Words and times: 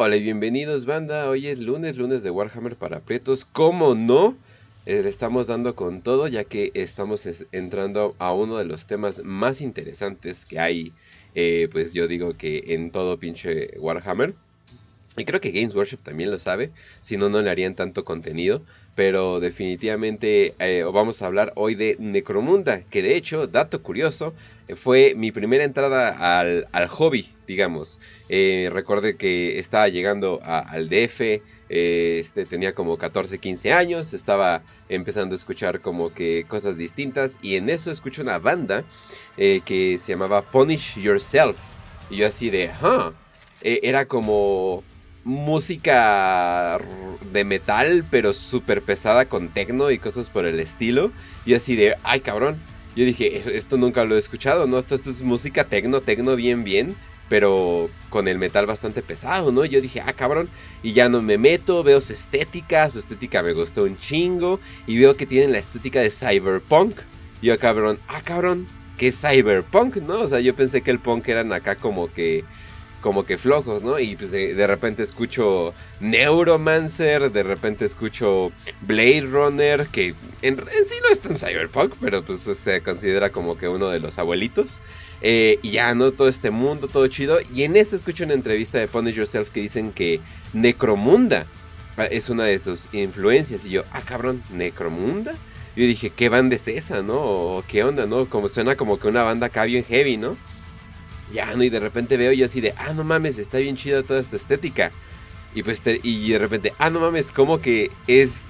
Hola 0.00 0.14
y 0.14 0.22
bienvenidos 0.22 0.86
banda, 0.86 1.28
hoy 1.28 1.48
es 1.48 1.58
lunes, 1.58 1.96
lunes 1.96 2.22
de 2.22 2.30
Warhammer 2.30 2.76
para 2.76 3.00
Prietos, 3.00 3.44
como 3.44 3.96
no, 3.96 4.36
eh, 4.86 5.02
le 5.02 5.08
estamos 5.08 5.48
dando 5.48 5.74
con 5.74 6.02
todo 6.02 6.28
ya 6.28 6.44
que 6.44 6.70
estamos 6.74 7.28
entrando 7.50 8.14
a 8.20 8.32
uno 8.32 8.58
de 8.58 8.64
los 8.64 8.86
temas 8.86 9.24
más 9.24 9.60
interesantes 9.60 10.44
que 10.44 10.60
hay, 10.60 10.92
eh, 11.34 11.68
pues 11.72 11.94
yo 11.94 12.06
digo 12.06 12.36
que 12.36 12.62
en 12.68 12.92
todo 12.92 13.18
pinche 13.18 13.76
Warhammer. 13.80 14.36
Y 15.16 15.24
creo 15.24 15.40
que 15.40 15.50
Games 15.50 15.74
Workshop 15.74 16.04
también 16.04 16.30
lo 16.30 16.38
sabe, 16.38 16.70
si 17.02 17.16
no, 17.16 17.28
no 17.28 17.42
le 17.42 17.50
harían 17.50 17.74
tanto 17.74 18.04
contenido. 18.04 18.62
Pero 18.94 19.40
definitivamente 19.40 20.54
eh, 20.60 20.84
vamos 20.84 21.22
a 21.22 21.26
hablar 21.26 21.52
hoy 21.56 21.74
de 21.74 21.96
Necromunda, 21.98 22.82
que 22.82 23.02
de 23.02 23.16
hecho, 23.16 23.48
dato 23.48 23.82
curioso, 23.82 24.32
fue 24.76 25.14
mi 25.16 25.32
primera 25.32 25.64
entrada 25.64 26.38
al, 26.38 26.68
al 26.70 26.86
hobby 26.86 27.30
digamos. 27.48 27.98
Eh, 28.28 28.68
Recuerde 28.72 29.16
que 29.16 29.58
estaba 29.58 29.88
llegando 29.88 30.40
al 30.44 30.88
DF, 30.88 31.20
eh, 31.20 31.42
este, 32.20 32.44
tenía 32.44 32.74
como 32.74 32.96
14, 32.96 33.38
15 33.38 33.72
años, 33.72 34.12
estaba 34.14 34.62
empezando 34.88 35.34
a 35.34 35.38
escuchar 35.38 35.80
como 35.80 36.12
que 36.12 36.44
cosas 36.46 36.76
distintas 36.76 37.38
y 37.42 37.56
en 37.56 37.70
eso 37.70 37.90
escucho 37.90 38.22
una 38.22 38.38
banda 38.38 38.84
eh, 39.36 39.62
que 39.64 39.98
se 39.98 40.12
llamaba 40.12 40.42
Punish 40.42 41.00
Yourself. 41.00 41.56
Y 42.10 42.16
yo 42.16 42.26
así 42.26 42.50
de, 42.50 42.70
huh. 42.82 43.12
era 43.62 44.06
como 44.06 44.84
música 45.24 46.78
de 47.32 47.44
metal, 47.44 48.04
pero 48.10 48.32
súper 48.32 48.82
pesada 48.82 49.26
con 49.26 49.48
tecno 49.48 49.90
y 49.90 49.98
cosas 49.98 50.30
por 50.30 50.44
el 50.44 50.60
estilo. 50.60 51.10
Y 51.44 51.54
así 51.54 51.76
de, 51.76 51.96
ay 52.02 52.20
cabrón. 52.20 52.58
Yo 52.98 53.04
dije, 53.04 53.36
e-, 53.36 53.56
esto 53.56 53.76
nunca 53.76 54.04
lo 54.04 54.16
he 54.16 54.18
escuchado, 54.18 54.66
¿no? 54.66 54.78
Esto, 54.78 54.96
esto 54.96 55.10
es 55.10 55.22
música 55.22 55.64
tecno, 55.64 56.00
tecno 56.00 56.34
bien, 56.34 56.64
bien 56.64 56.96
pero 57.28 57.90
con 58.10 58.28
el 58.28 58.38
metal 58.38 58.66
bastante 58.66 59.02
pesado, 59.02 59.52
¿no? 59.52 59.64
Yo 59.64 59.80
dije, 59.80 60.02
ah, 60.04 60.12
cabrón, 60.12 60.48
y 60.82 60.92
ya 60.92 61.08
no 61.08 61.22
me 61.22 61.38
meto, 61.38 61.82
veo 61.82 62.00
su 62.00 62.12
estética, 62.12 62.88
su 62.90 62.98
estética 62.98 63.42
me 63.42 63.52
gustó 63.52 63.84
un 63.84 63.98
chingo, 63.98 64.60
y 64.86 64.98
veo 64.98 65.16
que 65.16 65.26
tienen 65.26 65.52
la 65.52 65.58
estética 65.58 66.00
de 66.00 66.10
cyberpunk. 66.10 67.00
Y 67.40 67.46
yo, 67.46 67.58
cabrón, 67.58 67.98
ah, 68.08 68.22
cabrón, 68.24 68.66
que 68.96 69.08
es 69.08 69.20
cyberpunk, 69.20 69.96
¿no? 69.96 70.20
O 70.20 70.28
sea, 70.28 70.40
yo 70.40 70.54
pensé 70.54 70.82
que 70.82 70.90
el 70.90 70.98
punk 70.98 71.28
eran 71.28 71.52
acá 71.52 71.76
como 71.76 72.12
que 72.12 72.44
como 73.00 73.24
que 73.24 73.38
flojos, 73.38 73.82
¿no? 73.82 73.98
Y 73.98 74.16
pues 74.16 74.32
eh, 74.32 74.54
de, 74.54 74.66
repente 74.66 75.02
escucho 75.02 75.72
Neuromancer, 76.00 77.30
de 77.30 77.42
repente 77.44 77.84
escucho 77.84 78.50
Blade 78.82 79.20
Runner, 79.20 79.86
que 79.86 80.14
en, 80.42 80.58
en 80.58 80.88
sí 80.88 80.94
no 81.02 81.12
es 81.12 81.20
tan 81.20 81.36
cyberpunk, 81.38 81.94
pero 82.00 82.24
pues 82.24 82.40
se 82.40 82.82
considera 82.82 83.30
como 83.30 83.56
que 83.56 83.68
uno 83.68 83.88
de 83.88 84.00
los 84.00 84.18
abuelitos. 84.18 84.80
Eh, 85.20 85.58
y 85.62 85.72
ya, 85.72 85.94
¿no? 85.94 86.12
Todo 86.12 86.28
este 86.28 86.50
mundo, 86.50 86.88
todo 86.88 87.06
chido. 87.08 87.38
Y 87.54 87.64
en 87.64 87.76
esto 87.76 87.96
escucho 87.96 88.24
una 88.24 88.34
entrevista 88.34 88.78
de 88.78 88.88
Punish 88.88 89.14
Yourself 89.14 89.50
que 89.50 89.60
dicen 89.60 89.92
que 89.92 90.20
Necromunda 90.52 91.46
ah, 91.96 92.06
es 92.06 92.28
una 92.28 92.44
de 92.44 92.58
sus 92.58 92.88
influencias. 92.92 93.66
Y 93.66 93.70
yo, 93.70 93.84
ah, 93.92 94.02
cabrón, 94.02 94.42
Necromunda. 94.50 95.32
Yo 95.76 95.84
dije, 95.84 96.10
¿qué 96.10 96.28
banda 96.28 96.56
es 96.56 96.66
esa, 96.68 97.02
no? 97.02 97.20
¿O 97.20 97.64
¿Qué 97.68 97.84
onda, 97.84 98.06
no? 98.06 98.28
Como 98.28 98.48
suena 98.48 98.76
como 98.76 98.98
que 98.98 99.08
una 99.08 99.22
banda 99.22 99.46
acá 99.46 99.66
heavy, 99.66 100.16
¿no? 100.16 100.36
Ya, 101.32 101.54
¿no? 101.54 101.62
Y 101.62 101.68
de 101.68 101.78
repente 101.80 102.16
veo 102.16 102.32
yo 102.32 102.46
así 102.46 102.60
de, 102.60 102.74
ah, 102.76 102.92
no 102.92 103.04
mames, 103.04 103.38
está 103.38 103.58
bien 103.58 103.76
chida 103.76 104.02
toda 104.02 104.20
esta 104.20 104.36
estética. 104.36 104.90
Y 105.54 105.62
pues, 105.62 105.80
te, 105.80 106.00
y 106.02 106.30
de 106.30 106.38
repente, 106.38 106.72
ah, 106.78 106.90
no 106.90 107.00
mames, 107.00 107.32
como 107.32 107.60
que 107.60 107.90
es 108.06 108.47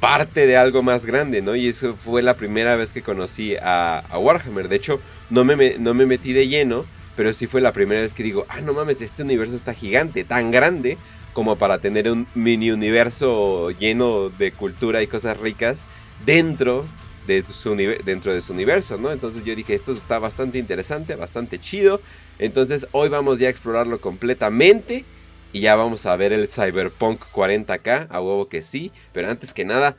parte 0.00 0.46
de 0.46 0.56
algo 0.56 0.82
más 0.82 1.06
grande, 1.06 1.42
¿no? 1.42 1.56
Y 1.56 1.68
eso 1.68 1.94
fue 1.94 2.22
la 2.22 2.36
primera 2.36 2.76
vez 2.76 2.92
que 2.92 3.02
conocí 3.02 3.56
a, 3.60 4.02
Warhammer. 4.18 4.68
De 4.68 4.76
hecho, 4.76 5.00
no 5.30 5.44
me, 5.44 5.78
no 5.78 5.94
me 5.94 6.06
metí 6.06 6.32
de 6.32 6.48
lleno, 6.48 6.84
pero 7.16 7.32
sí 7.32 7.46
fue 7.46 7.60
la 7.60 7.72
primera 7.72 8.02
vez 8.02 8.14
que 8.14 8.22
digo, 8.22 8.44
ah, 8.48 8.60
no 8.60 8.74
mames, 8.74 9.00
este 9.00 9.22
universo 9.22 9.56
está 9.56 9.72
gigante, 9.72 10.24
tan 10.24 10.50
grande 10.50 10.98
como 11.32 11.56
para 11.56 11.78
tener 11.78 12.10
un 12.10 12.26
mini 12.34 12.70
universo 12.70 13.70
lleno 13.70 14.30
de 14.30 14.52
cultura 14.52 15.02
y 15.02 15.06
cosas 15.06 15.38
ricas 15.38 15.86
dentro 16.24 16.84
de 17.26 17.42
su, 17.42 17.74
dentro 18.04 18.32
de 18.32 18.40
su 18.40 18.52
universo, 18.52 18.96
¿no? 18.96 19.10
Entonces 19.10 19.44
yo 19.44 19.54
dije, 19.54 19.74
esto 19.74 19.92
está 19.92 20.18
bastante 20.18 20.58
interesante, 20.58 21.14
bastante 21.16 21.58
chido. 21.58 22.00
Entonces 22.38 22.86
hoy 22.92 23.08
vamos 23.08 23.38
ya 23.38 23.48
a 23.48 23.50
explorarlo 23.50 24.00
completamente 24.00 25.04
y 25.52 25.60
ya 25.60 25.76
vamos 25.76 26.04
a 26.06 26.16
ver 26.16 26.32
el 26.32 26.48
Cyberpunk 26.48 27.22
40K, 27.32 28.08
a 28.10 28.20
huevo 28.20 28.48
que 28.48 28.62
sí. 28.62 28.92
Pero 29.12 29.30
antes 29.30 29.54
que 29.54 29.64
nada, 29.64 29.96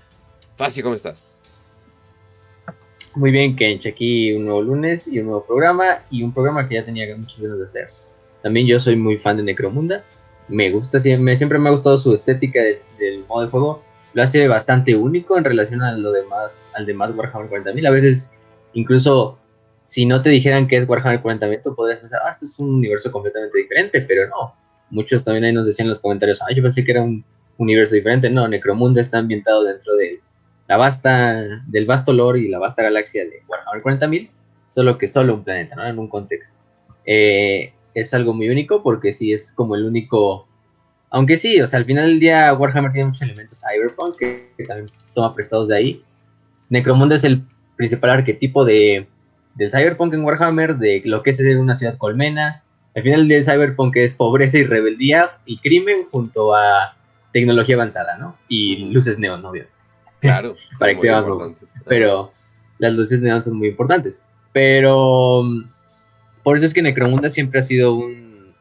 Facio, 0.56 0.84
¿cómo 0.84 0.96
estás? 0.96 1.38
Muy 3.16 3.32
bien, 3.32 3.56
Kench. 3.56 3.88
Aquí 3.88 4.34
un 4.34 4.46
nuevo 4.46 4.62
lunes 4.62 5.08
y 5.08 5.20
un 5.20 5.28
nuevo 5.28 5.46
programa. 5.46 6.04
Y 6.12 6.24
un 6.24 6.34
programa 6.34 6.68
que 6.68 6.76
ya 6.76 6.86
tenía 6.86 7.06
muchas 7.16 7.42
ganas 7.42 7.58
de 7.58 7.66
hacer. 7.66 7.88
También 8.44 8.68
yo 8.68 8.80
soy 8.80 8.96
muy 8.96 9.18
fan 9.18 9.38
de 9.38 9.44
Necromunda. 9.44 10.04
Me 10.48 10.72
gusta, 10.72 11.00
siempre, 11.00 11.60
me 11.60 11.70
ha 11.70 11.72
gustado 11.72 11.98
su 11.98 12.14
estética 12.14 12.62
del 13.00 13.26
modo 13.28 13.44
de 13.44 13.50
juego. 13.50 13.84
Lo 14.14 14.24
hace 14.24 14.48
bastante 14.48 14.96
único 14.96 15.38
en 15.38 15.44
relación 15.44 15.82
a 15.82 15.92
lo 15.92 16.12
demás, 16.12 16.72
al 16.76 16.86
demás 16.86 17.12
Warhammer 17.16 17.50
40.000. 17.50 17.88
A 17.88 17.92
veces, 17.92 18.32
incluso 18.74 19.38
si 19.82 20.06
no 20.06 20.22
te 20.22 20.30
dijeran 20.30 20.68
que 20.68 20.78
es 20.78 20.88
Warhammer 20.88 21.22
40.000, 21.22 21.76
podrías 21.76 22.00
pensar, 22.00 22.22
ah, 22.26 22.32
esto 22.32 22.46
es 22.46 22.58
un 22.60 22.76
universo 22.76 23.12
completamente 23.12 23.58
diferente, 23.58 24.02
pero 24.02 24.28
no 24.28 24.54
muchos 24.90 25.24
también 25.24 25.46
ahí 25.46 25.54
nos 25.54 25.66
decían 25.66 25.86
en 25.86 25.90
los 25.90 26.00
comentarios, 26.00 26.42
ah, 26.42 26.54
yo 26.54 26.62
pensé 26.62 26.84
que 26.84 26.92
era 26.92 27.02
un 27.02 27.24
universo 27.58 27.96
diferente. 27.96 28.30
No, 28.30 28.48
Necromunda 28.48 29.02
está 29.02 29.18
ambientado 29.18 29.64
dentro 29.64 29.96
de 29.96 30.20
la 30.68 30.78
vasta, 30.78 31.62
del 31.68 31.86
vasto 31.86 32.14
lore 32.14 32.40
y 32.40 32.48
la 32.48 32.60
vasta 32.60 32.84
galaxia 32.84 33.24
de 33.24 33.42
Warhammer 33.48 33.84
40.000, 33.84 34.30
solo 34.68 34.98
que 34.98 35.08
solo 35.08 35.36
un 35.36 35.44
planeta, 35.44 35.76
¿no? 35.76 35.86
En 35.86 35.98
un 35.98 36.08
contexto. 36.08 36.58
Eh, 37.06 37.74
es 37.94 38.14
algo 38.14 38.34
muy 38.34 38.50
único 38.50 38.84
porque 38.84 39.14
sí 39.14 39.34
es 39.34 39.52
como 39.52 39.76
el 39.76 39.86
único... 39.86 40.48
Aunque 41.10 41.38
sí, 41.38 41.60
o 41.62 41.68
sea, 41.68 41.80
al 41.80 41.86
final 41.86 42.06
del 42.06 42.20
día 42.20 42.54
Warhammer 42.54 42.92
tiene 42.92 43.08
muchos 43.08 43.22
elementos 43.22 43.62
cyberpunk 43.62 44.18
que, 44.18 44.66
también 44.68 44.92
toma 45.14 45.34
prestados 45.34 45.70
de 45.70 45.78
ahí. 45.78 46.04
Necromunda 46.70 47.16
es 47.16 47.24
el 47.24 47.44
principal 47.78 48.10
arquetipo 48.10 48.66
de, 48.66 49.08
del 49.56 49.72
cyberpunk 49.72 50.14
en 50.14 50.26
Warhammer, 50.26 50.76
de 50.78 51.02
lo 51.06 51.24
que 51.24 51.30
es 51.30 51.40
una 51.40 51.76
ciudad 51.76 51.98
colmena, 51.98 52.64
al 52.98 53.04
final 53.04 53.28
del 53.28 53.44
Cyberpunk 53.44 53.96
es 53.98 54.16
pobreza 54.16 54.58
y 54.58 54.64
rebeldía 54.64 55.38
y 55.46 55.60
crimen 55.60 56.08
junto 56.10 56.56
a 56.56 56.96
tecnología 57.32 57.76
avanzada, 57.76 58.18
¿no? 58.18 58.36
Y 58.50 58.78
luces 58.92 59.20
neón, 59.20 59.46
obviamente. 59.46 59.78
Claro. 60.20 60.56
Para 60.80 60.94
que 60.94 61.02
sea 61.02 61.22
más 61.22 61.54
Pero 61.86 62.32
las 62.80 62.94
luces 62.94 63.22
neón 63.22 63.44
son 63.44 63.60
muy 63.60 63.68
importantes. 63.68 64.20
Pero 64.52 65.44
mm, 65.44 65.70
por 66.42 66.56
eso 66.58 66.66
es 66.66 66.74
que 66.74 66.82
Necromunda 66.82 67.30
siempre 67.30 67.60
ha 67.60 67.62
sido 67.62 67.94
un, 67.94 68.52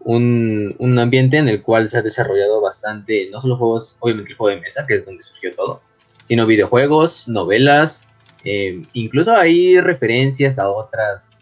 un, 0.00 0.74
un, 0.78 0.98
ambiente 0.98 1.36
en 1.36 1.48
el 1.48 1.60
cual 1.60 1.90
se 1.90 1.98
ha 1.98 2.02
desarrollado 2.02 2.62
bastante, 2.62 3.28
no 3.30 3.42
solo 3.42 3.58
juegos, 3.58 3.98
obviamente 4.00 4.30
el 4.30 4.38
juego 4.38 4.56
de 4.56 4.62
mesa, 4.62 4.86
que 4.86 4.94
es 4.94 5.04
donde 5.04 5.22
surgió 5.22 5.50
todo, 5.50 5.82
sino 6.24 6.46
videojuegos, 6.46 7.28
novelas, 7.28 8.06
eh, 8.42 8.80
incluso 8.94 9.36
hay 9.36 9.78
referencias 9.82 10.58
a 10.58 10.70
otras 10.70 11.36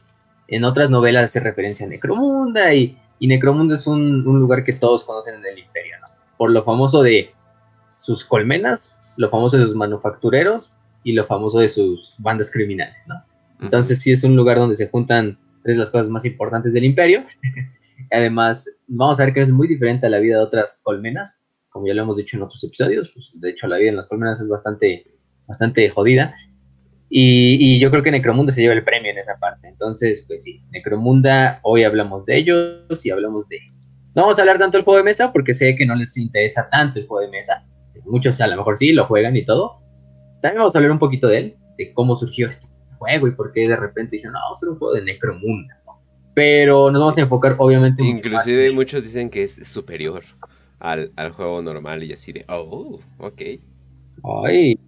en 0.53 0.65
otras 0.65 0.91
novelas 0.91 1.25
hace 1.25 1.41
referencia 1.41 1.87
a 1.87 1.89
Necromunda 1.89 2.75
y, 2.75 2.95
Necromunda 3.21 3.75
es 3.77 3.87
un, 3.87 4.23
lugar 4.23 4.65
que 4.65 4.75
todos 4.75 5.03
conocen 5.03 5.37
en 5.37 5.47
el 5.47 5.59
imperio. 5.61 5.97
Por 6.37 6.51
lo 6.51 6.63
famoso 6.63 7.03
de 7.03 7.33
sus 7.95 8.23
colmenas, 8.23 9.01
lo 9.17 9.31
famoso 9.31 9.57
de 9.57 9.65
sus 9.65 9.75
manufactureros 9.75 10.77
y 11.05 11.13
lo 11.13 11.25
famoso 11.25 11.61
de 11.61 11.69
sus 11.69 12.17
bandas 12.19 12.51
criminales, 12.51 13.03
¿no? 13.07 13.15
Entonces 13.63 14.03
sí 14.03 14.13
es 14.13 14.25
un 14.25 14.37
lugar 14.37 14.59
donde 14.59 14.77
se 14.77 14.89
juntan 14.89 15.39
tres 15.63 15.77
de 15.77 15.79
las 15.79 15.91
cosas 15.91 16.11
más 16.11 16.27
importantes 16.27 16.75
del 16.75 16.85
imperio. 16.85 17.25
Además, 18.11 18.69
vamos 18.89 19.21
a 19.21 19.25
ver 19.25 19.33
que 19.33 19.43
es 19.43 19.49
muy 19.49 19.69
diferente 19.69 20.07
a 20.07 20.11
la 20.11 20.19
vida 20.19 20.37
de 20.37 20.45
otras 20.45 20.83
colmenas, 20.85 21.47
como 21.71 21.87
ya 21.87 21.95
lo 21.95 22.03
hemos 22.03 22.19
dicho 22.19 22.37
en 22.37 22.43
otros 22.43 22.63
episodios, 22.63 23.11
pues, 23.15 23.41
de 23.41 23.49
hecho 23.49 23.69
la 23.69 23.79
vida 23.79 23.89
en 23.89 23.97
las 23.97 24.07
colmenas 24.07 24.39
es 24.39 24.51
bastante, 24.51 25.07
bastante 25.47 25.89
jodida, 25.89 26.35
y, 27.15 27.59
y, 27.61 27.79
yo 27.79 27.91
creo 27.91 28.03
que 28.03 28.11
Necromunda 28.11 28.53
se 28.53 28.63
lleva 28.63 28.73
el 28.73 28.85
premio 28.85 29.11
en 29.11 29.19
esa 29.19 29.37
parte. 29.39 29.69
Entonces, 29.69 30.25
pues 30.27 30.45
sí, 30.45 30.63
Necromunda, 30.71 31.61
hoy 31.63 31.85
hablamos 31.85 32.25
de 32.25 32.39
ellos 32.39 33.05
y 33.05 33.11
hablamos 33.11 33.51
de... 33.51 33.59
No 34.15 34.23
vamos 34.23 34.39
a 34.39 34.41
hablar 34.41 34.59
tanto 34.59 34.79
del 34.79 34.85
juego 34.87 34.97
de 34.97 35.05
mesa 35.05 35.31
porque 35.31 35.53
sé 35.53 35.77
que 35.77 35.85
no 35.85 35.95
les 35.95 36.17
interesa 36.17 36.71
tanto 36.71 36.99
el 36.99 37.07
juego 37.07 37.27
de 37.27 37.31
mesa. 37.31 37.67
Muchos 38.07 38.41
a 38.41 38.47
lo 38.47 38.57
mejor 38.57 38.79
sí, 38.79 38.95
lo 38.95 39.05
juegan 39.05 39.37
y 39.37 39.45
todo. 39.45 39.83
También 40.41 40.61
vamos 40.61 40.75
a 40.75 40.79
hablar 40.79 40.91
un 40.91 40.99
poquito 40.99 41.29
de 41.29 41.37
él, 41.37 41.57
de 41.77 41.93
cómo 41.93 42.17
surgió 42.17 42.49
este 42.49 42.67
juego 42.97 43.29
y 43.29 43.33
por 43.33 43.53
qué 43.53 43.69
de 43.69 43.77
repente 43.77 44.17
dijeron, 44.17 44.33
no, 44.33 44.41
vamos 44.41 44.57
a 44.57 44.59
hacer 44.61 44.69
un 44.71 44.79
juego 44.79 44.95
de 44.95 45.03
Necromunda. 45.03 45.83
¿no? 45.85 46.01
Pero 46.35 46.91
nos 46.91 46.99
vamos 46.99 47.19
a 47.19 47.21
enfocar 47.21 47.57
obviamente... 47.59 48.03
Inclusive 48.03 48.71
mucho 48.71 48.75
muchos 48.75 49.05
dicen 49.05 49.29
que 49.29 49.43
es 49.43 49.57
superior 49.69 50.25
al, 50.79 51.13
al 51.17 51.33
juego 51.33 51.61
normal 51.61 52.05
y 52.05 52.15
así 52.15 52.33
de, 52.33 52.47
oh, 52.49 53.01
ok. 53.19 53.43
Ay, 54.47 54.79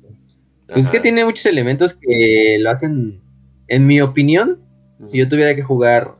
pues 0.67 0.87
es 0.87 0.91
que 0.91 1.01
tiene 1.01 1.25
muchos 1.25 1.47
elementos 1.47 1.95
que 1.95 2.57
lo 2.61 2.71
hacen, 2.71 3.21
en 3.69 3.87
mi 3.87 4.01
opinión, 4.01 4.61
si 5.05 5.19
yo 5.19 5.29
tuviera 5.29 5.55
que 5.55 5.63
jugar 5.63 6.15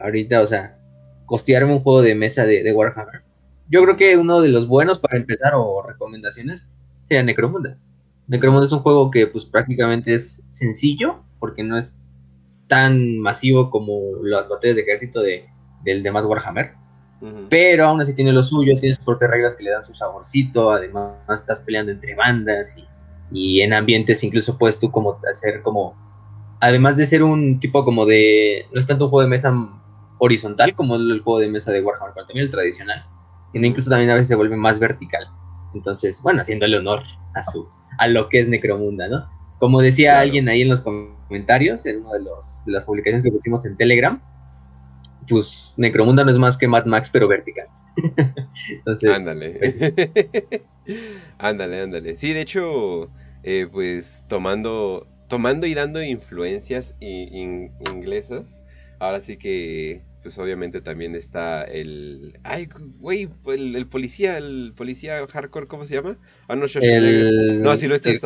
ahorita, 0.00 0.40
o 0.40 0.46
sea, 0.46 0.78
costearme 1.26 1.72
un 1.72 1.80
juego 1.80 2.02
de 2.02 2.14
mesa 2.14 2.44
de, 2.44 2.72
Warhammer, 2.72 3.22
yo 3.68 3.82
creo 3.82 3.96
que 3.96 4.16
uno 4.16 4.40
de 4.40 4.48
los 4.48 4.66
buenos 4.66 4.98
para 4.98 5.16
empezar 5.16 5.52
o 5.54 5.82
recomendaciones 5.82 6.70
sería 7.04 7.22
Necromunda. 7.22 7.78
Necromunda 8.26 8.66
es 8.66 8.72
un 8.72 8.80
juego 8.80 9.10
que 9.10 9.26
pues 9.26 9.44
prácticamente 9.44 10.14
es 10.14 10.44
sencillo, 10.50 11.22
porque 11.38 11.62
no 11.62 11.78
es 11.78 11.96
tan 12.66 13.18
masivo 13.18 13.70
como 13.70 14.00
las 14.22 14.48
batallas 14.48 14.76
de 14.76 14.82
ejército 14.82 15.20
de, 15.20 15.46
del 15.84 16.02
demás 16.02 16.24
Warhammer. 16.24 16.72
Pero 17.48 17.86
aún 17.86 18.00
así 18.00 18.14
tiene 18.14 18.30
lo 18.30 18.42
suyo, 18.42 18.76
tiene 18.78 18.94
sus 18.94 19.04
propias 19.04 19.30
reglas 19.30 19.56
que 19.56 19.64
le 19.64 19.70
dan 19.70 19.82
su 19.82 19.94
saborcito, 19.94 20.70
además 20.70 21.14
estás 21.32 21.60
peleando 21.60 21.90
entre 21.90 22.14
bandas 22.14 22.76
y 22.76 22.84
y 23.30 23.60
en 23.60 23.72
ambientes 23.72 24.22
incluso 24.24 24.56
puedes 24.58 24.78
tú 24.78 24.90
como 24.90 25.18
hacer 25.30 25.62
como, 25.62 25.94
además 26.60 26.96
de 26.96 27.06
ser 27.06 27.22
un 27.22 27.60
tipo 27.60 27.84
como 27.84 28.06
de, 28.06 28.66
no 28.72 28.78
es 28.78 28.86
tanto 28.86 29.04
un 29.04 29.10
juego 29.10 29.22
de 29.22 29.30
mesa 29.30 29.52
horizontal 30.18 30.74
como 30.74 30.96
el 30.96 31.20
juego 31.20 31.40
de 31.40 31.48
mesa 31.48 31.72
de 31.72 31.82
Warhammer, 31.82 32.14
pero 32.14 32.26
también 32.26 32.46
el 32.46 32.50
tradicional, 32.50 33.04
sino 33.52 33.66
incluso 33.66 33.90
también 33.90 34.10
a 34.10 34.14
veces 34.14 34.28
se 34.28 34.34
vuelve 34.34 34.56
más 34.56 34.78
vertical. 34.78 35.26
Entonces, 35.74 36.22
bueno, 36.22 36.40
haciéndole 36.40 36.78
honor 36.78 37.02
a 37.34 37.42
su 37.42 37.68
a 37.98 38.08
lo 38.08 38.28
que 38.28 38.40
es 38.40 38.48
Necromunda, 38.48 39.08
¿no? 39.08 39.26
Como 39.58 39.80
decía 39.80 40.20
alguien 40.20 40.48
ahí 40.48 40.62
en 40.62 40.68
los 40.68 40.82
comentarios, 40.82 41.86
en 41.86 42.04
una 42.04 42.14
de, 42.14 42.24
los, 42.24 42.62
de 42.66 42.72
las 42.72 42.84
publicaciones 42.84 43.22
que 43.22 43.30
pusimos 43.30 43.64
en 43.64 43.76
Telegram, 43.76 44.20
pues 45.28 45.74
Necromunda 45.76 46.24
no 46.24 46.30
es 46.30 46.38
más 46.38 46.56
que 46.56 46.68
Mad 46.68 46.84
Max, 46.84 47.08
pero 47.10 47.26
vertical. 47.26 47.66
Entonces, 48.70 49.16
ándale. 49.16 49.50
Pues, 49.58 49.78
ándale, 51.38 51.80
ándale. 51.80 52.16
Sí, 52.16 52.32
de 52.32 52.42
hecho, 52.42 53.10
eh, 53.42 53.66
pues 53.70 54.24
tomando, 54.28 55.06
tomando 55.28 55.66
y 55.66 55.74
dando 55.74 56.02
influencias 56.02 56.94
inglesas, 57.00 58.62
ahora 58.98 59.20
sí 59.20 59.36
que 59.36 60.02
pues 60.22 60.38
obviamente 60.38 60.80
también 60.80 61.14
está 61.14 61.62
el. 61.62 62.40
Ay, 62.42 62.68
güey, 62.98 63.28
el, 63.46 63.86
policía, 63.86 64.38
el 64.38 64.72
policía 64.76 65.24
hardcore, 65.24 65.68
¿cómo 65.68 65.86
se 65.86 65.94
llama? 65.94 66.18
Ah, 66.48 66.56
no, 66.56 66.66
el, 66.80 67.62
no, 67.62 67.76
sí 67.76 67.86
lo 67.86 67.94
está. 67.94 68.10
¿El? 68.10 68.18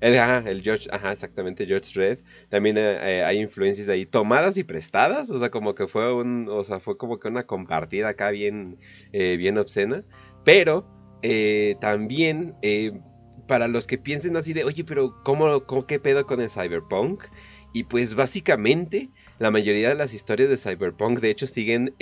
El, 0.00 0.18
ajá, 0.18 0.48
el 0.48 0.62
George, 0.62 0.88
ajá, 0.90 1.12
exactamente, 1.12 1.66
George 1.66 1.92
Red. 1.94 2.18
También 2.48 2.78
eh, 2.78 3.18
eh, 3.18 3.24
hay 3.24 3.38
influencias 3.38 3.88
ahí 3.88 4.06
tomadas 4.06 4.56
y 4.56 4.64
prestadas, 4.64 5.30
o 5.30 5.38
sea, 5.38 5.50
como 5.50 5.74
que 5.74 5.86
fue 5.86 6.12
un, 6.12 6.48
o 6.48 6.64
sea, 6.64 6.80
fue 6.80 6.96
como 6.96 7.18
que 7.20 7.28
una 7.28 7.46
compartida 7.46 8.08
acá 8.08 8.30
bien, 8.30 8.78
eh, 9.12 9.36
bien 9.36 9.58
obscena. 9.58 10.02
Pero 10.44 10.86
también 11.80 12.56
para 13.46 13.68
los 13.68 13.86
que 13.86 13.98
piensen 13.98 14.38
así 14.38 14.54
de, 14.54 14.64
oye, 14.64 14.84
pero 14.84 15.22
¿cómo, 15.22 15.66
cómo 15.66 15.86
qué 15.86 16.00
pedo 16.00 16.24
con 16.26 16.40
el 16.40 16.48
cyberpunk? 16.48 17.24
Y 17.74 17.84
pues 17.84 18.14
básicamente 18.14 19.10
la 19.38 19.50
mayoría 19.50 19.90
de 19.90 19.94
las 19.96 20.14
historias 20.14 20.48
de 20.48 20.56
Cyberpunk, 20.56 21.20
de 21.20 21.30
hecho, 21.30 21.46
siguen 21.46 21.94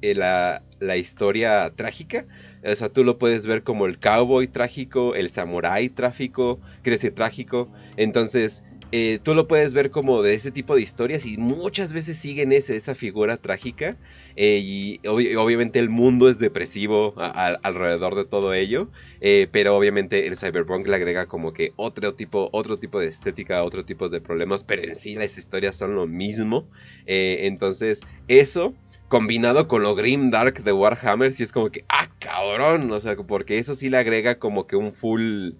la, 0.00 0.62
la, 0.78 0.96
historia 0.96 1.72
trágica. 1.74 2.24
O 2.62 2.74
sea, 2.74 2.88
tú 2.90 3.04
lo 3.04 3.18
puedes 3.18 3.46
ver 3.46 3.62
como 3.62 3.86
el 3.86 3.98
cowboy 3.98 4.48
trágico, 4.48 5.14
el 5.14 5.30
samurai 5.30 5.88
trágico, 5.88 6.60
quiero 6.82 6.96
decir 6.96 7.14
trágico. 7.14 7.70
Entonces, 7.96 8.62
eh, 8.92 9.20
tú 9.22 9.34
lo 9.34 9.46
puedes 9.46 9.72
ver 9.72 9.92
como 9.92 10.20
de 10.20 10.34
ese 10.34 10.50
tipo 10.50 10.74
de 10.74 10.82
historias 10.82 11.24
y 11.24 11.36
muchas 11.36 11.92
veces 11.92 12.18
siguen 12.18 12.50
ese, 12.50 12.74
esa 12.74 12.96
figura 12.96 13.36
trágica 13.36 13.96
eh, 14.34 14.60
y 14.60 15.00
obviamente 15.06 15.78
el 15.78 15.90
mundo 15.90 16.28
es 16.28 16.40
depresivo 16.40 17.14
alrededor 17.16 18.16
de 18.16 18.24
todo 18.24 18.52
ello, 18.52 18.90
eh, 19.20 19.46
pero 19.52 19.76
obviamente 19.76 20.26
el 20.26 20.36
cyberpunk 20.36 20.88
le 20.88 20.96
agrega 20.96 21.26
como 21.26 21.52
que 21.52 21.72
otro 21.76 22.14
tipo, 22.14 22.48
otro 22.52 22.80
tipo 22.80 22.98
de 22.98 23.06
estética, 23.06 23.62
otro 23.62 23.84
tipo 23.84 24.08
de 24.08 24.20
problemas, 24.20 24.64
pero 24.64 24.82
en 24.82 24.96
sí 24.96 25.14
las 25.14 25.38
historias 25.38 25.76
son 25.76 25.94
lo 25.94 26.08
mismo, 26.08 26.68
entonces 27.06 28.00
eso 28.26 28.74
combinado 29.10 29.66
con 29.66 29.82
lo 29.82 29.96
grim 29.96 30.30
dark 30.30 30.62
de 30.62 30.72
Warhammer, 30.72 31.34
sí 31.34 31.42
es 31.42 31.52
como 31.52 31.70
que, 31.70 31.84
ah, 31.88 32.08
cabrón, 32.20 32.90
o 32.92 33.00
sea, 33.00 33.16
porque 33.16 33.58
eso 33.58 33.74
sí 33.74 33.90
le 33.90 33.98
agrega 33.98 34.38
como 34.38 34.68
que 34.68 34.76
un 34.76 34.94
full 34.94 35.50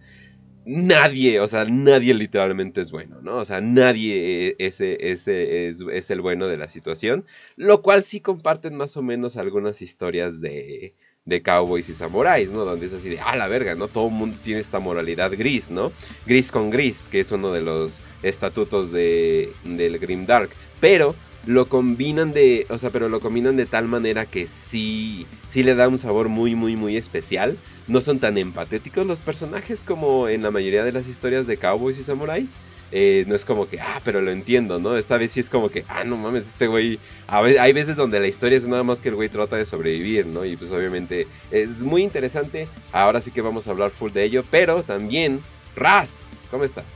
nadie, 0.64 1.40
o 1.40 1.48
sea, 1.48 1.64
nadie 1.64 2.14
literalmente 2.14 2.80
es 2.80 2.92
bueno, 2.92 3.20
¿no? 3.22 3.38
O 3.38 3.44
sea, 3.44 3.60
nadie 3.60 4.54
ese, 4.60 5.10
ese 5.10 5.68
es, 5.68 6.10
el 6.10 6.20
bueno 6.20 6.46
de 6.46 6.58
la 6.58 6.68
situación, 6.68 7.24
lo 7.56 7.82
cual 7.82 8.04
sí 8.04 8.20
comparten 8.20 8.76
más 8.76 8.96
o 8.96 9.02
menos 9.02 9.36
algunas 9.36 9.82
historias 9.82 10.40
de, 10.40 10.94
de 11.24 11.42
cowboys 11.42 11.88
y 11.88 11.94
samuráis, 11.94 12.52
¿no? 12.52 12.64
Donde 12.64 12.86
es 12.86 12.92
así 12.92 13.08
de, 13.08 13.18
ah, 13.18 13.34
la 13.34 13.48
verga, 13.48 13.74
¿no? 13.74 13.88
Todo 13.88 14.06
el 14.06 14.14
mundo 14.14 14.36
tiene 14.44 14.60
esta 14.60 14.78
moralidad 14.78 15.32
gris, 15.36 15.72
¿no? 15.72 15.90
Gris 16.24 16.52
con 16.52 16.70
gris, 16.70 17.08
que 17.08 17.18
es 17.18 17.32
uno 17.32 17.52
de 17.52 17.62
los 17.62 18.00
estatutos 18.22 18.92
de, 18.92 19.50
del 19.64 19.98
Grim 19.98 20.24
Dark, 20.24 20.50
pero 20.78 21.16
lo 21.46 21.66
combinan 21.66 22.32
de, 22.32 22.66
o 22.68 22.78
sea, 22.78 22.90
pero 22.90 23.08
lo 23.08 23.20
combinan 23.20 23.56
de 23.56 23.66
tal 23.66 23.88
manera 23.88 24.26
que 24.26 24.46
sí, 24.46 25.26
sí 25.48 25.62
le 25.62 25.74
da 25.74 25.88
un 25.88 25.98
sabor 25.98 26.28
muy, 26.28 26.54
muy, 26.54 26.76
muy 26.76 26.96
especial. 26.96 27.56
No 27.88 28.00
son 28.00 28.18
tan 28.18 28.38
empatéticos 28.38 29.06
los 29.06 29.18
personajes 29.20 29.80
como 29.84 30.28
en 30.28 30.42
la 30.42 30.50
mayoría 30.50 30.84
de 30.84 30.92
las 30.92 31.08
historias 31.08 31.46
de 31.46 31.56
cowboys 31.56 31.98
y 31.98 32.04
samuráis. 32.04 32.56
Eh, 32.92 33.24
no 33.28 33.36
es 33.36 33.44
como 33.44 33.68
que, 33.68 33.80
ah, 33.80 34.00
pero 34.04 34.20
lo 34.20 34.32
entiendo, 34.32 34.78
¿no? 34.78 34.96
Esta 34.96 35.16
vez 35.16 35.30
sí 35.30 35.40
es 35.40 35.48
como 35.48 35.68
que, 35.68 35.84
ah, 35.88 36.04
no 36.04 36.16
mames, 36.16 36.48
este 36.48 36.66
güey. 36.66 36.98
hay 37.28 37.72
veces 37.72 37.96
donde 37.96 38.18
la 38.18 38.26
historia 38.26 38.58
es 38.58 38.66
nada 38.66 38.82
más 38.82 39.00
que 39.00 39.10
el 39.10 39.14
güey 39.14 39.28
trata 39.28 39.56
de 39.56 39.64
sobrevivir, 39.64 40.26
¿no? 40.26 40.44
Y 40.44 40.56
pues 40.56 40.70
obviamente 40.72 41.26
es 41.50 41.80
muy 41.80 42.02
interesante. 42.02 42.68
Ahora 42.92 43.20
sí 43.20 43.30
que 43.30 43.42
vamos 43.42 43.66
a 43.66 43.70
hablar 43.70 43.90
full 43.90 44.10
de 44.10 44.24
ello, 44.24 44.42
pero 44.50 44.82
también, 44.82 45.40
Raz, 45.76 46.18
¿cómo 46.50 46.64
estás? 46.64 46.86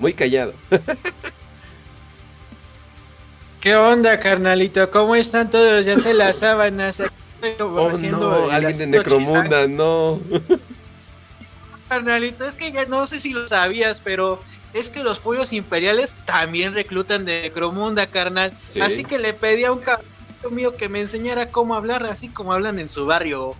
Muy 0.00 0.12
callado. 0.12 0.54
¿Qué 3.64 3.74
onda, 3.74 4.20
carnalito? 4.20 4.90
¿Cómo 4.90 5.14
están 5.14 5.48
todos? 5.48 5.86
Ya 5.86 5.98
se 5.98 6.12
las 6.12 6.40
sábanas. 6.40 7.02
Oh, 7.60 7.90
no, 8.10 8.50
alguien 8.50 8.76
de 8.76 8.86
Necromunda, 8.86 9.66
no. 9.66 10.20
Carnalito, 11.88 12.46
es 12.46 12.56
que 12.56 12.72
ya 12.72 12.84
no 12.84 13.06
sé 13.06 13.20
si 13.20 13.32
lo 13.32 13.48
sabías, 13.48 14.02
pero 14.02 14.42
es 14.74 14.90
que 14.90 15.02
los 15.02 15.18
pollos 15.18 15.54
imperiales 15.54 16.20
también 16.26 16.74
reclutan 16.74 17.24
de 17.24 17.40
Necromunda, 17.40 18.06
carnal. 18.06 18.52
Así 18.82 19.02
que 19.02 19.18
le 19.18 19.32
pedí 19.32 19.64
a 19.64 19.72
un 19.72 19.80
cabrón 19.80 20.04
mío 20.50 20.76
que 20.76 20.90
me 20.90 21.00
enseñara 21.00 21.50
cómo 21.50 21.74
hablar, 21.74 22.04
así 22.04 22.28
como 22.28 22.52
hablan 22.52 22.78
en 22.78 22.90
su 22.90 23.06
barrio. 23.06 23.56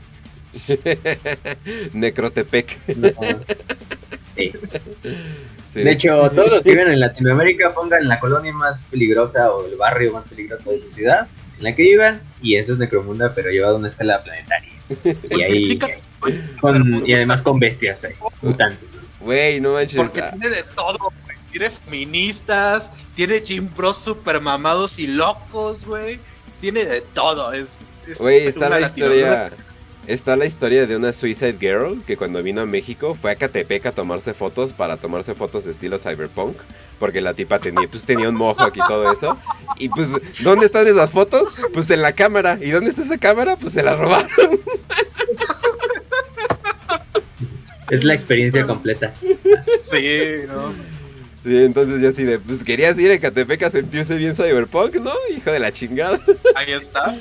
Necrotepec. 1.95 2.79
De 5.75 5.91
hecho, 5.91 6.31
todos 6.35 6.51
los 6.51 6.63
que 6.63 6.71
viven 6.71 6.89
en 6.89 7.01
Latinoamérica 7.01 7.75
pongan 7.75 8.07
la 8.09 8.21
colonia 8.21 8.53
más 8.53 8.85
peligrosa 8.85 9.51
o 9.51 9.67
el 9.67 9.77
barrio 9.77 10.13
más 10.13 10.25
peligroso 10.27 10.71
de 10.71 10.79
su 10.79 10.91
ciudad 10.91 11.29
en 11.59 11.65
la 11.65 11.75
que 11.75 11.83
vivan 11.83 12.21
y 12.43 12.57
eso 12.57 12.73
es 12.73 12.79
Necromunda, 12.79 13.35
pero 13.35 13.51
llevado 13.51 13.77
a 13.77 13.79
una 13.79 13.89
escala 13.89 14.23
planetaria. 14.23 14.73
Y 15.31 15.43
ahí 15.43 15.79
y 17.07 17.13
además 17.13 17.43
con 17.43 17.59
bestias 17.59 18.05
ahí, 18.05 18.15
mutantes. 18.43 18.89
Güey, 19.21 19.61
no 19.61 19.73
manches. 19.73 19.97
Porque 19.97 20.23
tiene 20.23 20.49
de 20.49 20.63
todo, 20.75 20.99
güey. 20.99 21.37
Tiene 21.51 21.71
feministas, 21.71 23.09
tiene 23.15 23.41
Jim 23.41 23.71
Bros 23.75 23.97
super 23.99 24.41
mamados 24.41 24.99
y 24.99 25.07
locos, 25.07 25.85
güey. 25.85 26.19
Tiene 26.61 26.85
de 26.85 27.01
todo. 27.01 27.53
Es, 27.53 27.81
güey, 28.19 28.47
está 28.47 28.69
la 28.69 28.81
historia 28.81 29.53
Está 30.07 30.37
la 30.37 30.45
historia 30.45 30.87
de 30.87 30.97
una 30.97 31.15
Suicide 31.15 31.57
Girl 31.59 32.03
que 32.07 32.17
cuando 32.17 32.43
vino 32.43 32.61
a 32.61 32.67
México 32.67 33.15
fue 33.15 33.31
a 33.31 33.37
Catepec 33.37 33.87
a 33.87 33.93
tomarse 33.93 34.35
fotos 34.35 34.75
para 34.75 34.99
tomarse 34.99 35.35
fotos 35.35 35.65
de 35.65 35.71
estilo 35.71 35.99
cyberpunk. 35.99 36.57
Porque 36.99 37.21
la 37.21 37.33
tipa 37.33 37.59
tenía, 37.59 37.89
pues 37.89 38.05
tenía 38.05 38.29
un 38.29 38.35
mojo 38.35 38.63
aquí 38.63 38.81
y 38.85 38.87
todo 38.87 39.11
eso. 39.11 39.39
Y 39.79 39.89
pues, 39.89 40.11
¿dónde 40.43 40.67
están 40.67 40.87
esas 40.87 41.11
fotos? 41.11 41.49
Pues 41.73 41.89
en 41.91 42.03
la 42.03 42.13
cámara. 42.13 42.59
¿Y 42.61 42.71
dónde 42.71 42.91
está 42.91 43.03
esa 43.03 43.19
cámara? 43.19 43.57
Pues 43.57 43.73
se 43.73 43.83
la 43.83 43.97
robaron. 43.97 44.61
Es 47.91 48.05
la 48.05 48.15
experiencia 48.15 48.67
completa. 48.67 49.13
Sí, 49.83 50.43
¿no? 50.49 50.73
Sí, 51.45 51.57
entonces 51.59 52.01
ya 52.01 52.09
así 52.09 52.25
de, 52.25 52.39
pues 52.39 52.65
querías 52.65 52.99
ir 52.99 53.11
a 53.11 53.19
Catepec 53.19 53.63
a 53.65 53.71
sentirse 53.71 54.17
bien 54.17 54.35
cyberpunk, 54.35 54.97
¿no? 54.97 55.13
Hijo 55.37 55.51
de 55.51 55.59
la 55.59 55.73
chingada. 55.73 56.19
Ahí 56.57 56.73
está. 56.73 57.15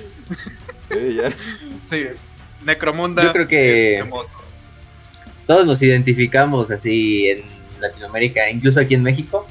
Sí, 0.89 1.15
ya. 1.15 1.33
Sí. 1.81 2.07
Necromunda. 2.65 3.24
Yo 3.24 3.32
creo 3.32 3.48
que 3.48 4.03
todos 5.48 5.65
nos 5.65 5.82
identificamos 5.82 6.72
así 6.72 7.27
en 7.27 7.43
Latinoamérica, 7.79 8.50
incluso 8.50 8.79
aquí 8.79 8.93
en 8.93 9.03
México. 9.03 9.46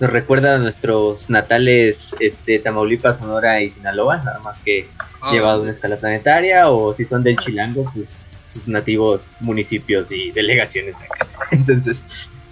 Nos 0.00 0.10
recuerda 0.10 0.54
a 0.54 0.58
nuestros 0.58 1.28
natales 1.28 2.14
este, 2.20 2.60
Tamaulipas, 2.60 3.18
Sonora 3.18 3.60
y 3.60 3.68
Sinaloa, 3.68 4.18
nada 4.18 4.38
más 4.40 4.60
que 4.60 4.88
ah, 4.98 5.32
llevado 5.32 5.62
una 5.62 5.72
escala 5.72 5.96
planetaria, 5.96 6.70
o 6.70 6.94
si 6.94 7.04
son 7.04 7.22
del 7.22 7.36
Chilango, 7.36 7.90
pues 7.94 8.18
sus 8.52 8.68
nativos 8.68 9.34
municipios 9.40 10.12
y 10.12 10.30
delegaciones 10.30 10.96
de 10.98 11.04
acá. 11.04 11.26
Entonces, 11.50 12.04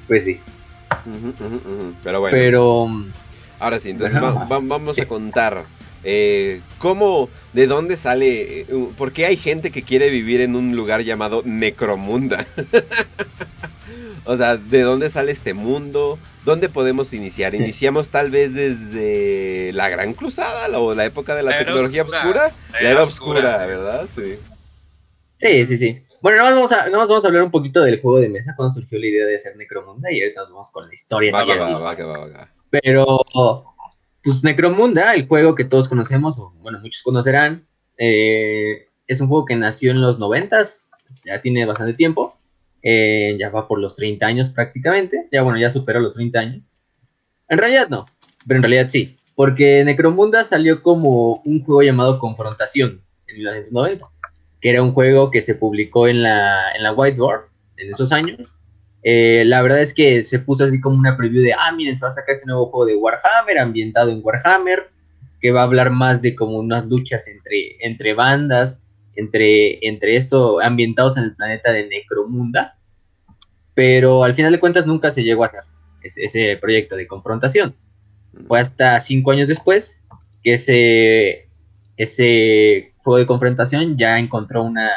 pues 0.06 0.24
sí. 0.24 0.40
Pero 2.02 2.20
bueno. 2.20 2.36
Pero. 2.36 2.88
Ahora 3.58 3.78
sí, 3.78 3.90
entonces 3.90 4.20
vamos 4.20 4.98
a 4.98 5.06
contar 5.06 5.64
eh, 6.08 6.60
¿Cómo, 6.78 7.28
de 7.52 7.66
dónde 7.66 7.96
sale? 7.96 8.60
Eh, 8.60 8.66
¿Por 8.96 9.10
qué 9.10 9.26
hay 9.26 9.36
gente 9.36 9.72
que 9.72 9.82
quiere 9.82 10.08
vivir 10.08 10.40
en 10.40 10.54
un 10.54 10.76
lugar 10.76 11.00
llamado 11.00 11.42
Necromunda? 11.44 12.46
o 14.24 14.36
sea, 14.36 14.56
¿de 14.56 14.82
dónde 14.82 15.10
sale 15.10 15.32
este 15.32 15.52
mundo? 15.52 16.16
¿Dónde 16.44 16.68
podemos 16.68 17.12
iniciar? 17.12 17.56
¿Iniciamos 17.56 18.08
tal 18.08 18.30
vez 18.30 18.54
desde 18.54 19.72
la 19.72 19.88
Gran 19.88 20.14
Cruzada 20.14 20.78
o 20.78 20.94
la 20.94 21.04
época 21.04 21.34
de 21.34 21.42
la, 21.42 21.58
tecnología 21.58 22.04
oscura? 22.04 22.52
La 22.80 22.88
era 22.88 23.02
oscura, 23.02 23.66
¿verdad? 23.66 24.06
Sí. 24.16 24.38
Sí, 25.40 25.66
sí, 25.66 25.76
sí. 25.76 26.02
Bueno, 26.22 26.38
nada 26.38 26.50
más, 26.50 26.70
vamos 26.70 26.72
a, 26.72 26.88
vamos 26.88 27.24
a 27.24 27.28
hablar 27.28 27.42
un 27.42 27.50
poquito 27.50 27.82
del 27.82 28.00
juego 28.00 28.20
de 28.20 28.28
mesa, 28.28 28.54
cuando 28.56 28.72
surgió 28.72 29.00
la 29.00 29.06
idea 29.06 29.26
de 29.26 29.34
hacer 29.34 29.56
Necromunda 29.56 30.08
y 30.12 30.22
ahorita 30.22 30.42
nos 30.42 30.50
vamos 30.50 30.70
con 30.70 30.86
la 30.86 30.94
historia. 30.94 31.32
Va, 31.32 31.44
va, 31.44 31.56
va, 31.56 31.94
va, 31.94 32.50
Pero 32.70 33.24
pues 34.26 34.42
Necromunda, 34.42 35.14
el 35.14 35.28
juego 35.28 35.54
que 35.54 35.64
todos 35.64 35.88
conocemos, 35.88 36.36
o 36.40 36.52
bueno, 36.60 36.80
muchos 36.80 37.02
conocerán, 37.04 37.64
Eh, 37.96 38.88
es 39.06 39.20
un 39.20 39.28
juego 39.28 39.46
que 39.46 39.54
nació 39.54 39.92
en 39.92 40.00
los 40.00 40.18
noventas, 40.18 40.90
ya 41.24 41.40
tiene 41.40 41.64
bastante 41.64 41.94
tiempo, 41.94 42.36
eh, 42.82 43.36
ya 43.38 43.50
va 43.50 43.68
por 43.68 43.78
los 43.78 43.94
30 43.94 44.26
años 44.26 44.50
prácticamente, 44.50 45.28
ya 45.30 45.42
bueno, 45.42 45.58
ya 45.60 45.70
superó 45.70 46.00
los 46.00 46.16
30 46.16 46.40
años. 46.40 46.72
En 47.48 47.58
realidad 47.58 47.88
no, 47.88 48.06
pero 48.46 48.58
en 48.58 48.62
realidad 48.64 48.88
sí, 48.88 49.16
porque 49.36 49.84
Necromunda 49.84 50.42
salió 50.42 50.82
como 50.82 51.40
un 51.44 51.62
juego 51.62 51.82
llamado 51.82 52.18
Confrontación 52.18 53.00
en 53.28 53.36
1990, 53.36 54.06
que 54.60 54.70
era 54.70 54.82
un 54.82 54.92
juego 54.92 55.30
que 55.30 55.40
se 55.40 55.54
publicó 55.54 56.08
en 56.08 56.24
la, 56.24 56.72
en 56.76 56.82
la 56.82 56.92
White 56.92 57.16
Dwarf 57.16 57.44
en 57.76 57.92
esos 57.92 58.10
años. 58.10 58.56
Eh, 59.08 59.44
la 59.44 59.62
verdad 59.62 59.82
es 59.82 59.94
que 59.94 60.20
se 60.24 60.40
puso 60.40 60.64
así 60.64 60.80
como 60.80 60.98
una 60.98 61.16
preview 61.16 61.40
de, 61.40 61.52
ah, 61.52 61.70
miren, 61.70 61.96
se 61.96 62.04
va 62.04 62.10
a 62.10 62.14
sacar 62.14 62.34
este 62.34 62.46
nuevo 62.46 62.66
juego 62.66 62.86
de 62.86 62.96
Warhammer, 62.96 63.56
ambientado 63.56 64.10
en 64.10 64.20
Warhammer, 64.20 64.90
que 65.40 65.52
va 65.52 65.60
a 65.60 65.64
hablar 65.64 65.90
más 65.90 66.22
de 66.22 66.34
como 66.34 66.58
unas 66.58 66.86
luchas 66.86 67.28
entre, 67.28 67.76
entre 67.86 68.14
bandas, 68.14 68.82
entre, 69.14 69.86
entre 69.86 70.16
esto, 70.16 70.60
ambientados 70.60 71.16
en 71.18 71.22
el 71.22 71.36
planeta 71.36 71.70
de 71.70 71.86
Necromunda. 71.86 72.78
Pero 73.74 74.24
al 74.24 74.34
final 74.34 74.50
de 74.50 74.58
cuentas 74.58 74.86
nunca 74.86 75.12
se 75.12 75.22
llegó 75.22 75.44
a 75.44 75.46
hacer 75.46 75.62
ese, 76.02 76.56
proyecto 76.56 76.96
de 76.96 77.06
confrontación. 77.06 77.76
Fue 78.48 78.58
hasta 78.58 78.98
cinco 78.98 79.30
años 79.30 79.46
después 79.46 80.00
que 80.42 80.54
ese, 80.54 81.48
ese 81.96 82.92
juego 83.04 83.18
de 83.18 83.26
confrontación 83.26 83.96
ya 83.96 84.18
encontró 84.18 84.64
una 84.64 84.90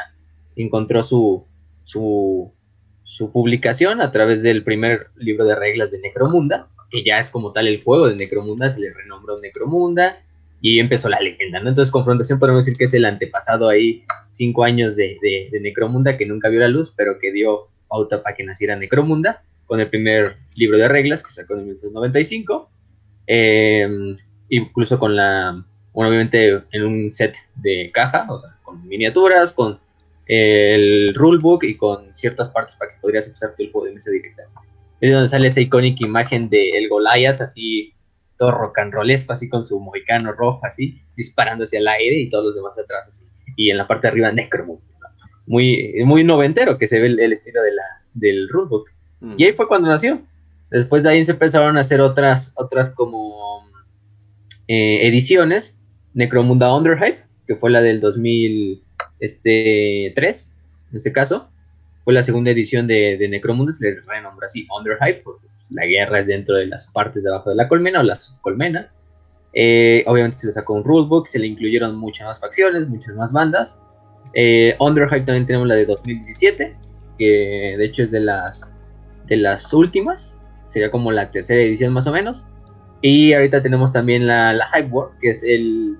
encontró 0.56 1.04
su, 1.04 1.46
su, 1.84 2.52
su 3.10 3.32
publicación 3.32 4.02
a 4.02 4.12
través 4.12 4.44
del 4.44 4.64
primer 4.64 5.08
libro 5.18 5.44
de 5.44 5.56
reglas 5.56 5.90
de 5.90 6.00
Necromunda, 6.00 6.68
que 6.92 7.04
ya 7.04 7.18
es 7.18 7.32
como 7.32 7.52
tal 7.52 7.68
el 7.68 7.82
juego 7.82 8.08
de 8.08 8.16
Necromunda, 8.16 8.70
se 8.70 8.80
le 8.80 8.94
renombró 8.94 9.40
Necromunda, 9.40 10.20
y 10.62 10.80
empezó 10.80 11.10
la 11.10 11.20
leyenda, 11.20 11.60
¿no? 11.60 11.70
Entonces, 11.70 11.92
Confrontación 11.92 12.38
podemos 12.38 12.64
decir 12.64 12.78
que 12.78 12.84
es 12.84 12.94
el 12.94 13.06
antepasado 13.06 13.68
ahí, 13.68 14.04
cinco 14.30 14.64
años 14.64 14.96
de, 14.96 15.18
de, 15.22 15.60
Necromunda, 15.60 16.18
que 16.18 16.28
nunca 16.28 16.50
vio 16.50 16.60
la 16.60 16.68
luz, 16.68 16.94
pero 16.96 17.18
que 17.18 17.32
dio 17.32 17.70
pauta 17.88 18.22
para 18.22 18.36
que 18.36 18.44
naciera 18.44 18.76
Necromunda, 18.76 19.42
con 19.66 19.80
el 19.80 19.90
primer 19.90 20.38
libro 20.54 20.78
de 20.78 20.88
reglas 20.88 21.24
que 21.24 21.32
sacó 21.32 21.56
en 21.56 21.62
1995, 21.62 22.70
em, 23.26 24.18
incluso 24.50 25.00
con 25.00 25.16
la, 25.16 25.66
bueno, 25.94 26.10
obviamente 26.10 26.62
en 26.72 26.86
un 26.86 27.10
set 27.10 27.38
de 27.56 27.90
caja, 27.92 28.28
o 28.30 28.38
sea, 28.38 28.52
con 28.62 28.88
miniaturas, 28.88 29.52
con 29.52 29.80
el 30.30 31.16
rulebook 31.16 31.64
y 31.64 31.76
con 31.76 32.16
ciertas 32.16 32.50
partes 32.50 32.76
para 32.76 32.92
que 32.92 33.02
podrías 33.02 33.26
empezar 33.26 33.56
tu 33.56 33.64
juego 33.72 33.88
de 33.88 33.94
mesa 33.94 34.12
directa. 34.12 34.44
Es 35.02 35.12
donde 35.12 35.28
sale 35.28 35.48
esa 35.48 35.60
icónica 35.60 36.06
imagen 36.06 36.50
de 36.50 36.70
el 36.78 36.88
Goliath, 36.88 37.42
así 37.42 37.94
todo 38.38 38.52
rock 38.52 38.78
and 38.80 38.94
rollesco, 38.94 39.34
así 39.34 39.50
con 39.50 39.64
su 39.64 39.80
mohicano 39.80 40.32
rojo, 40.32 40.62
así, 40.64 41.02
disparando 41.18 41.66
hacia 41.66 41.80
el 41.80 41.88
aire 41.88 42.20
y 42.20 42.30
todos 42.30 42.46
los 42.46 42.56
demás 42.56 42.80
atrás, 42.80 43.08
así. 43.08 43.26
Y 43.58 43.72
en 43.72 43.78
la 43.78 43.88
parte 43.88 44.08
de 44.08 44.12
arriba, 44.12 44.32
Necromunda. 44.32 44.84
Muy, 45.46 45.96
muy 46.06 46.24
noventero 46.24 46.78
que 46.78 46.88
se 46.88 47.00
ve 47.00 47.08
el, 47.08 47.34
estilo 47.34 47.62
de 47.62 47.74
la, 47.74 47.84
del 48.14 48.48
rulebook. 48.50 48.90
Mm. 49.20 49.34
Y 49.38 49.44
ahí 49.46 49.54
fue 49.54 49.68
cuando 49.68 49.90
nació. 49.90 50.22
Después 50.70 51.04
de 51.04 51.10
ahí 51.10 51.26
se 51.26 51.32
empezaron 51.32 51.76
a 51.76 51.82
hacer 51.82 52.00
otras, 52.02 52.54
otras 52.56 52.92
como 52.92 53.68
eh, 54.68 55.08
ediciones. 55.08 55.76
Necromunda 56.14 56.74
Underhype, 56.74 57.20
que 57.48 57.56
fue 57.56 57.72
la 57.72 57.82
del 57.82 58.00
2003, 58.00 58.89
este, 59.20 60.08
en 60.08 60.98
este 60.98 61.12
caso. 61.12 61.50
Fue 62.04 62.14
la 62.14 62.22
segunda 62.22 62.52
edición 62.52 62.88
de, 62.88 63.18
de 63.18 63.74
se 63.74 63.92
le 63.92 64.02
renombró 64.02 64.46
así 64.46 64.68
Underhype, 64.76 65.22
porque 65.24 65.48
la 65.72 65.86
guerra 65.86 66.20
es 66.20 66.28
dentro 66.28 66.56
de 66.56 66.66
las 66.66 66.88
partes 66.88 67.24
de 67.24 67.30
abajo 67.30 67.50
de 67.50 67.56
la 67.56 67.68
colmena 67.68 68.00
o 68.00 68.04
la 68.04 68.16
subcolmena. 68.16 68.92
Eh, 69.54 70.04
obviamente 70.08 70.38
se 70.38 70.48
le 70.48 70.54
sacó 70.54 70.74
un 70.74 70.84
rulebook, 70.84 71.28
se 71.28 71.40
le 71.40 71.48
incluyeron 71.48 71.96
muchas 71.96 72.28
más 72.28 72.40
facciones, 72.40 72.88
muchas 72.88 73.16
más 73.16 73.32
bandas. 73.32 73.82
Eh, 74.34 74.76
Underhype 74.80 75.26
también 75.26 75.46
tenemos 75.46 75.68
la 75.68 75.76
de 75.76 75.86
2017, 75.86 76.76
que 77.18 77.76
de 77.78 77.86
hecho 77.86 78.04
es 78.04 78.12
de 78.12 78.20
las, 78.22 78.76
de 79.28 79.38
las 79.38 79.74
últimas, 79.74 80.42
sería 80.68 80.92
como 80.92 81.12
la 81.12 81.32
tercera 81.32 81.62
edición 81.62 81.94
más 81.94 82.08
o 82.08 82.12
menos. 82.12 82.46
Y 83.02 83.34
ahorita 83.34 83.62
tenemos 83.62 83.92
también 83.92 84.28
la, 84.28 84.54
la 84.54 84.68
Hype 84.74 84.90
War, 84.90 85.10
que 85.22 85.30
es 85.30 85.44
el 85.44 85.98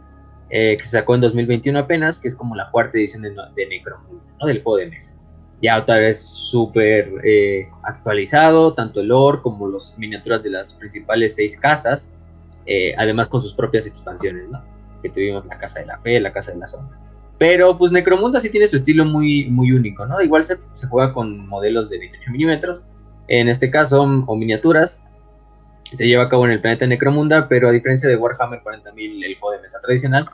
eh, 0.50 0.78
que 0.78 0.84
se 0.84 0.92
sacó 0.92 1.16
en 1.16 1.22
2021 1.22 1.80
apenas, 1.80 2.20
que 2.20 2.28
es 2.28 2.36
como 2.36 2.56
la 2.56 2.70
cuarta 2.72 2.98
edición 2.98 3.24
de, 3.24 3.32
de 3.32 3.68
Necromunda, 3.68 4.24
¿no? 4.40 4.48
del 4.48 4.64
juego 4.64 4.78
de 4.78 4.88
mesa 4.88 5.20
ya 5.62 5.78
otra 5.78 5.98
vez 5.98 6.22
súper 6.22 7.12
eh, 7.24 7.68
actualizado, 7.84 8.74
tanto 8.74 9.02
el 9.02 9.08
lore 9.08 9.42
como 9.42 9.68
las 9.68 9.98
miniaturas 9.98 10.42
de 10.44 10.52
las 10.52 10.74
principales 10.74 11.36
seis 11.36 11.58
casas, 11.58 12.12
eh, 12.66 12.94
además 12.98 13.28
con 13.28 13.42
sus 13.42 13.54
propias 13.54 13.86
expansiones, 13.86 14.48
¿no? 14.50 14.64
Que 15.02 15.10
tuvimos 15.10 15.46
la 15.46 15.58
Casa 15.58 15.80
de 15.80 15.88
la 15.88 16.00
Fe, 16.00 16.20
la 16.20 16.32
Casa 16.32 16.52
de 16.52 16.60
la 16.60 16.68
Sombra. 16.68 16.98
Pero 17.38 17.78
pues 17.78 17.92
Necromunda 17.92 18.40
sí 18.40 18.50
tiene 18.50 18.68
su 18.68 18.78
estilo 18.78 19.06
muy, 19.06 19.50
muy 19.50 19.72
único, 19.72 20.06
¿no? 20.06 20.22
Igual 20.22 20.46
se, 20.46 20.58
se 20.74 20.88
juega 20.88 21.14
con 21.14 21.48
modelos 21.48 21.90
de 21.90 22.00
28 22.00 22.32
milímetros, 22.32 22.84
en 23.28 23.48
este 23.48 23.70
caso, 23.70 24.02
o 24.02 24.36
miniaturas. 24.36 25.04
Se 25.94 26.08
lleva 26.08 26.24
a 26.24 26.30
cabo 26.30 26.46
en 26.46 26.52
el 26.52 26.62
planeta 26.62 26.86
Necromunda, 26.86 27.48
pero 27.48 27.70
a 27.70 27.72
diferencia 27.72 28.08
de 28.08 28.16
Warhammer 28.16 28.62
40.000, 28.62 29.26
el 29.26 29.36
juego 29.40 29.56
de 29.56 29.62
mesa 29.62 29.80
tradicional, 29.82 30.30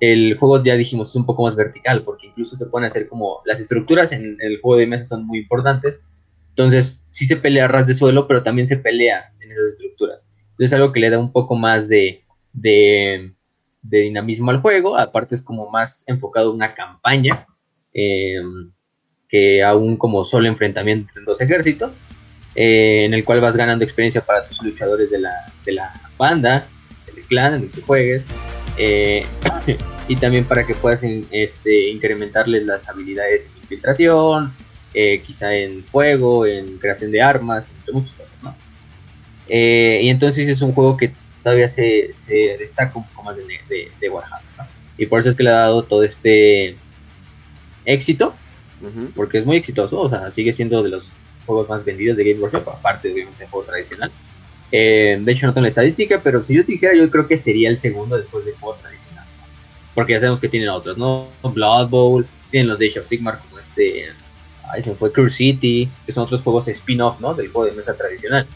el 0.00 0.36
juego 0.38 0.62
ya 0.62 0.76
dijimos 0.76 1.10
es 1.10 1.16
un 1.16 1.26
poco 1.26 1.42
más 1.42 1.56
vertical, 1.56 2.04
porque 2.04 2.28
incluso 2.28 2.56
se 2.56 2.66
pueden 2.66 2.86
hacer 2.86 3.08
como 3.08 3.40
las 3.44 3.60
estructuras 3.60 4.12
en, 4.12 4.36
el 4.40 4.60
juego 4.60 4.78
de 4.78 4.86
mesa 4.86 5.04
son 5.04 5.26
muy 5.26 5.40
importantes. 5.40 6.04
Entonces, 6.50 7.04
sí 7.10 7.26
se 7.26 7.36
pelea 7.36 7.66
a 7.66 7.68
ras 7.68 7.86
de 7.86 7.94
suelo, 7.94 8.26
pero 8.26 8.42
también 8.42 8.66
se 8.66 8.76
pelea 8.76 9.32
en 9.40 9.52
esas 9.52 9.74
estructuras. 9.74 10.30
Entonces, 10.50 10.66
es 10.66 10.72
algo 10.72 10.92
que 10.92 11.00
le 11.00 11.10
da 11.10 11.18
un 11.18 11.32
poco 11.32 11.54
más 11.54 11.88
de, 11.88 12.24
de, 12.52 13.32
dinamismo 13.82 14.50
al 14.50 14.60
juego. 14.60 14.96
Aparte, 14.96 15.34
es 15.34 15.42
como 15.42 15.70
más 15.70 16.04
enfocado 16.08 16.50
en 16.50 16.56
una 16.56 16.74
campaña 16.74 17.46
eh, 17.92 18.40
que 19.28 19.62
aún 19.62 19.96
como 19.96 20.24
solo 20.24 20.48
enfrentamiento 20.48 21.10
entre 21.10 21.24
dos 21.24 21.40
ejércitos, 21.40 21.96
eh, 22.60 23.04
en 23.04 23.14
el 23.14 23.24
cual 23.24 23.38
vas 23.38 23.56
ganando 23.56 23.84
experiencia 23.84 24.20
para 24.20 24.42
tus 24.42 24.60
luchadores 24.64 25.12
de 25.12 25.20
la, 25.20 25.30
de 25.64 25.72
la 25.74 25.94
banda, 26.18 26.66
del 27.06 27.24
clan 27.24 27.54
en 27.54 27.62
el 27.62 27.70
que 27.70 27.82
juegues. 27.82 28.26
Eh, 28.76 29.24
y 30.08 30.16
también 30.16 30.44
para 30.44 30.66
que 30.66 30.74
puedas 30.74 31.04
este, 31.04 31.90
incrementarles 31.90 32.66
las 32.66 32.88
habilidades 32.88 33.46
en 33.46 33.62
infiltración, 33.62 34.52
eh, 34.92 35.22
quizá 35.24 35.54
en 35.54 35.84
fuego, 35.84 36.46
en 36.46 36.78
creación 36.78 37.12
de 37.12 37.22
armas, 37.22 37.70
entre 37.78 37.92
muchas 37.92 38.14
cosas, 38.14 38.32
¿no? 38.42 38.56
Eh, 39.48 40.00
y 40.02 40.08
entonces 40.08 40.48
es 40.48 40.60
un 40.60 40.72
juego 40.72 40.96
que 40.96 41.12
todavía 41.44 41.68
se, 41.68 42.10
destaca 42.58 42.98
un 42.98 43.06
poco 43.06 43.22
más 43.22 43.36
de, 43.36 44.08
Warhammer, 44.10 44.42
Y 44.98 45.06
por 45.06 45.20
eso 45.20 45.30
es 45.30 45.36
que 45.36 45.44
le 45.44 45.50
ha 45.50 45.60
dado 45.60 45.84
todo 45.84 46.02
este 46.02 46.76
éxito, 47.84 48.34
porque 49.14 49.38
es 49.38 49.46
muy 49.46 49.58
exitoso, 49.58 50.00
o 50.00 50.10
sea, 50.10 50.32
sigue 50.32 50.52
siendo 50.52 50.82
de 50.82 50.88
los 50.88 51.12
juegos 51.48 51.68
más 51.68 51.84
vendidos 51.84 52.16
de 52.16 52.24
Game 52.24 52.40
Workshop, 52.40 52.68
aparte 52.68 53.08
de 53.12 53.26
un 53.26 53.32
juego 53.32 53.64
tradicional. 53.64 54.12
Eh, 54.70 55.18
de 55.20 55.32
hecho, 55.32 55.46
no 55.46 55.54
tengo 55.54 55.62
la 55.62 55.70
estadística, 55.70 56.20
pero 56.22 56.44
si 56.44 56.54
yo 56.54 56.64
te 56.64 56.72
dijera, 56.72 56.94
yo 56.94 57.10
creo 57.10 57.26
que 57.26 57.38
sería 57.38 57.70
el 57.70 57.78
segundo 57.78 58.16
después 58.16 58.44
de 58.44 58.52
juegos 58.52 58.80
tradicionales. 58.80 59.42
Porque 59.94 60.12
ya 60.12 60.20
sabemos 60.20 60.40
que 60.40 60.48
tienen 60.48 60.68
otros, 60.68 60.98
¿no? 60.98 61.28
Blood 61.42 61.88
Bowl, 61.88 62.26
tienen 62.50 62.68
los 62.68 62.78
de 62.78 62.86
Age 62.86 63.00
of 63.00 63.06
Sigmar, 63.06 63.40
como 63.40 63.58
este. 63.58 64.10
Ahí 64.70 64.82
se 64.82 64.94
fue 64.94 65.10
Curse 65.10 65.36
City, 65.36 65.88
que 66.04 66.12
son 66.12 66.24
otros 66.24 66.42
juegos 66.42 66.68
spin-off, 66.68 67.18
¿no? 67.20 67.34
Del 67.34 67.48
juego 67.48 67.68
de 67.70 67.74
mesa 67.74 67.96
tradicional. 67.96 68.46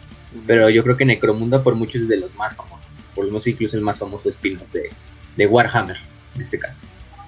Pero 0.46 0.68
yo 0.68 0.82
creo 0.84 0.96
que 0.96 1.06
Necromunda, 1.06 1.62
por 1.62 1.74
muchos, 1.74 2.02
es 2.02 2.08
de 2.08 2.18
los 2.18 2.34
más 2.34 2.54
famosos. 2.54 2.86
Por 3.14 3.24
lo 3.24 3.30
menos, 3.30 3.46
incluso 3.46 3.76
el 3.76 3.82
más 3.82 3.98
famoso 3.98 4.28
spin-off 4.28 4.70
de, 4.72 4.90
de 5.36 5.46
Warhammer, 5.46 5.96
en 6.34 6.42
este 6.42 6.58
caso. 6.58 6.78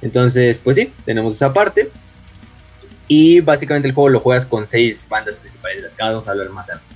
Entonces, 0.02 0.60
pues 0.62 0.76
sí, 0.76 0.92
tenemos 1.06 1.36
esa 1.36 1.52
parte. 1.52 1.90
Y 3.08 3.40
básicamente 3.40 3.88
el 3.88 3.94
juego 3.94 4.08
lo 4.08 4.20
juegas 4.20 4.46
con 4.46 4.66
seis 4.66 5.06
bandas 5.08 5.36
principales, 5.36 5.82
las 5.82 5.94
que 5.94 6.02
vamos 6.02 6.26
a 6.26 6.30
hablar 6.30 6.48
más 6.50 6.68
adelante 6.70 6.94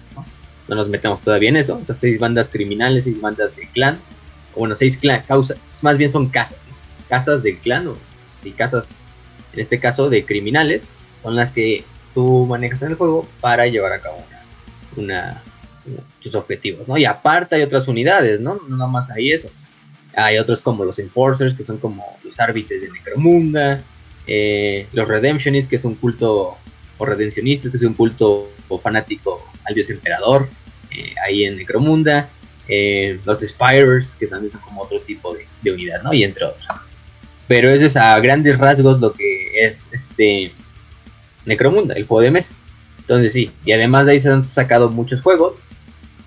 no 0.68 0.76
nos 0.76 0.88
metemos 0.88 1.20
todavía 1.22 1.48
en 1.48 1.56
eso, 1.56 1.78
esas 1.80 1.96
seis 1.96 2.18
bandas 2.18 2.48
criminales, 2.48 3.04
seis 3.04 3.20
bandas 3.20 3.56
de 3.56 3.68
clan, 3.70 3.98
o 4.54 4.60
bueno, 4.60 4.74
seis 4.74 4.96
clan, 4.96 5.22
causas, 5.26 5.58
más 5.80 5.96
bien 5.96 6.12
son 6.12 6.28
casas, 6.28 6.58
casas 7.08 7.42
del 7.42 7.58
clan, 7.58 7.90
y 8.44 8.50
casas, 8.52 9.00
en 9.54 9.60
este 9.60 9.80
caso, 9.80 10.10
de 10.10 10.24
criminales, 10.24 10.90
son 11.22 11.34
las 11.34 11.50
que 11.50 11.84
tú 12.14 12.46
manejas 12.46 12.82
en 12.82 12.90
el 12.90 12.94
juego 12.96 13.26
para 13.40 13.66
llevar 13.66 13.92
a 13.94 14.00
cabo 14.00 14.24
una, 14.96 15.42
tus 16.20 16.34
objetivos, 16.34 16.86
¿no? 16.86 16.98
Y 16.98 17.06
aparte 17.06 17.56
hay 17.56 17.62
otras 17.62 17.88
unidades, 17.88 18.40
¿no? 18.40 18.60
No 18.68 18.76
nada 18.76 18.90
más 18.90 19.10
hay 19.10 19.32
eso. 19.32 19.48
Hay 20.14 20.38
otros 20.38 20.60
como 20.60 20.84
los 20.84 20.98
Enforcers, 20.98 21.54
que 21.54 21.62
son 21.62 21.78
como 21.78 22.04
los 22.22 22.38
árbitros 22.38 22.80
de 22.80 22.90
Necromunda, 22.90 23.82
eh, 24.28 24.86
los 24.92 25.08
Redemptionists, 25.08 25.68
que 25.68 25.76
es 25.76 25.84
un 25.84 25.94
culto, 25.94 26.58
o 26.98 27.06
Redencionistas, 27.06 27.70
que 27.70 27.78
es 27.78 27.82
un 27.82 27.94
culto 27.94 28.50
fanático 28.82 29.42
al 29.64 29.74
dios 29.74 29.88
emperador, 29.88 30.48
eh, 30.90 31.14
ahí 31.26 31.44
en 31.44 31.56
Necromunda, 31.56 32.28
eh, 32.68 33.18
los 33.24 33.40
Spires, 33.40 34.14
que 34.14 34.26
también 34.26 34.52
son 34.52 34.60
como 34.60 34.82
otro 34.82 35.00
tipo 35.00 35.34
de, 35.34 35.72
unidad, 35.72 36.02
¿no? 36.02 36.12
Y 36.12 36.24
entre 36.24 36.44
otras. 36.44 36.80
Pero 37.46 37.70
eso 37.70 37.86
es 37.86 37.96
a 37.96 38.18
grandes 38.20 38.58
rasgos 38.58 39.00
lo 39.00 39.12
que 39.14 39.64
es 39.64 39.90
este 39.92 40.52
Necromunda, 41.46 41.94
el 41.94 42.06
juego 42.06 42.20
de 42.20 42.30
mesa. 42.30 42.52
Entonces 42.98 43.32
sí, 43.32 43.50
y 43.64 43.72
además 43.72 44.04
de 44.04 44.12
ahí 44.12 44.20
se 44.20 44.28
han 44.28 44.44
sacado 44.44 44.90
muchos 44.90 45.22
juegos. 45.22 45.60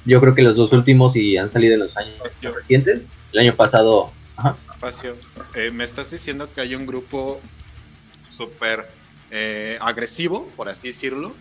Yo 0.06 0.20
creo 0.20 0.34
que 0.34 0.42
los 0.42 0.56
dos 0.56 0.74
últimos 0.74 1.16
y 1.16 1.38
han 1.38 1.52
salido 1.52 1.76
en 1.76 1.82
los 1.82 1.96
años 1.96 2.18
recientes. 2.56 3.12
El 3.34 3.42
año 3.42 3.56
pasado, 3.56 4.12
eh, 5.54 5.70
me 5.72 5.84
estás 5.84 6.10
diciendo 6.10 6.50
que 6.54 6.62
hay 6.62 6.74
un 6.74 6.88
grupo 6.88 7.40
súper 8.32 8.88
eh, 9.30 9.78
agresivo, 9.82 10.48
por 10.56 10.70
así 10.70 10.88
decirlo, 10.88 11.36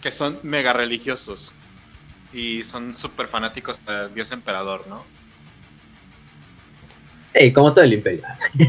que 0.00 0.10
son 0.10 0.38
mega 0.42 0.72
religiosos 0.72 1.54
y 2.32 2.62
son 2.62 2.96
súper 2.96 3.26
fanáticos 3.26 3.78
del 3.84 4.14
dios 4.14 4.32
emperador, 4.32 4.86
¿no? 4.88 5.04
Sí, 7.34 7.52
como 7.52 7.72
todo 7.72 7.84
el 7.84 7.92
imperio. 7.94 8.22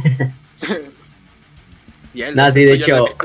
no, 2.36 2.52
sí, 2.52 2.66
de 2.66 2.74
hecho. 2.74 3.06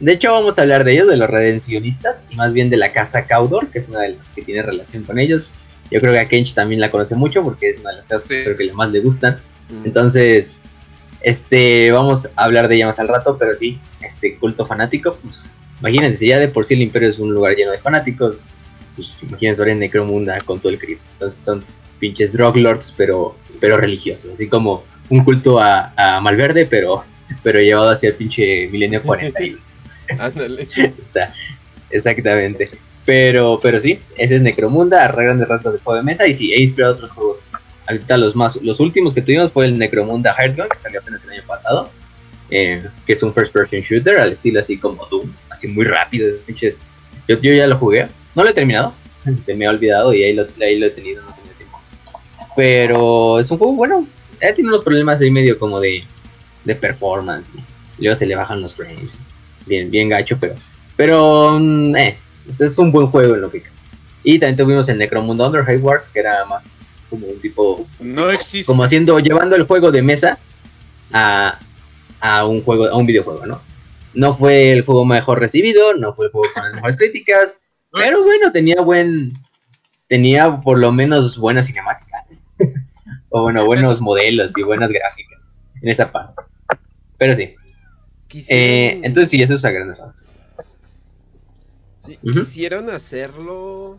De 0.00 0.12
hecho, 0.12 0.30
vamos 0.30 0.56
a 0.56 0.62
hablar 0.62 0.84
de 0.84 0.92
ellos, 0.92 1.08
de 1.08 1.16
los 1.16 1.28
redencionistas, 1.28 2.22
y 2.30 2.36
más 2.36 2.52
bien 2.52 2.70
de 2.70 2.76
la 2.76 2.92
casa 2.92 3.26
Caudor, 3.26 3.68
que 3.68 3.80
es 3.80 3.88
una 3.88 4.02
de 4.02 4.10
las 4.10 4.30
que 4.30 4.42
tiene 4.42 4.62
relación 4.62 5.02
con 5.02 5.18
ellos. 5.18 5.50
Yo 5.90 5.98
creo 5.98 6.12
que 6.12 6.20
a 6.20 6.24
Kench 6.26 6.54
también 6.54 6.80
la 6.80 6.92
conoce 6.92 7.16
mucho 7.16 7.42
porque 7.42 7.70
es 7.70 7.80
una 7.80 7.90
de 7.90 7.96
las 7.96 8.06
casas 8.06 8.28
que 8.28 8.44
creo 8.44 8.56
que 8.56 8.72
más 8.74 8.92
le 8.92 9.00
gustan. 9.00 9.38
Mm. 9.68 9.86
Entonces, 9.86 10.62
este, 11.20 11.90
vamos 11.90 12.28
a 12.36 12.44
hablar 12.44 12.68
de 12.68 12.76
ella 12.76 12.86
más 12.86 12.98
al 12.98 13.08
rato, 13.08 13.36
pero 13.38 13.54
sí, 13.54 13.80
este 14.02 14.36
culto 14.36 14.66
fanático, 14.66 15.16
pues 15.22 15.60
imagínense, 15.80 16.26
ya 16.26 16.38
de 16.38 16.48
por 16.48 16.64
sí 16.64 16.74
el 16.74 16.82
Imperio 16.82 17.10
es 17.10 17.18
un 17.18 17.32
lugar 17.32 17.54
lleno 17.54 17.72
de 17.72 17.78
fanáticos, 17.78 18.56
pues 18.96 19.18
imagínense 19.22 19.60
ahora 19.60 19.72
en 19.72 19.80
Necromunda 19.80 20.38
con 20.40 20.60
todo 20.60 20.72
el 20.72 20.78
crimen. 20.78 21.02
Entonces 21.14 21.42
son 21.42 21.64
pinches 21.98 22.32
drug 22.32 22.56
lords, 22.56 22.94
pero, 22.96 23.36
pero 23.60 23.76
religiosos, 23.76 24.30
así 24.32 24.48
como 24.48 24.84
un 25.08 25.24
culto 25.24 25.60
a, 25.60 25.92
a 25.96 26.20
Malverde, 26.20 26.66
pero, 26.66 27.04
pero 27.42 27.60
llevado 27.60 27.90
hacia 27.90 28.10
el 28.10 28.14
pinche 28.14 28.68
milenio 28.68 29.02
40. 29.02 29.38
Ándale. 30.18 30.68
Está, 30.98 31.34
exactamente. 31.90 32.70
Pero, 33.04 33.58
pero 33.62 33.80
sí, 33.80 33.98
ese 34.16 34.36
es 34.36 34.42
Necromunda, 34.42 35.04
a 35.04 35.12
grandes 35.12 35.48
rasgos 35.48 35.72
de 35.72 35.78
juego 35.80 35.96
de 35.96 36.04
mesa, 36.04 36.26
y 36.26 36.34
sí, 36.34 36.52
he 36.52 36.60
inspirado 36.60 36.94
otros 36.94 37.10
juegos 37.10 37.48
ahorita 37.88 38.18
los 38.18 38.36
más, 38.36 38.56
los 38.62 38.80
últimos 38.80 39.14
que 39.14 39.22
tuvimos 39.22 39.50
fue 39.50 39.64
el 39.64 39.78
Necromunda 39.78 40.34
Heartgun, 40.38 40.68
que 40.68 40.78
salió 40.78 41.00
apenas 41.00 41.24
el 41.24 41.30
año 41.30 41.42
pasado, 41.46 41.90
eh, 42.50 42.86
que 43.06 43.12
es 43.12 43.22
un 43.22 43.32
first 43.32 43.52
person 43.52 43.80
shooter 43.80 44.18
al 44.18 44.32
estilo 44.32 44.60
así 44.60 44.78
como 44.78 45.06
Doom, 45.06 45.32
así 45.50 45.68
muy 45.68 45.84
rápido, 45.84 46.28
esos 46.28 46.42
pinches. 46.42 46.78
Yo, 47.26 47.40
yo 47.40 47.52
ya 47.52 47.66
lo 47.66 47.76
jugué, 47.76 48.08
no 48.34 48.44
lo 48.44 48.50
he 48.50 48.52
terminado, 48.52 48.94
se 49.40 49.54
me 49.54 49.66
ha 49.66 49.70
olvidado 49.70 50.12
y 50.12 50.22
ahí 50.22 50.34
lo, 50.34 50.46
ahí 50.60 50.78
lo 50.78 50.86
he 50.86 50.90
tenido, 50.90 51.22
no 51.22 51.34
tenía 51.34 51.52
tiempo. 51.52 51.80
Pero 52.56 53.38
es 53.38 53.50
un 53.50 53.58
juego 53.58 53.74
bueno, 53.74 54.06
eh, 54.40 54.52
tiene 54.52 54.68
unos 54.68 54.82
problemas 54.82 55.20
ahí 55.20 55.30
medio 55.30 55.58
como 55.58 55.80
de, 55.80 56.04
de 56.64 56.74
performance, 56.74 57.52
y 57.98 58.02
luego 58.02 58.16
se 58.16 58.26
le 58.26 58.36
bajan 58.36 58.60
los 58.60 58.74
frames, 58.74 59.18
bien, 59.66 59.90
bien 59.90 60.08
gacho, 60.08 60.36
pero, 60.38 60.54
pero, 60.96 61.58
mm, 61.58 61.96
eh, 61.96 62.18
es 62.48 62.78
un 62.78 62.92
buen 62.92 63.08
juego 63.08 63.34
en 63.34 63.42
lo 63.42 63.50
que 63.50 63.62
y 64.24 64.38
también 64.38 64.56
tuvimos 64.56 64.88
el 64.88 64.98
Necromunda 64.98 65.46
Under 65.46 65.64
Wars, 65.80 66.08
que 66.08 66.20
era 66.20 66.44
más 66.44 66.66
como 67.08 67.26
un 67.26 67.40
tipo. 67.40 67.86
No 68.00 68.30
existe. 68.30 68.70
Como 68.70 68.84
haciendo, 68.84 69.18
llevando 69.18 69.56
el 69.56 69.64
juego 69.64 69.90
de 69.90 70.02
mesa 70.02 70.38
a, 71.12 71.58
a 72.20 72.46
un 72.46 72.62
juego, 72.62 72.86
a 72.86 72.96
un 72.96 73.06
videojuego, 73.06 73.46
¿no? 73.46 73.60
No 74.14 74.34
fue 74.34 74.70
el 74.70 74.84
juego 74.84 75.04
mejor 75.04 75.38
recibido, 75.38 75.94
no 75.94 76.14
fue 76.14 76.26
el 76.26 76.32
juego 76.32 76.48
con 76.54 76.64
las 76.64 76.74
mejores 76.74 76.96
críticas, 76.96 77.60
pero 77.92 78.22
bueno, 78.24 78.52
tenía 78.52 78.80
buen. 78.80 79.32
Tenía 80.08 80.60
por 80.60 80.78
lo 80.78 80.90
menos 80.90 81.38
buenas 81.38 81.66
cinemáticas. 81.66 82.24
o 83.28 83.42
bueno, 83.42 83.66
buenos 83.66 84.00
modelos 84.00 84.52
y 84.56 84.62
buenas 84.62 84.90
gráficas 84.90 85.52
en 85.82 85.88
esa 85.88 86.10
parte. 86.10 86.42
Pero 87.18 87.34
sí. 87.34 87.54
Eh, 88.48 89.00
entonces 89.02 89.30
sí, 89.30 89.42
eso 89.42 89.54
es 89.54 89.64
a 89.64 89.70
grandes 89.70 89.98
rasgos. 89.98 90.32
Sí, 92.00 92.18
Quisieron 92.22 92.90
hacerlo 92.90 93.98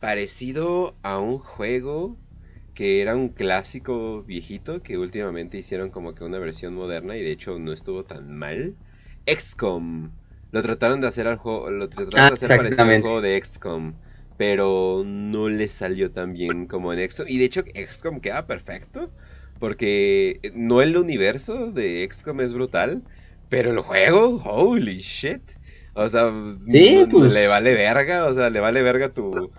parecido 0.00 0.94
a 1.02 1.18
un 1.18 1.38
juego 1.38 2.16
que 2.74 3.02
era 3.02 3.14
un 3.16 3.28
clásico 3.28 4.22
viejito 4.22 4.82
que 4.82 4.98
últimamente 4.98 5.58
hicieron 5.58 5.90
como 5.90 6.14
que 6.14 6.24
una 6.24 6.38
versión 6.38 6.74
moderna 6.74 7.16
y 7.16 7.22
de 7.22 7.32
hecho 7.32 7.58
no 7.58 7.72
estuvo 7.72 8.04
tan 8.04 8.36
mal. 8.36 8.74
XCOM. 9.26 10.10
Lo 10.50 10.62
trataron 10.62 11.00
de 11.00 11.06
hacer 11.06 11.26
al 11.28 11.36
juego, 11.36 11.70
lo 11.70 11.88
trataron 11.88 12.10
de 12.10 12.20
ah, 12.20 12.30
hacer 12.34 12.56
parecido 12.56 12.82
al 12.82 13.00
juego 13.02 13.20
de 13.20 13.42
XCOM, 13.42 13.94
pero 14.36 15.02
no 15.04 15.48
le 15.48 15.68
salió 15.68 16.10
tan 16.10 16.32
bien 16.32 16.66
como 16.66 16.92
en 16.92 17.08
XCOM 17.08 17.28
y 17.28 17.38
de 17.38 17.44
hecho 17.44 17.62
XCOM 17.74 18.20
queda 18.20 18.46
perfecto 18.46 19.10
porque 19.58 20.40
no 20.54 20.82
el 20.82 20.96
universo 20.96 21.70
de 21.70 22.08
XCOM 22.10 22.40
es 22.40 22.52
brutal, 22.52 23.02
pero 23.48 23.70
el 23.70 23.78
juego, 23.78 24.42
holy 24.44 25.02
shit. 25.02 25.42
O 25.94 26.08
sea, 26.08 26.32
pues. 27.10 27.32
le 27.32 27.46
vale 27.46 27.74
verga, 27.74 28.24
o 28.24 28.34
sea, 28.34 28.50
le 28.50 28.60
vale 28.60 28.82
verga 28.82 29.10
tu, 29.10 29.52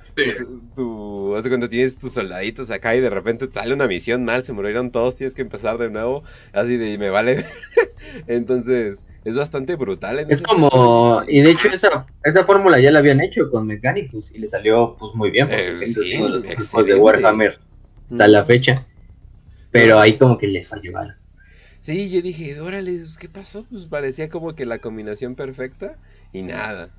tu, 0.75 1.35
cuando 1.47 1.69
tienes 1.69 1.97
tus 1.97 2.13
soldaditos 2.13 2.69
acá 2.69 2.95
y 2.95 3.01
de 3.01 3.09
repente 3.09 3.47
sale 3.51 3.73
una 3.73 3.87
misión 3.87 4.23
mal, 4.25 4.43
se 4.43 4.53
murieron 4.53 4.91
todos, 4.91 5.15
tienes 5.15 5.33
que 5.33 5.41
empezar 5.41 5.77
de 5.77 5.89
nuevo, 5.89 6.23
así 6.51 6.77
de 6.77 6.97
me 6.97 7.09
vale. 7.09 7.45
Entonces, 8.27 9.05
es 9.23 9.35
bastante 9.35 9.75
brutal. 9.75 10.25
es 10.29 10.41
como, 10.41 11.23
y 11.27 11.41
de 11.41 11.51
hecho 11.51 11.69
esa, 11.71 12.05
esa 12.23 12.45
fórmula 12.45 12.79
ya 12.79 12.91
la 12.91 12.99
habían 12.99 13.21
hecho 13.21 13.49
con 13.49 13.67
Mechanicus 13.67 14.35
y 14.35 14.39
le 14.39 14.47
salió 14.47 14.95
pues 14.99 15.13
muy 15.15 15.31
bien, 15.31 15.47
porque 15.47 15.85
eh, 15.85 15.93
sí, 15.93 16.17
los 16.17 16.85
de 16.85 16.95
Warhammer 16.95 17.59
hasta 18.05 18.27
la 18.27 18.45
fecha. 18.45 18.85
Pero 19.71 19.99
ahí 19.99 20.17
como 20.17 20.37
que 20.37 20.47
les 20.47 20.67
falló 20.67 20.91
mal. 20.91 21.17
Sí, 21.81 22.09
yo 22.09 22.21
dije, 22.21 22.59
órale, 22.61 22.97
pues, 22.99 23.17
¿qué 23.17 23.27
pasó? 23.27 23.65
Pues 23.69 23.85
parecía 23.87 24.29
como 24.29 24.55
que 24.55 24.65
la 24.65 24.79
combinación 24.79 25.35
perfecta 25.35 25.97
y 26.31 26.43
nada. 26.43 26.91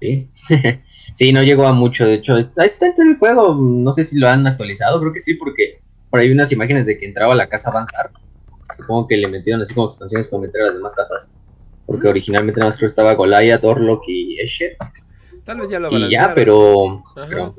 Sí. 0.00 0.28
sí, 1.14 1.32
no 1.32 1.42
llegó 1.42 1.66
a 1.66 1.72
mucho. 1.72 2.06
De 2.06 2.14
hecho, 2.14 2.36
está, 2.36 2.64
está 2.64 2.86
en 2.86 3.08
el 3.08 3.18
juego. 3.18 3.54
No 3.54 3.92
sé 3.92 4.04
si 4.04 4.18
lo 4.18 4.28
han 4.28 4.46
actualizado. 4.46 5.00
Creo 5.00 5.12
que 5.12 5.20
sí, 5.20 5.34
porque 5.34 5.80
por 6.10 6.20
ahí 6.20 6.28
vi 6.28 6.34
unas 6.34 6.52
imágenes 6.52 6.86
de 6.86 6.98
que 6.98 7.06
entraba 7.06 7.32
a 7.32 7.36
la 7.36 7.48
casa 7.48 7.70
avanzar. 7.70 8.10
Supongo 8.76 9.08
que 9.08 9.16
le 9.16 9.28
metieron 9.28 9.62
así 9.62 9.74
como 9.74 9.86
expansiones 9.86 10.26
para 10.26 10.42
meter 10.42 10.62
a 10.62 10.66
las 10.66 10.74
demás 10.74 10.94
casas. 10.94 11.34
Porque 11.86 12.08
originalmente 12.08 12.60
nada 12.60 12.68
más 12.68 12.76
creo 12.76 12.86
que 12.86 12.92
estaba 12.92 13.14
Goliath, 13.14 13.64
Orlok 13.64 14.02
y 14.08 14.40
Escher. 14.40 14.76
Tal 15.44 15.60
vez 15.60 15.70
ya 15.70 15.78
lo 15.78 15.90
Y 15.90 16.10
ya, 16.10 16.32
pero. 16.34 17.04
Pero, 17.14 17.54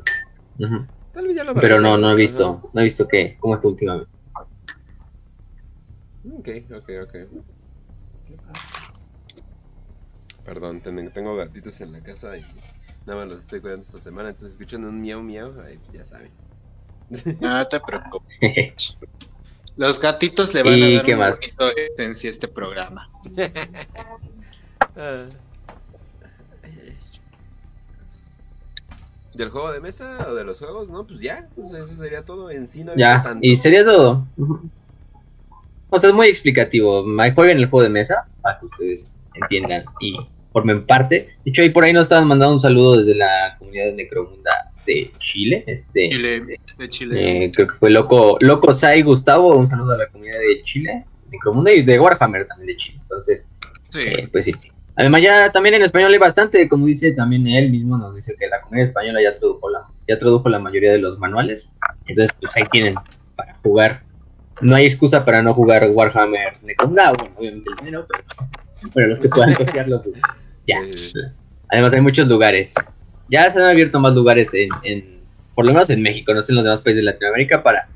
Tal 1.14 1.28
vez 1.28 1.36
ya 1.36 1.44
lo 1.44 1.54
pero 1.54 1.80
no, 1.80 1.98
no 1.98 2.12
he 2.12 2.16
visto. 2.16 2.70
No 2.74 2.82
he 2.82 2.84
visto 2.84 3.08
qué, 3.08 3.38
cómo 3.40 3.54
está 3.54 3.68
últimamente. 3.68 4.12
Ok, 6.34 6.50
ok, 6.76 6.90
ok. 7.04 7.16
Perdón, 10.46 10.82
tengo 10.82 11.36
gatitos 11.36 11.82
en 11.82 11.92
la 11.92 12.02
casa 12.02 12.38
y 12.38 12.46
nada 13.06 13.22
más 13.22 13.28
los 13.28 13.40
estoy 13.40 13.62
cuidando 13.62 13.84
esta 13.84 14.00
semana, 14.00 14.30
entonces 14.30 14.52
escuchan 14.52 14.86
un 14.86 15.02
miau 15.02 15.22
miau, 15.22 15.60
ahí 15.62 15.78
pues 15.78 15.92
ya 15.94 16.06
saben. 16.06 16.32
No 17.40 17.68
te 17.68 17.80
preocupes. 17.86 18.98
Los 19.76 20.00
gatitos 20.00 20.54
le 20.54 20.64
van 20.64 20.74
a 20.74 20.88
dar 20.88 21.30
un 21.30 21.34
poquito 21.34 21.68
de 21.68 21.88
esencia 21.88 22.30
a 22.30 22.32
este 22.32 22.48
programa. 22.48 23.08
Ah. 24.98 25.26
¿Del 29.34 29.50
juego 29.50 29.72
de 29.74 29.82
mesa 29.82 30.28
o 30.30 30.36
de 30.36 30.46
los 30.46 30.60
juegos? 30.60 30.88
No, 30.88 31.06
pues 31.06 31.20
ya, 31.20 31.50
pues 31.54 31.74
eso 31.74 31.96
sería 31.96 32.24
todo 32.24 32.50
en 32.50 32.68
sí. 32.68 32.86
No 32.86 32.96
ya, 32.96 33.38
y 33.42 33.58
sería 33.58 33.84
todo. 33.84 34.26
O 35.90 36.00
sea, 36.00 36.12
es 36.12 36.16
muy 36.16 36.28
explicativo. 36.28 37.04
Jueguen 37.36 37.58
el 37.58 37.70
juego 37.70 37.84
de 37.84 37.90
mesa 37.90 38.26
para 38.42 38.60
que 38.60 38.68
ustedes 38.68 39.12
entiendan 39.34 39.84
y 40.00 40.16
formen 40.56 40.86
parte. 40.86 41.36
De 41.44 41.52
hecho, 41.52 41.64
ahí 41.64 41.70
por 41.70 41.84
ahí 41.84 41.92
nos 41.92 42.04
estaban 42.04 42.30
mandando 42.30 42.56
un 42.56 42.62
saludo 42.62 42.98
desde 43.00 43.14
la 43.14 43.58
comunidad 43.60 43.88
de 43.88 43.92
Necromunda 43.92 44.72
de 44.86 45.12
Chile. 45.20 45.66
Este, 45.68 46.10
Chile, 46.10 46.60
de 46.78 46.90
Chile. 46.90 47.46
Eh, 47.46 47.52
creo 47.54 47.68
que 47.68 47.74
fue 47.74 47.92
Loco, 47.92 48.38
Loco 48.40 48.74
Sai 48.74 49.02
Gustavo. 49.02 49.54
Un 49.54 49.68
saludo 49.68 49.92
a 49.92 49.98
la 49.98 50.08
comunidad 50.08 50.40
de 50.40 50.64
Chile, 50.64 51.04
Necromunda 51.30 51.74
y 51.74 51.84
de 51.84 52.00
Warhammer 52.00 52.48
también 52.48 52.68
de 52.68 52.78
Chile. 52.78 53.00
Entonces, 53.02 53.52
eh, 54.00 54.30
pues 54.32 54.46
sí. 54.46 54.54
Además, 54.96 55.22
ya 55.22 55.52
también 55.52 55.76
en 55.76 55.82
español 55.82 56.14
hay 56.14 56.20
bastante, 56.20 56.70
como 56.70 56.86
dice 56.86 57.12
también 57.12 57.46
él 57.48 57.70
mismo, 57.70 57.98
nos 57.98 58.16
dice 58.16 58.34
que 58.40 58.48
la 58.48 58.62
comunidad 58.62 58.88
española 58.88 59.22
ya 59.22 59.36
tradujo 59.36 59.70
la, 59.70 59.88
ya 60.08 60.18
tradujo 60.18 60.48
la 60.48 60.60
mayoría 60.60 60.94
de 60.94 61.00
los 61.00 61.20
manuales. 61.20 61.74
Entonces, 62.08 62.34
pues 62.40 62.56
ahí 62.56 62.64
tienen 62.72 62.96
para 63.36 63.56
jugar. 63.56 64.04
No 64.62 64.74
hay 64.74 64.86
excusa 64.86 65.26
para 65.26 65.42
no 65.42 65.54
jugar 65.54 65.90
Warhammer 65.92 66.64
Necromunda, 66.64 67.12
bueno, 67.12 67.36
obviamente 67.36 67.70
el 67.72 67.76
dinero, 67.76 68.08
pero, 68.08 68.24
pero 68.94 69.08
los 69.08 69.20
que 69.20 69.28
puedan 69.28 69.54
costearlo, 69.56 70.02
pues 70.02 70.22
ya. 70.68 70.82
Además 71.70 71.94
hay 71.94 72.02
muchos 72.02 72.28
lugares. 72.28 72.74
Ya 73.30 73.50
se 73.50 73.60
han 73.60 73.70
abierto 73.70 74.00
más 74.00 74.14
lugares 74.14 74.54
en, 74.54 74.70
en, 74.84 75.22
por 75.56 75.66
lo 75.66 75.74
menos 75.74 75.90
en 75.90 76.02
México, 76.02 76.34
no 76.34 76.42
sé 76.42 76.52
en 76.52 76.58
los 76.58 76.66
demás 76.66 76.82
países 76.82 77.04
de 77.04 77.12
Latinoamérica, 77.12 77.64
para, 77.64 77.88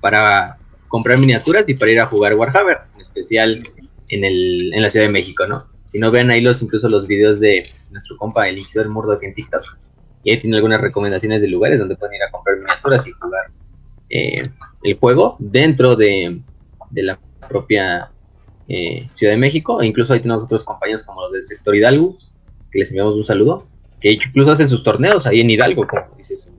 para 0.00 0.58
comprar 0.88 1.18
miniaturas 1.18 1.68
y 1.68 1.74
para 1.74 1.92
ir 1.92 2.00
a 2.00 2.06
jugar 2.06 2.34
Warhammer, 2.34 2.78
en 2.94 3.00
especial 3.00 3.62
en, 4.08 4.24
el, 4.24 4.72
en 4.74 4.82
la 4.82 4.88
Ciudad 4.88 5.06
de 5.06 5.12
México, 5.12 5.46
¿no? 5.46 5.62
Si 5.86 5.98
no, 5.98 6.10
vean 6.10 6.30
ahí 6.30 6.40
los, 6.40 6.60
incluso 6.60 6.88
los 6.88 7.06
videos 7.06 7.40
de 7.40 7.68
nuestro 7.90 8.16
compa, 8.16 8.48
el 8.48 8.58
del 8.74 8.88
Murdo 8.88 9.16
en. 9.16 9.78
Y 10.24 10.32
ahí 10.32 10.38
tiene 10.38 10.56
algunas 10.56 10.80
recomendaciones 10.80 11.40
de 11.40 11.48
lugares 11.48 11.78
donde 11.78 11.96
pueden 11.96 12.16
ir 12.16 12.22
a 12.22 12.30
comprar 12.30 12.56
miniaturas 12.58 13.06
y 13.06 13.12
jugar 13.12 13.50
eh, 14.10 14.50
el 14.82 14.98
juego 14.98 15.36
dentro 15.38 15.94
de, 15.94 16.40
de 16.90 17.02
la 17.02 17.18
propia 17.48 18.10
eh, 18.68 19.08
Ciudad 19.12 19.32
de 19.32 19.38
México, 19.38 19.80
e 19.80 19.86
incluso 19.86 20.12
ahí 20.12 20.20
tenemos 20.20 20.44
otros 20.44 20.64
compañeros 20.64 21.02
como 21.02 21.22
los 21.22 21.32
del 21.32 21.44
sector 21.44 21.74
Hidalgo, 21.74 22.16
que 22.70 22.80
les 22.80 22.90
enviamos 22.90 23.14
un 23.14 23.24
saludo, 23.24 23.66
que 24.00 24.12
incluso 24.12 24.50
hacen 24.50 24.68
sus 24.68 24.82
torneos 24.82 25.26
ahí 25.26 25.40
en 25.40 25.50
Hidalgo, 25.50 25.86
como 25.86 26.14
dices, 26.16 26.50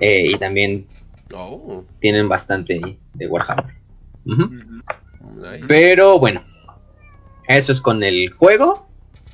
eh, 0.00 0.26
y 0.26 0.38
también 0.38 0.86
Oh. 1.34 1.84
Tienen 2.00 2.28
bastante 2.28 2.80
de 3.14 3.26
Warhammer. 3.26 3.74
Pero 5.68 6.18
bueno, 6.18 6.42
eso 7.48 7.72
es 7.72 7.80
con 7.80 8.02
el 8.02 8.30
juego. 8.32 8.88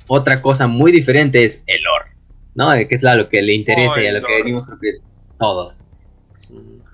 Otra 0.06 0.40
cosa 0.40 0.66
muy 0.66 0.92
diferente 0.92 1.42
es 1.44 1.62
el 1.66 1.82
lore, 1.82 2.12
¿no? 2.54 2.70
Que 2.88 2.94
es 2.94 3.02
lo 3.02 3.28
que 3.28 3.42
le 3.42 3.54
interesa 3.54 4.00
y 4.02 4.06
a 4.06 4.12
lo 4.12 4.26
que 4.26 4.36
venimos 4.36 4.66
creo 4.66 4.78
que 4.78 4.92
todos. 5.38 5.84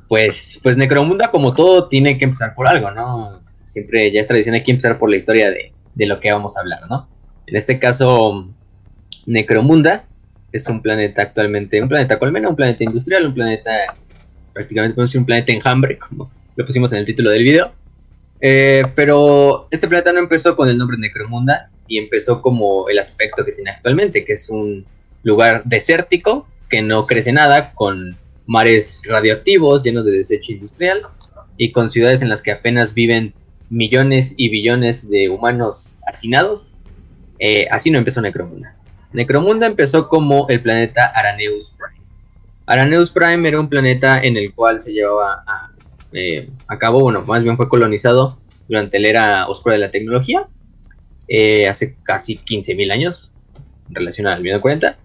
Pues, 0.08 0.60
pues 0.62 0.76
Necromunda, 0.76 1.30
como 1.30 1.54
todo, 1.54 1.88
tiene 1.88 2.18
que 2.18 2.24
empezar 2.24 2.54
por 2.54 2.68
algo, 2.68 2.90
¿no? 2.90 3.42
Siempre 3.72 4.12
ya 4.12 4.20
es 4.20 4.26
tradición, 4.26 4.54
hay 4.54 4.62
que 4.62 4.70
empezar 4.70 4.98
por 4.98 5.08
la 5.08 5.16
historia 5.16 5.50
de, 5.50 5.72
de 5.94 6.06
lo 6.06 6.20
que 6.20 6.30
vamos 6.30 6.58
a 6.58 6.60
hablar, 6.60 6.80
¿no? 6.90 7.08
En 7.46 7.56
este 7.56 7.78
caso, 7.78 8.50
Necromunda 9.24 10.04
es 10.52 10.68
un 10.68 10.82
planeta 10.82 11.22
actualmente, 11.22 11.80
un 11.80 11.88
planeta 11.88 12.18
colmena, 12.18 12.50
un 12.50 12.56
planeta 12.56 12.84
industrial, 12.84 13.28
un 13.28 13.32
planeta, 13.32 13.94
prácticamente 14.52 14.94
podemos 14.94 15.10
decir 15.10 15.20
un 15.20 15.24
planeta 15.24 15.52
enjambre, 15.52 15.98
como 15.98 16.30
lo 16.54 16.66
pusimos 16.66 16.92
en 16.92 16.98
el 16.98 17.06
título 17.06 17.30
del 17.30 17.44
video. 17.44 17.72
Eh, 18.42 18.82
pero 18.94 19.68
este 19.70 19.88
planeta 19.88 20.12
no 20.12 20.18
empezó 20.18 20.54
con 20.54 20.68
el 20.68 20.76
nombre 20.76 20.98
Necromunda 20.98 21.70
y 21.88 21.96
empezó 21.96 22.42
como 22.42 22.90
el 22.90 22.98
aspecto 22.98 23.42
que 23.42 23.52
tiene 23.52 23.70
actualmente, 23.70 24.22
que 24.22 24.34
es 24.34 24.50
un 24.50 24.84
lugar 25.22 25.62
desértico 25.64 26.46
que 26.68 26.82
no 26.82 27.06
crece 27.06 27.32
nada, 27.32 27.72
con 27.72 28.18
mares 28.44 29.02
radioactivos 29.08 29.82
llenos 29.82 30.04
de 30.04 30.12
desecho 30.12 30.52
industrial 30.52 31.00
y 31.56 31.72
con 31.72 31.88
ciudades 31.88 32.20
en 32.20 32.28
las 32.28 32.42
que 32.42 32.50
apenas 32.50 32.92
viven 32.92 33.32
millones 33.72 34.34
y 34.36 34.50
billones 34.50 35.08
de 35.08 35.30
humanos 35.30 35.98
hacinados. 36.06 36.76
Eh, 37.38 37.66
así 37.70 37.90
no 37.90 37.98
empezó 37.98 38.20
Necromunda. 38.20 38.76
Necromunda 39.12 39.66
empezó 39.66 40.08
como 40.08 40.46
el 40.48 40.62
planeta 40.62 41.06
Araneus 41.06 41.74
Prime. 41.78 42.06
Araneus 42.66 43.10
Prime 43.10 43.48
era 43.48 43.58
un 43.58 43.68
planeta 43.68 44.22
en 44.22 44.36
el 44.36 44.54
cual 44.54 44.78
se 44.78 44.92
llevaba 44.92 45.42
a, 45.46 45.70
eh, 46.12 46.50
cabo, 46.78 47.00
bueno, 47.00 47.22
más 47.22 47.42
bien 47.42 47.56
fue 47.56 47.68
colonizado 47.68 48.38
durante 48.68 49.00
la 49.00 49.08
era 49.08 49.48
oscura 49.48 49.74
de 49.74 49.80
la 49.80 49.90
tecnología, 49.90 50.46
eh, 51.28 51.66
hace 51.66 51.96
casi 52.02 52.36
15.000 52.36 52.92
años, 52.92 53.34
en 53.88 53.94
relación 53.94 54.26
al 54.26 54.42
1940. 54.42 54.98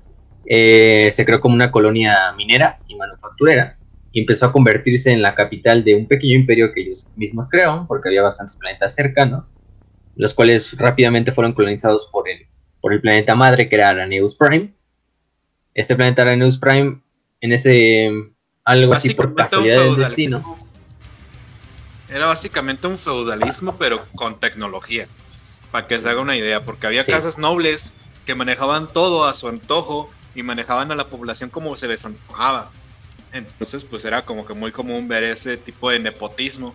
Eh, 0.46 1.10
se 1.12 1.26
creó 1.26 1.40
como 1.40 1.56
una 1.56 1.72
colonia 1.72 2.34
minera 2.36 2.78
y 2.88 2.96
manufacturera 2.96 3.77
y 4.18 4.22
empezó 4.22 4.48
a 4.48 4.52
convertirse 4.52 5.12
en 5.12 5.22
la 5.22 5.36
capital 5.36 5.84
de 5.84 5.94
un 5.94 6.08
pequeño 6.08 6.34
imperio 6.34 6.74
que 6.74 6.82
ellos 6.82 7.08
mismos 7.16 7.48
crearon, 7.52 7.86
porque 7.86 8.10
había 8.10 8.24
bastantes 8.24 8.56
planetas 8.56 8.96
cercanos, 8.96 9.54
los 10.16 10.34
cuales 10.34 10.76
rápidamente 10.76 11.32
fueron 11.32 11.54
colonizados 11.54 12.10
por 12.12 12.28
el 12.28 12.48
por 12.82 12.94
el 12.94 13.02
planeta 13.02 13.36
madre 13.36 13.70
que 13.70 13.76
era 13.76 13.90
Araneus 13.90 14.34
Prime. 14.34 14.74
Este 15.76 15.96
planeta 15.96 16.24
Araneus 16.24 16.58
Prime, 16.58 17.00
en 17.42 17.52
ese 17.52 18.10
algo 18.64 18.92
así 18.92 19.14
por 19.14 19.36
casualidad 19.36 19.84
del 19.84 19.98
destino. 19.98 20.58
Era 22.10 22.26
básicamente 22.26 22.88
un 22.88 22.98
feudalismo, 22.98 23.78
pero 23.78 24.04
con 24.16 24.40
tecnología. 24.40 25.08
Para 25.70 25.86
que 25.86 26.00
se 26.00 26.10
haga 26.10 26.22
una 26.22 26.36
idea, 26.36 26.66
porque 26.66 26.88
había 26.88 27.06
casas 27.06 27.38
nobles 27.38 27.94
que 28.26 28.34
manejaban 28.34 28.92
todo 28.92 29.26
a 29.26 29.36
su 29.36 29.48
antojo 29.48 30.10
y 30.34 30.42
manejaban 30.42 30.92
a 30.92 30.96
la 30.96 31.06
población 31.06 31.52
como 31.52 31.76
se 31.76 31.88
les 31.88 32.04
antojaba. 32.04 32.72
Entonces, 33.32 33.86
pues 33.86 34.06
era 34.06 34.24
como 34.24 34.46
que 34.46 34.54
muy 34.54 34.72
común 34.72 35.08
ver 35.08 35.24
ese 35.24 35.58
tipo 35.58 35.90
de 35.90 36.00
nepotismo. 36.00 36.74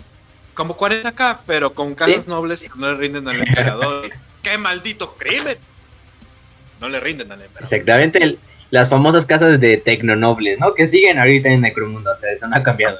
Como 0.54 0.76
40k, 0.76 1.40
pero 1.46 1.72
con 1.72 1.94
casas 1.94 2.28
nobles 2.28 2.62
que 2.62 2.70
no 2.76 2.92
le 2.92 2.96
rinden 2.98 3.26
al 3.28 3.40
emperador. 3.40 4.10
¡Qué 4.42 4.58
maldito 4.58 5.16
crimen! 5.16 5.56
no 6.82 6.88
le 6.88 7.00
rinden 7.00 7.30
al 7.32 7.40
emperador. 7.40 7.62
Exactamente, 7.62 8.38
las 8.70 8.90
famosas 8.90 9.24
casas 9.24 9.60
de 9.60 9.78
tecnonobles, 9.78 10.58
¿no? 10.58 10.74
Que 10.74 10.86
siguen 10.86 11.18
ahorita 11.18 11.48
en 11.48 11.62
Necromundo, 11.62 12.10
o 12.10 12.14
sea, 12.14 12.32
eso 12.32 12.48
no 12.48 12.56
ha 12.56 12.62
cambiado. 12.62 12.98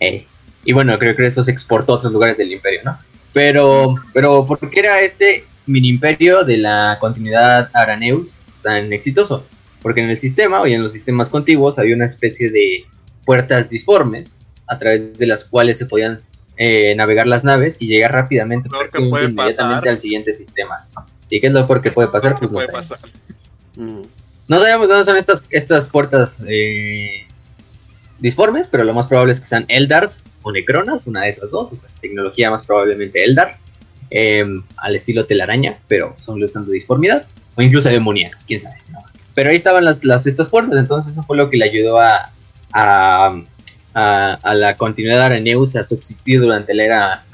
Eh, 0.00 0.26
y 0.64 0.72
bueno, 0.72 0.98
creo 0.98 1.14
que 1.14 1.26
eso 1.26 1.42
se 1.42 1.50
exportó 1.50 1.92
a 1.92 1.96
otros 1.96 2.12
lugares 2.12 2.38
del 2.38 2.52
imperio, 2.52 2.80
¿no? 2.84 2.98
Pero, 3.32 3.96
pero 4.12 4.46
¿por 4.46 4.58
qué 4.70 4.80
era 4.80 5.00
este 5.00 5.44
mini 5.66 5.88
imperio 5.88 6.42
de 6.44 6.56
la 6.56 6.96
continuidad 7.00 7.70
Araneus 7.74 8.40
tan 8.62 8.92
exitoso? 8.92 9.46
Porque 9.84 10.00
en 10.00 10.08
el 10.08 10.16
sistema, 10.16 10.62
o 10.62 10.66
en 10.66 10.82
los 10.82 10.92
sistemas 10.92 11.28
contiguos, 11.28 11.78
había 11.78 11.94
una 11.94 12.06
especie 12.06 12.48
de 12.48 12.86
puertas 13.26 13.68
disformes 13.68 14.40
a 14.66 14.78
través 14.78 15.18
de 15.18 15.26
las 15.26 15.44
cuales 15.44 15.76
se 15.76 15.84
podían 15.84 16.22
eh, 16.56 16.94
navegar 16.96 17.26
las 17.26 17.44
naves 17.44 17.76
y 17.78 17.86
llegar 17.86 18.12
rápidamente 18.12 18.70
inmediatamente 18.98 19.90
al 19.90 20.00
siguiente 20.00 20.32
sistema. 20.32 20.88
¿Y 21.28 21.38
qué 21.38 21.48
es 21.48 21.52
lo 21.52 21.60
mejor 21.60 21.82
que 21.82 21.90
puede 21.90 22.08
pasar? 22.08 22.38
Pues 22.38 22.50
puede 22.50 22.68
pasar. 22.68 22.98
Mm. 23.76 24.04
No 24.48 24.58
sabemos 24.58 24.88
dónde 24.88 25.04
son 25.04 25.18
estas, 25.18 25.42
estas 25.50 25.86
puertas 25.86 26.42
eh, 26.48 27.26
disformes, 28.20 28.68
pero 28.70 28.84
lo 28.84 28.94
más 28.94 29.06
probable 29.06 29.32
es 29.32 29.40
que 29.40 29.44
sean 29.46 29.66
Eldars 29.68 30.22
o 30.40 30.50
Necronas, 30.50 31.06
una 31.06 31.24
de 31.24 31.28
esas 31.28 31.50
dos, 31.50 31.70
o 31.72 31.76
sea, 31.76 31.90
tecnología 32.00 32.50
más 32.50 32.64
probablemente 32.64 33.22
Eldar, 33.22 33.58
em, 34.08 34.62
al 34.78 34.94
estilo 34.94 35.26
telaraña, 35.26 35.78
pero 35.88 36.16
son 36.18 36.42
usando 36.42 36.72
disformidad, 36.72 37.26
o 37.54 37.62
incluso 37.62 37.90
demoníacas, 37.90 38.46
quién 38.46 38.60
sabe. 38.60 38.83
Pero 39.34 39.50
ahí 39.50 39.56
estaban 39.56 39.84
las, 39.84 40.26
estas 40.26 40.48
puertas, 40.48 40.78
entonces 40.78 41.12
eso 41.12 41.22
fue 41.24 41.36
lo 41.36 41.50
que 41.50 41.56
le 41.56 41.64
ayudó 41.64 41.98
a, 41.98 42.30
a, 42.72 43.36
a, 43.94 44.54
la 44.54 44.76
continuidad 44.76 45.18
de 45.18 45.24
Araneus 45.24 45.76
a 45.76 45.82
subsistir 45.82 46.40
durante 46.40 46.74
la 46.74 46.84
era 46.84 47.24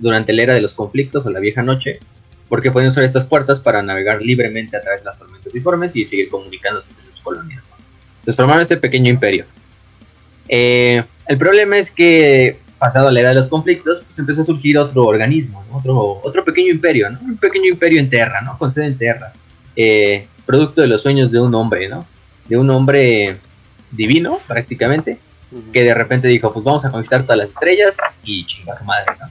durante 0.00 0.40
era 0.40 0.54
de 0.54 0.60
los 0.60 0.72
conflictos 0.74 1.26
o 1.26 1.30
la 1.30 1.40
vieja 1.40 1.62
noche 1.62 1.98
porque 2.48 2.70
pueden 2.70 2.88
usar 2.88 3.04
estas 3.04 3.24
puertas 3.24 3.58
para 3.58 3.82
navegar 3.82 4.22
libremente 4.22 4.76
a 4.76 4.80
través 4.80 5.00
de 5.00 5.06
las 5.06 5.16
tormentas 5.16 5.52
disformes 5.52 5.96
y 5.96 6.04
seguir 6.04 6.28
comunicándose 6.28 6.90
entre 6.90 7.06
sus 7.06 7.20
colonias. 7.20 7.62
Entonces 8.18 8.36
formaron 8.36 8.62
este 8.62 8.76
pequeño 8.76 9.10
imperio. 9.10 9.46
Eh, 10.48 11.02
el 11.26 11.38
problema 11.38 11.78
es 11.78 11.90
que, 11.90 12.58
pasado 12.78 13.10
la 13.10 13.20
era 13.20 13.28
de 13.30 13.34
los 13.36 13.46
conflictos, 13.46 14.02
pues 14.06 14.18
empezó 14.18 14.42
a 14.42 14.44
surgir 14.44 14.78
otro 14.78 15.04
organismo, 15.04 15.64
otro, 15.72 16.20
otro 16.22 16.44
pequeño 16.44 16.70
imperio, 16.70 17.08
un 17.22 17.38
pequeño 17.38 17.66
imperio 17.66 17.98
en 17.98 18.08
tierra, 18.08 18.40
¿no? 18.42 18.58
con 18.58 18.70
sede 18.70 18.86
en 18.86 18.98
tierra, 18.98 19.32
eh, 19.74 20.26
producto 20.46 20.80
de 20.80 20.88
los 20.88 21.02
sueños 21.02 21.30
de 21.30 21.40
un 21.40 21.54
hombre, 21.54 21.88
¿no? 21.88 22.06
de 22.48 22.56
un 22.56 22.68
hombre 22.70 23.38
divino 23.90 24.38
prácticamente, 24.46 25.18
que 25.72 25.84
de 25.84 25.94
repente 25.94 26.28
dijo, 26.28 26.52
pues 26.52 26.64
vamos 26.64 26.84
a 26.84 26.90
conquistar 26.90 27.22
todas 27.22 27.38
las 27.38 27.50
estrellas 27.50 27.96
y 28.24 28.44
chinga 28.46 28.74
su 28.74 28.84
madre, 28.84 29.06
¿no? 29.20 29.26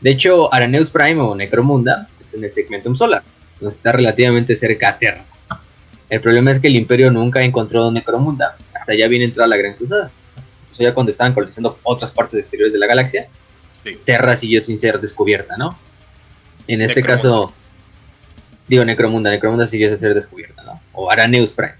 De 0.00 0.10
hecho, 0.10 0.52
Araneus 0.52 0.90
Prime 0.90 1.20
o 1.20 1.34
Necromunda 1.34 2.08
está 2.18 2.36
en 2.36 2.44
el 2.44 2.52
segmentum 2.52 2.94
solar, 2.94 3.22
donde 3.60 3.74
está 3.74 3.92
relativamente 3.92 4.54
cerca 4.54 4.90
a 4.90 4.98
Terra. 4.98 5.24
El 6.08 6.20
problema 6.20 6.50
es 6.50 6.58
que 6.58 6.68
el 6.68 6.76
Imperio 6.76 7.10
nunca 7.10 7.42
encontró 7.42 7.90
Necromunda, 7.90 8.56
hasta 8.74 8.94
ya 8.94 9.08
viene 9.08 9.26
entrada 9.26 9.48
la 9.48 9.56
Gran 9.56 9.74
Cruzada. 9.74 10.10
O 10.72 10.74
sea, 10.74 10.88
ya 10.88 10.94
cuando 10.94 11.10
estaban 11.10 11.34
colonizando 11.34 11.78
otras 11.82 12.10
partes 12.10 12.38
exteriores 12.40 12.72
de 12.72 12.78
la 12.78 12.86
galaxia, 12.86 13.28
Terra 14.04 14.36
siguió 14.36 14.60
sin 14.60 14.78
ser 14.78 15.00
descubierta, 15.00 15.56
¿no? 15.56 15.78
En 16.66 16.80
este 16.80 17.02
caso, 17.02 17.52
digo 18.68 18.84
Necromunda, 18.84 19.30
Necromunda 19.30 19.66
siguió 19.66 19.88
sin 19.88 19.98
ser 19.98 20.14
descubierta, 20.14 20.62
¿no? 20.62 20.80
O 20.92 21.10
Araneus 21.10 21.52
Prime. 21.52 21.74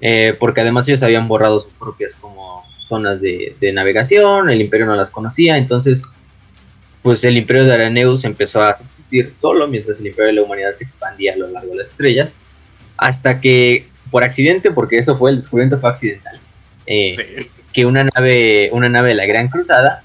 Eh, 0.00 0.34
porque 0.38 0.62
además 0.62 0.88
ellos 0.88 1.02
habían 1.02 1.28
borrado 1.28 1.60
sus 1.60 1.72
propias 1.74 2.14
como 2.14 2.64
zonas 2.88 3.20
de, 3.20 3.54
de 3.60 3.72
navegación, 3.72 4.50
el 4.50 4.60
Imperio 4.60 4.86
no 4.86 4.96
las 4.96 5.10
conocía, 5.10 5.56
entonces 5.56 6.02
pues 7.02 7.24
el 7.24 7.36
imperio 7.36 7.64
de 7.64 7.74
Araneus 7.74 8.24
empezó 8.24 8.62
a 8.62 8.74
subsistir 8.74 9.32
solo 9.32 9.66
mientras 9.66 10.00
el 10.00 10.08
imperio 10.08 10.28
de 10.28 10.32
la 10.34 10.42
humanidad 10.42 10.72
se 10.74 10.84
expandía 10.84 11.32
a 11.32 11.36
lo 11.36 11.48
largo 11.48 11.70
de 11.70 11.76
las 11.76 11.90
estrellas, 11.90 12.34
hasta 12.96 13.40
que 13.40 13.88
por 14.10 14.22
accidente, 14.22 14.70
porque 14.70 14.98
eso 14.98 15.16
fue 15.16 15.30
el 15.30 15.36
descubrimiento 15.36 15.78
fue 15.78 15.90
accidental, 15.90 16.38
eh, 16.86 17.48
que 17.72 17.86
una 17.86 18.04
nave, 18.04 18.68
una 18.72 18.88
nave 18.88 19.08
de 19.08 19.14
la 19.14 19.26
Gran 19.26 19.48
Cruzada, 19.48 20.02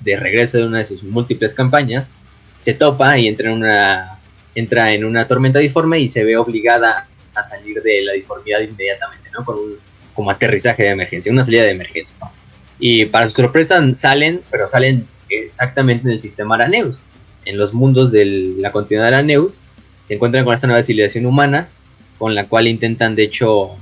de 0.00 0.16
regreso 0.16 0.58
de 0.58 0.66
una 0.66 0.78
de 0.78 0.84
sus 0.84 1.02
múltiples 1.02 1.54
campañas, 1.54 2.10
se 2.58 2.74
topa 2.74 3.18
y 3.18 3.26
entra 3.26 3.48
en 3.48 3.56
una, 3.56 4.13
entra 4.54 4.92
en 4.92 5.04
una 5.04 5.26
tormenta 5.26 5.58
disforme 5.58 5.98
y 6.00 6.08
se 6.08 6.24
ve 6.24 6.36
obligada 6.36 7.08
a 7.34 7.42
salir 7.42 7.82
de 7.82 8.02
la 8.02 8.12
disformidad 8.12 8.60
inmediatamente, 8.60 9.30
¿no? 9.36 9.44
Con 9.44 9.58
un 9.58 9.76
como 10.14 10.30
aterrizaje 10.30 10.84
de 10.84 10.90
emergencia, 10.90 11.32
una 11.32 11.44
salida 11.44 11.64
de 11.64 11.70
emergencia. 11.70 12.16
Y 12.78 13.06
para 13.06 13.28
su 13.28 13.34
sorpresa 13.34 13.80
salen, 13.94 14.42
pero 14.50 14.68
salen 14.68 15.06
exactamente 15.28 16.06
en 16.06 16.14
el 16.14 16.20
sistema 16.20 16.54
Araneus. 16.54 17.02
En 17.44 17.58
los 17.58 17.74
mundos 17.74 18.12
de 18.12 18.24
la 18.58 18.72
continuidad 18.72 19.10
de 19.10 19.16
Araneus 19.16 19.60
se 20.04 20.14
encuentran 20.14 20.44
con 20.44 20.54
esta 20.54 20.66
nueva 20.66 20.82
civilización 20.82 21.26
humana 21.26 21.68
con 22.18 22.34
la 22.34 22.46
cual 22.46 22.68
intentan 22.68 23.14
de 23.14 23.24
hecho 23.24 23.76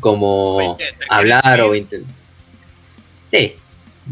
como 0.00 0.78
hablar 1.08 1.60
o 1.60 1.74
intentar... 1.74 2.14
Sí, 3.30 3.54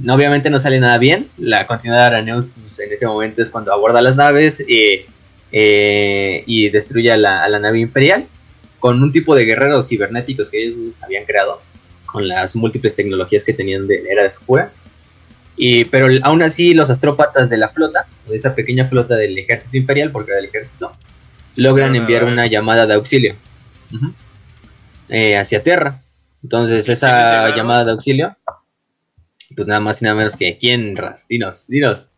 obviamente 0.09 0.51
no 0.51 0.59
sale 0.59 0.81
nada 0.81 0.99
bien. 0.99 1.29
La 1.39 1.67
continuidad 1.67 2.03
de 2.03 2.07
Araneus 2.17 2.49
pues, 2.61 2.79
en 2.81 2.93
ese 2.93 3.07
momento 3.07 3.43
es 3.43 3.51
cuando 3.51 3.73
aborda 3.73 4.03
las 4.03 4.17
naves 4.17 4.63
eh, 5.53 6.43
y 6.47 6.71
destruye 6.71 7.13
a 7.13 7.17
la, 7.17 7.45
a 7.45 7.49
la, 7.49 7.59
nave 7.59 7.79
imperial 7.79 8.27
con 8.81 9.03
un 9.03 9.13
tipo 9.13 9.35
de 9.35 9.45
guerreros 9.45 9.89
cibernéticos 9.89 10.49
que 10.49 10.65
ellos 10.65 11.03
habían 11.03 11.25
creado 11.25 11.61
con 12.07 12.27
las 12.27 12.57
múltiples 12.57 12.95
tecnologías 12.95 13.45
que 13.45 13.53
tenían 13.53 13.87
de 13.87 14.03
la 14.03 14.11
era 14.11 14.23
de 14.25 14.31
Fukura 14.31 14.73
y, 15.57 15.85
pero 15.87 16.09
aún 16.23 16.43
así 16.43 16.75
los 16.75 16.91
astrópatas 16.91 17.51
de 17.51 17.59
la 17.59 17.69
flota, 17.69 18.07
de 18.27 18.35
esa 18.35 18.55
pequeña 18.55 18.87
flota 18.87 19.17
del 19.17 19.39
ejército 19.39 19.77
imperial, 19.77 20.11
porque 20.11 20.31
era 20.31 20.41
del 20.41 20.49
ejército, 20.49 20.93
logran 21.57 21.95
enviar 21.95 22.25
una 22.25 22.47
llamada 22.47 22.87
de 22.87 22.95
auxilio 22.95 23.37
eh, 25.09 25.37
hacia 25.37 25.63
Tierra. 25.63 26.03
Entonces 26.43 26.89
esa 26.89 27.55
llamada 27.55 27.85
de 27.85 27.93
auxilio, 27.93 28.37
Pues 29.55 29.69
nada 29.69 29.81
más 29.81 30.01
y 30.01 30.07
nada 30.07 30.17
menos 30.17 30.37
que 30.37 30.57
quién, 30.59 30.97
Ras, 30.97 31.29
dinos, 31.29 31.69
dinos. 31.69 32.13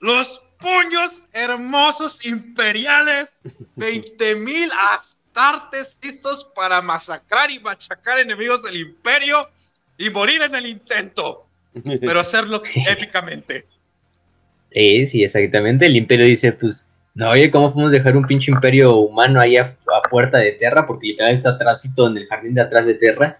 Los 0.00 0.42
puños 0.62 1.26
hermosos 1.32 2.24
imperiales, 2.24 3.42
20.000 3.76 4.70
astartes 4.92 5.98
listos 6.02 6.50
para 6.54 6.80
masacrar 6.80 7.50
y 7.50 7.58
machacar 7.60 8.18
enemigos 8.18 8.62
del 8.62 8.76
imperio 8.76 9.48
y 9.98 10.10
morir 10.10 10.42
en 10.42 10.54
el 10.54 10.66
intento, 10.66 11.46
pero 12.00 12.20
hacerlo 12.20 12.62
épicamente. 12.88 13.64
Sí, 14.70 15.06
sí, 15.06 15.24
exactamente. 15.24 15.86
El 15.86 15.96
imperio 15.96 16.26
dice, 16.26 16.52
pues, 16.52 16.88
no, 17.14 17.30
oye, 17.30 17.50
¿cómo 17.50 17.72
podemos 17.72 17.92
dejar 17.92 18.16
un 18.16 18.26
pinche 18.26 18.50
imperio 18.50 18.96
humano 18.96 19.40
ahí 19.40 19.56
a, 19.56 19.76
puerta 20.10 20.38
de 20.38 20.52
tierra? 20.52 20.86
Porque 20.86 21.08
literal 21.08 21.34
está 21.34 21.50
atrásito 21.50 22.08
en 22.08 22.16
el 22.16 22.26
jardín 22.26 22.54
de 22.54 22.62
atrás 22.62 22.86
de 22.86 22.94
tierra. 22.94 23.38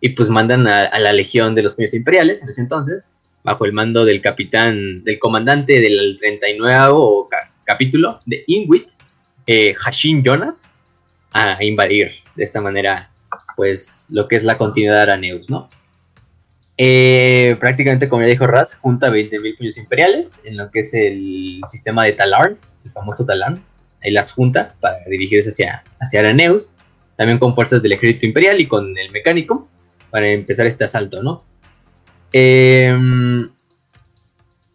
Y 0.00 0.10
pues 0.10 0.28
mandan 0.28 0.68
a, 0.68 0.96
la 1.00 1.12
legión 1.12 1.56
de 1.56 1.62
los 1.62 1.74
puños 1.74 1.92
imperiales 1.94 2.42
en 2.42 2.48
ese 2.48 2.60
entonces, 2.60 3.08
bajo 3.42 3.64
el 3.64 3.72
mando 3.72 4.04
del 4.04 4.20
capitán, 4.20 5.04
del 5.04 5.18
comandante 5.18 5.80
del 5.80 6.16
39 6.18 7.28
capítulo 7.64 8.20
de 8.26 8.44
Inuit, 8.46 8.90
eh, 9.46 9.74
Hashin 9.84 10.22
Jonas, 10.22 10.62
a 11.32 11.62
invadir 11.62 12.10
de 12.34 12.44
esta 12.44 12.60
manera, 12.60 13.10
pues, 13.56 14.08
lo 14.10 14.26
que 14.28 14.36
es 14.36 14.44
la 14.44 14.56
continuidad 14.56 14.96
de 14.96 15.02
Araneus, 15.02 15.48
¿no? 15.50 15.68
Eh, 16.80 17.56
prácticamente, 17.58 18.08
como 18.08 18.22
ya 18.22 18.28
dijo 18.28 18.46
Raz, 18.46 18.76
junta 18.76 19.10
20.000 19.10 19.58
puños 19.58 19.76
imperiales 19.76 20.40
en 20.44 20.56
lo 20.56 20.70
que 20.70 20.78
es 20.80 20.94
el 20.94 21.60
sistema 21.66 22.04
de 22.04 22.12
Talarn, 22.12 22.56
el 22.84 22.92
famoso 22.92 23.24
Talarn. 23.24 23.60
Ahí 24.00 24.12
las 24.12 24.30
junta 24.30 24.76
para 24.80 24.98
dirigirse 25.10 25.50
hacia, 25.50 25.82
hacia 26.00 26.20
Araneus, 26.20 26.76
también 27.16 27.40
con 27.40 27.56
fuerzas 27.56 27.82
del 27.82 27.92
ejército 27.92 28.26
imperial 28.26 28.60
y 28.60 28.68
con 28.68 28.96
el 28.96 29.10
mecánico, 29.10 29.68
para 30.10 30.28
empezar 30.28 30.66
este 30.66 30.84
asalto, 30.84 31.20
¿no? 31.20 31.44
Em, 32.32 33.48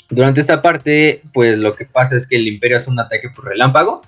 durante 0.09 0.41
esta 0.41 0.61
parte, 0.61 1.21
pues 1.33 1.57
lo 1.57 1.73
que 1.73 1.85
pasa 1.85 2.15
es 2.15 2.27
que 2.27 2.35
el 2.35 2.47
imperio 2.47 2.77
hace 2.77 2.89
un 2.89 2.99
ataque 2.99 3.29
por 3.29 3.45
relámpago, 3.45 4.01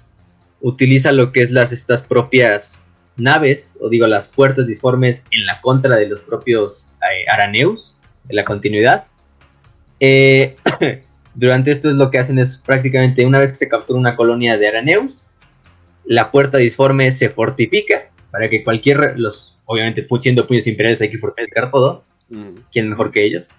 utiliza 0.62 1.12
lo 1.12 1.32
que 1.32 1.42
es 1.42 1.52
las 1.52 1.72
estas 1.72 2.02
propias 2.02 2.92
naves, 3.18 3.78
o 3.80 3.90
digo 3.90 4.08
las 4.08 4.28
puertas 4.28 4.68
disformes 4.68 5.26
en 5.32 5.46
la 5.46 5.62
contra 5.62 5.96
de 5.96 6.08
los 6.08 6.22
propios 6.22 6.92
eh, 7.02 7.26
Araneus, 7.32 7.98
de 8.26 8.36
la 8.36 8.46
continuidad. 8.46 9.06
Eh, 10.00 10.56
durante 11.36 11.72
esto 11.72 11.90
es 11.90 11.96
lo 11.96 12.12
que 12.12 12.20
hacen 12.20 12.40
es 12.40 12.58
prácticamente 12.58 13.26
una 13.26 13.40
vez 13.40 13.52
que 13.52 13.58
se 13.58 13.70
captura 13.70 14.00
una 14.00 14.16
colonia 14.16 14.58
de 14.58 14.68
Araneus, 14.68 15.26
la 16.06 16.32
puerta 16.32 16.58
disforme 16.58 17.12
se 17.12 17.30
fortifica 17.30 18.10
para 18.32 18.50
que 18.50 18.64
cualquier, 18.64 19.18
los 19.18 19.58
obviamente 19.66 20.06
siendo 20.20 20.46
puños 20.46 20.68
imperiales 20.68 21.02
hay 21.02 21.10
que 21.10 21.18
fortificar 21.18 21.72
todo. 21.72 22.04
Quién 22.72 22.90
mejor 22.90 23.12
que 23.12 23.26
ellos. 23.26 23.50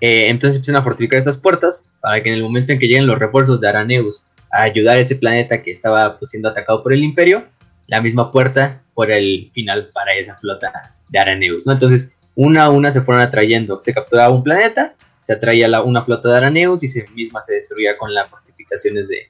Eh, 0.00 0.28
entonces 0.28 0.56
empiezan 0.56 0.80
a 0.80 0.84
fortificar 0.84 1.18
estas 1.18 1.36
puertas 1.36 1.86
para 2.00 2.22
que 2.22 2.30
en 2.30 2.36
el 2.36 2.42
momento 2.42 2.72
en 2.72 2.78
que 2.78 2.86
lleguen 2.86 3.06
los 3.06 3.18
refuerzos 3.18 3.60
de 3.60 3.68
Araneus 3.68 4.26
a 4.50 4.62
ayudar 4.62 4.96
a 4.96 5.00
ese 5.00 5.16
planeta 5.16 5.62
que 5.62 5.70
estaba 5.70 6.18
pues, 6.18 6.30
siendo 6.30 6.48
atacado 6.48 6.82
por 6.82 6.92
el 6.92 7.04
imperio, 7.04 7.44
la 7.86 8.00
misma 8.00 8.30
puerta 8.30 8.82
por 8.94 9.10
el 9.10 9.50
final 9.52 9.90
para 9.92 10.14
esa 10.14 10.36
flota 10.36 10.94
de 11.08 11.18
Araneus. 11.18 11.66
Entonces, 11.66 12.14
una 12.34 12.64
a 12.64 12.70
una 12.70 12.90
se 12.90 13.02
fueron 13.02 13.22
atrayendo, 13.22 13.80
se 13.82 13.92
capturaba 13.92 14.32
un 14.32 14.42
planeta, 14.42 14.94
se 15.20 15.34
atraía 15.34 15.82
una 15.82 16.04
flota 16.04 16.30
de 16.30 16.36
Araneus 16.36 16.82
y 16.82 16.88
se 16.88 17.06
misma 17.14 17.40
se 17.40 17.54
destruía 17.54 17.98
con 17.98 18.14
las 18.14 18.28
fortificaciones 18.28 19.08
de, 19.08 19.28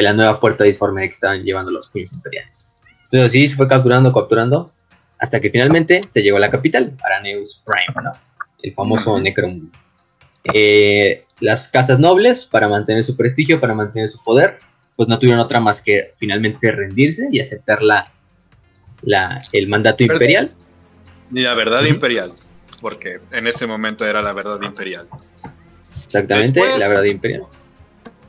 la 0.00 0.12
nueva 0.12 0.38
puerta 0.38 0.64
disforme 0.64 1.02
que 1.02 1.12
estaban 1.12 1.42
llevando 1.42 1.70
los 1.70 1.88
puños 1.88 2.12
imperiales. 2.12 2.70
Entonces 3.04 3.26
así 3.26 3.48
se 3.48 3.56
fue 3.56 3.68
capturando, 3.68 4.12
capturando, 4.12 4.72
hasta 5.22 5.40
que 5.40 5.50
finalmente 5.50 6.00
se 6.10 6.20
llegó 6.20 6.36
a 6.36 6.40
la 6.40 6.50
capital, 6.50 6.96
Araneus 7.04 7.62
Prime, 7.64 8.02
¿no? 8.02 8.12
El 8.60 8.74
famoso 8.74 9.20
Necromundo. 9.20 9.70
Eh, 10.52 11.26
las 11.38 11.68
casas 11.68 12.00
nobles, 12.00 12.44
para 12.44 12.66
mantener 12.66 13.04
su 13.04 13.16
prestigio, 13.16 13.60
para 13.60 13.72
mantener 13.72 14.08
su 14.08 14.22
poder, 14.24 14.58
pues 14.96 15.08
no 15.08 15.20
tuvieron 15.20 15.40
otra 15.40 15.60
más 15.60 15.80
que 15.80 16.12
finalmente 16.16 16.72
rendirse 16.72 17.28
y 17.30 17.38
aceptar 17.38 17.84
la, 17.84 18.10
el 19.52 19.68
mandato 19.68 20.02
imperial. 20.02 20.52
Ni 21.30 21.42
la 21.42 21.54
verdad 21.54 21.84
imperial, 21.84 22.32
porque 22.80 23.20
en 23.30 23.46
ese 23.46 23.68
momento 23.68 24.04
era 24.04 24.22
la 24.22 24.32
verdad 24.32 24.60
imperial. 24.62 25.06
Exactamente, 26.04 26.60
la 26.80 26.88
verdad 26.88 27.04
imperial. 27.04 27.44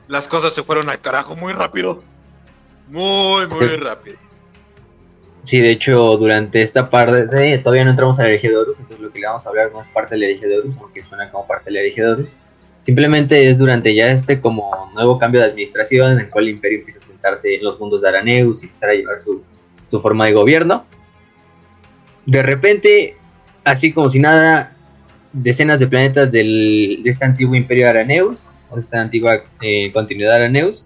Las 0.07 0.27
cosas 0.27 0.53
se 0.53 0.61
fueron 0.61 0.91
al 0.91 1.01
carajo 1.01 1.35
muy 1.35 1.53
rápido. 1.53 2.03
Muy, 2.87 3.47
muy 3.47 3.77
rápido. 3.77 4.17
Sí, 5.43 5.59
de 5.59 5.71
hecho, 5.71 6.15
durante 6.17 6.61
esta 6.61 6.89
parte 6.89 7.57
todavía 7.57 7.83
no 7.83 7.89
entramos 7.89 8.17
a 8.19 8.23
la 8.23 8.29
de 8.29 8.57
Horus, 8.57 8.79
entonces 8.79 8.99
lo 9.01 9.11
que 9.11 9.19
le 9.19 9.27
vamos 9.27 9.45
a 9.45 9.49
hablar 9.49 9.71
no 9.73 9.81
es 9.81 9.87
parte 9.89 10.15
de 10.15 10.21
la 10.21 10.27
de 10.27 10.57
Horus, 10.57 10.77
aunque 10.77 11.01
suena 11.01 11.29
como 11.29 11.45
parte 11.45 11.69
de 11.69 11.79
la 11.79 11.81
de 11.81 12.11
Horus. 12.11 12.37
Simplemente 12.81 13.49
es 13.49 13.57
durante 13.57 13.93
ya 13.93 14.07
este 14.07 14.39
como 14.39 14.91
nuevo 14.93 15.17
cambio 15.17 15.41
de 15.41 15.47
administración 15.47 16.13
en 16.13 16.19
el 16.19 16.29
cual 16.29 16.45
el 16.45 16.51
imperio 16.51 16.79
empieza 16.79 16.99
a 16.99 17.01
sentarse 17.01 17.55
en 17.55 17.63
los 17.63 17.79
mundos 17.79 18.01
de 18.01 18.09
Araneus 18.09 18.61
y 18.61 18.65
empezar 18.65 18.89
a 18.89 18.93
llevar 18.93 19.17
su, 19.17 19.43
forma 20.01 20.25
de 20.25 20.33
gobierno. 20.33 20.85
De 22.25 22.41
repente, 22.41 23.17
así 23.63 23.91
como 23.91 24.09
si 24.09 24.19
nada, 24.19 24.75
decenas 25.33 25.79
de 25.79 25.87
planetas 25.87 26.31
del, 26.31 27.01
de 27.03 27.09
este 27.09 27.25
antiguo 27.25 27.55
imperio 27.55 27.85
de 27.85 27.89
Araneus, 27.91 28.47
o 28.69 28.75
de 28.75 28.81
esta 28.81 28.99
antigua 28.99 29.43
eh, 29.61 29.91
continuidad 29.93 30.31
de 30.31 30.35
Araneus, 30.37 30.85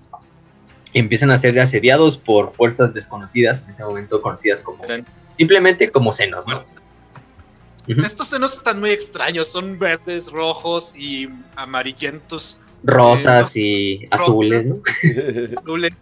empiezan 0.94 1.32
a 1.32 1.38
ser 1.38 1.60
asediados 1.60 2.18
por 2.18 2.54
fuerzas 2.54 2.94
desconocidas, 2.94 3.64
en 3.64 3.70
ese 3.70 3.84
momento 3.84 4.22
conocidas 4.22 4.62
como 4.62 4.84
simplemente 5.38 5.90
como 5.90 6.12
senos, 6.12 6.48
¿no? 6.48 6.66
Estos 7.88 8.28
senos 8.28 8.54
están 8.54 8.82
muy 8.82 8.90
extraños, 8.90 9.48
son 9.48 9.80
verdes, 9.80 10.30
rojos 10.32 10.98
y 10.98 11.30
amarillentos. 11.56 12.60
Rosas 12.84 13.56
eh, 13.56 13.60
y 13.60 14.08
azules, 14.12 14.66
¿no? 14.66 14.82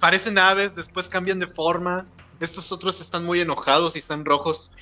Parecen 0.00 0.38
aves, 0.38 0.74
después 0.74 1.08
cambian 1.08 1.38
de 1.38 1.46
forma. 1.46 2.06
Estos 2.40 2.72
otros 2.72 3.00
están 3.00 3.24
muy 3.24 3.40
enojados 3.40 3.94
y 3.94 4.00
están 4.00 4.24
rojos. 4.24 4.72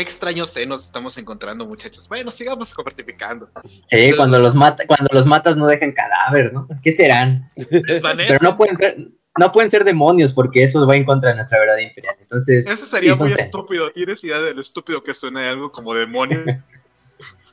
Qué 0.00 0.04
extraños 0.04 0.48
senos 0.48 0.86
estamos 0.86 1.18
encontrando, 1.18 1.66
muchachos. 1.66 2.08
Bueno, 2.08 2.30
sigamos 2.30 2.72
fortificando. 2.74 3.50
Sí, 3.84 4.12
cuando 4.16 4.40
los, 4.40 4.54
mata, 4.54 4.86
cuando 4.86 5.10
los 5.12 5.26
matas 5.26 5.58
no 5.58 5.66
dejan 5.66 5.92
cadáver, 5.92 6.54
¿no? 6.54 6.66
¿Qué 6.82 6.90
serán? 6.90 7.42
Pero 7.68 8.38
no 8.40 8.56
pueden 8.56 8.78
ser, 8.78 8.96
no 9.38 9.52
pueden 9.52 9.68
ser 9.68 9.84
demonios 9.84 10.32
porque 10.32 10.62
eso 10.62 10.86
va 10.86 10.96
en 10.96 11.04
contra 11.04 11.28
de 11.28 11.36
nuestra 11.36 11.58
verdad 11.58 11.76
imperial. 11.76 12.16
Entonces, 12.18 12.66
eso 12.66 12.86
sería 12.86 13.14
muy 13.14 13.32
estúpido. 13.32 13.90
¿Tienes 13.92 14.24
idea 14.24 14.40
de 14.40 14.54
lo 14.54 14.62
estúpido 14.62 15.02
que 15.02 15.12
suena 15.12 15.50
algo 15.50 15.70
como 15.70 15.92
demonios? 15.92 16.50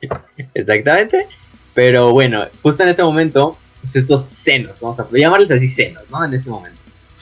Exactamente. 0.54 1.28
Pero 1.74 2.12
bueno, 2.12 2.48
justo 2.62 2.82
en 2.82 2.88
ese 2.88 3.02
momento, 3.02 3.58
pues 3.82 3.94
estos 3.94 4.22
senos, 4.22 4.80
vamos 4.80 4.98
a 4.98 5.06
llamarles 5.12 5.50
así 5.50 5.68
senos, 5.68 6.02
¿no? 6.08 6.24
En 6.24 6.32
este 6.32 6.48
momento. 6.48 6.77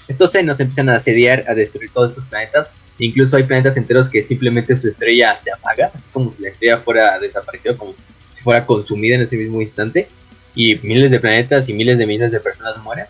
Estos 0.09 0.31
senos 0.31 0.61
empiezan 0.61 0.89
a 0.89 0.97
asediar, 0.97 1.45
a 1.49 1.55
destruir 1.55 1.91
todos 1.91 2.13
estos 2.13 2.27
planetas. 2.27 2.71
Incluso 2.99 3.37
hay 3.37 3.43
planetas 3.43 3.77
enteros 3.77 4.09
que 4.09 4.23
simplemente 4.23 4.77
su 4.77 4.89
estrella 4.89 5.37
se 5.41 5.53
apaga, 5.53 5.91
así 5.93 6.09
como 6.13 6.31
si 6.33 6.43
la 6.43 6.51
estrella 6.51 6.79
fuera 6.79 7.19
desaparecido, 7.19 7.77
como 7.77 7.93
si 7.93 8.07
fuera 8.43 8.65
consumida 8.65 9.17
en 9.17 9.23
ese 9.23 9.37
mismo 9.37 9.61
instante. 9.61 10.09
Y 10.55 10.77
miles 10.77 11.11
de 11.11 11.21
planetas 11.21 11.69
y 11.69 11.75
miles 11.75 11.99
de 11.99 12.07
miles 12.07 12.31
de 12.31 12.41
personas 12.41 12.79
mueren 12.79 13.07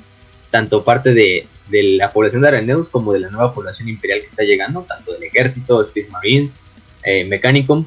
tanto 0.51 0.85
parte 0.85 1.13
de, 1.13 1.47
la 1.71 2.13
población 2.13 2.43
de 2.43 2.49
Araneus 2.49 2.89
como 2.89 3.13
de 3.13 3.19
la 3.19 3.29
nueva 3.29 3.53
población 3.53 3.89
imperial 3.89 4.21
que 4.21 4.27
está 4.27 4.45
llegando, 4.45 4.83
tanto 4.83 5.13
del 5.13 5.25
ejército, 5.25 5.81
Space 5.81 6.09
Marines, 6.11 6.61
eh, 7.03 7.25
Mechanicum. 7.25 7.85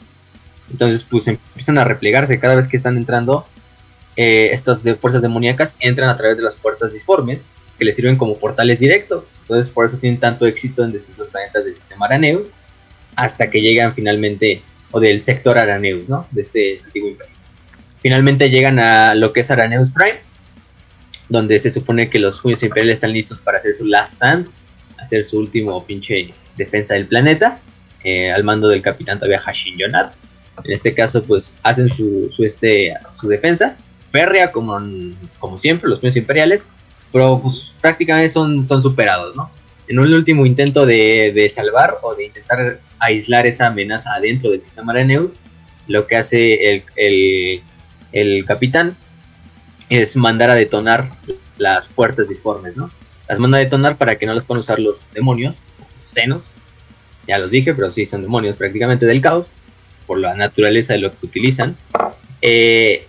Entonces, 0.69 1.03
pues 1.03 1.27
empiezan 1.27 1.77
a 1.77 1.83
replegarse 1.83 2.39
cada 2.39 2.55
vez 2.55 2.67
que 2.67 2.77
están 2.77 2.97
entrando. 2.97 3.45
Eh, 4.15 4.49
estas 4.51 4.81
fuerzas 4.99 5.21
demoníacas 5.21 5.75
entran 5.79 6.09
a 6.09 6.17
través 6.17 6.37
de 6.37 6.43
las 6.43 6.55
puertas 6.55 6.93
disformes 6.93 7.49
que 7.79 7.85
les 7.85 7.95
sirven 7.95 8.17
como 8.17 8.37
portales 8.37 8.79
directos. 8.79 9.25
Entonces, 9.41 9.71
por 9.71 9.85
eso 9.85 9.97
tienen 9.97 10.19
tanto 10.19 10.45
éxito 10.45 10.83
en 10.83 10.91
distintos 10.91 11.29
planetas 11.29 11.65
del 11.65 11.75
sistema 11.75 12.05
Araneus 12.05 12.53
hasta 13.15 13.49
que 13.49 13.61
llegan 13.61 13.93
finalmente, 13.95 14.61
o 14.91 14.99
del 14.99 15.21
sector 15.21 15.57
Araneus, 15.57 16.07
¿no? 16.07 16.27
De 16.31 16.41
este 16.41 16.79
antiguo 16.83 17.09
imperio. 17.09 17.33
Finalmente 18.01 18.49
llegan 18.49 18.79
a 18.79 19.15
lo 19.15 19.33
que 19.33 19.41
es 19.41 19.51
Araneus 19.51 19.91
Prime, 19.91 20.19
donde 21.27 21.59
se 21.59 21.71
supone 21.71 22.09
que 22.09 22.19
los 22.19 22.39
puños 22.39 22.61
imperiales 22.63 22.95
están 22.95 23.13
listos 23.13 23.41
para 23.41 23.57
hacer 23.57 23.73
su 23.73 23.85
last 23.85 24.15
stand, 24.15 24.47
hacer 24.97 25.23
su 25.23 25.39
último 25.39 25.85
pinche 25.85 26.33
defensa 26.57 26.93
del 26.93 27.07
planeta, 27.07 27.59
eh, 28.03 28.31
al 28.31 28.43
mando 28.43 28.67
del 28.67 28.81
capitán 28.81 29.17
todavía 29.17 29.39
Hashin 29.39 29.77
Yonat. 29.77 30.13
En 30.63 30.71
este 30.71 30.93
caso, 30.93 31.23
pues 31.23 31.53
hacen 31.63 31.87
su, 31.89 32.31
este, 32.39 32.93
su 33.19 33.27
defensa, 33.27 33.77
férrea 34.11 34.51
como, 34.51 34.79
como 35.39 35.57
siempre, 35.57 35.89
los 35.89 35.99
puños 35.99 36.15
imperiales, 36.15 36.67
pero 37.11 37.39
pues 37.41 37.73
prácticamente 37.81 38.29
son, 38.29 38.63
son 38.63 38.81
superados, 38.81 39.35
¿no? 39.35 39.49
En 39.87 39.99
un 39.99 40.13
último 40.13 40.45
intento 40.45 40.85
de, 40.85 41.51
salvar 41.53 41.97
o 42.03 42.13
de 42.13 42.25
intentar 42.25 42.79
aislar 42.99 43.47
esa 43.47 43.67
amenaza 43.67 44.13
adentro 44.13 44.51
del 44.51 44.61
sistema 44.61 44.91
Araneus, 44.91 45.39
lo 45.87 46.05
que 46.05 46.15
hace 46.15 46.69
el, 46.69 46.83
el, 46.95 47.63
el 48.11 48.45
capitán 48.45 48.95
es 49.89 50.15
mandar 50.15 50.51
a 50.51 50.55
detonar 50.55 51.09
las 51.57 51.87
puertas 51.87 52.27
disformes, 52.27 52.77
¿no? 52.77 52.91
Las 53.27 53.39
manda 53.39 53.57
a 53.57 53.61
detonar 53.61 53.97
para 53.97 54.17
que 54.17 54.25
no 54.25 54.33
las 54.33 54.43
puedan 54.43 54.61
usar 54.61 54.79
los 54.79 55.11
demonios, 55.13 55.55
los 55.79 56.09
senos. 56.09 56.51
Ya 57.27 57.37
los 57.37 57.51
dije, 57.51 57.73
pero 57.73 57.91
sí 57.91 58.05
son 58.05 58.23
demonios 58.23 58.55
prácticamente 58.55 59.05
del 59.05 59.21
caos, 59.21 59.53
por 60.07 60.19
la 60.19 60.35
naturaleza 60.35 60.93
de 60.93 60.99
lo 60.99 61.11
que 61.11 61.25
utilizan. 61.25 61.75
Eh, 62.41 63.05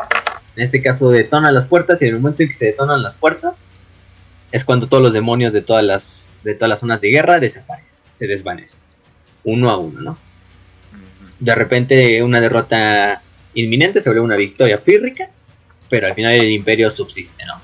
en 0.56 0.62
este 0.62 0.82
caso 0.82 1.10
detonan 1.10 1.54
las 1.54 1.66
puertas 1.66 2.02
y 2.02 2.06
en 2.06 2.14
el 2.14 2.20
momento 2.20 2.42
en 2.42 2.48
que 2.48 2.54
se 2.54 2.66
detonan 2.66 3.02
las 3.02 3.14
puertas 3.14 3.66
es 4.52 4.64
cuando 4.64 4.88
todos 4.88 5.02
los 5.02 5.12
demonios 5.12 5.52
de 5.52 5.62
todas 5.62 5.84
las, 5.84 6.32
de 6.42 6.54
todas 6.54 6.68
las 6.68 6.80
zonas 6.80 7.00
de 7.00 7.10
guerra 7.10 7.38
desaparecen, 7.38 7.94
se 8.14 8.26
desvanecen, 8.26 8.80
uno 9.44 9.70
a 9.70 9.78
uno, 9.78 10.00
¿no? 10.00 10.18
De 11.38 11.54
repente 11.54 12.22
una 12.22 12.40
derrota 12.40 13.22
inminente 13.54 14.00
sobre 14.00 14.20
una 14.20 14.36
victoria 14.36 14.80
pírrica, 14.80 15.30
pero 15.88 16.06
al 16.06 16.14
final 16.14 16.32
el 16.32 16.50
imperio 16.50 16.90
subsiste, 16.90 17.44
¿no? 17.46 17.60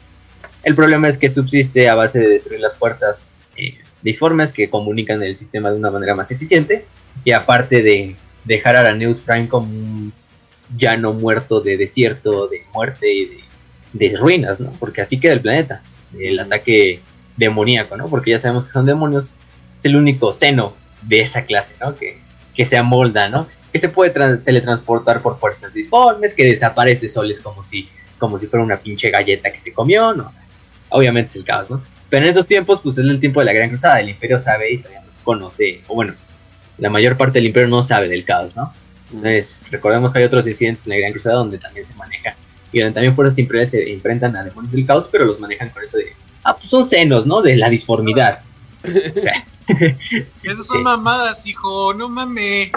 El 0.63 0.75
problema 0.75 1.09
es 1.09 1.17
que 1.17 1.31
subsiste 1.31 1.89
a 1.89 1.95
base 1.95 2.19
de 2.19 2.29
destruir 2.29 2.61
las 2.61 2.75
puertas 2.75 3.31
eh, 3.57 3.79
disformes 4.03 4.53
que 4.53 4.69
comunican 4.69 5.23
el 5.23 5.37
sistema 5.37 5.71
de 5.71 5.77
una 5.77 5.91
manera 5.91 6.15
más 6.15 6.31
eficiente 6.31 6.87
y 7.25 7.33
aparte 7.33 7.83
de 7.83 8.17
dejar 8.45 8.77
a 8.77 8.83
la 8.83 8.93
News 8.93 9.21
Prime 9.21 9.49
como 9.49 9.67
un 9.67 10.13
llano 10.77 11.13
muerto 11.13 11.61
de 11.61 11.77
desierto, 11.77 12.49
de 12.49 12.65
muerte 12.73 13.13
y 13.13 13.41
de, 13.93 14.17
ruinas, 14.17 14.61
¿no? 14.61 14.73
Porque 14.79 15.01
así 15.01 15.19
queda 15.19 15.33
el 15.33 15.41
planeta, 15.41 15.83
el 16.19 16.39
ataque 16.39 17.01
demoníaco, 17.37 17.97
¿no? 17.97 18.09
Porque 18.09 18.31
ya 18.31 18.39
sabemos 18.39 18.65
que 18.65 18.73
son 18.73 18.87
demonios, 18.87 19.33
es 19.75 19.85
el 19.85 19.97
único 19.97 20.33
seno 20.33 20.75
de 21.03 21.21
esa 21.21 21.45
clase, 21.45 21.77
¿no? 21.81 21.95
Que, 21.95 22.19
que 22.55 22.65
se 22.65 22.77
amolda, 22.77 23.29
¿no? 23.29 23.47
Que 23.73 23.79
se 23.79 23.89
puede 23.89 24.11
teletransportar 24.39 25.21
por 25.21 25.39
puertas 25.39 25.75
disformes, 25.75 26.35
que 26.35 26.45
desaparece 26.45 27.09
soles 27.09 27.41
como 27.41 27.63
si, 27.63 27.89
como 28.19 28.39
si 28.39 28.47
fuera 28.47 28.65
una 28.65 28.79
pinche 28.79 29.11
galleta 29.11 29.51
que 29.51 29.59
se 29.59 29.73
comió, 29.73 30.15
no 30.15 30.31
sé. 30.31 30.41
obviamente 30.89 31.31
es 31.31 31.37
el 31.37 31.45
caos, 31.45 31.71
¿no? 31.71 31.83
Pero 32.09 32.25
en 32.25 32.31
esos 32.31 32.47
tiempos, 32.47 32.81
pues 32.81 32.99
es 32.99 33.05
el 33.05 33.21
tiempo 33.21 33.41
de 33.41 33.47
la 33.47 33.53
Gran 33.53 33.69
Cruzada, 33.69 34.01
el 34.01 34.09
Imperio 34.09 34.39
sabe 34.39 34.73
y 34.73 34.79
todavía 34.79 35.03
no 35.03 35.11
conoce, 35.25 35.83
o 35.89 35.95
bueno, 35.95 36.15
la 36.79 36.89
mayor 36.89 37.17
parte 37.17 37.39
del 37.39 37.47
Imperio 37.47 37.69
no 37.69 37.83
sabe 37.83 38.09
del 38.09 38.25
caos, 38.25 38.55
¿no? 38.55 38.73
Entonces, 39.13 39.65
recordemos 39.71 40.13
que 40.13 40.21
hay 40.21 40.25
otros 40.25 40.47
incidentes 40.47 40.87
en 40.87 40.91
la 40.91 40.99
Gran 40.99 41.13
Cruzada 41.13 41.37
donde 41.37 41.59
también 41.59 41.85
se 41.85 41.95
maneja 41.95 42.35
y 42.73 42.81
donde 42.81 42.95
también 42.95 43.15
fuerzas 43.15 43.39
imperiales 43.39 43.71
se 43.71 43.93
enfrentan 43.93 44.37
a 44.37 44.45
demonios 44.45 44.73
del 44.73 44.87
caos, 44.87 45.09
pero 45.11 45.25
los 45.25 45.41
manejan 45.41 45.71
con 45.71 45.83
eso 45.83 45.99
de, 45.99 46.13
ah, 46.45 46.57
pues 46.57 46.71
son 46.71 46.85
senos, 46.85 47.27
¿no? 47.27 47.43
De 47.43 47.57
la 47.57 47.69
disformidad. 47.69 48.43
o 48.85 49.19
sea. 49.19 49.47
Esas 50.43 50.67
son 50.67 50.83
mamadas, 50.83 51.47
hijo, 51.47 51.93
no 51.95 52.09
mames. 52.09 52.71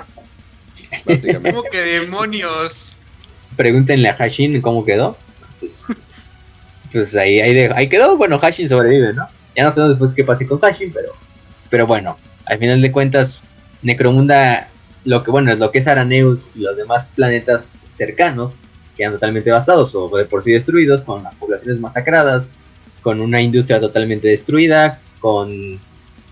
¿Cómo 1.06 1.64
que 1.64 1.78
demonios? 1.78 2.98
Pregúntenle 3.56 4.10
a 4.10 4.16
Hashin 4.18 4.60
cómo 4.62 4.84
quedó. 4.84 5.16
Pues, 5.60 5.86
pues 6.92 7.16
ahí, 7.16 7.40
ahí, 7.40 7.90
quedó. 7.90 8.18
Bueno, 8.18 8.40
Hashin 8.42 8.68
sobrevive, 8.68 9.14
¿no? 9.14 9.28
Ya 9.56 9.66
no 9.66 9.72
sabemos 9.72 9.92
después 9.92 10.14
qué 10.14 10.24
pase 10.24 10.48
con 10.48 10.60
Hashin, 10.60 10.92
pero, 10.92 11.14
pero 11.70 11.86
bueno, 11.86 12.18
al 12.46 12.58
final 12.58 12.82
de 12.82 12.92
cuentas, 12.92 13.44
Necromunda 13.84 14.70
lo 15.06 15.24
que 15.24 15.32
bueno 15.32 15.52
es 15.52 15.60
lo 15.60 15.72
que 15.72 15.80
es 15.80 15.88
Araneus 15.88 16.50
y 16.56 16.60
los 16.60 16.76
demás 16.76 17.14
planetas 17.16 17.86
cercanos 17.90 18.58
quedan 19.00 19.14
totalmente 19.14 19.50
devastados 19.50 19.96
o 19.96 20.10
de 20.10 20.26
por 20.26 20.44
sí 20.44 20.52
destruidos, 20.52 21.02
con 21.02 21.24
las 21.24 21.34
poblaciones 21.36 21.80
masacradas, 21.80 22.52
con 23.02 23.22
una 23.22 23.40
industria 23.40 23.80
totalmente 23.80 24.28
destruida, 24.28 25.02
con 25.22 25.80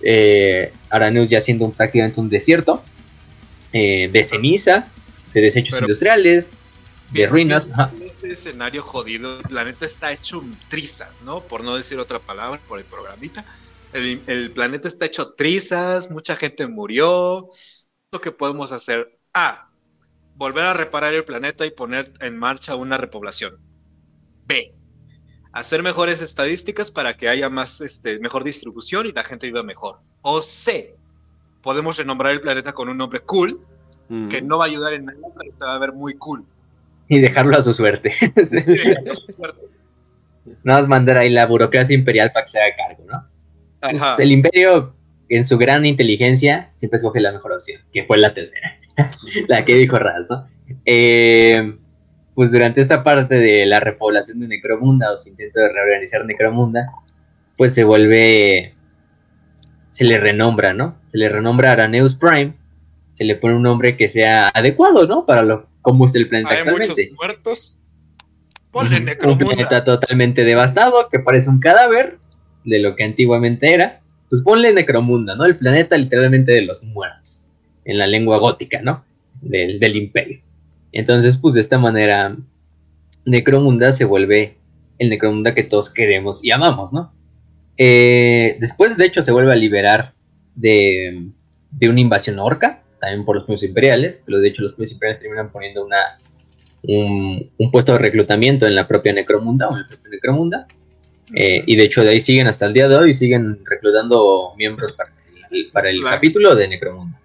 eh, 0.01 0.73
Araneus 0.89 1.30
ya 1.30 1.39
siendo 1.39 1.69
prácticamente 1.71 2.19
un 2.19 2.30
desierto 2.30 2.84
eh, 3.71 4.10
de 4.12 4.23
ceniza, 4.25 4.91
de 5.34 5.41
desechos 5.41 5.80
industriales, 5.80 6.51
de 7.12 7.25
ruinas. 7.25 7.69
Este 8.06 8.32
escenario 8.34 8.84
jodido, 8.84 9.39
el 9.39 9.43
planeta 9.43 9.86
está 9.86 10.12
hecho 10.12 10.43
trizas, 10.69 11.12
¿no? 11.23 11.41
Por 11.41 11.63
no 11.63 11.77
decir 11.77 11.97
otra 11.99 12.19
palabra, 12.19 12.60
por 12.67 12.80
el 12.80 12.86
programita. 12.86 13.45
El, 13.93 14.21
el 14.27 14.51
planeta 14.51 14.89
está 14.89 15.06
hecho 15.06 15.30
trizas, 15.36 16.12
mucha 16.12 16.36
gente 16.36 16.67
murió, 16.67 17.49
lo 18.12 18.19
que 18.19 18.32
podemos 18.32 18.73
hacer? 18.73 19.17
A. 19.34 19.66
Volver 20.38 20.63
a 20.65 20.73
reparar 20.73 21.13
el 21.13 21.26
planeta 21.26 21.65
y 21.65 21.71
poner 21.71 22.12
en 22.21 22.38
marcha 22.38 22.76
una 22.76 22.97
repoblación. 22.97 23.58
B. 24.45 24.73
Hacer 25.52 25.82
mejores 25.82 26.21
estadísticas 26.21 26.91
para 26.91 27.17
que 27.17 27.28
haya 27.28 27.50
más, 27.50 27.82
este, 27.82 28.19
mejor 28.19 28.43
distribución 28.43 29.08
y 29.08 29.12
la 29.12 29.23
gente 29.23 29.47
viva 29.47 29.63
mejor. 29.63 29.97
O 30.21 30.41
C. 30.41 30.95
Podemos 31.62 31.97
renombrar 31.97 32.34
el 32.34 32.39
planeta 32.39 32.73
con 32.73 32.88
un 32.88 32.97
nombre 32.97 33.19
cool, 33.21 33.60
que 34.30 34.41
no 34.41 34.58
va 34.58 34.65
a 34.65 34.67
ayudar 34.67 34.93
en 34.93 35.06
nada, 35.06 35.19
pero 35.38 35.52
te 35.52 35.65
va 35.65 35.76
a 35.76 35.80
ver 35.80 35.91
muy 35.91 36.13
cool. 36.13 36.45
Y 37.10 37.19
dejarlo 37.19 37.58
a 37.58 37.62
su 37.62 37.73
suerte. 37.73 38.13
Nada 40.63 40.80
más 40.82 40.88
mandar 40.88 41.17
ahí 41.17 41.30
la 41.30 41.45
burocracia 41.45 41.93
imperial 41.93 42.32
para 42.32 42.45
que 42.45 42.52
se 42.52 42.62
haga 42.62 42.76
cargo, 42.76 43.04
¿no? 43.06 43.28
Pues, 43.82 44.19
el 44.19 44.32
imperio 44.32 44.95
en 45.30 45.45
su 45.45 45.58
gran 45.58 45.86
inteligencia, 45.86 46.71
siempre 46.76 46.97
escoge 46.97 47.19
la 47.19 47.32
mejor 47.32 47.52
opción, 47.54 47.82
que 47.91 48.06
fue 48.06 48.17
la 48.17 48.34
tercera, 48.34 48.80
la 49.47 49.65
que 49.65 49.75
dijo 49.75 49.97
Raz, 49.97 50.25
¿no? 50.29 50.47
Eh, 50.86 51.77
pues 52.33 52.51
durante 52.51 52.81
esta 52.81 53.03
parte 53.03 53.36
de 53.36 53.65
la 53.65 53.79
repoblación 53.79 54.39
de 54.39 54.47
Necromunda 54.47 55.12
o 55.12 55.17
su 55.17 55.29
intento 55.29 55.60
de 55.60 55.69
reorganizar 55.71 56.25
Necromunda, 56.25 56.88
pues 57.57 57.73
se 57.73 57.83
vuelve, 57.83 58.75
se 59.89 60.03
le 60.03 60.17
renombra, 60.19 60.73
¿no? 60.73 60.97
Se 61.07 61.17
le 61.17 61.29
renombra 61.29 61.71
Araneus 61.71 62.15
Prime, 62.15 62.53
se 63.13 63.23
le 63.23 63.36
pone 63.36 63.55
un 63.55 63.63
nombre 63.63 63.97
que 63.97 64.07
sea 64.07 64.49
adecuado, 64.53 65.07
¿no? 65.07 65.25
Para 65.25 65.41
lo 65.41 65.67
como 65.81 66.05
está 66.05 66.19
el 66.19 66.27
planeta 66.27 66.51
Hay 66.51 66.65
muchos 66.65 66.97
muertos. 67.15 67.79
Ponle 68.71 68.99
Necromunda. 68.99 69.45
Un 69.45 69.51
planeta 69.51 69.83
totalmente 69.83 70.43
devastado 70.43 71.07
que 71.10 71.19
parece 71.19 71.49
un 71.49 71.60
cadáver 71.60 72.19
de 72.65 72.79
lo 72.79 72.95
que 72.95 73.05
antiguamente 73.05 73.73
era 73.73 74.01
pues 74.29 74.41
ponle 74.41 74.73
Necromunda, 74.73 75.36
¿no? 75.36 75.45
El 75.45 75.57
planeta 75.57 75.97
literalmente 75.97 76.51
de 76.51 76.62
los 76.63 76.83
muertos, 76.83 77.37
en 77.88 77.97
la 77.97 78.06
lengua 78.06 78.38
gótica, 78.38 78.82
¿no? 78.82 79.04
Del, 79.41 79.95
imperio. 79.95 80.41
Entonces, 80.91 81.38
pues 81.38 81.56
de 81.56 81.62
esta 81.62 81.80
manera, 81.80 82.36
Necromunda 83.26 83.93
se 83.93 84.06
vuelve 84.06 84.58
el 85.00 85.10
Necromunda 85.10 85.56
que 85.56 85.63
todos 85.63 85.89
queremos 85.89 86.43
y 86.43 86.52
amamos, 86.52 86.91
¿no? 86.91 87.13
Eh, 87.78 88.58
después, 88.60 88.97
de 88.97 89.06
hecho, 89.06 89.21
se 89.21 89.32
vuelve 89.32 89.54
a 89.54 89.56
liberar 89.56 90.13
de, 90.56 91.30
una 91.82 92.02
invasión 92.02 92.39
orca, 92.39 92.84
también 93.00 93.23
por 93.23 93.36
los 93.36 93.45
pueblos 93.45 93.63
imperiales, 93.63 94.21
pero 94.26 94.39
de 94.39 94.50
hecho 94.50 94.63
los 94.63 94.73
pueblos 94.73 94.91
imperiales 94.91 95.21
terminan 95.21 95.52
poniendo 95.52 95.86
una, 95.86 96.17
un, 96.84 97.50
un, 97.58 97.71
puesto 97.71 97.93
de 97.93 98.00
reclutamiento 98.00 98.67
en 98.67 98.76
la 98.76 98.88
propia 98.88 99.13
Necromunda, 99.13 99.69
o 99.69 99.73
en 99.73 99.84
el 99.84 99.88
propio 99.88 100.12
Necromunda, 100.12 100.67
eh, 101.36 101.63
y 101.65 101.76
de 101.76 101.84
hecho 101.84 102.04
de 102.04 102.10
ahí 102.10 102.19
siguen 102.19 102.47
hasta 102.47 102.65
el 102.65 102.73
día 102.73 102.89
de 102.89 102.97
hoy, 102.97 103.13
siguen 103.13 103.60
reclutando 103.63 104.54
miembros 104.58 104.93
para 104.93 105.12
el, 105.52 105.69
para 105.71 105.89
el 105.89 106.02
capítulo 106.04 106.54
de 106.56 106.67
Necromunda. 106.67 107.17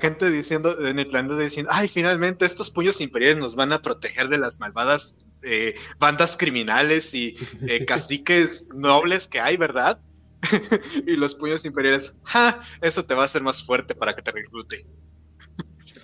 Gente 0.00 0.30
diciendo, 0.30 0.86
en 0.86 0.98
el 0.98 1.06
plan 1.08 1.28
de 1.28 1.42
diciendo, 1.42 1.70
ay, 1.72 1.88
finalmente 1.88 2.44
estos 2.44 2.70
puños 2.70 3.00
imperiales 3.00 3.38
nos 3.38 3.54
van 3.54 3.72
a 3.72 3.80
proteger 3.80 4.28
de 4.28 4.38
las 4.38 4.58
malvadas 4.58 5.16
eh, 5.42 5.76
bandas 5.98 6.36
criminales 6.36 7.14
y 7.14 7.36
eh, 7.68 7.84
caciques 7.86 8.70
nobles 8.74 9.28
que 9.28 9.40
hay, 9.40 9.56
¿verdad? 9.56 10.00
y 11.06 11.16
los 11.16 11.34
puños 11.34 11.64
imperiales, 11.64 12.18
ja, 12.24 12.60
eso 12.80 13.04
te 13.04 13.14
va 13.14 13.22
a 13.22 13.26
hacer 13.26 13.42
más 13.42 13.62
fuerte 13.62 13.94
para 13.94 14.14
que 14.14 14.22
te 14.22 14.32
reclute. 14.32 14.86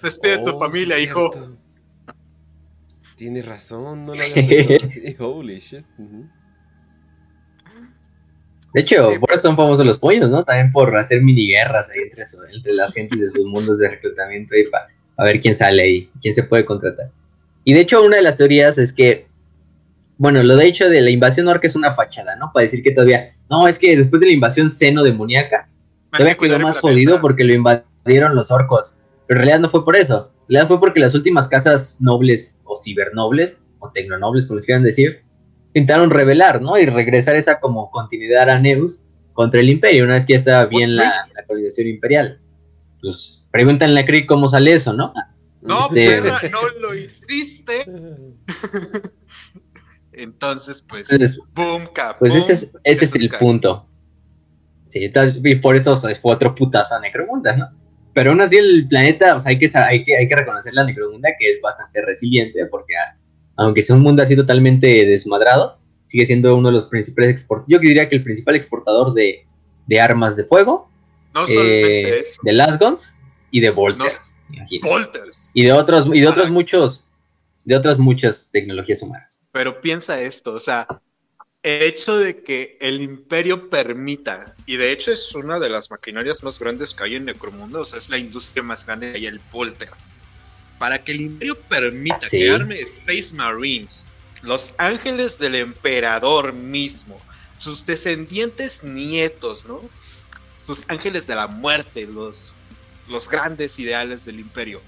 Despide 0.02 0.34
a 0.34 0.42
tu 0.42 0.50
oh, 0.50 0.58
familia, 0.58 0.98
hijo. 0.98 1.30
Tienes 3.16 3.46
razón, 3.46 4.06
no 4.06 4.14
lo 4.14 4.20
había 4.22 5.16
Holy 5.18 5.60
shit. 5.60 5.84
De 8.74 8.80
hecho, 8.80 9.08
por 9.20 9.32
eso 9.32 9.42
son 9.42 9.56
famosos 9.56 9.86
los 9.86 9.98
pollos, 9.98 10.28
¿no? 10.28 10.42
También 10.42 10.72
por 10.72 10.94
hacer 10.96 11.22
mini 11.22 11.46
guerras 11.46 11.88
ahí 11.90 12.00
entre, 12.02 12.24
entre 12.52 12.72
las 12.72 12.92
gentes 12.94 13.20
de 13.20 13.30
sus 13.30 13.46
mundos 13.46 13.78
de 13.78 13.88
reclutamiento 13.88 14.56
y 14.56 14.64
para 14.64 14.88
ver 15.18 15.40
quién 15.40 15.54
sale 15.54 15.80
ahí, 15.80 16.10
quién 16.20 16.34
se 16.34 16.42
puede 16.42 16.64
contratar. 16.64 17.10
Y 17.62 17.72
de 17.72 17.80
hecho, 17.80 18.02
una 18.02 18.16
de 18.16 18.22
las 18.22 18.36
teorías 18.36 18.76
es 18.78 18.92
que, 18.92 19.28
bueno, 20.18 20.42
lo 20.42 20.56
de 20.56 20.66
hecho 20.66 20.88
de 20.88 21.00
la 21.00 21.10
invasión 21.10 21.46
orca 21.46 21.68
es 21.68 21.76
una 21.76 21.94
fachada, 21.94 22.34
¿no? 22.34 22.50
Para 22.52 22.64
decir 22.64 22.82
que 22.82 22.90
todavía, 22.90 23.36
no, 23.48 23.68
es 23.68 23.78
que 23.78 23.96
después 23.96 24.18
de 24.18 24.26
la 24.26 24.32
invasión 24.32 24.68
seno 24.72 25.04
demoníaca, 25.04 25.68
todavía 26.10 26.34
quedó 26.34 26.58
más 26.58 26.76
jodido 26.78 27.20
porque 27.20 27.44
lo 27.44 27.52
invadieron 27.52 28.34
los 28.34 28.50
orcos. 28.50 28.98
Pero 29.28 29.38
en 29.38 29.46
realidad 29.46 29.60
no 29.60 29.70
fue 29.70 29.84
por 29.84 29.94
eso. 29.94 30.32
En 30.48 30.54
realidad 30.54 30.68
fue 30.68 30.80
porque 30.80 30.98
las 30.98 31.14
últimas 31.14 31.46
casas 31.46 31.98
nobles 32.00 32.60
o 32.64 32.74
cibernobles, 32.74 33.64
o 33.78 33.92
tecnonobles, 33.92 34.46
como 34.46 34.56
les 34.56 34.66
quieran 34.66 34.82
decir, 34.82 35.22
intentaron 35.74 36.10
revelar, 36.10 36.62
¿no? 36.62 36.78
Y 36.78 36.86
regresar 36.86 37.36
esa 37.36 37.60
como 37.60 37.90
continuidad 37.90 38.48
a 38.48 38.58
Neus 38.58 39.06
contra 39.32 39.60
el 39.60 39.68
Imperio, 39.68 40.04
una 40.04 40.14
vez 40.14 40.24
que 40.24 40.34
ya 40.34 40.38
estaba 40.38 40.64
bien 40.66 40.96
la, 40.96 41.18
la 41.34 41.82
imperial. 41.82 42.40
Pues 43.00 43.48
pregúntanle 43.50 44.00
a 44.00 44.06
Krieg 44.06 44.26
cómo 44.26 44.48
sale 44.48 44.72
eso, 44.72 44.92
¿no? 44.92 45.12
No, 45.60 45.88
este, 45.88 46.06
perra, 46.22 46.38
no 46.50 46.60
lo 46.80 46.94
hiciste. 46.94 47.84
Entonces, 50.12 50.86
pues, 50.88 51.40
boom, 51.54 51.88
cap. 51.92 52.18
Pues 52.20 52.36
ese 52.36 52.52
es, 52.52 52.70
ese 52.84 53.04
es 53.04 53.14
el 53.16 53.28
punto. 53.30 53.88
Sí, 54.86 55.10
y 55.42 55.54
por 55.56 55.74
eso 55.74 55.96
fue 55.96 56.32
otro 56.32 56.54
putazo 56.54 56.94
a 56.94 57.00
Necromunda, 57.00 57.56
¿no? 57.56 57.66
Pero 58.12 58.30
aún 58.30 58.40
así 58.40 58.56
el 58.56 58.86
planeta, 58.86 59.34
o 59.34 59.40
sea, 59.40 59.50
hay 59.50 59.58
que, 59.58 59.68
hay 59.76 60.04
que, 60.04 60.16
hay 60.16 60.28
que 60.28 60.36
reconocer 60.36 60.72
la 60.72 60.84
Necromunda 60.84 61.30
que 61.36 61.50
es 61.50 61.60
bastante 61.60 62.00
resiliente, 62.02 62.64
porque 62.66 62.94
aunque 63.56 63.82
sea 63.82 63.96
un 63.96 64.02
mundo 64.02 64.22
así 64.22 64.36
totalmente 64.36 64.86
desmadrado, 65.06 65.78
sigue 66.06 66.26
siendo 66.26 66.54
uno 66.56 66.68
de 66.68 66.76
los 66.76 66.84
principales 66.84 67.30
exportadores. 67.30 67.72
Yo 67.72 67.78
diría 67.78 68.08
que 68.08 68.16
el 68.16 68.24
principal 68.24 68.56
exportador 68.56 69.14
de, 69.14 69.46
armas 70.00 70.36
de 70.36 70.44
fuego, 70.44 70.90
no 71.34 71.44
eh, 71.48 72.22
de 72.42 72.52
Lasgons 72.52 73.16
y 73.50 73.60
de 73.60 73.70
Volters. 73.70 74.36
Y 75.54 75.64
de 75.64 75.72
otros, 75.72 76.08
y 76.12 76.20
de 76.20 76.28
otros 76.28 76.50
muchos 76.50 77.06
de 77.64 77.76
otras 77.76 77.98
muchas 77.98 78.50
tecnologías 78.52 79.02
humanas. 79.02 79.40
Pero 79.52 79.80
piensa 79.80 80.20
esto, 80.20 80.52
o 80.52 80.60
sea, 80.60 80.86
el 81.62 81.82
hecho 81.82 82.16
de 82.18 82.42
que 82.42 82.72
el 82.80 83.00
imperio 83.00 83.70
permita, 83.70 84.54
y 84.66 84.76
de 84.76 84.92
hecho 84.92 85.12
es 85.12 85.34
una 85.34 85.58
de 85.58 85.70
las 85.70 85.90
maquinarias 85.90 86.44
más 86.44 86.58
grandes 86.58 86.94
que 86.94 87.04
hay 87.04 87.14
en 87.16 87.24
Necromundo, 87.24 87.80
o 87.80 87.84
sea, 87.84 87.98
es 87.98 88.10
la 88.10 88.18
industria 88.18 88.62
más 88.62 88.84
grande 88.84 89.12
que 89.12 89.18
hay, 89.18 89.26
el 89.26 89.40
Polter, 89.40 89.90
para 90.78 91.02
que 91.02 91.12
el 91.12 91.20
imperio 91.20 91.60
permita 91.62 92.28
que 92.28 92.50
arme 92.50 92.80
Space 92.80 93.34
Marines, 93.34 94.12
los 94.42 94.74
ángeles 94.78 95.38
del 95.38 95.54
emperador 95.54 96.52
mismo, 96.52 97.18
sus 97.58 97.86
descendientes 97.86 98.82
nietos, 98.82 99.66
¿no? 99.66 99.80
Sus 100.54 100.88
ángeles 100.88 101.26
de 101.26 101.34
la 101.34 101.46
muerte, 101.46 102.06
los, 102.06 102.60
los 103.08 103.28
grandes 103.28 103.78
ideales 103.78 104.24
del 104.24 104.40
imperio 104.40 104.80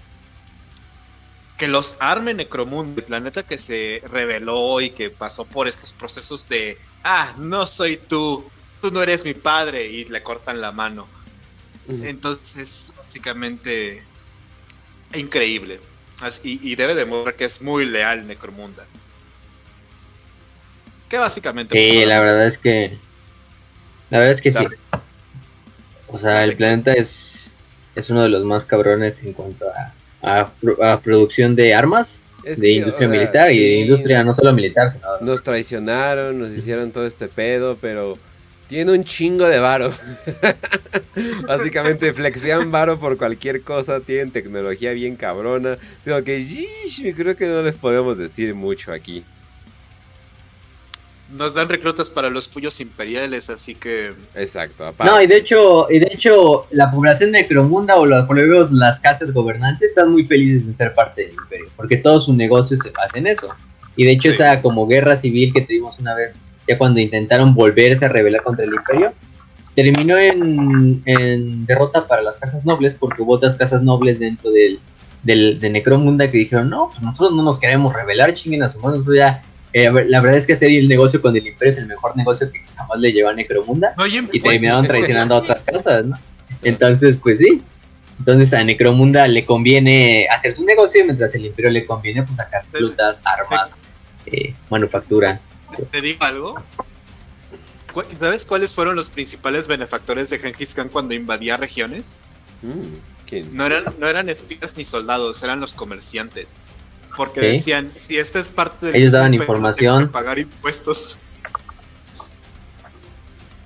que 1.57 1.69
los 1.69 1.97
arme 2.01 2.35
Necromundo, 2.35 3.01
el 3.01 3.07
planeta 3.07 3.43
que 3.43 3.59
se 3.59 4.03
reveló 4.07 4.81
y 4.81 4.91
que 4.91 5.11
pasó 5.11 5.45
por 5.45 5.69
estos 5.69 5.93
procesos 5.93 6.49
de, 6.49 6.79
ah, 7.03 7.35
no 7.39 7.67
soy 7.67 7.97
tú, 7.97 8.45
tú 8.81 8.91
no 8.91 9.03
eres 9.03 9.25
mi 9.25 9.35
padre, 9.35 9.87
y 9.87 10.05
le 10.05 10.23
cortan 10.23 10.61
la 10.61 10.73
mano. 10.73 11.09
Entonces, 11.89 12.93
básicamente, 12.97 14.03
increíble. 15.19 15.81
Así, 16.21 16.59
y, 16.63 16.75
debe 16.77 16.95
demostrar 16.95 17.35
que 17.35 17.45
es 17.45 17.61
muy 17.61 17.87
leal 17.87 18.27
Necromunda. 18.27 18.85
Que 21.09 21.19
básicamente... 21.19 21.79
Sí, 21.79 22.05
la 22.05 22.21
verdad 22.21 22.47
es 22.47 22.59
que... 22.59 22.97
La 24.11 24.19
verdad 24.19 24.35
es 24.35 24.41
que 24.41 24.53
sí. 24.53 24.67
O 26.09 26.19
sea, 26.19 26.45
el 26.45 26.57
planeta 26.57 26.93
es, 26.93 27.55
es 27.95 28.09
uno 28.09 28.23
de 28.23 28.29
los 28.29 28.45
más 28.45 28.65
cabrones 28.65 29.23
en 29.23 29.33
cuanto 29.33 29.69
a 29.69 29.93
a, 30.27 31.01
producción 31.03 31.55
de 31.55 31.75
armas, 31.75 32.21
de 32.45 32.73
industria 32.73 33.09
militar 33.09 33.53
y 33.53 33.59
de 33.59 33.77
industria 33.81 34.23
no 34.23 34.35
solo 34.35 34.53
militar, 34.53 34.91
sino... 34.91 35.05
Nos 35.21 35.43
traicionaron, 35.43 36.39
nos 36.39 36.51
hicieron 36.51 36.91
todo 36.93 37.07
este 37.07 37.29
pedo, 37.29 37.77
pero 37.81 38.19
tiene 38.69 38.93
un 38.93 39.05
chingo 39.05 39.47
de 39.47 39.59
varo. 39.59 39.93
Básicamente 41.47 42.13
flexian 42.13 42.71
varo 42.71 42.99
por 42.99 43.17
cualquier 43.17 43.63
cosa, 43.63 44.01
tienen 44.01 44.31
tecnología 44.31 44.93
bien 44.93 45.17
cabrona. 45.17 45.79
Tengo 46.05 46.23
que, 46.25 47.15
creo 47.17 47.37
que 47.37 47.47
no 47.47 47.63
les 47.63 47.75
podemos 47.75 48.19
decir 48.19 48.55
mucho 48.55 48.93
aquí 48.93 49.25
nos 51.31 51.55
dan 51.55 51.69
reclutas 51.69 52.09
para 52.09 52.31
los 52.31 52.47
puyos 52.49 52.81
imperiales, 52.81 53.51
así 53.51 53.75
que. 53.75 54.13
Exacto. 54.35 54.95
No, 55.05 55.21
y 55.21 55.27
de 55.27 55.37
hecho, 55.37 55.87
y 55.91 55.99
de 55.99 56.09
hecho, 56.13 56.67
la 56.71 56.91
población 56.91 57.33
necromunda 57.33 57.97
o 57.97 58.07
los 58.07 58.27
pueblos, 58.27 58.71
las 58.71 59.01
casas 59.01 59.33
gobernantes 59.33 59.91
están 59.91 60.13
muy 60.13 60.25
felices 60.25 60.67
de 60.67 60.77
ser 60.77 60.95
parte 60.95 61.23
del 61.23 61.35
imperio, 61.35 61.71
porque 61.77 61.97
todo 61.97 62.21
su 62.21 62.33
negocio 62.33 62.77
se 62.77 62.91
basa 62.91 63.19
en 63.19 63.27
eso. 63.27 63.49
Y 63.97 64.05
de 64.05 64.13
hecho, 64.13 64.31
esa 64.31 64.61
como 64.63 64.87
guerra 64.87 65.17
civil 65.17 65.53
que 65.53 65.63
tuvimos 65.63 65.99
una 65.99 66.15
vez, 66.15 66.41
ya 66.69 66.79
cuando 66.79 67.01
intentaron 67.01 67.55
volverse 67.55 68.05
a 68.05 68.09
rebelar 68.09 68.43
contra 68.43 68.65
el 68.65 68.75
imperio, 68.75 69.13
terminó 69.75 70.17
en, 70.17 71.03
en 71.05 71.67
derrota 71.67 72.07
para 72.07 72.23
las 72.23 72.39
casas 72.39 72.65
nobles, 72.65 72.95
porque 72.95 73.23
hubo 73.23 73.35
otras 73.35 73.55
casas 73.55 73.83
nobles 73.83 74.19
dentro 74.19 74.51
del, 74.51 74.81
del, 75.23 75.59
de 75.61 75.71
Necromunda 75.71 76.31
que 76.31 76.39
dijeron, 76.39 76.71
no, 76.71 76.89
pues 76.91 77.03
nosotros 77.03 77.37
no 77.37 77.43
nos 77.43 77.59
queremos 77.59 77.93
rebelar, 77.93 78.33
chinguen 78.35 78.63
a 78.63 78.69
su 78.69 78.79
mano, 78.79 78.97
nosotros 78.97 79.19
ya 79.19 79.43
eh, 79.73 79.91
la 80.09 80.23
verdad 80.23 80.39
es 80.39 80.47
que 80.47 80.55
hacer 80.55 80.71
el 80.71 80.89
negocio 80.89 81.21
con 81.21 81.37
el 81.37 81.47
Imperio 81.47 81.71
es 81.71 81.77
el 81.77 81.87
mejor 81.87 82.17
negocio 82.17 82.51
que 82.51 82.61
jamás 82.75 82.99
le 82.99 83.13
llevó 83.13 83.29
a 83.29 83.35
Necromunda. 83.35 83.95
y 84.33 84.41
terminaron 84.41 84.87
traicionando 84.87 85.35
a 85.35 85.39
otras 85.39 85.63
casas, 85.63 86.07
¿no? 86.07 86.19
Entonces, 86.63 87.19
pues 87.19 87.41
sí. 87.41 87.63
Entonces 88.19 88.55
a 88.55 88.65
Necromunda 88.65 89.29
le 89.29 89.45
conviene 89.45 90.27
hacer 90.31 90.55
su 90.55 90.65
negocio, 90.65 91.05
mientras 91.05 91.35
el 91.35 91.45
Imperio 91.45 91.71
le 91.71 91.85
conviene 91.85 92.23
pues 92.23 92.39
sacar 92.39 92.65
frutas, 92.73 93.21
armas, 93.27 93.83
eh, 94.25 94.55
manufactura. 94.71 95.41
¿Te 95.91 96.01
digo 96.01 96.25
algo? 96.25 96.63
¿Sabes 98.21 98.45
cuáles 98.45 98.75
fueron 98.75 98.97
los 98.97 99.11
principales 99.11 99.67
benefactores 99.67 100.29
de 100.31 100.39
Genghis 100.39 100.75
Khan 100.75 100.89
cuando 100.89 101.15
invadía 101.15 101.57
regiones? 101.57 102.17
Mm, 102.63 103.57
no, 103.57 103.67
eran, 103.67 103.85
no 103.99 104.09
eran 104.09 104.29
espías 104.29 104.77
ni 104.77 104.85
soldados, 104.85 105.43
eran 105.43 105.61
los 105.61 105.75
comerciantes. 105.75 106.61
Porque 107.17 107.41
decían, 107.41 107.91
si 107.91 108.19
esta 108.19 108.39
es 108.39 108.53
parte 108.53 108.93
de... 108.93 108.99
Ellos 108.99 109.13
daban 109.13 109.33
información. 109.33 110.11
pagar 110.11 110.39
impuestos. 110.39 111.19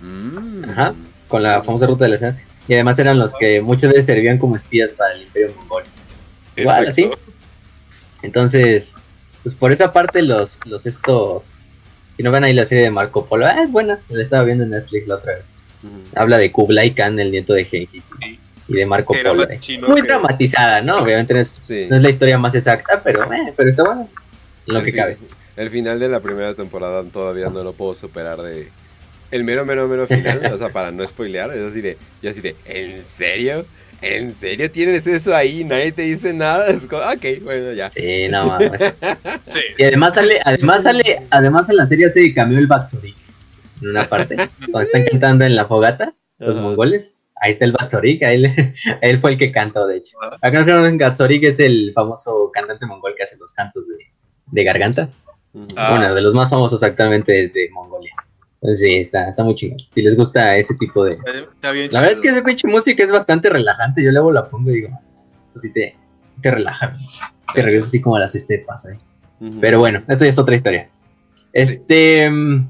Mm. 0.00 0.70
Ajá, 0.70 0.94
con 1.26 1.42
la 1.42 1.62
famosa 1.62 1.86
ruta 1.86 2.04
de 2.04 2.10
la 2.12 2.18
seda. 2.18 2.40
Y 2.68 2.74
además 2.74 2.98
eran 3.00 3.18
los 3.18 3.34
que 3.34 3.60
muchas 3.60 3.90
veces 3.90 4.06
servían 4.06 4.38
como 4.38 4.54
espías 4.54 4.92
para 4.92 5.14
el 5.14 5.22
Imperio 5.22 5.52
Mongol. 5.56 5.82
Igual, 6.54 6.86
así. 6.86 7.10
Entonces, 8.22 8.94
pues 9.42 9.56
por 9.56 9.72
esa 9.72 9.92
parte 9.92 10.22
los, 10.22 10.60
los 10.66 10.86
estos... 10.86 11.59
Si 12.20 12.24
no 12.24 12.32
ven 12.32 12.44
ahí 12.44 12.52
la 12.52 12.66
serie 12.66 12.84
de 12.84 12.90
Marco 12.90 13.24
Polo, 13.24 13.46
ah, 13.46 13.62
es 13.62 13.72
buena, 13.72 13.98
la 14.10 14.20
estaba 14.20 14.42
viendo 14.42 14.64
en 14.64 14.72
Netflix 14.72 15.06
la 15.06 15.14
otra 15.14 15.36
vez. 15.36 15.56
Habla 16.14 16.36
de 16.36 16.52
Kublai 16.52 16.92
Khan, 16.92 17.18
el 17.18 17.30
nieto 17.30 17.54
de 17.54 17.64
Genghis 17.64 18.10
y 18.68 18.74
de 18.74 18.84
Marco 18.84 19.14
Polo. 19.14 19.48
Eh. 19.48 19.58
Muy 19.88 20.02
dramatizada, 20.02 20.82
¿no? 20.82 20.98
Obviamente 20.98 21.32
no 21.32 21.40
es, 21.40 21.62
la 21.66 22.10
historia 22.10 22.36
más 22.36 22.54
exacta, 22.54 23.00
pero, 23.02 23.24
eh, 23.32 23.54
pero 23.56 23.70
está 23.70 23.84
bueno. 23.84 24.06
Lo 24.66 24.82
que 24.82 24.92
cabe. 24.92 25.16
El 25.56 25.70
final 25.70 25.98
de 25.98 26.10
la 26.10 26.20
primera 26.20 26.52
temporada 26.52 27.02
todavía 27.04 27.48
no 27.48 27.64
lo 27.64 27.72
puedo 27.72 27.94
superar 27.94 28.42
de. 28.42 28.68
El 29.30 29.42
mero, 29.42 29.64
mero, 29.64 29.88
mero 29.88 30.06
final. 30.06 30.44
o 30.52 30.58
sea, 30.58 30.68
para 30.68 30.90
no 30.90 31.06
spoilear, 31.08 31.50
es 31.54 31.62
así 31.62 31.80
de. 31.80 31.96
Yo 32.20 32.28
así 32.28 32.42
de. 32.42 32.54
¿En 32.66 33.06
serio? 33.06 33.64
¿En 34.02 34.36
serio 34.36 34.70
tienes 34.70 35.06
eso 35.06 35.34
ahí? 35.34 35.64
Nadie 35.64 35.92
te 35.92 36.02
dice 36.02 36.32
nada. 36.32 36.68
Es 36.68 36.86
como, 36.86 37.02
ok, 37.02 37.42
bueno, 37.42 37.72
ya. 37.72 37.90
Sí, 37.90 38.28
no 38.28 38.46
mames. 38.46 38.72
sí. 39.48 39.60
Y 39.78 39.84
además 39.84 40.14
sale, 40.14 40.40
además 40.44 40.84
sale, 40.84 41.22
además 41.30 41.68
en 41.68 41.76
la 41.76 41.86
serie 41.86 42.10
se 42.10 42.32
cambió 42.32 42.58
el 42.58 42.66
Batsurik 42.66 43.16
en 43.82 43.88
una 43.88 44.08
parte. 44.08 44.36
cuando 44.70 44.80
están 44.80 45.04
cantando 45.04 45.44
en 45.44 45.56
la 45.56 45.66
fogata, 45.66 46.14
los 46.38 46.56
mongoles. 46.56 47.16
Ahí 47.42 47.52
está 47.52 47.64
el 47.64 47.72
Batzorik, 47.72 48.22
él, 49.00 49.20
fue 49.20 49.30
el 49.32 49.38
que 49.38 49.50
cantó, 49.50 49.86
de 49.86 49.96
hecho. 49.98 50.16
Acá 50.42 50.58
nos 50.58 50.66
conocen 50.66 50.98
Batzorik, 50.98 51.44
es 51.44 51.58
el 51.58 51.92
famoso 51.94 52.50
cantante 52.52 52.84
mongol 52.84 53.14
que 53.16 53.22
hace 53.22 53.36
los 53.38 53.54
cantos 53.54 53.84
de, 54.52 54.64
garganta. 54.64 55.08
Ah. 55.76 55.90
Bueno, 55.90 56.14
de 56.14 56.20
los 56.20 56.34
más 56.34 56.50
famosos 56.50 56.82
actualmente 56.82 57.48
de, 57.48 57.70
Mongolia. 57.72 58.12
Entonces 58.62 58.80
sí, 58.86 58.94
está, 58.96 59.28
está 59.28 59.42
muy 59.42 59.54
chido. 59.54 59.76
Si 59.90 60.02
les 60.02 60.16
gusta 60.16 60.56
ese 60.56 60.74
tipo 60.74 61.04
de... 61.04 61.16
la 61.62 61.72
verdad 61.72 62.10
es 62.10 62.20
que 62.20 62.28
ese 62.28 62.42
pinche 62.42 62.68
música 62.68 63.02
es 63.02 63.10
bastante 63.10 63.48
relajante. 63.48 64.04
Yo 64.04 64.10
luego 64.10 64.32
la 64.32 64.48
pongo 64.48 64.70
y 64.70 64.74
digo, 64.74 64.98
esto 65.26 65.58
sí 65.58 65.72
te, 65.72 65.96
te 66.42 66.50
relaja. 66.50 66.94
Te 67.54 67.62
regresa 67.62 67.86
así 67.86 68.00
como 68.00 68.16
a 68.16 68.20
las 68.20 68.34
estepas. 68.34 68.86
¿eh? 68.86 68.98
Pero 69.60 69.78
bueno, 69.78 70.02
eso 70.08 70.24
ya 70.24 70.30
es 70.30 70.38
otra 70.38 70.54
historia. 70.54 70.90
Este... 71.52 72.28
Mm, 72.30 72.68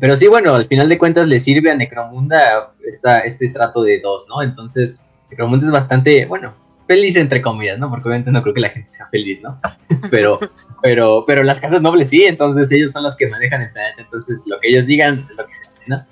pero 0.00 0.16
sí, 0.16 0.26
bueno, 0.26 0.54
al 0.54 0.66
final 0.66 0.88
de 0.88 0.98
cuentas 0.98 1.26
le 1.28 1.38
sirve 1.38 1.70
a 1.70 1.74
Necromunda 1.74 2.72
esta, 2.84 3.20
este 3.20 3.48
trato 3.48 3.82
de 3.82 4.00
dos, 4.00 4.26
¿no? 4.28 4.42
Entonces, 4.42 5.00
Necromunda 5.30 5.64
es 5.64 5.72
bastante, 5.72 6.26
bueno, 6.26 6.54
feliz 6.86 7.16
entre 7.16 7.42
comillas, 7.42 7.78
¿no? 7.78 7.90
Porque 7.90 8.08
obviamente 8.08 8.30
no 8.30 8.42
creo 8.42 8.54
que 8.54 8.60
la 8.60 8.70
gente 8.70 8.88
sea 8.88 9.08
feliz, 9.08 9.40
¿no? 9.42 9.58
Pero, 10.10 10.38
pero, 10.82 11.24
pero 11.26 11.42
las 11.42 11.58
casas 11.58 11.82
nobles 11.82 12.10
sí, 12.10 12.22
entonces 12.24 12.70
ellos 12.70 12.92
son 12.92 13.02
los 13.02 13.16
que 13.16 13.26
manejan 13.26 13.62
el 13.62 13.72
planeta, 13.72 14.02
entonces 14.02 14.44
lo 14.46 14.60
que 14.60 14.68
ellos 14.68 14.86
digan 14.86 15.26
es 15.28 15.36
lo 15.36 15.44
que 15.44 15.52
se 15.52 15.66
hace, 15.66 15.84
¿no? 15.88 16.04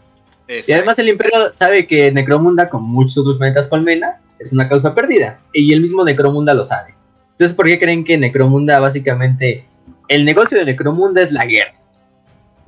Y 0.48 0.72
además 0.72 0.98
el 0.98 1.08
Imperio 1.08 1.54
sabe 1.54 1.86
que 1.86 2.10
Necromunda, 2.10 2.68
como 2.68 2.88
muchos 2.88 3.18
otros 3.18 3.38
planetas 3.38 3.68
colmena, 3.68 4.20
es 4.40 4.52
una 4.52 4.68
causa 4.68 4.94
perdida. 4.94 5.38
Y 5.52 5.72
el 5.72 5.80
mismo 5.80 6.04
Necromunda 6.04 6.54
lo 6.54 6.64
sabe. 6.64 6.94
Entonces, 7.32 7.54
¿por 7.54 7.66
qué 7.66 7.78
creen 7.78 8.04
que 8.04 8.18
Necromunda 8.18 8.80
básicamente... 8.80 9.66
El 10.08 10.24
negocio 10.24 10.58
de 10.58 10.64
Necromunda 10.64 11.22
es 11.22 11.30
la 11.30 11.46
guerra. 11.46 11.74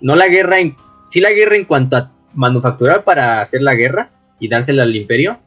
No 0.01 0.15
la 0.15 0.29
guerra 0.29 0.59
en 0.59 0.77
sí 1.09 1.21
la 1.21 1.31
guerra 1.31 1.57
en 1.57 1.65
cuanto 1.65 1.97
a 1.97 2.13
manufacturar 2.35 3.05
para 3.05 3.41
hacer 3.41 3.63
la 3.63 3.75
guerra 3.75 4.11
y 4.39 4.49
dársela 4.49 4.83
al 4.83 4.95
imperio, 4.95 5.39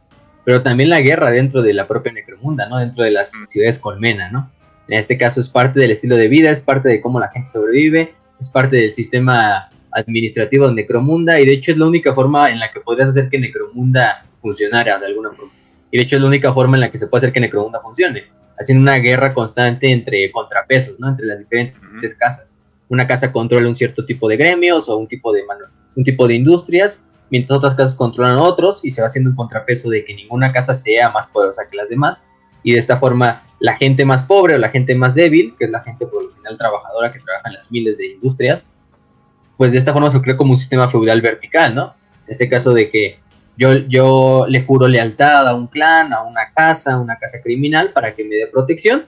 pero 0.45 0.61
también 0.61 0.89
la 0.89 1.01
guerra 1.01 1.31
dentro 1.31 1.61
de 1.61 1.73
la 1.73 1.87
propia 1.87 2.11
Necromunda, 2.11 2.67
¿no? 2.67 2.77
Dentro 2.77 3.03
de 3.03 3.11
las 3.11 3.31
ciudades 3.47 3.79
colmena, 3.79 4.29
¿no? 4.31 4.51
En 4.87 4.97
este 4.97 5.17
caso 5.17 5.39
es 5.39 5.49
parte 5.49 5.79
del 5.79 5.91
estilo 5.91 6.15
de 6.15 6.27
vida, 6.27 6.49
es 6.49 6.61
parte 6.61 6.89
de 6.89 7.01
cómo 7.01 7.19
la 7.19 7.29
gente 7.29 7.49
sobrevive, 7.49 8.13
es 8.39 8.49
parte 8.49 8.77
del 8.77 8.91
sistema 8.91 9.69
administrativo 9.91 10.67
de 10.67 10.73
Necromunda 10.73 11.39
y 11.39 11.45
de 11.45 11.53
hecho 11.53 11.71
es 11.71 11.77
la 11.77 11.85
única 11.85 12.13
forma 12.13 12.49
en 12.49 12.59
la 12.59 12.71
que 12.71 12.79
podrías 12.79 13.09
hacer 13.09 13.29
que 13.29 13.39
Necromunda 13.39 14.25
funcionara 14.41 14.99
de 14.99 15.05
alguna 15.05 15.31
forma. 15.31 15.51
Y 15.91 15.97
de 15.97 16.03
hecho 16.03 16.15
es 16.15 16.21
la 16.21 16.27
única 16.27 16.53
forma 16.53 16.77
en 16.77 16.81
la 16.81 16.91
que 16.91 16.97
se 16.97 17.07
puede 17.07 17.19
hacer 17.19 17.33
que 17.33 17.39
Necromunda 17.39 17.81
funcione, 17.81 18.23
haciendo 18.59 18.81
una 18.81 18.97
guerra 18.97 19.33
constante 19.33 19.91
entre 19.91 20.31
contrapesos, 20.31 20.99
¿no? 20.99 21.09
Entre 21.09 21.25
las 21.25 21.39
diferentes 21.39 22.15
casas 22.15 22.59
una 22.89 23.07
casa 23.07 23.31
controla 23.31 23.67
un 23.67 23.75
cierto 23.75 24.03
tipo 24.03 24.27
de 24.27 24.35
gremios 24.35 24.89
o 24.89 24.97
un 24.97 25.07
tipo 25.07 25.31
de, 25.31 25.43
un 25.95 26.03
tipo 26.03 26.27
de 26.27 26.33
industrias, 26.33 27.03
mientras 27.32 27.57
otras 27.57 27.75
casas 27.75 27.95
controlan 27.95 28.38
otros 28.38 28.84
y 28.84 28.89
se 28.89 29.01
va 29.01 29.07
haciendo 29.07 29.30
un 29.30 29.36
contrapeso 29.36 29.89
de 29.89 30.03
que 30.03 30.13
ninguna 30.13 30.51
casa 30.51 30.75
sea 30.75 31.09
más 31.09 31.27
poderosa 31.27 31.63
que 31.69 31.77
las 31.77 31.89
demás. 31.89 32.27
Y 32.63 32.73
de 32.73 32.80
esta 32.80 32.97
forma, 32.97 33.43
la 33.59 33.75
gente 33.77 34.05
más 34.05 34.23
pobre 34.23 34.55
o 34.55 34.57
la 34.57 34.69
gente 34.69 34.95
más 34.95 35.15
débil, 35.15 35.55
que 35.57 35.65
es 35.65 35.71
la 35.71 35.82
gente 35.82 36.07
por 36.07 36.23
lo 36.23 36.32
general 36.34 36.57
trabajadora 36.57 37.11
que 37.11 37.19
trabaja 37.19 37.49
en 37.49 37.53
las 37.53 37.71
miles 37.71 37.97
de 37.97 38.07
industrias, 38.13 38.67
pues 39.57 39.71
de 39.71 39.77
esta 39.77 39.93
forma 39.93 40.09
se 40.09 40.21
crea 40.21 40.38
como 40.38 40.51
un 40.51 40.57
sistema 40.57 40.89
feudal 40.89 41.21
vertical, 41.21 41.75
¿no? 41.75 41.93
En 42.25 42.30
este 42.30 42.49
caso 42.49 42.73
de 42.73 42.89
que 42.89 43.19
yo, 43.57 43.73
yo 43.73 44.45
le 44.47 44.63
juro 44.63 44.88
lealtad 44.88 45.47
a 45.47 45.53
un 45.53 45.67
clan, 45.67 46.13
a 46.13 46.23
una 46.23 46.53
casa, 46.55 46.93
a 46.93 46.99
una 46.99 47.17
casa 47.17 47.41
criminal 47.43 47.91
para 47.91 48.15
que 48.15 48.23
me 48.23 48.36
dé 48.36 48.47
protección, 48.47 49.05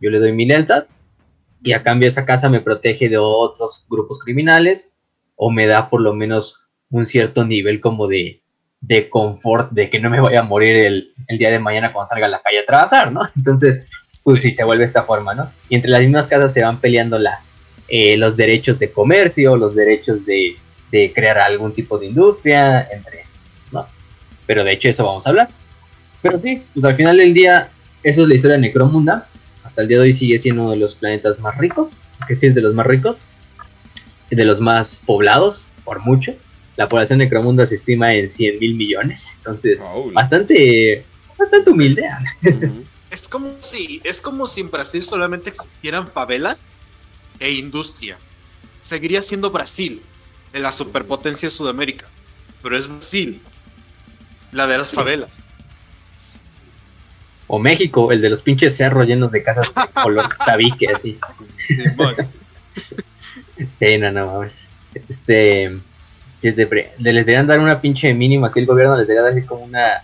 yo 0.00 0.10
le 0.10 0.18
doy 0.18 0.32
mi 0.32 0.46
lealtad 0.46 0.84
y 1.62 1.72
a 1.72 1.82
cambio 1.82 2.08
esa 2.08 2.26
casa 2.26 2.50
me 2.50 2.60
protege 2.60 3.08
de 3.08 3.16
otros 3.16 3.86
grupos 3.88 4.18
criminales 4.22 4.94
o 5.34 5.50
me 5.50 5.66
da 5.66 5.88
por 5.88 6.02
lo 6.02 6.12
menos 6.12 6.65
un 6.90 7.06
cierto 7.06 7.44
nivel 7.44 7.80
como 7.80 8.06
de, 8.06 8.40
de 8.80 9.08
confort 9.08 9.72
de 9.72 9.90
que 9.90 10.00
no 10.00 10.10
me 10.10 10.20
vaya 10.20 10.40
a 10.40 10.44
morir 10.44 10.76
el, 10.76 11.10
el, 11.28 11.38
día 11.38 11.50
de 11.50 11.58
mañana 11.58 11.92
cuando 11.92 12.08
salga 12.08 12.26
a 12.26 12.30
la 12.30 12.42
calle 12.42 12.60
a 12.60 12.66
trabajar, 12.66 13.12
¿no? 13.12 13.22
Entonces, 13.36 13.84
pues 14.22 14.42
sí, 14.42 14.52
se 14.52 14.64
vuelve 14.64 14.84
esta 14.84 15.04
forma, 15.04 15.34
¿no? 15.34 15.50
Y 15.68 15.76
entre 15.76 15.90
las 15.90 16.00
mismas 16.00 16.26
casas 16.26 16.52
se 16.52 16.62
van 16.62 16.80
peleando 16.80 17.18
la, 17.18 17.40
eh, 17.88 18.16
los 18.16 18.36
derechos 18.36 18.78
de 18.78 18.90
comercio, 18.90 19.56
los 19.56 19.74
derechos 19.74 20.26
de, 20.26 20.56
de 20.90 21.12
crear 21.12 21.38
algún 21.38 21.72
tipo 21.72 21.98
de 21.98 22.06
industria, 22.06 22.88
entre 22.90 23.20
estos, 23.20 23.46
¿no? 23.72 23.86
Pero 24.46 24.64
de 24.64 24.72
hecho 24.72 24.88
eso 24.88 25.04
vamos 25.04 25.26
a 25.26 25.30
hablar. 25.30 25.48
Pero 26.22 26.40
sí, 26.40 26.62
pues 26.74 26.84
al 26.84 26.96
final 26.96 27.16
del 27.18 27.34
día, 27.34 27.70
eso 28.02 28.22
es 28.22 28.28
la 28.28 28.34
historia 28.34 28.56
de 28.56 28.62
Necromunda. 28.62 29.28
Hasta 29.62 29.82
el 29.82 29.88
día 29.88 29.98
de 29.98 30.04
hoy 30.04 30.12
sigue 30.12 30.38
siendo 30.38 30.62
uno 30.62 30.70
de 30.72 30.78
los 30.78 30.94
planetas 30.94 31.38
más 31.40 31.56
ricos, 31.58 31.90
que 32.26 32.34
sí 32.34 32.46
es 32.46 32.54
de 32.54 32.62
los 32.62 32.74
más 32.74 32.86
ricos, 32.86 33.20
de 34.30 34.44
los 34.44 34.60
más 34.60 35.02
poblados, 35.04 35.66
por 35.84 36.00
mucho. 36.00 36.34
La 36.76 36.88
población 36.88 37.18
de 37.18 37.24
Necromunda 37.24 37.64
se 37.64 37.76
estima 37.76 38.12
en 38.12 38.28
100 38.28 38.58
mil 38.58 38.74
millones, 38.74 39.32
entonces 39.38 39.82
bastante, 40.12 41.04
bastante 41.38 41.70
humilde. 41.70 42.04
Es 43.10 43.28
como 43.28 43.56
si, 43.60 44.00
es 44.04 44.20
como 44.20 44.46
si 44.46 44.60
en 44.60 44.70
Brasil 44.70 45.02
solamente 45.02 45.50
existieran 45.50 46.06
favelas 46.06 46.76
e 47.38 47.50
industria. 47.52 48.18
Seguiría 48.82 49.22
siendo 49.22 49.50
Brasil, 49.50 50.02
de 50.52 50.60
la 50.60 50.72
superpotencia 50.72 51.48
de 51.48 51.54
Sudamérica, 51.54 52.06
pero 52.62 52.76
es 52.76 52.88
Brasil, 52.88 53.40
la 54.52 54.66
de 54.66 54.78
las 54.78 54.92
favelas. 54.92 55.48
O 57.46 57.58
México, 57.58 58.10
el 58.10 58.20
de 58.20 58.30
los 58.30 58.42
pinches 58.42 58.76
cerros 58.76 59.06
llenos 59.06 59.32
de 59.32 59.42
casas 59.42 59.72
de 59.74 59.82
color 60.02 60.28
tabique, 60.44 60.88
así. 60.88 61.18
Sí, 61.58 61.76
sí, 63.78 63.98
no, 63.98 64.10
no 64.10 64.26
mames. 64.26 64.68
Este. 65.08 65.78
Desde, 66.54 66.92
les 66.98 67.26
deberían 67.26 67.46
dar 67.46 67.60
una 67.60 67.80
pinche 67.80 68.12
mínima, 68.14 68.46
así 68.46 68.60
el 68.60 68.66
gobierno 68.66 68.96
les 68.96 69.06
debería 69.06 69.22
dar 69.22 69.32
así 69.32 69.46
como 69.46 69.64
una. 69.64 70.02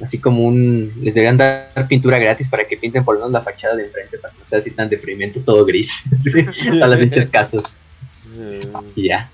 Así 0.00 0.18
como 0.18 0.42
un. 0.42 0.92
Les 1.00 1.14
deberían 1.14 1.36
dar 1.36 1.88
pintura 1.88 2.18
gratis 2.18 2.48
para 2.48 2.64
que 2.64 2.76
pinten 2.76 3.04
por 3.04 3.14
lo 3.14 3.20
menos 3.22 3.32
la 3.32 3.42
fachada 3.42 3.76
de 3.76 3.84
enfrente, 3.84 4.18
para 4.18 4.32
que 4.32 4.40
no 4.40 4.44
sea 4.44 4.58
así 4.58 4.70
tan 4.70 4.88
deprimente, 4.88 5.40
todo 5.40 5.64
gris. 5.64 6.04
a 6.82 6.86
las 6.86 6.98
pinches 6.98 7.28
casas. 7.28 7.64
Y 8.94 9.08
ya. 9.08 9.30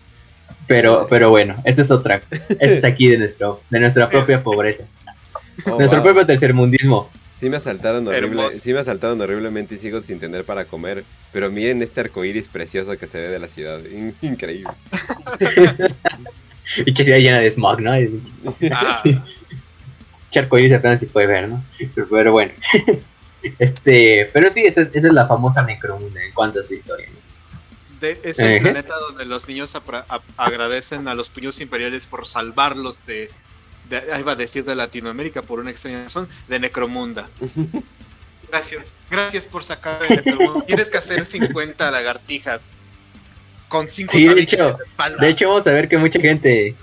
Pero, 0.67 1.07
pero 1.11 1.31
bueno, 1.31 1.57
eso 1.65 1.83
es 1.83 1.91
otra. 1.91 2.23
Eso 2.31 2.75
es 2.75 2.85
aquí 2.91 3.09
de, 3.09 3.19
nuestro, 3.19 3.61
de 3.71 3.81
nuestra 3.81 4.09
propia 4.09 4.43
pobreza. 4.43 4.85
Oh, 5.67 5.77
nuestro 5.77 6.03
propio 6.03 6.25
tercermundismo. 6.25 7.11
Sí 7.41 7.49
me 7.49 7.57
asaltaron 7.57 8.07
horrible, 8.07 8.53
sí 8.53 8.75
me 8.75 8.81
asaltaron 8.81 9.19
horriblemente 9.19 9.75
y 9.75 9.79
sigo 9.79 10.03
sin 10.03 10.21
tener 10.21 10.45
para 10.45 10.67
comer. 10.67 11.05
Pero 11.33 11.51
miren 11.51 11.81
este 11.83 12.03
arcoíris 12.03 12.47
precioso 12.47 12.99
que 12.99 13.07
se 13.07 13.19
ve 13.19 13.29
de 13.29 13.39
la 13.39 13.49
ciudad. 13.49 13.81
increíble. 14.21 14.71
y 16.85 16.93
que 16.93 17.03
ciudad 17.03 17.19
llena 17.19 17.41
de 17.41 17.51
smog, 17.51 17.81
¿no? 17.81 17.93
Ah. 18.71 19.01
sí. 19.03 19.19
arcoíris 20.39 20.75
apenas 20.75 21.01
se 21.01 21.07
puede 21.07 21.29
ver, 21.29 21.49
¿no? 21.49 21.65
Pero, 22.11 22.33
bueno. 22.33 22.53
este, 23.59 24.29
pero 24.35 24.51
sí, 24.51 24.65
esa 24.65 24.83
es, 24.83 25.03
la 25.03 25.27
famosa 25.27 25.63
Necromunda 25.63 26.23
en 26.23 26.33
cuanto 26.35 26.61
a 26.61 26.63
su 26.63 26.75
historia. 26.75 27.09
es 28.03 28.39
el 28.39 28.61
planeta 28.61 28.95
donde 29.09 29.25
los 29.25 29.49
niños 29.49 29.75
agradecen 30.37 31.09
a 31.09 31.15
los 31.15 31.31
puños 31.31 31.59
imperiales 31.63 32.07
por 32.07 32.27
salvarlos 32.27 33.07
de 33.07 33.31
iba 34.19 34.33
a 34.33 34.37
decir 34.37 34.65
de 34.65 34.75
Latinoamérica 34.75 35.43
por 35.43 35.61
una 35.61 35.71
extraña 35.71 36.05
razón, 36.05 36.29
de 36.49 36.61
Necromunda. 36.61 37.29
Gracias, 38.51 38.97
gracias 39.09 39.47
por 39.47 39.63
sacar 39.63 40.01
de 40.01 40.17
Necromunda. 40.17 40.67
Tienes 40.67 40.91
que 40.91 40.99
hacer 40.99 41.25
50 41.25 41.89
lagartijas 41.93 42.73
con 43.69 43.87
5 43.87 44.13
sí, 44.13 44.27
de 44.27 44.43
hecho, 44.43 44.77
de 45.21 45.29
hecho 45.29 45.49
vamos 45.49 45.67
a 45.69 45.71
ver 45.71 45.89
que 45.89 45.97
mucha 45.97 46.19
gente 46.19 46.75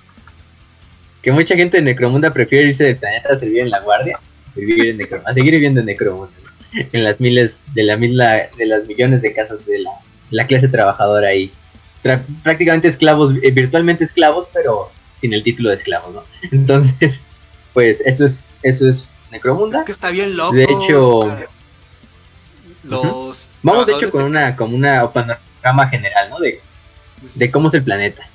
que 1.22 1.32
mucha 1.34 1.58
gente 1.58 1.78
de 1.78 1.84
Necromunda 1.84 2.32
prefiere 2.32 2.70
irse 2.70 2.86
del 2.86 2.96
planeta 2.96 3.34
a 3.34 3.38
servir 3.38 3.60
en 3.60 3.70
la 3.70 3.82
guardia, 3.82 4.18
vivir 4.56 4.88
en 4.88 5.22
a 5.26 5.34
seguir 5.34 5.52
viviendo 5.52 5.82
en 5.82 5.88
Necromunda, 5.88 6.32
en 6.72 7.04
las 7.04 7.20
miles 7.20 7.62
de 7.74 7.84
la 7.84 7.98
de 7.98 8.66
las 8.66 8.86
millones 8.86 9.22
de 9.22 9.34
casas 9.34 9.66
de 9.66 9.84
la, 10.32 10.48
clase 10.48 10.70
trabajadora 10.70 11.28
ahí. 11.28 11.52
prácticamente 12.44 12.88
esclavos, 12.88 13.34
eh, 13.44 13.52
virtualmente 13.52 14.06
esclavos, 14.06 14.48
pero 14.54 14.90
sin 15.18 15.34
el 15.34 15.44
título 15.44 15.70
de 15.70 15.76
esclavo, 15.76 16.12
¿no? 16.12 16.24
Entonces, 16.52 17.22
pues 17.74 18.02
eso 18.06 18.26
es, 18.26 18.58
eso 18.64 18.88
es 18.88 19.12
Necromunda. 19.32 19.80
Es 19.80 19.84
que 19.84 19.92
está 19.92 20.10
bien 20.10 20.38
loco. 20.38 20.56
De 20.56 20.64
hecho, 20.64 21.38
los 22.84 23.50
vamos 23.62 23.86
de 23.86 23.94
hecho 23.94 24.10
con 24.10 24.24
una, 24.24 24.56
como 24.56 24.76
una 24.76 25.12
panorama 25.12 25.90
general, 25.90 26.30
¿no? 26.30 26.40
De, 26.40 26.62
de 27.36 27.52
cómo 27.52 27.68
es 27.68 27.74
el 27.74 27.84
planeta. 27.84 28.24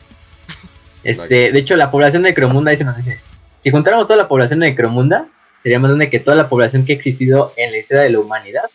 Este, 1.04 1.50
de 1.50 1.58
hecho, 1.58 1.74
la 1.74 1.90
población 1.90 2.22
de 2.22 2.28
Necromunda 2.28 2.70
ahí 2.70 2.76
se 2.76 2.84
nos 2.84 2.96
dice, 2.96 3.18
si 3.58 3.72
juntáramos 3.72 4.06
toda 4.06 4.18
la 4.18 4.28
población 4.28 4.60
de 4.60 4.68
Necromunda, 4.68 5.26
sería 5.56 5.80
más 5.80 5.88
grande 5.88 6.10
que 6.10 6.20
toda 6.20 6.36
la 6.36 6.48
población 6.48 6.84
que 6.84 6.92
ha 6.92 6.94
existido 6.94 7.52
en 7.56 7.72
la 7.72 7.78
historia 7.78 8.04
de 8.04 8.10
la 8.10 8.20
humanidad, 8.20 8.70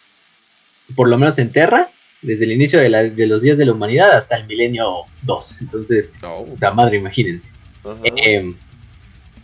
por 0.93 1.07
lo 1.07 1.17
menos 1.17 1.39
en 1.39 1.53
Terra, 1.53 1.89
desde 2.21 2.45
el 2.45 2.51
inicio 2.51 2.79
de, 2.79 2.89
los 3.27 3.41
días 3.41 3.57
de 3.57 3.65
la 3.65 3.71
humanidad 3.71 4.11
hasta 4.11 4.35
el 4.35 4.45
milenio 4.45 5.05
2. 5.23 5.61
Entonces, 5.61 6.13
la 6.59 6.73
madre, 6.73 6.97
imagínense. 6.97 7.51
Eh, 8.03 8.53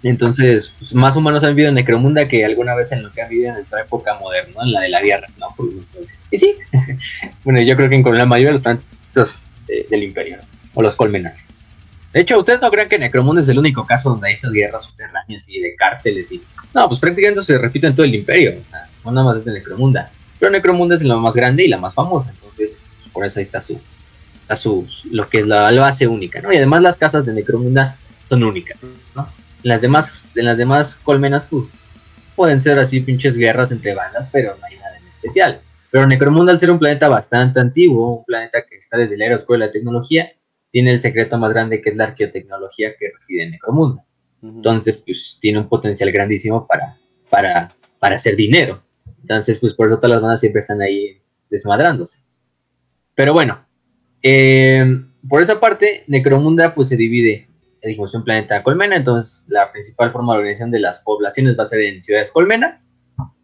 entonces, 0.04 0.74
pues, 0.78 0.94
más 0.94 1.16
humanos 1.16 1.44
han 1.44 1.56
vivido 1.56 1.70
en 1.70 1.76
Necromunda 1.76 2.28
que 2.28 2.44
alguna 2.44 2.76
vez 2.76 2.91
en 2.91 3.04
lo 3.04 3.12
que 3.12 3.22
han 3.22 3.30
vivido 3.30 3.50
en 3.50 3.56
nuestra 3.56 3.82
época 3.82 4.16
moderna, 4.20 4.62
en 4.64 4.74
la 4.74 4.82
de 4.82 4.89
la 4.89 5.02
Guerra, 5.02 5.28
¿no? 5.39 5.48
Y 6.30 6.38
sí, 6.38 6.56
bueno, 7.44 7.62
yo 7.62 7.76
creo 7.76 7.89
que 7.89 7.96
en 7.96 8.18
la 8.18 8.26
mayoría 8.26 8.50
de 8.50 8.54
los 8.54 8.62
planetas 8.62 9.41
del 9.89 10.04
Imperio, 10.04 10.39
o 10.74 10.82
los 10.82 10.96
Colmenas. 10.96 11.38
De 12.12 12.20
hecho, 12.20 12.38
ustedes 12.38 12.62
no 12.62 12.70
creen 12.70 12.89
que 12.89 13.00
Necromunda 13.00 13.41
es 13.41 13.50
el 13.50 13.58
único 13.58 13.86
caso 13.86 14.12
donde 14.12 14.28
hay 14.28 14.34
estas 14.34 14.52
guerras 14.52 14.84
subterráneas 14.84 15.50
y 15.50 15.60
de 15.60 15.74
cárteles 15.76 16.32
y... 16.32 16.41
No, 16.74 16.88
pues 16.88 17.00
prácticamente 17.00 17.41
se 17.41 17.58
repite 17.58 17.88
en 17.88 17.96
todo 17.96 18.06
el 18.06 18.14
Imperio, 18.14 18.56
o 18.62 18.70
sea, 18.70 18.88
no 19.06 19.12
nada 19.12 19.28
más 19.28 19.38
es 19.38 19.46
de 19.46 19.54
Necromunda. 19.54 20.12
Pero 20.38 20.52
Necromunda 20.52 20.96
es 20.96 21.04
la 21.04 21.16
más 21.16 21.36
grande 21.36 21.64
y 21.64 21.70
la 21.70 21.78
más 21.78 21.94
famosa, 21.94 22.30
entonces 22.30 22.82
por 23.14 23.26
eso 23.26 23.39
ahí 23.39 23.46
está 23.46 23.62
su, 23.62 23.80
está 24.41 24.56
su 24.56 24.86
lo 25.12 25.30
que 25.30 25.39
es 25.39 25.48
la 25.48 25.72
base 25.72 26.08
única, 26.08 26.41
¿no? 26.41 26.52
Y 26.52 26.58
además 26.58 26.82
las 26.82 26.98
casas 26.98 27.26
de 27.26 27.34
Necromunda 27.34 27.98
son 28.34 28.43
únicas, 28.43 28.77
¿no? 29.15 29.27
En 29.63 29.69
las 29.69 29.81
demás, 29.81 30.36
en 30.36 30.45
las 30.45 30.57
demás 30.57 30.95
colmenas, 30.95 31.45
pues, 31.49 31.67
pueden 32.36 32.59
ser 32.59 32.79
así 32.79 32.99
pinches 32.99 33.38
guerras 33.38 33.71
entre 33.71 33.93
bandas, 33.93 34.27
pero 34.31 34.55
no 34.59 34.65
hay 34.65 34.75
nada 34.77 34.97
en 34.97 35.07
especial. 35.07 35.61
Pero 35.91 36.07
Necromunda, 36.07 36.51
al 36.51 36.59
ser 36.59 36.71
un 36.71 36.79
planeta 36.79 37.07
bastante 37.07 37.59
antiguo, 37.59 38.17
un 38.17 38.25
planeta 38.25 38.65
que 38.67 38.77
está 38.77 38.97
desde 38.97 39.17
la 39.17 39.25
era 39.25 39.36
oscura 39.36 39.59
de 39.59 39.65
la 39.67 39.71
tecnología, 39.71 40.31
tiene 40.71 40.91
el 40.91 40.99
secreto 40.99 41.38
más 41.38 41.53
grande 41.53 41.81
que 41.81 41.91
es 41.91 41.95
la 41.95 42.05
arqueotecnología 42.05 42.95
que 42.97 43.11
reside 43.13 43.43
en 43.43 43.51
Necromunda. 43.51 44.03
Entonces, 44.41 44.97
pues, 44.97 45.38
tiene 45.39 45.59
un 45.59 45.69
potencial 45.69 46.11
grandísimo 46.11 46.67
para, 46.67 46.97
para, 47.29 47.73
para 47.99 48.15
hacer 48.15 48.36
dinero. 48.36 48.84
Entonces, 49.21 49.59
pues, 49.59 49.73
por 49.73 49.88
eso 49.88 49.97
todas 49.97 50.11
las 50.11 50.21
bandas 50.21 50.39
siempre 50.39 50.61
están 50.61 50.81
ahí 50.81 51.21
desmadrándose. 51.49 52.19
Pero 53.15 53.31
bueno, 53.31 53.63
eh, 54.21 54.84
por 55.29 55.41
esa 55.41 55.59
parte, 55.59 56.03
Necromunda, 56.07 56.73
pues, 56.73 56.89
se 56.89 56.97
divide 56.97 57.47
un 57.84 58.23
planeta 58.23 58.63
colmena, 58.63 58.95
entonces 58.95 59.45
la 59.49 59.71
principal 59.71 60.11
forma 60.11 60.34
de 60.34 60.39
organización 60.39 60.71
de 60.71 60.79
las 60.79 61.01
poblaciones 61.01 61.57
va 61.57 61.63
a 61.63 61.67
ser 61.67 61.81
en 61.81 62.03
ciudades 62.03 62.31
colmena. 62.31 62.81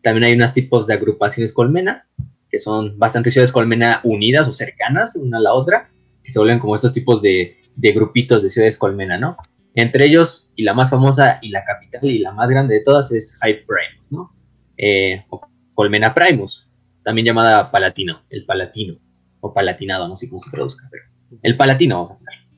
También 0.01 0.23
hay 0.25 0.33
unos 0.33 0.53
tipos 0.53 0.87
de 0.87 0.93
agrupaciones 0.93 1.51
colmena, 1.51 2.07
que 2.49 2.57
son 2.57 2.97
bastantes 2.97 3.33
ciudades 3.33 3.51
colmena 3.51 3.99
unidas 4.03 4.47
o 4.47 4.53
cercanas 4.53 5.15
una 5.15 5.37
a 5.37 5.41
la 5.41 5.53
otra, 5.53 5.89
que 6.23 6.31
se 6.31 6.39
vuelven 6.39 6.59
como 6.59 6.75
estos 6.75 6.91
tipos 6.91 7.21
de, 7.21 7.57
de 7.75 7.91
grupitos 7.91 8.41
de 8.41 8.49
ciudades 8.49 8.77
colmena, 8.77 9.17
¿no? 9.17 9.37
Entre 9.75 10.05
ellos, 10.05 10.49
y 10.55 10.63
la 10.63 10.73
más 10.73 10.89
famosa 10.89 11.39
y 11.41 11.49
la 11.49 11.63
capital 11.63 12.03
y 12.03 12.19
la 12.19 12.31
más 12.31 12.49
grande 12.49 12.75
de 12.75 12.83
todas 12.83 13.11
es 13.11 13.37
High 13.41 13.65
Primus, 13.65 14.11
¿no? 14.11 14.33
Eh, 14.77 15.25
Colmena 15.73 16.13
Primus, 16.13 16.69
también 17.03 17.27
llamada 17.27 17.71
Palatino, 17.71 18.23
el 18.29 18.45
Palatino, 18.45 18.97
o 19.41 19.53
Palatinado, 19.53 20.07
no 20.07 20.15
sé 20.15 20.27
cómo 20.27 20.39
se 20.39 20.49
traduzca, 20.49 20.87
pero 20.91 21.03
el 21.43 21.55
Palatino 21.55 21.95
vamos 21.95 22.11
a 22.11 22.15
hablar. 22.15 22.48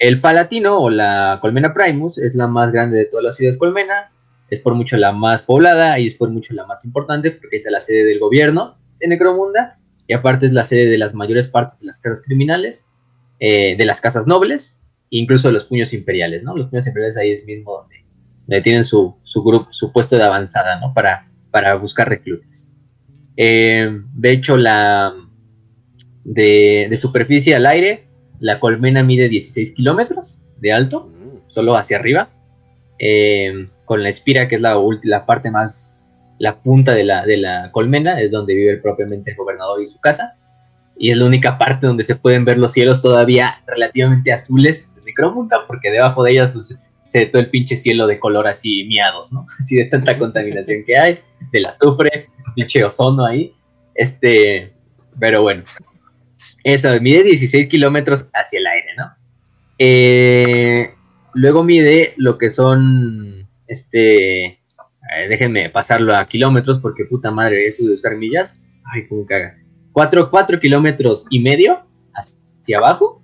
El 0.00 0.22
Palatino 0.22 0.78
o 0.78 0.88
la 0.88 1.38
Colmena 1.42 1.74
Primus 1.74 2.16
es 2.16 2.34
la 2.34 2.46
más 2.46 2.72
grande 2.72 2.96
de 2.96 3.04
todas 3.04 3.22
las 3.22 3.36
ciudades 3.36 3.58
colmena, 3.58 4.10
es 4.48 4.58
por 4.60 4.74
mucho 4.74 4.96
la 4.96 5.12
más 5.12 5.42
poblada 5.42 5.98
y 5.98 6.06
es 6.06 6.14
por 6.14 6.30
mucho 6.30 6.54
la 6.54 6.64
más 6.64 6.86
importante 6.86 7.30
porque 7.30 7.56
es 7.56 7.66
la 7.70 7.80
sede 7.80 8.06
del 8.06 8.18
gobierno 8.18 8.78
de 8.98 9.08
Necromunda 9.08 9.78
y 10.06 10.14
aparte 10.14 10.46
es 10.46 10.52
la 10.54 10.64
sede 10.64 10.86
de 10.86 10.96
las 10.96 11.14
mayores 11.14 11.48
partes 11.48 11.80
de 11.80 11.86
las 11.86 12.00
casas 12.00 12.22
criminales, 12.24 12.88
eh, 13.40 13.76
de 13.76 13.84
las 13.84 14.00
casas 14.00 14.26
nobles 14.26 14.80
incluso 15.10 15.48
de 15.48 15.52
los 15.52 15.66
puños 15.66 15.92
imperiales, 15.92 16.42
¿no? 16.42 16.56
Los 16.56 16.70
puños 16.70 16.86
imperiales 16.86 17.18
ahí 17.18 17.32
es 17.32 17.44
mismo 17.44 17.86
donde, 18.46 18.62
tienen 18.62 18.84
su, 18.84 19.16
grupo, 19.44 19.68
su 19.70 19.92
puesto 19.92 20.16
de 20.16 20.22
avanzada, 20.22 20.80
¿no? 20.80 20.94
Para, 20.94 21.28
para 21.50 21.74
buscar 21.74 22.08
reclutas. 22.08 22.72
Eh, 23.36 24.00
de 24.14 24.30
hecho, 24.30 24.56
la 24.56 25.12
de 26.24 26.96
superficie 26.96 27.54
al 27.54 27.66
aire 27.66 28.09
la 28.40 28.58
colmena 28.58 29.02
mide 29.02 29.28
16 29.28 29.72
kilómetros 29.72 30.44
de 30.58 30.72
alto, 30.72 31.08
mm. 31.08 31.50
solo 31.50 31.76
hacia 31.76 31.98
arriba, 31.98 32.30
eh, 32.98 33.68
con 33.84 34.02
la 34.02 34.08
espira, 34.08 34.48
que 34.48 34.56
es 34.56 34.60
la, 34.60 34.76
la 35.04 35.26
parte 35.26 35.50
más, 35.50 36.10
la 36.38 36.60
punta 36.60 36.94
de 36.94 37.04
la, 37.04 37.24
de 37.24 37.36
la 37.36 37.70
colmena, 37.70 38.20
es 38.20 38.30
donde 38.30 38.54
vive 38.54 38.76
propiamente 38.78 39.30
el 39.30 39.36
gobernador 39.36 39.80
y 39.80 39.86
su 39.86 40.00
casa. 40.00 40.36
y 40.98 41.10
es 41.10 41.16
la 41.16 41.24
única 41.24 41.56
parte 41.56 41.86
donde 41.86 42.04
se 42.04 42.16
pueden 42.16 42.44
ver 42.44 42.58
los 42.58 42.72
cielos 42.72 43.00
todavía 43.00 43.62
relativamente 43.66 44.32
azules 44.32 44.94
de 44.96 45.02
Necromunda, 45.02 45.66
porque 45.66 45.90
debajo 45.90 46.22
de 46.22 46.32
ellas 46.32 46.50
pues 46.52 46.78
se 47.06 47.18
ve 47.18 47.26
todo 47.26 47.42
el 47.42 47.50
pinche 47.50 47.76
cielo 47.76 48.06
de 48.06 48.18
color 48.20 48.46
así 48.46 48.84
miados, 48.84 49.32
¿no? 49.32 49.46
Así 49.58 49.76
de 49.76 49.86
tanta 49.86 50.16
contaminación 50.16 50.84
que 50.86 50.96
hay, 50.96 51.18
del 51.52 51.66
azufre, 51.66 52.28
pinche 52.54 52.84
ozono 52.84 53.26
ahí. 53.26 53.52
Este, 53.94 54.72
pero 55.18 55.42
bueno, 55.42 55.62
eso, 56.64 56.88
mide 57.00 57.22
16 57.22 57.68
kilómetros 57.68 58.28
hacia 58.32 58.58
el 58.58 58.66
aire, 58.66 58.88
¿no? 58.96 59.12
Eh, 59.78 60.90
luego 61.34 61.64
mide 61.64 62.14
lo 62.16 62.36
que 62.38 62.50
son, 62.50 63.48
este, 63.66 64.60
déjenme 65.28 65.70
pasarlo 65.70 66.14
a 66.14 66.26
kilómetros 66.26 66.78
porque 66.78 67.04
puta 67.04 67.30
madre, 67.30 67.66
eso 67.66 67.84
de 67.84 67.94
usar 67.94 68.16
millas, 68.16 68.60
ay, 68.92 69.06
como 69.08 69.26
caga. 69.26 69.56
4, 69.92 70.30
4 70.30 70.60
kilómetros 70.60 71.26
y 71.30 71.40
medio 71.40 71.82
hacia 72.14 72.78
abajo, 72.78 73.18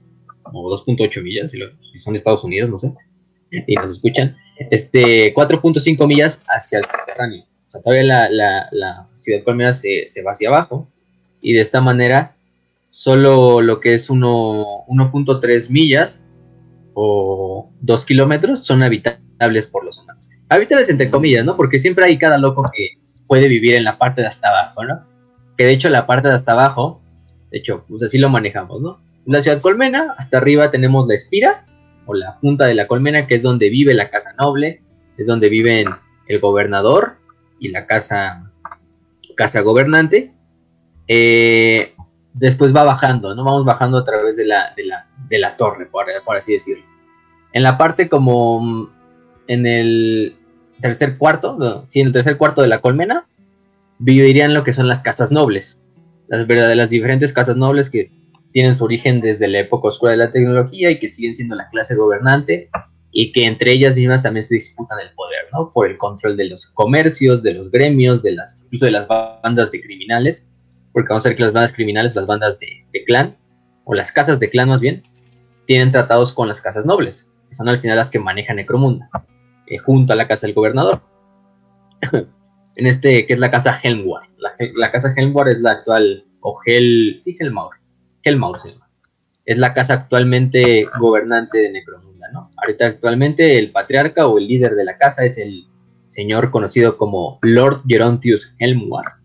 o 0.44 0.70
2.8 0.70 1.22
millas, 1.22 1.50
si, 1.50 1.98
son 1.98 2.14
de 2.14 2.18
Estados 2.18 2.44
Unidos, 2.44 2.70
no 2.70 2.78
sé, 2.78 2.92
y 3.50 3.74
nos 3.74 3.90
escuchan, 3.90 4.36
este, 4.70 5.34
4.5 5.34 6.06
millas 6.06 6.42
hacia 6.48 6.78
el 6.78 6.84
subterráneo. 6.84 7.42
O 7.42 7.70
sea, 7.70 7.82
todavía 7.82 8.04
la, 8.04 8.30
la, 8.30 8.68
la 8.72 9.08
ciudad 9.14 9.42
colmena 9.44 9.72
se, 9.72 10.06
se 10.06 10.22
va 10.22 10.32
hacia 10.32 10.48
abajo, 10.48 10.88
y 11.40 11.52
de 11.52 11.60
esta 11.60 11.80
manera, 11.80 12.35
solo 12.96 13.60
lo 13.60 13.78
que 13.78 13.92
es 13.92 14.08
1.3 14.08 15.70
millas 15.70 16.26
o 16.94 17.70
2 17.82 18.04
kilómetros 18.06 18.64
son 18.64 18.82
habitables 18.82 19.66
por 19.66 19.84
los 19.84 19.98
humanos. 19.98 20.30
Habitables 20.48 20.88
entre 20.88 21.10
comillas, 21.10 21.44
¿no? 21.44 21.58
Porque 21.58 21.78
siempre 21.78 22.06
hay 22.06 22.16
cada 22.16 22.38
loco 22.38 22.62
que 22.74 22.98
puede 23.26 23.48
vivir 23.48 23.74
en 23.74 23.84
la 23.84 23.98
parte 23.98 24.22
de 24.22 24.28
hasta 24.28 24.48
abajo, 24.48 24.82
¿no? 24.82 25.04
que 25.58 25.64
de 25.64 25.72
hecho 25.72 25.90
la 25.90 26.06
parte 26.06 26.28
de 26.28 26.34
hasta 26.34 26.52
abajo, 26.52 27.02
de 27.50 27.58
hecho, 27.58 27.84
pues 27.86 28.02
así 28.02 28.16
lo 28.16 28.30
manejamos, 28.30 28.80
¿no? 28.80 29.00
la 29.26 29.42
ciudad 29.42 29.60
colmena, 29.60 30.14
hasta 30.16 30.38
arriba 30.38 30.70
tenemos 30.70 31.06
la 31.06 31.14
espira, 31.14 31.66
o 32.06 32.14
la 32.14 32.38
punta 32.40 32.64
de 32.64 32.74
la 32.74 32.86
colmena, 32.86 33.26
que 33.26 33.34
es 33.34 33.42
donde 33.42 33.68
vive 33.68 33.92
la 33.92 34.08
casa 34.08 34.32
noble, 34.38 34.80
es 35.18 35.26
donde 35.26 35.50
viven 35.50 35.88
el 36.28 36.40
gobernador 36.40 37.16
y 37.58 37.68
la 37.68 37.84
casa, 37.84 38.52
casa 39.36 39.60
gobernante. 39.62 40.32
Eh, 41.08 41.95
después 42.38 42.74
va 42.74 42.84
bajando, 42.84 43.34
¿no? 43.34 43.44
Vamos 43.44 43.64
bajando 43.64 43.98
a 43.98 44.04
través 44.04 44.36
de 44.36 44.44
la, 44.44 44.72
de 44.76 44.84
la, 44.84 45.06
de 45.28 45.38
la 45.38 45.56
torre, 45.56 45.86
por, 45.86 46.06
por 46.24 46.36
así 46.36 46.52
decirlo. 46.52 46.84
En 47.52 47.62
la 47.62 47.78
parte 47.78 48.08
como 48.08 48.60
mm, 48.60 48.88
en 49.48 49.66
el 49.66 50.36
tercer 50.80 51.16
cuarto, 51.16 51.86
sí, 51.88 52.00
en 52.00 52.08
el 52.08 52.12
tercer 52.12 52.36
cuarto 52.36 52.60
de 52.60 52.68
la 52.68 52.80
colmena, 52.80 53.26
vivirían 53.98 54.52
lo 54.52 54.64
que 54.64 54.74
son 54.74 54.86
las 54.86 55.02
casas 55.02 55.32
nobles, 55.32 55.82
las 56.28 56.46
verdaderas 56.46 56.90
diferentes 56.90 57.32
casas 57.32 57.56
nobles 57.56 57.88
que 57.88 58.10
tienen 58.52 58.76
su 58.76 58.84
origen 58.84 59.20
desde 59.20 59.48
la 59.48 59.60
época 59.60 59.88
oscura 59.88 60.12
de 60.12 60.18
la 60.18 60.30
tecnología 60.30 60.90
y 60.90 60.98
que 60.98 61.08
siguen 61.08 61.34
siendo 61.34 61.56
la 61.56 61.68
clase 61.70 61.94
gobernante 61.94 62.68
y 63.10 63.32
que 63.32 63.46
entre 63.46 63.72
ellas 63.72 63.96
mismas 63.96 64.22
también 64.22 64.44
se 64.44 64.56
disputan 64.56 64.98
el 65.00 65.14
poder, 65.14 65.44
¿no? 65.52 65.72
Por 65.72 65.88
el 65.88 65.96
control 65.96 66.36
de 66.36 66.50
los 66.50 66.66
comercios, 66.66 67.42
de 67.42 67.54
los 67.54 67.70
gremios, 67.70 68.22
de 68.22 68.32
las, 68.32 68.62
incluso 68.64 68.84
de 68.84 68.92
las 68.92 69.08
bandas 69.08 69.70
de 69.70 69.80
criminales, 69.80 70.50
porque 70.96 71.10
vamos 71.10 71.26
a 71.26 71.28
ver 71.28 71.36
que 71.36 71.42
las 71.42 71.52
bandas 71.52 71.74
criminales, 71.74 72.14
las 72.14 72.26
bandas 72.26 72.58
de, 72.58 73.04
clan, 73.04 73.36
o 73.84 73.92
las 73.92 74.10
casas 74.10 74.40
de 74.40 74.48
clan 74.48 74.70
más 74.70 74.80
bien, 74.80 75.02
tienen 75.66 75.90
tratados 75.90 76.32
con 76.32 76.48
las 76.48 76.62
casas 76.62 76.86
nobles, 76.86 77.30
que 77.50 77.54
son 77.54 77.68
al 77.68 77.82
final 77.82 77.98
las 77.98 78.08
que 78.08 78.18
manejan 78.18 78.56
Necromunda, 78.56 79.10
eh, 79.66 79.76
junto 79.76 80.14
a 80.14 80.16
la 80.16 80.26
casa 80.26 80.46
del 80.46 80.54
gobernador. 80.54 81.02
en 82.76 82.86
este, 82.86 83.26
que 83.26 83.34
es 83.34 83.38
la 83.38 83.50
casa 83.50 83.78
Helmwar. 83.82 84.22
La, 84.38 84.90
casa 84.90 85.12
Helmwar 85.14 85.50
es 85.50 85.60
la 85.60 85.72
actual, 85.72 86.24
o 86.40 86.58
Hel, 86.64 87.20
sí, 87.22 87.36
Helmaur, 87.38 87.76
Helmaur 88.22 88.58
se 88.58 88.70
llama. 88.70 88.88
Es 89.44 89.58
la 89.58 89.74
casa 89.74 89.92
actualmente 89.92 90.88
gobernante 90.98 91.58
de 91.58 91.72
Necromunda, 91.72 92.30
¿no? 92.32 92.52
Ahorita 92.56 92.86
actualmente 92.86 93.58
el 93.58 93.70
patriarca 93.70 94.26
o 94.26 94.38
el 94.38 94.48
líder 94.48 94.74
de 94.74 94.86
la 94.86 94.96
casa 94.96 95.26
es 95.26 95.36
el 95.36 95.66
señor 96.08 96.50
conocido 96.50 96.96
como 96.96 97.38
Lord 97.42 97.82
Gerontius 97.86 98.54
Helmwar, 98.58 99.15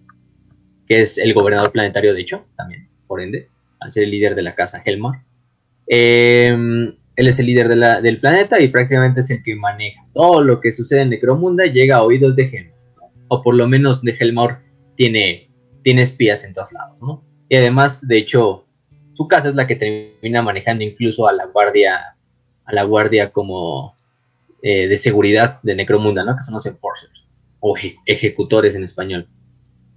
que 0.92 1.00
es 1.00 1.18
el 1.18 1.34
gobernador 1.34 1.72
planetario, 1.72 2.14
de 2.14 2.20
hecho, 2.20 2.44
también, 2.58 2.90
por 3.08 3.22
ende, 3.22 3.48
al 3.80 3.94
ser 3.94 4.04
el 4.04 4.12
líder 4.12 4.36
de 4.36 4.42
la 4.42 4.56
casa 4.56 4.82
Helmar. 4.84 5.22
Em, 5.88 6.94
él 7.16 7.28
es 7.30 7.40
el 7.40 7.46
líder 7.46 7.70
del 7.70 8.20
planeta 8.20 8.60
y 8.60 8.68
prácticamente 8.68 9.22
es 9.22 9.30
el 9.30 9.42
que 9.42 9.56
maneja 9.56 10.06
todo 10.14 10.42
lo 10.42 10.60
que 10.60 10.70
sucede 10.70 11.04
en 11.04 11.12
Necromunda, 11.12 11.64
llega 11.66 11.96
a 11.96 12.04
oídos 12.04 12.36
de 12.36 12.44
Helmar 12.44 12.76
o 13.30 13.42
por 13.42 13.56
lo 13.56 13.70
menos 13.70 14.02
de 14.02 14.18
Helmor 14.20 14.58
tiene, 14.96 15.50
tiene 15.82 16.02
espías 16.02 16.44
en 16.44 16.52
todos 16.52 16.74
lados, 16.74 16.98
¿no? 17.02 17.24
Y 17.48 17.56
además, 17.56 18.06
de 18.06 18.18
hecho, 18.18 18.66
su 19.14 19.30
casa 19.30 19.48
es 19.48 19.56
la 19.56 19.68
que 19.68 19.78
termina 19.78 20.42
manejando 20.42 20.84
incluso 20.84 21.26
a 21.26 21.32
la 21.32 21.46
guardia, 21.46 22.18
a 22.66 22.74
la 22.74 22.84
guardia 22.84 23.32
como 23.32 23.96
eh, 24.62 24.90
de 24.90 24.98
seguridad 24.98 25.62
de 25.64 25.74
Necromunda, 25.74 26.26
¿no? 26.26 26.36
Que 26.36 26.44
son 26.44 26.56
los 26.56 26.66
enforcers, 26.66 27.30
o 27.62 27.78
ejecutores 28.06 28.76
en 28.76 28.84
español, 28.84 29.30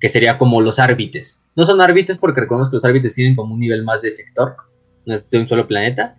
que 0.05 0.11
sería 0.11 0.37
como 0.37 0.61
los 0.61 0.79
árbites. 0.79 1.43
No 1.57 1.65
son 1.65 1.81
árbites 1.81 2.19
porque 2.19 2.43
recordemos 2.43 2.69
que 2.69 2.77
los 2.77 2.85
árbites 2.85 3.15
tienen 3.15 3.35
como 3.35 3.55
un 3.55 3.61
nivel 3.61 3.83
más 3.85 4.03
de 4.03 4.11
sector, 4.11 4.55
no 5.07 5.15
es 5.15 5.31
de 5.31 5.39
un 5.39 5.49
solo 5.49 5.67
planeta, 5.67 6.15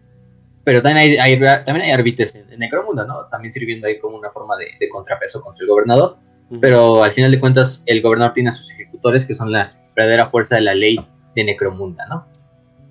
pero 0.63 0.81
también 0.81 1.19
hay, 1.19 1.39
también 1.39 1.85
hay 1.85 1.91
árbites 1.91 2.33
en, 2.33 2.47
Necromunda, 2.57 3.05
¿no? 3.05 3.27
También 3.29 3.53
sirviendo 3.53 3.85
ahí 3.85 3.99
como 3.99 4.17
una 4.17 4.31
forma 4.31 4.57
de, 4.57 4.69
de 4.79 4.89
contrapeso 4.89 5.39
contra 5.43 5.61
el 5.61 5.69
gobernador 5.69 6.17
pero 6.61 7.03
al 7.03 7.11
final 7.11 7.31
de 7.31 7.39
cuentas 7.39 7.83
el 7.85 8.01
gobernador 8.01 8.33
tiene 8.33 8.49
a 8.49 8.51
sus 8.51 8.71
ejecutores 8.71 9.25
que 9.25 9.33
son 9.33 9.51
la 9.51 9.71
verdadera 9.95 10.29
fuerza 10.29 10.55
de 10.55 10.61
la 10.61 10.75
ley 10.75 10.99
de 11.35 11.43
Necromunda, 11.43 12.05
¿no? 12.07 12.27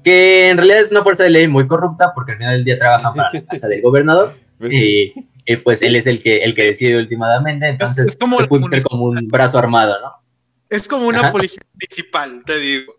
Que 0.02 0.50
en 0.50 0.58
realidad 0.58 0.80
es 0.80 0.90
una 0.90 1.02
fuerza 1.02 1.24
de 1.24 1.30
ley 1.30 1.48
muy 1.48 1.66
corrupta 1.66 2.12
porque 2.14 2.32
al 2.32 2.38
final 2.38 2.54
del 2.56 2.64
día 2.64 2.78
trabajan 2.78 3.14
para 3.14 3.30
la 3.32 3.44
casa 3.44 3.68
del 3.68 3.82
gobernador 3.82 4.36
pues 4.58 4.72
y, 4.72 5.14
pues 5.62 5.82
él 5.82 5.96
es 5.96 6.06
el 6.06 6.22
que, 6.22 6.36
el 6.36 6.54
que 6.54 6.64
decide 6.64 6.96
últimamente, 6.96 7.66
entonces 7.68 8.08
es, 8.08 8.16
como 8.16 8.38
puede 8.46 8.66
ser 8.68 8.82
como 8.82 9.04
un 9.04 9.28
brazo 9.28 9.58
armado, 9.58 9.94
¿no? 10.00 10.23
Es 10.68 10.88
como 10.88 11.06
una 11.06 11.30
policía 11.30 11.62
principal, 11.76 12.42
te 12.44 12.58
digo. 12.58 12.96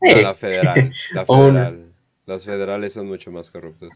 la 0.00 0.34
federal, 0.34 0.94
la 1.12 1.26
federal. 1.26 1.92
Los 2.26 2.44
federales 2.44 2.92
son 2.92 3.06
mucho 3.06 3.30
más 3.30 3.50
corruptos. 3.50 3.90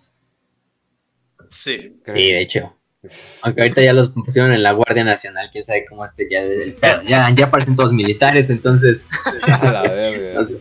Sí. 1.49 2.01
Sí, 2.07 2.33
de 2.33 2.41
hecho. 2.41 2.75
Aunque 3.43 3.63
ahorita 3.63 3.83
ya 3.83 3.93
los 3.93 4.11
pusieron 4.11 4.53
en 4.53 4.63
la 4.63 4.73
Guardia 4.73 5.05
Nacional, 5.05 5.51
quién 5.53 5.65
sabe 5.65 5.85
cómo 5.89 6.05
esté 6.05 6.29
ya 6.31 6.41
el 6.41 6.77
Ya, 7.07 7.31
ya 7.35 7.45
aparecen 7.45 7.77
todos 7.77 7.93
militares, 7.93 8.49
entonces. 8.51 9.07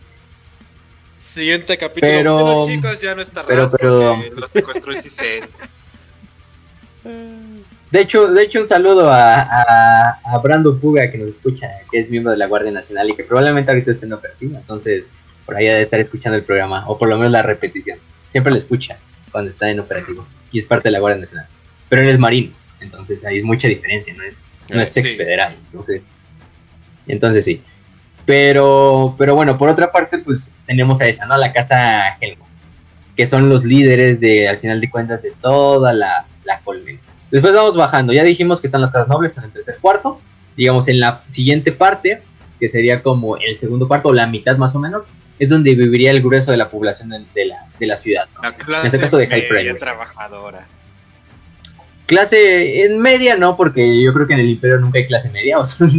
Siguiente 1.20 1.78
capítulo. 1.78 2.12
Pero, 2.12 2.66
chicos, 2.66 3.00
ya 3.00 3.14
no 3.14 3.22
está 3.22 3.46
pero, 3.46 3.70
pero... 3.80 4.18
los 4.36 4.50
secuestró 4.50 4.92
De 7.92 8.02
hecho, 8.02 8.28
de 8.28 8.44
hecho, 8.44 8.62
un 8.62 8.68
saludo 8.68 9.12
a, 9.12 9.42
a, 9.42 10.38
Brando 10.42 10.80
Puga 10.80 11.12
que 11.12 11.18
nos 11.18 11.30
escucha, 11.30 11.68
que 11.92 12.00
es 12.00 12.10
miembro 12.10 12.32
de 12.32 12.38
la 12.38 12.48
Guardia 12.48 12.72
Nacional 12.72 13.10
y 13.10 13.16
que 13.16 13.24
probablemente 13.24 13.70
ahorita 13.70 13.92
esté 13.92 14.06
en 14.06 14.14
operativa. 14.14 14.58
Entonces, 14.58 15.12
por 15.46 15.58
ahí 15.58 15.66
debe 15.66 15.82
estar 15.82 16.00
escuchando 16.00 16.38
el 16.38 16.44
programa, 16.44 16.88
o 16.88 16.98
por 16.98 17.10
lo 17.10 17.18
menos 17.18 17.32
la 17.32 17.42
repetición. 17.42 18.00
Siempre 18.28 18.52
lo 18.52 18.58
escucha 18.58 18.98
cuando 19.32 19.50
está 19.50 19.70
en 19.70 19.80
operativo 19.80 20.26
y 20.52 20.60
es 20.60 20.66
parte 20.66 20.88
de 20.88 20.94
la 20.94 21.00
Guardia 21.00 21.20
Nacional 21.20 21.48
pero 21.92 22.04
él 22.04 22.08
es 22.08 22.20
marino, 22.20 22.54
entonces 22.80 23.26
hay 23.26 23.44
mucha 23.44 23.68
diferencia, 23.68 24.14
no 24.14 24.24
es, 24.24 24.50
no 24.70 24.80
es 24.80 24.96
ex 24.96 25.18
federal, 25.18 25.58
entonces, 25.66 26.10
entonces 27.06 27.44
sí. 27.44 27.62
Pero, 28.26 29.14
pero 29.18 29.36
bueno, 29.36 29.58
por 29.58 29.68
otra 29.68 29.92
parte, 29.92 30.20
pues 30.20 30.56
tenemos 30.66 31.02
a 31.02 31.08
esa, 31.08 31.26
¿no? 31.26 31.36
La 31.36 31.52
casa 31.52 32.16
Helgo, 32.22 32.48
que 33.18 33.28
son 33.28 33.50
los 33.50 33.66
líderes 33.66 34.22
de, 34.22 34.48
al 34.48 34.60
final 34.60 34.80
de 34.80 34.90
cuentas, 34.90 35.22
de 35.22 35.34
toda 35.42 35.92
la, 35.92 36.28
la 36.46 36.62
colmena. 36.62 37.02
Después 37.32 37.54
vamos 37.54 37.76
bajando, 37.76 38.14
ya 38.14 38.24
dijimos 38.24 38.60
que 38.60 38.68
están 38.68 38.82
las 38.82 38.92
casas 38.92 39.08
nobles 39.08 39.38
en 39.38 39.46
el 39.46 39.52
tercer 39.52 39.78
cuarto, 39.80 40.20
digamos 40.58 40.88
en 40.90 41.00
la 41.00 41.24
siguiente 41.28 41.72
parte, 41.72 42.22
que 42.60 42.70
sería 42.70 43.02
como 43.02 43.38
el 43.38 43.56
segundo 43.56 43.88
cuarto, 43.88 44.10
o 44.10 44.14
la 44.14 44.28
mitad 44.28 44.58
más 44.58 44.76
o 44.76 44.80
menos, 44.80 45.04
es 45.40 45.50
donde 45.50 45.74
viviría 45.74 46.12
el 46.12 46.22
grueso 46.22 46.52
de 46.52 46.58
la 46.58 46.70
población 46.70 47.10
de, 47.10 47.46
la, 47.46 47.66
de 47.80 47.88
la 47.88 47.96
ciudad. 47.96 48.26
en 48.44 48.86
este 48.86 49.00
caso 49.00 49.18
de 49.18 49.28
High 49.28 49.76
trabajadora. 49.78 50.68
Clase 52.06 52.84
en 52.84 53.00
media 53.00 53.38
no, 53.38 53.56
porque 53.56 54.04
yo 54.04 54.14
creo 54.14 54.28
que 54.28 54.34
en 54.34 54.42
el 54.42 54.50
Imperio 54.50 54.80
nunca 54.80 55.00
hay 55.00 55.06
clase 55.06 55.30
media, 55.30 55.58
o 55.60 55.64
son 55.64 55.90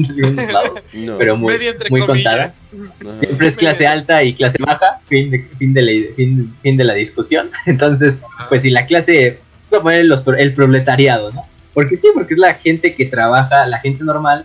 pero 1.19 1.37
muy, 1.37 1.55
muy 1.89 2.03
contada. 2.03 2.53
Siempre 2.53 3.49
es 3.49 3.57
clase 3.57 3.87
alta 3.87 4.23
y 4.23 4.35
clase 4.35 4.59
baja, 4.61 5.01
fin 5.07 5.31
de, 5.31 5.49
fin 5.59 5.73
de, 5.73 5.83
la, 5.83 6.15
fin, 6.15 6.77
de 6.77 6.85
la 6.85 6.93
discusión. 6.95 7.51
Entonces, 7.67 8.19
pues 8.49 8.63
si 8.63 8.71
la 8.71 8.85
clase, 8.85 9.41
a 9.75 9.97
el 9.97 10.55
proletariado, 10.55 11.33
¿no? 11.33 11.47
Porque 11.75 11.97
sí, 11.97 12.09
porque 12.15 12.35
es 12.35 12.41
la 12.41 12.55
gente 12.55 12.95
que 12.95 13.07
trabaja, 13.07 13.67
la 13.67 13.79
gente 13.79 14.05
normal, 14.05 14.45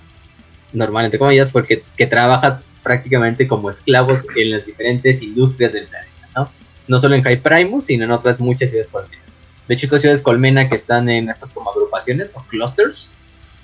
normal 0.74 1.06
entre 1.06 1.20
comillas, 1.20 1.52
porque 1.52 1.84
que 1.96 2.06
trabaja 2.06 2.62
prácticamente 2.84 3.48
como 3.48 3.70
esclavos 3.70 4.26
en 4.36 4.52
las 4.52 4.66
diferentes 4.66 5.22
industrias 5.22 5.74
del 5.74 5.88
planeta, 5.88 6.30
¿no? 6.36 6.50
No 6.88 7.00
solo 7.00 7.16
en 7.16 7.24
High 7.24 7.42
Primus, 7.42 7.86
sino 7.86 8.06
en 8.06 8.12
otras 8.12 8.40
muchas 8.40 8.70
ciudades 8.70 8.90
por 8.90 9.08
de 9.68 9.74
hecho, 9.74 9.86
estas 9.86 10.02
ciudades 10.02 10.22
colmena 10.22 10.70
que 10.70 10.76
están 10.76 11.10
en 11.10 11.30
estas 11.30 11.52
como 11.52 11.70
agrupaciones 11.70 12.34
o 12.36 12.44
clusters, 12.44 13.10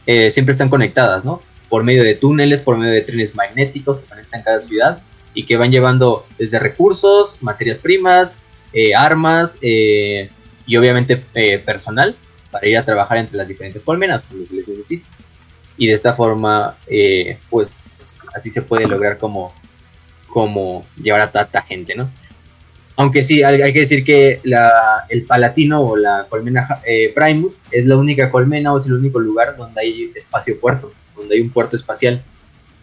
eh, 0.06 0.32
siempre 0.32 0.52
están 0.52 0.70
conectadas, 0.70 1.24
¿no? 1.24 1.42
Por 1.70 1.84
medio 1.84 2.04
de 2.04 2.16
túneles, 2.16 2.62
por 2.62 2.78
medio 2.78 2.94
de 2.94 3.02
trenes 3.02 3.36
magnéticos 3.36 4.00
que 4.00 4.10
conectan 4.10 4.44
cada 4.44 4.60
ciudad. 4.60 5.02
y 5.36 5.48
que 5.48 5.58
van 5.58 5.72
llevando 5.72 6.28
desde 6.38 6.60
recursos, 6.60 7.38
materias 7.42 7.80
primas, 7.80 8.38
eh, 8.72 8.94
armas 8.94 9.58
eh, 9.64 10.30
y 10.66 10.78
obviamente 10.78 11.18
personal 11.66 12.16
para 12.52 12.68
ir 12.68 12.78
a 12.78 12.86
trabajar 12.86 13.18
entre 13.18 13.38
las 13.38 13.48
diferentes 13.48 13.84
colmenas 13.84 14.24
cuando 14.28 14.46
se 14.46 14.56
les 14.56 14.68
necesite. 14.68 15.10
Y 15.76 15.88
de 15.88 15.94
esta 15.94 16.14
forma, 16.14 16.78
pues 17.50 17.72
así 18.34 18.50
se 18.50 18.62
puede 18.62 18.88
lograr 18.88 19.18
como, 19.18 19.54
como 20.28 20.86
llevar 21.02 21.22
a 21.22 21.32
tanta 21.32 21.62
gente, 21.62 21.96
¿no? 21.96 22.10
Aunque 22.96 23.24
sí, 23.24 23.42
hay, 23.42 23.74
que 23.74 23.80
decir 23.80 24.04
que 24.04 24.40
la, 24.44 25.06
el 25.10 25.24
Palatino 25.24 25.82
o 25.82 25.98
la 25.98 26.28
colmena 26.30 26.82
eh, 26.86 27.12
Primus 27.16 27.62
es 27.72 27.86
la 27.86 27.98
única 27.98 28.30
colmena 28.30 28.72
o 28.72 28.78
es 28.78 28.86
el 28.86 28.94
único 28.94 29.20
lugar 29.20 29.58
donde 29.58 29.82
hay 29.82 30.12
espacio 30.14 30.60
puerto, 30.60 30.94
donde 31.16 31.36
hay 31.36 31.42
un 31.42 31.50
puerto 31.50 31.76
espacial. 31.76 32.22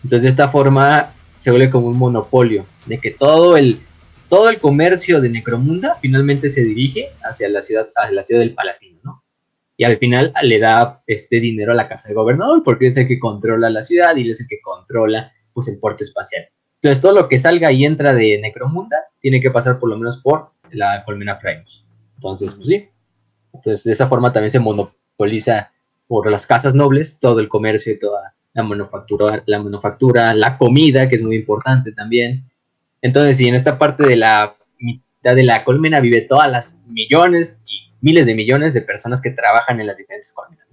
Entonces 0.02 0.22
de 0.22 0.28
esta 0.30 0.48
forma 0.48 1.12
se 1.38 1.50
vuelve 1.50 1.70
como 1.70 1.86
un 1.86 1.96
monopolio, 1.96 2.66
de 2.86 2.98
que 2.98 3.12
todo 3.12 3.56
el, 3.56 3.80
todo 4.30 4.48
el 4.48 4.58
comercio 4.58 5.20
de 5.20 5.28
Necromunda 5.28 5.98
finalmente 6.00 6.48
se 6.48 6.62
dirige 6.62 7.10
hacia 7.22 7.48
la 7.48 7.60
ciudad, 7.60 7.88
a 7.96 8.10
la 8.10 8.22
ciudad 8.22 8.40
del 8.40 8.54
Palatino, 8.54 9.00
¿no? 9.02 9.24
Y 9.76 9.84
al 9.84 9.98
final 9.98 10.32
le 10.42 10.58
da 10.58 11.02
este 11.06 11.40
dinero 11.40 11.72
a 11.72 11.74
la 11.74 11.88
casa 11.88 12.08
del 12.08 12.14
gobernador, 12.14 12.62
porque 12.62 12.86
es 12.86 12.96
el 12.96 13.08
que 13.08 13.18
controla 13.18 13.68
la 13.68 13.82
ciudad 13.82 14.16
y 14.16 14.30
es 14.30 14.40
el 14.40 14.46
que 14.46 14.60
controla 14.60 15.32
pues 15.52 15.68
el 15.68 15.80
puerto 15.80 16.04
espacial. 16.04 16.44
Entonces, 16.76 17.02
todo 17.02 17.12
lo 17.12 17.28
que 17.28 17.38
salga 17.38 17.72
y 17.72 17.84
entra 17.84 18.14
de 18.14 18.38
Necromunda 18.38 18.96
tiene 19.20 19.40
que 19.40 19.50
pasar 19.50 19.78
por 19.78 19.90
lo 19.90 19.98
menos 19.98 20.18
por 20.18 20.52
la 20.70 21.04
colmena 21.04 21.38
Primus. 21.38 21.84
Entonces, 22.14 22.54
pues 22.54 22.68
sí. 22.68 22.88
Entonces, 23.52 23.84
de 23.84 23.92
esa 23.92 24.08
forma 24.08 24.32
también 24.32 24.50
se 24.50 24.60
monopoliza 24.60 25.72
por 26.06 26.30
las 26.30 26.46
casas 26.46 26.74
nobles 26.74 27.18
todo 27.18 27.40
el 27.40 27.48
comercio 27.48 27.92
y 27.92 27.98
toda 27.98 28.34
la 28.52 28.62
manufactura, 28.62 29.42
la 29.46 29.62
manufactura, 29.62 30.34
la 30.34 30.56
comida, 30.56 31.08
que 31.08 31.16
es 31.16 31.22
muy 31.22 31.36
importante 31.36 31.92
también. 31.92 32.49
Entonces, 33.02 33.36
sí, 33.36 33.48
en 33.48 33.54
esta 33.54 33.78
parte 33.78 34.06
de 34.06 34.16
la 34.16 34.56
mitad 34.78 35.34
de 35.34 35.44
la 35.44 35.64
colmena 35.64 36.00
vive 36.00 36.20
todas 36.22 36.50
las 36.50 36.80
millones 36.86 37.62
y 37.66 37.90
miles 38.00 38.26
de 38.26 38.34
millones 38.34 38.74
de 38.74 38.82
personas 38.82 39.20
que 39.20 39.30
trabajan 39.30 39.80
en 39.80 39.86
las 39.86 39.98
diferentes 39.98 40.32
colmenas. 40.32 40.66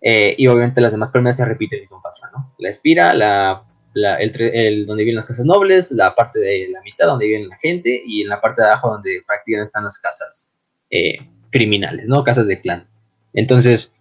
Eh, 0.00 0.34
y 0.36 0.46
obviamente 0.48 0.80
las 0.80 0.92
demás 0.92 1.10
colmenas 1.10 1.36
se 1.36 1.44
repiten 1.44 1.78
el 1.78 1.82
mismo 1.84 2.02
patrón, 2.02 2.30
¿no? 2.34 2.54
La 2.58 2.68
espira, 2.68 3.14
la 3.14 3.64
el, 3.94 4.86
donde 4.86 5.04
viven 5.04 5.16
las 5.16 5.26
casas 5.26 5.44
nobles, 5.44 5.92
la 5.92 6.14
parte 6.14 6.40
de 6.40 6.68
la 6.70 6.80
mitad 6.82 7.06
donde 7.06 7.26
viven 7.26 7.48
la 7.48 7.56
gente 7.56 8.02
y 8.06 8.22
en 8.22 8.28
la 8.28 8.40
parte 8.40 8.62
de 8.62 8.68
abajo 8.68 8.90
donde 8.90 9.22
prácticamente 9.26 9.68
están 9.68 9.84
las 9.84 9.98
casas 9.98 10.56
eh, 10.90 11.18
criminales, 11.50 12.08
¿no? 12.08 12.24
Casas 12.24 12.46
de 12.46 12.60
clan. 12.60 12.88
Entonces, 13.32 13.92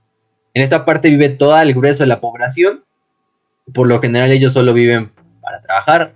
en 0.54 0.64
esta 0.64 0.86
parte 0.86 1.10
vive 1.10 1.30
todo 1.30 1.60
el 1.60 1.74
grueso 1.74 2.04
de 2.04 2.08
la 2.08 2.22
población. 2.22 2.84
Por 3.74 3.88
lo 3.88 4.02
general 4.02 4.32
ellos 4.32 4.54
solo 4.54 4.74
viven 4.74 5.12
para 5.42 5.62
trabajar, 5.62 6.16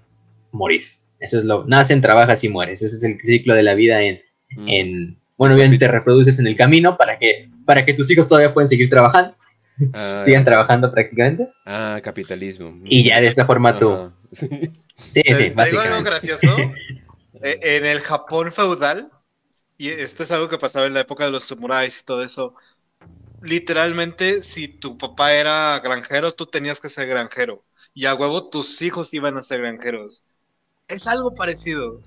morir. 0.52 0.84
Eso 1.20 1.38
es 1.38 1.44
lo, 1.44 1.66
nacen, 1.66 2.02
trabajas 2.02 2.44
y 2.44 2.50
mueres. 2.50 2.82
Ese 2.82 2.98
es 2.98 3.04
el 3.04 3.20
ciclo 3.20 3.54
de 3.54 3.64
la 3.64 3.74
vida 3.74 4.02
en, 4.02 4.22
mm. 4.56 4.70
en 4.70 5.18
bueno, 5.38 5.56
obviamente 5.56 5.86
te 5.86 5.92
reproduces 5.92 6.40
en 6.40 6.48
el 6.48 6.56
camino 6.56 6.98
para 6.98 7.20
que, 7.20 7.50
para 7.66 7.86
que 7.86 7.94
tus 7.94 8.10
hijos 8.10 8.28
todavía 8.28 8.54
puedan 8.54 8.68
seguir 8.68 8.90
trabajando. 8.90 9.36
Ah, 9.94 10.22
sigan 10.24 10.44
trabajando 10.44 10.92
prácticamente. 10.92 11.50
Ah, 11.66 12.00
capitalismo. 12.04 12.82
Y 12.86 13.04
ya 13.04 13.22
de 13.22 13.28
esta 13.28 13.46
forma 13.46 13.78
tú. 13.78 14.12
sí, 14.32 14.48
sí, 15.14 15.22
básicamente. 15.24 15.70
Digo 15.70 15.82
algo 15.82 16.04
gracioso. 16.04 16.48
Eh, 17.44 17.60
en 17.62 17.86
el 17.86 18.00
Japón 18.00 18.52
feudal, 18.52 19.12
y 19.78 19.90
esto 19.90 20.24
es 20.24 20.32
algo 20.32 20.50
que 20.50 20.58
pasaba 20.58 20.88
en 20.88 20.96
la 20.96 21.02
época 21.02 21.26
de 21.26 21.30
los 21.30 21.44
samuráis 21.44 22.02
y 22.02 22.04
todo 22.04 22.24
eso, 22.24 22.56
literalmente, 23.44 24.42
si 24.42 24.68
tu 24.68 24.98
papá 24.98 25.34
era 25.34 25.80
granjero, 25.82 26.34
tú 26.34 26.48
tenías 26.48 26.80
que 26.80 26.90
ser 26.90 27.08
granjero. 27.08 27.64
Y 27.94 28.06
a 28.06 28.16
huevo 28.16 28.50
tus 28.50 28.82
hijos 28.82 29.14
iban 29.14 29.38
a 29.38 29.44
ser 29.44 29.62
granjeros. 29.62 30.26
Es 30.88 31.06
algo 31.06 31.34
parecido. 31.34 32.02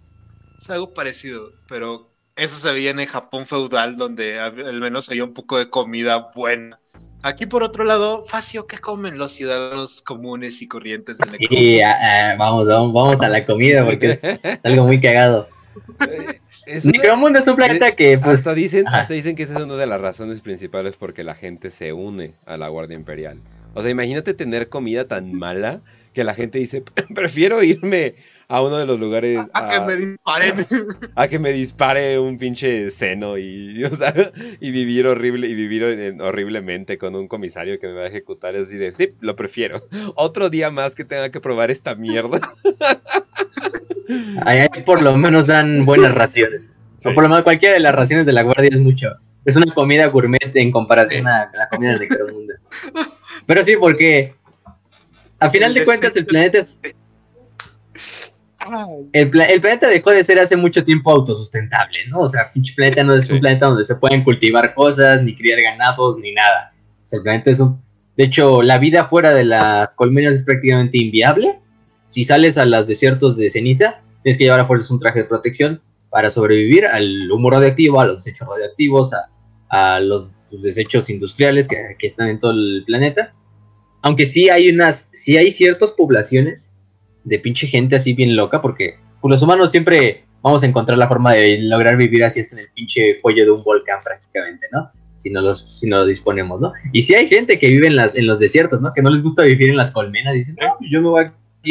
Es 0.58 0.70
algo 0.70 0.94
parecido, 0.94 1.52
pero 1.68 2.10
eso 2.36 2.56
se 2.56 2.72
veía 2.72 2.90
en 2.90 3.00
el 3.00 3.06
Japón 3.06 3.46
feudal, 3.46 3.96
donde 3.96 4.38
al 4.38 4.80
menos 4.80 5.08
había 5.10 5.24
un 5.24 5.34
poco 5.34 5.58
de 5.58 5.68
comida 5.68 6.30
buena. 6.34 6.80
Aquí 7.22 7.44
por 7.44 7.62
otro 7.62 7.84
lado, 7.84 8.22
Facio, 8.22 8.66
¿qué 8.66 8.78
comen 8.78 9.18
los 9.18 9.32
ciudadanos 9.32 10.00
comunes 10.00 10.62
y 10.62 10.68
corrientes 10.68 11.18
de 11.18 11.46
Sí, 11.48 11.80
ah, 11.82 11.98
ah, 12.00 12.36
vamos, 12.38 12.66
vamos, 12.66 13.20
a 13.20 13.28
la 13.28 13.44
comida 13.44 13.84
porque 13.84 14.10
es 14.10 14.22
algo 14.64 14.86
muy 14.86 14.98
cagado. 14.98 15.48
Es 16.66 16.86
Necromundo 16.86 17.38
es 17.38 17.46
un 17.46 17.56
planeta 17.56 17.94
que 17.94 18.16
pues... 18.18 18.40
Hasta 18.40 18.54
dicen, 18.54 18.88
hasta 18.88 19.12
dicen 19.12 19.36
que 19.36 19.42
esa 19.42 19.54
es 19.54 19.60
una 19.60 19.76
de 19.76 19.86
las 19.86 20.00
razones 20.00 20.40
principales 20.40 20.96
porque 20.96 21.22
la 21.22 21.34
gente 21.34 21.70
se 21.70 21.92
une 21.92 22.34
a 22.46 22.56
la 22.56 22.68
Guardia 22.68 22.96
Imperial. 22.96 23.40
O 23.74 23.82
sea, 23.82 23.90
imagínate 23.90 24.32
tener 24.32 24.70
comida 24.70 25.06
tan 25.06 25.32
mala 25.32 25.82
que 26.14 26.24
la 26.24 26.34
gente 26.34 26.58
dice, 26.58 26.82
prefiero 27.14 27.62
irme 27.62 28.14
a 28.51 28.62
uno 28.62 28.78
de 28.78 28.84
los 28.84 28.98
lugares. 28.98 29.38
A, 29.55 29.68
que 29.68 29.80
me 29.80 29.96
disparen. 29.96 30.55
A 31.14 31.28
que 31.28 31.38
me 31.38 31.53
dispare 31.53 32.18
un 32.18 32.36
pinche 32.36 32.90
seno 32.90 33.38
y, 33.38 33.84
o 33.90 33.94
sea, 33.94 34.12
y 34.61 34.72
vivir 34.72 35.07
horrible 35.07 35.46
y 35.46 35.55
vivir 35.55 36.16
horriblemente 36.20 36.98
con 36.98 37.14
un 37.14 37.28
comisario 37.28 37.78
que 37.78 37.86
me 37.86 37.94
va 37.94 38.03
a 38.03 38.07
ejecutar 38.09 38.57
así 38.57 38.76
de, 38.76 38.90
sí, 38.92 39.14
lo 39.20 39.36
prefiero. 39.36 39.82
Otro 40.16 40.51
día 40.51 40.70
más 40.70 40.96
que 40.96 41.05
tenga 41.05 41.30
que 41.30 41.40
probar 41.40 41.70
esta 41.70 41.94
mierda. 41.94 42.40
Ahí 44.44 44.66
por 44.84 45.01
lo 45.01 45.16
menos 45.16 45.46
dan 45.46 45.86
buenas 45.86 46.12
raciones. 46.12 46.68
O 47.05 47.14
por 47.14 47.22
lo 47.22 47.28
menos 47.28 47.44
cualquiera 47.44 47.74
de 47.74 47.80
las 47.80 47.94
raciones 47.94 48.26
de 48.26 48.32
la 48.32 48.42
guardia 48.42 48.70
es 48.72 48.80
mucho. 48.80 49.11
Es 49.44 49.55
una 49.55 49.72
comida 49.72 50.09
gourmet 50.09 50.51
en 50.55 50.72
comparación 50.72 51.26
a 51.28 51.51
la 51.55 51.68
comida 51.68 51.92
de 51.92 52.01
Necromunda. 52.01 52.55
Pero 53.46 53.62
sí, 53.62 53.76
porque 53.78 54.34
a 55.38 55.51
final 55.51 55.72
de 55.72 55.84
cuentas 55.84 56.16
el 56.16 56.26
planeta 56.26 56.59
es 56.59 56.78
el, 59.12 59.30
planeta 59.30 59.88
dejó 59.88 60.11
de 60.11 60.22
ser 60.22 60.38
hace 60.38 60.56
mucho 60.56 60.84
tiempo 60.84 61.11
autosustentable, 61.11 61.98
¿no? 62.08 62.20
O 62.20 62.28
sea, 62.28 62.52
pinche 62.52 62.74
planeta 62.74 63.02
no 63.02 63.14
es 63.14 63.30
un 63.30 63.40
planeta 63.40 63.66
donde 63.66 63.84
se 63.84 63.96
pueden 63.96 64.22
cultivar 64.22 64.74
cosas, 64.74 65.22
ni 65.22 65.34
criar 65.34 65.61
ganados, 65.62 66.18
ni 66.18 66.32
nada. 66.32 66.72
O 67.02 67.06
sea, 67.06 67.18
el 67.18 67.22
planeta 67.22 67.50
es 67.50 67.61
un... 67.61 67.80
De 68.16 68.24
hecho, 68.24 68.62
la 68.62 68.78
vida 68.78 69.06
fuera 69.06 69.32
de 69.32 69.44
las 69.44 69.94
colmenas 69.94 70.32
es 70.32 70.42
prácticamente 70.42 70.98
inviable. 70.98 71.58
Si 72.06 72.24
sales 72.24 72.58
a 72.58 72.66
los 72.66 72.86
desiertos 72.86 73.36
de 73.36 73.48
ceniza, 73.48 74.00
tienes 74.22 74.36
que 74.36 74.44
llevar 74.44 74.61
a 74.61 74.66
fuerzas 74.66 74.90
un 74.90 74.98
traje 74.98 75.20
de 75.20 75.24
protección 75.24 75.80
para 76.11 76.28
sobrevivir 76.28 76.86
al 76.86 77.30
humo 77.30 77.50
radioactivo, 77.50 78.00
a 78.00 78.06
los 78.06 78.24
desechos 78.24 78.48
radioactivos, 78.48 79.12
a, 79.70 80.00
los, 80.00 80.34
desechos 80.50 81.08
industriales 81.08 81.68
que, 81.68 81.76
que, 81.98 82.06
están 82.06 82.28
en 82.28 82.38
todo 82.38 82.50
el 82.50 82.82
planeta. 82.84 83.32
Aunque 84.02 84.26
sí 84.26 84.50
hay 84.50 84.68
unas, 84.68 85.08
sí 85.12 85.36
hay 85.36 85.50
ciertas 85.50 85.92
poblaciones 85.92 86.69
de 87.24 87.38
pinche 87.38 87.66
gente 87.66 87.96
así 87.96 88.12
bien 88.12 88.36
loca, 88.36 88.60
porque 88.62 88.94
pues, 89.20 89.30
los 89.30 89.42
humanos 89.42 89.70
siempre 89.70 90.24
vamos 90.42 90.62
a 90.62 90.66
encontrar 90.66 90.98
la 90.98 91.08
forma 91.08 91.32
de 91.32 91.58
lograr 91.58 91.96
vivir 91.96 92.24
así 92.24 92.40
hasta 92.40 92.56
en 92.56 92.62
el 92.62 92.68
pinche 92.72 93.16
cuello 93.20 93.44
de 93.44 93.50
un 93.50 93.62
volcán 93.62 93.98
prácticamente, 94.02 94.66
¿no? 94.72 94.90
Si 95.16 95.30
no 95.30 95.40
los, 95.42 95.78
si 95.78 95.86
no 95.86 95.98
lo 95.98 96.06
disponemos, 96.06 96.60
¿no? 96.60 96.72
Y 96.92 97.02
si 97.02 97.14
hay 97.14 97.28
gente 97.28 97.58
que 97.58 97.68
vive 97.68 97.86
en, 97.86 97.96
las, 97.96 98.16
en 98.16 98.26
los 98.26 98.38
desiertos, 98.38 98.80
¿no? 98.80 98.92
Que 98.94 99.02
no 99.02 99.10
les 99.10 99.22
gusta 99.22 99.42
vivir 99.42 99.70
en 99.70 99.76
las 99.76 99.92
colmenas, 99.92 100.34
dicen, 100.34 100.56
no, 100.60 100.76
pues, 100.78 100.90
yo 100.90 101.02
me 101.02 101.08
voy 101.08 101.24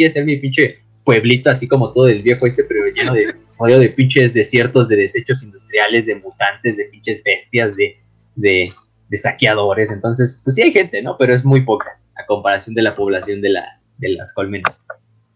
a 0.04 0.06
hacer 0.06 0.24
mi 0.24 0.36
pinche 0.36 0.78
pueblito 1.04 1.50
así 1.50 1.66
como 1.66 1.90
todo 1.90 2.06
el 2.06 2.22
viejo 2.22 2.46
este, 2.46 2.62
pero 2.64 2.86
lleno 2.86 3.12
de 3.14 3.34
de 3.78 3.88
pinches 3.90 4.32
desiertos, 4.32 4.88
de 4.88 4.96
desechos 4.96 5.42
industriales, 5.42 6.06
de 6.06 6.14
mutantes, 6.14 6.76
de 6.76 6.84
pinches 6.84 7.22
bestias, 7.22 7.76
de, 7.76 7.96
de, 8.36 8.72
de 9.08 9.16
saqueadores. 9.16 9.90
Entonces, 9.90 10.40
pues 10.42 10.54
sí 10.56 10.62
hay 10.62 10.72
gente, 10.72 11.02
¿no? 11.02 11.16
Pero 11.18 11.34
es 11.34 11.44
muy 11.44 11.62
poca 11.62 12.00
a 12.16 12.26
comparación 12.26 12.74
de 12.74 12.82
la 12.82 12.94
población 12.94 13.40
de, 13.40 13.50
la, 13.50 13.80
de 13.98 14.10
las 14.10 14.32
colmenas. 14.32 14.80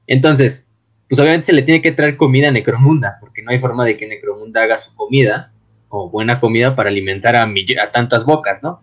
Entonces, 0.06 0.66
pues 1.08 1.20
obviamente 1.20 1.46
se 1.46 1.52
le 1.52 1.62
tiene 1.62 1.82
que 1.82 1.92
traer 1.92 2.16
comida 2.16 2.48
a 2.48 2.50
Necromunda, 2.50 3.18
porque 3.20 3.42
no 3.42 3.50
hay 3.50 3.58
forma 3.58 3.84
de 3.84 3.96
que 3.96 4.06
Necromunda 4.06 4.62
haga 4.62 4.78
su 4.78 4.94
comida 4.94 5.52
o 5.88 6.10
buena 6.10 6.40
comida 6.40 6.74
para 6.74 6.88
alimentar 6.88 7.36
a, 7.36 7.44
a 7.44 7.92
tantas 7.92 8.24
bocas, 8.24 8.62
¿no? 8.62 8.82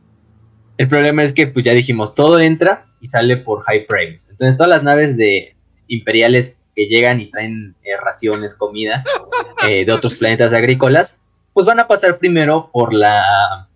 El 0.78 0.88
problema 0.88 1.24
es 1.24 1.34
que, 1.34 1.48
pues 1.48 1.66
ya 1.66 1.74
dijimos, 1.74 2.16
todo 2.16 2.40
entra 2.40 2.86
y 3.02 3.08
sale 3.08 3.38
por 3.38 3.62
high 3.64 3.86
frames. 3.86 4.30
Entonces, 4.30 4.56
todas 4.56 4.70
las 4.70 4.84
naves 4.84 5.18
de 5.18 5.56
imperiales 5.88 6.58
que 6.76 6.86
llegan 6.86 7.20
y 7.20 7.30
traen 7.30 7.76
eh, 7.84 7.98
raciones, 8.02 8.56
comida 8.56 9.04
eh, 9.68 9.86
de 9.86 9.92
otros 9.92 10.16
planetas 10.16 10.54
agrícolas, 10.54 11.20
pues 11.54 11.66
van 11.66 11.80
a 11.80 11.88
pasar 11.88 12.18
primero 12.18 12.70
por 12.72 12.94
la 12.94 13.68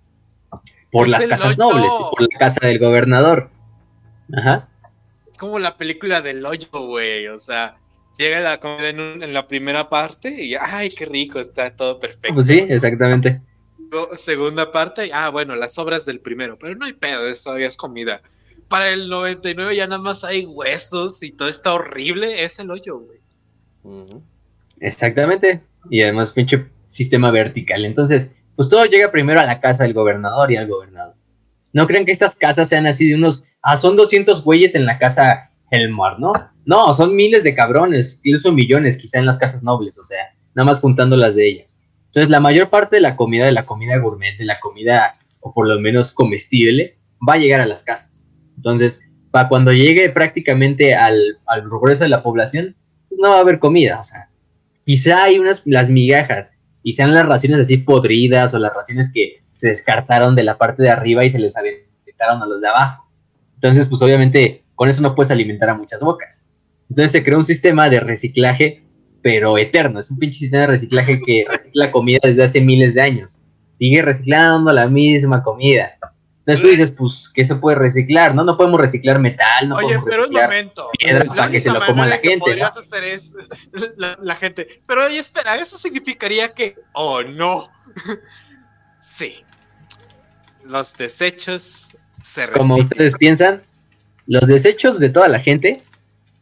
por 0.91 1.09
las 1.09 1.27
casas 1.27 1.57
nobles 1.57 1.91
y 1.91 2.03
por 2.09 2.21
la 2.21 2.39
casa 2.39 2.65
del 2.65 2.79
gobernador. 2.79 3.49
Ajá 4.33 4.69
como 5.37 5.59
la 5.59 5.77
película 5.77 6.21
del 6.21 6.45
hoyo, 6.45 6.67
güey. 6.71 7.27
O 7.27 7.39
sea, 7.39 7.77
llega 8.17 8.39
la 8.39 8.59
comida 8.59 8.89
en, 8.89 9.33
la 9.33 9.47
primera 9.47 9.89
parte 9.89 10.29
y 10.43 10.55
ay, 10.55 10.89
qué 10.89 11.05
rico, 11.05 11.39
está 11.39 11.75
todo 11.75 11.99
perfecto. 11.99 12.33
Pues 12.33 12.47
sí, 12.47 12.65
exactamente. 12.69 13.41
Segunda 14.15 14.71
parte, 14.71 15.11
ah, 15.13 15.29
bueno, 15.29 15.55
las 15.55 15.77
obras 15.77 16.05
del 16.05 16.19
primero, 16.19 16.57
pero 16.57 16.75
no 16.75 16.85
hay 16.85 16.93
pedo, 16.93 17.27
eso 17.27 17.45
todavía 17.45 17.67
es 17.67 17.77
comida. 17.77 18.21
Para 18.67 18.89
el 18.89 19.09
99 19.09 19.75
ya 19.75 19.87
nada 19.87 20.01
más 20.01 20.23
hay 20.23 20.45
huesos 20.45 21.21
y 21.23 21.31
todo 21.31 21.47
está 21.47 21.73
horrible, 21.73 22.43
es 22.43 22.59
el 22.59 22.71
hoyo, 22.71 22.99
güey. 22.99 23.19
Exactamente. 24.79 25.61
Y 25.89 26.01
además, 26.01 26.31
pinche 26.31 26.65
sistema 26.87 27.31
vertical. 27.31 27.85
Entonces, 27.85 28.31
pues 28.55 28.69
todo 28.69 28.85
llega 28.85 29.11
primero 29.11 29.39
a 29.39 29.45
la 29.45 29.59
casa 29.59 29.83
del 29.83 29.93
gobernador 29.93 30.51
y 30.51 30.57
al 30.57 30.67
gobernador. 30.67 31.14
No 31.75 31.87
crean 31.87 32.05
que 32.05 32.13
estas 32.13 32.35
casas 32.35 32.69
sean 32.69 32.87
así 32.87 33.09
de 33.09 33.15
unos, 33.15 33.49
ah, 33.61 33.75
son 33.75 33.97
200 33.97 34.45
güeyes 34.45 34.75
en 34.75 34.85
la 34.85 34.97
casa 34.97 35.51
el 35.71 35.89
mar, 35.89 36.17
¿no? 36.21 36.31
No, 36.63 36.93
son 36.93 37.13
miles 37.13 37.43
de 37.43 37.53
cabrones, 37.53 38.21
incluso 38.23 38.53
millones 38.53 38.95
quizá 38.95 39.19
en 39.19 39.25
las 39.25 39.37
casas 39.37 39.61
nobles, 39.61 39.99
o 39.99 40.05
sea, 40.05 40.19
nada 40.53 40.67
más 40.67 40.79
juntando 40.79 41.17
las 41.17 41.35
de 41.35 41.49
ellas. 41.49 41.83
Entonces, 42.05 42.29
la 42.29 42.39
mayor 42.39 42.69
parte 42.69 42.95
de 42.95 43.01
la 43.01 43.17
comida, 43.17 43.43
de 43.43 43.51
la 43.51 43.65
comida 43.65 43.97
gourmet, 43.97 44.37
de 44.37 44.45
la 44.45 44.57
comida, 44.61 45.11
o 45.41 45.53
por 45.53 45.67
lo 45.67 45.77
menos 45.81 46.13
comestible, 46.13 46.97
va 47.27 47.33
a 47.33 47.39
llegar 47.39 47.59
a 47.59 47.65
las 47.65 47.83
casas. 47.83 48.31
Entonces, 48.55 49.01
para 49.31 49.49
cuando 49.49 49.73
llegue 49.73 50.09
prácticamente 50.09 50.95
al, 50.95 51.39
al 51.45 51.63
progreso 51.63 52.05
de 52.05 52.09
la 52.09 52.23
población, 52.23 52.77
pues 53.09 53.19
no 53.19 53.31
va 53.31 53.35
a 53.35 53.41
haber 53.41 53.59
comida, 53.59 53.99
o 53.99 54.03
sea, 54.03 54.29
quizá 54.85 55.23
hay 55.23 55.39
unas, 55.39 55.61
las 55.65 55.89
migajas, 55.89 56.51
y 56.83 56.93
sean 56.93 57.13
las 57.13 57.25
raciones 57.25 57.59
así 57.59 57.79
podridas 57.79 58.53
o 58.53 58.59
las 58.59 58.73
raciones 58.73 59.11
que 59.11 59.43
se 59.55 59.69
descartaron 59.69 60.35
de 60.35 60.43
la 60.43 60.57
parte 60.57 60.83
de 60.83 60.89
arriba 60.89 61.25
y 61.25 61.31
se 61.31 61.39
les 61.39 61.57
aventaron 61.57 62.43
a 62.43 62.45
los 62.45 62.61
de 62.61 62.67
abajo. 62.67 63.09
Entonces, 63.55 63.87
pues 63.87 64.01
obviamente 64.01 64.63
con 64.75 64.89
eso 64.89 65.01
no 65.01 65.15
puedes 65.15 65.31
alimentar 65.31 65.69
a 65.69 65.73
muchas 65.73 66.01
bocas. 66.01 66.49
Entonces 66.89 67.11
se 67.11 67.23
creó 67.23 67.39
un 67.39 67.45
sistema 67.45 67.89
de 67.89 67.99
reciclaje, 67.99 68.83
pero 69.21 69.57
eterno. 69.57 69.99
Es 69.99 70.11
un 70.11 70.19
pinche 70.19 70.39
sistema 70.39 70.61
de 70.61 70.67
reciclaje 70.67 71.19
que 71.19 71.45
recicla 71.49 71.91
comida 71.91 72.19
desde 72.21 72.43
hace 72.43 72.61
miles 72.61 72.93
de 72.93 73.01
años. 73.01 73.39
Sigue 73.79 74.01
reciclando 74.01 74.71
la 74.71 74.87
misma 74.87 75.41
comida. 75.43 75.97
Entonces 76.45 76.61
tú 76.61 76.67
dices, 76.69 76.91
pues, 76.91 77.31
¿qué 77.33 77.43
se 77.43 77.55
puede 77.55 77.75
reciclar? 77.75 78.35
No, 78.35 78.43
no 78.43 78.55
podemos 78.55 78.79
reciclar 78.79 79.19
metal, 79.19 79.67
no 79.67 79.77
Oye, 79.77 79.85
podemos 79.85 80.05
pero 80.05 80.21
reciclar 80.21 80.49
momento. 80.49 80.89
piedra 80.99 81.25
para 81.25 81.49
que 81.49 81.59
se 81.59 81.71
lo 81.71 81.83
coma 81.83 82.05
la 82.05 82.19
gente. 82.19 82.55
¿no? 82.55 82.67
hacer 82.67 83.03
es 83.03 83.35
la, 83.97 84.15
la, 84.21 84.35
gente. 84.35 84.67
Pero 84.85 85.05
oye, 85.05 85.17
espera, 85.17 85.55
eso 85.55 85.75
significaría 85.77 86.53
que, 86.53 86.75
oh 86.93 87.23
no. 87.23 87.63
sí. 89.05 89.35
Los 90.63 90.97
desechos 90.97 91.95
se 92.21 92.41
reciclan. 92.41 92.67
Como 92.67 92.75
ustedes 92.77 93.13
piensan, 93.15 93.63
los 94.25 94.47
desechos 94.47 94.99
de 94.99 95.09
toda 95.09 95.27
la 95.27 95.39
gente, 95.39 95.83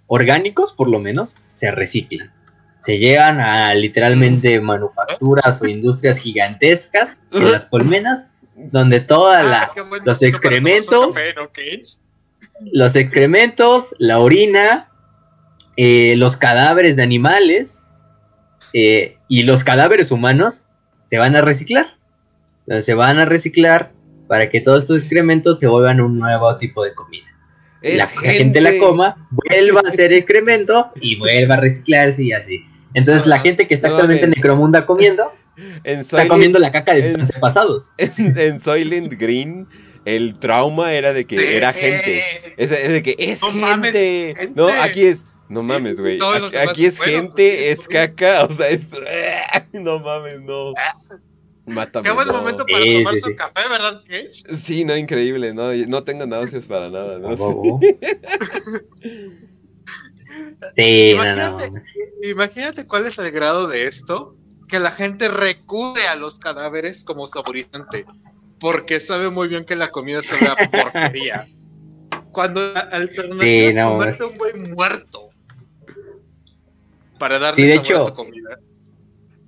orgánicos 0.07 0.73
por 0.73 0.89
lo 0.89 0.99
menos, 0.99 1.35
se 1.53 1.71
reciclan. 1.71 2.31
Se 2.79 2.97
llegan 2.97 3.39
a 3.39 3.73
literalmente 3.73 4.59
manufacturas 4.59 5.61
o 5.61 5.67
industrias 5.67 6.17
gigantescas 6.17 7.23
en 7.31 7.51
las 7.51 7.65
colmenas, 7.65 8.31
donde 8.55 8.99
todas 8.99 9.43
Ah, 9.45 9.71
los 10.03 10.21
excrementos, 10.21 11.15
los 12.59 12.95
excrementos, 12.95 13.95
la 13.99 14.19
orina, 14.19 14.89
eh, 15.77 16.15
los 16.17 16.37
cadáveres 16.37 16.95
de 16.95 17.03
animales 17.03 17.85
eh, 18.73 19.17
y 19.27 19.43
los 19.43 19.63
cadáveres 19.63 20.11
humanos 20.11 20.65
se 21.05 21.17
van 21.17 21.35
a 21.35 21.41
reciclar. 21.41 21.87
Entonces, 22.65 22.85
se 22.85 22.93
van 22.93 23.19
a 23.19 23.25
reciclar 23.25 23.91
para 24.27 24.49
que 24.49 24.61
todos 24.61 24.79
estos 24.83 25.01
excrementos 25.01 25.59
se 25.59 25.67
vuelvan 25.67 25.99
un 26.01 26.17
nuevo 26.17 26.55
tipo 26.57 26.83
de 26.83 26.93
comida 26.93 27.25
Es 27.81 27.97
la 27.97 28.07
gente. 28.07 28.61
la 28.61 28.77
coma, 28.77 29.27
vuelva 29.31 29.81
a 29.85 29.89
hacer 29.89 30.13
excremento 30.13 30.91
y 30.95 31.17
vuelva 31.17 31.55
a 31.55 31.59
reciclarse 31.59 32.23
y 32.23 32.31
así. 32.33 32.63
Entonces 32.93 33.25
la 33.27 33.39
gente 33.39 33.67
que 33.67 33.73
está 33.73 33.89
actualmente 33.89 34.23
en. 34.25 34.29
Necromunda 34.31 34.85
comiendo, 34.85 35.33
En 35.83 35.99
está 35.99 36.11
Soylent, 36.17 36.29
comiendo 36.31 36.59
la 36.59 36.71
caca 36.71 36.93
de 36.95 37.03
sus 37.03 37.15
en- 37.15 37.21
antepasados. 37.21 37.91
en, 37.97 38.37
en 38.37 38.59
Soylent 38.59 39.11
Green, 39.19 39.67
el 40.05 40.39
trauma 40.39 40.93
era 40.93 41.11
de 41.13 41.25
que 41.25 41.37
Sí. 41.37 41.45
era 41.55 41.73
gente. 41.73 42.23
Es, 42.57 42.71
es 42.71 42.89
de 42.89 43.03
que 43.03 43.15
es 43.19 43.41
No 43.41 43.47
gente. 43.51 43.61
mames, 43.61 43.91
gente. 43.91 44.49
No, 44.55 44.67
aquí 44.81 45.05
es. 45.05 45.25
No 45.49 45.61
mames, 45.61 45.99
güey. 45.99 46.17
Aquí, 46.67 46.85
es 46.85 46.97
bueno, 46.97 47.13
gente, 47.13 47.31
pues, 47.57 47.67
es 47.67 47.79
es 47.81 47.87
caca. 47.87 48.45
O 48.45 48.51
sea, 48.51 48.69
es. 48.69 48.89
No 49.73 49.99
mames, 49.99 50.39
no. 50.41 50.73
Mátame. 51.65 52.07
Qué 52.07 52.13
buen 52.13 52.27
momento 52.27 52.65
para 52.65 52.83
Sí, 52.83 52.93
tomarse 52.97 53.15
sí, 53.15 53.21
sí. 53.25 53.29
un 53.31 53.35
café, 53.35 53.69
¿verdad, 53.69 54.03
Cage? 54.05 54.31
Sí, 54.65 54.83
no, 54.83 54.97
increíble. 54.97 55.53
No, 55.53 55.73
no 55.73 56.03
tengo 56.03 56.25
náuseas 56.25 56.65
para 56.65 56.89
nada. 56.89 57.19
¿no? 57.19 57.29
A 57.29 57.35
Imagínate, 62.23 62.85
cuál 62.85 63.07
es 63.07 63.17
el 63.19 63.31
grado 63.31 63.67
de 63.67 63.87
esto, 63.87 64.35
que 64.67 64.79
la 64.79 64.91
gente 64.91 65.27
recurre 65.27 66.07
a 66.07 66.15
los 66.15 66.39
cadáveres 66.39 67.03
como 67.03 67.27
saborizante, 67.27 68.05
porque 68.59 68.99
sabe 68.99 69.29
muy 69.29 69.47
bien 69.47 69.65
que 69.65 69.75
la 69.75 69.91
comida 69.91 70.21
sabe 70.21 70.47
a 70.47 70.55
porquería. 70.71 71.45
Cuando 72.31 72.73
la 72.73 72.79
alternativa 72.79 73.43
Sí, 73.43 73.63
es 73.65 73.79
comerte 73.79 74.23
un 74.23 74.37
güey 74.37 74.53
muerto 74.53 75.29
para 77.19 77.39
darle 77.39 77.63
Sí, 77.63 77.69
de 77.69 77.75
sabor 77.75 77.87
a 77.87 78.01
hecho, 78.01 78.03
tu 78.05 78.13
comida. 78.15 78.59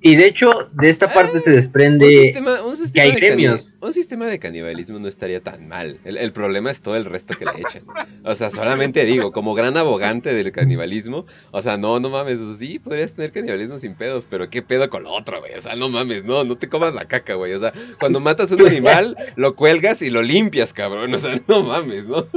Y 0.08 0.16
de 0.18 0.28
hecho, 0.28 0.52
de 0.74 0.90
esta 0.90 1.12
parte 1.12 1.40
se 1.40 1.50
Un 1.50 1.56
desprende. 1.56 2.08
sistema, 2.26 2.62
un 2.62 2.78
sistema 2.78 3.04
hay 3.06 3.10
de 3.10 3.16
cani- 3.18 3.26
gremios. 3.26 3.78
un 3.82 3.92
sistema 3.92 4.28
de 4.28 4.38
canibalismo 4.38 5.00
no 5.00 5.08
estaría 5.08 5.42
tan 5.42 5.68
mal. 5.68 6.00
El, 6.06 6.18
el 6.18 6.32
problema 6.32 6.70
es 6.70 6.80
todo 6.80 6.96
el 6.96 7.06
resto 7.06 7.34
que 7.38 7.46
le 7.46 7.62
echan. 7.68 7.82
O 8.24 8.36
sea, 8.36 8.52
solamente 8.52 9.04
digo, 9.06 9.32
como 9.32 9.56
gran 9.56 9.76
abogante 9.78 10.32
del 10.36 10.52
canibalismo, 10.52 11.26
o 11.50 11.62
sea, 11.64 11.78
no, 11.78 12.00
no 12.00 12.12
mames, 12.12 12.40
sí, 12.60 12.78
podrías 12.78 13.14
tener 13.14 13.32
canibalismo 13.32 13.80
sin 13.80 13.96
pedos, 13.96 14.26
pero 14.30 14.48
qué 14.52 14.62
pedo 14.62 14.92
con 14.92 15.06
lo 15.06 15.12
otro, 15.12 15.40
güey. 15.40 15.56
O 15.56 15.62
sea, 15.62 15.76
no 15.76 15.90
mames, 15.90 16.24
no, 16.24 16.44
no 16.44 16.56
te 16.56 16.70
comas 16.70 16.94
la 16.94 17.06
caca, 17.06 17.34
güey. 17.34 17.54
O 17.54 17.60
sea, 17.60 17.74
cuando 18.00 18.20
matas 18.20 18.52
un 18.52 18.64
animal, 18.68 19.18
lo 19.36 19.56
cuelgas 19.56 20.04
y 20.04 20.12
lo 20.12 20.22
limpias, 20.22 20.72
cabrón. 20.72 21.16
O 21.16 21.18
sea, 21.18 21.42
no 21.48 21.64
mames, 21.64 22.06
¿no? 22.06 22.28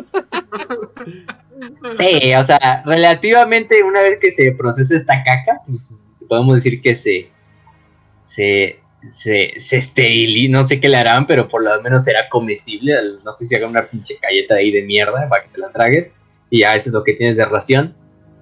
Sí, 1.98 2.32
o 2.34 2.44
sea, 2.44 2.82
relativamente 2.86 3.82
una 3.82 4.00
vez 4.00 4.18
que 4.20 4.30
se 4.30 4.52
procesa 4.52 4.96
esta 4.96 5.22
caca, 5.24 5.60
pues 5.66 5.98
podemos 6.28 6.54
decir 6.54 6.80
que 6.80 6.94
se. 6.94 7.30
Se. 8.28 8.80
Se, 9.10 9.52
se 9.56 9.76
esteriliza, 9.76 10.50
no 10.50 10.66
sé 10.66 10.80
qué 10.80 10.88
le 10.88 10.96
harán, 10.96 11.28
pero 11.28 11.46
por 11.48 11.62
lo 11.62 11.80
menos 11.82 12.02
será 12.02 12.28
comestible. 12.28 12.92
No 13.24 13.30
sé 13.30 13.44
si 13.44 13.54
hagan 13.54 13.70
una 13.70 13.88
pinche 13.88 14.18
galleta 14.20 14.56
ahí 14.56 14.72
de 14.72 14.82
mierda 14.82 15.28
para 15.28 15.44
que 15.44 15.50
te 15.50 15.58
la 15.58 15.70
tragues. 15.70 16.12
Y 16.50 16.62
ya 16.62 16.74
eso 16.74 16.90
es 16.90 16.94
lo 16.94 17.04
que 17.04 17.12
tienes 17.12 17.36
de 17.36 17.44
ración. 17.44 17.94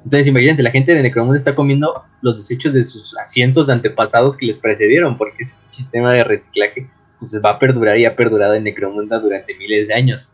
Entonces, 0.06 0.28
imagínense, 0.28 0.62
la 0.62 0.70
gente 0.70 0.94
de 0.94 1.02
Necromunda 1.02 1.36
está 1.36 1.56
comiendo 1.56 1.92
los 2.22 2.38
desechos 2.38 2.72
de 2.72 2.84
sus 2.84 3.18
asientos 3.18 3.66
de 3.66 3.72
antepasados 3.72 4.36
que 4.36 4.46
les 4.46 4.56
precedieron, 4.56 5.18
porque 5.18 5.38
ese 5.40 5.56
sistema 5.72 6.12
de 6.12 6.22
reciclaje 6.22 6.88
pues, 7.18 7.40
va 7.44 7.50
a 7.50 7.58
perdurar 7.58 7.98
y 7.98 8.04
ha 8.04 8.14
perdurado 8.14 8.54
en 8.54 8.62
Necromunda 8.62 9.18
durante 9.18 9.56
miles 9.56 9.88
de 9.88 9.94
años. 9.94 10.30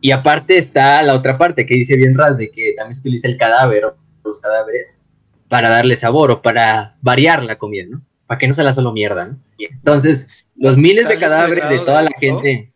Y 0.00 0.10
aparte 0.10 0.58
está 0.58 1.00
la 1.02 1.14
otra 1.14 1.38
parte 1.38 1.66
que 1.66 1.76
dice 1.76 1.96
bien 1.96 2.18
Raz 2.18 2.36
de 2.36 2.50
que 2.50 2.74
también 2.76 2.94
se 2.94 3.00
utiliza 3.02 3.28
el 3.28 3.38
cadáver 3.38 3.84
o 3.84 3.96
los 4.24 4.40
cadáveres 4.40 5.04
para 5.48 5.68
darle 5.68 5.94
sabor 5.94 6.32
o 6.32 6.42
para 6.42 6.96
variar 7.00 7.44
la 7.44 7.56
comida, 7.56 7.86
¿no? 7.88 8.02
Para 8.26 8.38
que 8.38 8.48
no 8.48 8.54
sea 8.54 8.72
solo 8.72 8.92
mierda, 8.92 9.26
¿no? 9.26 9.38
Entonces, 9.58 10.46
los 10.56 10.76
miles 10.76 11.08
de 11.08 11.14
es 11.14 11.20
cadáveres 11.20 11.68
de 11.68 11.78
toda 11.80 11.98
de 11.98 12.04
la 12.04 12.10
esto. 12.10 12.20
gente. 12.20 12.72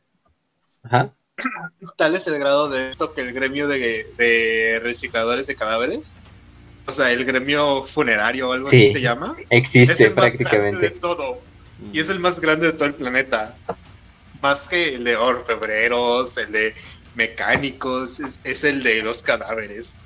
Ajá. 0.83 1.13
Tal 1.97 2.15
es 2.15 2.27
el 2.27 2.39
grado 2.39 2.69
de 2.69 2.89
esto 2.89 3.13
que 3.15 3.21
el 3.21 3.33
gremio 3.33 3.69
de, 3.69 4.07
de 4.17 4.81
recicladores 4.83 5.47
de 5.47 5.55
cadáveres, 5.55 6.17
o 6.87 6.91
sea, 6.91 7.13
el 7.13 7.25
gremio 7.25 7.85
funerario 7.85 8.49
o 8.51 8.53
algo 8.53 8.69
Sí. 8.69 8.85
así 8.85 8.93
se 8.95 9.01
llama, 9.01 9.37
es 9.39 9.47
Existe 9.51 10.05
el 10.07 10.15
más 10.15 10.37
grande 10.37 10.45
de 10.45 10.45
prácticamente. 10.49 10.91
todo. 11.01 11.41
Y 11.93 12.01
es 12.01 12.11
el 12.11 12.19
más 12.19 12.41
grande 12.41 12.67
de 12.67 12.73
todo 12.73 12.87
el 12.87 12.95
planeta. 12.95 13.57
Más 14.43 14.67
que 14.69 14.97
el 14.97 15.05
de 15.05 15.17
orfebreros, 15.17 16.37
el 16.39 16.51
de 16.53 16.75
mecánicos, 17.15 18.21
es, 18.21 18.41
es 18.45 18.65
el 18.65 18.83
de 18.83 19.03
los 19.03 19.23
cadáveres. 19.23 19.99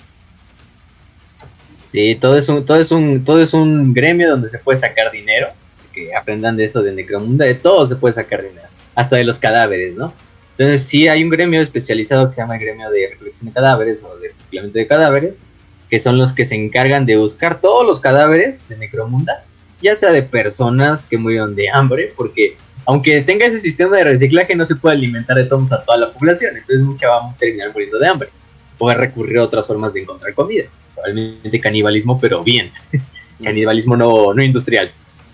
Sí, 1.92 2.16
todo 2.18 2.38
es 2.38 2.48
un, 2.48 2.64
todo 2.64 2.78
es 2.78 2.90
un, 2.90 3.22
todo 3.22 3.42
es 3.42 3.52
un 3.52 3.92
gremio 3.92 4.30
donde 4.30 4.48
se 4.48 4.58
puede 4.58 4.78
sacar 4.78 5.12
dinero. 5.12 5.48
Que 5.92 6.14
aprendan 6.16 6.56
de 6.56 6.64
eso 6.64 6.82
de 6.82 6.90
Necromunda, 6.90 7.44
de 7.44 7.54
todo 7.54 7.84
se 7.84 7.96
puede 7.96 8.14
sacar 8.14 8.40
dinero. 8.42 8.66
Hasta 8.94 9.16
de 9.16 9.24
los 9.24 9.38
cadáveres, 9.38 9.94
¿no? 9.94 10.14
Entonces 10.52 10.88
sí 10.88 11.06
hay 11.06 11.22
un 11.22 11.28
gremio 11.28 11.60
especializado 11.60 12.24
que 12.26 12.32
se 12.32 12.40
llama 12.40 12.54
el 12.54 12.62
gremio 12.62 12.90
de 12.90 13.08
recolección 13.10 13.50
de 13.50 13.52
cadáveres 13.52 14.02
o 14.04 14.16
de 14.16 14.30
reciclamiento 14.30 14.78
de 14.78 14.86
cadáveres, 14.86 15.42
que 15.90 16.00
son 16.00 16.16
los 16.16 16.32
que 16.32 16.46
se 16.46 16.54
encargan 16.54 17.04
de 17.04 17.18
buscar 17.18 17.60
todos 17.60 17.84
los 17.84 18.00
cadáveres 18.00 18.66
de 18.70 18.78
Necromunda, 18.78 19.44
ya 19.82 19.94
sea 19.94 20.12
de 20.12 20.22
personas 20.22 21.04
que 21.04 21.18
murieron 21.18 21.54
de 21.54 21.68
hambre, 21.68 22.14
porque 22.16 22.56
aunque 22.86 23.20
tenga 23.20 23.44
ese 23.44 23.60
sistema 23.60 23.98
de 23.98 24.04
reciclaje 24.04 24.56
no 24.56 24.64
se 24.64 24.76
puede 24.76 24.96
alimentar 24.96 25.36
de 25.36 25.44
todos 25.44 25.70
a 25.74 25.84
toda 25.84 25.98
la 25.98 26.10
población, 26.10 26.56
entonces 26.56 26.80
mucha 26.80 27.10
va 27.10 27.32
a 27.32 27.36
terminar 27.36 27.70
muriendo 27.70 27.98
de 27.98 28.08
hambre. 28.08 28.30
Puede 28.78 28.96
recurrir 28.96 29.36
a 29.36 29.42
otras 29.42 29.66
formas 29.66 29.92
de 29.92 30.00
encontrar 30.00 30.32
comida, 30.32 30.64
probablemente 30.94 31.60
canibalismo, 31.60 32.18
pero 32.20 32.42
bien, 32.42 32.72
canibalismo 33.42 33.96
no, 33.96 34.34
no 34.34 34.42
industrial. 34.42 34.92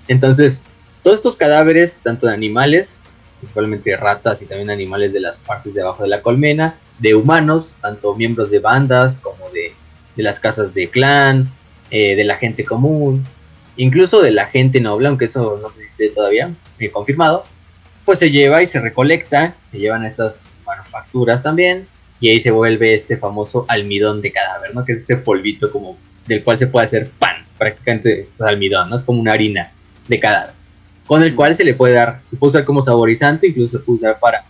Entonces, 0.09 0.63
todos 1.03 1.17
estos 1.17 1.37
cadáveres, 1.37 1.99
tanto 2.03 2.27
de 2.27 2.35
animales, 2.35 3.03
principalmente 3.41 3.97
ratas 3.97 4.43
y 4.43 4.47
también 4.47 4.71
animales 4.71 5.13
de 5.13 5.21
las 5.21 5.39
partes 5.39 5.75
de 5.75 5.83
abajo 5.83 6.03
de 6.03 6.09
la 6.09 6.23
colmena, 6.23 6.77
de 6.99 7.15
humanos, 7.15 7.77
tanto 7.81 8.15
miembros 8.15 8.51
de 8.51 8.59
bandas 8.59 9.19
como 9.19 9.49
de, 9.51 9.73
de 10.17 10.23
las 10.23 10.41
casas 10.41 10.75
de 10.75 10.89
clan, 10.89 11.51
eh, 11.91 12.17
de 12.17 12.25
la 12.25 12.37
gente 12.37 12.65
común, 12.65 13.25
incluso 13.77 14.21
de 14.21 14.33
la 14.33 14.47
gente 14.47 14.81
noble, 14.81 15.09
aunque 15.09 15.27
eso 15.27 15.59
no 15.63 15.71
esté 15.71 16.11
todavía 16.11 16.55
eh, 16.79 16.91
confirmado, 16.91 17.45
pues 18.05 18.19
se 18.19 18.31
lleva 18.31 18.63
y 18.63 18.67
se 18.67 18.81
recolecta, 18.81 19.55
se 19.65 19.79
llevan 19.79 20.05
estas 20.05 20.41
manufacturas 20.67 21.43
también, 21.43 21.87
y 22.21 22.31
ahí 22.31 22.41
se 22.41 22.51
vuelve 22.51 22.95
este 22.95 23.17
famoso 23.17 23.65
almidón 23.69 24.21
de 24.21 24.33
cadáver, 24.33 24.75
¿no? 24.75 24.85
Que 24.85 24.93
es 24.93 24.99
este 24.99 25.17
polvito 25.17 25.71
como 25.71 25.99
del 26.27 26.45
cual 26.45 26.59
se 26.59 26.67
puede 26.67 26.85
hacer 26.85 27.11
pan, 27.19 27.45
prácticamente 27.57 28.29
pues, 28.37 28.49
almidón, 28.49 28.91
¿no? 28.91 28.97
Es 28.97 29.03
como 29.03 29.21
una 29.21 29.33
harina 29.33 29.73
de 30.09 30.21
cadáver, 30.21 30.55
con 31.07 31.23
el 31.23 31.35
cual 31.35 31.55
se 31.55 31.65
le 31.65 31.75
puede 31.75 31.95
dar, 31.95 32.21
se 32.25 32.37
puede 32.37 32.51
usar 32.51 32.65
como 32.65 32.83
saborizante, 32.83 33.49
incluso 33.49 33.79
se 33.79 33.85
puede 33.85 33.99
usar 33.99 34.19
para, 34.19 34.45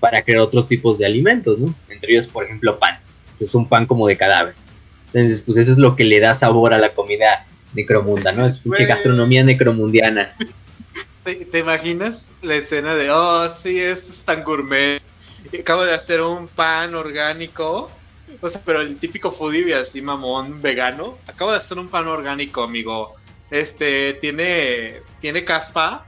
para 0.00 0.22
crear 0.22 0.40
otros 0.40 0.66
tipos 0.66 0.98
de 0.98 1.06
alimentos, 1.06 1.58
¿no? 1.58 1.74
Entre 1.88 2.12
ellos, 2.12 2.26
por 2.26 2.44
ejemplo, 2.44 2.78
pan. 2.78 2.98
esto 3.32 3.44
es 3.44 3.54
un 3.54 3.68
pan 3.68 3.86
como 3.86 4.08
de 4.08 4.16
cadáver. 4.16 4.54
Entonces, 5.12 5.40
pues 5.40 5.58
eso 5.58 5.72
es 5.72 5.78
lo 5.78 5.96
que 5.96 6.04
le 6.04 6.20
da 6.20 6.34
sabor 6.34 6.72
a 6.72 6.78
la 6.78 6.94
comida 6.94 7.46
necromunda, 7.74 8.32
¿no? 8.32 8.46
Es 8.46 8.60
una 8.64 8.84
gastronomía 8.84 9.42
necromundiana. 9.42 10.34
¿Te, 11.22 11.58
imaginas 11.58 12.32
la 12.42 12.56
escena 12.56 12.94
de, 12.94 13.10
oh, 13.10 13.48
sí, 13.50 13.78
esto 13.78 14.10
es 14.10 14.24
tan 14.24 14.42
gourmet? 14.42 15.02
Acabo 15.58 15.84
de 15.84 15.94
hacer 15.94 16.20
un 16.20 16.48
pan 16.48 16.94
orgánico. 16.94 17.90
O 18.40 18.48
sea, 18.48 18.62
pero 18.64 18.80
el 18.80 18.96
típico 18.96 19.32
foodie 19.32 19.74
así 19.74 20.00
mamón 20.02 20.62
vegano. 20.62 21.18
Acabo 21.26 21.50
de 21.50 21.58
hacer 21.58 21.78
un 21.78 21.88
pan 21.88 22.06
orgánico, 22.06 22.62
amigo. 22.62 23.16
Este 23.50 24.14
tiene 24.14 25.02
tiene 25.20 25.44
caspa. 25.44 26.06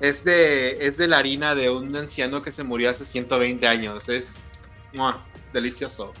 Es 0.00 0.24
de 0.24 0.86
es 0.86 0.96
de 0.96 1.08
la 1.08 1.18
harina 1.18 1.54
de 1.54 1.70
un 1.70 1.94
anciano 1.96 2.42
que 2.42 2.52
se 2.52 2.62
murió 2.62 2.90
hace 2.90 3.04
120 3.04 3.66
años. 3.66 4.08
Es 4.08 4.44
delicioso. 5.52 6.12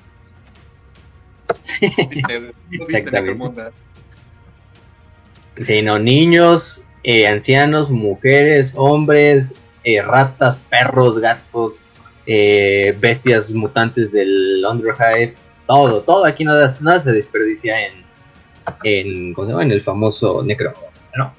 Exactamente. 1.80 3.72
Sí, 5.56 5.82
no, 5.82 5.98
niños, 5.98 6.82
eh, 7.02 7.26
ancianos, 7.26 7.90
mujeres, 7.90 8.74
hombres, 8.76 9.54
eh, 9.82 10.00
ratas, 10.02 10.58
perros, 10.58 11.18
gatos, 11.18 11.84
eh, 12.30 12.94
bestias 13.00 13.54
mutantes 13.54 14.12
del 14.12 14.62
Underhive, 14.70 15.34
todo, 15.66 16.02
todo 16.02 16.26
aquí 16.26 16.44
nada, 16.44 16.68
nada 16.82 17.00
se 17.00 17.10
desperdicia 17.12 17.86
en, 17.86 18.04
en, 18.84 19.34
en 19.38 19.72
el 19.72 19.80
famoso 19.80 20.42
Necro. 20.44 20.74
¿no? 21.16 21.32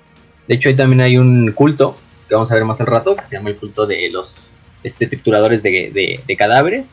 De 0.47 0.55
hecho, 0.55 0.67
ahí 0.67 0.75
también 0.75 1.01
hay 1.01 1.17
un 1.17 1.51
culto 1.51 1.95
que 2.27 2.33
vamos 2.33 2.51
a 2.51 2.55
ver 2.55 2.65
más 2.65 2.81
al 2.81 2.87
rato, 2.87 3.15
que 3.15 3.23
se 3.23 3.35
llama 3.35 3.51
el 3.51 3.57
culto 3.57 3.85
de 3.85 4.09
los 4.09 4.55
este, 4.83 5.05
trituradores 5.05 5.61
de, 5.61 6.23
de, 6.25 6.35
cadáveres. 6.35 6.91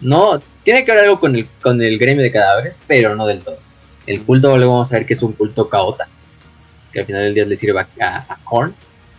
No, 0.00 0.40
tiene 0.62 0.84
que 0.84 0.92
ver 0.92 1.02
algo 1.02 1.18
con 1.18 1.34
el, 1.34 1.48
con 1.60 1.82
el 1.82 1.98
gremio 1.98 2.22
de 2.22 2.30
cadáveres, 2.30 2.80
pero 2.86 3.16
no 3.16 3.26
del 3.26 3.40
todo. 3.40 3.58
El 4.06 4.22
culto 4.22 4.56
luego 4.56 4.74
vamos 4.74 4.92
a 4.92 4.98
ver 4.98 5.06
que 5.06 5.14
es 5.14 5.22
un 5.24 5.32
culto 5.32 5.68
caota, 5.68 6.08
que 6.92 7.00
al 7.00 7.06
final 7.06 7.22
del 7.24 7.34
día 7.34 7.44
le 7.46 7.56
sirve 7.56 7.80
a, 7.80 7.86
a 8.28 8.38
Korn. 8.44 8.72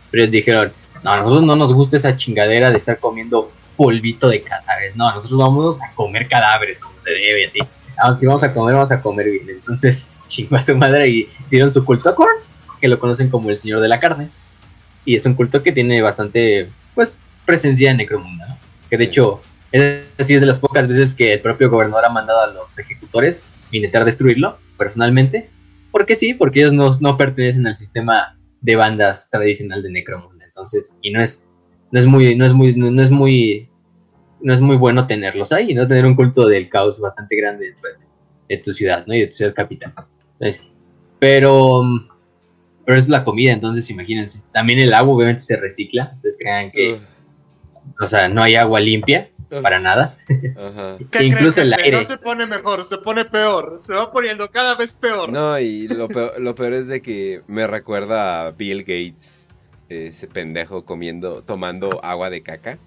Pero 0.09 0.23
ellos 0.23 0.31
dijeron, 0.31 0.71
no, 1.03 1.11
a 1.11 1.17
nosotros 1.17 1.43
no 1.43 1.57
nos 1.57 1.73
gusta 1.73 1.97
esa 1.97 2.15
chingadera 2.15 2.71
de 2.71 2.77
estar 2.77 2.97
comiendo 2.97 3.51
polvito 3.75 4.29
de 4.29 4.41
cadáveres. 4.41 4.95
No, 4.95 5.13
nosotros 5.13 5.39
vamos 5.39 5.79
a 5.81 5.93
comer 5.95 6.27
cadáveres 6.27 6.79
como 6.79 6.97
se 6.97 7.11
debe, 7.11 7.45
así. 7.45 7.59
Ah, 7.97 8.15
si 8.15 8.25
vamos 8.25 8.43
a 8.43 8.53
comer, 8.53 8.73
vamos 8.73 8.91
a 8.91 9.01
comer 9.01 9.29
bien. 9.29 9.49
Entonces, 9.49 10.07
chingó 10.27 10.55
a 10.55 10.61
su 10.61 10.75
madre 10.75 11.07
y 11.07 11.29
hicieron 11.45 11.71
su 11.71 11.83
culto 11.85 12.09
a 12.09 12.15
Korn, 12.15 12.37
que 12.81 12.87
lo 12.87 12.99
conocen 12.99 13.29
como 13.29 13.49
el 13.49 13.57
señor 13.57 13.81
de 13.81 13.87
la 13.87 13.99
carne. 13.99 14.29
Y 15.05 15.15
es 15.15 15.25
un 15.25 15.35
culto 15.35 15.61
que 15.61 15.71
tiene 15.71 16.01
bastante, 16.01 16.71
pues, 16.93 17.23
presencia 17.45 17.91
en 17.91 17.97
Necromunda, 17.97 18.47
¿no? 18.47 18.57
Que 18.89 18.97
de 18.97 19.05
hecho, 19.05 19.41
es 19.71 20.05
así 20.17 20.33
es 20.35 20.41
de 20.41 20.47
las 20.47 20.59
pocas 20.59 20.87
veces 20.87 21.13
que 21.13 21.33
el 21.33 21.41
propio 21.41 21.69
gobernador 21.69 22.05
ha 22.05 22.09
mandado 22.09 22.41
a 22.41 22.47
los 22.47 22.77
ejecutores 22.79 23.43
intentar 23.71 24.05
destruirlo, 24.05 24.57
personalmente. 24.77 25.49
Porque 25.91 26.15
sí, 26.15 26.33
porque 26.33 26.61
ellos 26.61 26.73
no, 26.73 26.91
no 26.99 27.17
pertenecen 27.17 27.67
al 27.67 27.77
sistema 27.77 28.37
de 28.61 28.75
bandas 28.75 29.29
tradicional 29.29 29.83
de 29.83 29.91
Necromunda. 29.91 30.45
Entonces, 30.45 30.97
y 31.01 31.11
no 31.11 31.21
es 31.21 31.44
no 31.95 32.01
es 32.01 32.05
muy, 32.05 32.35
no 32.35 32.45
es 32.45 32.51
muy, 32.51 32.75
no, 32.75 33.01
es 33.01 33.09
muy, 33.09 33.69
no 34.41 34.51
es 34.51 34.59
muy 34.59 34.75
bueno 34.75 35.07
tenerlos 35.07 35.53
ahí, 35.53 35.73
¿no? 35.73 35.87
Tener 35.87 36.05
un 36.05 36.13
culto 36.13 36.45
del 36.45 36.67
caos 36.67 36.99
bastante 36.99 37.37
grande 37.37 37.67
dentro 37.67 37.89
de, 38.49 38.57
tu 38.57 38.73
ciudad, 38.73 39.05
¿no? 39.07 39.15
Y 39.15 39.21
de 39.21 39.27
tu 39.27 39.31
ciudad 39.31 39.53
capital. 39.53 39.93
pero, 41.19 41.83
pero 42.85 42.97
es 42.97 43.07
la 43.07 43.23
comida, 43.23 43.53
entonces 43.53 43.89
imagínense. 43.89 44.41
También 44.51 44.79
el 44.79 44.93
agua 44.93 45.15
obviamente 45.15 45.41
se 45.41 45.55
recicla. 45.55 46.11
Ustedes 46.15 46.37
crean 46.37 46.69
que, 46.69 46.99
o 47.97 48.07
sea, 48.07 48.27
no 48.27 48.43
hay 48.43 48.55
agua 48.55 48.81
limpia 48.81 49.29
para 49.61 49.79
nada. 49.79 50.17
Incluso 51.21 51.61
el 51.61 51.73
aire. 51.75 51.99
No 51.99 52.03
se 52.03 52.17
pone 52.17 52.45
mejor, 52.45 52.83
se 52.83 52.97
pone 52.97 53.23
peor. 53.23 53.77
Se 53.79 53.93
va 53.95 54.11
poniendo 54.11 54.51
cada 54.51 54.75
vez 54.75 54.91
peor. 54.91 55.31
No, 55.31 55.57
y 55.57 55.87
lo 55.87 56.09
peor, 56.09 56.41
lo 56.41 56.55
peor 56.55 56.73
es 56.73 56.87
de 56.87 57.01
que 57.01 57.41
me 57.47 57.67
recuerda 57.67 58.47
a 58.47 58.51
Bill 58.51 58.81
Gates 58.81 59.34
ese 59.89 60.27
pendejo 60.27 60.85
comiendo, 60.85 61.41
tomando 61.43 62.03
agua 62.03 62.29
de 62.29 62.41
caca. 62.41 62.77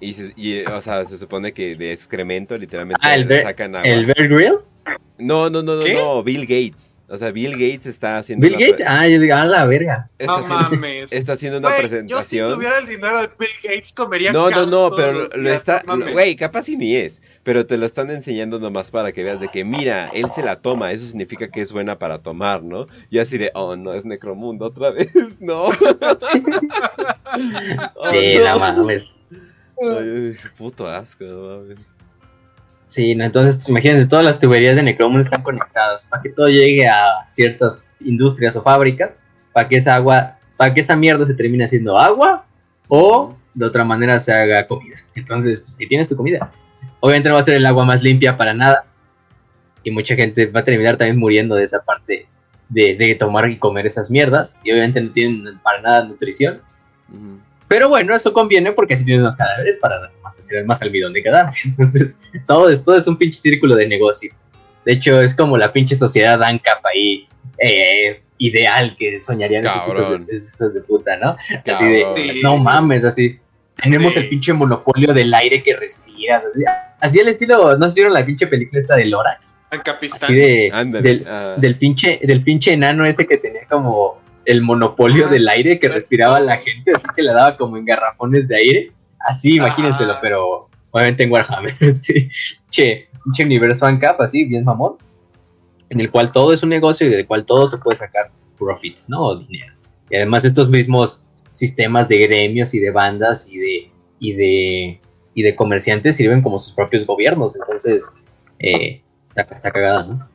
Y, 0.00 0.14
y, 0.36 0.60
o 0.60 0.80
sea, 0.80 1.04
se 1.06 1.18
supone 1.18 1.52
que 1.52 1.74
de 1.74 1.92
excremento 1.92 2.56
literalmente 2.56 3.00
ah, 3.02 3.14
el 3.14 3.42
sacan 3.42 3.74
agua. 3.74 3.88
¿El 3.88 4.06
Bear 4.06 4.28
Grylls? 4.28 4.80
No, 5.18 5.50
no, 5.50 5.62
no, 5.62 5.76
no, 5.76 5.86
no, 5.86 6.22
Bill 6.22 6.42
Gates. 6.42 6.96
O 7.08 7.16
sea, 7.16 7.30
Bill 7.30 7.52
Gates 7.52 7.86
está 7.86 8.18
haciendo. 8.18 8.46
Bill 8.46 8.58
Gates, 8.58 8.84
ah, 8.86 9.08
yo 9.08 9.18
digo, 9.18 9.34
a 9.34 9.44
la 9.44 9.64
verga. 9.64 10.10
no 10.20 10.40
mames. 10.46 11.12
Está 11.12 11.32
haciendo 11.32 11.58
una 11.58 11.74
presentación. 11.76 12.06
Yo 12.06 12.22
si 12.22 12.54
tuviera 12.54 12.78
el 12.78 12.86
dinero 12.86 13.22
de 13.22 13.30
Bill 13.38 13.48
Gates 13.64 13.92
comería 13.92 14.32
No, 14.32 14.48
no, 14.50 14.66
no, 14.66 14.94
pero 14.94 15.24
lo 15.36 15.50
está. 15.50 15.82
Güey, 16.12 16.36
capaz 16.36 16.68
y 16.68 16.76
ni 16.76 16.94
es 16.94 17.20
pero 17.48 17.64
te 17.64 17.78
lo 17.78 17.86
están 17.86 18.10
enseñando 18.10 18.58
nomás 18.58 18.90
para 18.90 19.10
que 19.10 19.24
veas 19.24 19.40
de 19.40 19.48
que, 19.48 19.64
mira, 19.64 20.10
él 20.12 20.28
se 20.28 20.42
la 20.42 20.56
toma, 20.56 20.92
eso 20.92 21.06
significa 21.06 21.48
que 21.48 21.62
es 21.62 21.72
buena 21.72 21.98
para 21.98 22.18
tomar, 22.18 22.62
¿no? 22.62 22.88
Y 23.08 23.20
así 23.20 23.38
de, 23.38 23.50
oh, 23.54 23.74
no, 23.74 23.94
es 23.94 24.04
Necromundo 24.04 24.66
otra 24.66 24.90
vez, 24.90 25.10
no. 25.40 25.62
oh, 25.64 25.72
sí, 28.10 28.38
no, 28.44 28.58
mames. 28.58 29.14
Ay, 29.80 30.34
puto 30.58 30.86
asco, 30.86 31.24
no 31.24 31.60
mames. 31.60 31.90
Sí, 32.84 33.14
no, 33.14 33.24
entonces 33.24 33.66
imagínense, 33.66 34.04
todas 34.04 34.26
las 34.26 34.38
tuberías 34.38 34.76
de 34.76 34.82
Necromundo 34.82 35.22
están 35.22 35.42
conectadas 35.42 36.04
para 36.04 36.22
que 36.22 36.28
todo 36.28 36.50
llegue 36.50 36.86
a 36.86 37.26
ciertas 37.26 37.82
industrias 38.00 38.56
o 38.56 38.62
fábricas, 38.62 39.22
para 39.54 39.66
que 39.70 39.76
esa 39.76 39.94
agua, 39.94 40.36
para 40.58 40.74
que 40.74 40.80
esa 40.80 40.96
mierda 40.96 41.24
se 41.24 41.32
termine 41.32 41.64
haciendo 41.64 41.96
agua 41.96 42.44
o 42.88 43.34
de 43.54 43.64
otra 43.64 43.84
manera 43.84 44.20
se 44.20 44.34
haga 44.34 44.66
comida. 44.66 44.98
Entonces, 45.14 45.60
pues 45.60 45.74
que 45.76 45.86
tienes 45.86 46.10
tu 46.10 46.14
comida. 46.14 46.52
Obviamente 47.00 47.28
no 47.28 47.36
va 47.36 47.40
a 47.40 47.44
ser 47.44 47.54
el 47.54 47.66
agua 47.66 47.84
más 47.84 48.02
limpia 48.02 48.36
para 48.36 48.54
nada. 48.54 48.86
Y 49.84 49.90
mucha 49.90 50.14
gente 50.16 50.46
va 50.46 50.60
a 50.60 50.64
terminar 50.64 50.96
también 50.96 51.18
muriendo 51.18 51.54
de 51.54 51.64
esa 51.64 51.82
parte 51.82 52.26
de, 52.68 53.16
tomar 53.18 53.48
y 53.48 53.56
comer 53.56 53.86
esas 53.86 54.10
mierdas. 54.10 54.60
Y 54.64 54.72
obviamente 54.72 55.00
no 55.00 55.12
tienen 55.12 55.58
para 55.60 55.80
nada 55.80 56.04
nutrición. 56.04 56.60
Pero 57.68 57.90
bueno, 57.90 58.16
eso 58.16 58.32
conviene 58.32 58.72
porque 58.72 58.94
así 58.94 59.04
tienes 59.04 59.22
más 59.22 59.36
cadáveres 59.36 59.76
para 59.76 60.10
más 60.22 60.38
hacer 60.38 60.64
más 60.64 60.80
almidón 60.80 61.12
de 61.12 61.22
cadáver. 61.22 61.54
Entonces, 61.64 62.20
todo 62.46 62.70
esto 62.70 62.96
es 62.96 63.06
un 63.06 63.16
pinche 63.16 63.38
círculo 63.38 63.76
de 63.76 63.86
negocio. 63.86 64.32
De 64.84 64.94
hecho, 64.94 65.20
es 65.20 65.34
como 65.34 65.58
la 65.58 65.70
pinche 65.70 65.94
sociedad 65.94 66.42
ANCAP 66.42 66.84
ahí, 66.86 67.28
eh, 67.58 68.22
ideal 68.38 68.96
que 68.96 69.20
soñarían 69.20 69.66
esos 69.66 69.86
hijos, 69.86 70.72
de, 70.72 70.80
puta, 70.80 71.16
¿no? 71.16 71.36
Así 71.70 71.84
de, 71.84 72.40
no 72.42 72.56
mames, 72.56 73.04
así. 73.04 73.38
Tenemos 73.82 74.16
el 74.16 74.28
pinche 74.28 74.52
monopolio 74.52 75.14
del 75.14 75.32
aire 75.32 75.62
que 75.62 75.76
respiras. 75.76 76.44
Así, 76.44 76.64
así 77.00 77.18
el 77.20 77.28
estilo, 77.28 77.76
¿no 77.76 77.88
se 77.88 77.94
vieron 77.94 78.12
la 78.12 78.26
pinche 78.26 78.46
película 78.46 78.80
esta 78.80 78.96
de 78.96 79.04
Lorax? 79.04 79.60
Así 79.70 80.34
de, 80.34 80.72
del, 81.00 81.24
ah. 81.28 81.54
del, 81.58 81.78
pinche, 81.78 82.18
del 82.22 82.42
pinche 82.42 82.72
enano 82.72 83.04
ese 83.04 83.26
que 83.26 83.36
tenía 83.36 83.66
como 83.68 84.20
el 84.44 84.62
monopolio 84.62 85.26
ah, 85.26 85.30
del 85.30 85.48
aire 85.48 85.78
que 85.78 85.88
respiraba 85.88 86.40
la 86.40 86.56
gente, 86.56 86.92
así 86.94 87.06
que 87.14 87.22
le 87.22 87.32
daba 87.32 87.56
como 87.56 87.76
en 87.76 87.84
garrafones 87.84 88.48
de 88.48 88.56
aire. 88.56 88.92
Así, 89.20 89.56
imagínenselo, 89.56 90.18
pero 90.20 90.68
obviamente 90.90 91.22
en 91.22 91.30
Warhammer, 91.30 91.76
sí. 91.96 92.28
Che, 92.70 93.08
pinche 93.24 93.44
universo 93.44 93.86
ANCAP, 93.86 94.20
así, 94.20 94.44
bien 94.44 94.64
mamón. 94.64 94.96
En 95.90 96.00
el 96.00 96.10
cual 96.10 96.32
todo 96.32 96.52
es 96.52 96.62
un 96.62 96.70
negocio 96.70 97.06
y 97.06 97.10
del 97.10 97.26
cual 97.26 97.46
todo 97.46 97.68
se 97.68 97.78
puede 97.78 97.96
sacar 97.96 98.30
profits, 98.58 99.08
¿no? 99.08 99.20
O 99.20 99.36
dinero. 99.36 99.72
Y 100.10 100.16
además 100.16 100.44
estos 100.44 100.68
mismos 100.68 101.22
sistemas 101.58 102.08
de 102.08 102.18
gremios 102.18 102.72
y 102.72 102.78
de 102.78 102.90
bandas 102.90 103.48
y 103.50 103.58
de, 103.58 103.90
y 104.20 104.32
de, 104.34 105.00
y 105.34 105.42
de 105.42 105.56
comerciantes 105.56 106.16
sirven 106.16 106.40
como 106.40 106.58
sus 106.58 106.72
propios 106.72 107.04
gobiernos. 107.04 107.56
Entonces, 107.56 108.14
eh, 108.60 109.02
está, 109.24 109.42
está 109.42 109.70
cagada, 109.70 110.06
¿no? 110.06 110.28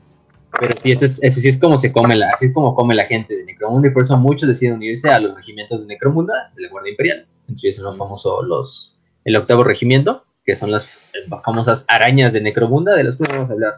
Pero 0.59 0.75
sí, 0.83 0.91
ese, 0.91 1.29
sí 1.29 1.49
es 1.49 1.57
como 1.57 1.77
se 1.77 1.91
come 1.91 2.15
la, 2.15 2.29
así 2.29 2.47
es 2.47 2.53
como 2.53 2.75
come 2.75 2.93
la 2.93 3.05
gente 3.05 3.35
de 3.35 3.45
Necromunda 3.45 3.87
y 3.87 3.91
por 3.91 4.03
eso 4.03 4.17
muchos 4.17 4.47
deciden 4.47 4.75
unirse 4.75 5.09
a 5.09 5.19
los 5.19 5.35
regimientos 5.35 5.81
de 5.81 5.87
Necromunda, 5.87 6.51
de 6.55 6.63
la 6.63 6.69
Guardia 6.69 6.91
Imperial. 6.91 7.27
Entre 7.47 7.69
ellos 7.69 7.77
son 7.77 7.97
famoso 7.97 8.43
los, 8.43 8.99
el 9.25 9.35
octavo 9.35 9.63
regimiento, 9.63 10.25
que 10.45 10.55
son 10.55 10.71
las 10.71 10.99
famosas 11.43 11.85
arañas 11.87 12.33
de 12.33 12.41
Necromunda, 12.41 12.95
de 12.95 13.03
las 13.03 13.15
cuales 13.15 13.33
vamos 13.33 13.49
a 13.49 13.53
hablar 13.53 13.73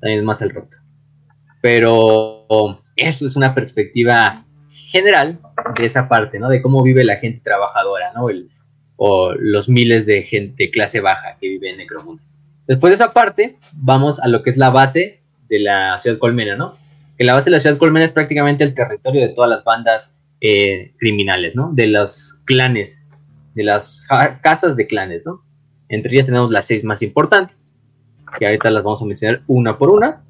también 0.00 0.24
más 0.24 0.42
al 0.42 0.50
rato. 0.50 0.76
Pero 1.62 2.82
eso 2.96 3.24
es 3.24 3.34
una 3.34 3.54
perspectiva 3.54 4.44
general 4.70 5.38
de 5.78 5.86
esa 5.86 6.08
parte, 6.08 6.38
¿no? 6.38 6.48
De 6.48 6.62
cómo 6.62 6.82
vive 6.82 7.04
la 7.04 7.16
gente 7.16 7.40
trabajadora, 7.42 8.12
¿no? 8.14 8.28
o 9.00 9.32
los 9.32 9.68
miles 9.68 10.06
de 10.06 10.24
gente 10.24 10.70
clase 10.70 11.00
baja 11.00 11.36
que 11.40 11.48
vive 11.48 11.70
en 11.70 11.78
Necromundo. 11.78 12.22
Después 12.66 12.90
de 12.90 12.96
esa 12.96 13.12
parte, 13.12 13.56
vamos 13.72 14.18
a 14.20 14.28
lo 14.28 14.42
que 14.42 14.50
es 14.50 14.56
la 14.56 14.70
base 14.70 15.20
de 15.48 15.60
la 15.60 15.96
ciudad 15.98 16.18
colmena, 16.18 16.56
¿no? 16.56 16.76
Que 17.16 17.24
la 17.24 17.32
base 17.32 17.48
de 17.48 17.56
la 17.56 17.60
ciudad 17.60 17.78
colmena 17.78 18.04
es 18.04 18.12
prácticamente 18.12 18.64
el 18.64 18.74
territorio 18.74 19.22
de 19.22 19.34
todas 19.34 19.48
las 19.48 19.64
bandas 19.64 20.18
eh, 20.40 20.92
criminales, 20.98 21.54
¿no? 21.54 21.70
De 21.72 21.86
los 21.86 22.42
clanes, 22.44 23.10
de 23.54 23.64
las 23.64 24.06
casas 24.42 24.76
de 24.76 24.86
clanes, 24.86 25.24
¿no? 25.24 25.42
Entre 25.88 26.12
ellas 26.12 26.26
tenemos 26.26 26.50
las 26.50 26.66
seis 26.66 26.84
más 26.84 27.00
importantes, 27.02 27.76
que 28.38 28.46
ahorita 28.46 28.70
las 28.70 28.82
vamos 28.82 29.00
a 29.00 29.06
mencionar 29.06 29.42
una 29.46 29.78
por 29.78 29.90
una. 29.90 30.22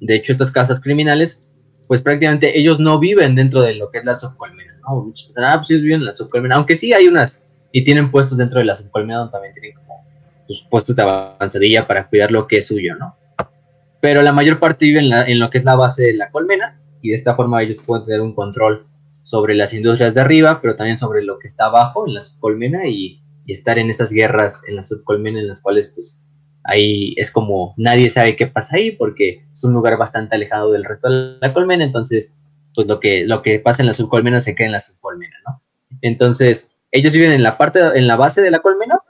De 0.00 0.14
hecho, 0.14 0.32
estas 0.32 0.50
casas 0.50 0.80
criminales 0.80 1.42
pues 1.88 2.02
prácticamente 2.02 2.56
ellos 2.56 2.78
no 2.78 2.98
viven 3.00 3.34
dentro 3.34 3.62
de 3.62 3.74
lo 3.74 3.90
que 3.90 3.98
es 3.98 4.04
la 4.04 4.14
subcolmena, 4.14 4.74
¿no? 4.82 5.12
Ah, 5.36 5.56
pues 5.56 5.70
ellos 5.70 5.82
viven 5.82 6.00
en 6.00 6.06
la 6.06 6.14
subcolmena, 6.14 6.54
aunque 6.54 6.76
sí 6.76 6.92
hay 6.92 7.08
unas 7.08 7.44
y 7.72 7.82
tienen 7.82 8.10
puestos 8.10 8.38
dentro 8.38 8.60
de 8.60 8.66
la 8.66 8.76
subcolmena 8.76 9.18
donde 9.18 9.32
también 9.32 9.54
tienen 9.54 9.74
como 9.74 10.06
sus 10.46 10.64
puestos 10.70 10.94
de 10.94 11.02
avanzadilla 11.02 11.86
para 11.86 12.06
cuidar 12.08 12.30
lo 12.30 12.46
que 12.46 12.58
es 12.58 12.66
suyo, 12.66 12.94
¿no? 12.94 13.16
pero 14.00 14.22
la 14.22 14.32
mayor 14.32 14.60
parte 14.60 14.86
vive 14.86 15.00
en, 15.00 15.12
en 15.12 15.38
lo 15.38 15.50
que 15.50 15.58
es 15.58 15.64
la 15.64 15.76
base 15.76 16.02
de 16.02 16.14
la 16.14 16.30
colmena 16.30 16.80
y 17.02 17.10
de 17.10 17.14
esta 17.14 17.34
forma 17.34 17.62
ellos 17.62 17.78
pueden 17.84 18.04
tener 18.04 18.20
un 18.20 18.34
control 18.34 18.86
sobre 19.20 19.54
las 19.54 19.74
industrias 19.74 20.14
de 20.14 20.20
arriba, 20.20 20.60
pero 20.60 20.76
también 20.76 20.96
sobre 20.96 21.22
lo 21.22 21.38
que 21.38 21.48
está 21.48 21.66
abajo 21.66 22.06
en 22.06 22.14
la 22.14 22.20
subcolmena 22.20 22.86
y, 22.86 23.20
y 23.44 23.52
estar 23.52 23.78
en 23.78 23.90
esas 23.90 24.12
guerras 24.12 24.62
en 24.68 24.76
la 24.76 24.82
subcolmena 24.82 25.40
en 25.40 25.48
las 25.48 25.60
cuales 25.60 25.92
pues 25.94 26.24
ahí 26.68 27.14
es 27.16 27.30
como 27.30 27.74
nadie 27.76 28.10
sabe 28.10 28.36
qué 28.36 28.46
pasa 28.46 28.76
ahí 28.76 28.92
porque 28.92 29.44
es 29.50 29.64
un 29.64 29.72
lugar 29.72 29.96
bastante 29.96 30.36
alejado 30.36 30.72
del 30.72 30.84
resto 30.84 31.10
de 31.10 31.38
la 31.40 31.52
colmena, 31.52 31.84
entonces 31.84 32.40
pues 32.78 32.86
lo 32.86 33.00
que, 33.00 33.24
lo 33.26 33.42
que 33.42 33.58
pasa 33.58 33.82
en 33.82 33.88
la 33.88 33.92
subcolmena 33.92 34.40
se 34.40 34.54
queda 34.54 34.66
en 34.66 34.72
la 34.72 34.80
subcolmena, 34.80 35.34
¿no? 35.46 35.60
Entonces, 36.00 36.76
ellos 36.92 37.12
viven 37.12 37.32
en 37.32 37.42
la 37.42 37.58
parte, 37.58 37.80
en 37.80 38.06
la 38.06 38.14
base 38.14 38.40
de 38.40 38.52
la 38.52 38.60
colmena, 38.60 39.00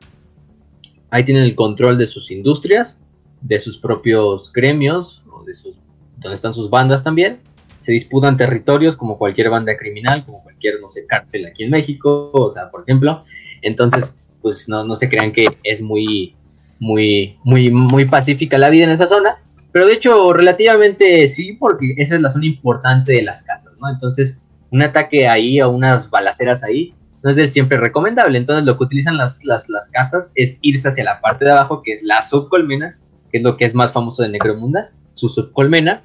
ahí 1.11 1.23
tienen 1.23 1.45
el 1.45 1.55
control 1.55 1.99
de 1.99 2.07
sus 2.07 2.31
industrias, 2.31 3.05
de 3.43 3.61
sus 3.61 3.77
propios 3.77 4.51
gremios, 4.55 5.23
o 5.31 5.45
de 5.45 5.53
sus, 5.53 5.77
donde 6.17 6.37
están 6.37 6.55
sus 6.55 6.71
bandas 6.71 7.03
también, 7.03 7.41
se 7.81 7.93
disputan 7.93 8.39
territorios 8.39 8.97
como 8.97 9.19
cualquier 9.19 9.51
banda 9.51 9.77
criminal, 9.77 10.25
como 10.25 10.43
cualquier, 10.43 10.81
no 10.81 10.89
sé, 10.89 11.07
cártel 11.07 11.45
aquí 11.45 11.65
en 11.65 11.71
México, 11.71 12.31
o 12.33 12.51
sea, 12.51 12.71
por 12.71 12.85
ejemplo, 12.85 13.25
entonces, 13.61 14.19
pues 14.41 14.67
no, 14.67 14.83
no 14.85 14.95
se 14.95 15.11
crean 15.11 15.33
que 15.33 15.47
es 15.63 15.83
muy, 15.83 16.35
muy, 16.81 17.39
muy, 17.45 17.71
muy 17.71 18.05
pacífica 18.05 18.59
la 18.59 18.71
vida 18.71 18.85
en 18.85 18.91
esa 18.91 19.07
zona, 19.07 19.39
pero 19.73 19.87
de 19.87 19.95
hecho, 19.95 20.33
relativamente 20.33 21.29
sí, 21.29 21.55
porque 21.55 21.95
esa 21.97 22.17
es 22.17 22.21
la 22.21 22.31
zona 22.31 22.47
importante 22.47 23.13
de 23.13 23.23
las 23.23 23.43
casas, 23.43 23.73
¿no? 23.81 23.89
Entonces, 23.91 24.43
un 24.71 24.83
ataque 24.83 25.29
ahí 25.29 25.61
o 25.61 25.71
unas 25.71 26.11
balaceras 26.11 26.63
ahí 26.65 26.95
no 27.23 27.31
es 27.31 27.53
siempre 27.53 27.79
recomendable. 27.79 28.39
Entonces, 28.39 28.65
lo 28.65 28.77
que 28.77 28.85
utilizan 28.85 29.17
las, 29.17 29.45
las, 29.45 29.69
las, 29.69 29.89
casas 29.89 30.33
es 30.35 30.59
irse 30.63 30.89
hacia 30.89 31.05
la 31.05 31.21
parte 31.21 31.45
de 31.45 31.53
abajo, 31.53 31.83
que 31.83 31.93
es 31.93 32.03
la 32.03 32.23
subcolmena, 32.23 32.99
que 33.31 33.39
es 33.39 33.45
lo 33.45 33.57
que 33.57 33.65
es 33.65 33.75
más 33.75 33.93
famoso 33.93 34.23
de 34.23 34.31
Necromunda, 34.31 34.93
su 35.13 35.29
subcolmena, 35.29 36.05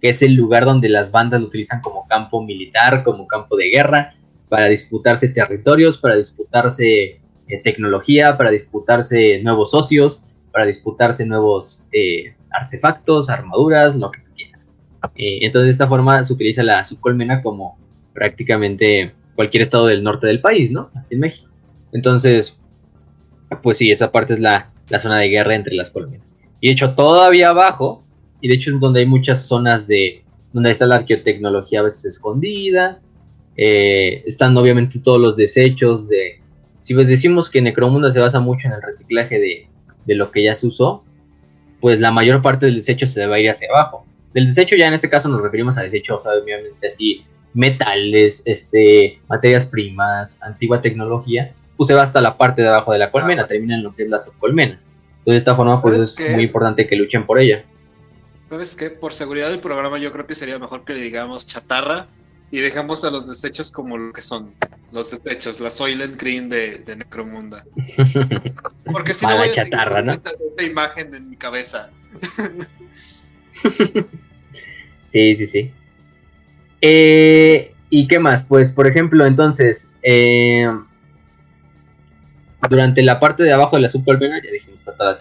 que 0.00 0.10
es 0.10 0.22
el 0.22 0.34
lugar 0.34 0.64
donde 0.64 0.88
las 0.88 1.10
bandas 1.10 1.40
lo 1.40 1.46
utilizan 1.46 1.80
como 1.80 2.06
campo 2.06 2.42
militar, 2.42 3.02
como 3.04 3.26
campo 3.26 3.56
de 3.56 3.70
guerra, 3.70 4.14
para 4.48 4.66
disputarse 4.66 5.28
territorios, 5.28 5.98
para 5.98 6.16
disputarse 6.16 7.19
eh, 7.50 7.60
tecnología, 7.62 8.36
para 8.36 8.50
disputarse 8.50 9.40
nuevos 9.42 9.72
socios, 9.72 10.24
para 10.52 10.66
disputarse 10.66 11.26
nuevos 11.26 11.88
eh, 11.92 12.34
artefactos, 12.50 13.28
armaduras, 13.28 13.96
lo 13.96 14.10
que 14.10 14.20
tú 14.20 14.30
quieras. 14.34 14.72
Eh, 15.16 15.38
entonces 15.42 15.66
de 15.66 15.70
esta 15.70 15.88
forma 15.88 16.22
se 16.22 16.32
utiliza 16.32 16.62
la 16.62 16.82
subcolmena 16.84 17.42
como 17.42 17.78
prácticamente 18.12 19.12
cualquier 19.34 19.62
estado 19.62 19.86
del 19.86 20.02
norte 20.02 20.26
del 20.26 20.40
país, 20.40 20.70
¿no? 20.70 20.90
Aquí 20.94 21.14
en 21.14 21.20
México. 21.20 21.50
Entonces, 21.92 22.58
pues 23.62 23.78
sí, 23.78 23.90
esa 23.90 24.12
parte 24.12 24.34
es 24.34 24.40
la, 24.40 24.70
zona 24.98 25.18
de 25.20 25.28
guerra 25.28 25.54
entre 25.54 25.74
las 25.74 25.90
colmenas. 25.90 26.38
Y 26.60 26.68
de 26.68 26.72
hecho, 26.72 26.94
todavía 26.94 27.50
abajo, 27.50 28.02
y 28.40 28.48
de 28.48 28.54
hecho 28.54 28.74
es 28.74 28.80
donde 28.80 29.00
hay 29.00 29.06
muchas 29.06 29.46
zonas 29.46 29.86
de, 29.86 30.24
donde 30.52 30.70
está 30.70 30.86
la 30.86 30.96
arqueotecnología 30.96 31.80
a 31.80 31.84
veces 31.84 32.04
escondida, 32.04 33.00
eh, 33.56 34.22
están 34.26 34.56
obviamente 34.56 34.98
todos 34.98 35.20
los 35.20 35.36
desechos 35.36 36.08
de... 36.08 36.39
Si 36.80 36.94
decimos 36.94 37.48
que 37.48 37.60
Necromunda 37.60 38.10
se 38.10 38.20
basa 38.20 38.40
mucho 38.40 38.68
en 38.68 38.74
el 38.74 38.82
reciclaje 38.82 39.38
de, 39.38 39.68
de 40.06 40.14
lo 40.14 40.30
que 40.30 40.44
ya 40.44 40.54
se 40.54 40.66
usó, 40.66 41.04
pues 41.80 42.00
la 42.00 42.10
mayor 42.10 42.42
parte 42.42 42.66
del 42.66 42.76
desecho 42.76 43.06
se 43.06 43.20
debe 43.20 43.42
ir 43.42 43.50
hacia 43.50 43.68
abajo. 43.70 44.04
Del 44.34 44.46
desecho 44.46 44.76
ya 44.76 44.86
en 44.86 44.94
este 44.94 45.10
caso 45.10 45.28
nos 45.28 45.42
referimos 45.42 45.76
a 45.76 45.82
desechos, 45.82 46.22
obviamente 46.24 46.86
así, 46.86 47.24
metales, 47.54 48.42
este, 48.46 49.20
materias 49.28 49.66
primas, 49.66 50.40
antigua 50.42 50.80
tecnología, 50.80 51.52
pues 51.76 51.88
se 51.88 51.94
va 51.94 52.02
hasta 52.02 52.20
la 52.20 52.36
parte 52.36 52.62
de 52.62 52.68
abajo 52.68 52.92
de 52.92 52.98
la 52.98 53.10
colmena, 53.10 53.46
termina 53.46 53.74
en 53.74 53.82
lo 53.82 53.94
que 53.94 54.04
es 54.04 54.08
la 54.08 54.18
subcolmena. 54.18 54.80
Entonces 55.18 55.32
de 55.32 55.36
esta 55.36 55.54
forma 55.54 55.82
pues 55.82 56.18
es 56.18 56.32
muy 56.32 56.44
importante 56.44 56.86
que 56.86 56.96
luchen 56.96 57.26
por 57.26 57.38
ella. 57.40 57.64
¿Sabes 58.48 58.74
qué? 58.76 58.90
Por 58.90 59.12
seguridad 59.12 59.50
del 59.50 59.60
programa 59.60 59.98
yo 59.98 60.12
creo 60.12 60.26
que 60.26 60.34
sería 60.34 60.58
mejor 60.58 60.84
que 60.84 60.94
le 60.94 61.00
digamos 61.00 61.46
chatarra 61.46 62.08
y 62.50 62.60
dejamos 62.60 63.04
a 63.04 63.10
los 63.10 63.28
desechos 63.28 63.70
como 63.70 63.96
lo 63.96 64.12
que 64.12 64.22
son 64.22 64.52
los 64.92 65.10
desechos, 65.10 65.60
la 65.60 65.70
Soylent 65.70 66.20
Green 66.20 66.48
de, 66.48 66.78
de 66.78 66.96
Necromunda. 66.96 67.64
Porque 68.84 69.14
si 69.14 69.26
no 69.26 69.36
voy 69.36 69.48
a 69.48 69.52
chatarra, 69.52 70.02
¿no? 70.02 70.12
esta, 70.12 70.32
imagen 70.64 71.14
en 71.14 71.30
mi 71.30 71.36
cabeza. 71.36 71.90
sí, 75.08 75.36
sí, 75.36 75.46
sí. 75.46 75.70
Eh, 76.80 77.72
¿Y 77.88 78.08
qué 78.08 78.18
más? 78.18 78.42
Pues, 78.42 78.72
por 78.72 78.86
ejemplo, 78.86 79.26
entonces, 79.26 79.90
eh, 80.02 80.66
durante 82.68 83.02
la 83.02 83.20
parte 83.20 83.42
de 83.44 83.52
abajo 83.52 83.76
de 83.76 83.82
la 83.82 83.88
subcolmena, 83.88 84.40
ya 84.42 84.50
dijimos, 84.50 84.80
está 84.80 85.04
la 85.04 85.18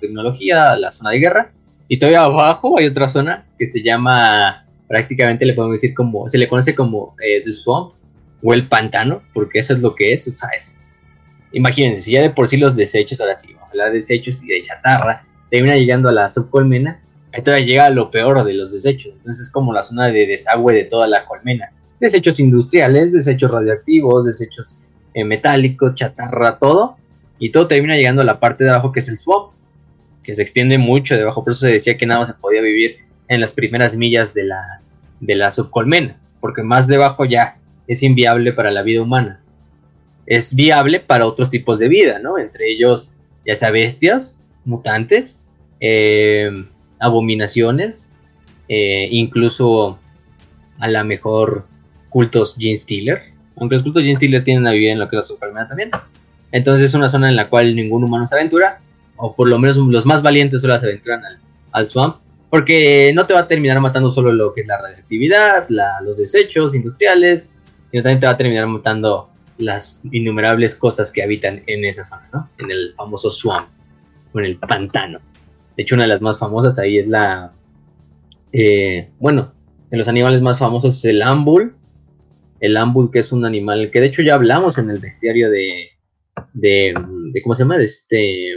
tecnología, 0.00 0.76
la 0.76 0.90
zona 0.90 1.10
de 1.10 1.18
guerra, 1.18 1.52
y 1.88 1.98
todavía 1.98 2.22
abajo 2.22 2.78
hay 2.78 2.86
otra 2.86 3.08
zona 3.08 3.46
que 3.58 3.66
se 3.66 3.82
llama, 3.82 4.65
prácticamente 4.88 5.44
le 5.44 5.54
podemos 5.54 5.80
decir 5.80 5.94
como, 5.94 6.28
se 6.28 6.38
le 6.38 6.48
conoce 6.48 6.74
como 6.74 7.14
eh, 7.22 7.42
The 7.44 7.52
Swamp, 7.52 7.94
o 8.42 8.54
el 8.54 8.68
pantano, 8.68 9.22
porque 9.32 9.58
eso 9.58 9.74
es 9.74 9.80
lo 9.80 9.94
que 9.94 10.12
es, 10.12 10.26
o 10.28 10.30
sea, 10.30 10.50
imagínense, 11.52 12.02
si 12.02 12.12
ya 12.12 12.22
de 12.22 12.30
por 12.30 12.48
sí 12.48 12.56
los 12.56 12.76
desechos, 12.76 13.20
ahora 13.20 13.34
sí, 13.34 13.52
vamos 13.54 13.68
a 13.68 13.72
hablar 13.72 13.88
de 13.88 13.96
desechos 13.96 14.42
y 14.42 14.48
de 14.48 14.62
chatarra, 14.62 15.24
termina 15.50 15.76
llegando 15.76 16.08
a 16.08 16.12
la 16.12 16.28
subcolmena, 16.28 17.00
todavía 17.44 17.66
llega 17.66 17.90
lo 17.90 18.10
peor 18.10 18.44
de 18.44 18.54
los 18.54 18.72
desechos, 18.72 19.12
entonces 19.14 19.46
es 19.46 19.50
como 19.50 19.72
la 19.72 19.82
zona 19.82 20.06
de 20.06 20.26
desagüe 20.26 20.74
de 20.74 20.84
toda 20.84 21.06
la 21.06 21.24
colmena, 21.24 21.72
desechos 22.00 22.38
industriales, 22.40 23.12
desechos 23.12 23.50
radioactivos, 23.50 24.26
desechos 24.26 24.78
eh, 25.14 25.24
metálicos, 25.24 25.94
chatarra, 25.94 26.58
todo, 26.58 26.96
y 27.38 27.50
todo 27.50 27.66
termina 27.66 27.96
llegando 27.96 28.22
a 28.22 28.24
la 28.24 28.40
parte 28.40 28.64
de 28.64 28.70
abajo 28.70 28.92
que 28.92 29.00
es 29.00 29.08
el 29.08 29.18
swamp, 29.18 29.52
que 30.22 30.34
se 30.34 30.42
extiende 30.42 30.78
mucho 30.78 31.16
debajo, 31.16 31.44
por 31.44 31.52
eso 31.52 31.60
se 31.60 31.72
decía 31.72 31.96
que 31.96 32.06
nada 32.06 32.20
más 32.20 32.28
se 32.28 32.34
podía 32.34 32.60
vivir 32.60 33.05
en 33.28 33.40
las 33.40 33.52
primeras 33.52 33.94
millas 33.94 34.34
de 34.34 34.44
la, 34.44 34.80
de 35.20 35.34
la 35.34 35.50
subcolmena, 35.50 36.16
porque 36.40 36.62
más 36.62 36.86
debajo 36.86 37.24
ya 37.24 37.56
es 37.86 38.02
inviable 38.02 38.52
para 38.52 38.70
la 38.70 38.82
vida 38.82 39.02
humana. 39.02 39.40
Es 40.26 40.54
viable 40.54 41.00
para 41.00 41.26
otros 41.26 41.50
tipos 41.50 41.78
de 41.78 41.88
vida, 41.88 42.18
¿no? 42.18 42.38
Entre 42.38 42.70
ellos, 42.70 43.16
ya 43.46 43.54
sea 43.54 43.70
bestias, 43.70 44.40
mutantes, 44.64 45.42
eh, 45.80 46.50
abominaciones, 46.98 48.12
eh, 48.68 49.08
incluso 49.10 49.98
a 50.78 50.88
la 50.88 51.04
mejor 51.04 51.66
cultos 52.08 52.56
Gene 52.58 52.76
Stealer. 52.76 53.22
Aunque 53.56 53.76
los 53.76 53.84
cultos 53.84 54.02
Gene 54.02 54.16
Stealer 54.16 54.42
tienen 54.42 54.66
a 54.66 54.72
vivir 54.72 54.90
en 54.90 54.98
lo 54.98 55.08
que 55.08 55.16
es 55.16 55.18
la 55.18 55.22
Superman 55.22 55.68
también. 55.68 55.90
Entonces 56.50 56.86
es 56.86 56.94
una 56.94 57.08
zona 57.08 57.28
en 57.28 57.36
la 57.36 57.48
cual 57.48 57.74
ningún 57.76 58.04
humano 58.04 58.26
se 58.26 58.34
aventura, 58.34 58.80
o 59.16 59.34
por 59.34 59.48
lo 59.48 59.58
menos 59.58 59.76
los 59.76 60.04
más 60.06 60.22
valientes 60.22 60.60
solo 60.60 60.78
se 60.78 60.86
aventuran 60.86 61.24
al, 61.24 61.38
al 61.72 61.86
swamp, 61.86 62.16
porque 62.50 63.12
no 63.14 63.26
te 63.26 63.34
va 63.34 63.40
a 63.40 63.48
terminar 63.48 63.80
matando 63.80 64.10
solo 64.10 64.32
lo 64.32 64.54
que 64.54 64.62
es 64.62 64.66
la 64.66 64.80
radioactividad, 64.80 65.68
los 66.02 66.18
desechos 66.18 66.74
industriales, 66.74 67.52
sino 67.90 68.02
también 68.02 68.20
te 68.20 68.26
va 68.26 68.32
a 68.32 68.36
terminar 68.36 68.66
matando 68.66 69.30
las 69.58 70.04
innumerables 70.12 70.74
cosas 70.74 71.10
que 71.10 71.22
habitan 71.22 71.62
en 71.66 71.84
esa 71.84 72.04
zona, 72.04 72.28
¿no? 72.32 72.50
En 72.58 72.70
el 72.70 72.94
famoso 72.94 73.30
swamp, 73.30 73.68
o 74.32 74.38
en 74.38 74.44
el 74.44 74.58
pantano. 74.58 75.20
De 75.76 75.82
hecho, 75.82 75.94
una 75.94 76.04
de 76.04 76.08
las 76.08 76.20
más 76.20 76.38
famosas 76.38 76.78
ahí 76.78 76.98
es 76.98 77.08
la... 77.08 77.52
Eh, 78.52 79.10
bueno, 79.18 79.52
de 79.90 79.96
los 79.96 80.08
animales 80.08 80.40
más 80.40 80.58
famosos 80.58 80.96
es 80.96 81.04
el 81.04 81.22
ambul. 81.22 81.74
El 82.60 82.76
ambul, 82.76 83.10
que 83.10 83.18
es 83.18 83.32
un 83.32 83.44
animal 83.44 83.90
que 83.90 84.00
de 84.00 84.06
hecho 84.06 84.22
ya 84.22 84.34
hablamos 84.34 84.78
en 84.78 84.90
el 84.90 85.00
bestiario 85.00 85.50
de... 85.50 85.90
de, 86.54 86.94
¿Cómo 87.42 87.54
se 87.54 87.62
llama? 87.62 87.78
De 87.78 87.84
este... 87.84 88.52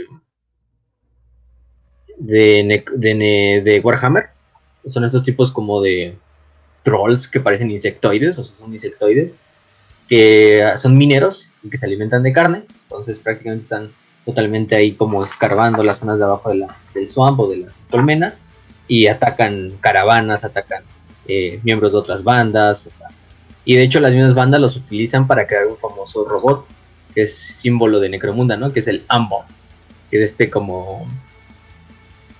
De, 2.20 2.84
de, 2.96 3.62
de 3.64 3.80
Warhammer. 3.82 4.28
Son 4.88 5.04
estos 5.04 5.24
tipos 5.24 5.50
como 5.50 5.80
de 5.80 6.16
trolls 6.82 7.28
que 7.28 7.40
parecen 7.40 7.70
insectoides, 7.70 8.38
o 8.38 8.44
sea, 8.44 8.54
son 8.54 8.72
insectoides, 8.72 9.36
que 10.08 10.64
son 10.76 10.96
mineros 10.96 11.48
y 11.62 11.70
que 11.70 11.76
se 11.76 11.86
alimentan 11.86 12.22
de 12.22 12.32
carne, 12.32 12.64
entonces 12.84 13.18
prácticamente 13.18 13.64
están 13.64 13.90
totalmente 14.24 14.76
ahí 14.76 14.92
como 14.92 15.24
escarbando 15.24 15.82
las 15.82 15.98
zonas 15.98 16.18
de 16.18 16.24
abajo 16.24 16.50
de 16.50 16.56
la, 16.56 16.76
del 16.94 17.08
swamp 17.08 17.40
o 17.40 17.50
de 17.50 17.58
la 17.58 17.68
colmena 17.90 18.34
y 18.88 19.06
atacan 19.06 19.72
caravanas, 19.80 20.44
atacan 20.44 20.82
eh, 21.26 21.60
miembros 21.62 21.92
de 21.92 21.98
otras 21.98 22.24
bandas, 22.24 22.88
y 23.64 23.76
de 23.76 23.82
hecho 23.82 24.00
las 24.00 24.12
mismas 24.12 24.34
bandas 24.34 24.60
los 24.60 24.76
utilizan 24.76 25.26
para 25.26 25.46
crear 25.46 25.66
un 25.66 25.76
famoso 25.76 26.24
robot 26.24 26.66
que 27.14 27.22
es 27.22 27.34
símbolo 27.34 28.00
de 28.00 28.08
Necromunda, 28.08 28.56
¿no? 28.56 28.72
Que 28.72 28.80
es 28.80 28.88
el 28.88 29.04
Ambot, 29.08 29.46
que 30.10 30.22
es 30.22 30.30
este 30.30 30.48
como 30.48 31.06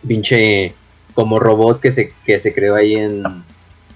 pinche 0.06 0.74
como 1.14 1.38
robot 1.38 1.80
que 1.80 1.90
se, 1.90 2.12
que 2.24 2.38
se 2.38 2.54
creó 2.54 2.76
ahí 2.76 2.94
en, 2.94 3.22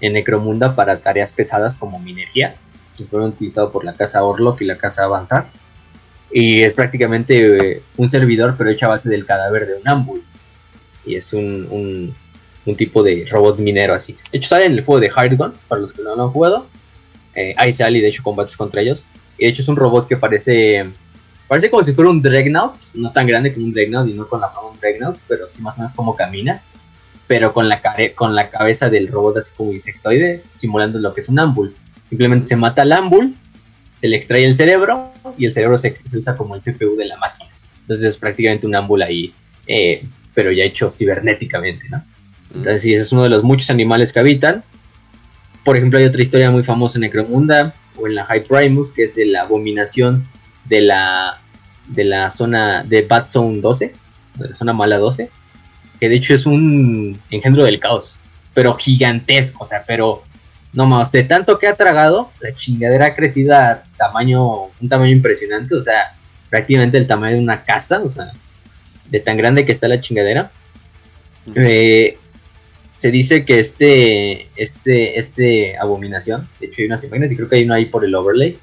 en 0.01 0.13
Necromunda 0.13 0.75
para 0.75 0.99
tareas 0.99 1.31
pesadas 1.33 1.75
como 1.75 1.99
minería, 1.99 2.55
que 2.97 3.05
fueron 3.05 3.29
utilizados 3.29 3.71
por 3.71 3.85
la 3.85 3.93
casa 3.93 4.23
Orlok 4.23 4.61
y 4.61 4.65
la 4.65 4.77
casa 4.77 5.03
Avanzar. 5.03 5.47
Y 6.31 6.63
es 6.63 6.73
prácticamente 6.73 7.75
eh, 7.75 7.81
un 7.97 8.09
servidor, 8.09 8.55
pero 8.57 8.69
hecho 8.69 8.87
a 8.87 8.89
base 8.89 9.09
del 9.09 9.25
cadáver 9.25 9.67
de 9.67 9.75
un 9.75 9.87
Ambul. 9.87 10.23
Y 11.05 11.15
es 11.15 11.33
un, 11.33 12.13
un, 12.65 12.75
tipo 12.75 13.03
de 13.03 13.27
robot 13.29 13.59
minero 13.59 13.93
así. 13.93 14.17
De 14.31 14.39
hecho, 14.39 14.49
sale 14.49 14.65
en 14.65 14.73
el 14.73 14.83
juego 14.83 14.99
de 14.99 15.09
Hardgun, 15.09 15.53
para 15.67 15.81
los 15.81 15.93
que 15.93 16.01
no 16.01 16.15
lo 16.15 16.23
han 16.23 16.31
jugado. 16.31 16.67
Eh, 17.35 17.53
ahí 17.57 17.71
sale 17.71 17.99
y 17.99 18.01
de 18.01 18.07
hecho 18.07 18.23
combates 18.23 18.57
contra 18.57 18.81
ellos. 18.81 19.05
Y 19.37 19.45
de 19.45 19.51
hecho 19.51 19.61
es 19.61 19.67
un 19.67 19.75
robot 19.75 20.07
que 20.07 20.17
parece 20.17 20.85
parece 21.47 21.69
como 21.69 21.83
si 21.83 21.93
fuera 21.93 22.09
un 22.09 22.21
Dreadnought, 22.21 22.75
no 22.95 23.11
tan 23.11 23.27
grande 23.27 23.53
como 23.53 23.65
un 23.65 23.73
Dreadnought 23.73 24.09
y 24.09 24.13
no 24.13 24.27
con 24.27 24.41
la 24.41 24.49
forma 24.49 24.69
de 24.69 24.73
un 24.75 24.79
Dreadnought, 24.79 25.19
pero 25.27 25.47
sí 25.47 25.61
más 25.61 25.75
o 25.77 25.81
menos 25.81 25.93
como 25.93 26.15
camina 26.15 26.61
pero 27.27 27.53
con 27.53 27.67
la, 27.67 27.81
con 28.13 28.35
la 28.35 28.49
cabeza 28.49 28.89
del 28.89 29.07
robot 29.07 29.37
así 29.37 29.51
como 29.55 29.73
insectoide, 29.73 30.43
simulando 30.53 30.99
lo 30.99 31.13
que 31.13 31.21
es 31.21 31.29
un 31.29 31.39
Ambul. 31.39 31.75
Simplemente 32.09 32.45
se 32.45 32.55
mata 32.55 32.83
al 32.83 32.91
Ambul, 32.91 33.35
se 33.95 34.07
le 34.07 34.15
extrae 34.15 34.45
el 34.45 34.55
cerebro 34.55 35.11
y 35.37 35.45
el 35.45 35.51
cerebro 35.51 35.77
se, 35.77 35.97
usa 36.13 36.35
como 36.35 36.55
el 36.55 36.61
CPU 36.61 36.95
de 36.95 37.05
la 37.05 37.17
máquina. 37.17 37.49
Entonces 37.81 38.05
es 38.05 38.17
prácticamente 38.17 38.67
un 38.67 38.75
Ambul 38.75 39.01
ahí, 39.01 39.33
eh, 39.67 40.05
pero 40.33 40.51
ya 40.51 40.63
hecho 40.63 40.89
cibernéticamente, 40.89 41.89
¿no? 41.89 42.03
Entonces 42.53 42.83
sí, 42.83 42.93
ese 42.93 43.03
es 43.03 43.11
uno 43.11 43.23
de 43.23 43.29
los 43.29 43.43
muchos 43.43 43.69
animales 43.69 44.13
que 44.13 44.19
habitan. 44.19 44.63
Por 45.63 45.77
ejemplo, 45.77 45.97
hay 45.97 46.05
otra 46.05 46.21
historia 46.21 46.51
muy 46.51 46.63
famosa 46.63 46.97
en 46.97 47.01
Necromunda 47.01 47.73
o 47.97 48.07
en 48.07 48.15
la 48.15 48.25
High 48.25 48.43
Primus, 48.43 48.91
que 48.91 49.03
es 49.03 49.17
la 49.17 49.41
abominación 49.41 50.27
de 50.65 50.81
la, 50.81 51.41
de 51.87 52.03
la 52.03 52.29
zona 52.29 52.83
de 52.83 53.03
Bad 53.03 53.27
Zone 53.27 53.61
12, 53.61 53.93
de 54.35 54.49
la 54.49 54.55
zona 54.55 54.73
mala 54.73 54.97
12, 54.97 55.29
que 55.99 56.09
de 56.09 56.15
hecho 56.15 56.33
es 56.33 56.45
un 56.45 57.19
engendro 57.29 57.63
del 57.63 57.79
caos, 57.79 58.19
pero 58.53 58.73
gigantesco, 58.75 59.63
o 59.63 59.67
sea, 59.67 59.83
pero 59.85 60.23
no 60.73 60.85
más, 60.85 61.11
de 61.11 61.23
tanto 61.23 61.57
que 61.57 61.67
ha 61.67 61.75
tragado, 61.75 62.31
la 62.41 62.53
chingadera 62.53 63.07
ha 63.07 63.15
crecido 63.15 63.55
a 63.55 63.83
tamaño, 63.97 64.65
un 64.81 64.89
tamaño 64.89 65.11
impresionante, 65.11 65.73
o 65.75 65.81
sea, 65.81 66.13
prácticamente 66.49 66.97
el 66.97 67.07
tamaño 67.07 67.37
de 67.37 67.43
una 67.43 67.63
casa, 67.63 68.01
o 68.03 68.09
sea, 68.09 68.31
de 69.09 69.19
tan 69.19 69.37
grande 69.37 69.65
que 69.65 69.71
está 69.71 69.87
la 69.87 70.01
chingadera. 70.01 70.51
Eh, 71.55 72.17
se 72.93 73.11
dice 73.11 73.45
que 73.45 73.59
este, 73.59 74.49
este, 74.55 75.19
este 75.19 75.77
abominación, 75.77 76.47
de 76.59 76.67
hecho 76.67 76.81
hay 76.81 76.87
unas 76.87 77.03
imágenes 77.03 77.31
y 77.31 77.35
creo 77.35 77.49
que 77.49 77.57
hay 77.57 77.63
uno 77.63 77.73
ahí 77.73 77.85
por 77.85 78.03
el 78.03 78.15
overlay, 78.15 78.57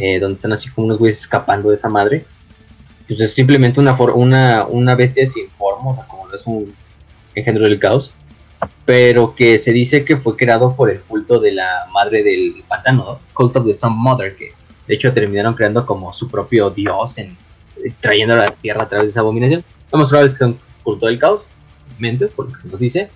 eh, 0.00 0.18
donde 0.18 0.34
están 0.34 0.52
así 0.52 0.70
como 0.70 0.86
unos 0.86 0.98
güeyes 0.98 1.18
escapando 1.18 1.68
de 1.68 1.74
esa 1.74 1.88
madre. 1.88 2.24
Pues 3.06 3.20
es 3.20 3.34
simplemente 3.34 3.80
una, 3.80 3.92
una, 3.92 4.66
una 4.66 4.94
bestia 4.94 5.26
sin 5.26 5.50
forma, 5.50 5.90
o 5.90 5.94
sea, 5.94 6.06
como 6.06 6.26
no 6.26 6.34
es 6.34 6.46
un 6.46 6.72
engendro 7.34 7.64
del 7.64 7.78
caos, 7.78 8.12
pero 8.84 9.34
que 9.34 9.58
se 9.58 9.72
dice 9.72 10.04
que 10.04 10.16
fue 10.16 10.36
creado 10.36 10.74
por 10.74 10.90
el 10.90 11.00
culto 11.02 11.38
de 11.38 11.52
la 11.52 11.86
madre 11.92 12.22
del 12.22 12.62
pantano, 12.68 13.18
Cult 13.34 13.56
of 13.56 13.66
the 13.66 13.74
Sun 13.74 13.96
Mother, 13.96 14.36
que 14.36 14.52
de 14.86 14.94
hecho 14.94 15.12
terminaron 15.12 15.54
creando 15.54 15.84
como 15.84 16.14
su 16.14 16.28
propio 16.28 16.70
dios, 16.70 17.18
en, 17.18 17.36
trayendo 18.00 18.34
a 18.34 18.38
la 18.38 18.50
tierra 18.52 18.84
a 18.84 18.88
través 18.88 19.08
de 19.08 19.10
esa 19.10 19.20
abominación. 19.20 19.64
Lo 19.92 19.98
más 19.98 20.08
probable 20.08 20.28
es 20.28 20.34
que 20.34 20.38
son 20.38 20.58
culto 20.82 21.06
del 21.06 21.18
caos, 21.18 21.46
mente, 21.98 22.28
porque 22.28 22.58
se 22.58 22.68
nos 22.68 22.80
dice. 22.80 23.08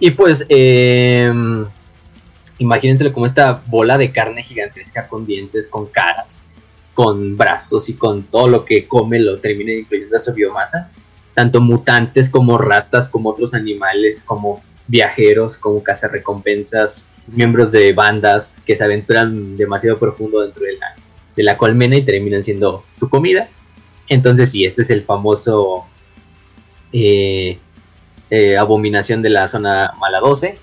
Y 0.00 0.10
pues, 0.12 0.44
eh, 0.48 1.32
imagínenselo 2.58 3.12
como 3.12 3.26
esta 3.26 3.62
bola 3.66 3.98
de 3.98 4.12
carne 4.12 4.42
gigantesca 4.42 5.08
con 5.08 5.26
dientes, 5.26 5.68
con 5.68 5.86
caras, 5.86 6.46
con 6.94 7.36
brazos 7.36 7.88
y 7.88 7.94
con 7.94 8.22
todo 8.24 8.48
lo 8.48 8.64
que 8.64 8.88
come 8.88 9.18
lo 9.18 9.38
termina 9.38 9.72
incluyendo 9.72 10.16
a 10.16 10.20
su 10.20 10.32
biomasa. 10.32 10.90
Tanto 11.34 11.60
mutantes 11.60 12.30
como 12.30 12.56
ratas, 12.56 13.08
como 13.08 13.30
otros 13.30 13.52
animales, 13.52 14.22
como 14.22 14.62
viajeros, 14.86 15.56
como 15.56 15.82
cazarrecompensas, 15.82 17.10
miembros 17.26 17.72
de 17.72 17.92
bandas 17.92 18.60
que 18.64 18.76
se 18.76 18.84
aventuran 18.84 19.56
demasiado 19.56 19.98
profundo 19.98 20.40
dentro 20.40 20.64
de 20.64 20.74
la, 20.78 20.94
de 21.34 21.42
la 21.42 21.56
colmena 21.56 21.96
y 21.96 22.04
terminan 22.04 22.42
siendo 22.42 22.84
su 22.94 23.10
comida. 23.10 23.48
Entonces 24.08 24.50
sí, 24.50 24.64
este 24.64 24.82
es 24.82 24.90
el 24.90 25.02
famoso 25.02 25.84
eh, 26.92 27.58
eh, 28.30 28.56
abominación 28.56 29.22
de 29.22 29.30
la 29.30 29.48
zona 29.48 29.92
Mala 30.00 30.20
12. 30.20 30.58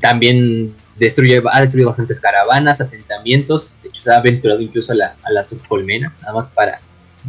También 0.00 0.74
destruye, 0.96 1.42
ha 1.50 1.60
destruido 1.60 1.88
bastantes 1.88 2.20
caravanas, 2.20 2.80
asentamientos. 2.80 3.76
De 3.82 3.88
hecho, 3.88 4.02
se 4.02 4.12
ha 4.12 4.16
aventurado 4.16 4.60
incluso 4.60 4.92
a 4.92 4.96
la, 4.96 5.16
a 5.22 5.30
la 5.30 5.42
subcolmena, 5.42 6.14
nada 6.20 6.34
más 6.34 6.48
para 6.48 6.80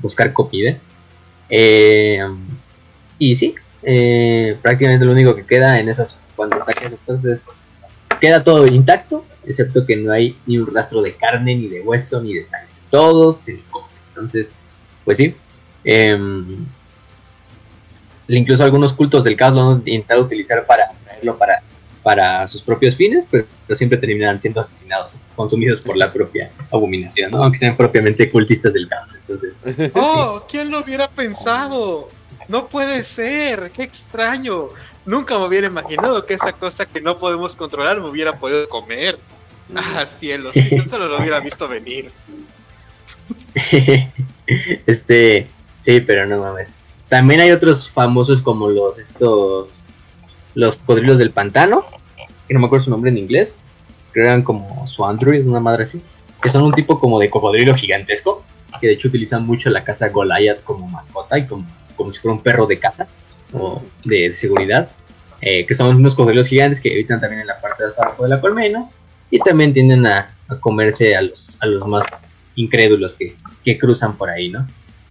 buscar 0.02 0.34
comida. 0.34 0.78
Eh, 1.50 2.20
y 3.18 3.36
sí, 3.36 3.56
eh, 3.84 4.58
prácticamente 4.62 5.06
lo 5.06 5.12
único 5.12 5.36
que 5.36 5.46
queda 5.46 5.80
en 5.80 5.90
esas, 5.90 6.20
cuando 6.36 6.58
atacan 6.58 6.88
esas 6.88 7.02
cosas 7.04 7.26
es, 7.26 7.46
queda 8.20 8.44
todo 8.44 8.68
intacto, 8.68 9.26
excepto 9.46 9.86
que 9.86 9.96
no 9.96 10.12
hay 10.12 10.38
ni 10.46 10.58
un 10.58 10.74
rastro 10.74 11.02
de 11.02 11.16
carne, 11.16 11.56
ni 11.56 11.68
de 11.68 11.82
hueso, 11.82 12.22
ni 12.22 12.34
de 12.34 12.44
sangre. 12.44 12.70
Todo 12.90 13.34
se 13.34 13.62
come. 13.70 13.88
Entonces, 14.10 14.52
pues 15.06 15.18
sí. 15.18 15.36
Em, 15.84 16.66
incluso 18.28 18.64
algunos 18.64 18.94
cultos 18.94 19.24
del 19.24 19.38
caos 19.38 19.54
lo 19.54 19.72
han 19.72 19.78
intentado 19.80 20.22
utilizar 20.22 20.66
para 20.66 20.92
traerlo 21.06 21.38
para 21.38 21.64
para 22.04 22.48
sus 22.48 22.62
propios 22.62 22.96
fines, 22.96 23.28
pero, 23.30 23.46
siempre 23.74 23.98
terminan 23.98 24.40
siendo 24.40 24.62
asesinados, 24.62 25.16
consumidos 25.36 25.82
por 25.82 25.98
la 25.98 26.12
propia 26.12 26.52
abominación, 26.72 27.32
¿no? 27.32 27.44
aunque 27.44 27.60
sean 27.60 27.76
propiamente 27.76 28.30
cultistas 28.32 28.74
del 28.74 28.88
caos. 28.88 29.16
Entonces, 29.16 29.60
¡Oh! 29.94 30.44
¿Quién 30.50 30.72
lo 30.72 30.80
hubiera 30.80 31.10
pensado? 31.10 32.10
No 32.48 32.68
puede 32.68 33.04
ser, 33.04 33.72
qué 33.72 33.84
extraño. 33.84 34.70
Nunca 35.06 35.38
me 35.38 35.46
hubiera 35.46 35.68
imaginado 35.68 36.26
que 36.26 36.34
esa 36.34 36.54
cosa 36.54 36.86
que 36.86 37.00
no 37.00 37.20
podemos 37.20 37.56
controlar 37.56 38.00
me 38.00 38.08
hubiera 38.08 38.40
podido 38.40 38.68
comer. 38.68 39.20
Ah, 39.76 40.06
cielo, 40.08 40.52
si 40.52 40.76
no 40.76 40.86
solo 40.88 41.08
lo 41.08 41.20
hubiera 41.20 41.40
visto 41.42 41.68
venir. 41.68 42.12
este, 44.88 45.48
sí, 45.80 46.00
pero 46.00 46.26
no 46.26 46.40
mames. 46.40 46.74
También 47.08 47.42
hay 47.42 47.52
otros 47.52 47.90
famosos 47.90 48.42
como 48.42 48.70
los 48.70 48.98
estos 48.98 49.84
los 50.60 50.76
cocodrilos 50.76 51.18
del 51.18 51.32
pantano, 51.32 51.86
que 52.48 52.54
no 52.54 52.60
me 52.60 52.66
acuerdo 52.66 52.86
su 52.86 52.92
nombre 52.92 53.10
en 53.10 53.18
inglés, 53.18 53.56
que 54.14 54.22
eran 54.22 54.44
como 54.44 54.86
su 54.88 55.06
Android, 55.06 55.46
una 55.48 55.60
madre 55.60 55.84
así, 55.84 56.02
que 56.42 56.50
son 56.50 56.64
un 56.64 56.74
tipo 56.74 57.00
como 57.00 57.20
de 57.20 57.30
cocodrilo 57.30 57.74
gigantesco, 57.76 58.44
que 58.80 58.88
de 58.88 58.94
hecho 58.94 59.08
utilizan 59.08 59.46
mucho 59.46 59.70
la 59.70 59.84
casa 59.84 60.10
Goliath 60.10 60.64
como 60.64 60.88
mascota 60.88 61.38
y 61.38 61.48
como, 61.48 61.66
como 61.96 62.12
si 62.12 62.20
fuera 62.20 62.36
un 62.36 62.44
perro 62.44 62.66
de 62.66 62.78
casa 62.78 63.08
o 63.54 63.82
de, 64.04 64.34
seguridad, 64.34 64.90
eh, 65.42 65.66
que 65.66 65.74
son 65.74 65.96
unos 65.96 66.16
cocodrilos 66.16 66.48
gigantes 66.48 66.82
que 66.82 66.92
habitan 66.92 67.20
también 67.20 67.42
en 67.42 67.48
la 67.48 67.58
parte 67.58 67.86
de 67.86 67.92
abajo 67.98 68.24
de 68.24 68.30
la 68.30 68.42
colmena 68.42 68.90
y 69.32 69.40
también 69.40 69.72
tienden 69.72 70.06
a, 70.06 70.36
comerse 70.60 71.16
a 71.16 71.22
los, 71.22 71.58
a 71.62 71.68
los 71.68 71.88
más 71.88 72.06
incrédulos 72.56 73.14
que, 73.14 73.36
que 73.64 73.78
cruzan 73.78 74.18
por 74.18 74.30
ahí, 74.30 74.50
¿no? 74.50 74.68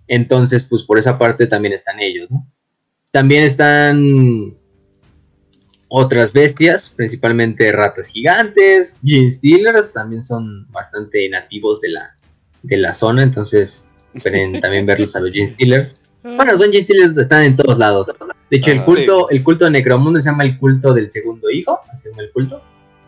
Entonces, 0.06 0.62
pues 0.62 0.82
por 0.82 0.98
esa 0.98 1.18
parte 1.18 1.46
también 1.46 1.72
están 1.72 2.00
ellos, 2.00 2.30
¿no? 2.30 2.46
También 3.10 3.44
están 3.44 4.57
otras 5.89 6.32
bestias, 6.32 6.90
principalmente 6.94 7.73
ratas 7.73 8.09
gigantes, 8.09 9.01
Gene 9.05 9.31
Stealers, 9.31 9.94
también 9.94 10.23
son 10.23 10.70
bastante 10.70 11.28
nativos 11.31 11.81
de 11.81 11.89
la, 11.90 12.12
de 12.62 12.77
la 12.77 12.93
zona, 12.93 13.23
entonces 13.23 13.86
esperen 14.15 14.60
también 14.60 14.86
verlos 14.86 15.16
a 15.16 15.20
los 15.20 15.32
Gene 15.32 15.48
Stealers. 15.48 16.01
Bueno, 16.20 16.55
son 16.56 16.73
Gene 16.73 16.85
Stealers, 16.85 17.16
están 17.16 17.44
en 17.44 17.56
todos 17.56 17.78
lados. 17.78 18.09
De 18.51 18.56
hecho, 18.56 18.73
el 18.73 18.82
culto, 18.82 19.31
el 19.31 19.43
culto 19.43 19.65
de 19.65 19.70
Necromundo 19.70 20.20
se 20.20 20.28
llama 20.28 20.43
el 20.43 20.59
culto 20.59 20.93
del 20.93 21.09
segundo 21.10 21.48
hijo, 21.48 21.81
así 21.90 22.02
se 22.02 22.10
llama 22.10 22.23
el 22.23 22.32
culto. 22.32 22.60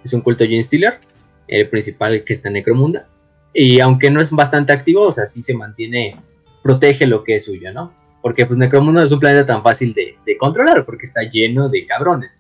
Es 0.03 0.13
un 0.15 0.21
culto 0.23 0.45
Gene 0.45 0.63
Stealer, 0.63 1.01
el 1.49 1.69
principal 1.69 2.23
que 2.25 2.33
está 2.33 2.49
en 2.49 2.55
Necromunda. 2.55 3.09
Y 3.53 3.81
aunque 3.81 4.11
no 4.11 4.23
es 4.23 4.31
bastante 4.31 4.73
activo, 4.73 5.03
o 5.03 5.13
sea, 5.13 5.27
sí 5.27 5.43
se 5.43 5.55
mantiene, 5.55 6.19
protege 6.63 7.07
lo 7.07 7.25
que 7.25 7.35
es 7.35 7.45
suyo, 7.45 7.73
¿no? 7.73 7.93
Porque 8.23 8.47
pues 8.47 8.59
Necromundo 8.59 9.01
no 9.01 9.07
es 9.07 9.13
un 9.13 9.21
planeta 9.21 9.45
tan 9.45 9.63
fácil 9.63 9.93
de, 9.93 10.17
de 10.25 10.39
controlar, 10.39 10.87
porque 10.87 11.05
está 11.05 11.23
lleno 11.25 11.69
de 11.69 11.85
cabrones 11.85 12.40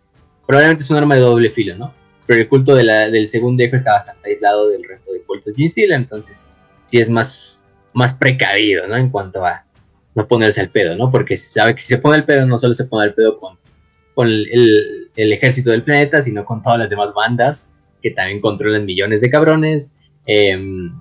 probablemente 0.50 0.82
es 0.82 0.90
un 0.90 0.96
arma 0.96 1.14
de 1.14 1.20
doble 1.20 1.50
filo, 1.50 1.76
¿no? 1.76 1.94
Pero 2.26 2.42
el 2.42 2.48
culto 2.48 2.74
del 2.74 3.28
segundo 3.28 3.62
hijo 3.62 3.76
está 3.76 3.92
bastante 3.92 4.30
aislado 4.30 4.68
del 4.70 4.82
resto 4.82 5.12
de 5.12 5.22
cultos 5.22 5.54
de 5.54 5.68
Steel, 5.68 5.92
entonces 5.92 6.50
sí 6.86 6.98
es 6.98 7.08
más, 7.08 7.64
más 7.92 8.14
precavido, 8.14 8.88
¿no? 8.88 8.96
En 8.96 9.10
cuanto 9.10 9.46
a 9.46 9.64
no 10.16 10.26
ponerse 10.26 10.60
al 10.60 10.70
pedo, 10.70 10.96
¿no? 10.96 11.08
Porque 11.08 11.36
sabe 11.36 11.76
que 11.76 11.82
si 11.82 11.86
se 11.86 11.98
pone 11.98 12.16
al 12.16 12.24
pedo, 12.24 12.46
no 12.46 12.58
solo 12.58 12.74
se 12.74 12.84
pone 12.86 13.04
al 13.04 13.14
pedo 13.14 13.38
con, 13.38 13.58
con 14.14 14.26
el, 14.26 15.08
ejército 15.14 15.70
del 15.70 15.84
planeta, 15.84 16.20
sino 16.20 16.44
con 16.44 16.62
todas 16.62 16.80
las 16.80 16.90
demás 16.90 17.14
bandas 17.14 17.72
que 18.02 18.10
también 18.10 18.40
controlan 18.40 18.86
millones 18.86 19.20
de 19.20 19.30
cabrones, 19.30 19.94
em, 20.26 20.92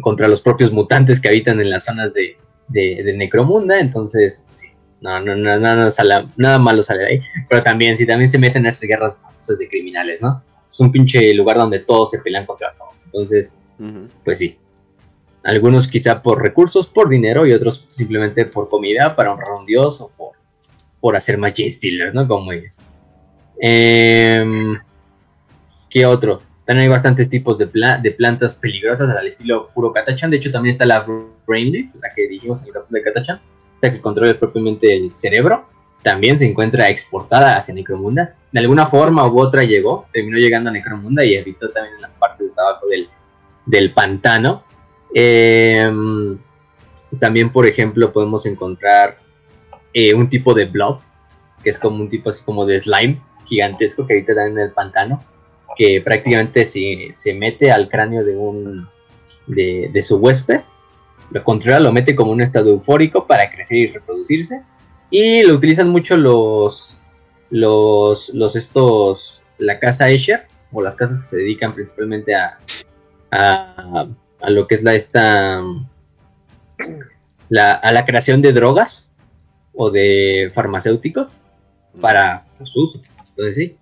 contra 0.00 0.26
los 0.26 0.40
propios 0.40 0.72
mutantes 0.72 1.20
que 1.20 1.28
habitan 1.28 1.60
en 1.60 1.70
las 1.70 1.84
zonas 1.84 2.12
de, 2.12 2.36
de, 2.66 3.04
de 3.04 3.16
Necromunda, 3.16 3.78
entonces, 3.78 4.42
pues 4.44 4.56
sí, 4.56 4.73
no, 5.04 5.36
no, 5.36 5.58
no, 5.58 5.76
no, 5.76 6.32
nada 6.36 6.58
malo 6.58 6.82
sale 6.82 7.00
de 7.00 7.06
ahí. 7.06 7.20
Pero 7.48 7.62
también, 7.62 7.96
si 7.96 8.06
también 8.06 8.28
se 8.28 8.38
meten 8.38 8.62
en 8.62 8.70
esas 8.70 8.88
guerras 8.88 9.18
famosas 9.18 9.58
de 9.58 9.68
criminales, 9.68 10.22
¿no? 10.22 10.42
Es 10.64 10.80
un 10.80 10.90
pinche 10.90 11.34
lugar 11.34 11.58
donde 11.58 11.80
todos 11.80 12.10
se 12.10 12.18
pelean 12.20 12.46
contra 12.46 12.72
todos. 12.74 13.02
Entonces, 13.04 13.54
pues 14.24 14.38
sí. 14.38 14.58
Algunos 15.42 15.88
quizá 15.88 16.22
por 16.22 16.42
recursos, 16.42 16.86
por 16.86 17.10
dinero 17.10 17.46
y 17.46 17.52
otros 17.52 17.86
simplemente 17.90 18.46
por 18.46 18.66
comida 18.66 19.14
para 19.14 19.32
honrar 19.32 19.50
a 19.50 19.56
un 19.56 19.66
dios 19.66 20.00
o 20.00 20.08
por, 20.08 20.32
por 21.00 21.16
hacer 21.16 21.36
más 21.36 21.52
Stealers, 21.54 22.14
¿no? 22.14 22.26
Como 22.26 22.50
ellos. 22.52 22.78
Em, 23.60 24.78
¿Qué 25.90 26.06
otro? 26.06 26.40
También 26.64 26.84
hay 26.84 26.88
bastantes 26.88 27.28
tipos 27.28 27.58
de, 27.58 27.68
de 28.02 28.10
plantas 28.12 28.54
peligrosas 28.54 29.10
al 29.10 29.26
estilo 29.26 29.68
puro 29.74 29.92
Katachan. 29.92 30.30
De 30.30 30.38
hecho, 30.38 30.50
también 30.50 30.72
está 30.72 30.86
la 30.86 31.06
Brainleaf, 31.46 31.94
la 31.96 32.08
que 32.16 32.26
dijimos 32.26 32.62
en 32.62 32.68
el 32.68 32.72
capítulo 32.72 32.98
de 32.98 33.04
Katachan 33.04 33.40
que 33.92 34.00
controla 34.00 34.38
propiamente 34.38 34.94
el 34.94 35.12
cerebro, 35.12 35.66
también 36.02 36.36
se 36.36 36.44
encuentra 36.44 36.90
exportada 36.90 37.56
hacia 37.56 37.74
Necromunda. 37.74 38.36
De 38.52 38.60
alguna 38.60 38.86
forma 38.86 39.26
u 39.26 39.40
otra 39.40 39.64
llegó, 39.64 40.06
terminó 40.12 40.36
llegando 40.36 40.70
a 40.70 40.72
Necromunda 40.72 41.24
y 41.24 41.36
habitó 41.36 41.70
también 41.70 41.96
en 41.96 42.02
las 42.02 42.14
partes 42.14 42.54
de 42.54 42.62
abajo 42.62 42.86
del, 42.86 43.08
del 43.64 43.92
pantano. 43.94 44.64
Em, 45.14 46.38
también, 47.18 47.50
por 47.50 47.66
ejemplo, 47.66 48.12
podemos 48.12 48.44
encontrar 48.46 49.18
eh, 49.94 50.14
un 50.14 50.28
tipo 50.28 50.52
de 50.52 50.66
blob, 50.66 51.00
que 51.62 51.70
es 51.70 51.78
como 51.78 52.02
un 52.02 52.08
tipo 52.08 52.28
así 52.28 52.42
como 52.44 52.66
de 52.66 52.78
slime 52.78 53.20
gigantesco 53.46 54.06
que 54.06 54.14
ahorita 54.14 54.34
dan 54.34 54.52
en 54.52 54.58
el 54.58 54.72
pantano, 54.72 55.24
que 55.76 56.02
prácticamente 56.02 56.64
se, 56.64 57.08
se 57.10 57.32
mete 57.32 57.72
al 57.72 57.88
cráneo 57.88 58.24
de 58.24 58.36
un 58.36 58.88
de, 59.46 59.90
de, 59.92 60.02
su 60.02 60.16
huésped, 60.16 60.60
lo 61.30 61.42
controla, 61.44 61.80
lo 61.80 61.92
mete 61.92 62.14
como 62.14 62.32
un 62.32 62.40
estado 62.40 62.70
eufórico 62.70 63.26
para 63.26 63.50
crecer 63.50 63.78
y 63.78 63.86
reproducirse, 63.88 64.62
y 65.10 65.42
lo 65.42 65.54
utilizan 65.54 65.88
mucho 65.88 66.16
los 66.16 67.00
los, 67.50 68.30
los 68.34 68.56
estos 68.56 69.44
la 69.58 69.78
casa 69.78 70.10
Escher 70.10 70.46
o 70.72 70.82
las 70.82 70.96
casas 70.96 71.18
que 71.18 71.24
se 71.24 71.36
dedican 71.36 71.74
principalmente 71.74 72.34
a, 72.34 72.58
a, 73.30 74.06
a 74.40 74.50
lo 74.50 74.66
que 74.66 74.74
es 74.74 74.82
la 74.82 74.94
esta 74.94 75.62
la, 77.48 77.72
a 77.72 77.92
la 77.92 78.04
creación 78.04 78.42
de 78.42 78.52
drogas 78.52 79.12
o 79.72 79.90
de 79.90 80.50
farmacéuticos 80.54 81.28
para 82.00 82.44
su 82.64 82.82
uso. 82.82 83.02
Entonces 83.30 83.56
sí. 83.56 83.76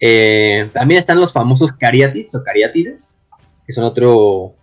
Eh, 0.00 0.70
también 0.72 0.98
están 0.98 1.20
los 1.20 1.32
famosos 1.32 1.72
cariátides 1.72 2.34
o 2.34 2.42
cariátides, 2.42 3.22
que 3.66 3.72
son 3.72 3.84
otro 3.84 4.54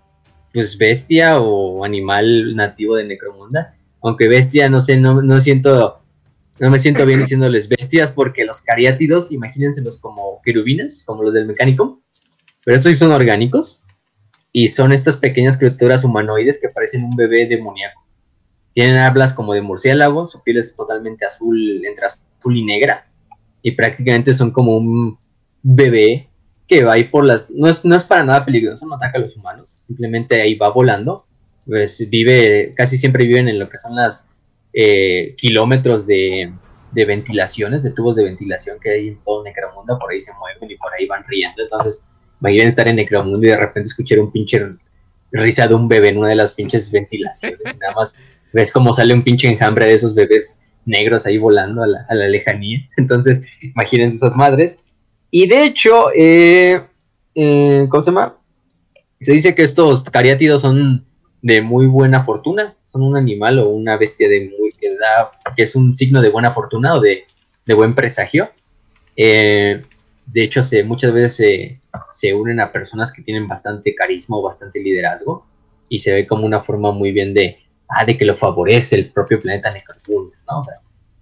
pues 0.53 0.77
bestia 0.77 1.39
o 1.39 1.83
animal 1.83 2.55
nativo 2.55 2.95
de 2.95 3.05
Necromunda. 3.05 3.75
Aunque 4.01 4.27
bestia, 4.27 4.69
no 4.69 4.81
sé, 4.81 4.97
no, 4.97 5.21
no 5.21 5.39
siento, 5.41 6.01
no 6.59 6.69
me 6.69 6.79
siento 6.79 7.05
bien 7.05 7.19
diciéndoles 7.19 7.69
bestias 7.69 8.11
porque 8.11 8.45
los 8.45 8.61
cariátidos, 8.61 9.31
imagínenselos 9.31 9.99
como 9.99 10.41
querubines, 10.43 11.03
como 11.05 11.23
los 11.23 11.33
del 11.33 11.45
mecánico, 11.45 12.01
pero 12.65 12.77
estos 12.77 12.97
son 12.97 13.11
orgánicos 13.11 13.85
y 14.51 14.67
son 14.67 14.91
estas 14.91 15.17
pequeñas 15.17 15.57
criaturas 15.57 16.03
humanoides 16.03 16.59
que 16.59 16.69
parecen 16.69 17.03
un 17.03 17.15
bebé 17.15 17.47
demoníaco. 17.47 18.01
Tienen 18.73 18.97
hablas 18.97 19.33
como 19.33 19.53
de 19.53 19.61
murciélago, 19.61 20.27
su 20.27 20.41
piel 20.43 20.57
es 20.57 20.75
totalmente 20.75 21.25
azul, 21.25 21.85
entre 21.85 22.05
azul 22.05 22.57
y 22.57 22.65
negra, 22.65 23.07
y 23.61 23.71
prácticamente 23.71 24.33
son 24.33 24.51
como 24.51 24.77
un 24.77 25.17
bebé 25.61 26.30
que 26.71 26.85
va 26.85 26.93
ahí 26.93 27.03
por 27.03 27.25
las... 27.25 27.49
No 27.51 27.67
es, 27.67 27.83
no 27.83 27.97
es 27.97 28.05
para 28.05 28.23
nada 28.23 28.45
peligroso, 28.45 28.85
no 28.85 28.95
ataca 28.95 29.17
a 29.17 29.21
los 29.21 29.35
humanos, 29.35 29.81
simplemente 29.87 30.41
ahí 30.41 30.55
va 30.55 30.69
volando, 30.69 31.25
pues 31.65 32.09
vive, 32.09 32.73
casi 32.77 32.97
siempre 32.97 33.25
viven 33.25 33.49
en 33.49 33.59
lo 33.59 33.69
que 33.69 33.77
son 33.77 33.95
las 33.95 34.31
eh, 34.71 35.35
kilómetros 35.37 36.07
de, 36.07 36.53
de 36.93 37.05
ventilaciones, 37.05 37.83
de 37.83 37.91
tubos 37.91 38.15
de 38.15 38.23
ventilación 38.23 38.79
que 38.79 38.89
hay 38.89 39.07
en 39.09 39.21
todo 39.21 39.43
Necromunda, 39.43 39.99
por 39.99 40.13
ahí 40.13 40.21
se 40.21 40.31
mueven 40.33 40.71
y 40.71 40.77
por 40.77 40.93
ahí 40.93 41.07
van 41.07 41.25
riendo, 41.27 41.61
entonces 41.61 42.07
imaginen 42.39 42.67
estar 42.67 42.87
en 42.87 42.95
Necromundo 42.95 43.45
y 43.45 43.49
de 43.49 43.57
repente 43.57 43.87
escuchar 43.87 44.19
un 44.19 44.31
pinche 44.31 44.65
risa 45.33 45.67
de 45.67 45.75
un 45.75 45.89
bebé 45.89 46.07
en 46.07 46.19
una 46.19 46.29
de 46.29 46.35
las 46.35 46.53
pinches 46.53 46.89
ventilaciones, 46.89 47.59
nada 47.81 47.93
más 47.95 48.17
ves 48.53 48.71
cómo 48.71 48.93
sale 48.93 49.13
un 49.13 49.23
pinche 49.23 49.49
enjambre 49.49 49.87
de 49.87 49.95
esos 49.95 50.15
bebés 50.15 50.65
negros 50.85 51.25
ahí 51.25 51.37
volando 51.37 51.83
a 51.83 51.87
la, 51.87 52.27
lejanía. 52.27 52.79
Entonces, 52.97 53.41
imagínense 53.61 54.15
esas 54.15 54.35
madres. 54.35 54.79
Y 55.31 55.47
de 55.47 55.63
hecho, 55.63 56.09
eh, 56.13 56.83
eh, 57.33 57.87
¿cómo 57.89 58.01
se 58.03 58.11
llama? 58.11 58.37
Se 59.21 59.31
dice 59.31 59.55
que 59.55 59.63
estos 59.63 60.03
cariátidos 60.03 60.61
son 60.61 61.05
de 61.41 61.61
muy 61.61 61.87
buena 61.87 62.23
fortuna, 62.23 62.75
son 62.85 63.03
un 63.03 63.15
animal 63.15 63.59
o 63.59 63.69
una 63.69 63.97
bestia 63.97 64.27
de 64.27 64.53
muy, 64.59 64.73
que, 64.73 64.89
da, 64.89 65.31
que 65.55 65.63
es 65.63 65.75
un 65.75 65.95
signo 65.95 66.21
de 66.21 66.29
buena 66.29 66.51
fortuna 66.51 66.93
o 66.93 66.99
de, 66.99 67.25
buen 67.73 67.95
presagio. 67.95 68.49
Eh, 69.15 69.81
de 70.25 70.43
hecho, 70.43 70.61
se, 70.61 70.83
muchas 70.83 71.13
veces 71.13 71.35
se, 71.35 71.81
se, 72.11 72.33
unen 72.33 72.59
a 72.59 72.71
personas 72.71 73.11
que 73.11 73.21
tienen 73.21 73.47
bastante 73.47 73.95
carisma 73.95 74.37
o 74.37 74.41
bastante 74.41 74.81
liderazgo 74.81 75.45
y 75.87 75.99
se 75.99 76.13
ve 76.13 76.27
como 76.27 76.45
una 76.45 76.61
forma 76.61 76.91
muy 76.91 77.13
bien 77.13 77.33
de, 77.33 77.59
ah, 77.87 78.03
de 78.03 78.17
que 78.17 78.25
lo 78.25 78.35
favorece 78.35 78.97
el 78.97 79.11
propio 79.11 79.41
planeta 79.41 79.71
Necromunda, 79.71 80.37
¿no? 80.49 80.63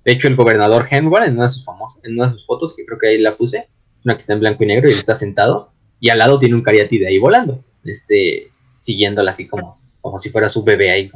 de 0.03 0.11
hecho, 0.11 0.27
el 0.27 0.35
gobernador 0.35 0.87
Henward, 0.89 1.25
en 1.25 1.33
una 1.33 1.43
de 1.43 1.49
sus 1.49 1.65
famosas, 1.65 2.03
en 2.03 2.13
una 2.13 2.25
de 2.25 2.31
sus 2.31 2.47
fotos, 2.47 2.75
que 2.75 2.83
creo 2.83 2.97
que 2.97 3.09
ahí 3.09 3.17
la 3.19 3.37
puse, 3.37 3.67
una 4.09 4.15
que 4.15 4.21
está 4.21 4.33
en 4.33 4.39
blanco 4.39 4.63
y 4.63 4.67
negro 4.67 4.87
y 4.87 4.91
él 4.91 4.97
está 4.97 5.15
sentado, 5.15 5.71
y 5.99 6.09
al 6.09 6.17
lado 6.17 6.39
tiene 6.39 6.55
un 6.55 6.63
cariatide 6.63 7.07
ahí 7.07 7.19
volando, 7.19 7.63
este, 7.83 8.51
siguiéndola 8.79 9.31
así 9.31 9.47
como, 9.47 9.79
como 10.01 10.17
si 10.17 10.29
fuera 10.29 10.49
su 10.49 10.63
bebé 10.63 10.91
ahí. 10.91 11.11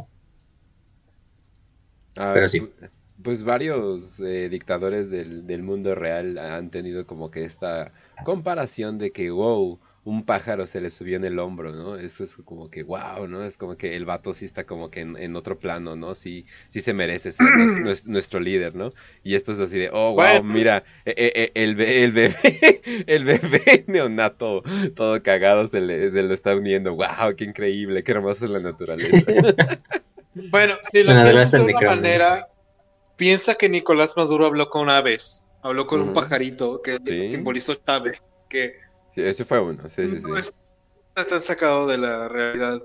Ah, 2.15 2.31
Pero 2.33 2.47
sí. 2.47 2.69
Pues 3.23 3.43
varios 3.43 4.19
eh, 4.19 4.49
dictadores 4.49 5.09
del, 5.09 5.47
del 5.47 5.63
mundo 5.63 5.95
real 5.95 6.37
han 6.37 6.69
tenido 6.69 7.07
como 7.07 7.31
que 7.31 7.45
esta 7.45 7.93
comparación 8.25 8.97
de 8.97 9.11
que, 9.11 9.31
wow, 9.31 9.79
un 10.05 10.25
pájaro 10.25 10.67
se 10.67 10.81
le 10.81 10.89
subió 10.89 11.15
en 11.15 11.23
el 11.23 11.39
hombro, 11.39 11.71
¿no? 11.71 11.95
Eso 11.95 12.25
es 12.25 12.35
como 12.43 12.69
que, 12.69 12.83
wow, 12.83 13.25
¿no? 13.27 13.43
Es 13.45 13.57
como 13.57 13.77
que 13.77 13.95
el 13.95 14.03
vato 14.05 14.33
sí 14.33 14.43
está 14.43 14.65
como 14.65 14.91
que 14.91 14.99
en, 14.99 15.35
otro 15.35 15.57
plano, 15.57 15.95
¿no? 15.95 16.13
Sí, 16.13 16.45
sí 16.69 16.81
se 16.81 16.93
merece 16.93 17.31
ser 17.31 17.47
nuestro, 18.05 18.41
líder, 18.41 18.75
¿no? 18.75 18.91
Y 19.23 19.35
esto 19.35 19.53
es 19.53 19.61
así 19.61 19.79
de, 19.79 19.89
oh, 19.93 20.13
wow, 20.13 20.43
mira, 20.43 20.83
e, 21.05 21.11
e, 21.11 21.51
e, 21.55 21.63
el, 21.63 21.79
el, 21.79 22.11
bebé, 22.11 22.81
el 23.07 23.23
bebé 23.23 23.85
neonato, 23.87 24.63
todo 24.95 25.23
cagado, 25.23 25.67
se, 25.69 25.79
le, 25.79 26.11
se 26.11 26.21
lo 26.21 26.33
está 26.33 26.53
uniendo, 26.53 26.95
wow, 26.95 27.35
qué 27.37 27.45
increíble, 27.45 28.03
qué 28.03 28.11
hermosa 28.11 28.43
es 28.43 28.51
la 28.51 28.59
naturaleza. 28.59 29.25
bueno, 30.49 30.75
si 30.91 31.03
lo 31.03 31.13
piensas 31.13 31.51
de 31.53 31.73
una 31.73 31.95
manera, 31.95 32.47
piensa 33.15 33.55
que 33.55 33.69
Nicolás 33.69 34.15
Maduro 34.17 34.47
habló 34.47 34.69
con 34.69 34.89
aves, 34.89 35.45
habló 35.61 35.87
con 35.87 36.01
un 36.01 36.11
pajarito 36.11 36.81
que 36.81 36.99
simbolizó 37.29 37.73
Chávez, 37.75 38.21
que 38.49 38.82
Sí, 39.15 39.21
ese 39.21 39.45
fue 39.45 39.59
uno, 39.59 39.89
sí, 39.89 40.07
sí, 40.07 40.19
sí. 40.19 40.51
Está 41.15 41.39
sacado 41.39 41.85
de 41.87 41.97
la 41.97 42.27
realidad. 42.27 42.81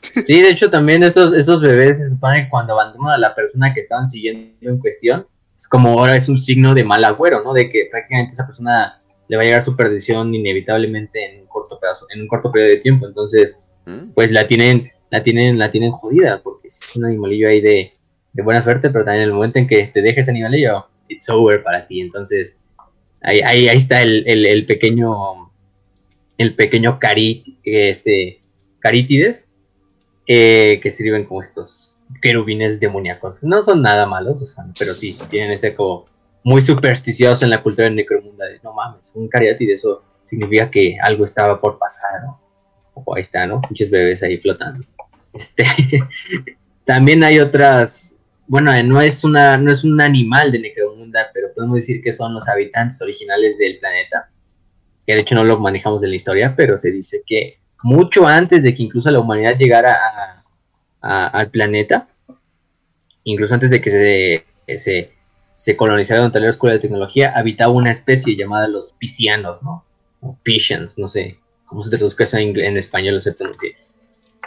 Sí, 0.00 0.42
de 0.42 0.50
hecho 0.50 0.68
también 0.68 1.02
esos, 1.04 1.32
esos 1.32 1.60
bebés 1.60 1.98
se 1.98 2.08
supone 2.08 2.44
que 2.44 2.50
cuando 2.50 2.72
abandonan 2.72 3.14
a 3.14 3.18
la 3.18 3.34
persona 3.34 3.72
que 3.72 3.80
estaban 3.80 4.08
siguiendo 4.08 4.52
en 4.60 4.78
cuestión, 4.78 5.26
es 5.56 5.68
como 5.68 5.90
ahora 5.90 6.16
es 6.16 6.28
un 6.28 6.38
signo 6.38 6.74
de 6.74 6.84
mal 6.84 7.04
agüero, 7.04 7.42
¿no? 7.44 7.52
De 7.52 7.70
que 7.70 7.86
prácticamente 7.90 8.34
esa 8.34 8.46
persona 8.46 9.00
le 9.28 9.36
va 9.36 9.42
a 9.42 9.44
llegar 9.46 9.62
su 9.62 9.76
perdición 9.76 10.34
inevitablemente 10.34 11.24
en 11.24 11.42
un 11.42 11.46
corto 11.46 11.78
pedazo, 11.78 12.06
en 12.12 12.22
un 12.22 12.28
corto 12.28 12.50
periodo 12.50 12.70
de 12.72 12.78
tiempo. 12.78 13.06
Entonces, 13.06 13.58
¿Mm? 13.86 14.10
pues 14.14 14.32
la 14.32 14.46
tienen, 14.48 14.90
la 15.10 15.22
tienen, 15.22 15.58
la 15.58 15.70
tienen 15.70 15.92
jodida, 15.92 16.42
porque 16.42 16.68
es 16.68 16.96
un 16.96 17.04
animalillo 17.04 17.48
ahí 17.48 17.60
de, 17.60 17.92
de 18.32 18.42
buena 18.42 18.62
suerte, 18.62 18.90
pero 18.90 19.04
también 19.04 19.22
en 19.22 19.28
el 19.28 19.34
momento 19.34 19.60
en 19.60 19.68
que 19.68 19.84
te 19.94 20.02
dejes 20.02 20.28
animalillo, 20.28 20.86
it's 21.08 21.28
over 21.28 21.62
para 21.62 21.86
ti. 21.86 22.00
Entonces, 22.00 22.58
Ahí, 23.22 23.40
ahí, 23.40 23.76
está 23.76 24.02
el, 24.02 24.26
el, 24.26 24.66
pequeño 24.66 25.52
el 26.38 26.54
pequeño 26.54 26.98
carit, 26.98 27.46
este, 27.62 28.40
eh, 30.26 30.80
que 30.82 30.90
sirven 30.90 31.24
como 31.24 31.42
estos 31.42 31.98
querubines 32.20 32.80
demoníacos. 32.80 33.44
No 33.44 33.62
son 33.62 33.82
nada 33.82 34.06
malos, 34.06 34.56
pero 34.78 34.94
sí, 34.94 35.16
tienen 35.30 35.52
ese 35.52 35.74
como 35.74 36.06
muy 36.44 36.62
supersticioso 36.62 37.44
en 37.44 37.50
la 37.50 37.62
cultura 37.62 37.84
del 37.84 37.96
necromunda 37.96 38.44
no 38.64 38.72
mames, 38.72 39.12
un 39.14 39.28
cariátide, 39.28 39.74
eso 39.74 40.02
significa 40.24 40.70
que 40.70 40.96
algo 41.00 41.24
estaba 41.24 41.60
por 41.60 41.78
pasar, 41.78 42.22
¿no? 42.24 42.40
Ahí 43.14 43.22
está, 43.22 43.46
¿no? 43.46 43.60
Muchos 43.70 43.90
bebés 43.90 44.22
ahí 44.22 44.38
flotando. 44.38 44.84
Este, 45.32 45.64
también 46.84 47.22
hay 47.22 47.38
otras, 47.38 48.20
bueno, 48.46 48.70
no 48.82 49.00
es 49.00 49.24
una, 49.24 49.56
no 49.56 49.70
es 49.70 49.84
un 49.84 50.00
animal 50.00 50.52
de 50.52 50.58
necromunda 50.58 50.81
pero 51.32 51.52
podemos 51.54 51.76
decir 51.76 52.02
que 52.02 52.12
son 52.12 52.34
los 52.34 52.48
habitantes 52.48 53.00
originales 53.02 53.58
del 53.58 53.78
planeta. 53.78 54.30
Que 55.06 55.14
de 55.14 55.20
hecho 55.20 55.34
no 55.34 55.44
lo 55.44 55.58
manejamos 55.58 56.02
en 56.02 56.10
la 56.10 56.16
historia, 56.16 56.54
pero 56.56 56.76
se 56.76 56.90
dice 56.90 57.22
que 57.26 57.58
mucho 57.82 58.26
antes 58.26 58.62
de 58.62 58.74
que 58.74 58.84
incluso 58.84 59.10
la 59.10 59.20
humanidad 59.20 59.56
llegara 59.56 60.44
al 61.00 61.50
planeta, 61.50 62.08
incluso 63.24 63.54
antes 63.54 63.70
de 63.70 63.80
que 63.80 63.90
se, 63.90 64.76
se, 64.76 65.12
se 65.52 65.76
colonizara 65.76 66.20
donde 66.20 66.40
la 66.40 66.50
escuela 66.50 66.74
de 66.74 66.80
tecnología, 66.80 67.32
habitaba 67.34 67.72
una 67.72 67.90
especie 67.90 68.36
llamada 68.36 68.68
los 68.68 68.92
piscianos, 68.92 69.62
¿no? 69.62 69.84
O 70.20 70.38
Piscians, 70.42 70.98
no 70.98 71.08
sé 71.08 71.38
cómo 71.66 71.82
se 71.84 71.90
traduzca 71.90 72.24
eso 72.24 72.36
en, 72.36 72.76
español, 72.76 73.14
no 73.14 73.20
se 73.20 73.32
pronuncia. 73.32 73.70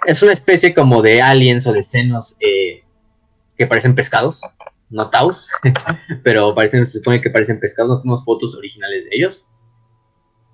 Es 0.06 0.22
una 0.22 0.32
especie 0.32 0.74
como 0.74 1.02
de 1.02 1.22
aliens 1.22 1.66
o 1.68 1.74
de 1.74 1.84
senos 1.84 2.38
eh, 2.40 2.84
que 3.58 3.68
parecen 3.68 3.96
pescados, 3.96 4.42
no 4.96 5.10
taus, 5.10 5.50
pero 6.24 6.56
parecen, 6.56 6.86
se 6.86 7.00
supone 7.00 7.22
que 7.22 7.30
parecen 7.30 7.60
pescados, 7.60 7.90
no 7.90 8.00
tenemos 8.00 8.24
fotos 8.24 8.56
originales 8.56 9.04
de 9.06 9.10
ellos 9.12 9.48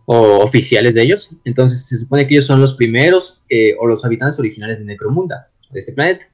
o 0.06 0.40
oficiales 0.40 0.96
de 0.96 1.04
ellos. 1.04 1.30
Entonces 1.46 1.88
se 1.88 1.98
supone 1.98 2.28
que 2.28 2.34
ellos 2.34 2.48
son 2.48 2.60
los 2.60 2.74
primeros 2.74 3.42
eh, 3.50 3.76
o 3.80 3.88
los 3.88 4.04
habitantes 4.04 4.40
originales 4.40 4.80
de 4.80 4.86
Necromunda, 4.86 5.50
de 5.70 5.80
este 5.80 5.94
planeta. 5.94 6.26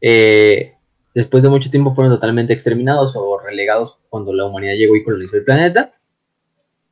Eh, 0.00 0.74
después 1.14 1.42
de 1.42 1.48
mucho 1.48 1.70
tiempo 1.70 1.94
fueron 1.94 2.12
totalmente 2.12 2.52
exterminados 2.52 3.16
o 3.16 3.38
relegados 3.38 3.98
cuando 4.10 4.32
la 4.34 4.44
humanidad 4.44 4.74
llegó 4.74 4.94
y 4.94 5.02
colonizó 5.02 5.36
el 5.36 5.44
planeta. 5.44 5.94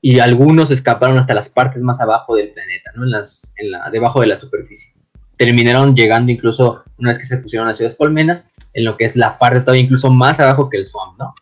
Y 0.00 0.18
algunos 0.18 0.70
escaparon 0.70 1.18
hasta 1.18 1.32
las 1.32 1.48
partes 1.48 1.82
más 1.82 2.00
abajo 2.00 2.34
del 2.34 2.50
planeta, 2.50 2.90
¿no? 2.94 3.04
en 3.04 3.10
las, 3.10 3.52
en 3.56 3.70
la, 3.70 3.90
debajo 3.90 4.20
de 4.20 4.26
la 4.26 4.36
superficie 4.36 4.94
terminaron 5.36 5.94
llegando 5.94 6.30
incluso, 6.30 6.84
una 6.98 7.10
vez 7.10 7.18
que 7.18 7.26
se 7.26 7.38
pusieron 7.38 7.68
a 7.68 7.72
Ciudad 7.72 7.94
Colmena, 7.96 8.50
en 8.74 8.84
lo 8.84 8.96
que 8.96 9.04
es 9.04 9.16
la 9.16 9.38
parte 9.38 9.60
todavía 9.60 9.82
incluso 9.82 10.10
más 10.10 10.40
abajo 10.40 10.68
que 10.68 10.76
el 10.76 10.86
Swamp, 10.86 11.18
¿no? 11.18 11.34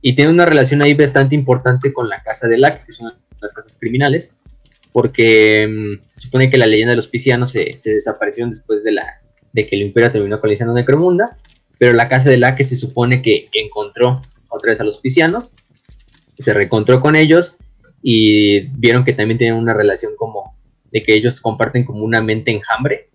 Y 0.00 0.14
tiene 0.14 0.32
una 0.32 0.46
relación 0.46 0.82
ahí 0.82 0.94
bastante 0.94 1.34
importante 1.34 1.92
con 1.92 2.08
la 2.08 2.22
casa 2.22 2.48
de 2.48 2.58
Lac, 2.58 2.86
que 2.86 2.92
son 2.92 3.12
las 3.40 3.52
casas 3.52 3.76
criminales, 3.78 4.36
porque 4.92 5.66
mm, 5.68 6.04
se 6.08 6.20
supone 6.22 6.50
que 6.50 6.58
la 6.58 6.66
leyenda 6.66 6.92
de 6.92 6.96
los 6.96 7.06
piscianos 7.06 7.52
se, 7.52 7.76
se, 7.78 7.94
desaparecieron 7.94 8.50
después 8.50 8.82
de, 8.82 8.92
la, 8.92 9.20
de 9.52 9.66
que 9.66 9.76
el 9.76 9.82
imperio 9.82 10.10
terminó 10.10 10.40
colonizando 10.40 10.74
Necromunda, 10.74 11.36
pero 11.78 11.92
la 11.92 12.08
casa 12.08 12.30
de 12.30 12.38
la 12.38 12.56
que 12.56 12.64
se 12.64 12.76
supone 12.76 13.22
que 13.22 13.46
encontró 13.52 14.22
otra 14.48 14.70
vez 14.70 14.80
a 14.80 14.84
los 14.84 14.98
piscianos, 14.98 15.54
se 16.38 16.52
reencontró 16.52 17.00
con 17.00 17.16
ellos 17.16 17.56
y 18.02 18.60
vieron 18.78 19.04
que 19.04 19.12
también 19.12 19.38
tienen 19.38 19.56
una 19.56 19.74
relación 19.74 20.12
como 20.16 20.56
de 20.90 21.02
que 21.02 21.14
ellos 21.14 21.40
comparten 21.40 21.84
como 21.84 22.04
una 22.04 22.20
mente 22.20 22.50
enjambre. 22.50 23.10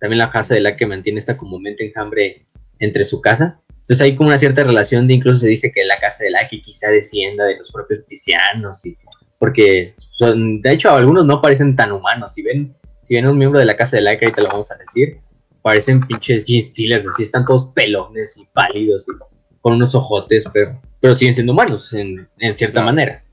También 0.00 0.18
la 0.18 0.30
casa 0.30 0.54
de 0.54 0.60
la 0.60 0.76
que 0.76 0.86
mantiene 0.86 1.18
esta 1.18 1.36
como 1.36 1.58
mente 1.58 1.86
enjambre 1.86 2.46
entre 2.80 3.04
su 3.04 3.20
casa. 3.20 3.60
Entonces 3.68 4.02
hay 4.02 4.16
como 4.16 4.28
una 4.28 4.38
cierta 4.38 4.64
relación 4.64 5.06
de 5.06 5.14
incluso 5.14 5.40
se 5.40 5.48
dice 5.48 5.72
que 5.72 5.84
la 5.84 5.98
casa 5.98 6.24
de 6.24 6.30
la 6.30 6.48
que 6.48 6.60
quizá 6.60 6.90
descienda 6.90 7.44
de 7.44 7.56
los 7.56 7.70
propios 7.70 8.00
piscianos 8.08 8.84
y 8.86 8.96
porque 9.38 9.92
son, 9.94 10.60
de 10.60 10.72
hecho 10.72 10.90
algunos 10.90 11.24
no 11.24 11.40
parecen 11.40 11.74
tan 11.74 11.92
humanos. 11.92 12.34
Si 12.34 12.42
ven, 12.42 12.74
si 13.02 13.14
ven 13.14 13.26
a 13.26 13.30
un 13.30 13.38
miembro 13.38 13.58
de 13.58 13.64
la 13.64 13.76
casa 13.76 13.96
de 13.96 14.02
la 14.02 14.18
que 14.18 14.26
ahorita 14.26 14.42
lo 14.42 14.48
vamos 14.48 14.70
a 14.70 14.76
decir, 14.76 15.18
parecen 15.62 16.06
pinches 16.06 16.44
jeans 16.44 16.66
stealers, 16.66 17.06
así 17.06 17.22
están 17.22 17.46
todos 17.46 17.72
pelones 17.74 18.36
y 18.36 18.46
pálidos 18.52 19.06
y 19.08 19.12
con 19.60 19.74
unos 19.74 19.94
ojotes, 19.94 20.44
pero, 20.52 20.80
pero 21.00 21.16
siguen 21.16 21.34
siendo 21.34 21.52
humanos 21.52 21.92
en, 21.94 22.28
cierta 22.54 22.82
manera. 22.82 23.24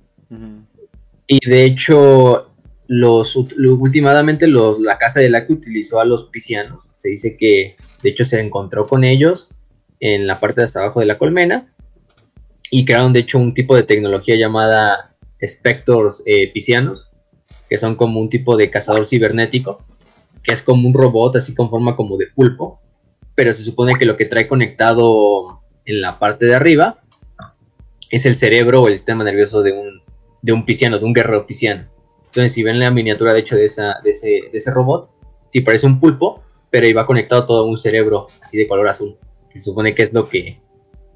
Y 1.27 1.39
de 1.45 1.63
hecho, 1.65 2.51
los 2.87 3.35
últimamente 3.35 4.47
los, 4.47 4.79
la 4.79 4.97
casa 4.97 5.19
de 5.19 5.29
la 5.29 5.45
que 5.45 5.53
utilizó 5.53 5.99
a 5.99 6.05
los 6.05 6.29
piscianos. 6.29 6.83
Se 7.01 7.09
dice 7.09 7.37
que 7.37 7.75
de 8.01 8.09
hecho 8.09 8.25
se 8.25 8.39
encontró 8.39 8.87
con 8.87 9.03
ellos 9.03 9.51
en 9.99 10.27
la 10.27 10.39
parte 10.39 10.61
de 10.61 10.65
hasta 10.65 10.81
abajo 10.81 10.99
de 10.99 11.05
la 11.05 11.17
colmena 11.17 11.73
y 12.69 12.85
crearon 12.85 13.13
de 13.13 13.21
hecho 13.21 13.39
un 13.39 13.53
tipo 13.53 13.75
de 13.75 13.83
tecnología 13.83 14.35
llamada 14.35 15.15
Spectors 15.45 16.23
eh, 16.25 16.51
que 17.69 17.77
son 17.77 17.95
como 17.95 18.19
un 18.19 18.29
tipo 18.29 18.57
de 18.57 18.69
cazador 18.69 19.05
cibernético, 19.05 19.83
que 20.43 20.53
es 20.53 20.61
como 20.61 20.87
un 20.87 20.93
robot 20.93 21.35
así 21.35 21.53
con 21.53 21.69
forma 21.69 21.95
como 21.95 22.17
de 22.17 22.27
pulpo, 22.27 22.79
pero 23.35 23.53
se 23.53 23.63
supone 23.63 23.95
que 23.99 24.05
lo 24.05 24.17
que 24.17 24.25
trae 24.25 24.47
conectado 24.47 25.61
en 25.85 26.01
la 26.01 26.19
parte 26.19 26.45
de 26.45 26.55
arriba 26.55 27.01
es 28.09 28.25
el 28.25 28.37
cerebro 28.37 28.81
o 28.81 28.87
el 28.87 28.95
sistema 28.95 29.23
nervioso 29.23 29.61
de 29.61 29.73
un, 29.73 30.01
de 30.41 30.53
un 30.53 30.65
pisciano, 30.65 30.97
de 30.97 31.05
un 31.05 31.13
guerrero 31.13 31.45
pisciano. 31.45 31.87
Entonces, 32.25 32.53
si 32.53 32.63
ven 32.63 32.79
la 32.79 32.91
miniatura 32.91 33.33
de 33.33 33.39
hecho 33.39 33.55
de, 33.55 33.65
esa, 33.65 33.99
de, 34.03 34.11
ese, 34.11 34.27
de 34.27 34.57
ese 34.57 34.71
robot, 34.71 35.11
sí 35.49 35.61
parece 35.61 35.87
un 35.87 35.99
pulpo, 35.99 36.43
pero 36.69 36.87
iba 36.87 37.05
conectado 37.05 37.45
todo 37.45 37.65
un 37.65 37.77
cerebro 37.77 38.27
así 38.41 38.57
de 38.57 38.67
color 38.67 38.87
azul. 38.89 39.17
se 39.53 39.59
supone 39.59 39.95
que 39.95 40.03
es 40.03 40.13
lo 40.13 40.27
que 40.27 40.59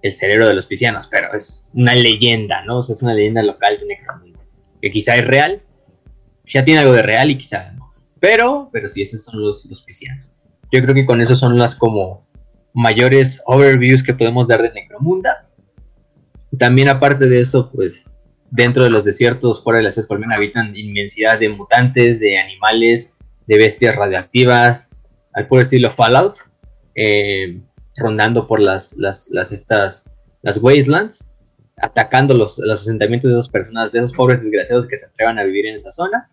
el 0.02 0.14
cerebro 0.14 0.48
de 0.48 0.56
los 0.56 0.66
piscianos, 0.66 1.08
pero 1.08 1.34
es 1.34 1.70
una 1.74 1.94
leyenda, 1.94 2.64
¿no? 2.66 2.80
O 2.80 2.84
sea, 2.84 2.94
es 2.94 3.02
una 3.04 3.14
leyenda 3.14 3.44
local 3.44 3.78
de 3.80 3.86
Necromunda. 3.86 4.40
Que 4.82 4.90
quizá 4.90 5.16
es 5.16 5.28
real, 5.28 5.62
quizá 6.46 6.64
tiene 6.64 6.80
algo 6.80 6.94
de 6.94 7.04
real 7.04 7.30
y 7.30 7.38
quizá 7.38 7.72
no. 7.74 7.94
Pero, 8.20 8.70
pero 8.72 8.88
sí, 8.88 9.02
esos 9.02 9.24
son 9.24 9.42
los, 9.42 9.66
los. 9.66 9.86
Yo 10.72 10.82
creo 10.82 10.96
que 10.96 11.06
con 11.06 11.22
eso 11.22 11.36
son 11.36 11.58
las 11.58 11.76
como 11.76 12.26
mayores 12.74 13.42
overviews 13.46 14.04
que 14.04 14.14
podemos 14.14 14.48
dar 14.48 14.62
de 14.62 14.72
Necromunda. 14.72 15.50
También 16.58 16.90
aparte 16.90 17.28
de 17.28 17.42
eso, 17.42 17.72
pues 17.72 18.10
dentro 18.50 18.84
de 18.84 18.90
los 18.90 19.04
desiertos 19.04 19.64
fuera 19.64 19.78
de 19.78 19.84
las 19.84 19.96
ciudades 19.96 20.28
habitan 20.34 20.76
inmensidad 20.76 21.40
de 21.40 21.50
mutantes, 21.50 22.20
de 22.20 22.38
animales, 22.38 23.18
de 23.48 23.58
bestias 23.58 23.96
radioactivas, 23.96 24.91
al 25.34 25.48
puro 25.48 25.62
estilo 25.62 25.92
Fallout. 25.92 26.40
Eh, 26.96 27.62
rondando 27.98 28.48
por 28.48 28.60
las, 28.60 28.96
las, 28.98 29.30
las, 29.32 29.52
estas, 29.52 30.12
las 30.42 30.62
wastelands, 30.62 31.34
atacando 31.78 32.36
los, 32.36 32.60
los 32.60 32.82
asentamientos 32.82 33.32
de 33.32 33.38
esas 33.38 33.52
personas, 33.52 33.92
de 33.92 34.00
esos 34.00 34.14
pobres 34.14 34.44
desgraciados 34.44 34.88
que 34.88 34.98
se 34.98 35.08
atrevan 35.08 35.40
a 35.40 35.44
vivir 35.44 35.66
en 35.68 35.76
esa 35.76 35.92
zona. 35.92 36.30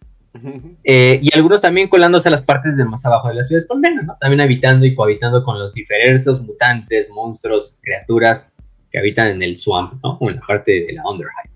Eh, 0.85 1.19
y 1.23 1.35
algunos 1.35 1.61
también 1.61 1.89
colándose 1.89 2.29
a 2.29 2.31
las 2.31 2.43
partes 2.43 2.77
de 2.77 2.85
más 2.85 3.05
abajo 3.05 3.29
de 3.29 3.35
las 3.35 3.49
ciudades 3.49 3.67
colmena, 3.67 4.03
¿no? 4.03 4.17
También 4.21 4.41
habitando 4.41 4.87
y 4.87 4.95
cohabitando 4.95 5.43
con 5.43 5.59
los 5.59 5.73
diversos 5.73 6.41
mutantes, 6.43 7.09
monstruos, 7.11 7.81
criaturas 7.83 8.53
que 8.93 8.99
habitan 8.99 9.29
en 9.29 9.43
el 9.43 9.57
swamp, 9.57 9.95
¿no? 10.05 10.19
O 10.21 10.31
en 10.31 10.37
la 10.37 10.43
parte 10.47 10.85
de 10.87 10.93
la 10.93 11.03
Underhive 11.09 11.51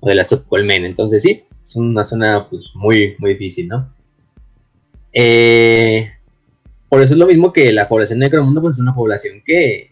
o 0.00 0.08
de 0.08 0.14
la 0.14 0.24
subcolmena. 0.24 0.86
Entonces 0.86 1.20
sí, 1.20 1.44
es 1.62 1.76
una 1.76 2.04
zona 2.04 2.48
pues 2.48 2.64
muy, 2.74 3.16
muy 3.18 3.32
difícil, 3.32 3.68
¿no? 3.68 3.92
Eh, 5.12 6.10
por 6.88 7.02
eso 7.02 7.14
es 7.14 7.18
lo 7.18 7.26
mismo 7.26 7.52
que 7.52 7.72
la 7.72 7.88
población 7.88 8.20
de 8.20 8.26
Necromundo, 8.26 8.60
pues 8.60 8.76
es 8.76 8.80
una 8.80 8.94
población 8.94 9.42
que 9.44 9.90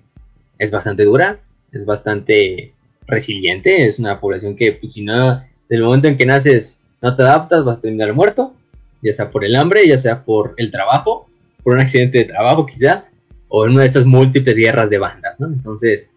es 0.58 0.70
bastante 0.70 1.04
dura, 1.04 1.40
es 1.72 1.84
bastante 1.84 2.72
resiliente, 3.06 3.86
es 3.86 3.98
una 3.98 4.20
población 4.20 4.56
que, 4.56 4.72
pues 4.72 4.92
si 4.92 5.02
no, 5.02 5.42
desde 5.68 5.76
el 5.76 5.82
momento 5.82 6.08
en 6.08 6.16
que 6.16 6.26
naces 6.26 6.84
no 7.02 7.14
te 7.14 7.22
adaptas, 7.22 7.64
vas 7.64 7.78
a 7.78 7.80
terminar 7.80 8.12
muerto, 8.14 8.54
ya 9.02 9.12
sea 9.12 9.30
por 9.30 9.44
el 9.44 9.56
hambre, 9.56 9.86
ya 9.86 9.98
sea 9.98 10.24
por 10.24 10.54
el 10.56 10.70
trabajo, 10.70 11.28
por 11.62 11.74
un 11.74 11.80
accidente 11.80 12.18
de 12.18 12.24
trabajo 12.24 12.64
quizá, 12.64 13.06
o 13.48 13.66
en 13.66 13.72
una 13.72 13.82
de 13.82 13.88
esas 13.88 14.06
múltiples 14.06 14.56
guerras 14.56 14.88
de 14.90 14.98
bandas, 14.98 15.38
¿no? 15.38 15.48
Entonces, 15.48 16.12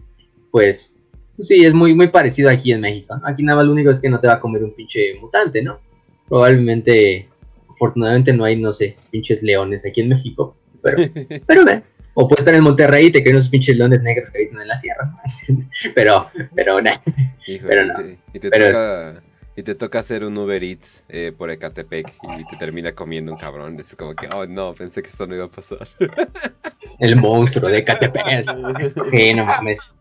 pues, 0.51 0.97
pues 1.35 1.47
sí, 1.47 1.65
es 1.65 1.73
muy, 1.73 1.93
muy 1.93 2.07
parecido 2.07 2.49
aquí 2.49 2.71
en 2.71 2.81
México. 2.81 3.19
Aquí 3.23 3.43
nada 3.43 3.57
más 3.57 3.65
lo 3.65 3.73
único 3.73 3.91
es 3.91 3.99
que 3.99 4.09
no 4.09 4.19
te 4.19 4.27
va 4.27 4.33
a 4.33 4.39
comer 4.39 4.63
un 4.63 4.73
pinche 4.73 5.15
mutante, 5.19 5.61
¿no? 5.61 5.79
Probablemente, 6.27 7.27
afortunadamente 7.69 8.33
no 8.33 8.43
hay, 8.45 8.55
no 8.55 8.73
sé, 8.73 8.95
pinches 9.11 9.43
leones 9.43 9.85
aquí 9.85 10.01
en 10.01 10.09
México, 10.09 10.55
pero, 10.87 11.41
pero 11.45 11.65
ve. 11.65 11.83
O 12.19 12.27
puede 12.27 12.41
estar 12.41 12.55
en 12.55 12.63
Monterrey 12.63 13.07
y 13.07 13.11
te 13.11 13.23
caen 13.23 13.35
unos 13.35 13.47
pinches 13.47 13.77
leones 13.77 14.01
negros 14.01 14.31
que 14.31 14.39
habitan 14.39 14.61
en 14.61 14.67
la 14.67 14.75
sierra. 14.75 15.13
pero, 15.95 16.31
pero, 16.55 16.81
no. 16.81 16.91
pero 17.67 17.85
no. 17.85 17.93
Y 18.33 18.39
te, 18.39 18.49
toca, 18.49 19.21
y 19.55 19.61
te 19.61 19.75
toca 19.75 19.99
hacer 19.99 20.23
un 20.23 20.35
Uber 20.35 20.63
Eats 20.63 21.03
eh, 21.09 21.31
por 21.37 21.51
Ecatepec 21.51 22.11
y 22.39 22.47
te 22.49 22.57
termina 22.57 22.93
comiendo 22.93 23.31
un 23.31 23.37
cabrón. 23.37 23.79
Es 23.79 23.95
como 23.95 24.15
que, 24.15 24.27
oh 24.33 24.47
no, 24.47 24.73
pensé 24.73 25.03
que 25.03 25.09
esto 25.09 25.27
no 25.27 25.35
iba 25.35 25.45
a 25.45 25.51
pasar. 25.51 25.87
El 26.99 27.17
monstruo 27.17 27.69
de 27.69 27.79
Ecatepec. 27.79 28.45
Sí, 29.11 29.33
no 29.35 29.45
mames. 29.45 29.93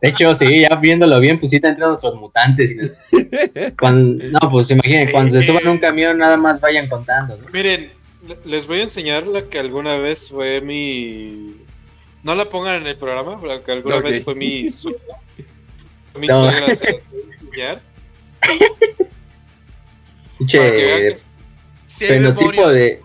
De 0.00 0.10
hecho, 0.10 0.32
sí, 0.36 0.60
ya 0.60 0.76
viéndolo 0.76 1.18
bien, 1.18 1.40
pues 1.40 1.50
sí 1.50 1.58
te 1.58 1.68
entran 1.68 1.88
nuestros 1.88 2.14
mutantes. 2.14 2.76
no, 3.12 4.50
pues 4.50 4.70
imaginen, 4.70 5.10
cuando 5.10 5.32
se 5.32 5.42
suban 5.42 5.66
a 5.66 5.70
un 5.72 5.78
camión, 5.78 6.18
nada 6.18 6.36
más 6.36 6.60
vayan 6.60 6.88
contando. 6.88 7.36
Miren, 7.52 7.97
les 8.44 8.66
voy 8.66 8.80
a 8.80 8.82
enseñar 8.84 9.26
la 9.26 9.42
que 9.42 9.58
alguna 9.58 9.96
vez 9.96 10.30
fue 10.30 10.60
mi. 10.60 11.56
No 12.22 12.34
la 12.34 12.48
pongan 12.48 12.82
en 12.82 12.86
el 12.86 12.96
programa, 12.96 13.38
pero 13.40 13.62
que 13.62 13.72
alguna 13.72 14.00
vez 14.00 14.24
fue 14.24 14.34
mi 14.34 14.68
sueño. 14.68 14.98
mi 16.18 16.26
no. 16.26 16.50
sueño 16.50 16.66
enseñar. 16.66 17.82
Che, 20.46 21.16
si 21.84 22.06
fenotipo 22.06 22.68
de. 22.68 23.00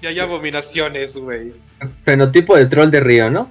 Y 0.00 0.06
hay 0.06 0.18
abominaciones, 0.20 1.16
güey. 1.18 1.52
Fenotipo 2.04 2.56
de 2.56 2.66
troll 2.66 2.90
de 2.90 3.00
río, 3.00 3.30
¿no? 3.30 3.50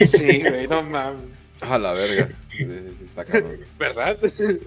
Sí, 0.00 0.42
güey, 0.48 0.66
no 0.66 0.82
mames. 0.82 1.48
A 1.60 1.78
la 1.78 1.92
verga. 1.92 2.30
¿Verdad? 3.78 4.18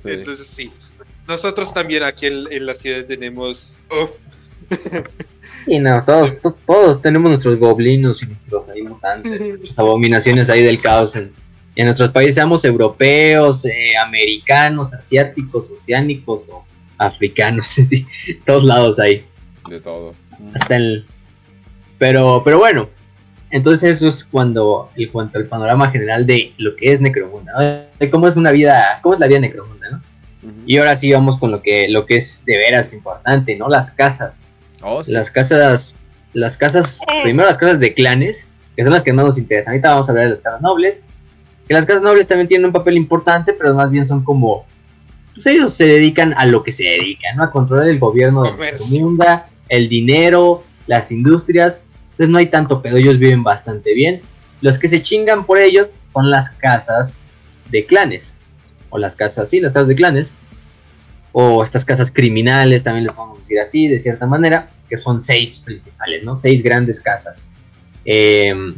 Entonces 0.03 0.47
sí. 0.47 0.71
Nosotros 1.27 1.73
también 1.73 2.03
aquí 2.03 2.27
en, 2.27 2.51
en 2.51 2.65
la 2.65 2.75
ciudad 2.75 3.03
tenemos. 3.05 3.81
Oh. 3.89 4.11
Y 5.67 5.79
no, 5.79 6.01
todos, 6.05 6.39
todos 6.65 7.01
tenemos 7.01 7.29
nuestros 7.29 7.59
goblinos 7.59 8.23
y 8.23 8.27
nuestros 8.27 8.69
ahí 8.69 8.83
mutantes, 8.83 9.49
nuestras 9.49 9.77
abominaciones 9.77 10.49
ahí 10.49 10.63
del 10.63 10.79
caos. 10.79 11.15
En, 11.15 11.33
nuestros 11.75 12.09
países, 12.11 12.35
seamos 12.35 12.65
europeos, 12.65 13.65
eh, 13.65 13.91
americanos, 14.03 14.93
asiáticos, 14.93 15.69
oceánicos 15.71 16.49
o 16.49 16.65
africanos, 16.97 17.67
sí, 17.67 18.07
todos 18.45 18.63
lados 18.63 18.99
ahí. 18.99 19.25
De 19.69 19.79
todo. 19.81 20.15
Hasta 20.55 20.75
el... 20.77 21.05
Pero, 21.99 22.41
pero 22.43 22.59
bueno, 22.59 22.89
entonces 23.51 23.91
eso 23.91 24.07
es 24.07 24.23
cuando, 24.23 24.89
en 24.95 25.09
cuanto 25.09 25.37
al 25.37 25.47
panorama 25.47 25.91
general 25.91 26.25
de 26.25 26.53
lo 26.57 26.75
que 26.75 26.93
es 26.93 27.01
Necromunda, 27.01 27.89
de 27.99 28.09
cómo 28.09 28.27
es 28.27 28.35
una 28.35 28.51
vida, 28.51 28.99
cómo 29.01 29.15
es 29.15 29.19
la 29.19 29.27
vida 29.27 29.39
Necromunda, 29.39 29.89
¿no? 29.91 30.01
Y 30.65 30.77
ahora 30.77 30.95
sí 30.95 31.11
vamos 31.11 31.37
con 31.37 31.51
lo 31.51 31.61
que, 31.61 31.87
lo 31.89 32.05
que 32.05 32.17
es 32.17 32.43
de 32.45 32.57
veras 32.57 32.93
importante, 32.93 33.55
¿no? 33.55 33.67
Las 33.67 33.91
casas 33.91 34.46
Oh, 34.81 35.01
las 35.07 35.31
casas, 35.31 35.95
las 36.33 36.57
casas, 36.57 37.01
eh. 37.01 37.21
primero 37.23 37.47
las 37.47 37.57
casas 37.57 37.79
de 37.79 37.93
clanes, 37.93 38.45
que 38.75 38.83
son 38.83 38.93
las 38.93 39.03
que 39.03 39.13
más 39.13 39.25
nos 39.25 39.37
interesan. 39.37 39.73
Ahorita 39.73 39.91
vamos 39.91 40.07
a 40.07 40.11
hablar 40.11 40.25
de 40.25 40.31
las 40.31 40.41
casas 40.41 40.61
nobles. 40.61 41.05
Que 41.67 41.73
las 41.73 41.85
casas 41.85 42.01
nobles 42.01 42.27
también 42.27 42.47
tienen 42.47 42.67
un 42.67 42.73
papel 42.73 42.95
importante, 42.95 43.53
pero 43.53 43.73
más 43.73 43.91
bien 43.91 44.05
son 44.05 44.23
como. 44.23 44.65
Pues 45.33 45.45
ellos 45.47 45.73
se 45.73 45.85
dedican 45.85 46.33
a 46.37 46.45
lo 46.45 46.63
que 46.63 46.71
se 46.71 46.83
dedican, 46.83 47.37
¿no? 47.37 47.43
A 47.43 47.51
controlar 47.51 47.87
el 47.87 47.99
gobierno 47.99 48.43
de 48.43 48.51
la 48.51 48.99
mundo, 48.99 49.25
el 49.69 49.89
dinero, 49.89 50.63
las 50.87 51.11
industrias. 51.11 51.83
Entonces 52.11 52.29
no 52.29 52.37
hay 52.37 52.47
tanto 52.47 52.81
pedo, 52.81 52.97
ellos 52.97 53.19
viven 53.19 53.43
bastante 53.43 53.93
bien. 53.93 54.21
Los 54.61 54.79
que 54.79 54.87
se 54.87 55.03
chingan 55.03 55.45
por 55.45 55.59
ellos 55.59 55.89
son 56.01 56.31
las 56.31 56.49
casas 56.49 57.21
de 57.69 57.85
clanes. 57.85 58.37
O 58.89 58.97
las 58.97 59.15
casas, 59.15 59.49
sí, 59.49 59.59
las 59.59 59.73
casas 59.73 59.89
de 59.89 59.95
clanes 59.95 60.35
o 61.39 61.61
estas 61.61 61.85
casas 61.85 62.09
criminales, 62.09 62.81
también 62.81 63.05
les 63.05 63.13
podemos 63.13 63.37
decir 63.37 63.59
así, 63.59 63.87
de 63.87 63.99
cierta 63.99 64.25
manera, 64.25 64.71
que 64.89 64.97
son 64.97 65.21
seis 65.21 65.59
principales, 65.59 66.23
¿no? 66.23 66.35
Seis 66.35 66.63
grandes 66.63 66.99
casas. 66.99 67.51
Em, 68.05 68.73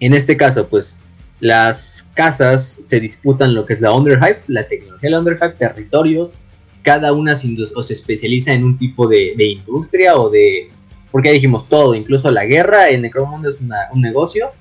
en 0.00 0.14
este 0.14 0.38
caso, 0.38 0.68
pues, 0.68 0.96
las 1.38 2.08
casas 2.14 2.80
se 2.82 2.98
disputan 2.98 3.54
lo 3.54 3.66
que 3.66 3.74
es 3.74 3.82
la 3.82 3.92
Underhype, 3.92 4.40
la 4.46 4.66
tecnología 4.66 5.08
de 5.08 5.10
la 5.10 5.18
Underhype, 5.18 5.56
territorios, 5.58 6.38
cada 6.80 7.12
una 7.12 7.36
se, 7.36 7.54
o 7.74 7.82
se 7.82 7.92
especializa 7.92 8.54
en 8.54 8.64
un 8.64 8.78
tipo 8.78 9.06
de, 9.06 9.34
industria 9.36 10.16
o 10.16 10.30
de... 10.30 10.70
Porque 11.12 11.28
ya 11.28 11.34
dijimos 11.34 11.68
todo, 11.68 11.94
incluso 11.94 12.30
la 12.30 12.46
guerra 12.46 12.88
en 12.88 13.02
Necromundo 13.02 13.50
es 13.50 13.58
un 13.60 14.00
negocio, 14.00 14.52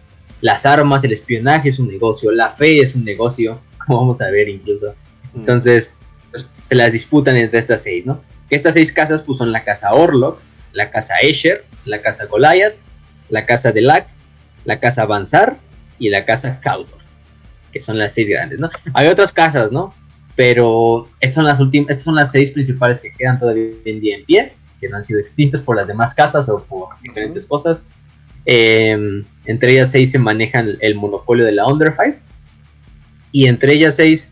las 0.42 0.66
armas, 0.66 1.02
el 1.06 1.14
espionaje 1.14 1.70
es 1.70 1.80
un 1.80 1.88
negocio, 1.88 2.30
la 2.34 2.50
fe 2.50 2.82
es 2.82 2.94
un 2.94 3.06
negocio, 3.06 3.62
como 3.86 4.00
vamos 4.00 4.22
a 4.22 4.30
ver 4.32 4.50
incluso. 4.50 4.94
Mm. 5.34 5.38
Entonces, 5.38 5.96
se 6.66 6.76
las 6.76 6.92
disputan 6.92 7.38
entre 7.38 7.60
estas 7.60 7.84
seis, 7.84 8.06
¿no? 8.06 8.22
Estas 8.50 8.74
seis 8.74 8.92
casas 8.92 9.22
pues 9.22 9.38
son 9.38 9.52
la 9.52 9.64
casa 9.64 9.94
Orlok, 9.94 10.40
la 10.74 10.92
casa 10.92 11.16
Escher, 11.22 11.64
la 11.86 12.02
casa 12.02 12.26
Goliath, 12.26 12.76
la 13.30 13.46
casa 13.46 13.72
de 13.72 13.82
Lac, 13.82 14.08
la 14.66 14.80
casa 14.80 15.06
Banzar 15.06 15.58
y 16.00 16.10
la 16.10 16.26
casa 16.26 16.60
Kautor, 16.60 17.00
que 17.72 17.82
son 17.82 17.98
las 17.98 18.14
seis 18.14 18.28
grandes, 18.28 18.60
¿no? 18.60 18.70
Hay 18.94 19.08
otras 19.08 19.32
casas, 19.32 19.72
¿no? 19.72 19.94
Pero 20.36 21.10
estas 21.22 21.36
son 21.36 21.46
las 21.46 21.60
últimas, 21.60 21.92
estas 21.92 22.04
son 22.04 22.16
las 22.16 22.32
seis 22.32 22.52
principales 22.52 23.00
que 23.00 23.12
quedan 23.12 23.40
todavía 23.40 23.70
en 23.86 24.02
día 24.02 24.18
en 24.18 24.26
pie, 24.26 24.54
que 24.82 24.90
no 24.90 24.98
han 24.98 25.04
sido 25.04 25.20
extintas 25.20 25.62
por 25.62 25.78
las 25.78 25.88
demás 25.88 26.14
casas 26.14 26.50
o 26.50 26.64
por 26.64 26.90
diferentes 27.02 27.46
cosas. 27.46 27.88
Em, 28.46 29.26
entre 29.46 29.72
ellas 29.72 29.92
seis 29.92 30.12
se 30.12 30.20
manejan 30.20 30.78
el 30.82 30.96
monopolio 30.96 31.46
de 31.46 31.54
la 31.54 31.66
Underfire. 31.66 32.20
Y 33.32 33.48
entre 33.48 33.74
ellas 33.74 33.96
seis, 33.96 34.32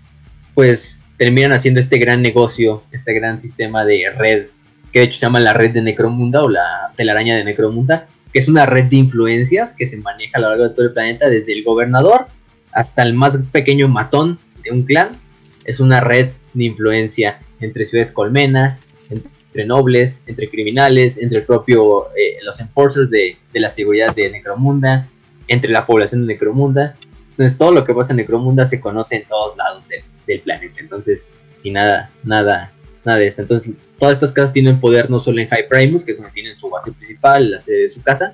pues 0.54 1.03
terminan 1.24 1.54
haciendo 1.54 1.80
este 1.80 2.00
gran 2.00 2.22
negocio, 2.22 2.84
este 2.92 3.14
gran 3.14 3.40
sistema 3.40 3.86
de 3.86 4.10
red, 4.18 4.48
que 4.92 5.00
de 5.00 5.06
hecho 5.06 5.20
se 5.20 5.26
llama 5.26 5.40
la 5.40 5.54
red 5.54 5.72
de 5.72 5.82
Necromunda 5.82 6.44
o 6.44 6.50
la 6.50 6.92
telaraña 6.98 7.38
de 7.38 7.46
Necromunda, 7.46 8.08
que 8.34 8.40
es 8.40 8.50
una 8.50 8.66
red 8.66 8.90
de 8.90 8.98
influencias 8.98 9.72
que 9.72 9.86
se 9.86 9.96
maneja 9.96 10.32
a 10.34 10.42
lo 10.42 10.50
largo 10.50 10.64
de 10.66 10.70
todo 10.72 10.86
el 10.88 10.92
planeta, 10.92 11.30
desde 11.30 11.54
el 11.54 11.64
gobernador 11.64 12.28
hasta 12.74 13.04
el 13.04 13.14
más 13.14 13.38
pequeño 13.54 13.88
matón 13.88 14.38
de 14.66 14.72
un 14.72 14.84
clan. 14.84 15.18
Es 15.64 15.80
una 15.80 16.02
red 16.02 16.34
de 16.54 16.64
influencia 16.66 17.40
entre 17.62 17.86
ciudades 17.86 18.12
colmena, 18.12 18.78
entre 19.10 19.66
nobles, 19.66 20.26
entre 20.28 20.50
criminales, 20.50 21.18
entre 21.18 21.38
el 21.40 21.46
propio, 21.46 22.08
eh, 22.18 22.40
los 22.44 22.60
enforcers 22.60 23.10
de, 23.10 23.38
la 23.54 23.70
seguridad 23.70 24.14
de 24.14 24.30
Necromunda, 24.30 25.08
entre 25.48 25.72
la 25.72 25.86
población 25.86 26.28
de 26.28 26.34
Necromunda. 26.34 26.98
Entonces 27.30 27.58
todo 27.58 27.72
lo 27.72 27.86
que 27.86 27.94
pasa 27.94 28.12
en 28.12 28.18
Necromunda 28.18 28.66
se 28.66 28.82
conoce 28.82 29.16
en 29.16 29.26
todos 29.26 29.56
lados 29.56 29.86
del 30.28 30.42
planeta. 30.42 30.80
Entonces, 30.80 31.28
sin 31.56 31.74
nada, 31.74 32.10
nada, 32.24 32.72
nada 33.04 33.20
de 33.20 33.28
esto. 33.28 33.42
Entonces 33.42 33.74
todas 34.00 34.14
estas 34.14 34.32
casas 34.32 34.54
tienen 34.54 34.80
poder 34.80 35.10
no 35.10 35.20
solo 35.20 35.40
en 35.40 35.48
High 35.48 35.68
Primus, 35.68 36.04
que 36.04 36.12
es 36.12 36.18
donde 36.18 36.34
tienen 36.34 36.56
su 36.56 36.70
base 36.70 36.92
principal, 36.92 37.52
la 37.52 37.60
sede 37.60 37.84
de 37.84 37.90
su 37.90 38.02
casa, 38.02 38.34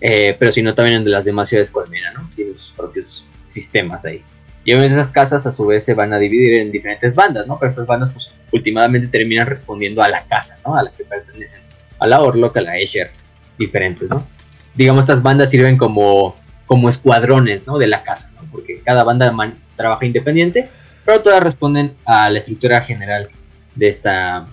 eh, 0.00 0.36
pero 0.38 0.50
sino 0.50 0.74
también 0.74 0.96
en 0.96 1.10
las 1.10 1.24
demás 1.24 1.48
ciudades 1.48 1.70
colmena, 1.70 2.12
¿no? 2.12 2.28
Tienen 2.34 2.56
sus 2.56 2.72
propios 2.72 3.28
sistemas 3.36 4.04
ahí. 4.04 4.24
Y 4.64 4.72
obviamente 4.72 4.96
esas 4.96 5.10
casas 5.10 5.46
a 5.46 5.50
su 5.50 5.66
vez 5.66 5.84
se 5.84 5.94
van 5.94 6.12
a 6.12 6.18
dividir 6.18 6.60
en 6.60 6.70
diferentes 6.70 7.14
bandas, 7.14 7.46
¿no? 7.46 7.58
Pero 7.58 7.70
estas 7.70 7.86
bandas 7.86 8.12
pues 8.12 8.32
últimamente 8.52 9.08
terminan 9.08 9.46
respondiendo 9.46 10.02
a 10.02 10.08
la 10.08 10.24
casa, 10.24 10.58
¿no? 10.64 10.76
A 10.76 10.82
la 10.82 10.92
que 10.92 11.04
pertenecen. 11.04 11.60
A 11.98 12.06
la 12.06 12.20
Orlok, 12.20 12.56
a 12.56 12.62
la 12.62 12.78
Escher, 12.78 13.10
diferentes, 13.58 14.08
¿no? 14.08 14.26
Digamos, 14.74 15.02
estas 15.04 15.22
bandas 15.22 15.50
sirven 15.50 15.76
como, 15.76 16.36
como 16.66 16.88
escuadrones, 16.88 17.66
¿no? 17.66 17.78
De 17.78 17.88
la 17.88 18.02
casa, 18.02 18.30
¿no? 18.34 18.48
Porque 18.50 18.80
cada 18.84 19.04
banda 19.04 19.32
trabaja 19.76 20.06
independiente, 20.06 20.68
pero 21.04 21.22
todas 21.22 21.42
responden 21.42 21.94
a 22.04 22.30
la 22.30 22.38
estructura 22.38 22.80
general 22.82 23.28
de 23.74 23.88
esta, 23.88 24.46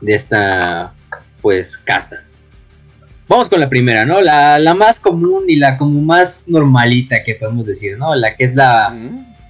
de 0.00 0.14
esta 0.14 0.92
pues 1.40 1.76
casa. 1.76 2.24
Vamos 3.28 3.48
con 3.48 3.58
la 3.60 3.68
primera, 3.68 4.04
¿no? 4.04 4.20
La, 4.20 4.74
más 4.74 5.00
común 5.00 5.44
y 5.48 5.56
la 5.56 5.78
como 5.78 6.00
más 6.02 6.48
normalita 6.48 7.22
que 7.24 7.34
podemos 7.36 7.66
decir, 7.66 7.96
¿no? 7.96 8.14
La 8.14 8.36
que 8.36 8.44
es 8.44 8.54
la, 8.54 8.94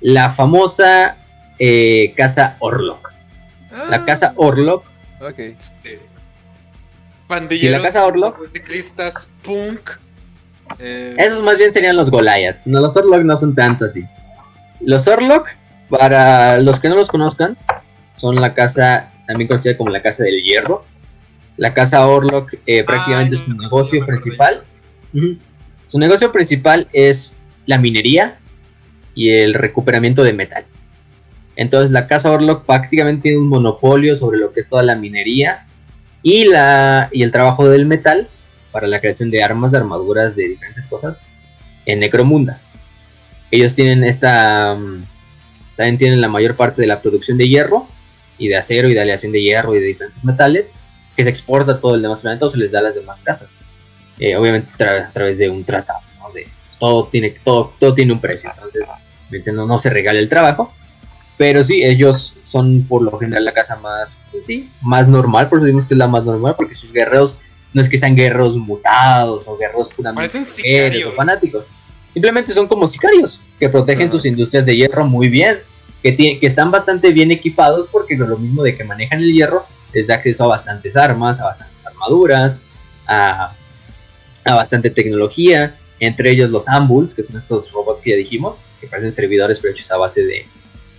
la 0.00 0.30
famosa 0.30 1.16
eh, 1.58 2.14
casa 2.16 2.56
Orlok. 2.60 3.12
La 3.90 3.96
ah. 3.96 4.04
casa 4.04 4.32
Orlok. 4.36 4.84
Ok. 5.20 5.38
Este, 5.38 6.00
la 7.28 7.80
casa 7.80 8.06
Orlok. 8.06 8.38
punk. 9.42 9.90
Eh, 10.78 11.14
Esos 11.18 11.42
más 11.42 11.58
bien 11.58 11.72
serían 11.72 11.96
los 11.96 12.10
Goliath. 12.10 12.58
No, 12.64 12.80
los 12.80 12.96
Orlok 12.96 13.22
no 13.22 13.36
son 13.36 13.54
tanto 13.54 13.84
así. 13.84 14.04
Los 14.80 15.06
Orlok, 15.08 15.48
para 15.88 16.58
los 16.58 16.80
que 16.80 16.88
no 16.88 16.96
los 16.96 17.08
conozcan, 17.08 17.56
son 18.16 18.36
la 18.36 18.54
casa 18.54 19.10
también 19.26 19.48
conocida 19.48 19.76
como 19.76 19.90
la 19.90 20.02
Casa 20.02 20.24
del 20.24 20.42
Hierro. 20.42 20.84
La 21.56 21.72
Casa 21.72 22.06
Orlok 22.06 22.54
eh, 22.66 22.84
prácticamente 22.84 23.36
es 23.36 23.42
su 23.42 23.56
negocio 23.56 24.04
principal. 24.04 24.64
Su 25.84 25.98
negocio 25.98 26.32
principal 26.32 26.88
es 26.92 27.36
la 27.66 27.78
minería 27.78 28.38
y 29.14 29.30
el 29.30 29.54
recuperamiento 29.54 30.24
de 30.24 30.32
metal. 30.32 30.64
Entonces 31.56 31.92
la 31.92 32.08
Casa 32.08 32.32
Orlok 32.32 32.64
prácticamente 32.64 33.22
tiene 33.22 33.38
un 33.38 33.48
monopolio 33.48 34.16
sobre 34.16 34.38
lo 34.38 34.52
que 34.52 34.60
es 34.60 34.68
toda 34.68 34.82
la 34.82 34.96
minería 34.96 35.66
y, 36.22 36.46
la, 36.46 37.08
y 37.12 37.22
el 37.22 37.30
trabajo 37.30 37.68
del 37.68 37.86
metal 37.86 38.28
para 38.72 38.88
la 38.88 39.00
creación 39.00 39.30
de 39.30 39.42
armas, 39.42 39.70
de 39.70 39.78
armaduras, 39.78 40.34
de 40.34 40.48
diferentes 40.48 40.84
cosas 40.86 41.20
en 41.86 42.00
Necromunda. 42.00 42.60
Ellos 43.50 43.74
tienen 43.74 44.02
esta... 44.02 44.74
Mm, 44.74 45.04
también 45.76 45.98
tienen 45.98 46.20
la 46.20 46.28
mayor 46.28 46.56
parte 46.56 46.82
de 46.82 46.88
la 46.88 47.00
producción 47.00 47.38
de 47.38 47.48
hierro 47.48 47.86
y 48.38 48.48
de 48.48 48.56
acero 48.56 48.88
y 48.88 48.94
de 48.94 49.00
aleación 49.00 49.32
de 49.32 49.42
hierro 49.42 49.74
y 49.74 49.80
de 49.80 49.86
diferentes 49.86 50.24
metales 50.24 50.72
que 51.16 51.24
se 51.24 51.30
exporta 51.30 51.72
a 51.72 51.80
todo 51.80 51.94
el 51.94 52.02
demás 52.02 52.20
planeta 52.20 52.46
o 52.46 52.50
se 52.50 52.58
les 52.58 52.72
da 52.72 52.80
a 52.80 52.82
las 52.82 52.94
demás 52.94 53.20
casas. 53.20 53.60
Eh, 54.18 54.36
obviamente 54.36 54.72
a 54.84 55.10
través 55.10 55.38
de 55.38 55.48
un 55.48 55.64
tratado, 55.64 56.00
¿no? 56.18 56.30
De, 56.32 56.46
todo, 56.78 57.06
tiene, 57.08 57.30
todo, 57.30 57.74
todo 57.78 57.94
tiene 57.94 58.12
un 58.12 58.20
precio, 58.20 58.50
entonces 58.54 58.86
no, 59.52 59.66
no 59.66 59.78
se 59.78 59.90
regala 59.90 60.18
el 60.18 60.28
trabajo. 60.28 60.72
Pero 61.36 61.64
sí, 61.64 61.82
ellos 61.82 62.34
son 62.44 62.86
por 62.88 63.02
lo 63.02 63.18
general 63.18 63.44
la 63.44 63.52
casa 63.52 63.74
más, 63.76 64.16
pues 64.30 64.46
sí, 64.46 64.70
más 64.82 65.08
normal, 65.08 65.48
por 65.48 65.58
eso 65.58 65.64
decimos 65.64 65.86
que 65.86 65.94
es 65.94 65.98
la 65.98 66.06
más 66.06 66.24
normal, 66.24 66.54
porque 66.56 66.74
sus 66.74 66.92
guerreros 66.92 67.36
no 67.72 67.82
es 67.82 67.88
que 67.88 67.98
sean 67.98 68.14
guerreros 68.14 68.56
mutados 68.56 69.48
o 69.48 69.56
guerreros 69.56 69.88
puramente 69.88 70.38
o 71.04 71.12
fanáticos. 71.12 71.66
Simplemente 72.14 72.54
son 72.54 72.66
como 72.66 72.88
sicarios 72.88 73.40
que 73.58 73.68
protegen 73.68 74.10
sus 74.10 74.24
industrias 74.24 74.64
de 74.64 74.76
hierro 74.76 75.04
muy 75.04 75.28
bien 75.28 75.58
que, 76.12 76.46
están 76.46 76.70
bastante 76.70 77.12
bien 77.12 77.30
equipados 77.30 77.88
porque 77.88 78.16
lo 78.16 78.36
mismo 78.36 78.62
de 78.62 78.76
que 78.76 78.84
manejan 78.84 79.20
el 79.20 79.32
hierro 79.32 79.64
les 79.92 80.06
da 80.06 80.16
acceso 80.16 80.44
a 80.44 80.48
bastantes 80.48 80.96
armas, 80.96 81.40
a 81.40 81.44
bastantes 81.44 81.86
armaduras, 81.86 82.60
a, 83.06 83.54
bastante 84.44 84.90
tecnología, 84.90 85.76
entre 86.00 86.30
ellos 86.30 86.50
los 86.50 86.68
ambuls, 86.68 87.14
que 87.14 87.22
son 87.22 87.36
estos 87.36 87.72
robots 87.72 88.02
que 88.02 88.10
ya 88.10 88.16
dijimos, 88.16 88.60
que 88.80 88.86
parecen 88.86 89.12
servidores 89.12 89.60
pero 89.60 89.72
hechos 89.72 89.90
a 89.92 89.96
base 89.96 90.24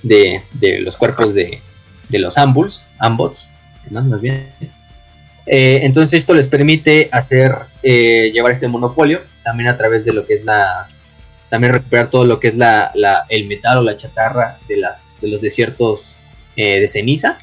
de, 0.02 0.42
de, 0.54 0.80
los 0.80 0.98
cuerpos 0.98 1.36
de, 1.36 1.62
de 2.10 2.20
los 2.20 2.38
ambuls, 2.38 2.82
ambots, 2.98 3.52
más 3.92 4.22
bien. 4.22 4.50
Eh, 5.46 5.82
entonces 5.84 6.22
esto 6.22 6.34
les 6.34 6.48
permite 6.48 7.10
hacer, 7.12 7.54
eh, 7.84 8.32
llevar 8.34 8.54
este 8.54 8.68
monopolio 8.68 9.22
también 9.44 9.70
a 9.70 9.78
través 9.78 10.04
de 10.04 10.14
lo 10.14 10.26
que 10.26 10.36
es 10.36 10.46
las, 10.46 11.05
también 11.56 11.72
recuperar 11.72 12.10
todo 12.10 12.26
lo 12.26 12.38
que 12.38 12.50
es 12.50 12.58
la, 12.58 12.92
el 13.30 13.48
metal 13.48 13.78
o 13.78 13.82
la 13.82 13.96
chatarra 13.96 14.60
de, 14.68 14.76
las, 14.76 15.18
de 15.22 15.30
los 15.30 15.40
desiertos 15.40 16.18
eh, 16.58 16.82
de 16.82 16.88
ceniza. 16.90 17.40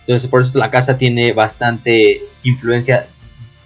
Entonces 0.00 0.28
por 0.28 0.40
eso 0.40 0.58
la 0.58 0.68
casa 0.68 0.98
tiene 0.98 1.32
bastante 1.32 2.24
influencia 2.42 3.06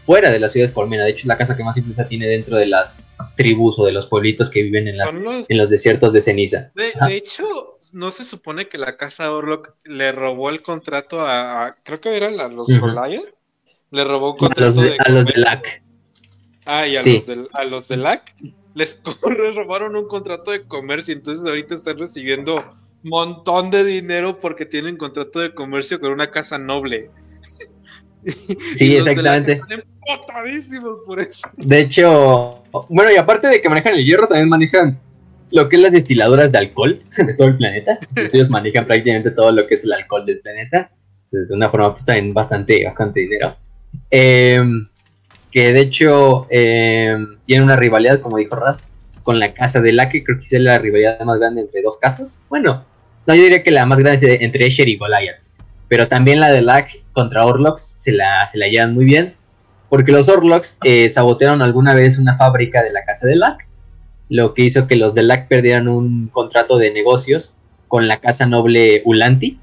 fuera 0.04 0.30
de 0.30 0.38
las 0.38 0.52
ciudades 0.52 0.70
colmena. 0.70 1.04
De 1.04 1.12
hecho 1.12 1.20
es 1.20 1.26
la 1.28 1.38
casa 1.38 1.56
que 1.56 1.64
más 1.64 1.78
influencia 1.78 2.06
tiene 2.06 2.26
dentro 2.26 2.58
de 2.58 2.66
las 2.66 2.98
tribus 3.38 3.78
o 3.78 3.86
de 3.86 3.92
los 3.92 4.04
pueblitos 4.04 4.50
que 4.50 4.64
viven 4.64 4.86
en, 4.86 4.98
las, 4.98 5.16
en 5.16 5.56
los 5.56 5.70
desiertos 5.70 6.12
de 6.12 6.20
ceniza. 6.20 6.70
De, 6.74 6.92
hecho, 7.16 7.44
no 7.94 8.10
se 8.10 8.26
supone 8.26 8.68
que 8.68 8.76
la 8.76 8.98
casa 8.98 9.32
Orlok 9.32 9.76
le 9.86 10.12
robó 10.12 10.50
el 10.50 10.60
contrato 10.60 11.22
a, 11.22 11.74
creo 11.84 12.02
que 12.02 12.14
eran 12.14 12.36
los 12.54 12.68
uh 12.68 12.86
Le 13.92 14.04
robó 14.04 14.32
un 14.32 14.36
contrato 14.36 14.62
a 14.62 14.66
los 14.66 14.76
de, 14.76 14.96
a 14.98 15.10
los 15.10 15.24
de 15.24 15.40
LAC. 15.40 15.82
Ah, 16.66 16.86
y 16.86 16.96
a, 16.98 17.02
los 17.02 17.26
de, 17.26 17.46
a 17.54 17.64
los 17.64 17.88
de 17.88 17.96
LAC 17.96 18.34
les 18.74 19.00
robaron 19.56 19.96
un 19.96 20.06
contrato 20.06 20.50
de 20.50 20.62
comercio, 20.64 21.14
entonces 21.14 21.46
ahorita 21.46 21.74
están 21.74 21.98
recibiendo 21.98 22.64
montón 23.04 23.70
de 23.70 23.84
dinero 23.84 24.38
porque 24.38 24.66
tienen 24.66 24.96
contrato 24.96 25.40
de 25.40 25.52
comercio 25.52 26.00
con 26.00 26.12
una 26.12 26.30
casa 26.30 26.58
noble. 26.58 27.10
Sí, 28.26 28.96
exactamente. 28.96 29.60
De 29.68 29.84
por 31.06 31.20
eso. 31.20 31.46
De 31.58 31.80
hecho, 31.80 32.64
bueno, 32.88 33.12
y 33.12 33.16
aparte 33.16 33.48
de 33.48 33.60
que 33.60 33.68
manejan 33.68 33.92
el 33.96 34.04
hierro, 34.06 34.26
también 34.26 34.48
manejan 34.48 34.98
lo 35.50 35.68
que 35.68 35.76
es 35.76 35.82
las 35.82 35.92
destiladoras 35.92 36.50
de 36.50 36.56
alcohol 36.56 37.02
de 37.18 37.34
todo 37.34 37.48
el 37.48 37.58
planeta. 37.58 37.98
ellos 38.16 38.48
manejan 38.48 38.86
prácticamente 38.86 39.30
todo 39.30 39.52
lo 39.52 39.66
que 39.66 39.74
es 39.74 39.84
el 39.84 39.92
alcohol 39.92 40.24
del 40.24 40.40
planeta. 40.40 40.90
Entonces, 41.26 41.48
de 41.50 41.54
una 41.54 41.68
forma, 41.68 41.92
pues 41.92 42.06
también 42.06 42.32
bastante, 42.32 42.82
bastante 42.86 43.20
dinero. 43.20 43.58
Eh, 44.10 44.58
que 45.54 45.72
de 45.72 45.80
hecho 45.82 46.48
eh, 46.50 47.16
tiene 47.44 47.62
una 47.62 47.76
rivalidad, 47.76 48.20
como 48.20 48.38
dijo 48.38 48.56
Raz, 48.56 48.88
con 49.22 49.38
la 49.38 49.54
casa 49.54 49.80
de 49.80 49.92
Lack, 49.92 50.10
creo 50.10 50.36
que 50.36 50.44
es 50.44 50.52
la 50.60 50.78
rivalidad 50.78 51.20
más 51.20 51.38
grande 51.38 51.60
entre 51.60 51.80
dos 51.80 51.96
casas. 51.96 52.42
Bueno, 52.50 52.84
no, 53.24 53.34
yo 53.34 53.40
diría 53.40 53.62
que 53.62 53.70
la 53.70 53.86
más 53.86 53.98
grande 53.98 54.34
es 54.34 54.40
entre 54.42 54.66
Escher 54.66 54.88
y 54.88 54.96
Goliaths, 54.96 55.56
pero 55.86 56.08
también 56.08 56.40
la 56.40 56.50
de 56.50 56.60
Lack 56.60 57.04
contra 57.12 57.46
Orlocks 57.46 57.94
se 57.96 58.10
la, 58.10 58.48
se 58.48 58.58
la 58.58 58.66
llevan 58.66 58.94
muy 58.94 59.04
bien, 59.04 59.36
porque 59.90 60.10
los 60.10 60.28
Orlocks 60.28 60.76
eh, 60.82 61.08
sabotearon 61.08 61.62
alguna 61.62 61.94
vez 61.94 62.18
una 62.18 62.36
fábrica 62.36 62.82
de 62.82 62.92
la 62.92 63.04
casa 63.04 63.28
de 63.28 63.36
Lack, 63.36 63.68
lo 64.28 64.54
que 64.54 64.64
hizo 64.64 64.88
que 64.88 64.96
los 64.96 65.14
de 65.14 65.22
Lack 65.22 65.46
perdieran 65.46 65.86
un 65.88 66.26
contrato 66.32 66.78
de 66.78 66.92
negocios 66.92 67.54
con 67.86 68.08
la 68.08 68.16
casa 68.16 68.44
noble 68.46 69.02
Ulanti, 69.04 69.60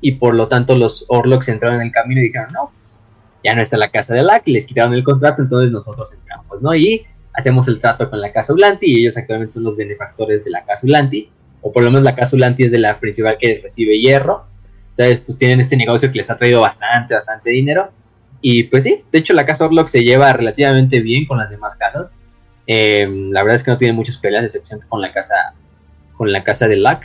y 0.00 0.12
por 0.12 0.34
lo 0.34 0.48
tanto 0.48 0.76
los 0.76 1.04
Orlocks 1.06 1.46
entraron 1.46 1.80
en 1.80 1.86
el 1.86 1.92
camino 1.92 2.20
y 2.20 2.24
dijeron, 2.24 2.48
no, 2.52 2.72
pues 2.82 2.99
ya 3.44 3.54
no 3.54 3.62
está 3.62 3.76
la 3.76 3.90
casa 3.90 4.14
de 4.14 4.22
LAC, 4.22 4.48
les 4.48 4.64
quitaron 4.64 4.94
el 4.94 5.04
contrato, 5.04 5.42
entonces 5.42 5.70
nosotros 5.70 6.12
entramos, 6.12 6.60
¿no? 6.60 6.74
Y 6.74 7.06
hacemos 7.32 7.68
el 7.68 7.78
trato 7.78 8.08
con 8.10 8.20
la 8.20 8.32
Casa 8.32 8.52
Ulanti 8.52 8.86
y 8.86 9.00
ellos 9.00 9.16
actualmente 9.16 9.54
son 9.54 9.64
los 9.64 9.76
benefactores 9.76 10.44
de 10.44 10.50
la 10.50 10.64
Casa 10.64 10.86
Ulanti, 10.86 11.30
o 11.62 11.72
por 11.72 11.82
lo 11.82 11.90
menos 11.90 12.04
la 12.04 12.14
Casa 12.14 12.36
Ulanti 12.36 12.64
es 12.64 12.70
de 12.70 12.78
la 12.78 12.98
principal 12.98 13.36
que 13.38 13.60
recibe 13.62 13.98
hierro. 13.98 14.44
Entonces, 14.90 15.20
pues 15.20 15.38
tienen 15.38 15.60
este 15.60 15.76
negocio 15.76 16.10
que 16.10 16.18
les 16.18 16.30
ha 16.30 16.36
traído 16.36 16.60
bastante, 16.60 17.14
bastante 17.14 17.50
dinero. 17.50 17.90
Y 18.40 18.64
pues 18.64 18.84
sí, 18.84 19.04
de 19.12 19.18
hecho 19.18 19.34
la 19.34 19.46
Casa 19.46 19.66
Orlok 19.66 19.88
se 19.88 20.02
lleva 20.02 20.32
relativamente 20.32 21.00
bien 21.00 21.26
con 21.26 21.38
las 21.38 21.50
demás 21.50 21.76
casas. 21.76 22.16
Eh, 22.66 23.06
la 23.30 23.42
verdad 23.42 23.56
es 23.56 23.62
que 23.62 23.70
no 23.70 23.78
tiene 23.78 23.94
muchas 23.94 24.18
peleas, 24.18 24.44
excepción 24.44 24.80
con 24.88 25.00
la 25.00 25.12
casa, 25.12 25.54
con 26.16 26.32
la 26.32 26.42
casa 26.44 26.68
de 26.68 26.76
Luck. 26.76 27.00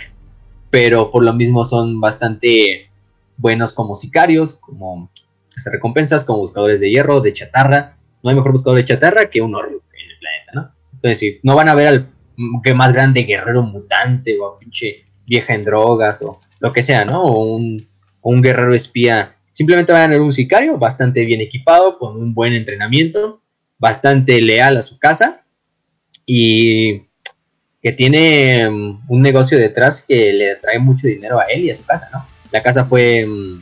Pero 0.70 1.12
por 1.12 1.24
lo 1.24 1.34
mismo 1.34 1.64
son 1.64 1.99
bastante 2.02 2.90
buenos 3.38 3.74
como 3.74 3.95
sicarios, 3.95 4.56
como 4.56 5.10
recompensas, 5.64 6.26
como 6.26 6.40
buscadores 6.40 6.80
de 6.80 6.90
hierro, 6.90 7.22
de 7.22 7.34
chatarra. 7.34 7.98
No 8.22 8.30
hay 8.30 8.36
mejor 8.36 8.52
buscador 8.52 8.77
de 8.77 8.86
chatarra 8.86 9.30
que 9.30 9.41
un 9.41 9.56
Orlok 9.56 9.84
en 9.94 10.11
el 10.11 10.18
planeta, 10.19 10.52
¿no? 10.53 10.76
Entonces, 10.94 11.19
si 11.19 11.40
no 11.44 11.56
van 11.56 11.69
a 11.69 11.76
ver 11.76 11.88
al 11.88 12.10
que 12.64 12.73
más 12.73 12.94
grande 12.94 13.23
guerrero 13.23 13.64
mutante 13.64 14.38
o 14.40 14.48
a 14.48 14.60
pinche 14.60 15.06
vieja 15.26 15.53
en 15.53 15.64
drogas 15.64 16.22
o 16.22 16.41
lo 16.60 16.73
que 16.73 16.84
sea, 16.84 17.06
¿no? 17.06 17.23
O 17.23 17.56
un, 17.56 18.41
guerrero 18.41 18.73
espía. 18.73 19.36
Simplemente 19.52 19.91
van 19.91 20.10
a 20.10 20.14
ver 20.14 20.22
un 20.22 20.34
sicario 20.34 20.77
bastante 20.77 21.23
bien 21.26 21.41
equipado, 21.41 21.98
con 21.98 22.18
un 22.18 22.34
buen 22.34 22.53
entrenamiento, 22.53 23.41
bastante 23.77 24.41
leal 24.41 24.77
a 24.77 24.82
su 24.82 24.99
casa 24.99 25.45
y 26.26 27.03
que 27.82 27.91
tiene 27.91 28.68
um, 28.68 29.02
un 29.07 29.22
negocio 29.22 29.57
detrás 29.57 30.03
que 30.03 30.34
le 30.34 30.56
trae 30.56 30.80
mucho 30.80 31.07
dinero 31.07 31.40
a 31.40 31.44
él 31.44 31.65
y 31.65 31.69
a 31.69 31.76
su 31.76 31.86
casa, 31.86 32.10
¿no? 32.11 32.26
La 32.52 32.64
casa 32.64 32.86
fue 32.86 33.26
um, 33.26 33.61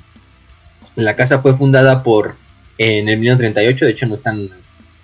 la 0.95 1.15
casa 1.15 1.39
fue 1.39 1.55
fundada 1.57 2.03
por 2.03 2.35
en 2.77 3.07
el 3.07 3.19
1938, 3.19 3.85
de 3.85 3.91
hecho 3.91 4.05
no 4.07 4.15
es 4.15 4.21
tan 4.21 4.49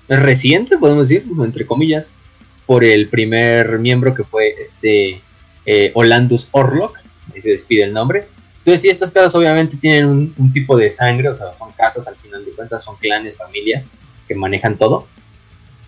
reciente, 0.08 0.78
podemos 0.78 1.08
decir, 1.08 1.26
entre 1.40 1.66
comillas, 1.66 2.12
por 2.66 2.84
el 2.84 3.08
primer 3.10 3.80
miembro 3.80 4.14
que 4.14 4.24
fue 4.24 4.56
este 4.60 5.22
eh, 5.66 5.92
Orlandus 5.94 6.48
Orlok, 6.52 6.98
ahí 7.34 7.42
se 7.42 7.50
despide 7.50 7.84
el 7.84 7.94
nombre. 7.94 8.28
Entonces, 8.60 8.82
sí, 8.82 8.90
estas 8.90 9.12
casas 9.12 9.34
obviamente 9.36 9.78
tienen 9.78 10.34
un, 10.38 10.52
tipo 10.52 10.78
de 10.78 10.92
sangre, 10.92 11.30
o 11.30 11.36
sea, 11.36 11.54
son 11.58 11.72
casas 11.74 12.08
al 12.08 12.16
final 12.16 12.44
de 12.46 12.52
cuentas, 12.52 12.84
son 12.84 12.98
clanes, 12.98 13.38
familias 13.38 13.90
que 14.28 14.36
manejan 14.36 14.78
todo. 14.78 15.08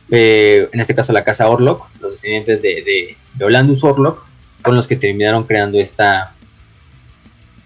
Eh, 0.09 0.69
en 0.71 0.79
este 0.79 0.95
caso 0.95 1.13
la 1.13 1.23
casa 1.23 1.47
Orlok, 1.49 1.87
los 1.99 2.13
descendientes 2.13 2.61
de, 2.61 2.69
de, 2.83 3.17
de 3.35 3.45
Orlandus 3.45 3.83
Orlok, 3.83 4.25
son 4.63 4.75
los 4.75 4.87
que 4.87 4.95
terminaron 4.95 5.43
creando 5.43 5.79
esta, 5.79 6.35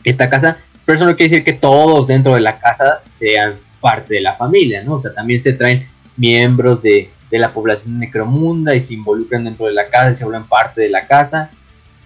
esta 0.03 0.29
casa. 0.29 0.57
Pero 0.85 0.95
eso 0.97 1.05
no 1.05 1.15
quiere 1.15 1.29
decir 1.29 1.45
que 1.45 1.53
todos 1.53 2.07
dentro 2.07 2.35
de 2.35 2.41
la 2.41 2.59
casa 2.59 3.01
sean 3.09 3.55
parte 3.81 4.15
de 4.15 4.21
la 4.21 4.35
familia, 4.35 4.83
¿no? 4.83 4.95
O 4.95 4.99
sea, 4.99 5.13
también 5.13 5.39
se 5.39 5.53
traen 5.53 5.87
miembros 6.15 6.81
de, 6.81 7.09
de 7.31 7.39
la 7.39 7.51
población 7.51 7.99
necromunda 7.99 8.75
y 8.75 8.81
se 8.81 8.93
involucran 8.93 9.45
dentro 9.45 9.65
de 9.65 9.73
la 9.73 9.89
casa 9.89 10.11
y 10.11 10.15
se 10.15 10.23
vuelven 10.23 10.47
parte 10.47 10.81
de 10.81 10.89
la 10.89 11.07
casa. 11.07 11.51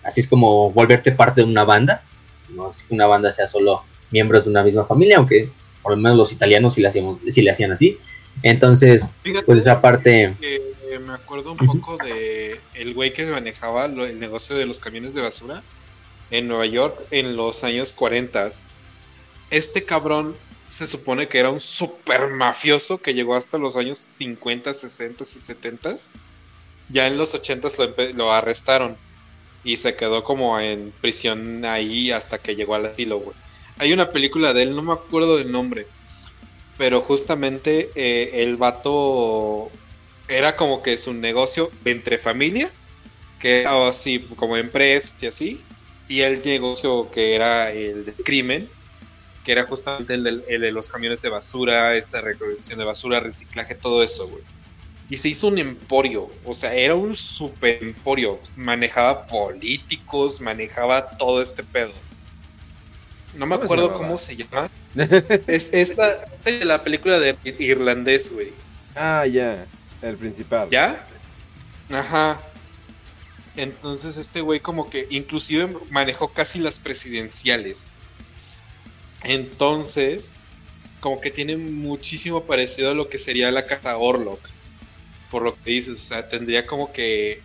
Así 0.03 0.21
es 0.21 0.27
como 0.27 0.71
volverte 0.71 1.11
parte 1.11 1.41
de 1.41 1.47
una 1.47 1.65
banda. 1.65 2.03
No 2.49 2.69
es 2.69 2.83
que 2.83 2.93
una 2.93 3.07
banda 3.07 3.31
sea 3.31 3.47
solo 3.47 3.83
miembros 4.11 4.45
de 4.45 4.49
una 4.49 4.63
misma 4.63 4.85
familia, 4.85 5.17
aunque 5.17 5.49
por 5.81 5.91
lo 5.91 5.97
menos 5.97 6.17
los 6.17 6.31
italianos 6.31 6.73
sí 6.73 6.81
le, 6.81 6.87
hacíamos, 6.87 7.19
sí 7.27 7.41
le 7.41 7.51
hacían 7.51 7.71
así. 7.71 7.97
Entonces, 8.43 9.11
pues 9.45 9.59
esa 9.59 9.81
parte... 9.81 10.35
me 11.05 11.13
acuerdo 11.13 11.51
un 11.51 11.57
poco 11.57 11.97
de 11.97 12.59
el 12.75 12.93
güey 12.93 13.13
que 13.13 13.25
manejaba 13.25 13.85
el 13.85 14.19
negocio 14.19 14.55
de 14.55 14.65
los 14.65 14.79
camiones 14.79 15.13
de 15.13 15.21
basura 15.21 15.63
en 16.31 16.47
Nueva 16.47 16.65
York 16.65 17.07
en 17.11 17.35
los 17.35 17.63
años 17.63 17.93
40. 17.93 18.49
Este 19.49 19.83
cabrón 19.83 20.35
se 20.67 20.85
supone 20.85 21.27
que 21.27 21.39
era 21.39 21.49
un 21.49 21.59
super 21.59 22.29
mafioso 22.29 23.01
que 23.01 23.13
llegó 23.13 23.35
hasta 23.35 23.57
los 23.57 23.75
años 23.75 23.97
50, 23.97 24.73
60 24.73 25.23
y 25.23 25.25
70. 25.25 25.95
Ya 26.89 27.07
en 27.07 27.17
los 27.17 27.33
80 27.33 27.69
lo, 28.13 28.31
arrestaron 28.31 28.95
y 29.63 29.77
se 29.77 29.95
quedó 29.95 30.23
como 30.23 30.59
en 30.59 30.93
prisión 31.01 31.65
ahí 31.65 32.11
hasta 32.11 32.37
que 32.37 32.55
llegó 32.55 32.75
al 32.75 32.85
asilo, 32.85 33.19
güey. 33.19 33.35
Hay 33.79 33.93
una 33.93 34.09
película 34.09 34.53
de 34.53 34.63
él, 34.63 34.75
no 34.75 34.81
me 34.81 34.93
acuerdo 34.93 35.37
del 35.37 35.51
nombre, 35.51 35.87
pero 36.77 37.01
justamente 37.01 37.89
eh, 37.95 38.43
el 38.43 38.57
vato 38.57 39.71
era 40.27 40.55
como 40.55 40.83
que 40.83 40.97
su 40.97 41.13
negocio 41.13 41.71
entre 41.85 42.17
familia, 42.17 42.71
que 43.39 43.61
era 43.61 43.87
así 43.87 44.19
como 44.35 44.57
empresa 44.57 45.15
y 45.21 45.25
así, 45.27 45.63
y 46.09 46.21
el 46.21 46.41
negocio 46.43 47.09
que 47.11 47.35
era 47.35 47.71
el 47.71 48.03
del 48.03 48.15
crimen, 48.15 48.67
que 49.45 49.53
era 49.53 49.65
justamente 49.65 50.15
el, 50.15 50.43
de 50.47 50.71
los 50.71 50.89
camiones 50.89 51.21
de 51.21 51.29
basura, 51.29 51.95
esta 51.95 52.19
recolección 52.19 52.79
de 52.79 52.85
basura, 52.85 53.19
reciclaje, 53.19 53.75
todo 53.75 54.03
eso, 54.03 54.27
güey. 54.27 54.43
Y 55.09 55.17
se 55.17 55.29
hizo 55.29 55.47
un 55.47 55.59
emporio, 55.59 56.29
o 56.45 56.53
sea, 56.53 56.73
era 56.73 56.95
un 56.95 57.15
super 57.15 57.83
emporio. 57.83 58.39
Manejaba 58.55 59.25
políticos, 59.27 60.41
manejaba 60.41 61.17
todo 61.17 61.41
este 61.41 61.63
pedo. 61.63 61.93
No 63.35 63.45
me 63.45 63.55
acuerdo 63.55 63.93
cómo 63.93 64.17
se 64.17 64.35
llama. 64.35 64.69
es 65.47 65.73
esta 65.73 66.25
de 66.43 66.65
la 66.65 66.83
película 66.83 67.19
de 67.19 67.35
irlandés, 67.59 68.31
güey. 68.33 68.51
Ah, 68.95 69.25
ya. 69.25 69.65
El 70.01 70.17
principal. 70.17 70.69
¿Ya? 70.69 71.05
Ajá. 71.91 72.39
Entonces 73.55 74.17
este 74.17 74.41
güey 74.41 74.59
como 74.59 74.89
que 74.89 75.07
inclusive 75.09 75.69
manejó 75.89 76.33
casi 76.33 76.59
las 76.59 76.79
presidenciales. 76.79 77.87
Entonces, 79.23 80.35
como 80.99 81.19
que 81.19 81.31
tiene 81.31 81.57
muchísimo 81.57 82.45
parecido 82.45 82.91
a 82.91 82.93
lo 82.93 83.09
que 83.09 83.17
sería 83.17 83.51
la 83.51 83.65
casa 83.65 83.97
Orlok. 83.97 84.39
Por 85.29 85.43
lo 85.43 85.55
que 85.55 85.71
dices, 85.71 86.01
o 86.01 86.03
sea, 86.03 86.29
tendría 86.29 86.65
como 86.65 86.91
que... 86.91 87.41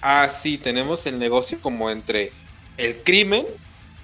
Ah, 0.00 0.28
sí, 0.28 0.58
tenemos 0.58 1.06
el 1.06 1.18
negocio 1.18 1.60
como 1.60 1.90
entre 1.90 2.32
el 2.76 3.02
crimen 3.02 3.46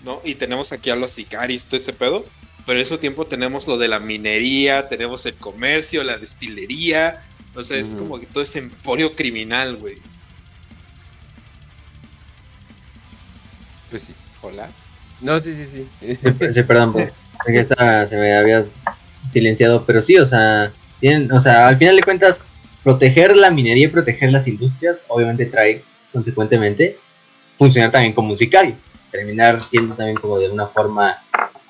¿no? 0.05 0.21
Y 0.25 0.35
tenemos 0.35 0.73
aquí 0.73 0.91
a 0.91 0.97
los 0.97 1.11
sicarios, 1.11 1.65
todo 1.65 1.77
ese 1.77 1.93
pedo. 1.93 2.25
Pero 2.67 2.79
en 2.79 2.83
ese 2.83 2.99
tiempo 2.99 3.25
tenemos 3.25 3.67
lo 3.67 3.79
de 3.79 3.89
la 3.89 3.99
minería, 3.99 4.89
tenemos 4.89 5.25
el 5.27 5.37
comercio, 5.37 6.05
la 6.05 6.19
destilería. 6.19 7.23
O 7.55 7.63
sea, 7.63 7.79
es 7.79 7.89
como 7.89 8.21
que 8.21 8.27
todo 8.27 8.43
ese 8.43 8.59
emporio 8.59 9.17
criminal, 9.17 9.77
güey. 9.77 9.97
Pues 13.91 14.03
sí. 14.03 14.15
Hola. 14.43 14.69
No, 15.21 15.41
sí, 15.41 15.53
sí, 15.55 15.67
sí. 16.01 16.19
sí, 16.53 16.63
perdón, 16.63 16.93
porque 16.93 17.67
se 18.07 18.17
me 18.17 18.37
había 18.37 18.65
silenciado, 19.31 19.85
pero 19.85 20.01
sí, 20.01 20.17
o 20.17 20.25
sea, 20.25 20.73
tienen, 21.01 21.33
o 21.33 21.41
sea, 21.41 21.69
al 21.69 21.79
final 21.79 21.97
de 21.97 22.03
cuentas, 22.03 22.41
proteger 22.85 23.37
la 23.37 23.51
minería 23.51 23.87
y 23.87 23.91
proteger 23.91 24.31
las 24.31 24.47
industrias, 24.47 25.03
obviamente 25.09 25.47
trae 25.47 25.83
consecuentemente 26.13 26.99
funcionar 27.59 27.91
también 27.91 28.15
como 28.15 28.31
un 28.31 28.37
sicario 28.37 28.77
terminar 29.11 29.61
siendo 29.63 29.95
también 29.95 30.17
como 30.17 30.39
de 30.39 30.47
alguna 30.47 30.69
forma, 30.69 31.19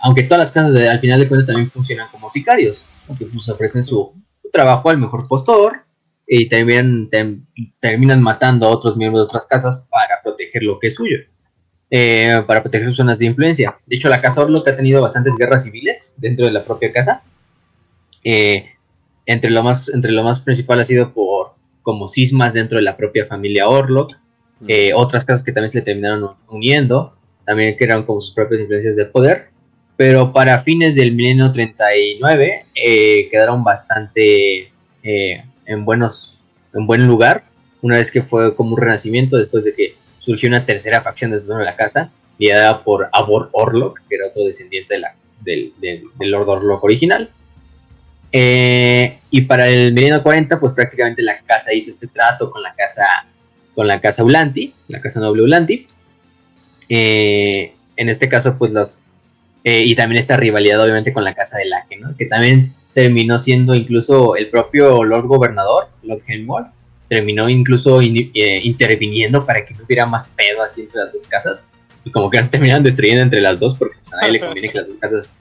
aunque 0.01 0.25
todas 0.25 0.45
las 0.45 0.53
casas 0.53 0.89
al 0.89 1.01
final 1.01 1.21
de 1.21 1.29
cuentas 1.29 1.47
también 1.47 1.71
funcionan 1.71 2.09
como 2.11 2.31
sicarios, 2.31 2.85
porque 3.07 3.27
pues 3.27 3.49
ofrecen 3.49 3.85
su, 3.85 4.13
trabajo 4.51 4.89
al 4.89 4.97
mejor 4.97 5.29
postor 5.29 5.85
y 6.27 6.49
también 6.49 7.11
terminan 7.81 8.23
matando 8.23 8.67
a 8.67 8.71
otros 8.71 8.97
miembros 8.97 9.23
de 9.23 9.27
otras 9.27 9.47
casas 9.47 9.87
para 9.91 10.23
proteger 10.23 10.63
lo 10.63 10.79
que 10.79 10.87
es 10.87 10.95
suyo, 10.95 11.19
eh, 11.91 12.43
para 12.47 12.63
proteger 12.63 12.89
sus 12.89 12.97
zonas 12.97 13.19
de 13.19 13.27
influencia. 13.27 13.79
De 13.87 13.97
hecho, 13.97 14.09
la 14.09 14.21
casa 14.21 14.43
Orlok 14.43 14.69
ha 14.69 14.77
tenido 14.77 15.03
bastantes 15.03 15.35
guerras 15.37 15.65
civiles 15.65 16.15
dentro 16.17 16.45
de 16.45 16.53
la 16.53 16.65
propia 16.65 16.93
casa. 16.93 17.23
Eh, 18.25 18.67
entre, 19.27 19.51
lo 19.51 19.63
más, 19.63 19.89
entre 19.89 20.13
lo 20.13 20.23
más 20.23 20.41
principal 20.41 20.81
ha 20.81 20.85
sido 20.85 21.13
por 21.13 21.59
como 21.83 22.09
cismas 22.09 22.53
dentro 22.53 22.77
de 22.77 22.83
la 22.83 22.99
propia 22.99 23.25
familia 23.25 23.67
Orlok, 23.67 24.15
eh, 24.67 24.91
otras 24.95 25.25
casas 25.25 25.43
que 25.43 25.53
también 25.53 25.71
se 25.71 25.79
le 25.79 25.85
terminaron 25.85 26.35
uniendo, 26.49 27.15
también 27.47 27.77
crearon 27.77 28.05
como 28.05 28.21
sus 28.21 28.35
propias 28.35 28.61
influencias 28.61 28.95
de 28.95 29.07
poder, 29.07 29.49
pero 29.97 30.33
para 30.33 30.63
fines 30.63 30.95
del 30.95 31.13
milenio 31.13 31.51
39 31.51 32.67
eh, 32.75 33.27
quedaron 33.31 33.65
bastante 33.65 34.71
eh, 35.03 35.45
en, 35.65 35.85
buenos, 35.85 36.43
en 36.75 36.87
buen 36.87 37.07
lugar, 37.07 37.45
una 37.81 37.97
vez 37.97 38.11
que 38.11 38.23
fue 38.23 38.55
como 38.55 38.75
un 38.75 38.81
renacimiento 38.81 39.39
después 39.39 39.65
de 39.65 39.75
que 39.75 39.95
surgió 40.19 40.49
una 40.49 40.65
tercera 40.65 41.03
facción 41.03 41.31
dentro 41.31 41.57
de 41.57 41.65
la 41.65 41.77
casa, 41.77 42.11
liderada 42.39 42.83
por 42.83 43.09
Abor 43.13 43.51
Orlok, 43.53 44.01
que 44.09 44.17
era 44.17 44.29
otro 44.29 44.45
descendiente 44.45 44.95
del, 45.41 46.03
Lord 46.21 46.49
Orlok 46.49 46.85
original. 46.85 47.31
Eh, 48.31 49.19
y 49.31 49.43
para 49.43 49.69
el 49.69 49.93
milenio 49.93 50.23
40, 50.23 50.61
pues 50.61 50.73
prácticamente 50.73 51.23
la 51.23 51.39
casa 51.41 51.73
hizo 51.73 51.91
este 51.91 52.07
trato 52.09 52.51
con 52.51 52.63
la 52.63 52.75
casa, 52.75 53.05
con 53.75 53.87
la 53.87 54.01
casa 54.01 54.23
Ulanti, 54.23 54.75
la 54.89 55.01
casa 55.01 55.21
noble 55.21 55.43
Ulanti, 55.43 55.87
eh, 56.89 57.73
en 57.97 58.09
este 58.09 58.29
caso, 58.29 58.57
pues 58.57 58.73
los... 58.73 58.99
Eh, 59.65 59.83
y 59.85 59.95
también 59.97 60.19
esta 60.19 60.37
rivalidad 60.37 60.81
obviamente 60.81 61.13
con 61.13 61.25
la 61.25 61.35
casa 61.35 61.59
de 61.59 61.67
Laje, 61.67 61.97
¿no? 61.97 62.17
Que 62.17 62.27
también 62.27 62.73
terminó 62.95 63.39
siendo 63.39 63.75
incluso 63.75 64.37
el 64.37 64.49
propio 64.49 65.05
Lord 65.05 65.27
Gobernador, 65.27 65.89
Lord 66.03 66.23
Helmwall, 66.27 66.69
terminó 67.09 67.49
incluso 67.49 68.01
eh, 68.01 68.61
interviniendo 68.63 69.45
para 69.45 69.65
que 69.65 69.75
no 69.75 69.85
hubiera 69.85 70.07
más 70.07 70.29
pedo 70.29 70.63
así 70.63 70.83
entre 70.83 71.01
las 71.01 71.13
dos 71.13 71.23
casas. 71.25 71.65
Y 72.05 72.11
como 72.11 72.31
que 72.31 72.43
se 72.43 72.49
terminan 72.49 72.83
destruyendo 72.83 73.23
entre 73.23 73.41
las 73.41 73.61
dos, 73.61 73.75
porque 73.75 73.97
pues, 73.99 74.13
a 74.13 74.17
nadie 74.19 74.33
le 74.33 74.41
conviene 74.41 74.71
que 74.71 74.79
las 74.79 74.89
dos 74.89 74.97
casas 74.99 75.33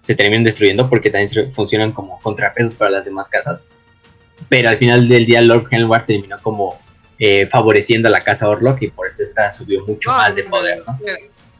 se 0.00 0.14
terminen 0.14 0.44
destruyendo, 0.44 0.88
porque 0.90 1.10
también 1.10 1.52
funcionan 1.52 1.92
como 1.92 2.20
contrapesos 2.20 2.76
para 2.76 2.90
las 2.90 3.04
demás 3.04 3.28
casas. 3.28 3.66
pero 4.48 4.68
al 4.68 4.78
final 4.78 5.08
del 5.08 5.24
día 5.24 5.40
Lord 5.40 5.66
Helmwart 5.70 6.06
terminó 6.06 6.36
como 6.42 6.80
eh, 7.18 7.46
favoreciendo 7.50 8.08
a 8.08 8.10
la 8.10 8.20
casa 8.20 8.48
Orlok 8.48 8.82
y 8.82 8.88
por 8.88 9.06
eso 9.06 9.22
esta 9.22 9.52
subió 9.52 9.86
mucho 9.86 10.10
más 10.10 10.34
de 10.34 10.42
poder, 10.42 10.82
¿no? 10.84 10.98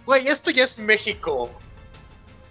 Güey, 0.05 0.26
esto 0.26 0.51
ya 0.51 0.64
es 0.64 0.78
México. 0.80 1.51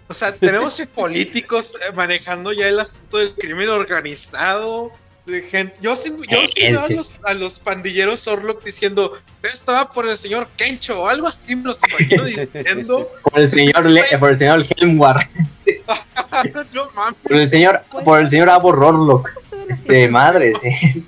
O 0.08 0.14
sea, 0.14 0.32
tenemos 0.34 0.80
políticos 0.94 1.76
eh, 1.86 1.92
manejando 1.92 2.52
ya 2.52 2.68
el 2.68 2.80
asunto 2.80 3.18
del 3.18 3.34
crimen 3.34 3.68
organizado. 3.68 4.92
De 5.26 5.42
gente. 5.42 5.76
Yo 5.80 5.94
sí, 5.94 6.12
yo 6.28 6.46
sí 6.48 6.62
veo 6.62 6.80
a 6.80 6.88
los, 6.88 7.20
a 7.24 7.34
los, 7.34 7.60
pandilleros 7.60 8.26
Orlok 8.26 8.64
diciendo, 8.64 9.18
estaba 9.42 9.88
por 9.88 10.08
el 10.08 10.16
señor 10.16 10.48
Kencho 10.56 11.02
o 11.02 11.08
algo 11.08 11.28
así, 11.28 11.54
me 11.54 11.64
los 11.64 11.80
imagino 11.88 12.24
diciendo. 12.24 13.08
por 13.22 13.38
el 13.38 13.46
señor, 13.46 13.86
Le 13.86 14.04
por 14.18 14.30
el 14.30 14.36
señor 14.36 14.66
Helmwar. 14.76 15.30
no 16.74 16.86
mames. 16.94 17.14
Por 17.22 17.36
el 17.36 17.48
señor, 17.48 17.82
por 18.04 18.20
el 18.20 18.28
señor 18.28 18.50
Abo 18.50 18.70
Orlok. 18.70 19.30
Este, 19.68 20.08
madre, 20.08 20.54
sí. 20.56 21.06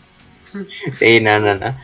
Sí, 0.96 1.20
no, 1.20 1.40
no, 1.40 1.56
no. 1.56 1.76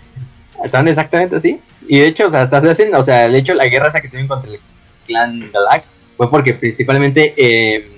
Son 0.70 0.86
exactamente 0.86 1.36
así. 1.36 1.60
Y 1.88 1.98
de 1.98 2.06
hecho, 2.06 2.26
o 2.26 2.30
sea, 2.30 2.42
estás 2.42 2.62
haciendo, 2.64 2.98
o 2.98 3.02
sea, 3.02 3.24
el 3.24 3.34
hecho 3.34 3.54
la 3.54 3.66
guerra 3.66 3.88
esa 3.88 4.00
que 4.00 4.08
tienen 4.08 4.28
contra 4.28 4.50
el 4.52 4.60
clan 5.06 5.50
Galak 5.52 5.84
fue 6.16 6.30
porque 6.30 6.54
principalmente 6.54 7.34
eh, 7.36 7.90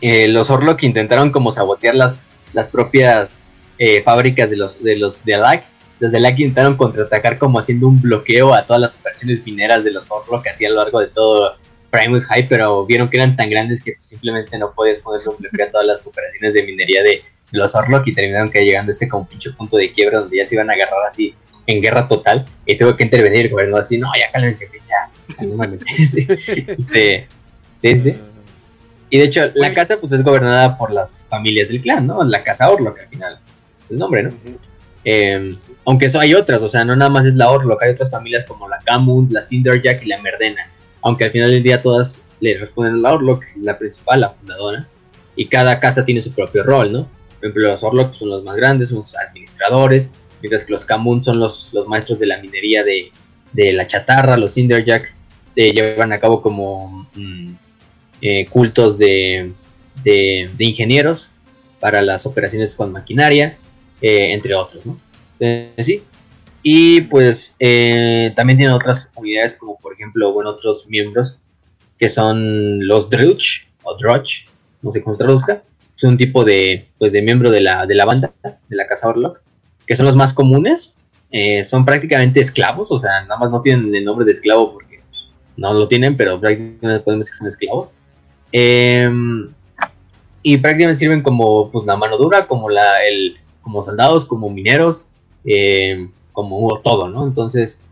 eh, 0.00 0.28
los 0.28 0.50
Orlok 0.50 0.82
intentaron 0.82 1.30
como 1.30 1.52
sabotear 1.52 1.94
las, 1.94 2.20
las 2.52 2.68
propias 2.68 3.42
eh, 3.78 4.02
fábricas 4.02 4.50
de 4.50 4.56
los 4.56 4.82
de 4.82 4.96
los 4.96 5.24
de 5.24 5.34
Alak. 5.34 5.64
Los 6.00 6.12
de 6.12 6.18
Alak 6.18 6.38
intentaron 6.38 6.76
contraatacar 6.76 7.38
como 7.38 7.58
haciendo 7.58 7.88
un 7.88 8.00
bloqueo 8.00 8.54
a 8.54 8.64
todas 8.64 8.80
las 8.80 8.94
operaciones 8.96 9.44
mineras 9.44 9.84
de 9.84 9.90
los 9.90 10.10
Orlok 10.10 10.44
que 10.44 10.66
a 10.66 10.70
lo 10.70 10.76
largo 10.76 11.00
de 11.00 11.08
todo 11.08 11.56
Primus 11.90 12.26
High, 12.26 12.48
pero 12.48 12.84
vieron 12.86 13.08
que 13.08 13.16
eran 13.16 13.36
tan 13.36 13.50
grandes 13.50 13.82
que 13.82 13.94
simplemente 14.00 14.58
no 14.58 14.72
podías 14.72 14.98
ponerle 15.00 15.28
un 15.30 15.36
bloqueo 15.38 15.66
a 15.66 15.70
todas 15.70 15.86
las 15.86 16.06
operaciones 16.06 16.54
de 16.54 16.62
minería 16.62 17.02
de, 17.02 17.22
los 17.50 17.74
Orlok 17.74 18.06
y 18.06 18.12
terminaron 18.12 18.50
que 18.50 18.60
llegando 18.60 18.90
a 18.90 18.92
este 18.92 19.08
como 19.08 19.26
pinche 19.26 19.50
punto 19.52 19.78
de 19.78 19.90
quiebra 19.90 20.20
donde 20.20 20.36
ya 20.36 20.44
se 20.44 20.54
iban 20.54 20.68
a 20.68 20.74
agarrar 20.74 21.06
así 21.08 21.34
en 21.66 21.80
guerra 21.80 22.06
total 22.06 22.44
y 22.66 22.76
tuvo 22.76 22.94
que 22.94 23.04
intervenir 23.04 23.46
el 23.46 23.52
gobierno 23.52 23.78
así, 23.78 23.96
no, 23.96 24.10
ya 24.18 24.30
cálmense, 24.30 24.68
ya. 24.86 25.10
sí, 26.04 26.26
este, 26.66 27.26
sí, 27.78 27.96
sí. 27.98 28.16
Y 29.10 29.18
de 29.18 29.24
hecho, 29.24 29.50
la 29.54 29.72
casa 29.72 29.98
pues 29.98 30.12
es 30.12 30.22
gobernada 30.22 30.76
por 30.76 30.92
las 30.92 31.26
familias 31.28 31.68
del 31.68 31.80
clan, 31.80 32.06
¿no? 32.06 32.22
La 32.24 32.44
casa 32.44 32.70
Orlok 32.70 32.98
al 32.98 33.08
final 33.08 33.38
es 33.74 33.90
el 33.90 33.98
nombre, 33.98 34.24
¿no? 34.24 34.30
Em, 35.04 35.56
aunque 35.86 36.06
eso 36.06 36.20
hay 36.20 36.34
otras, 36.34 36.60
o 36.62 36.68
sea, 36.68 36.84
no 36.84 36.94
nada 36.94 37.10
más 37.10 37.24
es 37.24 37.34
la 37.34 37.50
Orlok, 37.50 37.82
hay 37.82 37.92
otras 37.92 38.10
familias 38.10 38.44
como 38.46 38.68
la 38.68 38.78
Camund, 38.84 39.30
la 39.30 39.42
Cinderjack 39.42 40.02
y 40.02 40.06
la 40.06 40.20
Merdena. 40.20 40.70
Aunque 41.02 41.24
al 41.24 41.30
final 41.30 41.50
del 41.50 41.62
día 41.62 41.80
todas 41.80 42.22
le 42.40 42.58
responden 42.58 42.94
a 42.94 42.98
la 42.98 43.14
Orlok, 43.14 43.42
la 43.60 43.78
principal, 43.78 44.20
la 44.20 44.30
fundadora. 44.30 44.86
Y 45.36 45.46
cada 45.46 45.80
casa 45.80 46.04
tiene 46.04 46.20
su 46.20 46.32
propio 46.32 46.62
rol, 46.62 46.92
¿no? 46.92 47.08
Por 47.38 47.48
ejemplo, 47.48 47.68
los 47.68 47.82
Orlok 47.82 48.14
son 48.14 48.30
los 48.30 48.44
más 48.44 48.56
grandes, 48.56 48.88
son 48.88 48.98
los 48.98 49.16
administradores, 49.16 50.12
mientras 50.42 50.64
que 50.64 50.72
los 50.72 50.84
Kamun 50.84 51.22
son 51.22 51.38
los, 51.38 51.72
los 51.72 51.86
maestros 51.86 52.18
de 52.18 52.26
la 52.26 52.38
minería 52.40 52.84
de, 52.84 53.12
la 53.72 53.86
chatarra, 53.86 54.36
los 54.36 54.54
Cinderjack 54.54 55.14
eh, 55.56 55.72
llevan 55.72 56.12
a 56.12 56.20
cabo 56.20 56.42
como 56.42 57.08
mm, 57.14 57.54
eh, 58.20 58.46
cultos 58.46 58.98
de, 58.98 59.52
de, 60.04 60.50
ingenieros 60.58 61.30
para 61.80 62.02
las 62.02 62.26
operaciones 62.26 62.74
con 62.74 62.92
maquinaria, 62.92 63.58
eh, 64.00 64.32
entre 64.32 64.54
otros, 64.54 64.86
¿no? 64.86 64.98
sí. 65.78 66.02
Y 66.62 67.02
pues 67.02 67.54
también 67.58 68.58
tienen 68.58 68.72
otras 68.72 69.12
unidades 69.14 69.54
como 69.54 69.78
por 69.78 69.92
ejemplo, 69.92 70.32
bueno, 70.32 70.50
otros 70.50 70.86
miembros 70.88 71.38
que 71.98 72.08
son 72.08 72.86
los 72.86 73.08
Druch 73.10 73.68
o 73.82 73.96
Druch, 73.96 74.46
no 74.82 74.92
sé 74.92 75.02
cómo 75.02 75.16
se 75.16 75.24
traduzca, 75.24 75.62
es 75.96 76.04
un 76.04 76.16
tipo 76.16 76.44
de, 76.44 76.88
pues, 76.98 77.12
de 77.12 77.22
miembro 77.22 77.50
de 77.50 77.60
la, 77.60 77.84
de 77.84 77.94
la 77.94 78.04
banda, 78.04 78.32
de 78.42 78.76
la 78.76 78.86
casa 78.86 79.08
Orlok, 79.08 79.40
que 79.84 79.96
son 79.96 80.06
los 80.06 80.14
más 80.14 80.32
comunes, 80.32 80.96
eh, 81.30 81.64
son 81.64 81.84
prácticamente 81.84 82.40
esclavos, 82.40 82.92
o 82.92 83.00
sea, 83.00 83.22
nada 83.22 83.36
más 83.36 83.50
no 83.50 83.60
tienen 83.60 83.92
el 83.92 84.04
nombre 84.04 84.24
de 84.24 84.30
esclavo 84.30 84.72
porque 84.72 85.02
pues, 85.08 85.30
no 85.56 85.74
lo 85.74 85.88
tienen, 85.88 86.16
pero 86.16 86.40
prácticamente 86.40 87.00
podemos 87.00 87.26
decir 87.26 87.32
que 87.32 87.38
son 87.38 87.48
esclavos. 87.48 87.94
Em, 88.52 89.48
y 90.42 90.56
prácticamente 90.58 90.98
sirven 90.98 91.22
como 91.22 91.70
pues, 91.70 91.86
la 91.86 91.96
mano 91.96 92.16
dura, 92.16 92.46
como, 92.46 92.70
la, 92.70 93.04
el, 93.06 93.36
como 93.62 93.82
soldados, 93.82 94.24
como 94.24 94.48
mineros, 94.48 95.10
em, 95.44 96.10
como 96.32 96.80
todo, 96.80 97.08
¿no? 97.08 97.26
Entonces, 97.26 97.82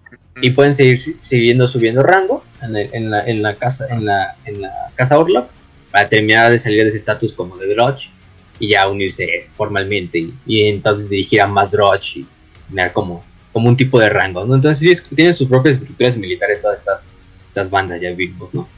y 0.40 0.50
pueden 0.50 0.74
seguir 0.74 0.98
siguiendo 1.20 1.66
subiendo 1.66 2.02
rango 2.02 2.44
en, 2.62 2.72
la, 3.10 3.24
en, 3.24 3.42
la, 3.42 3.54
casa 3.54 3.86
en 3.88 4.04
la, 4.04 4.36
en 4.44 4.60
la 4.62 4.70
casa 4.94 5.18
Orlok 5.18 5.48
para 5.90 6.08
terminar 6.08 6.50
de 6.50 6.58
salir 6.58 6.82
de 6.82 6.88
ese 6.88 6.98
estatus 6.98 7.32
como 7.32 7.56
de 7.56 7.74
Droch 7.74 8.10
y 8.58 8.68
ya 8.68 8.88
unirse 8.88 9.48
formalmente 9.56 10.30
y, 10.46 10.62
entonces 10.64 11.08
dirigir 11.08 11.40
a 11.40 11.46
más 11.46 11.70
Droch 11.70 12.16
y 12.16 12.26
tener 12.68 12.92
como, 12.92 13.24
como 13.52 13.68
un 13.68 13.76
tipo 13.76 13.98
de 13.98 14.10
rango, 14.10 14.44
¿no? 14.44 14.54
Entonces 14.54 15.02
tienen 15.14 15.34
sus 15.34 15.48
propias 15.48 15.78
estructuras 15.78 16.16
militares 16.16 16.60
todas 16.60 16.80
estas, 16.80 17.10
estas 17.48 17.70
bandas, 17.70 18.00
ya 18.00 18.10
vimos, 18.12 18.52
¿no? 18.52 18.68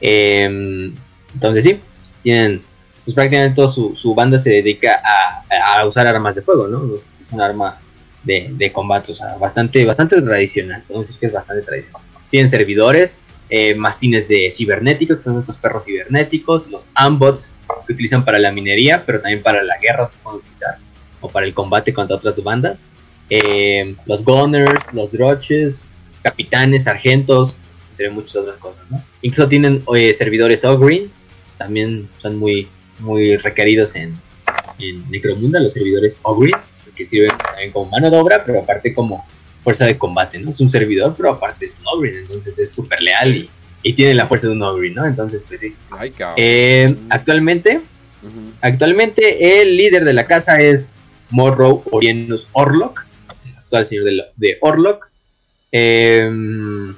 Em, 0.00 0.94
entonces 1.34 1.64
sí, 1.64 1.80
tienen, 2.22 2.62
pues 3.04 3.14
prácticamente 3.14 3.56
toda 3.56 3.68
su, 3.68 3.94
su 3.94 4.14
banda 4.14 4.38
se 4.38 4.50
dedica 4.50 5.00
a, 5.04 5.80
a, 5.80 5.86
usar 5.86 6.06
armas 6.06 6.34
de 6.34 6.42
fuego, 6.42 6.68
¿no? 6.68 6.96
Es 6.96 7.32
un 7.32 7.40
arma 7.40 7.80
de, 8.22 8.50
de 8.52 8.72
combate, 8.72 9.12
o 9.12 9.14
sea, 9.14 9.36
bastante, 9.36 9.84
bastante 9.84 10.20
tradicional, 10.20 10.84
entonces 10.88 11.16
que 11.16 11.26
es 11.26 11.32
bastante 11.32 11.64
tradicional. 11.64 12.02
Tienen 12.30 12.48
servidores, 12.48 13.20
eh, 13.48 13.74
mastines 13.74 14.28
de 14.28 14.48
cibernéticos, 14.52 15.18
que 15.18 15.24
son 15.24 15.40
estos 15.40 15.56
perros 15.56 15.84
cibernéticos, 15.84 16.70
los 16.70 16.88
ambots 16.94 17.56
que 17.86 17.94
utilizan 17.94 18.24
para 18.24 18.38
la 18.38 18.52
minería, 18.52 19.04
pero 19.04 19.20
también 19.20 19.42
para 19.42 19.62
la 19.64 19.76
guerra 19.78 20.06
se 20.06 20.12
pueden 20.22 20.38
utilizar, 20.38 20.78
o 21.20 21.28
para 21.28 21.46
el 21.46 21.54
combate 21.54 21.92
contra 21.92 22.16
otras 22.16 22.40
bandas, 22.42 22.86
eh, 23.28 23.96
los 24.06 24.24
gunners, 24.24 24.84
los 24.92 25.10
droches, 25.10 25.88
capitanes, 26.22 26.84
sargentos, 26.84 27.58
entre 27.90 28.10
muchas 28.10 28.36
otras 28.36 28.56
cosas, 28.58 28.84
¿no? 28.88 29.02
Incluso 29.22 29.48
tienen 29.48 29.82
eh, 29.96 30.14
servidores 30.14 30.64
Ogreen, 30.64 31.10
también 31.60 32.08
son 32.20 32.36
muy, 32.36 32.68
muy 33.00 33.36
requeridos 33.36 33.94
en, 33.94 34.18
en 34.78 35.10
Necromunda, 35.10 35.60
los 35.60 35.74
servidores 35.74 36.18
Ogreen, 36.22 36.58
que 36.96 37.04
sirven 37.04 37.36
también 37.36 37.70
como 37.70 37.90
mano 37.90 38.08
de 38.08 38.16
obra, 38.16 38.42
pero 38.42 38.60
aparte 38.60 38.94
como 38.94 39.26
fuerza 39.62 39.84
de 39.84 39.98
combate, 39.98 40.38
¿no? 40.38 40.48
Es 40.48 40.60
un 40.60 40.70
servidor, 40.70 41.14
pero 41.14 41.28
aparte 41.28 41.66
es 41.66 41.76
un 41.78 41.86
Ogryn, 41.86 42.16
entonces 42.16 42.58
es 42.58 42.72
súper 42.72 43.02
leal 43.02 43.46
y, 43.82 43.92
tiene 43.92 44.14
la 44.14 44.26
fuerza 44.26 44.46
de 44.46 44.54
un 44.54 44.62
Ogryn, 44.62 44.94
¿no? 44.94 45.04
Entonces, 45.04 45.44
pues 45.46 45.60
sí. 45.60 45.74
Eh, 46.36 46.96
actualmente, 47.10 47.82
actualmente 48.62 49.60
el 49.60 49.76
líder 49.76 50.04
de 50.06 50.14
la 50.14 50.26
casa 50.26 50.62
es 50.62 50.94
Morrow 51.28 51.82
Orienus 51.90 52.48
Orlok, 52.52 53.04
el 53.44 53.58
actual 53.58 53.84
señor 53.84 54.04
de, 54.04 54.22
de 54.36 54.56
Orlok. 54.62 55.10
Em, 55.72 56.94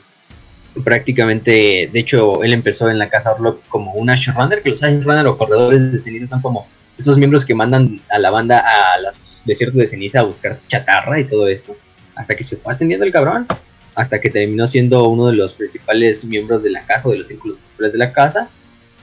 prácticamente, 0.84 1.90
de 1.92 2.00
hecho, 2.00 2.42
él 2.42 2.52
empezó 2.52 2.90
en 2.90 2.98
la 2.98 3.08
casa 3.08 3.32
Orlok 3.32 3.66
como 3.68 3.92
un 3.92 4.10
Ashrunner, 4.10 4.62
que 4.62 4.70
los 4.70 4.82
Ashrunner 4.82 5.26
o 5.26 5.36
corredores 5.36 5.92
de 5.92 5.98
ceniza 5.98 6.26
son 6.26 6.42
como 6.42 6.66
esos 6.98 7.18
miembros 7.18 7.44
que 7.44 7.54
mandan 7.54 8.00
a 8.10 8.18
la 8.18 8.30
banda 8.30 8.58
a 8.58 9.00
los 9.00 9.42
desiertos 9.44 9.78
de 9.78 9.86
ceniza 9.86 10.20
a 10.20 10.24
buscar 10.24 10.60
chatarra 10.68 11.18
y 11.18 11.24
todo 11.24 11.48
esto 11.48 11.76
hasta 12.14 12.34
que 12.34 12.44
se 12.44 12.56
fue 12.56 12.72
ascendiendo 12.72 13.06
el 13.06 13.12
cabrón, 13.12 13.46
hasta 13.94 14.20
que 14.20 14.30
terminó 14.30 14.66
siendo 14.66 15.08
uno 15.08 15.28
de 15.28 15.34
los 15.34 15.54
principales 15.54 16.24
miembros 16.24 16.62
de 16.62 16.70
la 16.70 16.84
casa, 16.84 17.08
o 17.08 17.12
de 17.12 17.18
los 17.18 17.28
círculos 17.28 17.58
de 17.78 17.98
la 17.98 18.12
casa, 18.12 18.48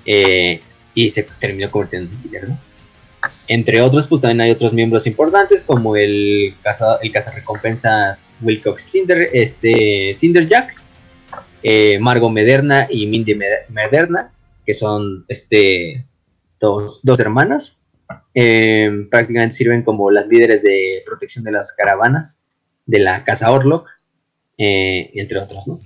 eh, 0.06 0.62
y 0.94 1.10
se 1.10 1.24
terminó 1.40 1.70
convirtiendo 1.70 2.12
en 2.16 2.24
líder, 2.24 2.48
Entre 3.48 3.82
otros, 3.82 4.08
pues 4.08 4.22
también 4.22 4.42
hay 4.42 4.52
otros 4.52 4.74
miembros 4.74 5.06
importantes, 5.08 5.62
como 5.62 5.96
el 5.96 6.56
casa, 6.62 7.00
el 7.02 7.12
recompensas 7.36 8.32
Wilcox 8.42 8.84
Cinder, 8.84 9.30
este, 9.34 10.14
Cinderjack, 10.16 10.76
eh, 11.64 12.00
Margo 12.00 12.30
Mederna 12.30 12.88
y 12.90 13.08
Mindy 13.08 13.36
Mederna, 13.70 14.32
que 14.66 14.74
son 14.74 15.26
este, 15.28 16.06
dos, 16.60 17.00
dos 17.04 17.20
hermanas. 17.20 17.78
Eh, 18.34 19.08
prácticamente 19.10 19.56
sirven 19.56 19.84
como 19.84 20.10
las 20.10 20.28
líderes 20.28 20.64
de 20.64 21.04
protección 21.06 21.44
de 21.44 21.52
las 21.52 21.74
caravanas 21.74 22.44
de 22.86 23.00
la 23.00 23.24
casa 23.24 23.52
Orlok, 23.52 23.88
eh, 24.58 25.12
entre 25.14 25.40
otros, 25.40 25.68
¿no? 25.68 25.80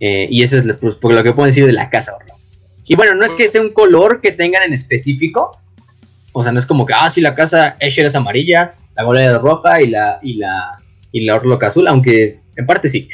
Eh, 0.00 0.26
y 0.28 0.42
eso 0.42 0.58
es 0.58 0.64
lo, 0.64 0.78
pues, 0.78 0.96
lo 1.00 1.22
que 1.22 1.32
puedo 1.32 1.46
decir 1.46 1.64
de 1.64 1.72
la 1.72 1.90
casa 1.90 2.14
Orlok. 2.16 2.36
Y 2.86 2.96
bueno, 2.96 3.14
no 3.14 3.24
es 3.24 3.34
que 3.34 3.48
sea 3.48 3.62
un 3.62 3.72
color 3.72 4.20
que 4.20 4.32
tengan 4.32 4.64
en 4.64 4.72
específico, 4.72 5.52
o 6.32 6.42
sea, 6.42 6.52
no 6.52 6.58
es 6.58 6.66
como 6.66 6.84
que, 6.86 6.94
ah, 6.94 7.08
sí, 7.08 7.20
la 7.20 7.34
casa 7.34 7.76
Escher 7.80 8.06
es 8.06 8.14
amarilla, 8.14 8.74
la 8.96 9.04
Golea 9.04 9.32
es 9.32 9.38
roja 9.38 9.80
y 9.80 9.88
la, 9.88 10.18
y 10.22 10.34
la, 10.34 10.82
y 11.12 11.24
la 11.24 11.36
Orlok 11.36 11.64
azul, 11.64 11.86
aunque 11.86 12.40
en 12.56 12.66
parte 12.66 12.88
sí. 12.88 13.08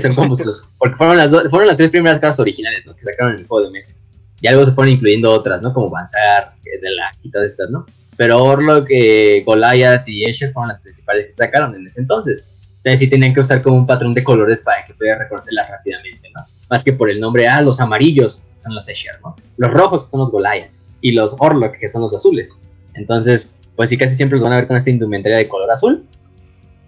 Son 0.00 0.14
como 0.14 0.36
sus, 0.36 0.68
porque 0.78 0.96
fueron 0.96 1.16
las, 1.16 1.30
fueron 1.50 1.68
las 1.68 1.76
tres 1.76 1.90
primeras 1.90 2.20
casas 2.20 2.40
originales, 2.40 2.84
¿no? 2.86 2.94
Que 2.94 3.02
sacaron 3.02 3.34
en 3.34 3.40
el 3.40 3.46
juego 3.46 3.66
de 3.66 3.72
mesa. 3.72 3.96
Y 4.40 4.48
luego 4.48 4.66
se 4.66 4.72
fueron 4.72 4.94
incluyendo 4.94 5.32
otras, 5.32 5.62
¿no? 5.62 5.72
Como 5.72 5.88
Banzar, 5.88 6.52
de 6.62 6.90
la, 6.90 7.10
y 7.22 7.30
todas 7.30 7.50
estas, 7.50 7.70
¿no? 7.70 7.86
Pero 8.16 8.42
Orlok, 8.42 8.86
eh, 8.90 9.42
Goliath 9.44 10.08
y 10.08 10.24
Escher 10.24 10.52
fueron 10.52 10.68
las 10.68 10.80
principales 10.80 11.26
que 11.26 11.32
sacaron 11.32 11.74
en 11.74 11.86
ese 11.86 12.00
entonces. 12.00 12.48
Entonces 12.78 13.00
sí 13.00 13.08
tenían 13.08 13.34
que 13.34 13.40
usar 13.40 13.62
como 13.62 13.76
un 13.76 13.86
patrón 13.86 14.14
de 14.14 14.24
colores 14.24 14.62
para 14.62 14.84
que 14.84 14.94
pudiera 14.94 15.18
reconocerlas 15.18 15.68
rápidamente, 15.70 16.28
¿no? 16.34 16.44
Más 16.70 16.82
que 16.82 16.92
por 16.92 17.10
el 17.10 17.20
nombre, 17.20 17.46
ah, 17.46 17.60
los 17.62 17.80
amarillos 17.80 18.42
son 18.56 18.74
los 18.74 18.88
Escher, 18.88 19.20
¿no? 19.22 19.36
Los 19.56 19.72
rojos 19.72 20.10
son 20.10 20.20
los 20.20 20.30
Goliath 20.30 20.70
y 21.00 21.12
los 21.12 21.36
Orlok 21.38 21.78
que 21.78 21.88
son 21.88 22.02
los 22.02 22.14
azules. 22.14 22.56
Entonces, 22.94 23.52
pues 23.74 23.90
sí, 23.90 23.98
casi 23.98 24.16
siempre 24.16 24.38
los 24.38 24.44
van 24.44 24.54
a 24.54 24.56
ver 24.56 24.66
con 24.66 24.76
esta 24.76 24.90
indumentaria 24.90 25.38
de 25.38 25.48
color 25.48 25.70
azul, 25.70 26.06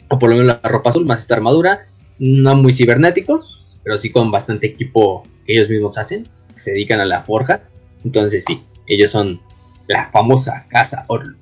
o 0.09 0.19
por 0.19 0.31
lo 0.31 0.37
menos 0.37 0.59
la 0.63 0.69
ropa 0.69 0.91
azul, 0.91 1.07
más 1.07 1.21
esta 1.21 1.35
armadura, 1.35 1.87
no 2.19 2.55
muy 2.57 2.73
cibernéticos, 2.73 3.65
pero 3.83 3.99
sí 3.99 4.11
con 4.11 4.31
bastante 4.31 4.67
equipo 4.67 5.23
que 5.47 5.55
ellos 5.55 5.69
mismos 5.69 5.99
hacen, 5.99 6.25
que 6.55 6.61
se 6.61 6.73
dedican 6.73 7.01
a 7.01 7.05
la 7.05 7.23
forja. 7.25 7.63
Entonces 8.05 8.45
sí, 8.45 8.63
ellos 8.87 9.11
son 9.11 9.41
la 9.87 10.11
famosa 10.11 10.67
casa 10.69 11.05
Orlok. 11.09 11.37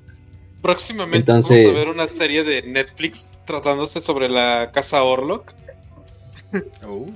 Próximamente 0.62 1.30
Entonces, 1.30 1.64
vamos 1.64 1.76
a 1.76 1.78
ver 1.78 1.88
una 1.94 2.08
serie 2.08 2.42
de 2.42 2.62
Netflix 2.62 3.36
tratándose 3.46 4.00
sobre 4.00 4.28
la 4.28 4.70
casa 4.72 5.02
Orlok. 5.02 5.52
Uh. 6.86 7.06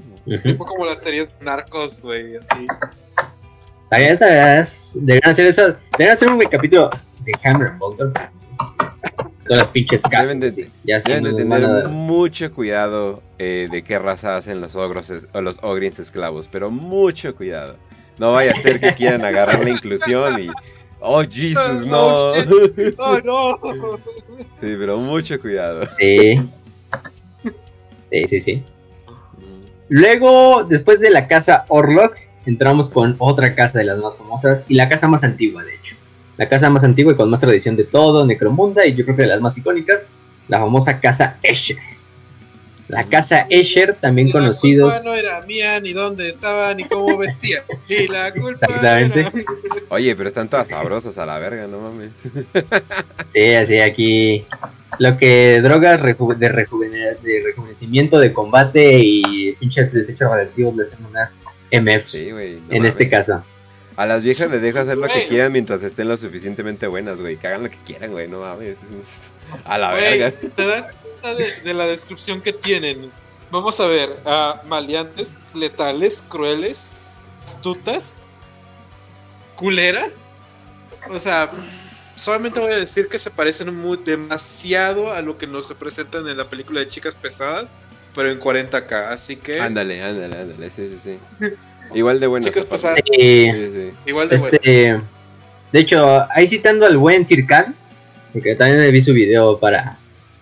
Tipo 0.42 0.66
como 0.66 0.84
las 0.84 1.02
series 1.02 1.34
narcos, 1.40 2.02
güey, 2.02 2.36
así. 2.36 2.66
Deberían 3.90 5.30
hacer 5.30 5.46
eso. 5.46 5.62
Deberían 5.92 6.12
hacer 6.12 6.28
un 6.30 6.40
capítulo 6.40 6.90
de 7.24 7.32
Hammer 7.44 7.72
Bolter. 7.72 8.12
Todas 9.50 9.64
las 9.64 9.72
pinches 9.72 10.02
casas. 10.02 10.28
Deben 10.28 10.38
de, 10.38 10.70
ya 10.84 11.00
deben 11.00 11.24
de 11.24 11.34
tener 11.34 11.88
mucho 11.88 12.54
cuidado 12.54 13.20
eh, 13.36 13.66
de 13.68 13.82
qué 13.82 13.98
raza 13.98 14.36
hacen 14.36 14.60
los 14.60 14.76
ogros 14.76 15.10
o 15.32 15.40
los 15.40 15.58
ogrins 15.62 15.98
esclavos. 15.98 16.46
Pero 16.46 16.70
mucho 16.70 17.34
cuidado. 17.34 17.76
No 18.20 18.30
vaya 18.30 18.52
a 18.52 18.62
ser 18.62 18.78
que 18.78 18.94
quieran 18.94 19.24
agarrar 19.24 19.64
la 19.64 19.70
inclusión 19.70 20.40
y. 20.40 20.50
Oh, 21.00 21.24
Jesus, 21.28 21.84
no. 21.84 22.14
Oh, 22.98 23.18
no. 23.24 23.58
Sí, 24.60 24.76
pero 24.78 24.98
mucho 24.98 25.40
cuidado. 25.40 25.88
Sí. 25.98 26.40
Sí, 28.12 28.28
sí, 28.28 28.38
sí. 28.38 28.62
Luego, 29.88 30.62
después 30.62 31.00
de 31.00 31.10
la 31.10 31.26
casa 31.26 31.64
Orlok, 31.66 32.14
entramos 32.46 32.88
con 32.88 33.16
otra 33.18 33.56
casa 33.56 33.80
de 33.80 33.86
las 33.86 33.98
más 33.98 34.16
famosas 34.16 34.64
y 34.68 34.76
la 34.76 34.88
casa 34.88 35.08
más 35.08 35.24
antigua, 35.24 35.64
de 35.64 35.74
hecho. 35.74 35.79
La 36.40 36.48
casa 36.48 36.70
más 36.70 36.82
antigua 36.84 37.12
y 37.12 37.16
con 37.16 37.28
más 37.28 37.38
tradición 37.38 37.76
de 37.76 37.84
todo, 37.84 38.24
Necromunda, 38.24 38.86
y 38.86 38.94
yo 38.94 39.04
creo 39.04 39.14
que 39.14 39.22
de 39.24 39.28
las 39.28 39.42
más 39.42 39.58
icónicas, 39.58 40.06
la 40.48 40.58
famosa 40.58 40.98
casa 40.98 41.36
Escher. 41.42 41.76
La 42.88 43.04
casa 43.04 43.46
Escher, 43.50 43.92
también 44.00 44.30
conocidos. 44.30 44.88
La 44.88 45.02
culpa 45.02 45.10
no 45.10 45.16
era 45.16 45.42
mía, 45.42 45.78
ni 45.80 45.92
dónde 45.92 46.30
estaba, 46.30 46.72
ni 46.72 46.84
cómo 46.84 47.18
vestía. 47.18 47.62
Y 47.90 48.06
la 48.06 48.32
culpa 48.32 48.52
Exactamente. 48.52 49.44
Oye, 49.90 50.16
pero 50.16 50.30
están 50.30 50.48
todas 50.48 50.68
sabrosas 50.68 51.18
a 51.18 51.26
la 51.26 51.38
verga, 51.38 51.66
no 51.66 51.78
mames. 51.78 52.12
sí, 53.34 53.52
así 53.52 53.78
aquí 53.78 54.46
lo 54.98 55.18
que 55.18 55.60
drogas 55.62 56.00
de, 56.00 56.48
rejuvenecimiento 56.48 58.18
de 58.18 58.32
combate 58.32 58.98
y 59.04 59.52
pinches 59.56 59.92
desechos 59.92 60.30
radioactivos 60.30 60.74
le 60.74 60.82
hacen 60.84 61.04
unas 61.04 61.38
MFs. 61.70 62.14
en 62.70 62.86
este 62.86 63.10
caso. 63.10 63.44
A 64.00 64.06
las 64.06 64.24
viejas 64.24 64.50
les 64.50 64.62
deja 64.62 64.80
hacer 64.80 64.96
lo 64.96 65.08
que 65.08 65.28
quieran 65.28 65.52
mientras 65.52 65.82
estén 65.82 66.08
lo 66.08 66.16
suficientemente 66.16 66.86
buenas, 66.86 67.20
güey. 67.20 67.36
Que 67.36 67.48
hagan 67.48 67.64
lo 67.64 67.70
que 67.70 67.76
quieran, 67.84 68.12
güey. 68.12 68.26
No 68.28 68.40
mames. 68.40 68.78
A 69.66 69.76
la 69.76 69.92
verga. 69.92 70.30
Te 70.30 70.66
das 70.66 70.92
cuenta 70.92 71.34
de, 71.34 71.74
la 71.74 71.86
descripción 71.86 72.40
que 72.40 72.54
tienen. 72.54 73.12
Vamos 73.50 73.78
a 73.78 73.86
ver. 73.86 74.18
a 74.24 74.62
maleantes, 74.66 75.42
letales, 75.52 76.24
crueles, 76.26 76.88
astutas, 77.44 78.22
culeras. 79.54 80.22
O 81.10 81.20
sea, 81.20 81.50
solamente 82.14 82.58
voy 82.58 82.72
a 82.72 82.78
decir 82.78 83.06
que 83.06 83.18
se 83.18 83.30
parecen 83.30 83.76
muy, 83.76 83.98
demasiado 83.98 85.12
a 85.12 85.20
lo 85.20 85.36
que 85.36 85.46
nos 85.46 85.70
presentan 85.74 86.26
en 86.26 86.38
la 86.38 86.48
película 86.48 86.80
de 86.80 86.88
Chicas 86.88 87.14
Pesadas, 87.14 87.76
pero 88.14 88.32
en 88.32 88.40
40k, 88.40 89.08
así 89.10 89.36
que... 89.36 89.60
Ándale, 89.60 90.02
ándale, 90.02 90.38
ándale, 90.38 90.70
sí, 90.70 90.90
sí, 91.02 91.18
sí. 91.38 91.54
Igual 91.94 92.20
de 92.20 92.26
buenas. 92.26 92.46
Chicas 92.46 92.66
Pesadas. 92.66 93.00
Sí, 93.12 93.50
Igual 94.06 94.28
de 94.28 94.36
este, 94.36 95.00
De 95.72 95.80
hecho, 95.80 96.26
ahí 96.30 96.46
citando 96.46 96.86
al 96.86 96.96
buen 96.96 97.24
Circan, 97.24 97.74
porque 98.32 98.54
también 98.54 98.92
vi 98.92 99.00
su 99.00 99.12
video 99.12 99.58
para, 99.58 99.98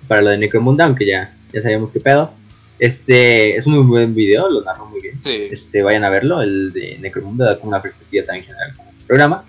para 0.07 0.23
lo 0.23 0.31
de 0.31 0.39
Necromunda, 0.39 0.85
aunque 0.85 1.07
ya, 1.07 1.35
ya 1.53 1.63
sabíamos 1.63 1.93
qué 1.93 2.01
pedo. 2.01 2.33
Este 2.79 3.57
es 3.57 3.67
un 3.67 3.75
muy 3.75 3.85
buen 3.85 4.15
video, 4.15 4.49
lo 4.49 4.63
narro 4.63 4.87
muy 4.87 5.01
bien. 5.01 5.21
Este, 5.25 5.83
vayan 5.83 6.05
a 6.05 6.11
verlo, 6.11 6.43
el 6.43 6.73
de 6.73 6.99
Necromunda 6.99 7.47
da 7.47 7.57
como 7.59 7.71
una 7.71 7.83
perspectiva 7.83 8.25
también 8.25 8.45
general 8.45 8.75
con 8.77 8.89
este 8.89 9.05
programa 9.05 9.45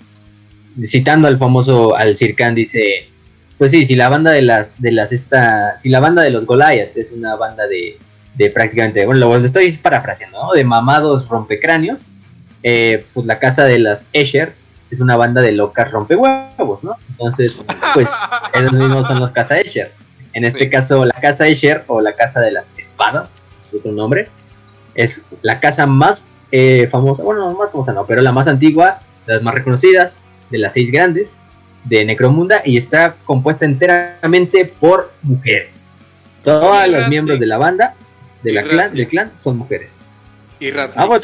citando 0.84 1.28
al 1.28 1.38
famoso 1.38 1.96
al 1.96 2.18
Circan 2.18 2.56
dice, 2.56 3.08
pues 3.58 3.72
sí, 3.72 3.86
si 3.86 3.96
la 3.96 4.10
banda 4.10 4.32
de 4.32 4.42
las 4.42 4.82
de 4.82 4.92
las 4.92 5.12
esta, 5.12 5.78
si 5.78 5.90
la 5.90 6.00
banda 6.00 6.22
de 6.22 6.30
los 6.30 6.46
Goliath 6.46 6.96
es 6.96 7.12
una 7.12 7.36
banda 7.36 7.68
de, 7.68 7.98
de 8.40 8.50
prácticamente, 8.50 9.06
bueno, 9.06 9.28
lo 9.28 9.46
estoy 9.46 9.70
parafraseando, 9.74 10.42
¿no? 10.42 10.54
De 10.54 10.64
mamados 10.64 11.28
rompecráneos, 11.28 12.08
eh, 12.64 13.06
pues 13.14 13.26
la 13.26 13.38
casa 13.38 13.66
de 13.66 13.80
las 13.80 14.06
Escher 14.14 14.54
es 14.90 15.02
una 15.02 15.18
banda 15.18 15.42
de 15.42 15.52
locas 15.52 15.92
rompehuevos, 15.92 16.86
¿no? 16.86 16.96
Entonces, 17.10 17.60
pues 17.94 18.10
ellos 18.54 18.72
mismos 18.72 19.08
son 19.08 19.20
los 19.20 19.32
casa 19.32 19.60
Escher. 19.60 19.92
En 20.32 20.46
este 20.46 20.70
caso, 20.70 21.04
la 21.04 21.20
casa 21.20 21.48
Escher 21.48 21.84
o 21.88 22.00
la 22.00 22.16
casa 22.16 22.40
de 22.40 22.52
las 22.52 22.74
espadas, 22.78 23.50
es 23.58 23.74
otro 23.74 23.92
nombre, 23.92 24.30
es 24.96 25.22
la 25.42 25.60
casa 25.60 25.86
más 25.86 26.24
eh, 26.54 26.88
famosa, 26.90 27.24
bueno, 27.24 27.42
no 27.42 27.58
más 27.58 27.74
famosa 27.74 27.92
no, 27.92 28.06
pero 28.06 28.22
la 28.22 28.32
más 28.32 28.48
antigua, 28.48 29.00
las 29.26 29.42
más 29.42 29.54
reconocidas, 29.54 30.22
de 30.50 30.60
las 30.60 30.74
seis 30.74 30.94
grandes 30.94 31.36
de 31.84 32.06
Necromunda 32.06 32.62
y 32.64 32.78
está 32.78 33.18
compuesta 33.26 33.66
enteramente 33.66 34.64
por 34.64 35.12
mujeres. 35.24 35.94
Todos 36.42 36.88
los 36.88 37.10
miembros 37.10 37.38
de 37.38 37.48
la 37.48 37.58
banda, 37.58 37.96
de 38.44 38.54
la 38.54 38.64
clan, 38.64 38.94
del 38.94 39.08
clan, 39.08 39.38
son 39.38 39.58
mujeres. 39.58 40.00
Y, 40.60 40.72
ah, 40.72 41.20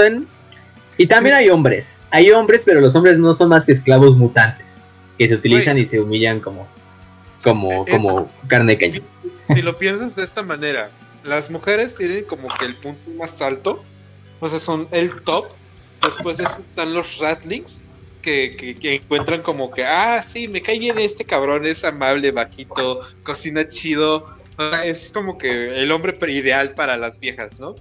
y 0.98 1.08
también 1.08 1.36
hay 1.36 1.50
hombres. 1.50 1.98
Hay 2.12 2.32
hombres, 2.32 2.64
pero 2.66 2.80
los 2.80 2.96
hombres 2.96 3.18
no 3.18 3.34
son 3.34 3.50
más 3.50 3.66
que 3.66 3.74
esclavos 3.74 4.16
mutantes 4.16 4.82
que 5.18 5.28
se 5.28 5.36
utilizan 5.36 5.78
y 5.78 5.86
se 5.86 6.00
humillan 6.00 6.40
como, 6.40 6.68
como, 7.44 7.86
como 7.86 8.32
carne 8.48 8.74
de 8.74 8.80
cañón. 8.80 9.04
Si 9.54 9.62
lo 9.62 9.78
piensas 9.78 10.16
de 10.16 10.24
esta 10.24 10.44
manera, 10.44 10.90
las 11.24 11.50
mujeres 11.50 11.96
tienen 11.96 12.26
como 12.26 12.48
que 12.60 12.66
el 12.66 12.76
punto 12.76 13.12
más 13.12 13.42
alto, 13.42 13.84
o 14.40 14.48
sea, 14.48 14.60
son 14.60 14.88
el 14.92 15.22
top. 15.22 15.48
Después 16.02 16.40
están 16.40 16.94
los 16.94 17.18
ratlings, 17.18 17.84
que, 18.22 18.78
encuentran 18.84 19.42
como 19.42 19.72
que, 19.72 19.86
ah, 19.86 20.22
sí, 20.22 20.48
me 20.48 20.62
cae 20.62 20.80
bien 20.80 20.98
este 21.00 21.24
cabrón, 21.24 21.66
es 21.66 21.84
amable, 21.84 22.32
bajito, 22.32 23.02
cocina 23.24 23.68
chido. 23.68 24.36
Es 24.84 25.12
como 25.12 25.38
que 25.38 25.82
el 25.82 25.92
hombre 25.92 26.18
ideal 26.32 26.74
para 26.74 26.98
las 26.98 27.20
viejas, 27.20 27.60
¿no? 27.60 27.76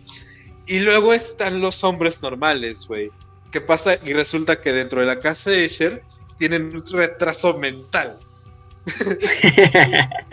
Y 0.67 0.81
luego 0.81 1.13
están 1.13 1.61
los 1.61 1.85
hombres 1.85 2.23
normales, 2.23 2.87
güey. 2.87 3.11
¿Qué 3.53 3.61
pasa? 3.61 3.97
Y 4.05 4.13
resulta 4.13 4.61
que 4.61 4.73
dentro 4.73 5.01
de 5.01 5.07
la 5.07 5.19
casa 5.19 5.51
de 5.51 5.65
Escher 5.65 6.03
tienen 6.39 6.75
un 6.75 6.83
retraso 6.93 7.57
mental. 7.59 8.19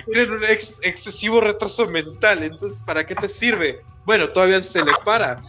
tienen 0.06 0.32
un 0.32 0.44
excesivo 0.46 1.42
retraso 1.42 1.88
mental. 1.88 2.44
Entonces, 2.44 2.82
¿para 2.84 3.06
qué 3.06 3.16
te 3.16 3.30
sirve? 3.30 3.82
Bueno, 4.06 4.30
todavía 4.30 4.62
se 4.62 4.84
le 4.84 4.92
para 5.06 5.42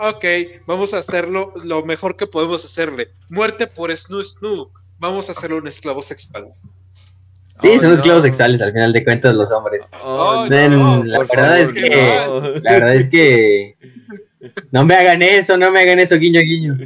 ok, 0.00 0.24
vamos 0.66 0.94
a 0.94 0.98
hacerlo 0.98 1.52
lo 1.64 1.84
mejor 1.84 2.16
que 2.16 2.26
podemos 2.26 2.64
hacerle. 2.64 3.10
Muerte 3.28 3.66
por 3.66 3.94
Snoo 3.94 4.24
Snoo. 4.24 4.70
Vamos 4.98 5.28
a 5.28 5.32
hacerlo 5.32 5.58
un 5.58 5.68
esclavo 5.68 6.02
sexual. 6.02 6.52
Sí, 7.62 7.78
son 7.78 7.92
esclavos 7.92 8.22
sexuales 8.22 8.60
al 8.62 8.72
final 8.72 8.92
de 8.92 9.04
cuentas 9.04 9.34
los 9.34 9.50
hombres. 9.52 9.90
Oh, 10.02 10.46
la 10.48 11.18
verdad 11.18 11.60
es 11.60 11.72
que, 11.72 12.60
la 12.62 12.72
verdad 12.72 12.94
es 12.94 13.08
que 13.08 13.76
no 14.70 14.84
me 14.84 14.94
hagan 14.94 15.22
eso, 15.22 15.56
no 15.56 15.70
me 15.70 15.80
hagan 15.80 15.98
eso, 15.98 16.16
guiño 16.16 16.40
guiño. 16.40 16.78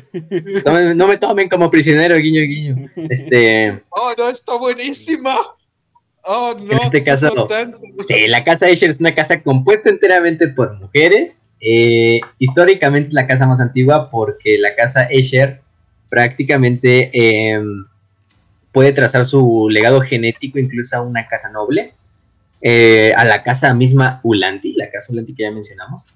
No 0.96 1.06
me, 1.06 1.16
tomen 1.16 1.48
como 1.48 1.70
prisionero, 1.70 2.16
guiño 2.16 2.42
guiño. 2.42 2.88
Este. 3.09 3.82
Oh, 3.90 4.12
no, 4.18 4.28
está 4.28 4.56
buenísima. 4.56 5.36
Oh, 6.24 6.55
no. 6.59 6.72
En 6.72 6.82
este 6.84 7.05
caso, 7.05 7.30
sí, 8.09 8.26
la 8.28 8.42
casa 8.44 8.66
de 8.66 8.72
Asher 8.72 8.90
es 8.90 8.98
una 8.98 9.14
casa 9.14 9.42
compuesta 9.42 9.90
enteramente 9.90 10.48
por 10.48 10.72
mujeres 10.80 11.44
eh, 11.66 12.20
históricamente 12.38 13.09
es 13.09 13.14
la 13.14 13.26
casa 13.26 13.46
más 13.46 13.59
antigua 13.59 14.10
porque 14.10 14.59
la 14.59 14.74
casa 14.74 15.05
Escher 15.05 15.62
prácticamente 16.10 17.10
em, 17.14 17.86
puede 18.74 18.92
trazar 18.92 19.24
su 19.24 19.68
legado 19.70 20.01
genético 20.01 20.59
incluso 20.59 20.96
a 20.96 21.01
una 21.01 21.28
casa 21.28 21.48
noble, 21.48 21.92
eh, 22.60 23.12
a 23.16 23.24
la 23.24 23.44
casa 23.44 23.72
misma 23.72 24.20
Ulanti, 24.24 24.74
la 24.74 24.90
casa 24.90 25.12
Ulanti 25.12 25.32
que 25.32 25.44
ya 25.44 25.52
mencionamos. 25.52 26.09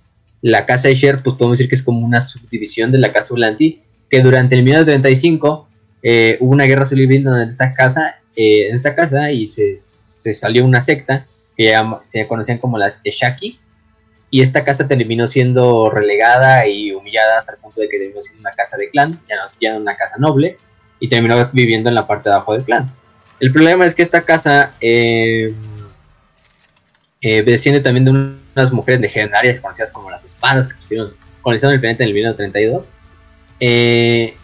La 0.43 0.67
casa 0.67 0.89
Escher, 0.89 1.23
pues 1.23 1.37
podemos 1.37 1.59
decir 1.59 1.69
que 1.69 1.77
es 1.77 1.83
como 1.85 2.05
una 2.05 2.21
subdivisión 2.21 2.91
de 2.91 2.99
la 2.99 3.13
casa 3.13 3.33
Ulanti, 3.33 3.81
que 4.11 4.21
durante 4.21 4.57
el 4.57 4.65
1935 4.65 5.69
eh, 6.03 6.37
hubo 6.41 6.51
una 6.51 6.65
guerra 6.65 6.85
civil 6.85 7.27
en 7.29 7.49
esta 7.49 7.73
casa, 7.75 8.17
en 8.35 8.75
esta 8.75 8.97
casa 8.97 9.31
y 9.31 9.47
se, 9.47 9.77
se, 9.79 10.35
salió 10.35 10.65
una 10.65 10.81
secta 10.81 11.27
que 11.57 11.77
se 12.03 12.27
conocían 12.27 12.59
como 12.59 12.77
las 12.77 13.01
Eshaki, 13.05 13.61
y 14.31 14.43
esta 14.43 14.65
casa 14.65 14.89
terminó 14.89 15.29
siendo 15.29 15.91
relegada 15.91 16.67
y 16.67 16.91
humillada 16.91 17.39
hasta 17.39 17.53
el 17.53 17.59
punto 17.59 17.81
de 17.81 17.89
que 17.89 17.99
terminó 17.99 18.21
siendo 18.21 18.41
una 18.41 18.53
casa 18.53 18.77
de 18.77 18.91
clan, 18.91 19.21
ya 19.29 19.37
no, 19.37 19.43
ya 19.61 19.77
una 19.77 19.97
casa 19.97 20.17
noble, 20.19 20.59
y 21.01 21.09
terminó 21.09 21.49
viviendo 21.53 21.89
en 21.89 21.95
la 21.95 22.07
parte 22.07 22.29
de 22.29 22.35
abajo 22.35 22.55
del 22.55 22.65
clan. 22.65 22.93
El 23.41 23.53
problema 23.53 23.87
es 23.87 23.95
que 23.95 24.03
esta 24.03 24.25
casa 24.25 24.75
eh, 24.81 25.55
eh, 27.21 27.43
desciende 27.43 27.81
también 27.81 28.05
de 28.05 28.11
unas 28.11 28.73
mujeres 28.73 29.01
legendarias 29.01 29.61
conocidas 29.61 29.93
como 29.93 30.11
las 30.11 30.25
espadas, 30.25 30.67
que 30.67 30.75
pusieron, 30.75 31.15
colonizaron 31.43 31.75
el 31.75 31.81
planeta 31.81 32.03
en 32.03 32.09
el 32.09 32.15
1932. 32.15 32.93
Eh, 33.61 34.37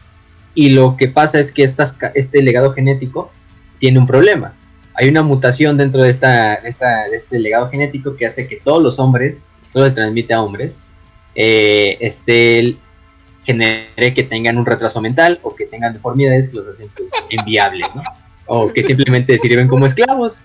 y 0.55 0.71
lo 0.71 0.97
que 0.97 1.09
pasa 1.09 1.41
es 1.41 1.51
que 1.51 1.65
estas, 1.65 1.95
este 2.15 2.43
legado 2.43 2.73
genético 2.73 3.33
tiene 3.79 3.99
un 3.99 4.07
problema. 4.07 4.55
hay 4.95 5.09
una 5.09 5.23
mutación 5.23 5.77
dentro 5.77 6.03
de, 6.03 6.11
esta, 6.11 6.55
esta, 6.55 7.09
de 7.09 7.17
este 7.17 7.41
legado 7.41 7.69
genético 7.69 8.17
que 8.17 8.27
hace 8.27 8.47
que 8.47 8.61
todos 8.63 8.81
los 8.81 9.01
hombres, 9.01 9.45
solo 9.67 9.87
se 9.87 9.91
transmite 9.91 10.33
a 10.33 10.41
hombres, 10.41 10.79
eh, 11.35 11.99
este, 12.01 12.77
genere 13.45 14.13
que 14.15 14.23
tengan 14.23 14.59
un 14.59 14.67
retraso 14.67 15.01
mental 15.01 15.39
o 15.43 15.55
que 15.55 15.67
tengan 15.67 15.93
deformidades 15.93 16.49
que 16.49 16.57
los 16.57 16.69
hacen 16.69 16.91
pues, 16.97 17.11
enviables, 17.31 17.87
¿no? 17.95 18.03
O 18.47 18.73
que 18.73 18.83
simplemente 18.85 19.39
sirven 19.39 19.69
como 19.69 19.87
esclavos. 19.87 20.43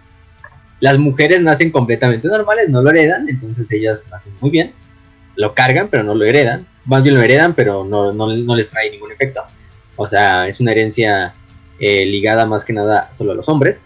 Las 0.80 0.98
mujeres 0.98 1.42
nacen 1.42 1.72
completamente 1.72 2.28
normales, 2.28 2.70
no 2.70 2.82
lo 2.82 2.90
heredan, 2.90 3.28
entonces 3.28 3.70
ellas 3.72 4.08
nacen 4.10 4.34
muy 4.40 4.50
bien, 4.50 4.74
lo 5.36 5.54
cargan, 5.54 5.90
pero 5.90 6.04
no 6.04 6.16
lo 6.16 6.26
heredan. 6.26 6.68
Más 6.86 7.04
bien 7.04 7.16
lo 7.16 7.22
heredan, 7.22 7.54
pero 7.54 7.84
no, 7.84 8.14
no, 8.14 8.56
les 8.56 8.70
trae 8.70 8.90
ningún 8.92 9.12
efecto. 9.12 9.42
O 9.96 10.08
sea, 10.08 10.48
es 10.48 10.60
una 10.60 10.72
herencia 10.72 11.34
eh, 11.80 12.06
ligada 12.06 12.46
más 12.46 12.64
que 12.64 12.74
nada 12.74 13.12
solo 13.12 13.34
a 13.34 13.36
los 13.36 13.50
hombres. 13.50 13.82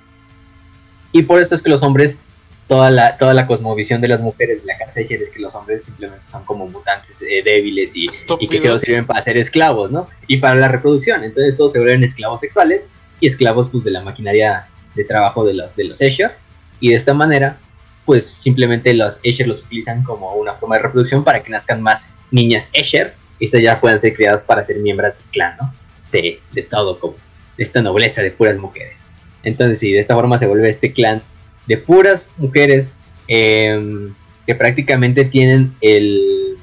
Y 1.12 1.24
por 1.24 1.42
eso 1.42 1.56
es 1.56 1.62
que 1.62 1.70
los 1.70 1.84
hombres, 1.84 2.20
toda 2.68 2.90
la, 2.92 3.18
toda 3.18 3.34
la 3.34 3.46
cosmovisión 3.46 4.02
de 4.02 4.08
las 4.08 4.22
mujeres 4.22 4.62
de 4.62 4.68
la 4.68 4.78
casa 4.78 5.02
de 5.02 5.16
es 5.16 5.30
que 5.30 5.40
los 5.40 5.54
hombres 5.56 5.84
simplemente 5.84 6.26
son 6.26 6.44
como 6.46 6.68
mutantes 6.68 7.22
eh, 7.22 7.42
débiles 7.44 7.96
y, 7.96 8.08
y, 8.40 8.48
que 8.48 8.60
solo 8.60 8.78
sirven 8.78 9.06
para 9.06 9.22
ser 9.22 9.38
esclavos, 9.38 9.92
¿no? 9.92 10.08
Y 10.28 10.38
para 10.38 10.56
la 10.56 10.68
reproducción. 10.68 11.24
Entonces 11.24 11.56
todos 11.58 11.74
se 11.74 11.80
vuelven 11.80 12.04
esclavos 12.04 12.40
sexuales 12.40 12.90
y 13.20 13.28
esclavos 13.28 13.70
pues 13.70 13.84
de 13.84 13.92
la 13.92 14.02
maquinaria 14.02 14.68
de 14.96 15.04
trabajo 15.04 15.44
de 15.44 15.54
los, 15.54 15.76
de 15.76 15.86
los 15.86 16.02
Escher 16.02 16.36
y 16.80 16.90
de 16.90 16.96
esta 16.96 17.14
manera, 17.14 17.58
pues 18.06 18.26
simplemente 18.26 18.94
los 18.94 19.20
Escher 19.24 19.48
los 19.48 19.64
utilizan 19.64 20.04
como 20.04 20.34
una 20.34 20.54
forma 20.54 20.78
de 20.78 20.84
reproducción 20.84 21.24
para 21.24 21.44
que 21.44 21.50
nazcan 21.50 21.82
más 21.82 22.14
niñas 22.32 22.70
Escher 22.74 23.16
y 23.40 23.46
estas 23.46 23.62
ya 23.62 23.82
puedan 23.82 24.00
ser 24.00 24.14
criadas 24.16 24.44
para 24.44 24.64
ser 24.64 24.78
miembros 24.80 25.18
del 25.18 25.28
clan, 25.28 25.58
¿no? 25.60 25.74
De, 26.12 26.40
de 26.52 26.62
todo, 26.64 27.00
como 27.00 27.16
de 27.58 27.64
esta 27.64 27.82
nobleza 27.82 28.22
de 28.22 28.32
puras 28.32 28.58
mujeres. 28.58 29.04
Entonces, 29.44 29.80
sí, 29.80 29.92
de 29.92 30.00
esta 30.00 30.16
forma 30.16 30.38
se 30.38 30.48
vuelve 30.48 30.70
este 30.70 30.94
clan 30.94 31.22
de 31.68 31.78
puras 31.78 32.32
mujeres 32.38 32.98
em, 33.28 34.14
que 34.46 34.56
prácticamente 34.56 35.26
tienen 35.26 35.76
el, 35.82 36.58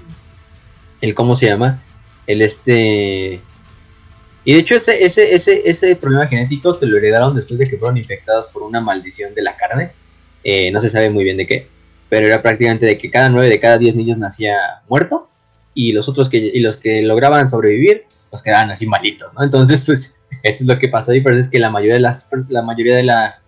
el, 1.01 1.15
¿cómo 1.15 1.35
se 1.35 1.47
llama? 1.47 1.83
El 2.27 2.43
este... 2.43 3.41
Y 4.43 4.55
de 4.55 4.59
hecho 4.59 4.75
ese, 4.75 5.05
ese, 5.05 5.35
ese, 5.35 5.63
ese 5.67 5.97
problema 5.97 6.27
genético 6.27 6.73
se 6.73 6.87
lo 6.87 6.97
heredaron 6.97 7.35
después 7.35 7.59
de 7.59 7.67
que 7.67 7.77
fueron 7.77 7.99
infectados 7.99 8.47
por 8.49 8.63
una 8.63 8.81
maldición 8.81 9.35
de 9.35 9.43
la 9.43 9.57
carne 9.57 9.93
eh, 10.43 10.71
no 10.71 10.81
se 10.81 10.91
sabe 10.91 11.11
muy 11.11 11.25
bien 11.25 11.37
de 11.37 11.47
qué, 11.47 11.69
pero 12.09 12.27
era 12.27 12.43
prácticamente 12.43 12.87
de 12.87 12.99
que 12.99 13.11
cada 13.11 13.29
9 13.29 13.49
de 13.49 13.61
cada 13.61 13.79
10 13.79 13.97
niños 13.97 14.19
nacía 14.19 14.57
muerto 14.89 15.29
y 15.75 15.93
los 15.93 16.09
otros 16.09 16.29
que, 16.29 16.39
y 16.39 16.61
los 16.61 16.77
que 16.77 17.03
lograban 17.03 17.51
sobrevivir, 17.51 18.05
pues 18.31 18.43
quedaban 18.43 18.71
así 18.71 18.87
malitos, 18.87 19.33
¿no? 19.35 19.45
Entonces, 19.45 19.83
pues, 19.85 20.17
eso 20.43 20.65
es 20.65 20.67
lo 20.67 20.79
que 20.79 20.89
pasó 20.89 21.15
y 21.15 21.23
es 21.25 21.49
que 21.49 21.59
la 21.59 21.71
mayoría 21.71 21.95
de 21.95 22.01
las, 22.01 22.29
la 22.49 22.63
mayoría 22.63 22.97
de 22.97 23.03
la, 23.03 23.40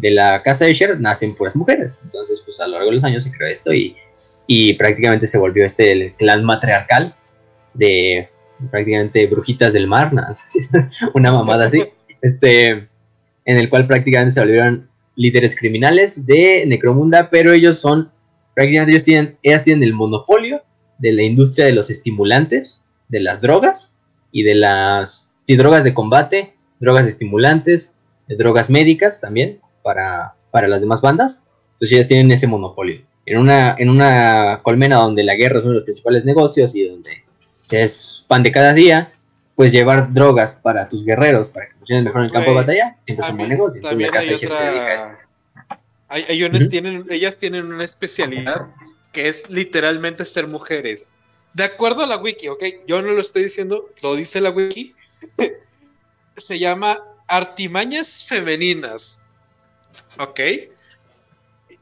de 0.00 0.10
la 0.12 0.42
casa 0.42 0.64
de 0.64 0.74
Sher 0.74 1.00
nacen 1.00 1.34
puras 1.34 1.56
mujeres. 1.56 2.00
Entonces, 2.04 2.42
pues 2.44 2.60
a 2.60 2.66
lo 2.66 2.74
largo 2.74 2.90
de 2.90 2.96
los 2.96 3.04
años 3.04 3.24
se 3.24 3.32
creó 3.32 3.48
esto 3.48 3.72
y, 3.72 3.96
y 4.46 4.74
prácticamente 4.74 5.26
se 5.26 5.38
volvió 5.38 5.64
este 5.64 5.92
el 5.92 6.14
clan 6.14 6.44
matriarcal 6.44 7.14
de 7.74 8.28
prácticamente 8.70 9.26
brujitas 9.26 9.72
del 9.72 9.86
mar, 9.86 10.10
una 11.14 11.32
mamada 11.32 11.66
así, 11.66 11.84
este, 12.22 12.88
en 13.44 13.56
el 13.56 13.68
cual 13.68 13.86
prácticamente 13.86 14.32
se 14.32 14.40
volvieron 14.40 14.88
líderes 15.14 15.56
criminales 15.56 16.26
de 16.26 16.64
Necromunda, 16.66 17.28
pero 17.30 17.52
ellos 17.52 17.78
son, 17.78 18.10
prácticamente 18.54 18.92
ellos 18.92 19.04
tienen, 19.04 19.36
ellas 19.42 19.64
tienen 19.64 19.82
el 19.82 19.94
monopolio 19.94 20.62
de 20.98 21.12
la 21.12 21.22
industria 21.22 21.66
de 21.66 21.72
los 21.72 21.90
estimulantes, 21.90 22.84
de 23.08 23.20
las 23.20 23.40
drogas 23.40 23.96
y 24.32 24.42
de 24.42 24.54
las 24.54 25.30
sí, 25.44 25.56
drogas 25.56 25.84
de 25.84 25.94
combate, 25.94 26.54
drogas 26.80 27.06
estimulantes, 27.06 27.96
drogas 28.28 28.70
médicas 28.70 29.20
también 29.20 29.60
para, 29.88 30.34
para 30.50 30.68
las 30.68 30.82
demás 30.82 31.00
bandas. 31.00 31.42
Entonces 31.72 31.96
ellas 31.96 32.08
tienen 32.08 32.30
ese 32.30 32.46
monopolio. 32.46 33.00
En 33.24 33.38
una, 33.38 33.74
en 33.78 33.88
una 33.88 34.60
colmena 34.62 34.96
donde 34.96 35.24
la 35.24 35.34
guerra 35.34 35.60
es 35.60 35.64
uno 35.64 35.70
de 35.70 35.76
los 35.76 35.84
principales 35.84 36.26
negocios 36.26 36.74
y 36.74 36.86
donde 36.86 37.24
se 37.60 37.82
es 37.82 38.22
pan 38.28 38.42
de 38.42 38.52
cada 38.52 38.74
día, 38.74 39.14
pues 39.56 39.72
llevar 39.72 40.12
drogas 40.12 40.56
para 40.56 40.90
tus 40.90 41.06
guerreros, 41.06 41.48
para 41.48 41.68
que 41.68 41.74
funcionen 41.76 42.04
mejor 42.04 42.20
en 42.20 42.26
el 42.26 42.32
campo 42.32 42.50
de 42.50 42.56
batalla, 42.56 42.94
siempre 42.94 43.24
es 43.24 43.30
un 43.30 43.38
buen 43.38 43.48
negocio. 43.48 43.80
También 43.80 44.14
hay 44.14 44.34
otra... 44.34 45.18
Hay, 46.10 46.68
tienen, 46.68 47.06
ellas 47.08 47.36
tienen 47.36 47.72
una 47.72 47.84
especialidad 47.84 48.66
que 49.12 49.28
es 49.28 49.48
literalmente 49.48 50.26
ser 50.26 50.48
mujeres. 50.48 51.14
De 51.54 51.64
acuerdo 51.64 52.04
a 52.04 52.06
la 52.06 52.18
wiki, 52.18 52.48
¿ok? 52.48 52.62
Yo 52.86 53.00
no 53.00 53.12
lo 53.12 53.22
estoy 53.22 53.44
diciendo, 53.44 53.88
lo 54.02 54.16
dice 54.16 54.42
la 54.42 54.50
wiki. 54.50 54.94
Se 56.36 56.58
llama 56.58 57.02
artimañas 57.26 58.26
femeninas. 58.26 59.22
¿Ok? 60.18 60.40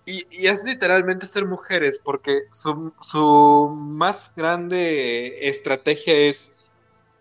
Y, 0.04 0.24
y, 0.30 0.46
es 0.46 0.62
literalmente 0.64 1.26
ser 1.26 1.46
mujeres, 1.46 2.00
porque 2.02 2.42
su, 2.52 2.92
su 3.00 3.68
más 3.76 4.32
grande 4.36 5.48
estrategia 5.48 6.14
es 6.14 6.56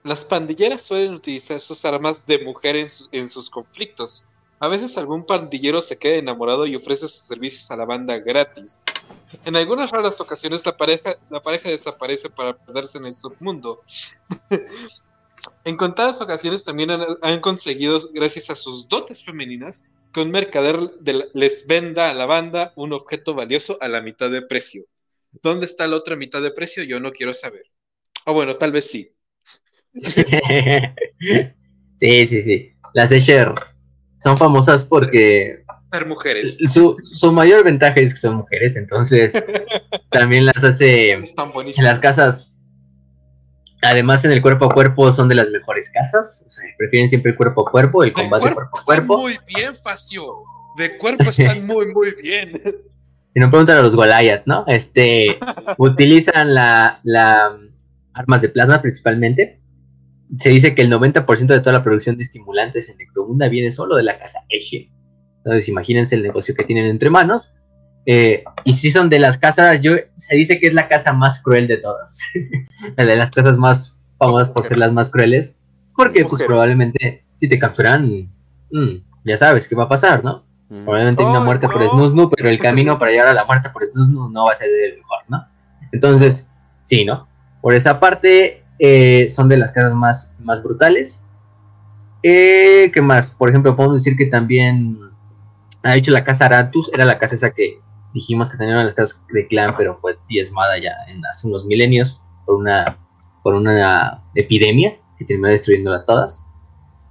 las 0.06 0.24
pandilleras 0.24 0.84
suelen 0.84 1.16
utilizar 1.16 1.60
sus 1.60 1.84
armas 1.84 2.26
de 2.28 2.38
mujer 2.38 2.76
en, 2.76 3.28
sus 3.28 3.50
conflictos. 3.50 4.26
A 4.60 4.68
veces 4.68 4.98
algún 5.00 5.26
pandillero 5.26 5.82
se 5.82 5.98
queda 5.98 6.18
enamorado 6.18 6.68
y 6.68 6.76
ofrece 6.76 7.08
sus 7.08 7.22
servicios 7.22 7.70
a 7.72 7.76
la 7.76 7.86
banda 7.86 8.20
gratis. 8.20 8.80
En 9.46 9.56
algunas 9.56 9.90
raras 9.90 10.22
ocasiones 10.22 10.64
la 10.64 10.78
pareja, 10.78 11.18
la 11.32 11.42
pareja 11.42 11.70
desaparece 11.70 12.30
para 12.30 12.56
perderse 12.56 13.00
en 13.00 13.08
el 13.08 13.16
submundo. 13.16 13.82
en 15.64 15.78
contadas 15.78 16.22
ocasiones 16.22 16.64
también 16.64 16.90
han, 17.22 17.40
conseguido, 17.40 18.00
gracias 18.14 18.50
a 18.50 18.56
sus 18.56 18.88
dotes 18.88 19.24
femeninas, 19.24 19.86
que 20.14 20.22
un 20.22 20.32
mercader 20.32 20.80
les 21.34 21.68
venda 21.68 22.10
a 22.10 22.14
la 22.14 22.26
banda 22.26 22.72
un 22.76 22.94
objeto 22.94 23.34
valioso 23.34 23.78
a 23.82 23.88
la 23.88 24.02
mitad 24.02 24.32
de 24.32 24.42
precio. 24.42 24.86
¿Dónde 25.42 25.66
está 25.66 25.88
la 25.88 25.98
otra 25.98 26.16
mitad 26.16 26.42
de 26.42 26.52
precio? 26.52 26.84
Yo 26.84 27.00
no 27.00 27.12
quiero 27.12 27.34
saber. 27.34 27.64
O 28.26 28.34
bueno, 28.34 28.56
tal 28.56 28.72
vez 28.72 28.90
sí. 28.90 29.12
sí, 31.98 32.28
sí, 32.28 32.42
sí. 32.42 32.72
Las 32.94 33.12
Escher 33.12 33.54
son 34.20 34.38
famosas 34.38 34.86
porque. 34.86 35.64
Ser 35.92 36.08
mujeres. 36.08 36.60
Su, 36.72 37.32
mayor 37.32 37.64
ventaja 37.64 38.00
es 38.00 38.14
que 38.14 38.20
son 38.20 38.36
mujeres, 38.36 38.76
entonces 38.76 39.34
también 40.10 40.46
las 40.46 40.64
hace 40.64 41.12
en 41.12 41.26
las 41.84 42.00
casas. 42.00 42.55
Además, 43.86 44.26
en 44.26 44.32
el 44.32 44.42
cuerpo 44.42 44.66
a 44.66 44.74
cuerpo 44.74 45.12
son 45.12 45.30
de 45.30 45.36
las 45.36 45.50
mejores 45.50 45.90
casas. 45.90 46.44
O 46.48 46.50
sea, 46.50 46.64
prefieren 46.78 47.10
siempre 47.10 47.32
el 47.32 47.38
cuerpo 47.38 47.68
a 47.68 47.72
cuerpo, 47.72 48.04
el 48.04 48.14
combate 48.14 48.54
cuerpo, 48.54 48.62
a 48.62 48.86
cuerpo. 48.86 49.18
Muy 49.20 49.38
bien, 49.48 49.76
Facio. 49.76 50.44
De 50.78 50.98
cuerpo 50.98 51.30
están 51.30 51.66
muy, 51.68 51.94
muy 51.94 52.14
bien. 52.22 52.62
Si 53.34 53.40
no 53.40 53.50
preguntan 53.50 53.78
a 53.78 53.82
los 53.82 53.96
Goliath, 53.96 54.44
¿no? 54.46 54.64
Este, 54.68 55.28
utilizan 55.78 56.54
la, 56.54 57.00
la 57.04 57.58
armas 58.14 58.42
de 58.42 58.50
plasma 58.50 58.82
principalmente 58.82 59.60
se 60.38 60.50
dice 60.50 60.76
que 60.76 60.82
el 60.82 60.92
90% 60.92 61.48
de 61.48 61.60
toda 61.60 61.74
la 61.74 61.84
producción 61.84 62.18
de 62.18 62.24
estimulantes 62.24 62.90
en 62.90 62.98
Necromunda 62.98 63.48
viene 63.48 63.72
solo 63.72 63.96
de 63.96 64.04
la 64.04 64.18
casa 64.18 64.40
Eshe. 64.50 64.90
Entonces, 65.38 65.70
imagínense 65.70 66.16
el 66.16 66.24
negocio 66.24 66.56
que 66.56 66.64
tienen 66.64 66.86
entre 66.86 67.10
manos. 67.10 67.54
Eh, 68.06 68.44
y 68.64 68.74
si 68.74 68.92
son 68.92 69.10
de 69.10 69.20
las 69.20 69.38
casas, 69.38 69.82
yo, 69.82 69.94
se 70.14 70.36
dice 70.36 70.60
que 70.60 70.68
es 70.68 70.74
la 70.74 70.88
casa 70.88 71.14
más 71.14 71.42
cruel 71.42 71.68
de 71.68 71.78
todas. 71.78 72.22
la 72.96 73.06
de 73.06 73.16
las 73.16 73.32
casas 73.32 73.58
más 73.58 74.02
famosas 74.18 74.52
por 74.52 74.66
ser 74.66 74.78
las 74.78 74.92
más 74.92 75.10
crueles. 75.10 75.60
Porque, 75.96 76.26
pues, 76.26 76.44
probablemente, 76.44 77.26
si 77.38 77.48
te 77.48 77.58
capturan, 77.58 78.30
mm, 78.72 78.96
ya 79.24 79.38
sabes 79.38 79.68
qué 79.68 79.76
va 79.76 79.84
a 79.84 79.90
pasar, 79.90 80.24
¿no? 80.24 80.46
Mm. 80.70 80.84
Probablemente 80.84 81.24
hay 81.24 81.30
una 81.30 81.40
muerte 81.40 81.68
por 81.68 81.88
Snusnu, 81.88 82.30
pero 82.30 82.50
el 82.50 82.60
camino 82.60 83.00
para 83.00 83.12
llegar 83.12 83.28
a 83.28 83.34
la 83.34 83.46
muerte 83.46 83.70
por 83.70 83.86
Snusnu 83.86 84.30
no 84.30 84.46
va 84.46 84.54
a 84.54 84.56
ser 84.58 84.70
el 84.70 84.98
mejor, 84.98 85.20
¿no? 85.30 85.46
Entonces, 85.92 86.50
sí, 86.84 87.06
¿no? 87.06 87.28
Por 87.62 87.74
esa 87.74 88.00
parte, 88.00 88.64
eh, 88.80 89.30
son 89.30 89.48
de 89.48 89.58
las 89.58 89.72
casas 89.72 89.94
más, 89.94 90.34
más 90.40 90.62
brutales. 90.62 91.22
Eh, 92.24 92.92
¿Qué 92.94 93.02
más? 93.02 93.32
Por 93.32 93.50
ejemplo, 93.50 93.76
podemos 93.76 94.04
decir 94.04 94.18
que 94.18 94.26
también 94.26 95.00
ha 95.84 95.94
dicho 95.94 96.12
la 96.12 96.24
casa 96.24 96.48
Aratus, 96.48 96.90
era 96.94 97.06
la 97.06 97.20
casa 97.20 97.36
esa 97.36 97.52
que 97.52 97.80
dijimos 98.16 98.50
que 98.50 98.58
tenía 98.58 98.76
las 98.76 98.96
casas 98.96 99.22
de 99.32 99.46
clan, 99.46 99.76
pero 99.78 100.00
fue 100.00 100.18
diezmada 100.30 100.80
ya 100.82 100.94
en 101.10 101.24
hace 101.26 101.48
unos 101.48 101.66
milenios 101.66 102.22
por 102.46 102.56
una, 102.56 102.98
por 103.44 103.54
una 103.54 104.24
epidemia 104.34 104.96
que 105.20 105.26
terminó 105.26 105.50
destruyéndola 105.50 106.06
todas. 106.06 106.42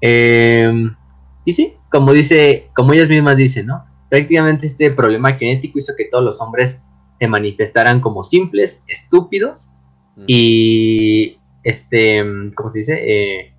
Em, 0.01 0.97
y 1.45 1.53
sí, 1.53 1.75
como 1.91 2.13
dice, 2.13 2.71
como 2.75 2.95
ellas 2.95 3.11
mismas 3.11 3.37
dicen, 3.37 3.67
¿no? 3.67 3.85
Prácticamente 4.09 4.67
este 4.67 4.91
problema 4.91 5.35
genético 5.35 5.79
hizo 5.79 5.93
que 5.97 6.07
todos 6.07 6.25
los 6.25 6.41
hombres 6.41 6.83
se 7.19 7.29
manifestaran 7.29 8.01
como 8.01 8.23
simples, 8.23 8.83
estúpidos 8.89 9.75
y 10.27 11.39
este, 11.65 12.25
¿cómo 12.55 12.71
se 12.71 12.79
dice? 12.79 12.99
Eh, 13.03 13.55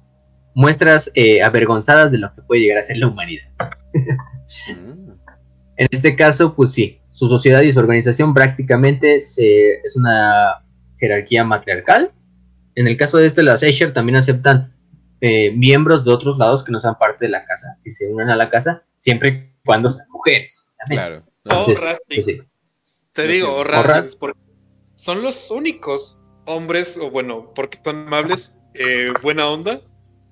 muestras 0.56 1.12
eh, 1.14 1.44
avergonzadas 1.44 2.12
de 2.12 2.18
lo 2.18 2.34
que 2.34 2.42
puede 2.42 2.62
llegar 2.62 2.80
a 2.80 2.84
ser 2.84 2.98
la 2.98 3.08
humanidad. 3.08 3.48
Mm. 4.70 5.12
En 5.78 5.88
este 5.92 6.16
caso, 6.16 6.56
pues 6.56 6.72
sí, 6.72 7.02
su 7.16 7.30
sociedad 7.30 7.62
y 7.62 7.72
su 7.72 7.80
organización 7.80 8.34
prácticamente 8.34 9.16
es 9.16 9.38
una 9.96 10.62
jerarquía 11.00 11.46
matriarcal. 11.46 12.12
En 12.76 12.90
el 12.90 12.98
caso 12.98 13.18
de 13.18 13.26
este, 13.26 13.42
las 13.42 13.64
Escher 13.64 13.94
también 13.94 14.18
aceptan 14.18 14.76
eh, 15.22 15.52
miembros 15.52 16.04
de 16.04 16.12
otros 16.12 16.38
lados 16.38 16.62
que 16.62 16.74
no 16.74 16.80
sean 16.82 16.98
parte 17.00 17.26
de 17.26 17.32
la 17.32 17.46
casa, 17.46 17.78
que 17.86 17.92
se 17.92 18.08
unan 18.08 18.32
a 18.32 18.36
la 18.36 18.50
casa, 18.50 18.84
siempre 18.98 19.30
y 19.30 19.66
cuando 19.66 19.88
sean 19.88 20.10
mujeres. 20.10 20.68
Claro. 20.90 21.24
Entonces, 21.46 21.80
o 21.80 21.98
pues 22.10 22.26
sí. 22.26 22.48
Te 23.14 23.30
digo, 23.30 23.62
o 23.62 23.64
porque 24.20 24.40
son 24.96 25.24
los 25.24 25.50
únicos 25.52 26.20
hombres, 26.48 27.00
o 27.02 27.12
bueno, 27.12 27.54
porque 27.56 27.80
son 27.82 28.08
amables, 28.08 28.58
eh, 28.74 29.14
buena 29.22 29.48
onda, 29.48 29.80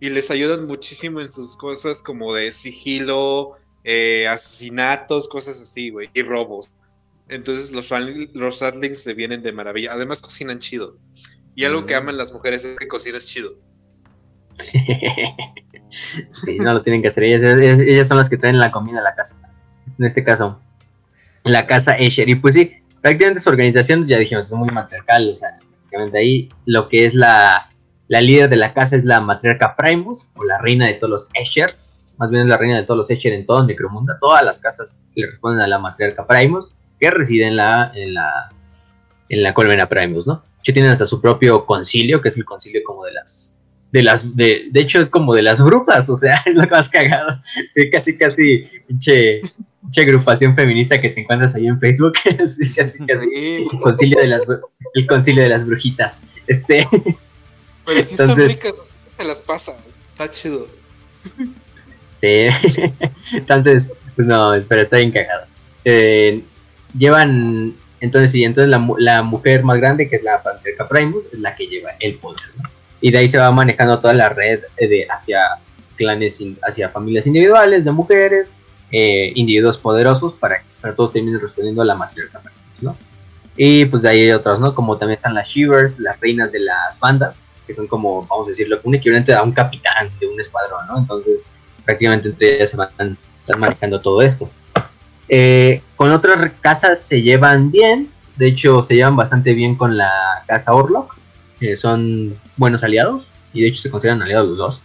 y 0.01 0.09
les 0.09 0.29
ayudan 0.31 0.67
muchísimo 0.67 1.21
en 1.21 1.29
sus 1.29 1.55
cosas 1.55 2.03
como 2.03 2.33
de 2.33 2.51
sigilo, 2.51 3.53
eh, 3.83 4.27
asesinatos, 4.27 5.27
cosas 5.27 5.61
así, 5.61 5.89
güey, 5.89 6.09
y 6.13 6.21
robos. 6.23 6.71
Entonces 7.29 7.71
los, 7.71 7.89
los 8.33 8.59
Rattlings 8.59 9.05
le 9.05 9.13
vienen 9.13 9.41
de 9.43 9.51
maravilla. 9.51 9.93
Además 9.93 10.21
cocinan 10.21 10.59
chido. 10.59 10.97
Y 11.55 11.65
algo 11.65 11.85
que 11.85 11.93
Mm. 11.93 11.97
aman 11.97 12.17
las 12.17 12.33
mujeres 12.33 12.63
es 12.65 12.77
que 12.77 12.87
cocinas 12.87 13.25
chido. 13.25 13.55
sí, 16.31 16.57
no 16.57 16.73
lo 16.73 16.81
tienen 16.81 17.01
que 17.01 17.07
hacer. 17.09 17.23
Ellas, 17.23 17.43
ellas, 17.43 17.79
ellas 17.79 18.07
son 18.07 18.17
las 18.17 18.29
que 18.29 18.37
traen 18.37 18.59
la 18.59 18.71
comida 18.71 18.99
a 18.99 19.03
la 19.03 19.15
casa. 19.15 19.39
En 19.97 20.05
este 20.05 20.23
caso, 20.23 20.59
la 21.43 21.67
casa 21.67 21.93
Escher. 21.93 22.29
Y 22.29 22.35
pues 22.35 22.55
sí, 22.55 22.73
prácticamente 23.01 23.41
su 23.41 23.49
organización, 23.49 24.07
ya 24.07 24.17
dijimos, 24.17 24.47
es 24.47 24.53
muy 24.53 24.69
matriarcal. 24.69 25.31
O 25.33 25.37
sea, 25.37 25.57
prácticamente 25.59 26.17
ahí 26.17 26.49
lo 26.65 26.89
que 26.89 27.05
es 27.05 27.13
la, 27.13 27.69
la 28.07 28.21
líder 28.21 28.49
de 28.49 28.57
la 28.57 28.73
casa 28.73 28.95
es 28.95 29.05
la 29.05 29.19
matriarca 29.21 29.75
Primus, 29.75 30.29
o 30.35 30.43
la 30.43 30.59
reina 30.61 30.87
de 30.87 30.95
todos 30.95 31.09
los 31.09 31.29
Escher. 31.33 31.77
Más 32.23 32.31
bien 32.31 32.43
es 32.43 32.47
la 32.47 32.55
reina 32.55 32.77
de 32.77 32.83
todos 32.83 32.97
los 32.99 33.11
Escher 33.11 33.33
en 33.33 33.45
todo 33.45 33.65
Necromunda. 33.65 34.17
Todas 34.17 34.45
las 34.45 34.57
casas 34.57 35.01
le 35.13 35.25
responden 35.25 35.59
a 35.59 35.67
la 35.67 35.77
matriarca 35.77 36.25
Primus, 36.25 36.69
que 36.97 37.11
reside 37.11 37.47
en 37.47 37.57
la, 37.57 37.91
en 37.93 38.13
la, 38.13 38.49
en 39.27 39.43
la 39.43 39.53
colmena 39.53 39.89
Primus, 39.89 40.25
¿no? 40.25 40.35
De 40.35 40.59
hecho, 40.61 40.71
tienen 40.71 40.91
hasta 40.93 41.05
su 41.05 41.19
propio 41.19 41.65
concilio, 41.65 42.21
que 42.21 42.29
es 42.29 42.37
el 42.37 42.45
concilio 42.45 42.79
como 42.85 43.03
de 43.03 43.11
las 43.11 43.59
de 43.91 44.03
las, 44.03 44.37
de, 44.37 44.69
de 44.71 44.79
hecho 44.79 45.01
es 45.01 45.09
como 45.09 45.35
de 45.35 45.41
las 45.41 45.61
brujas, 45.61 46.09
o 46.09 46.15
sea, 46.15 46.41
es 46.45 46.55
lo 46.55 46.65
más 46.69 46.87
cagado. 46.87 47.41
Sí, 47.71 47.89
casi, 47.89 48.17
casi, 48.17 48.69
pinche, 48.87 49.41
agrupación 49.97 50.55
feminista 50.55 51.01
que 51.01 51.09
te 51.09 51.19
encuentras 51.19 51.55
ahí 51.55 51.67
en 51.67 51.77
Facebook. 51.81 52.13
sí, 52.47 52.71
casi, 52.71 52.99
casi. 53.05 53.27
Sí, 53.29 53.67
El 53.69 53.79
concilio 53.81 54.17
de 54.21 54.27
las, 54.27 54.43
el 54.93 55.07
concilio 55.07 55.43
de 55.43 55.49
las 55.49 55.65
brujitas. 55.65 56.23
Este, 56.47 56.87
pero 57.85 57.99
están 57.99 58.29
Entonces- 58.29 58.63
ricas, 58.63 58.95
te 59.17 59.25
las 59.25 59.41
pasas. 59.41 59.75
Está 60.13 60.31
chido. 60.31 60.67
sí. 62.23 62.81
entonces, 63.33 63.91
pues 64.15 64.27
no, 64.27 64.53
espera, 64.53 64.83
está 64.83 64.97
bien 64.97 65.11
cagado. 65.11 65.45
Eh, 65.85 66.43
llevan, 66.97 67.75
entonces 67.99 68.31
sí, 68.31 68.43
entonces 68.43 68.69
la, 68.69 68.85
la 68.97 69.23
mujer 69.23 69.63
más 69.63 69.77
grande, 69.77 70.09
que 70.09 70.17
es 70.17 70.23
la 70.23 70.41
Patriarca 70.41 70.87
Primus, 70.87 71.25
es 71.31 71.39
la 71.39 71.55
que 71.55 71.67
lleva 71.67 71.91
el 71.99 72.17
poder, 72.17 72.41
¿no? 72.61 72.69
Y 73.01 73.11
de 73.11 73.17
ahí 73.17 73.27
se 73.27 73.37
va 73.37 73.51
manejando 73.51 73.99
toda 73.99 74.13
la 74.13 74.29
red 74.29 74.61
eh, 74.77 74.87
de 74.87 75.07
hacia 75.09 75.41
clanes, 75.97 76.41
hacia 76.61 76.89
familias 76.89 77.27
individuales 77.27 77.83
de 77.83 77.91
mujeres, 77.91 78.53
eh, 78.91 79.31
individuos 79.35 79.77
poderosos, 79.77 80.33
para 80.33 80.59
que 80.59 80.65
para 80.79 80.95
todos 80.95 81.11
terminen 81.11 81.39
respondiendo 81.39 81.81
a 81.81 81.85
la 81.85 81.95
matriarca, 81.95 82.41
¿no? 82.81 82.95
Y 83.55 83.85
pues 83.85 84.03
de 84.03 84.09
ahí 84.09 84.21
hay 84.21 84.31
otras, 84.31 84.59
¿no? 84.59 84.73
Como 84.73 84.97
también 84.97 85.13
están 85.13 85.33
las 85.33 85.47
Shivers, 85.47 85.99
las 85.99 86.19
reinas 86.19 86.51
de 86.51 86.59
las 86.59 86.99
bandas, 86.99 87.45
que 87.67 87.73
son 87.73 87.87
como, 87.87 88.25
vamos 88.25 88.47
a 88.47 88.51
decirlo, 88.51 88.79
un 88.83 88.95
equivalente 88.95 89.33
a 89.33 89.43
un 89.43 89.51
capitán 89.51 90.09
de 90.19 90.27
un 90.27 90.39
escuadrón, 90.39 90.87
¿no? 90.87 90.97
Entonces, 90.97 91.45
prácticamente 91.85 92.29
entre 92.29 92.55
ellas 92.55 92.69
se 92.69 92.77
van 92.77 93.17
están 93.43 93.59
manejando 93.59 93.99
todo 93.99 94.21
esto. 94.21 94.49
Eh, 95.29 95.81
con 95.95 96.11
otras 96.11 96.51
casas 96.61 96.99
se 96.99 97.21
llevan 97.21 97.71
bien, 97.71 98.09
de 98.37 98.47
hecho 98.47 98.81
se 98.81 98.95
llevan 98.95 99.15
bastante 99.15 99.53
bien 99.53 99.75
con 99.75 99.97
la 99.97 100.43
casa 100.47 100.73
Orlok, 100.73 101.15
son 101.75 102.37
buenos 102.57 102.83
aliados, 102.83 103.25
y 103.53 103.61
de 103.61 103.67
hecho 103.69 103.81
se 103.81 103.89
consideran 103.89 104.21
aliados 104.21 104.49
los 104.49 104.57
dos. 104.57 104.81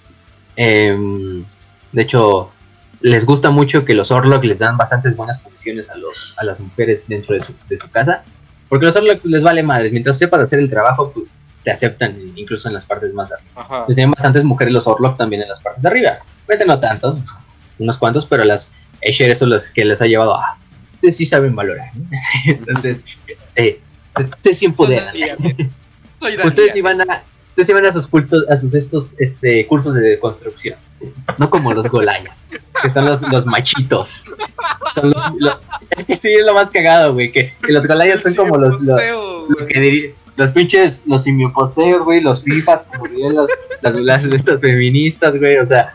Em, 0.55 1.45
de 1.93 2.03
hecho, 2.03 2.51
les 3.01 3.25
gusta 3.25 3.51
mucho 3.51 3.85
que 3.85 3.95
los 3.95 4.11
Orlok 4.11 4.45
les 4.45 4.61
dan 4.61 4.77
bastantes 4.77 5.16
buenas 5.16 5.39
posiciones 5.39 5.91
a, 5.91 5.97
los, 5.97 6.35
a 6.37 6.45
las 6.45 6.61
mujeres 6.61 7.07
dentro 7.09 7.35
de 7.35 7.45
su, 7.45 7.53
de 7.69 7.77
su 7.77 7.91
casa, 7.91 8.23
porque 8.69 8.87
los 8.87 8.97
Orlok 8.97 9.25
les 9.25 9.43
vale 9.43 9.62
madre, 9.62 9.91
mientras 9.91 10.19
sepas 10.19 10.41
hacer 10.41 10.59
el 10.61 10.70
trabajo, 10.70 11.11
pues 11.12 11.35
te 11.65 11.71
aceptan 11.71 12.17
incluso 12.37 12.69
en 12.69 12.75
las 12.75 12.85
partes 12.85 13.13
más 13.13 13.31
arriba. 13.33 13.85
Pues 13.87 13.97
tienen 13.97 14.11
bastantes 14.13 14.45
mujeres 14.45 14.73
los 14.73 14.87
Orlok 14.87 15.17
también 15.17 15.43
en 15.43 15.49
las 15.49 15.61
partes 15.61 15.83
de 15.83 15.89
arriba. 15.89 16.19
Vete 16.47 16.65
no 16.65 16.79
tantos, 16.81 17.19
unos 17.79 17.99
cuantos, 17.99 18.27
pero 18.27 18.45
las 18.45 18.71
Escher 19.01 19.35
son 19.37 19.51
los 19.51 19.69
que 19.69 19.85
les 19.85 20.01
ha 20.03 20.07
llevado 20.07 20.35
a. 20.35 20.57
Ustedes 20.95 21.17
sí 21.17 21.27
saben 21.27 21.55
valorar. 21.55 21.91
Entonces, 22.47 23.05
este, 23.27 23.81
ustedes 24.19 24.59
sí 24.59 24.67
empoderan. 24.67 25.15
Soy 26.21 26.37
Ustedes 26.45 26.75
iban 26.77 27.01
a. 27.03 27.23
Ustedes 27.51 27.71
iban 27.71 27.87
a 27.87 27.93
sus 27.93 28.07
cultos, 28.07 28.45
a 28.49 28.57
sus 28.57 28.73
estos 28.75 29.17
este, 29.19 29.67
cursos 29.67 29.93
de 29.95 30.21
construcción. 30.21 30.79
No 31.39 31.51
como 31.51 31.75
los 31.75 31.89
Golaya, 31.89 32.37
que 32.81 32.89
son 32.89 33.05
los, 33.05 33.21
los 33.33 33.47
machitos. 33.47 34.25
Son 34.95 35.11
los, 35.11 35.23
lo- 35.39 35.59
es 35.91 36.05
que 36.05 36.17
sí 36.17 36.33
es 36.33 36.47
lo 36.47 36.55
más 36.55 36.71
cagado, 36.71 37.15
güey. 37.15 37.33
Que, 37.33 37.53
que 37.61 37.73
los 37.73 37.85
Golayas 37.85 38.23
son 38.23 38.35
como 38.37 38.57
los, 38.59 38.81
los, 38.83 39.01
lo 39.49 39.66
que 39.66 39.81
diría- 39.81 40.11
los 40.37 40.53
pinches, 40.53 41.05
los 41.07 41.25
simioposteos, 41.25 42.05
güey, 42.05 42.20
los 42.20 42.43
fifas, 42.45 42.85
como 42.85 43.09
dirían 43.09 43.35
las, 43.83 43.95
las, 43.95 44.25
estas 44.25 44.61
feministas, 44.61 45.37
güey, 45.39 45.57
o 45.59 45.66
sea, 45.66 45.93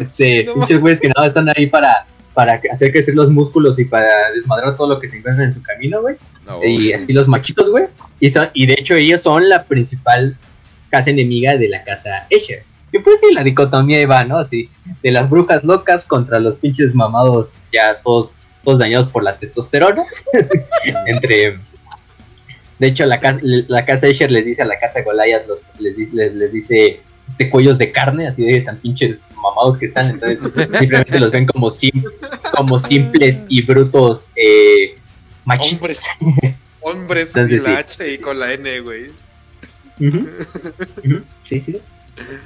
este, 0.00 0.40
Sí, 0.40 0.44
no 0.44 0.54
pinches 0.54 0.80
güeyes 0.80 1.00
que 1.00 1.08
nada 1.08 1.28
están 1.28 1.48
ahí 1.56 1.66
para, 1.68 2.04
para 2.34 2.60
hacer 2.72 2.90
crecer 2.90 3.14
los 3.14 3.30
músculos 3.30 3.78
y 3.78 3.84
para 3.84 4.08
desmadrar 4.34 4.76
todo 4.76 4.88
lo 4.88 5.00
que 5.00 5.06
se 5.06 5.18
encuentra 5.18 5.44
en 5.44 5.52
su 5.52 5.62
camino, 5.62 6.00
güey, 6.00 6.16
No, 6.46 6.60
y 6.64 6.92
así 6.92 7.12
los 7.12 7.28
machitos, 7.28 7.70
güey, 7.70 7.84
y, 8.18 8.30
son- 8.30 8.50
y 8.54 8.66
de 8.66 8.74
hecho 8.74 8.94
ellos 8.94 9.20
son 9.22 9.48
la 9.48 9.64
principal 9.64 10.36
casa 10.90 11.10
enemiga 11.10 11.56
de 11.56 11.68
la 11.68 11.84
casa 11.84 12.26
Escher. 12.30 12.64
Y 12.92 12.98
pues 13.00 13.20
sí, 13.20 13.32
la 13.34 13.42
dicotomía 13.44 13.98
ahí 13.98 14.04
va, 14.06 14.24
¿no? 14.24 14.38
Así, 14.38 14.68
de 15.02 15.10
las 15.10 15.28
brujas 15.28 15.62
locas 15.64 16.04
contra 16.06 16.38
los 16.40 16.56
pinches 16.56 16.94
mamados 16.94 17.58
ya 17.72 18.00
todos, 18.02 18.36
todos 18.64 18.78
dañados 18.78 19.06
por 19.08 19.22
la 19.22 19.36
testosterona, 19.36 20.02
entre... 21.06 21.58
De 22.78 22.88
hecho, 22.88 23.06
la 23.06 23.18
casa, 23.18 23.40
la 23.42 23.84
casa 23.86 24.06
Escher 24.06 24.30
les 24.30 24.44
dice 24.44 24.62
a 24.62 24.66
la 24.66 24.78
casa 24.78 25.02
Goliath, 25.02 25.46
los, 25.48 25.64
les, 25.78 25.96
dice- 25.96 26.12
les, 26.14 26.34
les 26.34 26.52
dice 26.52 27.00
este 27.26 27.50
cuellos 27.50 27.78
de 27.78 27.90
carne, 27.90 28.26
así 28.28 28.44
de 28.44 28.60
tan 28.60 28.78
pinches 28.78 29.28
mamados 29.42 29.76
que 29.78 29.86
están, 29.86 30.06
entonces 30.10 30.40
simplemente 30.78 31.18
los 31.18 31.30
ven 31.32 31.46
como, 31.46 31.70
sim- 31.70 32.04
como 32.54 32.78
simples 32.78 33.44
y 33.48 33.62
brutos 33.62 34.30
eh. 34.36 34.96
Hombres. 35.46 36.04
Hombres 36.80 37.34
Entonces, 37.34 37.64
sin 37.64 37.72
la 37.74 37.84
sí. 37.86 38.02
H 38.02 38.12
y 38.14 38.18
con 38.18 38.38
la 38.38 38.52
N, 38.52 38.80
güey. 38.80 39.06
Sí, 41.44 41.62
sí. 41.64 41.80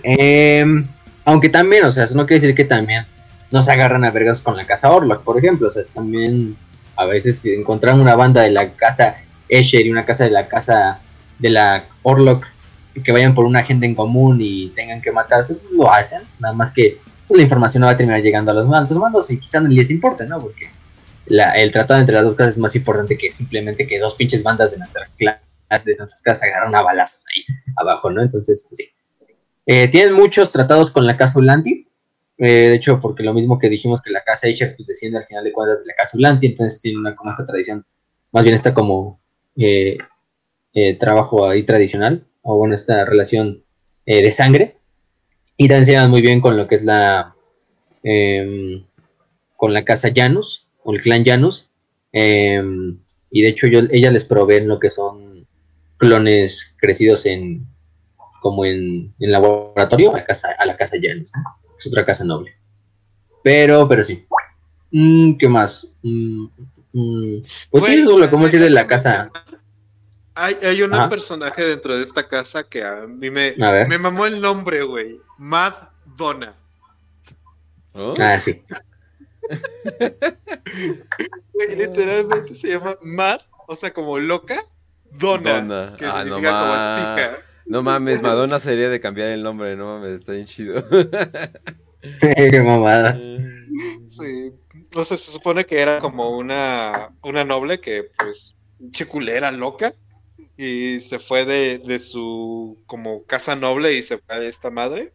Em, 0.02 0.86
aunque 1.24 1.48
también, 1.48 1.84
o 1.84 1.90
sea, 1.92 2.04
eso 2.04 2.14
no 2.14 2.26
quiere 2.26 2.40
decir 2.42 2.56
que 2.56 2.64
también 2.64 3.04
no 3.50 3.62
se 3.62 3.72
agarran 3.72 4.04
a 4.04 4.10
vergas 4.10 4.42
con 4.42 4.56
la 4.56 4.66
casa 4.66 4.90
Orlok, 4.90 5.22
por 5.24 5.38
ejemplo. 5.38 5.66
O 5.68 5.70
sea, 5.70 5.82
también 5.94 6.56
a 6.96 7.04
veces 7.06 7.38
si 7.40 7.52
encontraron 7.52 8.00
una 8.00 8.14
banda 8.16 8.42
de 8.42 8.50
la 8.50 8.72
casa 8.72 9.16
Escher 9.50 9.84
y 9.86 9.90
una 9.90 10.04
casa 10.06 10.24
de 10.24 10.30
la 10.30 10.48
casa 10.48 11.00
de 11.38 11.50
la 11.50 11.84
Orlok 12.02 12.46
que 13.04 13.12
vayan 13.12 13.34
por 13.34 13.44
una 13.44 13.60
agenda 13.60 13.86
en 13.86 13.94
común 13.94 14.38
y 14.40 14.68
tengan 14.70 15.00
que 15.02 15.12
matarse, 15.12 15.54
pues, 15.54 15.72
lo 15.72 15.90
hacen. 15.92 16.22
Nada 16.38 16.54
más 16.54 16.72
que 16.72 16.98
pues, 17.26 17.38
la 17.38 17.44
información 17.44 17.80
no 17.82 17.86
va 17.86 17.92
a 17.92 17.96
terminar 17.96 18.20
llegando 18.22 18.50
a 18.50 18.54
los 18.54 18.72
altos 18.74 18.96
mandos 18.98 19.30
y 19.30 19.38
quizás 19.38 19.62
no 19.62 19.68
les 19.68 19.90
importe, 19.90 20.26
¿no? 20.26 20.38
Porque 20.40 20.68
la- 21.26 21.52
el 21.52 21.70
tratado 21.70 22.00
entre 22.00 22.14
las 22.14 22.24
dos 22.24 22.34
casas 22.34 22.54
es 22.54 22.58
más 22.60 22.74
importante 22.74 23.16
que 23.16 23.32
simplemente 23.32 23.86
que 23.86 23.98
dos 24.00 24.14
pinches 24.14 24.42
bandas 24.42 24.70
de 24.72 24.78
nuestra 24.78 25.08
cla- 25.18 25.38
de 25.84 25.94
nuestras 25.96 26.20
casas 26.22 26.40
se 26.40 26.46
agarran 26.48 26.74
a 26.74 26.82
balazos 26.82 27.24
ahí 27.34 27.44
abajo, 27.76 28.10
¿no? 28.10 28.22
Entonces, 28.22 28.66
pues 28.68 28.78
sí. 28.78 28.88
Eh, 29.66 29.86
tienen 29.88 30.12
muchos 30.14 30.50
tratados 30.50 30.90
con 30.90 31.06
la 31.06 31.16
casa 31.16 31.38
Ulanti. 31.38 31.86
eh, 32.42 32.70
de 32.70 32.74
hecho, 32.74 32.98
porque 33.00 33.22
lo 33.22 33.34
mismo 33.34 33.58
que 33.58 33.68
dijimos 33.68 34.00
que 34.02 34.10
la 34.10 34.22
casa 34.24 34.48
Escher 34.48 34.74
pues 34.74 34.86
desciende 34.88 35.18
al 35.18 35.26
final 35.26 35.44
de 35.44 35.52
cuentas 35.52 35.80
de 35.80 35.86
la 35.86 35.94
casa 35.94 36.16
Ulanti, 36.16 36.46
entonces 36.46 36.80
tiene 36.80 36.98
una 36.98 37.14
como 37.14 37.30
esta 37.30 37.44
tradición, 37.44 37.84
más 38.32 38.42
bien 38.42 38.54
está 38.54 38.72
como 38.74 39.20
eh, 39.56 39.98
eh, 40.74 40.96
trabajo 40.98 41.48
ahí 41.48 41.64
tradicional, 41.64 42.26
o 42.42 42.58
bueno, 42.58 42.74
esta 42.74 43.04
relación 43.04 43.64
eh, 44.06 44.22
de 44.22 44.30
sangre. 44.30 44.76
Y 45.56 45.68
también 45.68 45.84
se 45.84 45.90
llevan 45.92 46.10
muy 46.10 46.22
bien 46.22 46.40
con 46.40 46.56
lo 46.56 46.66
que 46.66 46.76
es 46.76 46.84
la 46.84 47.34
em, 48.02 48.84
con 49.56 49.74
la 49.74 49.84
casa 49.84 50.10
Janus, 50.14 50.68
o 50.84 50.94
el 50.94 51.02
clan 51.02 51.24
Janus. 51.24 51.70
em, 52.12 52.98
y 53.30 53.42
de 53.42 53.48
hecho 53.48 53.66
yo, 53.66 53.80
ella 53.90 54.10
les 54.10 54.24
proveen 54.24 54.66
lo 54.66 54.80
que 54.80 54.90
son 54.90 55.46
clones 55.98 56.74
crecidos 56.78 57.26
en 57.26 57.66
como 58.40 58.64
en, 58.64 59.14
laboratorio 59.18 60.10
a, 60.10 60.18
la 60.18 60.24
casa, 60.24 60.48
a 60.58 60.66
la 60.66 60.76
casa 60.76 60.96
Janus. 61.00 61.32
Es 61.78 61.86
otra 61.86 62.04
casa 62.06 62.24
noble. 62.24 62.52
Pero, 63.42 63.88
pero 63.88 64.02
sí. 64.02 64.26
Mm, 64.90 65.36
¿Qué 65.36 65.48
más? 65.48 65.86
Mm, 66.02 66.46
mm, 66.92 67.42
pues 67.70 67.84
sí, 67.84 67.90
Güey, 67.90 68.00
eso 68.00 68.24
es 68.24 68.30
que 68.30 68.36
decir 68.36 68.60
de 68.60 68.70
la 68.70 68.86
casa. 68.86 69.30
Hay, 70.34 70.56
hay 70.62 70.82
un 70.82 70.90
personaje 71.08 71.64
dentro 71.64 71.96
de 71.96 72.04
esta 72.04 72.26
casa 72.26 72.64
que 72.64 72.84
a 72.84 73.06
mí 73.06 73.30
me, 73.30 73.54
A 73.60 73.84
me 73.86 73.98
mamó 73.98 74.26
el 74.26 74.40
nombre, 74.40 74.82
güey. 74.82 75.20
Mad 75.38 75.74
Donna. 76.16 76.54
¿Oh? 77.92 78.14
Ah, 78.18 78.38
sí. 78.38 78.62
Güey, 81.52 81.76
literalmente 81.76 82.54
se 82.54 82.68
llama 82.68 82.96
Mad, 83.02 83.40
o 83.66 83.74
sea, 83.74 83.92
como 83.92 84.18
loca, 84.18 84.56
Donna. 85.10 85.54
Donna. 85.60 85.96
Que 85.98 86.06
Ah, 86.06 86.22
significa 86.22 86.52
no 86.52 86.60
como 86.60 87.14
tica. 87.16 87.38
No 87.66 87.82
mames, 87.82 88.22
Madonna 88.22 88.58
sería 88.58 88.88
de 88.88 89.00
cambiar 89.00 89.28
el 89.28 89.42
nombre, 89.42 89.76
no 89.76 89.86
mames, 89.98 90.20
está 90.20 90.32
bien 90.32 90.46
chido. 90.46 90.84
Qué 92.20 92.62
mamada. 92.62 93.18
Sí. 94.08 94.52
O 94.94 95.04
sea, 95.04 95.16
se 95.16 95.30
supone 95.30 95.66
que 95.66 95.80
era 95.80 96.00
como 96.00 96.36
una, 96.36 97.10
una 97.22 97.44
noble 97.44 97.80
que, 97.80 98.10
pues, 98.18 98.56
chiculera 98.90 99.50
loca. 99.50 99.94
Y 100.56 101.00
se 101.00 101.18
fue 101.18 101.46
de, 101.46 101.78
de 101.78 101.98
su 101.98 102.76
como 102.84 103.24
casa 103.24 103.56
noble 103.56 103.94
y 103.94 104.02
se 104.02 104.18
fue 104.18 104.34
a 104.34 104.42
esta 104.42 104.70
madre. 104.70 105.12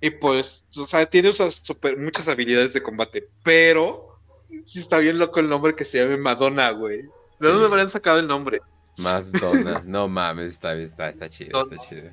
Y 0.00 0.10
pues, 0.10 0.68
o 0.76 0.84
sea, 0.84 1.06
tiene 1.06 1.32
super, 1.32 1.96
muchas 1.98 2.28
habilidades 2.28 2.72
de 2.72 2.82
combate. 2.82 3.28
Pero 3.42 4.20
sí 4.64 4.78
está 4.78 4.98
bien 4.98 5.18
loco 5.18 5.40
el 5.40 5.48
nombre 5.48 5.74
que 5.74 5.84
se 5.84 5.98
llame 5.98 6.16
Madonna, 6.16 6.70
güey. 6.70 7.02
¿De 7.02 7.48
dónde 7.48 7.60
me 7.60 7.66
habrían 7.66 7.90
sacado 7.90 8.20
el 8.20 8.26
nombre? 8.26 8.60
Madonna. 8.98 9.82
No 9.86 10.08
mames, 10.08 10.54
está, 10.54 10.74
está, 10.74 11.08
está 11.08 11.28
chido, 11.28 11.62
está 11.62 11.88
chido. 11.88 12.10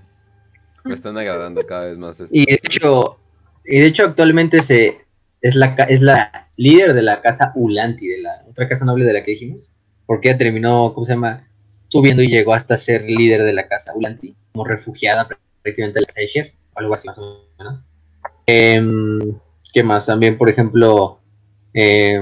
Me 0.84 0.94
están 0.94 1.18
agradando 1.18 1.66
cada 1.66 1.88
vez 1.88 1.98
más. 1.98 2.22
Y 2.32 2.46
de 2.46 2.60
hecho, 2.64 3.20
y 3.66 3.80
de 3.80 3.88
hecho 3.88 4.04
actualmente 4.04 4.62
se 4.64 5.06
es 5.42 5.56
la 5.56 5.68
es 5.90 6.02
la 6.02 6.45
líder 6.58 6.94
de 6.94 7.02
la 7.02 7.22
casa 7.22 7.52
Ulanti, 7.56 8.08
de 8.08 8.22
la 8.22 8.32
otra 8.48 8.68
casa 8.68 8.86
noble 8.86 9.06
de 9.06 9.14
la 9.14 9.24
que 9.24 9.32
dijimos, 9.32 9.74
porque 10.06 10.30
ella 10.30 10.38
terminó, 10.38 10.94
¿cómo 10.94 11.06
se 11.06 11.14
llama? 11.14 11.48
Subiendo 11.88 12.22
y 12.22 12.28
llegó 12.28 12.54
hasta 12.54 12.78
ser 12.78 13.04
líder 13.04 13.44
de 13.44 13.54
la 13.54 13.68
casa 13.68 13.94
Ulanti, 13.96 14.34
como 14.52 14.66
refugiada 14.66 15.28
prácticamente 15.62 16.00
de 16.00 16.06
la 16.06 16.10
Seisher, 16.10 16.54
o 16.74 16.80
algo 16.80 16.94
así 16.94 17.08
más 17.08 17.18
o 17.20 17.48
menos. 17.58 17.80
Em, 18.46 19.20
¿Qué 19.74 19.84
más? 19.84 20.06
También, 20.06 20.38
por 20.38 20.50
ejemplo, 20.50 21.20
eh, 21.74 22.20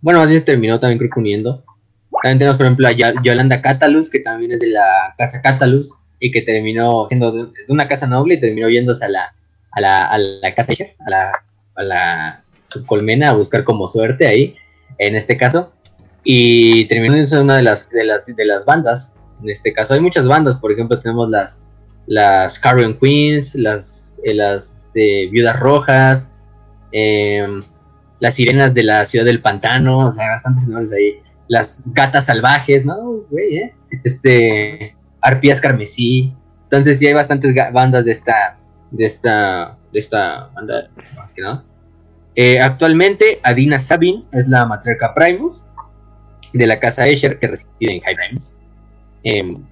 bueno, 0.00 0.20
más 0.20 0.44
terminó 0.44 0.80
también 0.80 0.98
creo 0.98 1.10
que 1.10 1.20
uniendo. 1.20 1.64
También 2.22 2.38
tenemos, 2.38 2.56
por 2.56 2.66
ejemplo, 2.66 2.88
a 2.88 2.92
Yolanda 3.22 3.60
Catalus, 3.62 4.10
que 4.10 4.20
también 4.20 4.52
es 4.52 4.60
de 4.60 4.68
la 4.68 5.14
casa 5.18 5.42
Catalus, 5.42 5.94
y 6.18 6.30
que 6.30 6.42
terminó 6.42 7.06
siendo 7.08 7.30
de, 7.30 7.52
una 7.68 7.88
casa 7.88 8.06
noble 8.06 8.34
y 8.34 8.40
terminó 8.40 8.68
yéndose 8.68 9.04
a 9.04 9.08
la, 9.08 9.34
a 9.72 9.80
la, 9.80 10.06
a 10.06 10.18
la 10.18 10.54
casa 10.54 10.72
la, 11.06 11.32
a 11.74 11.82
la 11.82 12.44
subcolmena 12.66 13.30
a 13.30 13.32
buscar 13.32 13.64
como 13.64 13.88
suerte 13.88 14.26
ahí, 14.26 14.54
en 14.98 15.16
este 15.16 15.36
caso. 15.36 15.72
Y 16.24 16.86
terminó 16.86 17.14
siendo 17.14 17.42
una 17.42 17.56
de 17.56 17.62
las, 17.62 17.88
de 17.90 18.04
las, 18.04 18.26
de 18.26 18.44
las 18.44 18.64
bandas. 18.64 19.16
En 19.42 19.50
este 19.50 19.72
caso 19.72 19.94
hay 19.94 20.00
muchas 20.00 20.26
bandas, 20.26 20.58
por 20.58 20.72
ejemplo, 20.72 21.00
tenemos 21.00 21.30
las, 21.30 21.64
las 22.06 22.58
Carrion 22.58 22.98
Queens, 22.98 23.54
las, 23.54 24.16
eh, 24.24 24.34
las 24.34 24.74
este, 24.74 25.28
Viudas 25.28 25.58
Rojas, 25.58 26.34
eh, 26.92 27.46
las 28.20 28.34
sirenas 28.34 28.72
de 28.74 28.82
la 28.82 29.04
ciudad 29.04 29.24
del 29.24 29.42
pantano, 29.42 29.98
o 29.98 30.12
sea, 30.12 30.30
bastantes 30.30 30.66
nombres 30.68 30.92
ahí. 30.92 31.20
Las 31.48 31.82
gatas 31.86 32.26
salvajes, 32.26 32.84
¿no? 32.84 33.24
Güey, 33.30 33.56
¿eh? 33.56 33.74
Este, 34.02 34.96
arpías 35.20 35.60
carmesí. 35.60 36.32
Entonces 36.64 36.98
sí 36.98 37.06
hay 37.06 37.14
bastantes 37.14 37.54
bandas 37.72 38.04
de 38.04 38.12
esta, 38.12 38.58
de 38.90 39.04
esta, 39.04 39.76
de 39.92 39.98
esta 39.98 40.48
banda, 40.54 40.88
más 41.16 41.32
que 41.32 41.42
nada. 41.42 41.64
Eh, 42.36 42.60
actualmente, 42.60 43.40
Adina 43.42 43.80
Sabin 43.80 44.26
es 44.30 44.46
la 44.46 44.66
matriarca 44.66 45.14
Primus 45.14 45.64
de 46.52 46.66
la 46.66 46.78
casa 46.78 47.06
Escher 47.06 47.38
que 47.38 47.48
reside 47.48 47.94
en 47.94 48.00
High 48.00 48.14
Primus. 48.14 48.54
Em, 49.24 49.64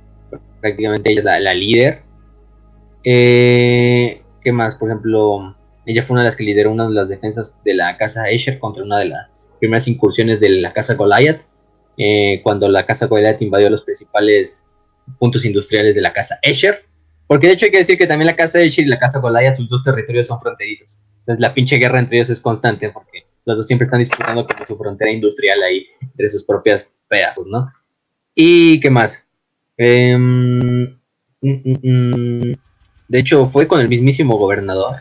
prácticamente 0.60 1.10
ella 1.10 1.20
es 1.20 1.42
la, 1.42 1.54
líder. 1.54 2.02
Eh, 3.04 4.22
¿Qué 4.42 4.50
más? 4.50 4.76
Por 4.76 4.88
ejemplo, 4.88 5.54
ella 5.84 6.02
fue 6.02 6.14
una 6.14 6.22
de 6.22 6.28
las 6.28 6.36
que 6.36 6.44
lideró 6.44 6.72
una 6.72 6.88
de 6.88 6.94
las 6.94 7.10
defensas 7.10 7.54
de 7.64 7.74
la 7.74 7.98
casa 7.98 8.30
Escher 8.30 8.58
contra 8.58 8.82
una 8.82 8.98
de 8.98 9.06
las 9.06 9.34
primeras 9.60 9.86
incursiones 9.86 10.40
de 10.40 10.48
la 10.48 10.72
casa 10.72 10.94
Goliath, 10.94 11.42
eh, 11.98 12.40
cuando 12.42 12.68
la 12.70 12.86
casa 12.86 13.06
Goliath 13.06 13.42
invadió 13.42 13.68
los 13.68 13.82
principales 13.82 14.70
puntos 15.18 15.44
industriales 15.44 15.94
de 15.94 16.00
la 16.00 16.14
casa 16.14 16.38
Escher. 16.40 16.86
Porque 17.26 17.46
de 17.46 17.54
hecho 17.54 17.66
hay 17.66 17.72
que 17.72 17.78
decir 17.78 17.98
que 17.98 18.06
también 18.06 18.26
la 18.26 18.36
casa 18.36 18.58
Escher 18.60 18.86
y 18.86 18.88
la 18.88 18.98
casa 18.98 19.18
Goliath, 19.18 19.56
sus 19.56 19.68
dos 19.68 19.82
territorios 19.82 20.26
son 20.26 20.40
fronterizos. 20.40 21.04
Entonces 21.24 21.40
la 21.40 21.54
pinche 21.54 21.76
guerra 21.76 22.00
entre 22.00 22.18
ellos 22.18 22.28
es 22.28 22.40
constante 22.40 22.90
porque 22.90 23.24
los 23.46 23.56
dos 23.56 23.66
siempre 23.66 23.84
están 23.84 24.00
disputando 24.00 24.46
como 24.46 24.66
su 24.66 24.76
frontera 24.76 25.10
industrial 25.10 25.62
ahí 25.62 25.86
entre 26.02 26.28
sus 26.28 26.44
propias 26.44 26.92
pedazos, 27.08 27.46
¿no? 27.46 27.72
¿Y 28.34 28.78
qué 28.80 28.90
más? 28.90 29.26
Em, 29.78 30.82
mm, 31.40 31.48
mm, 31.64 31.78
mm, 31.82 32.54
de 33.08 33.18
hecho, 33.18 33.46
fue 33.46 33.66
con 33.66 33.80
el 33.80 33.88
mismísimo 33.88 34.36
gobernador 34.36 34.96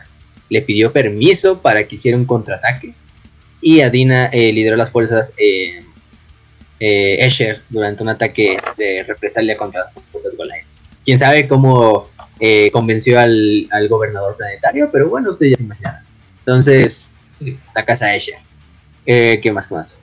le 0.48 0.62
pidió 0.62 0.92
permiso 0.92 1.60
para 1.60 1.86
que 1.86 1.94
hiciera 1.94 2.16
un 2.16 2.26
contraataque 2.26 2.94
y 3.60 3.80
Adina 3.80 4.26
eh, 4.26 4.52
lideró 4.52 4.76
las 4.76 4.90
fuerzas 4.90 5.34
eh, 5.38 5.80
eh, 6.80 7.24
Escher 7.24 7.62
durante 7.70 8.02
un 8.02 8.10
ataque 8.10 8.58
de 8.76 9.04
represalia 9.04 9.56
contra 9.56 9.84
las 9.84 10.04
fuerzas 10.12 10.36
Goliath. 10.36 10.66
Quién 11.04 11.18
sabe 11.18 11.48
cómo 11.48 12.08
eh, 12.40 12.70
convenció 12.72 13.18
al, 13.18 13.68
gobernador 13.88 14.36
planetario, 14.36 14.90
pero 14.92 15.08
bueno, 15.08 15.32
se 15.32 15.50
ya 15.50 15.56
se 15.56 15.62
imaginan. 15.62 16.03
Entonces, 16.46 17.08
la 17.74 17.84
casa 17.84 18.14
Escher. 18.14 18.38
¿Qué 19.04 19.50
más? 19.52 19.66
¿Qué 19.66 19.74
más? 19.74 19.96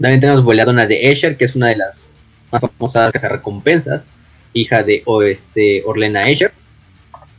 También 0.00 0.20
tenemos 0.20 0.42
Boleadona 0.44 0.86
de 0.86 1.10
Escher, 1.10 1.36
que 1.36 1.44
es 1.44 1.54
una 1.54 1.68
de 1.68 1.76
las 1.76 2.16
más 2.50 2.60
famosas 2.60 3.12
casas 3.12 3.32
recompensas, 3.32 4.10
hija 4.52 4.82
de 4.82 5.02
este, 5.30 5.82
Orlena 5.84 6.26
Escher. 6.26 6.52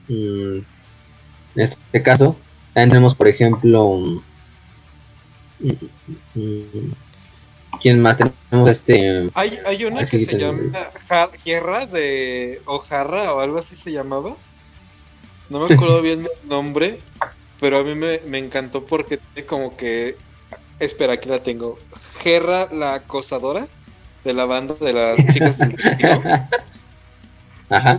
Mm, 0.08 0.60
en 1.56 1.62
este 1.62 2.04
caso, 2.04 2.38
también 2.74 2.90
tenemos, 2.90 3.16
por 3.16 3.28
ejemplo, 3.28 4.22
¿quién 7.82 8.02
más 8.02 8.18
tenemos? 8.18 8.70
Este, 8.70 9.30
hay, 9.34 9.58
hay 9.66 9.86
una 9.86 10.06
que 10.06 10.20
se 10.20 10.38
llama 10.38 10.62
Guerra 11.44 11.86
de 11.86 12.62
Ojarra 12.66 13.34
o 13.34 13.40
algo 13.40 13.58
así 13.58 13.76
se 13.76 13.92
llamaba. 13.92 14.36
No 15.50 15.68
me 15.68 15.74
acuerdo 15.74 16.02
bien 16.02 16.22
el 16.22 16.50
nombre, 16.50 17.00
pero 17.62 17.78
a 17.78 17.84
mí 17.84 17.96
me, 17.96 18.20
me 18.26 18.40
encantó 18.40 18.84
porque 18.84 19.18
tiene 19.18 19.48
como 19.48 19.78
que. 19.78 20.18
Espera, 20.80 21.14
aquí 21.14 21.30
la 21.30 21.42
tengo. 21.42 21.78
Guerra 22.24 22.68
la 22.72 22.96
acosadora 22.96 23.68
de 24.24 24.34
la 24.34 24.46
banda 24.46 24.74
de 24.74 24.94
las 24.94 25.28
chicas 25.34 25.60
del 25.60 25.76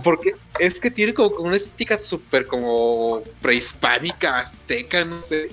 porque 0.03 0.35
es 0.59 0.79
que 0.79 0.91
tiene 0.91 1.15
como 1.15 1.35
una 1.37 1.55
estética 1.55 1.99
súper 1.99 2.45
como 2.45 3.23
prehispánica, 3.41 4.39
azteca, 4.39 5.03
no 5.03 5.23
sé. 5.23 5.49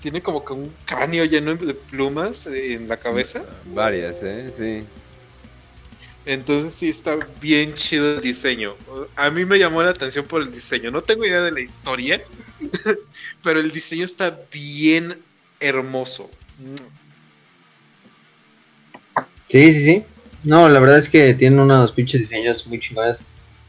Tiene 0.00 0.22
como 0.22 0.44
que 0.44 0.52
un 0.52 0.74
cráneo 0.86 1.24
lleno 1.24 1.54
de 1.54 1.74
plumas 1.74 2.46
en 2.46 2.88
la 2.88 2.96
cabeza. 2.96 3.44
Varias, 3.66 4.22
¿eh? 4.22 4.52
Sí. 4.56 4.86
Entonces 6.26 6.72
sí 6.72 6.88
está 6.88 7.18
bien 7.40 7.74
chido 7.74 8.16
el 8.16 8.22
diseño. 8.22 8.74
A 9.14 9.30
mí 9.30 9.44
me 9.44 9.58
llamó 9.58 9.82
la 9.82 9.90
atención 9.90 10.24
por 10.26 10.42
el 10.42 10.50
diseño. 10.50 10.90
No 10.90 11.02
tengo 11.02 11.24
idea 11.24 11.42
de 11.42 11.52
la 11.52 11.60
historia, 11.60 12.22
pero 13.42 13.60
el 13.60 13.70
diseño 13.70 14.04
está 14.04 14.38
bien 14.50 15.20
hermoso. 15.60 16.30
Sí, 19.48 19.72
sí, 19.72 19.84
sí. 19.84 20.04
No, 20.44 20.68
la 20.68 20.80
verdad 20.80 20.98
es 20.98 21.08
que 21.08 21.34
tiene 21.34 21.60
unos 21.60 21.92
pinches 21.92 22.20
diseños 22.20 22.66
muy 22.66 22.80
chingones 22.80 23.22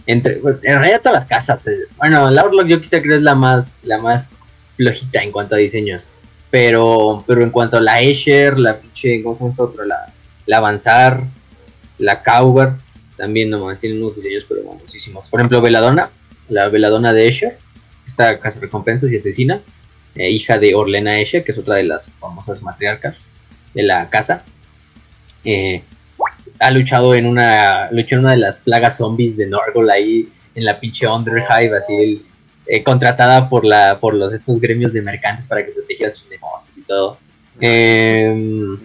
entre 0.08 0.36
en 0.36 0.62
realidad 0.62 1.02
todas 1.02 1.20
las 1.20 1.28
casas 1.28 1.66
eh, 1.68 1.80
bueno 1.98 2.30
la 2.30 2.42
Outlook 2.42 2.68
yo 2.68 2.80
quisiera 2.80 3.04
creer 3.04 3.20
es 3.20 3.24
la 3.24 3.36
más 3.36 3.78
la 3.84 3.98
más 3.98 4.40
flojita 4.78 5.24
en 5.24 5.32
cuanto 5.32 5.56
a 5.56 5.58
diseños 5.58 6.10
pero 6.52 7.24
pero 7.26 7.42
en 7.42 7.50
cuanto 7.50 7.78
a 7.78 7.82
la 7.82 8.02
Escher 8.02 8.60
la 8.60 8.80
pinche 8.80 9.24
cómo 9.24 9.36
se 9.36 9.46
llama 9.46 9.86
la, 9.86 10.14
la 10.46 10.58
Avanzar 10.58 11.24
la 11.98 12.24
Cowber 12.24 12.74
también 13.18 13.50
nomás 13.50 13.80
tienen 13.80 14.00
unos 14.00 14.16
diseños 14.16 14.46
pero 14.48 14.64
muchísimos 14.64 15.30
por 15.30 15.40
ejemplo 15.40 15.62
Veladona 15.62 16.10
la 16.50 16.68
Veladona 16.70 17.14
de 17.14 17.28
Escher 17.28 17.58
esta 18.06 18.40
casa 18.40 18.60
recompensas 18.60 19.12
y 19.12 19.18
asesina 19.18 19.62
eh, 20.16 20.30
hija 20.30 20.58
de 20.58 20.76
Orlena 20.76 21.20
Escher 21.20 21.44
que 21.44 21.52
es 21.52 21.58
otra 21.58 21.76
de 21.76 21.84
las 21.84 22.12
famosas 22.20 22.62
matriarcas 22.62 23.32
de 23.74 23.84
la 23.84 24.10
casa 24.10 24.44
eh, 25.44 25.84
ha 26.60 26.72
luchado 26.72 27.16
en 27.16 27.26
una 27.26 27.90
luchó 27.92 28.16
en 28.16 28.22
una 28.22 28.32
de 28.32 28.38
las 28.38 28.60
plagas 28.60 28.98
zombies 28.98 29.38
de 29.38 29.48
Norgol 29.48 29.90
ahí 29.90 30.30
en 30.56 30.66
la 30.66 30.80
pinche 30.80 31.08
Underhive, 31.08 31.76
así 31.76 32.26
eh, 32.66 32.84
contratada 32.84 33.50
por 33.50 33.66
la 33.66 34.00
por 34.00 34.16
los 34.16 34.34
estos 34.34 34.60
gremios 34.60 34.94
de 34.94 35.02
mercantes 35.02 35.48
para 35.48 35.66
que 35.66 35.72
protegiera 35.72 36.12
sus 36.12 36.30
negocios 36.30 36.78
y 36.78 36.82
todo. 36.84 37.18
Em, 37.60 38.78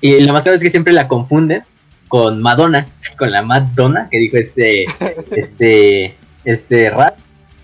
y 0.00 0.20
lo 0.20 0.32
más 0.32 0.44
grave 0.44 0.56
es 0.56 0.62
que 0.62 0.70
siempre 0.70 0.92
la 0.92 1.06
confunden 1.06 1.64
con 2.10 2.42
Madonna, 2.42 2.86
con 3.16 3.30
la 3.30 3.40
Madonna 3.40 4.08
que 4.10 4.18
dijo 4.18 4.36
este 4.36 4.84
este 5.30 6.16
este 6.44 6.90
Raz, 6.90 7.22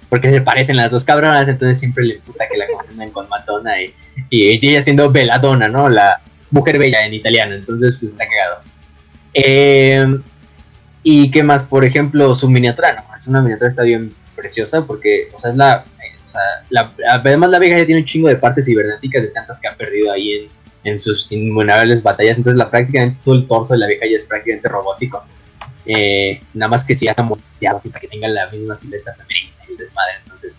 porque 0.09 0.31
se 0.31 0.41
parecen 0.41 0.77
las 0.77 0.93
dos 0.93 1.05
cabronas, 1.05 1.49
entonces 1.49 1.79
siempre 1.79 2.05
le 2.05 2.21
puta 2.21 2.47
que 2.49 2.57
la 2.57 2.67
confunden 2.69 3.11
con 3.11 3.29
Madonna 3.29 3.83
y, 3.83 3.93
y 4.31 4.49
ella 4.49 4.81
siendo 4.81 5.11
Belladonna, 5.11 5.69
¿no? 5.69 5.89
La 5.89 6.21
mujer 6.51 6.79
bella 6.79 7.05
en 7.05 7.15
italiano, 7.15 7.57
entonces 7.57 7.97
pues 7.99 8.13
está 8.13 8.25
cagado. 8.27 8.63
Eh, 9.35 10.07
y 11.03 11.31
qué 11.33 11.43
más, 11.43 11.65
por 11.65 11.85
ejemplo, 11.85 12.33
su 12.35 12.49
miniatura, 12.49 12.95
no, 12.95 13.17
es 13.17 13.27
una 13.27 13.43
miniatura 13.43 13.71
está 13.71 13.83
bien 13.83 14.15
preciosa 14.37 14.87
porque, 14.87 15.29
o 15.35 15.39
sea, 15.41 15.51
es 15.51 15.57
la, 15.57 15.85
además 17.11 17.51
la 17.51 17.59
vieja 17.59 17.79
ya 17.79 17.87
tiene 17.87 18.03
un 18.03 18.07
chingo 18.07 18.29
de 18.29 18.37
partes 18.37 18.67
cibernéticas 18.67 19.23
de 19.23 19.29
tantas 19.29 19.59
que 19.59 19.67
ha 19.67 19.75
perdido 19.75 20.13
ahí 20.13 20.35
en, 20.35 20.49
sus 20.99 21.31
innumerables 21.33 22.03
batallas, 22.03 22.39
entonces 22.39 22.59
la 22.59 22.71
prácticamente 22.71 23.19
todo 23.25 23.35
el 23.35 23.47
torso 23.47 23.75
de 23.75 23.81
la 23.81 23.87
vieja 23.87 24.07
ya 24.07 24.17
es 24.17 24.25
prácticamente 24.25 24.69
robótico. 24.69 25.25
Eh, 25.87 26.41
nada 26.53 26.71
más 26.71 26.83
que 26.83 26.97
si 26.97 27.05
ya 27.05 27.13
están 27.13 27.29
moldeados 27.29 27.87
y 27.87 27.89
para 27.91 28.01
que 28.01 28.09
tengan 28.09 28.35
la 28.35 28.51
misma 28.51 28.75
silueta 28.75 29.15
femenina 29.15 29.55
y 29.69 29.73
el 29.73 29.79
desmadre. 29.79 30.15
Entonces, 30.25 30.59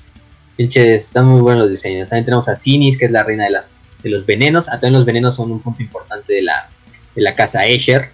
pinches, 0.55 1.03
están 1.03 1.25
muy 1.25 1.41
buenos 1.41 1.63
los 1.63 1.71
diseños. 1.71 2.09
También 2.09 2.25
tenemos 2.25 2.47
a 2.47 2.55
Sinis, 2.55 2.97
que 2.97 3.05
es 3.05 3.11
la 3.11 3.23
reina 3.23 3.45
de, 3.45 3.51
las, 3.51 3.71
de 4.03 4.09
los 4.09 4.25
venenos. 4.25 4.67
Ah, 4.69 4.79
también 4.79 4.93
los 4.93 5.05
venenos 5.05 5.35
son 5.35 5.51
un 5.51 5.61
punto 5.61 5.81
importante 5.81 6.33
de 6.33 6.41
la, 6.41 6.69
de 7.15 7.21
la 7.21 7.35
casa 7.35 7.65
Escher. 7.65 8.09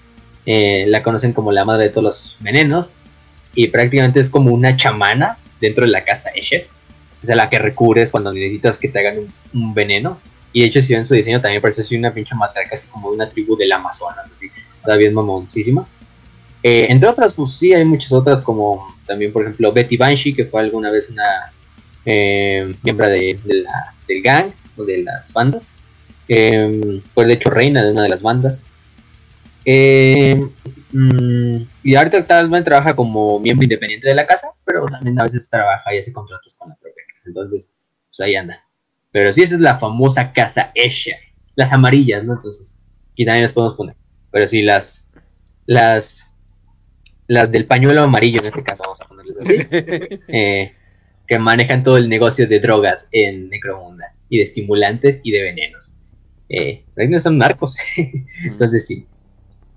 Eh, 0.46 0.86
la 0.88 1.04
conocen 1.04 1.34
como 1.34 1.52
la 1.52 1.66
madre 1.66 1.86
de 1.86 1.90
todos 1.90 2.04
los 2.04 2.38
venenos. 2.40 2.94
Y 3.56 3.68
prácticamente 3.68 4.20
es 4.20 4.30
como 4.30 4.52
una 4.52 4.76
chamana 4.76 5.38
dentro 5.62 5.86
de 5.86 5.92
la 5.92 6.04
casa 6.04 6.32
Escher. 6.32 6.68
Es 7.22 7.30
a 7.30 7.36
la 7.36 7.50
que 7.50 7.60
recurres 7.60 8.12
cuando 8.12 8.34
necesitas 8.34 8.78
que 8.78 8.90
te 8.90 9.00
hagan 9.00 9.20
un 9.54 9.74
veneno. 9.74 10.20
Y 10.54 10.62
de 10.62 10.68
hecho, 10.68 10.82
si 10.82 10.94
ven 10.94 11.04
su 11.04 11.16
diseño, 11.16 11.42
también 11.42 11.62
parece 11.62 11.82
así 11.82 11.98
una 11.98 12.14
pinche 12.14 12.36
matraca, 12.36 12.70
así 12.74 12.88
como 12.88 13.10
de 13.10 13.16
una 13.16 13.30
tribu 13.30 13.58
del 13.58 13.72
Amazonas, 13.72 14.30
así, 14.32 14.48
está 14.78 14.96
bien 14.96 15.14
mamoncísima. 15.14 15.86
Eh, 16.62 16.88
entre 16.90 17.10
otras, 17.10 17.34
pues 17.34 17.54
sí, 17.54 17.74
hay 17.74 17.84
muchas 17.84 18.14
otras, 18.14 18.42
como 18.42 18.96
también, 19.06 19.34
por 19.34 19.42
ejemplo, 19.42 19.72
Betty 19.72 19.98
Banshee, 19.98 20.34
que 20.34 20.46
fue 20.46 20.62
alguna 20.62 20.92
vez 20.92 21.10
una 21.10 21.52
eh, 22.06 22.74
miembro 22.84 23.08
de, 23.08 23.40
la, 23.46 23.94
del 24.08 24.22
gang 24.22 24.52
o 24.78 24.84
de 24.84 25.04
las 25.04 25.34
bandas. 25.34 25.68
Eh, 26.28 27.02
fue 27.14 27.26
de 27.26 27.34
hecho 27.34 27.50
reina 27.50 27.84
de 27.84 27.92
una 27.92 28.04
de 28.04 28.10
las 28.10 28.22
bandas. 28.22 28.66
Eh, 29.66 30.36
mm, 30.92 31.58
y 31.84 31.96
ahorita 31.96 32.26
vez 32.26 32.64
trabaja 32.64 32.96
como 32.96 33.40
miembro 33.40 33.64
independiente 33.64 34.08
de 34.08 34.16
la 34.16 34.28
casa, 34.28 34.50
pero 34.66 34.86
también 34.86 35.20
a 35.20 35.24
veces 35.24 35.50
trabaja 35.50 35.94
y 35.94 36.00
hace 36.00 36.14
contratos 36.14 36.56
con 36.56 36.70
la 36.70 36.76
propia 36.76 37.04
casa. 37.14 37.28
Entonces, 37.28 37.74
pues 38.10 38.20
ahí 38.22 38.36
anda. 38.36 38.63
Pero 39.14 39.32
sí, 39.32 39.44
esa 39.44 39.56
es 39.56 39.62
la 39.62 39.80
famosa 39.80 40.34
casa 40.34 40.72
Escher. 40.74 41.18
Las 41.56 41.72
amarillas, 41.72 42.26
¿no? 42.26 42.34
Entonces, 42.34 42.76
aquí 43.14 43.24
también 43.24 43.44
las 43.44 43.54
podemos 43.54 43.78
poner. 43.78 43.96
Pero 44.32 44.48
sí, 44.48 44.64
las. 44.64 45.10
Las. 45.68 46.30
Las 47.28 47.50
del 47.52 47.66
pañuelo 47.66 48.02
amarillo, 48.02 48.40
en 48.40 48.48
este 48.48 48.64
caso, 48.64 48.84
vamos 48.84 49.00
a 49.00 49.06
ponerles 49.06 49.38
así. 49.38 49.58
eh, 50.34 50.74
que 51.28 51.40
manejan 51.40 51.84
todo 51.84 51.98
el 51.98 52.10
negocio 52.10 52.48
de 52.48 52.60
drogas 52.60 53.08
en 53.12 53.50
Necromunda. 53.50 54.14
Y 54.30 54.38
de 54.38 54.44
estimulantes 54.44 55.22
y 55.24 55.32
de 55.32 55.44
venenos. 55.44 55.96
Eh, 56.50 56.84
no 56.96 57.20
son 57.20 57.38
narcos. 57.38 57.78
Entonces, 58.44 58.88
sí. 58.88 59.06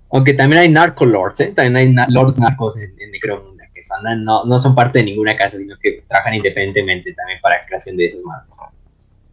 Aunque 0.09 0.33
también 0.33 0.61
hay 0.63 0.69
narcolords, 0.69 1.41
¿eh? 1.41 1.53
También 1.55 1.75
hay 1.75 1.93
na 1.93 2.07
lords 2.09 2.39
narcos 2.39 2.75
en, 2.77 2.95
en 2.99 3.11
Necromunda. 3.11 3.65
Que 3.71 3.83
son, 3.83 3.99
no, 4.23 4.45
no 4.45 4.57
son 4.57 4.73
parte 4.73 4.97
de 4.97 5.05
ninguna 5.05 5.37
casa, 5.37 5.57
sino 5.57 5.77
que 5.77 6.03
trabajan 6.07 6.33
independientemente 6.33 7.13
también 7.13 7.39
para 7.39 7.59
la 7.59 7.67
creación 7.67 7.97
de 7.97 8.05
esas 8.05 8.23
madres. 8.23 8.57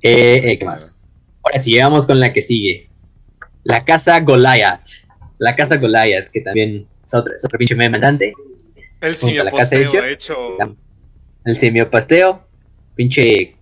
Eh, 0.05 0.53
eh, 0.53 0.59
¿Qué 0.59 0.65
más? 0.67 1.03
Ahora 1.43 1.59
sí, 1.59 1.73
llegamos 1.73 2.07
con 2.07 2.21
la 2.21 2.33
que 2.33 2.43
sigue. 2.43 2.91
La 3.63 3.85
casa 3.85 4.21
Goliath. 4.21 4.87
La 5.39 5.57
casa 5.57 5.77
Goliath, 5.79 6.31
que 6.31 6.43
también 6.43 6.87
es 7.05 7.15
otra, 7.15 7.35
es 7.35 7.45
otro 7.45 7.59
pinche 7.59 7.75
meme 7.75 7.97
andante. 7.97 8.35
El 9.01 9.11
Escher. 9.13 10.05
hecho. 10.05 10.57
La- 10.59 10.75
El 11.45 11.57
semiopasteo. 11.59 12.47
Pinche. 12.95 13.57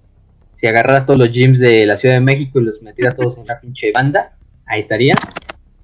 Si 0.55 0.67
agarras 0.67 1.07
todos 1.07 1.19
los 1.19 1.31
gyms 1.33 1.59
de 1.59 1.87
la 1.87 1.97
Ciudad 1.97 2.17
de 2.17 2.21
México 2.21 2.61
y 2.61 2.65
los 2.65 2.83
metieras 2.83 3.15
todos 3.15 3.37
en 3.39 3.45
una 3.45 3.61
pinche 3.61 3.91
banda, 3.93 4.37
ahí 4.67 4.81
estaría. 4.81 5.15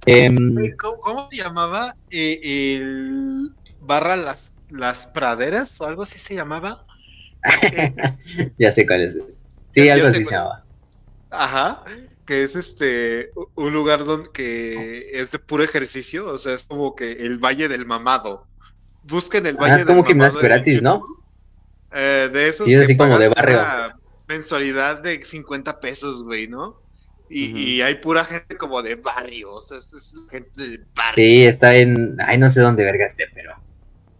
Em, 0.06 0.54
¿Cómo, 0.76 1.00
cómo 1.00 1.28
se 1.30 1.38
llamaba? 1.38 1.96
Eh, 2.10 2.40
el 2.76 3.50
barra 3.80 4.16
las, 4.16 4.52
las 4.70 5.06
praderas 5.06 5.80
o 5.80 5.86
algo 5.86 6.02
así 6.02 6.18
se 6.18 6.34
llamaba. 6.34 6.84
Eh, 7.62 7.94
ya 8.58 8.72
sé 8.72 8.84
cuál 8.84 9.02
es. 9.02 9.37
Sí, 9.70 9.84
Ya- 9.86 9.94
algo 9.94 10.08
así 10.08 10.24
se. 10.24 10.36
Ajá. 11.30 11.84
Que 12.26 12.42
es 12.44 12.56
este 12.56 13.30
un 13.54 13.72
lugar 13.72 14.04
donde 14.04 14.30
que 14.32 15.10
es 15.12 15.30
de 15.30 15.38
puro 15.38 15.64
ejercicio, 15.64 16.28
o 16.30 16.38
sea, 16.38 16.54
es 16.54 16.64
como 16.64 16.94
que 16.94 17.12
el 17.12 17.38
Valle 17.38 17.68
del 17.68 17.86
Mamado. 17.86 18.46
Busquen 19.04 19.46
el 19.46 19.56
Valle 19.56 19.72
Ah, 19.72 19.76
es 19.76 19.86
del 19.86 19.96
como 19.96 20.04
gimnasio 20.04 20.38
Mamado 20.40 20.54
en 20.54 20.62
gratis, 20.62 20.82
¿no? 20.82 21.06
Eh, 21.92 22.28
de 22.32 22.48
esos 22.48 22.66
Sí, 22.66 22.74
es 22.74 22.80
que 22.80 22.84
así 22.84 22.96
como 22.98 23.18
de 23.18 23.28
barrio. 23.30 23.58
una 23.58 23.98
mensualidad 24.26 25.02
de 25.02 25.22
50 25.22 25.80
pesos, 25.80 26.22
güey, 26.22 26.46
¿no? 26.48 26.76
Y, 27.30 27.58
y 27.58 27.82
hay 27.82 27.94
pura 27.96 28.24
gente 28.24 28.56
como 28.56 28.82
de 28.82 28.94
barrio, 28.96 29.52
o 29.52 29.60
sea, 29.60 29.78
es, 29.78 29.92
es 29.94 30.14
gente 30.30 30.50
de 30.62 30.78
barrio. 30.94 31.24
Sí, 31.24 31.44
está 31.46 31.74
en. 31.76 32.16
Ay, 32.20 32.36
no 32.38 32.48
sé 32.50 32.60
dónde 32.60 32.84
verga 32.84 33.04
esté, 33.06 33.26
pero. 33.34 33.52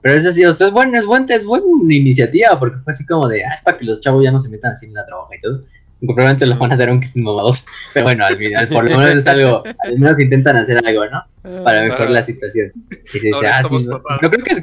Pero 0.01 0.15
eso 0.15 0.31
sí, 0.31 0.45
o 0.45 0.53
sea, 0.53 0.69
es 0.69 0.73
buena, 0.73 0.99
es 0.99 1.07
buena, 1.07 1.35
es 1.35 1.45
buena 1.45 1.67
iniciativa, 1.95 2.59
porque 2.59 2.79
fue 2.85 2.93
así 2.93 3.05
como 3.05 3.27
de, 3.29 3.45
ah, 3.45 3.53
es 3.53 3.61
para 3.63 3.79
que 3.79 3.85
los 3.85 4.01
chavos 4.01 4.25
ya 4.25 4.31
no 4.31 4.39
se 4.39 4.49
metan 4.49 4.73
así 4.73 4.87
en 4.87 4.95
la 4.95 5.05
droga 5.05 5.35
y 5.37 5.41
todo. 5.41 5.65
Y 6.01 6.07
probablemente 6.07 6.47
lo 6.47 6.57
van 6.57 6.71
a 6.71 6.75
hacer 6.75 6.89
aunque 6.89 7.07
estén 7.07 7.25
mamados. 7.25 7.65
Pero 7.95 8.05
bueno, 8.05 8.25
al 8.25 8.37
final, 8.37 8.69
por 8.69 8.89
lo 8.89 8.97
menos 8.97 9.17
es 9.17 9.27
algo, 9.27 9.65
al 9.65 9.99
menos 9.99 10.21
intentan 10.21 10.57
hacer 10.57 10.81
algo, 10.87 11.05
¿no? 11.07 11.65
Para 11.65 11.83
mejorar 11.83 12.11
la 12.11 12.23
situación. 12.23 12.73
Y 12.91 13.19
se 13.19 13.27
dice, 13.27 13.47
ah, 13.47 13.63
sí, 13.65 13.89
no, 13.89 13.99
no, 13.99 14.31
creo 14.31 14.45
que 14.45 14.53
es, 14.53 14.63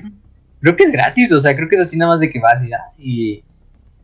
creo 0.61 0.75
que 0.77 0.83
es 0.85 0.91
gratis, 0.91 1.31
o 1.33 1.39
sea, 1.39 1.55
creo 1.55 1.67
que 1.67 1.75
es 1.75 1.81
así 1.81 1.97
nada 1.97 2.11
más 2.11 2.21
de 2.21 2.31
que 2.31 2.39
vas 2.39 2.63
y, 2.63 2.71
ah, 2.71 2.79
si, 2.95 3.43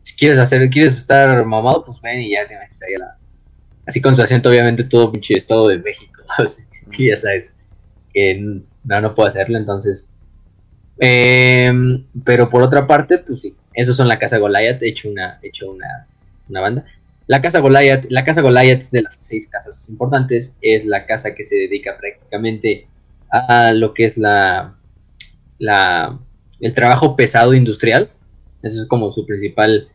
si 0.02 0.14
quieres 0.14 0.38
hacer, 0.38 0.68
quieres 0.68 0.98
estar 0.98 1.44
mamado, 1.46 1.84
pues 1.84 2.00
ven 2.02 2.20
y 2.20 2.32
ya 2.32 2.46
te 2.46 2.58
metes 2.58 2.82
ahí 2.82 2.94
a 2.94 2.98
la... 2.98 3.16
Así 3.86 4.00
con 4.00 4.14
su 4.14 4.22
acento, 4.22 4.50
obviamente, 4.50 4.84
todo 4.84 5.10
pinche 5.10 5.34
estado 5.34 5.68
de 5.68 5.78
México, 5.78 6.22
así 6.38 6.62
que 6.94 7.08
ya 7.08 7.16
sabes 7.16 7.56
que 8.12 8.34
no, 8.84 9.00
no 9.00 9.14
puedo 9.14 9.28
hacerlo, 9.28 9.56
entonces... 9.56 10.08
Em, 10.98 12.04
pero 12.24 12.48
por 12.50 12.62
otra 12.62 12.86
parte, 12.86 13.18
pues 13.18 13.42
sí, 13.42 13.56
esos 13.74 13.96
son 13.96 14.08
la 14.08 14.18
Casa 14.18 14.38
Goliath, 14.38 14.82
he 14.82 14.88
hecho 14.88 15.08
una, 15.10 15.38
he 15.42 15.48
hecho 15.48 15.70
una, 15.70 16.06
una 16.48 16.60
banda. 16.60 16.84
La 17.26 17.40
Casa 17.40 17.60
Goliath, 17.60 18.06
la 18.10 18.24
Casa 18.24 18.42
Goliath 18.42 18.80
es 18.80 18.90
de 18.90 19.02
las 19.02 19.16
seis 19.16 19.48
casas 19.48 19.88
importantes, 19.88 20.56
es 20.60 20.84
la 20.84 21.06
casa 21.06 21.34
que 21.34 21.44
se 21.44 21.56
dedica 21.56 21.96
prácticamente 21.96 22.86
a 23.30 23.72
lo 23.72 23.94
que 23.94 24.04
es 24.04 24.18
la, 24.18 24.74
la 25.58 26.18
el 26.60 26.74
trabajo 26.74 27.16
pesado 27.16 27.54
industrial. 27.54 28.10
Eso 28.62 28.80
es 28.80 28.86
como 28.86 29.10
su 29.12 29.26
principal 29.26 29.88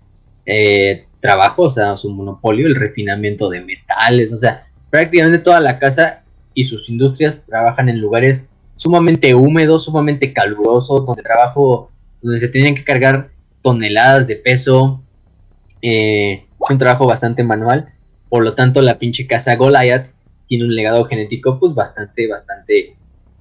eh, 0.46 1.06
trabajo, 1.20 1.64
o 1.64 1.72
sea, 1.72 1.96
su 1.96 2.12
monopolio, 2.12 2.68
el 2.68 2.76
refinamiento 2.76 3.50
de 3.50 3.62
metales, 3.62 4.32
o 4.32 4.38
sea, 4.38 4.68
prácticamente 4.90 5.40
toda 5.40 5.60
la 5.60 5.80
casa 5.80 6.24
y 6.54 6.64
sus 6.64 6.90
industrias 6.90 7.46
trabajan 7.46 7.90
en 7.90 8.00
lugares 8.00 8.50
sumamente 8.78 9.36
húmedos, 9.36 9.84
sumamente 9.84 10.32
calurosos, 10.32 11.06
donde 11.06 11.24
trabajo, 11.24 11.92
donde 12.22 12.40
se 12.40 12.48
tienen 12.48 12.76
que 12.76 12.86
cargar 12.86 13.30
toneladas 13.62 14.26
de 14.28 14.38
peso. 14.38 15.04
Eh, 15.82 16.46
es 16.62 16.70
un 16.70 16.78
trabajo 16.78 17.06
bastante 17.06 17.44
manual. 17.44 17.90
Por 18.30 18.44
lo 18.44 18.56
tanto, 18.56 18.82
la 18.82 18.98
pinche 18.98 19.28
casa 19.28 19.56
Goliath 19.58 20.08
tiene 20.48 20.64
un 20.64 20.76
legado 20.76 21.04
genético, 21.06 21.58
pues 21.60 21.74
bastante, 21.74 22.28
bastante 22.28 22.96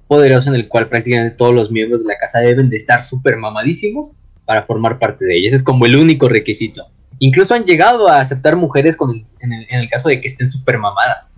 poderoso, 0.07 0.49
en 0.49 0.55
el 0.55 0.67
cual 0.67 0.89
prácticamente 0.89 1.35
todos 1.37 1.53
los 1.53 1.71
miembros 1.71 2.01
de 2.01 2.07
la 2.07 2.17
casa 2.17 2.39
deben 2.39 2.69
de 2.69 2.77
estar 2.77 3.03
súper 3.03 3.37
mamadísimos 3.37 4.11
para 4.45 4.63
formar 4.63 4.99
parte 4.99 5.25
de 5.25 5.37
ella. 5.37 5.47
Ese 5.47 5.57
es 5.57 5.63
como 5.63 5.85
el 5.85 5.95
único 5.95 6.27
requisito. 6.29 6.87
Incluso 7.19 7.53
han 7.53 7.65
llegado 7.65 8.07
a 8.07 8.19
aceptar 8.19 8.55
mujeres 8.55 8.95
con 8.95 9.11
el- 9.11 9.25
en, 9.39 9.53
el, 9.53 9.65
en 9.69 9.79
el 9.79 9.89
caso 9.89 10.09
de 10.09 10.21
que 10.21 10.27
estén 10.27 10.49
súper 10.49 10.77
mamadas. 10.77 11.37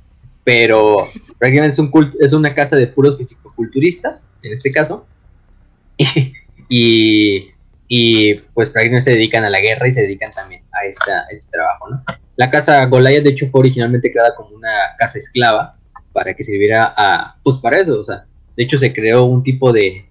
Pero 0.49 0.97
prácticamente 1.37 1.73
es, 1.73 1.79
un 1.79 1.91
cult- 1.91 2.17
es 2.19 2.33
una 2.33 2.55
casa 2.55 2.75
de 2.75 2.87
puros 2.87 3.17
fisicoculturistas, 3.19 4.27
en 4.41 4.51
este 4.51 4.71
caso. 4.71 5.05
Y, 6.71 8.35
pues 8.53 8.69
prácticamente 8.69 9.05
se 9.05 9.17
dedican 9.17 9.43
a 9.43 9.49
la 9.49 9.59
guerra 9.59 9.87
y 9.87 9.91
se 9.91 10.01
dedican 10.01 10.29
también 10.29 10.61
a, 10.71 10.85
esta, 10.85 11.25
este 11.31 11.49
trabajo, 11.49 11.89
¿no? 11.89 12.03
La 12.35 12.47
casa 12.47 12.85
Goliath, 12.85 13.23
de 13.23 13.31
hecho, 13.31 13.49
fue 13.49 13.61
originalmente 13.61 14.11
creada 14.11 14.35
como 14.35 14.55
una 14.55 14.69
casa 14.99 15.17
esclava 15.17 15.75
para 16.13 16.35
que 16.35 16.43
sirviera 16.43 16.93
a, 16.95 17.35
pues 17.41 17.57
para 17.57 17.79
eso, 17.79 17.99
o 17.99 18.03
sea, 18.03 18.25
de 18.55 18.63
hecho 18.63 18.77
se 18.77 18.93
creó 18.93 19.23
un 19.25 19.41
tipo 19.41 19.73
de, 19.73 20.05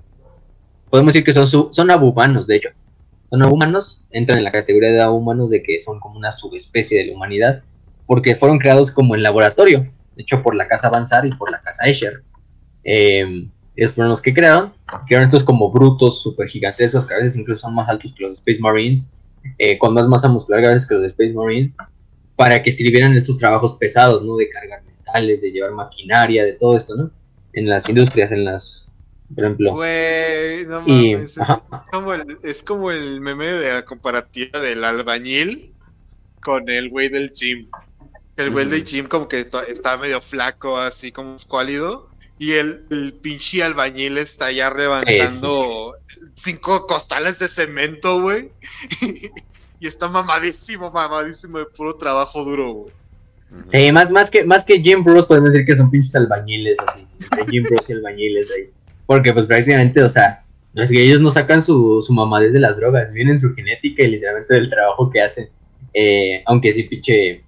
podemos 0.91 1.13
decir 1.13 1.25
que 1.25 1.33
son, 1.33 1.73
son 1.73 1.91
abumanos, 1.93 2.49
de 2.49 2.57
hecho, 2.57 2.71
son 3.31 3.43
abumanos, 3.43 4.03
entran 4.11 4.39
en 4.39 4.45
la 4.45 4.51
categoría 4.51 4.91
de 4.91 5.01
abumanos 5.01 5.49
de 5.49 5.63
que 5.63 5.81
son 5.81 6.01
como 6.01 6.19
una 6.19 6.33
subespecie 6.33 6.99
de 6.99 7.07
la 7.07 7.15
humanidad, 7.15 7.63
porque 8.07 8.35
fueron 8.35 8.59
creados 8.59 8.91
como 8.91 9.15
en 9.15 9.23
laboratorio, 9.23 9.87
hecho 10.19 10.43
por 10.43 10.55
la 10.55 10.69
casa 10.69 10.89
Avanzar 10.89 11.25
y 11.27 11.35
por 11.35 11.51
la 11.51 11.61
casa 11.61 11.87
Escher. 11.87 12.23
Eh, 12.85 13.49
ellos 13.79 13.93
fueron 13.93 14.11
los 14.11 14.21
que 14.21 14.35
crearon, 14.35 14.75
crearon 15.07 15.29
estos 15.29 15.45
como 15.45 15.71
brutos, 15.71 16.21
super 16.21 16.49
gigantescos, 16.49 17.07
que 17.07 17.15
a 17.15 17.19
veces 17.19 17.37
incluso 17.37 17.63
son 17.63 17.75
más 17.75 17.89
altos 17.89 18.13
que 18.13 18.25
los 18.25 18.39
Space 18.39 18.59
Marines, 18.59 19.15
eh, 19.57 19.79
con 19.79 19.95
más 19.95 20.09
masa 20.09 20.27
muscular 20.27 20.65
a 20.65 20.69
veces 20.71 20.89
que 20.89 20.97
los 20.97 21.05
Space 21.05 21.33
Marines, 21.33 21.77
para 22.35 22.61
que 22.61 22.73
sirvieran 22.73 23.15
estos 23.15 23.37
trabajos 23.37 23.75
pesados, 23.75 24.25
¿no? 24.25 24.37
De 24.37 24.49
cargar 24.49 24.83
metales, 24.83 25.43
de 25.43 25.53
llevar 25.53 25.73
maquinaria, 25.73 26.45
de 26.45 26.55
todo 26.55 26.77
esto, 26.77 26.97
¿no? 26.97 27.11
En 27.53 27.69
las 27.69 27.89
industrias, 27.89 28.33
en 28.33 28.45
las, 28.47 28.89
por 29.33 29.45
ejemplo. 29.45 29.73
Güey, 29.75 30.67
no 30.67 30.83
y, 30.85 31.15
mames, 31.15 31.39
es, 31.39 31.49
como 31.93 32.15
el, 32.15 32.39
es 32.43 32.63
como 32.65 32.91
el 32.91 33.21
meme 33.21 33.47
de 33.47 33.75
la 33.75 33.85
comparativa 33.85 34.59
del 34.59 34.83
albañil 34.83 35.73
con 36.41 36.69
el 36.69 36.91
güey 36.91 37.09
del 37.09 37.33
gym. 37.33 37.69
El 38.39 38.51
güey 38.51 38.67
del 38.67 38.85
gym 38.85 39.07
como 39.07 39.29
que 39.29 39.47
está 39.69 39.97
medio 39.99 40.21
flaco, 40.21 40.79
así 40.79 41.13
como 41.13 41.35
escuálido, 41.35 42.09
y 42.39 42.53
el, 42.53 42.85
el 42.91 43.13
pinche 43.15 43.63
albañil 43.63 44.17
está 44.17 44.53
ya 44.53 44.71
levantando 44.71 45.97
cinco 46.35 46.87
costales 46.87 47.39
de 47.39 47.49
cemento, 47.49 48.23
güey. 48.23 48.49
y 49.81 49.87
está 49.87 50.09
mamadísimo, 50.09 50.91
mamadísimo 50.91 51.59
de 51.59 51.67
puro 51.67 51.97
trabajo 51.97 52.45
duro, 52.45 52.73
güey. 52.73 52.95
Sí, 53.73 53.93
más, 53.93 54.13
más, 54.13 54.31
que, 54.31 54.45
más 54.45 54.63
que 54.63 54.81
Jim 54.81 55.03
Bros 55.03 55.27
podemos 55.27 55.53
decir 55.53 55.67
que 55.67 55.77
son 55.77 55.91
pinches 55.91 56.15
albañiles, 56.15 56.77
así. 56.87 57.07
Entre 57.21 57.47
Jim 57.47 57.65
Bros 57.65 57.89
y 57.89 57.93
albañiles 57.95 58.53
ahí. 58.53 58.71
Porque 59.07 59.33
pues 59.33 59.47
prácticamente, 59.47 60.03
o 60.03 60.09
sea, 60.09 60.45
Es 60.75 60.91
que 60.91 61.03
ellos 61.03 61.21
no 61.21 61.31
sacan 61.31 61.63
su, 61.63 62.03
su 62.03 62.13
mamadez 62.13 62.53
de 62.53 62.61
las 62.61 62.77
drogas, 62.77 63.13
vienen 63.13 63.41
su 63.41 63.55
genética 63.55 64.03
y 64.03 64.09
literalmente 64.09 64.55
del 64.55 64.69
trabajo 64.69 65.11
que 65.11 65.23
hacen. 65.23 65.49
Eh, 65.95 66.43
aunque 66.47 66.73
sí, 66.73 66.85
pinche, 66.85 67.43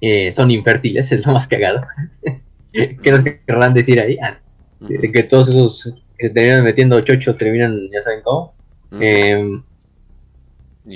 eh, 0.00 0.32
son 0.32 0.50
infértiles, 0.50 1.12
es 1.12 1.26
lo 1.26 1.32
más 1.32 1.46
cagado. 1.46 1.86
¿Qué 2.72 3.10
nos 3.10 3.22
querrán 3.22 3.74
decir 3.74 4.00
ahí? 4.00 4.16
Ah, 4.22 4.38
que 4.86 5.22
todos 5.24 5.48
esos 5.48 5.94
que 6.16 6.28
se 6.28 6.34
terminan 6.34 6.62
metiendo 6.62 7.00
chochos 7.00 7.36
terminan, 7.36 7.90
ya 7.90 8.02
saben 8.02 8.22
cómo. 8.22 8.54
Em, 9.00 9.62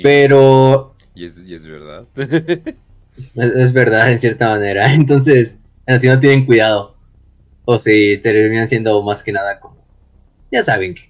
pero... 0.01 0.95
Y 1.13 1.25
es, 1.25 1.41
y 1.45 1.53
es 1.53 1.65
verdad. 1.65 2.05
es, 2.15 3.73
verdad, 3.73 4.09
en 4.09 4.19
cierta 4.19 4.49
manera. 4.49 4.93
Entonces, 4.93 5.61
si 5.99 6.07
no 6.07 6.19
tienen 6.19 6.45
cuidado. 6.45 6.95
O 7.65 7.79
si 7.79 8.17
terminan 8.19 8.67
siendo 8.67 9.01
más 9.01 9.23
que 9.23 9.31
nada 9.31 9.59
como... 9.59 9.77
Ya 10.51 10.63
saben 10.63 10.95
que... 10.95 11.09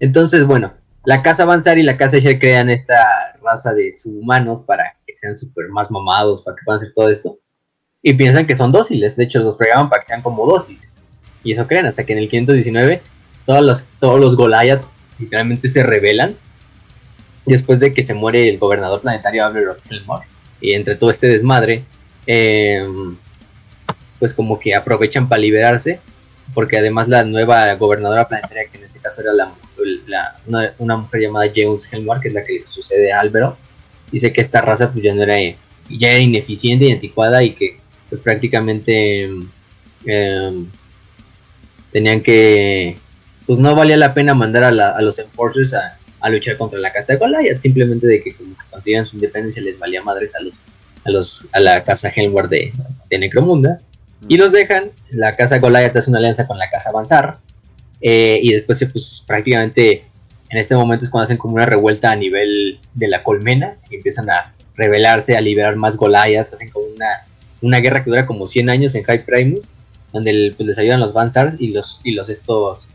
Entonces, 0.00 0.44
bueno, 0.44 0.74
la 1.04 1.22
casa 1.22 1.44
Avanzar 1.44 1.78
y 1.78 1.82
la 1.82 1.96
casa 1.96 2.18
Escher 2.18 2.38
crean 2.38 2.68
esta 2.68 3.36
raza 3.42 3.72
de 3.74 3.90
subhumanos 3.90 4.62
para 4.62 4.96
sean 5.16 5.36
súper 5.36 5.68
más 5.68 5.90
mamados, 5.90 6.42
para 6.42 6.56
que 6.56 6.62
puedan 6.64 6.80
hacer 6.80 6.92
todo 6.94 7.08
esto. 7.08 7.38
Y 8.02 8.14
piensan 8.14 8.46
que 8.46 8.56
son 8.56 8.72
dóciles. 8.72 9.16
De 9.16 9.24
hecho, 9.24 9.40
los 9.40 9.56
programan 9.56 9.88
para 9.88 10.02
que 10.02 10.06
sean 10.06 10.22
como 10.22 10.46
dóciles. 10.46 10.98
Y 11.42 11.52
eso 11.52 11.66
creen, 11.66 11.86
hasta 11.86 12.04
que 12.04 12.12
en 12.12 12.18
el 12.18 12.28
519 12.28 13.02
todos 13.46 13.62
los, 13.62 13.84
todos 14.00 14.20
los 14.20 14.36
Goliaths 14.36 14.92
literalmente 15.18 15.68
se 15.68 15.82
rebelan. 15.82 16.36
Después 17.46 17.80
de 17.80 17.92
que 17.92 18.02
se 18.02 18.14
muere 18.14 18.48
el 18.48 18.58
gobernador 18.58 19.02
planetario 19.02 19.44
Abner 19.44 19.68
Y 20.60 20.74
entre 20.74 20.96
todo 20.96 21.10
este 21.10 21.26
desmadre, 21.26 21.84
em, 22.26 23.16
pues 24.18 24.32
como 24.32 24.58
que 24.58 24.74
aprovechan 24.74 25.28
para 25.28 25.40
liberarse. 25.40 26.00
Porque 26.54 26.78
además 26.78 27.08
la 27.08 27.24
nueva 27.24 27.74
gobernadora 27.74 28.28
planetaria, 28.28 28.68
que 28.70 28.78
en 28.78 28.84
este 28.84 28.98
caso 29.00 29.20
era 29.20 29.32
la, 29.32 29.54
una, 30.78 30.96
mujer 30.96 31.22
llamada 31.22 31.50
James 31.54 31.90
Helmar, 31.90 32.20
que 32.20 32.28
es 32.28 32.34
la 32.34 32.44
que 32.44 32.66
sucede 32.66 33.12
a 33.12 33.20
Álvaro, 33.20 33.56
dice 34.14 34.32
que 34.32 34.40
esta 34.40 34.60
raza 34.60 34.92
pues 34.92 35.04
ya 35.04 35.12
no 35.12 35.24
era, 35.24 35.36
ya 35.90 36.10
era 36.10 36.20
ineficiente 36.20 36.86
y 36.86 36.92
anticuada 36.92 37.42
y 37.42 37.54
que 37.54 37.76
pues 38.08 38.20
prácticamente 38.20 39.24
em, 40.06 40.68
tenían 41.90 42.22
que, 42.22 42.96
pues 43.44 43.58
no 43.58 43.74
valía 43.74 43.96
la 43.96 44.14
pena 44.14 44.32
mandar 44.32 44.62
a, 44.62 45.00
los 45.02 45.18
enforcers 45.18 45.74
a, 45.74 45.98
luchar 46.28 46.56
contra 46.56 46.78
la 46.78 46.92
casa 46.92 47.12
de 47.12 47.18
Goliath, 47.18 47.58
simplemente 47.58 48.06
de 48.06 48.22
que 48.22 48.34
como 48.34 48.54
consigan 48.70 49.04
su 49.04 49.16
independencia 49.16 49.60
les 49.60 49.78
valía 49.78 50.00
madres 50.02 50.34
a 50.34 50.42
los, 50.42 50.54
a 51.04 51.10
los, 51.10 51.48
a 51.52 51.60
la 51.60 51.84
casa 51.84 52.08
Helmar 52.08 52.48
de, 52.48 52.72
de 53.10 53.18
Necromunda, 53.18 53.80
y 54.28 54.38
los 54.38 54.52
dejan, 54.52 54.92
la 55.10 55.36
casa 55.36 55.58
Goliath 55.58 55.94
hace 55.96 56.08
una 56.08 56.20
alianza 56.20 56.46
con 56.46 56.56
la 56.56 56.70
casa 56.70 56.90
Avanzar, 56.90 57.38
eh, 58.00 58.38
y 58.42 58.52
después, 58.52 58.86
pues 58.90 59.22
prácticamente 59.26 60.04
en 60.48 60.58
este 60.58 60.76
momento 60.76 61.04
es 61.04 61.10
cuando 61.10 61.24
hacen 61.24 61.36
como 61.36 61.56
una 61.56 61.66
revuelta 61.66 62.12
a 62.12 62.16
nivel 62.16 62.78
de 62.94 63.08
la 63.08 63.22
colmena 63.22 63.76
y 63.90 63.96
empiezan 63.96 64.30
a 64.30 64.54
rebelarse, 64.76 65.36
a 65.36 65.40
liberar 65.40 65.76
más 65.76 65.96
Goliaths, 65.96 66.54
hacen 66.54 66.70
como 66.70 66.86
una, 66.86 67.26
una 67.60 67.78
guerra 67.80 68.02
que 68.02 68.10
dura 68.10 68.26
como 68.26 68.46
100 68.46 68.70
años 68.70 68.94
en 68.94 69.04
High 69.04 69.24
Primus, 69.24 69.70
donde 70.12 70.54
pues, 70.56 70.66
les 70.66 70.78
ayudan 70.78 71.00
los 71.00 71.12
Vansars 71.12 71.56
y 71.58 71.72
los, 71.72 72.00
y 72.04 72.12
los 72.12 72.28
estos 72.28 72.90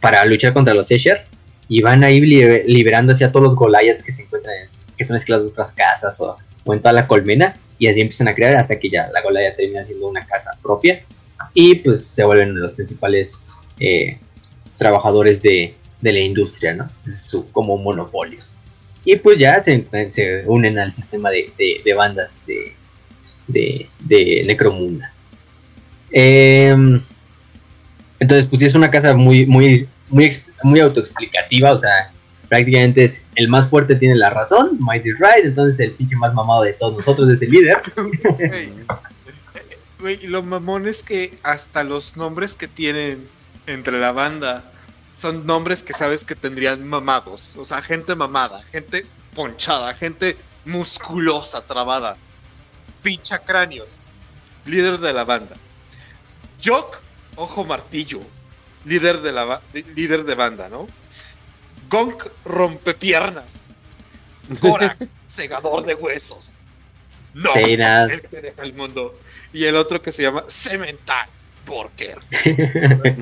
para 0.00 0.24
luchar 0.24 0.52
contra 0.52 0.74
los 0.74 0.90
Escher 0.90 1.24
y 1.68 1.82
van 1.82 2.02
ahí 2.02 2.20
liberando 2.20 3.12
hacia 3.12 3.30
todos 3.30 3.44
los 3.44 3.54
Goliaths 3.54 4.02
que 4.02 4.12
se 4.12 4.22
encuentran, 4.22 4.54
que 4.96 5.04
son 5.04 5.16
esclavos 5.16 5.44
de 5.44 5.50
otras 5.52 5.72
casas 5.72 6.20
o, 6.20 6.36
o, 6.64 6.74
en 6.74 6.80
toda 6.80 6.92
la 6.92 7.06
colmena 7.06 7.54
y 7.78 7.86
así 7.86 8.00
empiezan 8.00 8.28
a 8.28 8.34
crear 8.34 8.56
hasta 8.56 8.78
que 8.78 8.90
ya 8.90 9.08
la 9.12 9.22
Goliath 9.22 9.56
termina 9.56 9.84
siendo 9.84 10.08
una 10.08 10.26
casa 10.26 10.50
propia 10.62 11.02
y 11.54 11.76
pues 11.76 12.04
se 12.04 12.24
vuelven 12.24 12.56
los 12.56 12.72
principales 12.72 13.38
eh, 13.78 14.18
trabajadores 14.76 15.42
de, 15.42 15.74
la 16.02 16.18
industria, 16.18 16.74
¿no? 16.74 16.88
Es 17.06 17.22
su, 17.22 17.50
como 17.52 17.76
monopolio. 17.76 18.38
Y 19.04 19.16
pues 19.16 19.38
ya 19.38 19.60
se, 19.62 19.86
unen 20.46 20.78
al 20.78 20.92
sistema 20.92 21.30
de, 21.30 21.50
bandas 21.96 22.44
de, 22.46 22.74
de, 23.98 24.44
Necromunda. 24.46 25.12
Em, 26.10 27.00
entonces, 28.18 28.46
pues 28.46 28.60
sí 28.60 28.66
es 28.66 28.74
una 28.74 28.90
casa 28.90 29.14
muy, 29.14 29.46
muy, 29.46 29.88
muy, 30.10 30.80
autoexplicativa, 30.80 31.72
o 31.72 31.80
sea, 31.80 32.12
prácticamente 32.48 33.04
es 33.04 33.24
el 33.36 33.48
más 33.48 33.68
fuerte 33.68 33.94
tiene 33.94 34.16
la 34.16 34.30
razón, 34.30 34.76
Mighty 34.80 35.12
Right, 35.12 35.44
entonces 35.44 35.80
el 35.80 35.92
pinche 35.92 36.16
más 36.16 36.34
mamado 36.34 36.62
de 36.62 36.74
todos 36.74 36.98
nosotros 36.98 37.32
es 37.32 37.42
el 37.42 37.50
líder. 37.50 37.80
lo 40.28 40.42
mamón 40.42 40.88
es 40.88 41.02
que 41.02 41.34
hasta 41.42 41.84
los 41.84 42.16
nombres 42.16 42.56
que 42.56 42.68
tienen 42.68 43.28
entre 43.66 43.98
la 43.98 44.12
banda 44.12 44.69
son 45.12 45.46
nombres 45.46 45.82
que 45.82 45.92
sabes 45.92 46.24
que 46.24 46.34
tendrían 46.34 46.86
mamados. 46.86 47.56
O 47.56 47.64
sea, 47.64 47.82
gente 47.82 48.14
mamada, 48.14 48.62
gente 48.72 49.06
ponchada, 49.34 49.94
gente 49.94 50.36
musculosa, 50.64 51.64
trabada. 51.64 52.16
Pincha 53.02 53.38
cráneos. 53.38 54.08
Líder 54.66 54.98
de 54.98 55.12
la 55.12 55.24
banda. 55.24 55.56
Jock, 56.62 57.00
ojo 57.36 57.64
martillo. 57.64 58.20
Líder 58.84 59.20
de 59.20 59.32
la 59.32 59.60
líder 59.94 60.24
de 60.24 60.34
banda, 60.34 60.68
¿no? 60.68 60.86
Gonk 61.88 62.26
rompepiernas. 62.44 63.66
Gorak, 64.60 65.08
segador 65.26 65.84
de 65.84 65.94
huesos. 65.94 66.62
No, 67.34 67.54
el 67.54 68.22
que 68.22 68.40
deja 68.40 68.62
el 68.62 68.74
mundo. 68.74 69.18
Y 69.52 69.64
el 69.64 69.76
otro 69.76 70.02
que 70.02 70.12
se 70.12 70.22
llama 70.22 70.44
Cemental 70.48 71.28
Porker. 71.64 72.18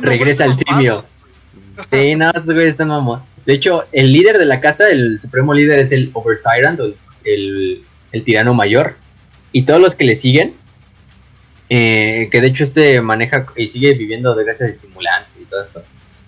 Regresa 0.00 0.44
al 0.44 0.58
simio. 0.58 1.04
Sí, 1.90 2.14
no, 2.14 2.30
esos 2.30 2.46
güeyes 2.46 2.70
están 2.70 2.88
mamón. 2.88 3.22
De 3.46 3.54
hecho, 3.54 3.84
el 3.92 4.12
líder 4.12 4.38
de 4.38 4.46
la 4.46 4.60
casa, 4.60 4.88
el 4.88 5.18
supremo 5.18 5.52
líder, 5.52 5.80
es 5.80 5.92
el 5.92 6.10
Over 6.12 6.40
Tyrant, 6.42 6.80
el, 7.24 7.84
el, 8.12 8.24
tirano 8.24 8.54
mayor. 8.54 8.96
Y 9.52 9.62
todos 9.62 9.80
los 9.80 9.94
que 9.94 10.04
le 10.04 10.14
siguen, 10.14 10.54
eh, 11.68 12.28
que 12.30 12.40
de 12.40 12.48
hecho 12.48 12.64
este 12.64 13.00
maneja 13.00 13.46
y 13.56 13.66
sigue 13.66 13.94
viviendo 13.94 14.34
de 14.34 14.44
gracias 14.44 14.68
a 14.68 14.70
estimulantes 14.70 15.38
y 15.40 15.44
todo 15.44 15.62
esto. 15.62 15.82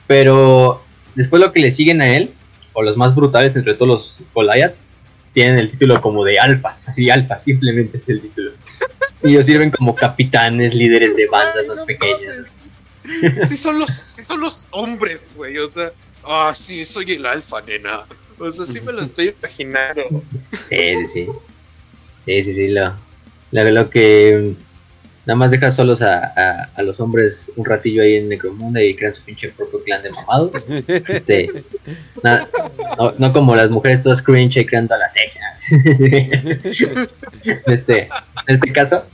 Pero 0.07 0.83
después 1.15 1.41
lo 1.41 1.53
que 1.53 1.61
le 1.61 1.71
siguen 1.71 2.03
a 2.03 2.17
él, 2.17 2.35
o 2.73 2.83
los 2.83 2.97
más 2.97 3.15
brutales 3.15 3.55
entre 3.57 3.75
todos 3.75 3.89
los 3.89 4.23
Goliath, 4.35 4.77
tienen 5.33 5.59
el 5.59 5.71
título 5.71 6.01
como 6.01 6.25
de 6.25 6.39
alfas, 6.39 6.89
así 6.89 7.11
alfas, 7.11 7.45
simplemente 7.45 7.99
es 7.99 8.09
el 8.09 8.21
título. 8.21 8.53
Y 9.23 9.31
ellos 9.31 9.47
sirven 9.47 9.71
como 9.71 9.95
capitanes, 9.95 10.75
líderes 10.75 11.17
de 11.17 11.27
bandas 11.27 11.67
más 11.67 11.81
pequeñas. 11.81 12.61
Sí 13.49 13.57
son 13.57 13.79
los, 13.79 13.91
sí 13.91 14.23
son 14.23 14.41
los 14.41 14.69
hombres, 14.71 15.33
güey. 15.35 15.59
O 15.59 15.69
sea, 15.69 15.93
ah, 16.25 16.53
sí, 16.55 16.85
soy 16.85 17.13
el 17.13 17.27
alfa, 17.27 17.61
nena. 17.63 18.05
O 18.39 18.51
sea, 18.51 18.67
sí 18.67 18.81
me 18.81 18.93
lo 18.93 19.03
estoy 19.03 19.35
imaginando. 19.39 20.23
Sí, 20.69 21.07
sí. 21.13 21.29
Sí, 22.27 22.43
sí, 22.43 22.55
sí. 22.55 22.69
Lo, 22.69 22.95
lo, 23.53 23.91
que 23.91 24.55
nada 25.27 25.39
más 25.39 25.51
deja 25.51 25.71
solos 25.71 26.03
a, 26.03 26.69
a, 26.75 26.83
los 26.83 26.99
hombres 27.01 27.53
un 27.57 27.65
ratillo 27.65 28.03
ahí 28.03 28.17
en 28.17 28.29
Necromunda 28.29 28.83
y 28.83 28.97
crean 28.97 29.15
su 29.15 29.23
pinche 29.23 29.51
propio 29.51 29.83
clan 29.85 30.03
de 30.03 30.11
mamados. 30.11 30.65
Este, 30.89 31.65
no, 32.23 33.13
no, 33.19 33.33
como 33.33 33.55
las 33.55 33.71
mujeres 33.71 34.01
todas 34.01 34.23
cringe 34.23 34.57
y 34.57 34.67
creando 34.67 34.97
las 34.97 35.13
cejas. 35.13 35.73
este, 37.67 38.09
en 38.47 38.55
este 38.55 38.73
caso, 38.73 39.05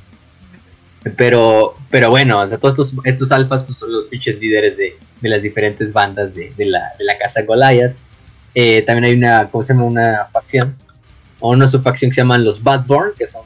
pero, 1.16 1.74
pero 1.90 2.10
bueno, 2.10 2.40
o 2.40 2.46
sea, 2.46 2.58
todos 2.58 2.74
estos, 2.74 2.94
estos 3.04 3.32
alfas 3.32 3.64
pues, 3.64 3.78
son 3.78 3.92
los 3.92 4.04
pinches 4.04 4.38
líderes 4.38 4.76
de, 4.76 4.96
las 5.22 5.42
diferentes 5.42 5.92
bandas 5.92 6.34
de, 6.34 6.52
la, 6.58 7.18
casa 7.18 7.42
Goliath. 7.42 7.96
Eh, 8.54 8.82
también 8.82 9.04
hay 9.04 9.14
una, 9.14 9.50
¿cómo 9.50 9.62
se 9.62 9.72
llama? 9.72 9.86
Una 9.86 10.28
facción, 10.32 10.76
o 11.38 11.50
una 11.50 11.68
subfacción 11.68 12.10
que 12.10 12.16
se 12.16 12.20
llaman 12.20 12.44
los 12.44 12.62
Batborn, 12.62 13.14
que 13.16 13.26
son 13.26 13.42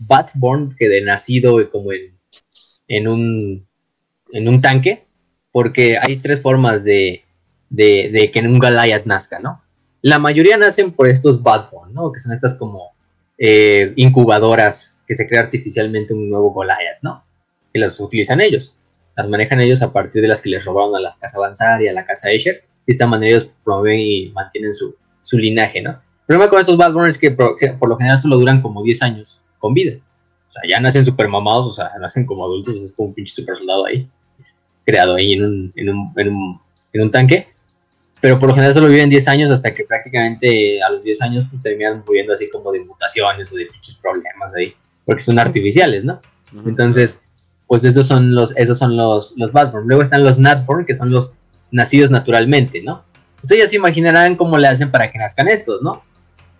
Batborn, 0.00 0.76
que 0.78 0.88
de 0.88 1.00
nacido 1.00 1.58
como 1.70 1.92
en, 1.92 2.12
en, 2.88 3.08
un, 3.08 3.66
en 4.32 4.48
un 4.48 4.60
tanque, 4.60 5.06
porque 5.50 5.96
hay 5.98 6.18
tres 6.18 6.42
formas 6.42 6.84
de, 6.84 7.24
de, 7.70 8.30
que 8.32 8.40
un 8.40 8.58
Goliath 8.58 9.06
nazca, 9.06 9.38
¿no? 9.38 9.62
La 10.02 10.18
mayoría 10.18 10.58
nacen 10.58 10.92
por 10.92 11.08
estos 11.08 11.42
Batborn, 11.42 11.94
¿no? 11.94 12.12
Que 12.12 12.20
son 12.20 12.32
estas 12.32 12.54
como 12.54 12.92
eh, 13.38 13.92
incubadoras 13.96 14.97
que 15.08 15.14
se 15.14 15.26
crea 15.26 15.40
artificialmente 15.40 16.12
un 16.12 16.28
nuevo 16.28 16.52
Goliath, 16.52 17.02
¿no? 17.02 17.24
Que 17.72 17.80
las 17.80 17.98
utilizan 17.98 18.42
ellos. 18.42 18.74
Las 19.16 19.26
manejan 19.28 19.60
ellos 19.60 19.80
a 19.80 19.90
partir 19.90 20.20
de 20.20 20.28
las 20.28 20.42
que 20.42 20.50
les 20.50 20.64
robaron 20.64 20.94
a 20.94 21.00
la 21.00 21.16
casa 21.18 21.38
Avanzar 21.38 21.82
y 21.82 21.88
a 21.88 21.94
la 21.94 22.04
casa 22.04 22.30
Escher. 22.30 22.62
De 22.86 22.92
esta 22.92 23.06
manera 23.06 23.30
ellos 23.30 23.50
promueven 23.64 23.98
y 23.98 24.28
mantienen 24.28 24.74
su, 24.74 24.94
su 25.22 25.38
linaje, 25.38 25.80
¿no? 25.80 25.90
El 25.90 26.36
problema 26.36 26.50
con 26.50 26.60
estos 26.60 26.76
Badborn 26.76 27.08
es 27.08 27.16
que 27.16 27.30
por, 27.30 27.56
lo 27.88 27.96
general 27.96 28.20
solo 28.20 28.36
duran 28.36 28.60
como 28.60 28.82
10 28.82 29.02
años 29.02 29.46
con 29.58 29.72
vida. 29.72 29.96
O 30.50 30.52
sea, 30.52 30.62
ya 30.68 30.78
nacen 30.78 31.04
super 31.04 31.26
mamados, 31.26 31.66
o 31.66 31.72
sea, 31.72 31.90
nacen 31.98 32.26
como 32.26 32.44
adultos, 32.44 32.76
es 32.76 32.92
como 32.92 33.08
un 33.08 33.14
pinche 33.14 33.32
super 33.32 33.56
soldado 33.56 33.86
ahí, 33.86 34.06
creado 34.84 35.14
ahí 35.14 35.32
en 35.32 35.44
un, 35.44 35.72
en 35.74 35.88
un, 35.88 36.12
en 36.16 36.28
un, 36.28 36.60
en 36.92 37.02
un 37.02 37.10
tanque 37.10 37.48
pero 38.20 38.38
por 38.38 38.48
lo 38.48 38.54
general 38.54 38.74
solo 38.74 38.88
viven 38.88 39.10
10 39.10 39.28
años 39.28 39.50
hasta 39.50 39.72
que 39.72 39.84
prácticamente 39.84 40.82
a 40.82 40.90
los 40.90 41.04
10 41.04 41.22
años 41.22 41.46
pues, 41.50 41.62
terminan 41.62 42.02
muriendo 42.06 42.32
así 42.32 42.48
como 42.50 42.72
de 42.72 42.80
mutaciones 42.80 43.52
o 43.52 43.56
de 43.56 43.66
pinches 43.66 43.94
problemas 43.96 44.54
ahí 44.54 44.74
porque 45.08 45.22
son 45.22 45.38
artificiales, 45.38 46.04
¿no? 46.04 46.20
Entonces, 46.66 47.22
pues 47.66 47.82
esos 47.82 48.06
son 48.06 48.34
los, 48.34 48.54
esos 48.58 48.78
son 48.78 48.94
los, 48.94 49.32
los 49.38 49.52
Badborn. 49.52 49.88
Luego 49.88 50.02
están 50.02 50.22
los 50.22 50.38
Natborn, 50.38 50.84
que 50.84 50.92
son 50.92 51.10
los 51.10 51.32
nacidos 51.70 52.10
naturalmente, 52.10 52.82
¿no? 52.82 53.04
Ustedes 53.42 53.62
ya 53.62 53.68
se 53.68 53.76
imaginarán 53.76 54.36
cómo 54.36 54.58
le 54.58 54.68
hacen 54.68 54.90
para 54.90 55.10
que 55.10 55.16
nazcan 55.18 55.48
estos, 55.48 55.80
¿no? 55.80 56.02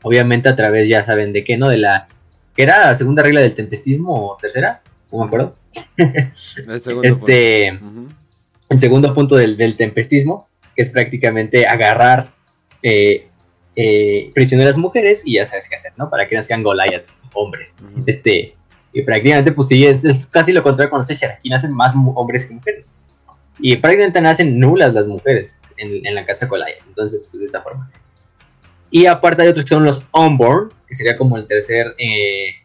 Obviamente 0.00 0.48
a 0.48 0.56
través, 0.56 0.88
ya 0.88 1.04
saben 1.04 1.34
de 1.34 1.44
qué, 1.44 1.58
¿no? 1.58 1.68
De 1.68 1.76
la... 1.76 2.08
¿Qué 2.56 2.62
era 2.62 2.86
la 2.86 2.94
segunda 2.94 3.22
regla 3.22 3.42
del 3.42 3.52
tempestismo 3.52 4.14
o 4.14 4.38
tercera? 4.40 4.80
No 5.12 5.18
me 5.18 5.26
acuerdo. 5.26 5.54
El 5.98 6.80
segundo 6.80 7.06
este, 7.06 7.78
punto. 7.78 8.14
El 8.70 8.78
segundo 8.78 9.14
punto 9.14 9.36
del, 9.36 9.58
del 9.58 9.76
tempestismo, 9.76 10.48
que 10.74 10.84
es 10.84 10.88
prácticamente 10.88 11.66
agarrar 11.66 12.30
eh, 12.82 13.27
eh, 13.80 14.32
prisioneras 14.34 14.76
mujeres 14.76 15.22
y 15.24 15.34
ya 15.34 15.46
sabes 15.46 15.68
qué 15.68 15.76
hacer, 15.76 15.92
¿no? 15.96 16.10
Para 16.10 16.28
que 16.28 16.34
nazcan 16.34 16.64
Goliaths, 16.64 17.22
hombres. 17.32 17.76
Este, 18.06 18.56
y 18.92 19.02
prácticamente, 19.02 19.52
pues 19.52 19.68
sí, 19.68 19.86
es, 19.86 20.04
es 20.04 20.26
casi 20.26 20.52
lo 20.52 20.64
contrario 20.64 20.90
con 20.90 20.98
los 20.98 21.08
Escher. 21.08 21.30
Aquí 21.30 21.48
nacen 21.48 21.72
más 21.72 21.94
hombres 21.94 22.44
que 22.44 22.54
mujeres. 22.54 22.96
Y 23.60 23.76
prácticamente 23.76 24.20
nacen 24.20 24.58
nulas 24.58 24.92
las 24.92 25.06
mujeres 25.06 25.60
en, 25.76 26.04
en 26.04 26.14
la 26.16 26.26
casa 26.26 26.46
Goliath. 26.46 26.82
Entonces, 26.88 27.28
pues 27.30 27.38
de 27.38 27.46
esta 27.46 27.62
forma. 27.62 27.88
Y 28.90 29.06
aparte 29.06 29.42
hay 29.42 29.48
otros 29.48 29.64
que 29.64 29.68
son 29.68 29.84
los 29.84 30.04
unborn, 30.12 30.72
que 30.88 30.96
sería 30.96 31.16
como 31.16 31.36
el 31.36 31.46
tercer 31.46 31.94
eh, 31.98 32.56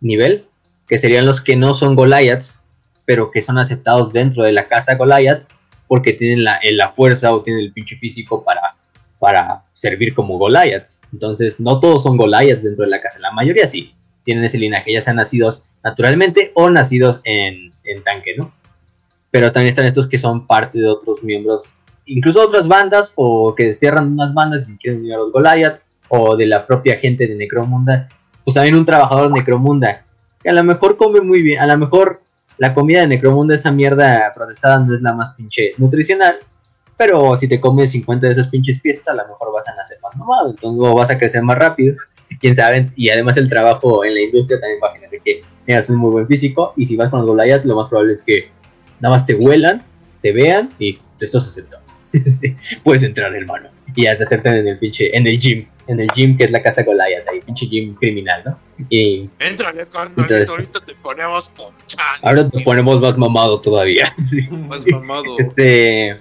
nivel, 0.00 0.46
que 0.88 0.96
serían 0.96 1.26
los 1.26 1.42
que 1.42 1.54
no 1.54 1.74
son 1.74 1.96
Goliaths, 1.96 2.62
pero 3.04 3.30
que 3.30 3.42
son 3.42 3.58
aceptados 3.58 4.10
dentro 4.14 4.42
de 4.42 4.52
la 4.52 4.64
casa 4.64 4.94
Goliath 4.94 5.46
porque 5.86 6.14
tienen 6.14 6.44
la, 6.44 6.56
eh, 6.62 6.72
la 6.72 6.92
fuerza 6.92 7.34
o 7.34 7.42
tienen 7.42 7.62
el 7.62 7.74
pinche 7.74 7.96
físico 7.96 8.42
para, 8.42 8.76
para 9.22 9.62
servir 9.70 10.14
como 10.14 10.36
Goliaths. 10.36 11.00
Entonces, 11.12 11.60
no 11.60 11.78
todos 11.78 12.02
son 12.02 12.16
Goliaths 12.16 12.64
dentro 12.64 12.84
de 12.84 12.90
la 12.90 13.00
casa, 13.00 13.20
la 13.20 13.30
mayoría 13.30 13.68
sí 13.68 13.94
tienen 14.24 14.42
ese 14.42 14.58
linaje, 14.58 14.92
ya 14.92 15.00
sean 15.00 15.14
nacidos 15.14 15.70
naturalmente 15.84 16.50
o 16.56 16.68
nacidos 16.70 17.20
en, 17.22 17.72
en 17.84 18.02
tanque, 18.02 18.34
¿no? 18.36 18.52
Pero 19.30 19.52
también 19.52 19.68
están 19.68 19.84
estos 19.84 20.08
que 20.08 20.18
son 20.18 20.48
parte 20.48 20.80
de 20.80 20.88
otros 20.88 21.22
miembros, 21.22 21.72
incluso 22.04 22.42
otras 22.42 22.66
bandas, 22.66 23.12
o 23.14 23.54
que 23.54 23.66
destierran 23.66 24.12
unas 24.12 24.34
bandas 24.34 24.68
y 24.68 24.76
quieren 24.76 25.02
unir 25.02 25.14
a 25.14 25.18
los 25.18 25.30
Goliath, 25.30 25.82
o 26.08 26.36
de 26.36 26.46
la 26.46 26.66
propia 26.66 26.98
gente 26.98 27.28
de 27.28 27.36
Necromunda. 27.36 28.08
Pues 28.42 28.54
también 28.54 28.74
un 28.74 28.84
trabajador 28.84 29.28
de 29.28 29.38
Necromunda, 29.38 30.04
que 30.42 30.50
a 30.50 30.52
lo 30.52 30.64
mejor 30.64 30.96
come 30.96 31.20
muy 31.20 31.42
bien, 31.42 31.60
a 31.60 31.66
lo 31.68 31.78
mejor 31.78 32.22
la 32.58 32.74
comida 32.74 33.02
de 33.02 33.06
Necromunda, 33.06 33.54
esa 33.54 33.70
mierda 33.70 34.32
procesada, 34.34 34.80
no 34.80 34.96
es 34.96 35.00
la 35.00 35.12
más 35.12 35.34
pinche 35.34 35.70
nutricional, 35.78 36.40
pero 36.96 37.36
si 37.36 37.48
te 37.48 37.60
comes 37.60 37.90
50 37.90 38.26
de 38.26 38.32
esas 38.32 38.48
pinches 38.48 38.80
piezas, 38.80 39.08
a 39.08 39.14
lo 39.14 39.26
mejor 39.28 39.52
vas 39.52 39.68
a 39.68 39.74
nacer 39.74 39.98
más 40.02 40.16
mamado, 40.16 40.50
entonces 40.50 40.94
vas 40.94 41.10
a 41.10 41.18
crecer 41.18 41.42
más 41.42 41.56
rápido 41.58 41.96
quién 42.40 42.54
sabe, 42.54 42.90
y 42.96 43.10
además 43.10 43.36
el 43.36 43.48
trabajo 43.48 44.04
en 44.04 44.14
la 44.14 44.20
industria 44.20 44.58
también 44.60 44.80
va 44.82 44.88
a 44.88 44.94
generar 44.94 45.22
que 45.24 45.40
tengas 45.66 45.88
un 45.90 45.96
muy 45.96 46.10
buen 46.10 46.26
físico, 46.26 46.72
y 46.76 46.84
si 46.84 46.96
vas 46.96 47.10
con 47.10 47.20
los 47.20 47.28
Goliath, 47.28 47.64
lo 47.64 47.76
más 47.76 47.88
probable 47.88 48.12
es 48.12 48.22
que 48.22 48.48
nada 49.00 49.14
más 49.14 49.26
te 49.26 49.34
huelan, 49.34 49.82
te 50.22 50.32
vean, 50.32 50.70
y 50.78 50.98
te 51.18 51.24
estás 51.24 51.46
aceptado. 51.46 51.82
Puedes 52.84 53.02
entrar, 53.02 53.34
hermano, 53.34 53.68
y 53.94 54.04
ya 54.04 54.16
te 54.16 54.24
aceptan 54.24 54.56
en 54.56 54.68
el 54.68 54.78
pinche, 54.78 55.16
en 55.16 55.26
el 55.26 55.38
gym, 55.38 55.66
en 55.86 56.00
el 56.00 56.08
gym 56.14 56.36
que 56.36 56.44
es 56.44 56.50
la 56.50 56.62
casa 56.62 56.82
Goliath, 56.82 57.28
ahí, 57.28 57.40
pinche 57.40 57.66
gym 57.66 57.94
criminal, 57.94 58.42
¿no? 58.44 58.58
Y 58.88 59.28
Entonces- 59.38 59.88
carnalito, 59.90 60.52
ahorita 60.52 60.80
te 60.84 60.94
ponemos 60.94 61.48
ponchando. 61.48 62.02
ahora 62.22 62.48
te 62.48 62.60
ponemos 62.60 63.00
más 63.00 63.16
mamado 63.16 63.60
todavía. 63.60 64.14
Más 64.68 64.86
mamado. 64.86 65.36
Este... 65.38 66.18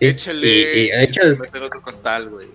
Échale. 0.00 0.46
y- 0.46 0.80
y 0.80 0.88
de 0.90 1.02
hecho, 1.04 1.22
es- 1.22 1.40
otro 1.40 1.82
costal, 1.82 2.28
güey. 2.28 2.48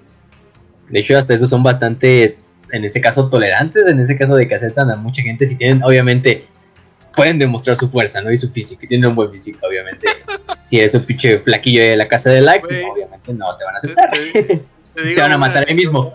De 0.90 1.00
hecho, 1.00 1.18
hasta 1.18 1.34
eso 1.34 1.48
son 1.48 1.64
bastante, 1.64 2.38
en 2.72 2.84
ese 2.86 3.02
caso, 3.02 3.30
tolerantes, 3.30 3.88
en 3.88 4.00
ese 4.00 4.18
caso 4.18 4.36
de 4.36 4.48
que 4.48 4.56
aceptan 4.56 4.90
a 4.92 4.96
mucha 4.96 5.22
gente, 5.22 5.46
si 5.46 5.56
tienen, 5.56 5.84
obviamente, 5.84 6.46
pueden 7.16 7.38
demostrar 7.40 7.78
su 7.78 7.90
fuerza, 7.90 8.22
¿no? 8.22 8.32
Y 8.32 8.38
su 8.38 8.50
físico, 8.52 8.82
y 8.86 8.88
tienen 8.88 9.10
un 9.10 9.16
buen 9.16 9.32
físico, 9.32 9.60
obviamente. 9.68 10.08
si 10.64 10.80
eres 10.80 10.94
un 10.96 11.04
pinche 11.06 11.40
flaquillo 11.40 11.82
de 11.82 11.98
la 11.98 12.08
casa 12.08 12.30
de 12.32 12.42
like, 12.42 12.68
pues, 12.68 12.84
obviamente 12.92 13.34
no 13.34 13.56
te 13.56 13.66
van 13.66 13.76
a 13.76 13.78
aceptar. 13.78 14.10
Te, 14.10 14.32
te 14.96 15.04
digo 15.04 15.16
Te 15.16 15.22
van 15.22 15.32
a 15.32 15.38
matar 15.38 15.66
ahí 15.68 15.76
mismo. 15.76 16.12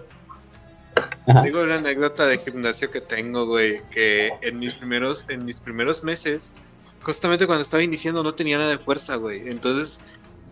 Ajá. 1.27 1.43
Digo 1.43 1.61
una 1.63 1.77
anécdota 1.77 2.27
de 2.27 2.39
gimnasio 2.39 2.91
que 2.91 3.01
tengo, 3.01 3.47
güey, 3.47 3.83
que 3.91 4.31
en 4.43 4.59
mis 4.59 4.75
primeros, 4.75 5.27
en 5.29 5.45
mis 5.45 5.61
primeros 5.61 6.03
meses, 6.03 6.55
justamente 7.03 7.47
cuando 7.47 7.63
estaba 7.63 7.83
iniciando 7.83 8.23
no 8.23 8.33
tenía 8.35 8.59
nada 8.59 8.71
de 8.71 8.79
fuerza, 8.79 9.17
güey. 9.17 9.47
Entonces, 9.49 10.05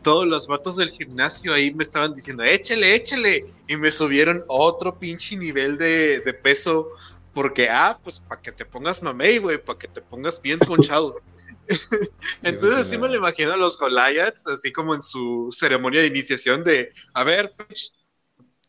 todos 0.06 0.24
los 0.24 0.46
vatos 0.46 0.76
del 0.76 0.90
gimnasio 0.90 1.52
ahí 1.52 1.74
me 1.74 1.82
estaban 1.82 2.14
diciendo, 2.14 2.44
échale, 2.44 2.94
échale. 2.94 3.44
Y 3.66 3.76
me 3.76 3.90
subieron 3.90 4.44
otro 4.46 4.96
pinche 4.96 5.34
nivel 5.36 5.78
de, 5.78 6.20
de 6.20 6.32
peso. 6.32 6.88
Porque, 7.34 7.68
ah, 7.68 7.98
pues 8.04 8.20
para 8.20 8.40
que 8.40 8.52
te 8.52 8.64
pongas 8.64 9.02
mamey, 9.02 9.38
güey, 9.38 9.58
para 9.62 9.78
que 9.80 9.88
te 9.88 10.00
pongas 10.00 10.40
bien 10.40 10.60
ponchado. 10.60 11.20
Entonces 12.44 12.78
así 12.82 12.96
me 12.96 13.08
lo 13.08 13.16
imagino 13.16 13.52
a 13.52 13.56
los 13.56 13.76
Goliaths, 13.76 14.46
así 14.46 14.72
como 14.72 14.94
en 14.94 15.02
su 15.02 15.48
ceremonia 15.50 16.00
de 16.02 16.06
iniciación 16.06 16.62
de, 16.62 16.92
a 17.12 17.24
ver, 17.24 17.52
bench, 17.58 17.92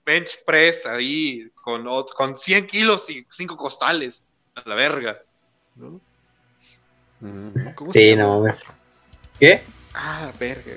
bench 0.03 0.43
press 0.43 0.87
ahí 0.87 1.47
con, 1.63 1.85
con 2.15 2.35
100 2.35 2.65
kilos 2.65 3.09
y 3.11 3.23
5 3.29 3.55
costales, 3.55 4.27
a 4.55 4.67
la 4.67 4.73
verga. 4.73 5.21
¿no? 5.75 6.01
¿Cómo 7.75 7.93
se 7.93 7.99
Sí, 7.99 8.09
llama? 8.09 8.23
no 8.23 8.39
mames. 8.39 8.63
¿Qué? 9.39 9.61
Ah, 9.93 10.33
verga. 10.39 10.73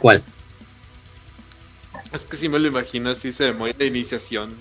¿Cuál? 0.00 0.22
Es 2.12 2.24
que 2.24 2.36
sí 2.36 2.48
me 2.48 2.58
lo 2.58 2.68
imagino 2.68 3.10
así, 3.10 3.32
ceremonia 3.32 3.74
de 3.78 3.86
iniciación. 3.86 4.54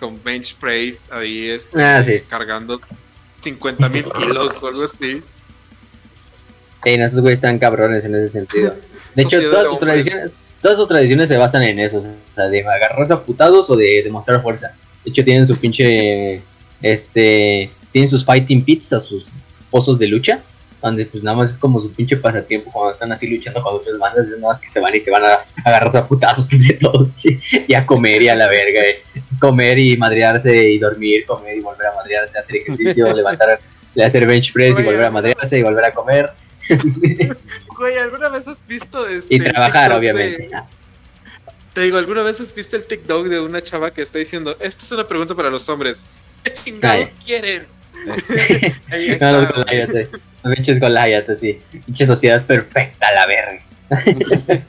Con 0.00 0.22
bench 0.22 0.56
press 0.56 1.02
ahí 1.10 1.48
es 1.50 1.70
Ah, 1.74 2.02
sí. 2.02 2.16
cargando 2.28 2.80
50 3.40 3.88
mil 3.88 4.04
kilos 4.12 4.62
o 4.62 4.68
algo 4.68 4.84
así. 4.84 5.22
Sí, 6.84 6.96
no, 6.98 7.04
esos 7.04 7.20
güeyes 7.20 7.38
están 7.38 7.58
cabrones 7.58 8.04
en 8.04 8.14
ese 8.14 8.28
sentido. 8.28 8.76
De 9.14 9.22
hecho, 9.22 9.30
Sociedad 9.38 9.50
todas 9.52 9.68
sus 9.68 9.78
tradiciones, 9.80 10.34
todas 10.62 10.76
sus 10.78 10.88
tradiciones 10.88 11.28
se 11.28 11.36
basan 11.36 11.62
en 11.62 11.78
eso, 11.80 11.98
o 11.98 12.34
sea, 12.34 12.44
de 12.48 12.60
agarrarse 12.66 13.12
a 13.12 13.22
putados 13.24 13.68
o 13.70 13.76
de 13.76 14.02
demostrar 14.04 14.42
fuerza. 14.42 14.74
De 15.04 15.10
hecho, 15.10 15.24
tienen 15.24 15.46
su 15.46 15.58
pinche, 15.58 16.42
este, 16.82 17.70
tienen 17.92 18.08
sus 18.08 18.24
fighting 18.24 18.64
pits, 18.64 18.92
o 18.92 19.00
sus 19.00 19.26
pozos 19.70 19.98
de 19.98 20.06
lucha, 20.06 20.42
donde 20.86 21.06
pues 21.06 21.22
nada 21.22 21.36
más 21.36 21.52
es 21.52 21.58
como 21.58 21.80
su 21.80 21.92
pinche 21.92 22.16
pasatiempo 22.16 22.70
cuando 22.72 22.90
están 22.92 23.12
así 23.12 23.26
luchando 23.26 23.62
con 23.62 23.74
otras 23.76 23.98
bandas, 23.98 24.26
es 24.28 24.32
nada 24.34 24.48
más 24.48 24.58
que 24.58 24.68
se 24.68 24.80
van 24.80 24.94
y 24.94 25.00
se 25.00 25.10
van 25.10 25.24
a 25.24 25.40
agarrarse 25.64 25.98
a 25.98 26.06
putazos 26.06 26.48
de 26.50 26.74
todos, 26.74 27.12
sí, 27.12 27.38
y 27.68 27.74
a 27.74 27.84
comer 27.86 28.22
y 28.22 28.28
a 28.28 28.34
la 28.34 28.48
verga, 28.48 28.80
eh. 28.82 29.02
comer 29.40 29.78
y 29.78 29.96
madrearse 29.96 30.70
y 30.70 30.78
dormir, 30.78 31.24
comer 31.26 31.58
y 31.58 31.60
volver 31.60 31.86
a 31.88 31.94
madrearse, 31.94 32.38
hacer 32.38 32.56
ejercicio, 32.56 33.12
levantar, 33.14 33.58
hacer 34.04 34.26
bench 34.26 34.52
press 34.52 34.78
y 34.78 34.82
volver 34.82 35.04
a 35.04 35.10
madrearse 35.10 35.58
y 35.58 35.62
volver 35.62 35.84
a 35.84 35.92
comer. 35.92 36.32
Güey, 37.78 37.98
¿alguna 37.98 38.28
vez 38.30 38.48
has 38.48 38.66
visto 38.66 39.06
este 39.06 39.34
y 39.34 39.38
trabajar, 39.38 39.92
obviamente. 39.92 40.44
de- 40.48 40.62
Te 41.74 41.82
digo, 41.82 41.98
¿alguna 41.98 42.22
vez 42.22 42.40
has 42.40 42.54
visto 42.54 42.74
el 42.76 42.84
TikTok 42.84 43.26
de 43.26 43.40
una 43.40 43.62
chava 43.62 43.92
que 43.92 44.00
está 44.02 44.18
diciendo, 44.18 44.56
esta 44.60 44.82
es 44.82 44.92
una 44.92 45.06
pregunta 45.06 45.34
para 45.34 45.50
los 45.50 45.68
hombres? 45.68 46.06
¿Qué 46.42 46.52
chingados 46.52 47.16
quieren? 47.24 47.66
Ahí 48.90 49.08
No, 49.08 49.12
está. 49.14 49.32
los 49.32 49.52
Goliath, 49.52 49.94
eh. 49.94 50.08
Pinches 50.54 50.80
Goliath, 50.80 51.28
así. 51.30 51.58
Pinche 51.84 52.06
sociedad 52.06 52.44
perfecta, 52.44 53.06
la 53.12 53.26
verga. 53.26 53.62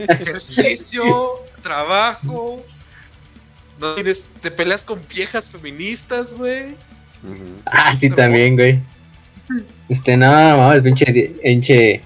Ejercicio, 0.08 1.04
trabajo. 1.62 2.64
No 3.80 3.94
tienes, 3.96 4.32
te 4.42 4.50
peleas 4.52 4.84
con 4.84 5.00
viejas 5.08 5.50
feministas, 5.50 6.34
güey. 6.34 6.76
Ah, 7.66 7.96
sí, 7.96 8.10
también, 8.10 8.56
güey. 8.56 8.80
Este, 9.90 10.18
no, 10.18 10.32
mames, 10.32 10.82
pinche, 10.82 11.06
pinche. 11.42 12.02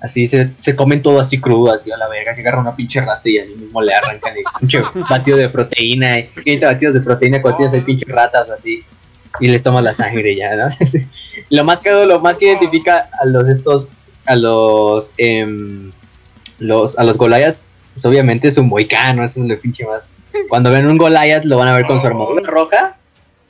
Así 0.00 0.26
se, 0.26 0.50
se 0.58 0.74
comen 0.74 1.00
todo 1.00 1.20
así 1.20 1.40
crudo, 1.40 1.72
así 1.74 1.92
a 1.92 1.96
la 1.96 2.08
verga. 2.08 2.34
Se 2.34 2.40
agarra 2.40 2.60
una 2.60 2.74
pinche 2.74 3.00
rata 3.00 3.22
y 3.28 3.38
ahí 3.38 3.54
mismo 3.54 3.80
le 3.80 3.94
arrancan 3.94 4.34
y 4.36 4.42
pinche 4.58 4.82
batido 5.08 5.36
de 5.36 5.48
proteína. 5.48 6.18
eh. 6.18 6.30
20 6.44 6.66
batidos 6.66 6.94
de 6.94 7.00
proteína 7.02 7.40
cuando 7.40 7.58
tienes 7.58 7.74
ahí 7.74 7.80
pinches 7.82 8.08
ratas 8.08 8.50
así. 8.50 8.82
Y 9.40 9.48
les 9.48 9.62
tomas 9.62 9.82
la 9.82 9.94
sangre 9.94 10.36
ya, 10.36 10.54
¿no? 10.56 10.68
lo 11.50 11.64
más 11.64 11.80
que 11.80 11.90
lo 11.90 12.20
más 12.20 12.36
que 12.36 12.46
identifica 12.46 13.08
a 13.20 13.26
los 13.26 13.48
estos, 13.48 13.88
a 14.26 14.36
los, 14.36 15.12
em, 15.16 15.90
los, 16.58 16.98
a 16.98 17.04
los 17.04 17.16
Goliaths, 17.16 17.62
pues 17.94 18.04
obviamente 18.06 18.48
es 18.48 18.58
un 18.58 18.68
moicano, 18.68 19.24
eso 19.24 19.42
es 19.42 19.48
lo 19.48 19.60
pinche 19.60 19.86
más. 19.86 20.14
Cuando 20.48 20.70
ven 20.70 20.86
un 20.86 20.98
Goliath 20.98 21.44
lo 21.44 21.56
van 21.56 21.68
a 21.68 21.76
ver 21.76 21.86
con 21.86 22.00
su 22.00 22.06
armadura 22.06 22.42
roja. 22.48 22.96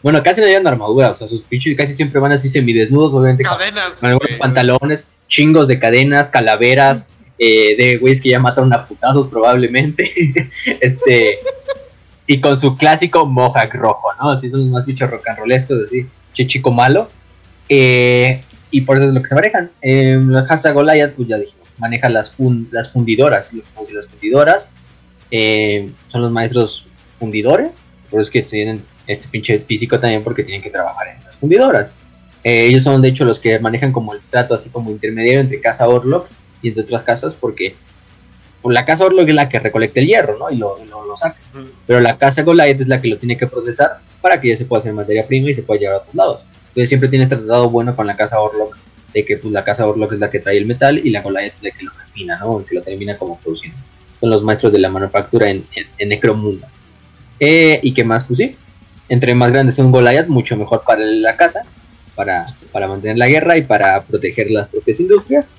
Bueno, 0.03 0.21
casi 0.23 0.41
no 0.41 0.49
llevan 0.49 0.67
armadura, 0.67 1.11
o 1.11 1.15
sea, 1.15 1.29
sus 1.29 1.43
pinches 1.43 1.77
casi 1.77 1.95
siempre 1.95 2.21
van 2.21 2.33
así 2.33 2.49
semidesnudos, 2.49 3.13
obviamente 3.15 3.45
Cadenas. 3.45 4.01
con 4.01 4.09
algunos 4.11 4.31
güey. 4.31 4.39
pantalones, 4.39 5.05
chingos 5.29 5.69
de 5.69 5.79
cadenas, 5.79 6.29
calaveras, 6.29 7.13
eh, 7.39 7.77
de 7.77 7.97
güeyes 7.99 8.21
que 8.21 8.31
ya 8.31 8.41
mataron 8.41 8.73
a 8.73 8.87
putazos 8.87 9.29
probablemente. 9.29 10.11
este. 10.81 11.39
Y 12.27 12.41
con 12.41 12.57
su 12.57 12.77
clásico 12.77 13.27
mohawk 13.27 13.75
rojo, 13.75 14.09
¿no? 14.21 14.31
Así 14.31 14.49
son 14.49 14.61
los 14.61 14.69
más 14.71 14.87
bichos 14.87 15.11
rock 15.11 15.29
and 15.29 15.39
rollescos, 15.39 15.83
así, 15.83 16.07
che 16.35 16.47
chico 16.47 16.71
malo. 16.71 17.09
Eh, 17.69 18.43
y 18.71 18.83
por 18.83 18.97
eso 18.97 19.07
es 19.09 19.15
lo 19.15 19.21
que 19.23 19.29
se 19.29 19.35
manejan. 19.35 19.71
Eh, 19.83 20.19
Goliath, 20.73 21.15
pues 21.15 21.29
ya 21.29 21.39
dijimos, 21.39 21.69
maneja 21.79 22.09
las, 22.09 22.31
fun- 22.31 22.69
las 22.71 22.91
fundidoras. 22.91 23.53
las 23.93 24.07
fundidoras 24.07 24.73
eh, 25.31 25.91
son 26.09 26.23
los 26.23 26.31
maestros 26.31 26.87
fundidores. 27.19 27.83
Por 28.11 28.21
eso 28.21 28.29
es 28.29 28.31
que 28.31 28.43
tienen 28.43 28.85
este 29.07 29.27
pinche 29.29 29.59
físico 29.61 29.99
también, 29.99 30.23
porque 30.23 30.43
tienen 30.45 30.63
que 30.63 30.71
trabajar 30.71 31.09
en 31.09 31.19
esas 31.19 31.37
fundidoras. 31.37 31.91
Eh, 32.45 32.67
ellos 32.67 32.83
son 32.83 33.01
de 33.03 33.09
hecho 33.09 33.25
los 33.25 33.39
que 33.39 33.59
manejan 33.59 33.93
como 33.93 34.15
el 34.15 34.21
trato 34.31 34.55
así 34.55 34.69
como 34.69 34.91
intermediario 34.91 35.41
entre 35.41 35.61
casa 35.61 35.89
Orlok 35.89 36.27
y 36.61 36.69
entre 36.69 36.83
otras 36.83 37.03
casas 37.03 37.35
porque 37.37 37.77
pues, 38.61 38.75
la 38.75 38.85
casa 38.85 39.05
Orlok 39.05 39.29
es 39.29 39.35
la 39.35 39.49
que 39.49 39.61
recolecta 39.61 40.01
el 40.01 40.07
hierro, 40.09 40.37
¿no? 40.39 40.51
Y 40.51 40.57
lo, 40.57 40.85
saca. 41.17 41.37
Pero 41.87 42.01
la 42.01 42.17
casa 42.19 42.43
Goliath 42.43 42.81
es 42.81 42.89
la 42.89 43.01
que 43.01 43.09
lo 43.09 43.19
tiene 43.19 43.37
que 43.37 43.47
procesar 43.47 44.01
para 44.21 44.41
que 44.41 44.49
ya 44.49 44.57
se 44.57 44.65
pueda 44.65 44.81
hacer 44.81 44.93
materia 44.93 45.27
prima 45.27 45.51
y 45.51 45.55
se 45.55 45.63
pueda 45.63 45.81
llevar 45.81 45.97
a 45.97 45.99
otros 45.99 46.15
lados. 46.15 46.45
Entonces 46.69 46.89
siempre 46.89 47.09
tiene 47.09 47.25
este 47.25 47.37
tratado 47.37 47.69
bueno 47.69 47.95
con 47.95 48.07
la 48.07 48.17
casa 48.17 48.41
Orlok, 48.41 48.77
de 49.13 49.25
que 49.25 49.37
pues 49.37 49.53
la 49.53 49.65
casa 49.65 49.87
Orlok 49.87 50.13
es 50.13 50.19
la 50.19 50.31
que 50.31 50.39
trae 50.39 50.57
el 50.57 50.67
metal 50.67 50.99
y 50.99 51.11
la 51.11 51.23
Goliath 51.23 51.55
es 51.55 51.63
la 51.63 51.71
que 51.71 51.85
lo 51.85 51.93
refina, 51.93 52.39
¿no? 52.39 52.65
Que 52.65 52.75
lo 52.75 52.83
termina 52.83 53.17
como 53.19 53.39
produciendo. 53.39 53.79
Son 54.21 54.31
los 54.31 54.43
maestros 54.43 54.73
de 54.73 54.79
la 54.79 54.89
manufactura 54.89 55.49
en, 55.49 55.67
en, 55.99 56.09
Necromunda. 56.09 56.69
Eh, 57.41 57.81
y 57.83 57.93
que 57.93 58.05
más, 58.05 58.25
pues 58.25 58.39
sí, 58.39 58.57
entre 59.09 59.35
más 59.35 59.53
grande 59.53 59.73
sea 59.73 59.85
un 59.85 59.93
Goliath, 59.93 60.29
mucho 60.29 60.57
mejor 60.57 60.83
para 60.87 61.03
la 61.03 61.37
casa, 61.37 61.63
para, 62.15 62.45
para 62.71 62.89
mantener 62.89 63.19
la 63.19 63.29
guerra 63.29 63.57
y 63.57 63.63
para 63.63 64.01
proteger 64.03 64.51
las 64.51 64.69
propias 64.69 65.01
industrias. 65.01 65.53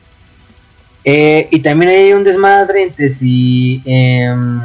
Eh, 1.05 1.47
y 1.51 1.59
también 1.59 1.91
hay 1.91 2.13
un 2.13 2.23
desmadre 2.23 2.83
entre 2.83 3.09
si, 3.09 3.81
em, 3.85 4.61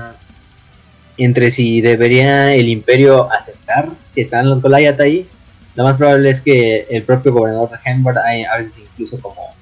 entre 1.18 1.50
si 1.50 1.80
debería 1.80 2.54
el 2.54 2.68
imperio 2.68 3.30
aceptar 3.32 3.90
que 4.14 4.20
están 4.20 4.48
los 4.48 4.62
Goliath 4.62 5.00
ahí. 5.00 5.26
Lo 5.74 5.84
más 5.84 5.96
probable 5.96 6.30
es 6.30 6.40
que 6.40 6.86
el 6.90 7.02
propio 7.02 7.32
gobernador 7.32 7.70
de 7.70 7.76
Henward 7.84 8.18
a 8.18 8.56
veces 8.56 8.78
incluso 8.78 9.20
como 9.20 9.54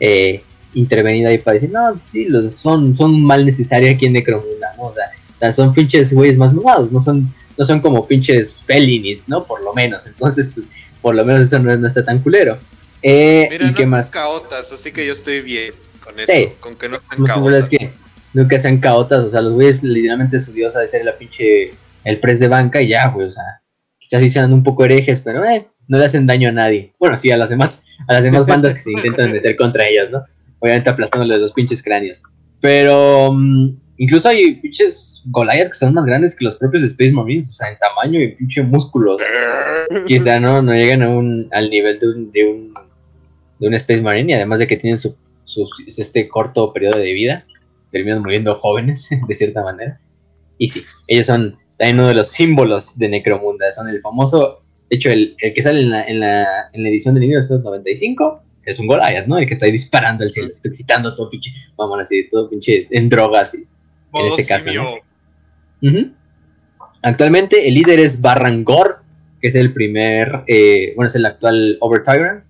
eh, 0.00 0.42
intervenido 0.74 1.30
ahí 1.30 1.38
para 1.38 1.54
decir, 1.54 1.70
no, 1.70 1.98
sí, 2.06 2.26
los 2.26 2.52
son, 2.52 2.96
son 2.96 3.22
mal 3.22 3.44
necesario 3.44 3.90
aquí 3.90 4.06
en 4.06 4.12
Necromunda, 4.12 4.74
¿no? 4.76 4.84
O 4.84 4.94
sea, 4.94 5.52
son 5.52 5.72
pinches 5.72 6.12
güeyes 6.12 6.36
más 6.36 6.52
nuevos, 6.52 6.92
no 6.92 7.00
son, 7.00 7.32
no 7.56 7.64
son 7.64 7.80
como 7.80 8.06
pinches 8.06 8.62
felinids, 8.66 9.28
¿no? 9.28 9.44
Por 9.44 9.62
lo 9.64 9.72
menos. 9.72 10.06
Entonces, 10.06 10.50
pues, 10.52 10.70
por 11.00 11.14
lo 11.14 11.24
menos 11.24 11.42
eso 11.42 11.58
no, 11.58 11.86
está 11.86 12.04
tan 12.04 12.18
culero. 12.18 12.58
Eh, 13.02 13.48
Mira, 13.50 13.66
¿y 13.66 13.70
no 13.70 13.76
qué 13.76 13.86
más? 13.86 14.10
caotas, 14.10 14.72
así 14.72 14.92
que 14.92 15.06
yo 15.06 15.12
estoy 15.12 15.40
bien 15.40 15.72
con 16.02 16.18
eso, 16.18 16.54
con 16.60 16.76
que 16.76 16.88
no 16.88 16.98
sean 16.98 17.24
caotas. 17.24 17.64
Es 17.64 17.78
que 17.78 17.92
nunca 18.36 18.58
sean 18.58 18.78
caotas, 18.78 19.24
o 19.24 19.30
sea, 19.30 19.40
los 19.40 19.54
güeyes 19.54 19.82
literalmente 19.82 20.38
su 20.38 20.52
diosa 20.52 20.80
de 20.80 20.86
ser 20.86 21.06
la 21.06 21.16
pinche, 21.16 21.70
el 22.04 22.20
pres 22.20 22.38
de 22.38 22.48
banca 22.48 22.82
y 22.82 22.88
ya, 22.88 23.08
güey, 23.08 23.26
o 23.26 23.30
sea, 23.30 23.62
quizás 23.98 24.20
sí 24.20 24.28
sean 24.28 24.52
un 24.52 24.62
poco 24.62 24.84
herejes, 24.84 25.20
pero 25.20 25.42
eh, 25.42 25.66
no 25.88 25.98
le 25.98 26.04
hacen 26.04 26.26
daño 26.26 26.50
a 26.50 26.52
nadie. 26.52 26.92
Bueno, 26.98 27.16
sí, 27.16 27.30
a 27.30 27.38
las 27.38 27.48
demás, 27.48 27.82
a 28.06 28.12
las 28.12 28.22
demás 28.22 28.44
bandas 28.44 28.74
que 28.74 28.80
se 28.80 28.92
intentan 28.92 29.32
meter 29.32 29.56
contra 29.56 29.88
ellas, 29.88 30.10
¿no? 30.10 30.22
Obviamente 30.58 30.90
aplastándole 30.90 31.38
los 31.38 31.54
pinches 31.54 31.82
cráneos. 31.82 32.22
Pero 32.60 33.32
mm, 33.32 33.70
incluso 33.96 34.28
hay 34.28 34.56
pinches 34.56 35.22
Goliath 35.30 35.68
que 35.68 35.74
son 35.78 35.94
más 35.94 36.04
grandes 36.04 36.36
que 36.36 36.44
los 36.44 36.56
propios 36.56 36.82
Space 36.82 37.12
Marines, 37.12 37.48
o 37.48 37.52
sea, 37.52 37.70
en 37.70 37.78
tamaño 37.78 38.20
y 38.20 38.32
pinche 38.32 38.62
músculos. 38.62 39.22
Quizá 40.06 40.38
no, 40.38 40.60
no 40.60 40.74
llegan 40.74 41.02
a 41.02 41.08
un, 41.08 41.48
al 41.52 41.70
nivel 41.70 41.98
de 41.98 42.06
un, 42.06 42.32
de 42.32 42.44
un, 42.44 42.74
de 43.60 43.68
un 43.68 43.74
Space 43.74 44.02
Marine 44.02 44.32
y 44.32 44.34
además 44.34 44.58
de 44.58 44.66
que 44.66 44.76
tienen 44.76 44.98
su 44.98 45.16
este 45.86 46.28
corto 46.28 46.70
periodo 46.74 46.98
de 46.98 47.12
vida, 47.14 47.46
terminan 47.96 48.22
muriendo 48.22 48.54
jóvenes, 48.56 49.08
de 49.28 49.34
cierta 49.34 49.62
manera. 49.62 50.00
Y 50.58 50.68
sí, 50.68 50.82
ellos 51.08 51.26
son 51.26 51.56
también 51.78 51.98
uno 51.98 52.08
de 52.08 52.14
los 52.14 52.28
símbolos 52.28 52.98
de 52.98 53.08
Necromunda, 53.08 53.70
son 53.70 53.88
el 53.88 54.00
famoso, 54.00 54.62
de 54.88 54.96
hecho, 54.96 55.10
el, 55.10 55.36
el 55.40 55.52
que 55.52 55.62
sale 55.62 55.80
en 55.80 55.90
la, 55.90 56.04
en, 56.04 56.20
la, 56.20 56.46
en 56.72 56.82
la 56.82 56.88
edición 56.88 57.14
de 57.14 57.20
1995 57.20 58.42
es 58.64 58.78
un 58.80 58.86
Goliath, 58.88 59.26
¿no? 59.26 59.38
El 59.38 59.46
que 59.46 59.54
está 59.54 59.66
ahí 59.66 59.72
disparando 59.72 60.24
al 60.24 60.32
cielo, 60.32 60.48
está 60.48 60.68
gritando 60.68 61.14
todo 61.14 61.30
pinche, 61.30 61.52
vamos 61.76 61.96
a 61.96 61.98
decir, 62.00 62.28
todo 62.30 62.50
pinche 62.50 62.88
en 62.90 63.08
drogas, 63.08 63.54
y, 63.54 63.58
en 63.58 64.26
este 64.26 64.46
caso, 64.46 64.70
¿no? 64.72 64.96
Actualmente 67.02 67.68
el 67.68 67.74
líder 67.74 68.00
es 68.00 68.20
Barrangor, 68.20 69.02
que 69.40 69.48
es 69.48 69.54
el 69.54 69.72
primer, 69.72 70.42
eh, 70.48 70.92
bueno, 70.96 71.06
es 71.06 71.14
el 71.14 71.24
actual 71.24 71.76
Over 71.80 72.02
Tyrant. 72.02 72.44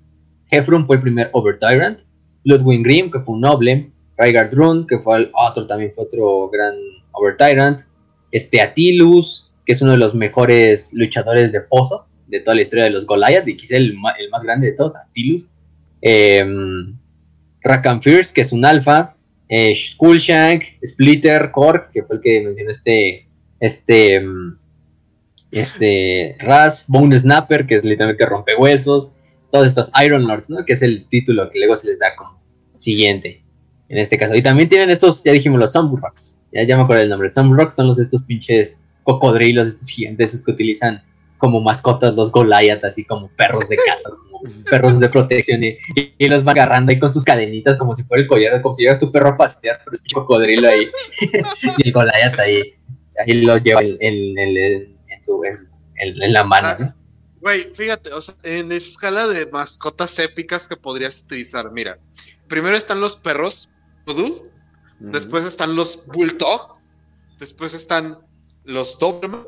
Hefron 0.51 0.87
fue 0.87 0.97
el 0.97 1.03
primer 1.03 1.29
Over 1.33 1.59
Tyrant. 1.59 2.01
Ludwig 2.45 2.83
Grimm, 2.83 3.11
que 3.11 3.21
fue 3.21 3.35
un 3.35 3.41
noble, 3.43 3.91
Raigard 4.17 4.55
Run, 4.55 4.87
que 4.87 4.99
fue 4.99 5.31
otro, 5.35 5.67
también 5.67 5.93
fue 5.95 6.05
otro 6.05 6.49
gran 6.51 6.75
Over 7.13 7.37
Tyrant, 7.37 7.81
este 8.31 8.61
Atilus, 8.61 9.53
que 9.65 9.73
es 9.73 9.83
uno 9.83 9.93
de 9.93 9.99
los 9.99 10.15
mejores 10.15 10.93
luchadores 10.95 11.53
de 11.53 11.61
pozo 11.61 12.07
de 12.27 12.41
toda 12.41 12.57
la 12.57 12.63
historia 12.63 12.85
de 12.85 12.91
los 12.91 13.07
Goliath, 13.07 13.47
y 13.47 13.57
quizá 13.57 13.77
el, 13.77 13.97
el 14.19 14.31
más 14.31 14.43
grande 14.43 14.69
de 14.69 14.73
todos, 14.73 14.97
Atilus. 14.97 15.53
Eh, 16.03 16.45
Rakan 17.67 18.01
Fierce, 18.01 18.33
que 18.33 18.43
es 18.43 18.53
un 18.53 18.65
alfa, 18.65 19.17
eh, 19.49 19.75
Skullshank, 19.75 20.63
Splitter, 20.85 21.51
Kork, 21.51 21.91
que 21.91 22.03
fue 22.03 22.17
el 22.17 22.23
que 22.23 22.43
mencionó 22.43 22.71
este, 22.71 23.29
este, 23.61 24.15
em, 24.15 24.57
este 25.51 26.37
Raz, 26.39 26.87
Bone 26.89 27.19
Snapper, 27.19 27.67
que 27.67 27.75
es 27.75 27.85
literalmente 27.85 28.25
rompehuesos, 28.27 29.17
todos 29.51 29.67
estos 29.67 29.91
Iron 30.05 30.27
Lords, 30.27 30.51
¿no? 30.51 30.65
Que 30.65 30.75
es 30.75 30.83
el 30.83 31.09
título 31.09 31.51
que 31.51 31.59
luego 31.59 31.77
se 31.77 31.89
les 31.89 31.99
da 31.99 32.15
como 32.17 32.41
siguiente, 32.77 33.43
en 33.89 33.99
este 33.99 34.19
caso. 34.19 34.35
Y 34.35 34.43
también 34.43 34.69
tienen 34.69 34.91
estos, 34.91 35.23
ya 35.25 35.33
dijimos, 35.33 35.61
los 35.61 35.73
Sunburrocks. 35.73 36.43
Ya, 36.53 36.65
ya 36.65 36.77
me 36.77 36.83
acuerdo 36.83 37.03
el 37.03 37.09
nombre. 37.09 37.29
Sunburrocks 37.29 37.75
son 37.75 37.89
los 37.89 37.99
estos 37.99 38.23
pinches 38.23 38.81
cocodrilos, 39.03 39.69
estos 39.69 39.89
gigantes 39.89 40.43
que 40.43 40.51
utilizan 40.51 41.03
como 41.39 41.61
mascotas 41.61 42.15
los 42.15 42.33
Goliath, 42.33 42.85
así 42.85 43.05
como 43.05 43.29
perros 43.29 43.69
de 43.69 43.77
casa, 43.77 44.11
como 44.11 44.43
perros 44.71 44.99
de 45.01 45.09
protección, 45.09 45.63
y, 45.63 45.79
los 46.29 46.45
van 46.45 46.59
agarrando 46.59 46.91
ahí 46.91 46.99
con 46.99 47.13
sus 47.13 47.25
cadenitas 47.25 47.77
como 47.77 47.95
si 47.95 48.03
fuera 48.05 48.23
el 48.23 48.29
collar, 48.29 48.63
como 48.63 48.75
si 48.75 48.83
llevas 48.83 48.99
tu 48.99 49.11
perro 49.11 49.29
a 49.31 49.37
pasear, 49.37 49.81
pero 49.85 49.95
es 49.95 50.01
un 50.01 50.23
cocodrilo 50.23 50.69
ahí, 50.69 50.89
y 51.79 51.87
el 51.87 51.93
Goliath 51.93 52.39
ahí, 52.39 52.75
ahí 53.25 53.33
lo 53.43 53.59
lleva 53.59 53.81
en, 53.83 53.99
en, 54.01 54.95
su, 55.23 55.43
en, 55.45 56.33
la 56.33 56.45
mano, 56.45 56.69
¿no? 56.79 56.95
Güey, 57.41 57.71
fíjate, 57.75 58.13
o 58.13 58.21
sea, 58.21 58.35
en 58.43 58.73
escala 58.73 59.29
de 59.29 59.47
mascotas 59.47 60.19
épicas 60.19 60.67
que 60.67 60.77
podrías 60.77 61.23
utilizar, 61.23 61.71
mira, 61.71 61.99
primero 62.49 62.77
están 62.77 63.01
los 63.01 63.17
perros, 63.17 63.69
Después 65.01 65.45
están 65.45 65.77
los 65.77 66.07
Bulldog, 66.07 66.77
después 67.39 67.75
están 67.75 68.19
los 68.65 68.99
Doberman, 68.99 69.45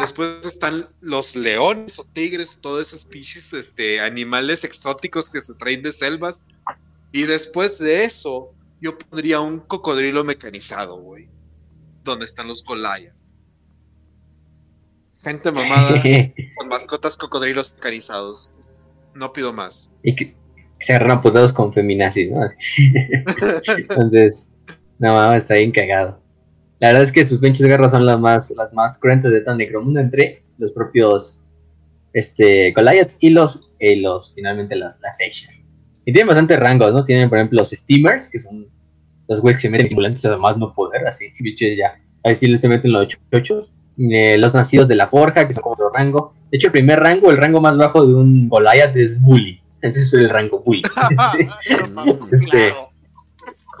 después 0.00 0.46
están 0.46 0.88
los 1.00 1.36
leones 1.36 1.98
o 1.98 2.04
tigres, 2.04 2.58
todos 2.60 2.88
esos 2.88 3.02
species, 3.02 3.52
este, 3.52 4.00
animales 4.00 4.64
exóticos 4.64 5.28
que 5.28 5.42
se 5.42 5.54
traen 5.54 5.82
de 5.82 5.92
selvas, 5.92 6.46
y 7.12 7.22
después 7.22 7.78
de 7.78 8.04
eso, 8.04 8.54
yo 8.80 8.96
pondría 8.96 9.40
un 9.40 9.58
cocodrilo 9.60 10.24
mecanizado, 10.24 10.96
güey, 10.96 11.28
donde 12.04 12.24
están 12.24 12.48
los 12.48 12.64
Goliath. 12.64 13.14
Gente 15.22 15.52
mamada 15.52 16.02
con 16.56 16.68
mascotas 16.68 17.16
cocodrilos 17.16 17.76
carizados. 17.78 18.50
No 19.14 19.32
pido 19.32 19.52
más. 19.52 19.90
Y 20.02 20.32
se 20.80 20.94
agarran 20.94 21.22
putados 21.22 21.52
con 21.52 21.72
feminazis, 21.72 22.30
¿no? 22.30 22.40
Entonces, 23.76 24.50
no 24.98 25.12
mames, 25.12 25.44
está 25.44 25.54
bien 25.54 25.72
cagado. 25.72 26.20
La 26.78 26.88
verdad 26.88 27.02
es 27.02 27.12
que 27.12 27.24
sus 27.24 27.38
pinches 27.38 27.66
guerras 27.66 27.90
son 27.90 28.06
las 28.06 28.18
más, 28.18 28.52
las 28.56 28.72
más 28.72 28.98
cruentas 28.98 29.32
de 29.32 29.42
todo 29.42 29.54
Necromundo 29.54 30.00
entre 30.00 30.42
los 30.58 30.72
propios 30.72 31.44
este, 32.12 32.72
Goliaths 32.72 33.16
y 33.20 33.30
los, 33.30 33.70
eh, 33.78 33.96
los 34.00 34.34
finalmente 34.34 34.74
las, 34.76 35.00
las 35.00 35.18
Y 35.20 36.12
tienen 36.12 36.26
bastante 36.26 36.56
rangos, 36.56 36.92
¿no? 36.92 37.04
Tienen, 37.04 37.28
por 37.28 37.38
ejemplo, 37.38 37.58
los 37.58 37.70
Steamers, 37.70 38.28
que 38.28 38.40
son 38.40 38.66
los 39.28 39.40
güeyes 39.40 39.58
que 39.58 39.62
se 39.62 39.70
meten 39.70 39.88
simulantes 39.88 40.24
además 40.24 40.56
no 40.56 40.74
poder, 40.74 41.06
así, 41.06 41.26
bichos 41.40 41.68
ya. 41.76 42.00
Ahí 42.24 42.34
sí 42.34 42.58
se 42.58 42.68
meten 42.68 42.92
los 42.92 43.06
ochos. 43.32 43.72
Eh, 43.98 44.38
los 44.38 44.54
nacidos 44.54 44.88
de 44.88 44.94
la 44.94 45.08
forja, 45.08 45.46
que 45.46 45.52
son 45.52 45.62
como 45.62 45.74
otro 45.74 45.90
rango. 45.90 46.34
De 46.50 46.56
hecho, 46.56 46.68
el 46.68 46.72
primer 46.72 46.98
rango, 47.00 47.30
el 47.30 47.36
rango 47.36 47.60
más 47.60 47.76
bajo 47.76 48.06
de 48.06 48.14
un 48.14 48.48
Goliath 48.48 48.96
es 48.96 49.20
Bully. 49.20 49.59
Ese 49.82 50.00
es 50.00 50.14
el 50.14 50.28
rango 50.28 50.60
Bully. 50.60 50.82
Este, 52.32 52.74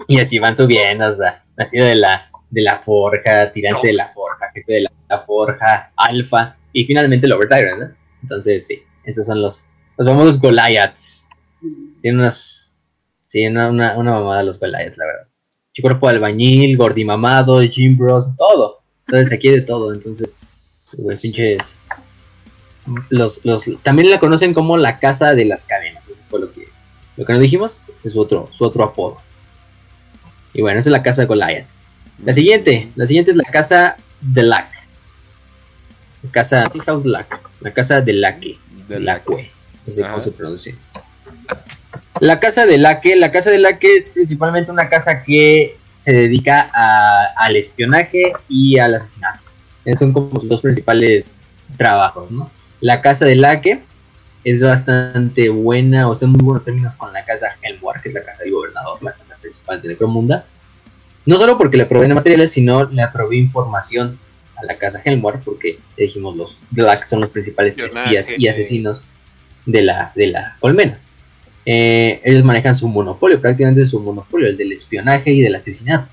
y 0.08 0.18
así 0.18 0.38
van 0.38 0.56
subiendo 0.56 1.04
hasta 1.04 1.44
nacido 1.56 1.86
de 1.86 1.96
la, 1.96 2.30
de 2.50 2.62
la 2.62 2.80
forja, 2.80 3.50
tirante 3.52 3.88
de 3.88 3.92
la 3.92 4.08
forja, 4.12 4.50
jefe 4.52 4.72
de 4.72 4.86
la, 5.08 5.20
forja, 5.20 5.92
alfa 5.96 6.56
y 6.72 6.84
finalmente 6.84 7.26
el 7.26 7.32
Overtire, 7.32 7.76
¿no? 7.76 7.90
Entonces, 8.22 8.66
sí, 8.66 8.82
estos 9.04 9.26
son 9.26 9.42
los, 9.42 9.64
los 9.96 10.08
famosos 10.08 10.40
Goliaths. 10.40 11.26
Tienen 12.02 12.20
unas. 12.20 12.76
Sí, 13.26 13.46
una, 13.46 13.68
una, 13.68 13.96
una 13.96 14.12
mamada 14.12 14.42
los 14.42 14.58
Goliaths, 14.58 14.98
la 14.98 15.06
verdad. 15.06 15.28
Chico 15.72 15.88
cuerpo 15.88 16.08
de 16.08 16.16
albañil, 16.16 16.76
gordimamado, 16.76 17.60
Jim 17.62 17.96
Bros, 17.96 18.34
todo. 18.36 18.80
Entonces 19.06 19.32
aquí 19.32 19.48
hay 19.48 19.56
de 19.56 19.62
todo, 19.62 19.92
entonces, 19.92 20.38
pues 20.96 21.22
pinches. 21.22 21.76
Los, 23.08 23.44
los, 23.44 23.68
también 23.82 24.10
la 24.10 24.18
conocen 24.18 24.54
como 24.54 24.76
la 24.76 24.98
casa 24.98 25.34
de 25.34 25.44
las 25.44 25.64
cadenas, 25.64 26.08
eso 26.08 26.24
fue 26.28 26.40
lo 26.40 26.52
que, 26.52 26.68
lo 27.16 27.24
que 27.24 27.32
nos 27.32 27.42
dijimos, 27.42 27.84
ese 27.98 28.08
es 28.08 28.14
su 28.14 28.20
otro, 28.20 28.48
su 28.52 28.64
otro 28.64 28.84
apodo. 28.84 29.18
Y 30.52 30.62
bueno, 30.62 30.78
esa 30.78 30.88
es 30.88 30.92
la 30.92 31.02
casa 31.02 31.22
de 31.22 31.26
Goliath. 31.26 31.66
La 32.24 32.34
siguiente, 32.34 32.90
la 32.96 33.06
siguiente 33.06 33.30
es 33.30 33.36
la 33.36 33.50
casa 33.50 33.96
de 34.20 34.42
Lack. 34.42 34.72
La 36.22 36.30
casa, 36.30 36.68
sí, 36.70 36.78
House 36.80 37.06
Lack, 37.06 37.48
la 37.60 37.72
casa 37.72 38.00
de 38.00 38.12
Laque, 38.12 38.58
de 38.88 39.00
Laque, 39.00 39.50
no 39.86 39.92
sé 39.92 40.02
cómo 40.02 40.20
se 40.20 40.32
pronuncia. 40.32 40.74
La 42.20 42.38
casa 42.38 42.66
de 42.66 42.76
Laque, 42.76 43.16
la 43.16 43.32
casa 43.32 43.50
de 43.50 43.58
Laque 43.58 43.96
es 43.96 44.10
principalmente 44.10 44.70
una 44.70 44.88
casa 44.88 45.22
que 45.22 45.78
se 45.96 46.12
dedica 46.12 46.70
al 47.36 47.56
espionaje 47.56 48.32
y 48.48 48.78
al 48.78 48.94
asesinato. 48.94 49.42
Esos 49.84 50.00
son 50.00 50.12
como 50.12 50.40
sus 50.40 50.48
dos 50.48 50.60
principales 50.60 51.34
trabajos, 51.76 52.30
¿no? 52.30 52.50
La 52.80 53.02
casa 53.02 53.24
de 53.24 53.36
Laque 53.36 53.82
es 54.44 54.62
bastante 54.62 55.48
buena, 55.50 56.08
o 56.08 56.12
está 56.12 56.24
en 56.24 56.32
muy 56.32 56.42
buenos 56.42 56.62
términos 56.62 56.94
con 56.96 57.12
la 57.12 57.24
casa 57.24 57.56
Helmwar, 57.62 58.00
que 58.00 58.08
es 58.08 58.14
la 58.14 58.24
casa 58.24 58.42
del 58.42 58.52
gobernador, 58.52 59.02
la 59.02 59.12
casa 59.12 59.36
principal 59.40 59.82
de 59.82 59.88
Necromunda. 59.88 60.46
No 61.26 61.36
solo 61.36 61.58
porque 61.58 61.76
le 61.76 61.86
proveen 61.86 62.14
materiales, 62.14 62.52
sino 62.52 62.84
le 62.84 63.06
provee 63.08 63.38
información 63.38 64.18
a 64.56 64.64
la 64.64 64.78
casa 64.78 65.00
Helmwar, 65.04 65.40
porque 65.40 65.78
dijimos 65.96 66.36
los 66.36 66.58
Black 66.70 67.04
son 67.04 67.20
los 67.20 67.30
principales 67.30 67.76
espías 67.78 68.28
y 68.36 68.48
asesinos 68.48 69.06
de 69.66 69.82
la, 69.82 70.12
de 70.14 70.28
la 70.28 70.56
colmena. 70.60 70.98
Eh, 71.66 72.20
ellos 72.24 72.42
manejan 72.42 72.74
su 72.74 72.88
monopolio, 72.88 73.40
prácticamente 73.40 73.86
su 73.86 74.00
monopolio, 74.00 74.48
el 74.48 74.56
del 74.56 74.72
espionaje 74.72 75.32
y 75.32 75.42
del 75.42 75.54
asesinato. 75.54 76.08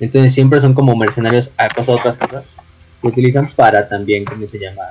Entonces 0.00 0.34
siempre 0.34 0.60
son 0.60 0.74
como 0.74 0.96
mercenarios 0.96 1.52
a 1.56 1.68
cosas 1.68 2.00
otras 2.00 2.16
cosas 2.16 2.46
que 3.00 3.06
utilizan 3.06 3.48
para 3.54 3.88
también, 3.88 4.24
¿cómo 4.24 4.48
se 4.48 4.58
llama? 4.58 4.82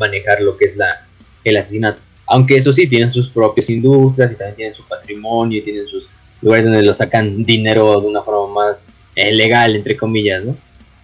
Manejar 0.00 0.40
lo 0.40 0.56
que 0.56 0.64
es 0.64 0.76
la, 0.76 1.06
el 1.44 1.56
asesinato. 1.56 2.02
Aunque 2.26 2.56
eso 2.56 2.72
sí, 2.72 2.88
tienen 2.88 3.12
sus 3.12 3.28
propias 3.28 3.70
industrias 3.70 4.32
y 4.32 4.36
también 4.36 4.56
tienen 4.56 4.74
su 4.74 4.84
patrimonio 4.88 5.58
y 5.58 5.62
tienen 5.62 5.86
sus 5.86 6.08
lugares 6.42 6.64
donde 6.64 6.82
lo 6.82 6.94
sacan 6.94 7.44
dinero 7.44 8.00
de 8.00 8.06
una 8.06 8.22
forma 8.22 8.54
más 8.54 8.88
eh, 9.14 9.32
legal, 9.32 9.76
entre 9.76 9.96
comillas, 9.96 10.44
¿no? 10.44 10.56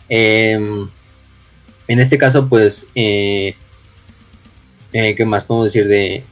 Em, 0.09 0.89
en 1.89 2.01
este 2.01 2.17
caso, 2.17 2.49
pues, 2.49 2.87
eh, 2.95 3.55
eh, 4.93 5.15
¿qué 5.15 5.25
más 5.25 5.45
podemos 5.45 5.73
decir 5.73 5.89
de 5.89 6.25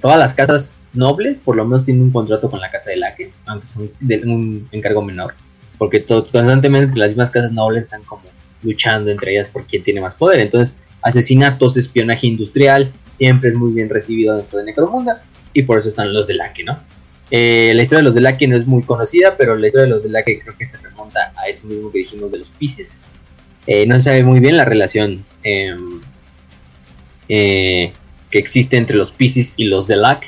todas 0.00 0.18
las 0.18 0.34
casas 0.34 0.80
nobles? 0.92 1.36
Por 1.44 1.56
lo 1.56 1.64
menos 1.64 1.84
tienen 1.84 2.02
un 2.02 2.10
contrato 2.10 2.50
con 2.50 2.60
la 2.60 2.70
casa 2.70 2.90
de 2.90 2.96
Laque, 2.96 3.32
aunque 3.46 3.66
son 3.66 3.90
de 4.00 4.16
un 4.24 4.68
encargo 4.72 5.02
menor, 5.02 5.34
porque 5.78 6.04
constantemente 6.04 6.98
las 6.98 7.10
mismas 7.10 7.30
casas 7.30 7.52
nobles 7.52 7.82
están 7.82 8.02
como 8.02 8.24
luchando 8.62 9.10
entre 9.10 9.32
ellas 9.32 9.48
por 9.48 9.66
quién 9.66 9.82
tiene 9.82 10.00
más 10.00 10.14
poder. 10.14 10.40
Entonces, 10.40 10.78
asesinatos, 11.02 11.76
espionaje 11.76 12.26
industrial, 12.26 12.92
siempre 13.10 13.50
es 13.50 13.56
muy 13.56 13.72
bien 13.72 13.88
recibido 13.88 14.36
dentro 14.36 14.58
de 14.58 14.64
Necromunda, 14.64 15.22
y 15.52 15.62
por 15.62 15.78
eso 15.78 15.88
están 15.88 16.12
los 16.12 16.26
de 16.26 16.34
Laque, 16.34 16.64
¿no? 16.64 16.78
Eh, 17.30 17.72
la 17.76 17.82
historia 17.82 17.98
de 17.98 18.04
los 18.04 18.14
de 18.14 18.20
Laque 18.20 18.48
no 18.48 18.56
es 18.56 18.66
muy 18.66 18.82
conocida, 18.82 19.36
pero 19.36 19.54
la 19.54 19.66
historia 19.66 19.84
de 19.84 19.90
los 19.90 20.02
de 20.02 20.10
Laque 20.10 20.40
creo 20.40 20.56
que 20.56 20.66
se 20.66 20.78
remonta 20.78 21.32
a 21.36 21.48
eso 21.48 21.66
mismo 21.66 21.90
que 21.92 21.98
dijimos 22.00 22.32
de 22.32 22.38
los 22.38 22.48
Pisces. 22.48 23.06
Eh, 23.66 23.86
no 23.86 23.94
se 23.96 24.02
sabe 24.02 24.24
muy 24.24 24.40
bien 24.40 24.56
la 24.56 24.64
relación 24.64 25.24
em, 25.44 26.00
eh, 27.28 27.92
que 28.30 28.38
existe 28.38 28.76
entre 28.76 28.96
los 28.96 29.12
Pisces 29.12 29.52
y 29.56 29.64
los 29.64 29.86
de 29.86 29.96
Lac, 29.96 30.24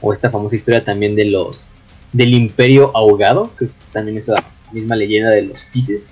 o 0.00 0.12
esta 0.12 0.30
famosa 0.30 0.56
historia 0.56 0.84
también 0.84 1.14
de 1.16 1.26
los 1.26 1.70
del 2.12 2.32
Imperio 2.32 2.90
Ahogado, 2.94 3.54
que 3.58 3.66
es 3.66 3.84
también 3.92 4.16
esa 4.16 4.34
misma 4.72 4.96
leyenda 4.96 5.30
de 5.30 5.42
los 5.42 5.60
Pisces. 5.72 6.10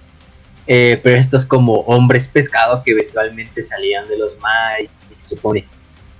Pero 0.66 1.16
estos 1.16 1.44
como 1.44 1.80
hombres 1.80 2.28
pescado 2.28 2.82
que 2.82 2.92
eventualmente 2.92 3.62
salían 3.62 4.08
de 4.08 4.18
los 4.18 4.38
mares, 4.38 4.90
se 5.18 5.34
supone. 5.34 5.66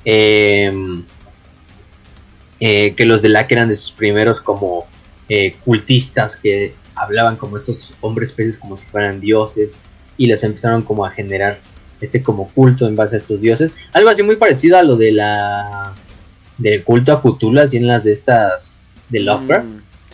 Em, 0.04 1.04
eh, 2.60 2.94
que 2.94 3.04
los 3.04 3.22
de 3.22 3.30
Lack 3.30 3.50
eran 3.52 3.68
de 3.68 3.74
sus 3.74 3.92
primeros 3.92 4.40
como 4.40 4.86
eh, 5.28 5.56
cultistas 5.64 6.36
que 6.36 6.74
hablaban 6.94 7.36
como 7.36 7.56
estos 7.56 7.92
hombres 8.00 8.32
peces 8.32 8.58
como 8.58 8.76
si 8.76 8.86
fueran 8.86 9.20
dioses 9.20 9.76
y 10.16 10.26
les 10.26 10.44
empezaron 10.44 10.82
como 10.82 11.04
a 11.04 11.10
generar 11.10 11.58
este 12.00 12.22
como 12.22 12.48
culto 12.50 12.86
en 12.86 12.96
base 12.96 13.16
a 13.16 13.18
estos 13.18 13.40
dioses. 13.40 13.74
Algo 13.92 14.10
así 14.10 14.22
muy 14.22 14.36
parecido 14.36 14.78
a 14.78 14.82
lo 14.82 14.96
de 14.96 15.12
la 15.12 15.94
del 16.58 16.84
culto 16.84 17.12
a 17.12 17.20
Cthulhu, 17.20 17.60
así 17.60 17.78
en 17.78 17.86
las 17.86 18.04
de 18.04 18.12
estas 18.12 18.82
de 19.08 19.20
mm, 19.20 19.24
Lovecraft. 19.24 19.66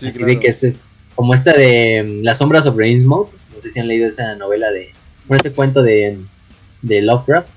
así 0.07 0.25
de 0.25 0.41
que 0.41 0.49
es, 0.49 0.81
como 1.15 1.35
esta 1.35 1.53
de 1.53 2.03
mm, 2.03 2.25
Las 2.25 2.39
sombras 2.39 2.65
sobre 2.65 2.89
Innsmouth. 2.89 3.35
No 3.61 3.63
sé 3.63 3.71
si 3.71 3.81
han 3.81 3.89
leído 3.89 4.09
esa 4.09 4.35
novela 4.37 4.71
de. 4.71 4.93
Bueno, 5.27 5.43
este 5.45 5.53
cuento 5.53 5.83
de, 5.83 6.19
de 6.81 7.03
Lovecraft 7.03 7.49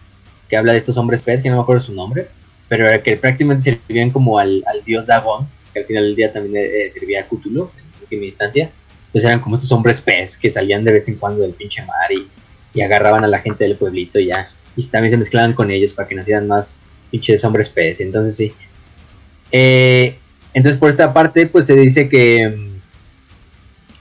que 0.49 0.57
habla 0.57 0.73
de 0.73 0.77
estos 0.77 0.97
hombres 0.97 1.23
peces, 1.23 1.41
que 1.41 1.49
no 1.49 1.55
me 1.55 1.61
acuerdo 1.61 1.81
su 1.81 1.93
nombre 1.93 2.27
pero 2.73 3.03
que 3.03 3.17
prácticamente 3.17 3.63
servían 3.63 4.09
como 4.09 4.39
al, 4.39 4.63
dios 4.83 5.05
Dagon, 5.05 5.47
que 5.71 5.81
al 5.81 5.85
final 5.85 6.05
del 6.05 6.15
día 6.15 6.31
también 6.31 6.65
eh, 6.65 6.89
servía 6.89 7.21
a 7.21 7.27
Cthulhu 7.27 7.69
en 7.77 8.01
última 8.01 8.23
instancia. 8.25 8.71
Entonces 9.05 9.25
eran 9.25 9.41
como 9.41 9.57
estos 9.57 9.71
hombres 9.71 10.01
pez 10.01 10.35
que 10.35 10.49
salían 10.49 10.83
de 10.83 10.91
vez 10.91 11.07
en 11.07 11.17
cuando 11.17 11.43
del 11.43 11.53
pinche 11.53 11.83
mar 11.83 12.11
y, 12.11 12.27
agarraban 12.81 13.23
a 13.23 13.27
la 13.27 13.37
gente 13.41 13.63
del 13.63 13.75
pueblito 13.75 14.19
y 14.19 14.29
ya. 14.29 14.49
Y 14.75 14.83
también 14.87 15.11
se 15.11 15.17
mezclaban 15.17 15.53
con 15.53 15.69
ellos 15.69 15.93
para 15.93 16.07
que 16.07 16.15
nacieran 16.15 16.47
más 16.47 16.81
pinches 17.11 17.45
hombres 17.45 17.69
pez. 17.69 17.99
Entonces 17.99 18.35
sí. 18.35 18.53
Eh, 19.51 20.17
entonces 20.55 20.79
por 20.79 20.89
esta 20.89 21.13
parte 21.13 21.45
pues 21.45 21.67
se 21.67 21.75
dice 21.75 22.09
que... 22.09 22.71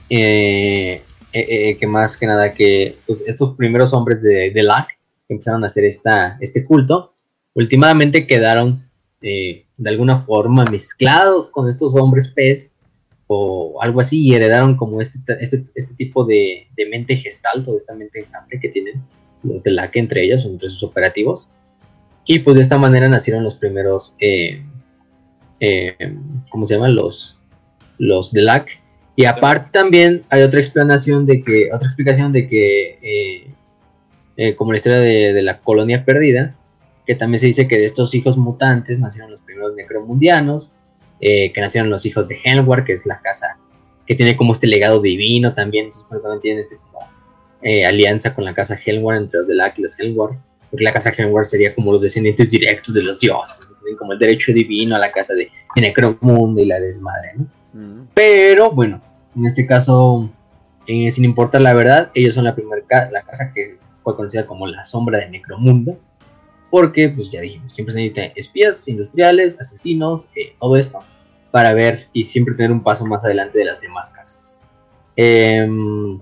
Eh, 0.09 1.03
que 1.33 1.87
más 1.87 2.15
que 2.15 2.27
nada 2.27 2.53
que 2.53 2.97
pues, 3.07 3.23
estos 3.27 3.55
primeros 3.55 3.91
hombres 3.93 4.21
de, 4.21 4.51
de 4.51 4.63
Lac 4.63 4.87
empezaron 5.27 5.63
a 5.63 5.65
hacer 5.65 5.83
esta, 5.83 6.37
este 6.39 6.63
culto 6.63 7.13
últimamente 7.53 8.27
quedaron 8.27 8.89
eh, 9.21 9.65
de 9.77 9.89
alguna 9.89 10.21
forma 10.21 10.65
mezclados 10.65 11.49
con 11.49 11.69
estos 11.69 11.95
hombres 11.95 12.27
pez 12.27 12.75
o 13.27 13.81
algo 13.81 14.01
así 14.01 14.21
y 14.21 14.35
heredaron 14.35 14.75
como 14.75 15.01
este, 15.01 15.19
este, 15.39 15.65
este 15.75 15.93
tipo 15.95 16.25
de, 16.25 16.67
mente 16.89 17.15
gestal, 17.15 17.63
toda 17.63 17.77
esta 17.77 17.95
mente 17.95 18.19
enjambre 18.19 18.59
que 18.59 18.69
tienen 18.69 19.03
los 19.43 19.63
de 19.63 19.71
LAC 19.71 19.95
entre 19.97 20.25
ellos, 20.25 20.45
entre 20.45 20.69
sus 20.69 20.83
operativos. 20.83 21.49
Y 22.25 22.39
pues 22.39 22.55
de 22.55 22.61
esta 22.61 22.77
manera 22.77 23.09
nacieron 23.09 23.43
los 23.43 23.55
primeros, 23.55 24.15
eh, 24.19 24.63
eh, 25.59 26.17
¿cómo 26.49 26.65
se 26.65 26.75
llaman? 26.75 26.95
Los, 26.95 27.39
los 27.97 28.31
de 28.31 28.41
LAC. 28.41 28.82
Y 29.15 29.25
aparte 29.25 29.69
también 29.71 30.23
hay 30.29 30.41
otra 30.41 30.59
explicación 30.59 31.25
de 31.25 31.43
que, 31.43 31.69
otra 31.71 31.87
explicación 31.87 32.31
de 32.31 32.47
que, 32.47 33.53
como 34.55 34.71
la 34.71 34.77
historia 34.77 34.99
de, 34.99 35.33
de 35.33 35.41
la 35.41 35.59
colonia 35.59 36.03
perdida, 36.03 36.55
que 37.05 37.15
también 37.15 37.39
se 37.39 37.47
dice 37.47 37.67
que 37.67 37.77
de 37.77 37.85
estos 37.85 38.15
hijos 38.15 38.37
mutantes 38.37 38.99
nacieron 38.99 39.31
los 39.31 39.41
primeros 39.41 39.75
necromundianos, 39.75 40.75
eh, 41.19 41.51
que 41.53 41.61
nacieron 41.61 41.89
los 41.89 42.05
hijos 42.05 42.27
de 42.27 42.37
Helwar, 42.43 42.83
que 42.83 42.93
es 42.93 43.05
la 43.05 43.21
casa 43.21 43.57
que 44.05 44.15
tiene 44.15 44.35
como 44.35 44.51
este 44.51 44.67
legado 44.67 44.99
divino 44.99 45.53
también, 45.53 45.85
entonces 45.85 46.07
también 46.09 46.41
tienen 46.41 46.59
este 46.59 46.75
como 46.77 46.99
eh, 47.61 47.85
alianza 47.85 48.35
con 48.35 48.43
la 48.43 48.53
casa 48.53 48.77
Helwar 48.85 49.15
entre 49.15 49.39
los 49.39 49.47
de 49.47 49.55
la 49.55 49.73
y 49.75 49.81
los 49.81 49.97
Helwar, 49.97 50.31
porque 50.69 50.83
la 50.83 50.91
casa 50.91 51.13
Helwar 51.17 51.45
sería 51.45 51.73
como 51.73 51.93
los 51.93 52.01
descendientes 52.01 52.51
directos 52.51 52.93
de 52.93 53.03
los 53.03 53.19
dioses, 53.21 53.65
tienen 53.79 53.97
como 53.97 54.13
el 54.13 54.19
derecho 54.19 54.51
divino 54.51 54.95
a 54.95 54.99
la 54.99 55.11
casa 55.11 55.33
de, 55.33 55.49
Necromundo 55.77 56.61
y 56.61 56.65
la 56.65 56.79
desmadre, 56.79 57.31
¿no? 57.37 57.47
Mm. 57.73 58.03
Pero 58.13 58.71
bueno, 58.71 59.01
en 59.35 59.45
este 59.45 59.65
caso, 59.65 60.29
eh, 60.87 61.11
sin 61.11 61.25
importar 61.25 61.61
la 61.61 61.73
verdad, 61.73 62.11
ellos 62.13 62.35
son 62.35 62.43
la 62.43 62.55
primera 62.55 62.81
la 63.11 63.23
casa 63.23 63.51
que 63.53 63.77
fue 64.03 64.15
conocida 64.15 64.45
como 64.45 64.67
la 64.67 64.85
sombra 64.85 65.19
de 65.19 65.29
Necromundo, 65.29 65.97
porque, 66.69 67.09
pues 67.09 67.31
ya 67.31 67.41
dijimos, 67.41 67.73
siempre 67.73 67.93
se 67.93 67.99
necesitan 67.99 68.31
espías 68.35 68.87
industriales, 68.87 69.59
asesinos, 69.59 70.29
eh, 70.35 70.55
todo 70.59 70.75
esto, 70.75 70.99
para 71.51 71.73
ver 71.73 72.07
y 72.13 72.23
siempre 72.23 72.55
tener 72.55 72.71
un 72.71 72.83
paso 72.83 73.05
más 73.05 73.23
adelante 73.23 73.59
de 73.59 73.65
las 73.65 73.79
demás 73.79 74.09
casas. 74.09 74.57
Em, 75.15 76.19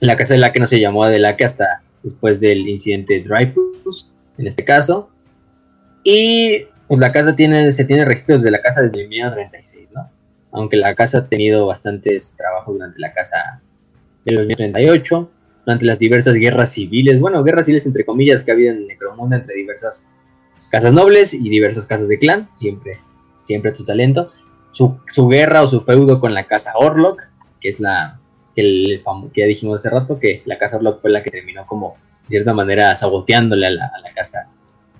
la 0.00 0.16
casa 0.16 0.34
de 0.34 0.40
la 0.40 0.52
que 0.52 0.60
no 0.60 0.66
se 0.66 0.80
llamó 0.80 1.06
de 1.06 1.20
la 1.20 1.36
que 1.36 1.44
hasta 1.44 1.82
después 2.02 2.40
del 2.40 2.68
incidente 2.68 3.22
Dreyfus, 3.22 4.10
en 4.38 4.46
este 4.46 4.64
caso. 4.64 5.08
Y 6.02 6.66
pues 6.88 7.00
la 7.00 7.12
casa 7.12 7.34
tiene, 7.34 7.70
se 7.72 7.84
tiene 7.84 8.04
registros 8.04 8.42
de 8.42 8.50
la 8.50 8.60
casa 8.60 8.82
desde 8.82 9.06
1936, 9.06 9.92
¿no? 9.94 10.10
Aunque 10.56 10.76
la 10.76 10.94
casa 10.94 11.18
ha 11.18 11.28
tenido 11.28 11.66
bastantes 11.66 12.34
trabajos 12.34 12.74
durante 12.74 12.98
la 12.98 13.12
casa 13.12 13.60
de 14.24 14.32
los 14.32 14.46
1938 14.46 15.30
durante 15.66 15.84
las 15.84 15.98
diversas 15.98 16.34
guerras 16.34 16.72
civiles, 16.72 17.20
bueno, 17.20 17.42
guerras 17.44 17.66
civiles 17.66 17.84
entre 17.86 18.06
comillas 18.06 18.42
que 18.42 18.52
había 18.52 18.70
en 18.70 18.86
Necromunda 18.86 19.36
entre 19.36 19.54
diversas 19.54 20.08
casas 20.70 20.92
nobles 20.92 21.34
y 21.34 21.48
diversas 21.48 21.84
casas 21.84 22.08
de 22.08 22.18
clan, 22.18 22.48
siempre, 22.52 23.00
siempre 23.44 23.72
tu 23.72 23.84
talento. 23.84 24.32
Su, 24.72 25.28
guerra 25.28 25.62
o 25.62 25.68
su 25.68 25.80
feudo 25.82 26.20
con 26.20 26.34
la 26.34 26.46
casa 26.46 26.72
Orlok, 26.76 27.22
que 27.60 27.68
es 27.68 27.80
la 27.80 28.18
que, 28.54 29.02
ya 29.34 29.46
dijimos 29.46 29.80
hace 29.80 29.90
rato, 29.90 30.18
que 30.18 30.42
la 30.46 30.56
casa 30.56 30.76
Orlok 30.76 31.02
fue 31.02 31.10
la 31.10 31.22
que 31.22 31.30
terminó 31.30 31.66
como, 31.66 31.96
de 32.24 32.28
cierta 32.30 32.54
manera, 32.54 32.96
saboteándole 32.96 33.66
a 33.66 33.70
la, 33.70 33.90
casa 34.14 34.48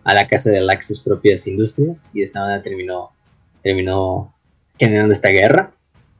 a 0.04 0.14
la 0.14 0.26
casa 0.26 0.50
de 0.50 0.60
Lax 0.60 0.88
sus 0.88 1.00
propias 1.00 1.46
industrias 1.46 2.04
y 2.12 2.20
de 2.20 2.26
esta 2.26 2.40
manera 2.40 2.62
terminó, 2.62 3.10
terminó 3.62 4.34
generando 4.78 5.12
esta 5.12 5.28
guerra. 5.28 5.72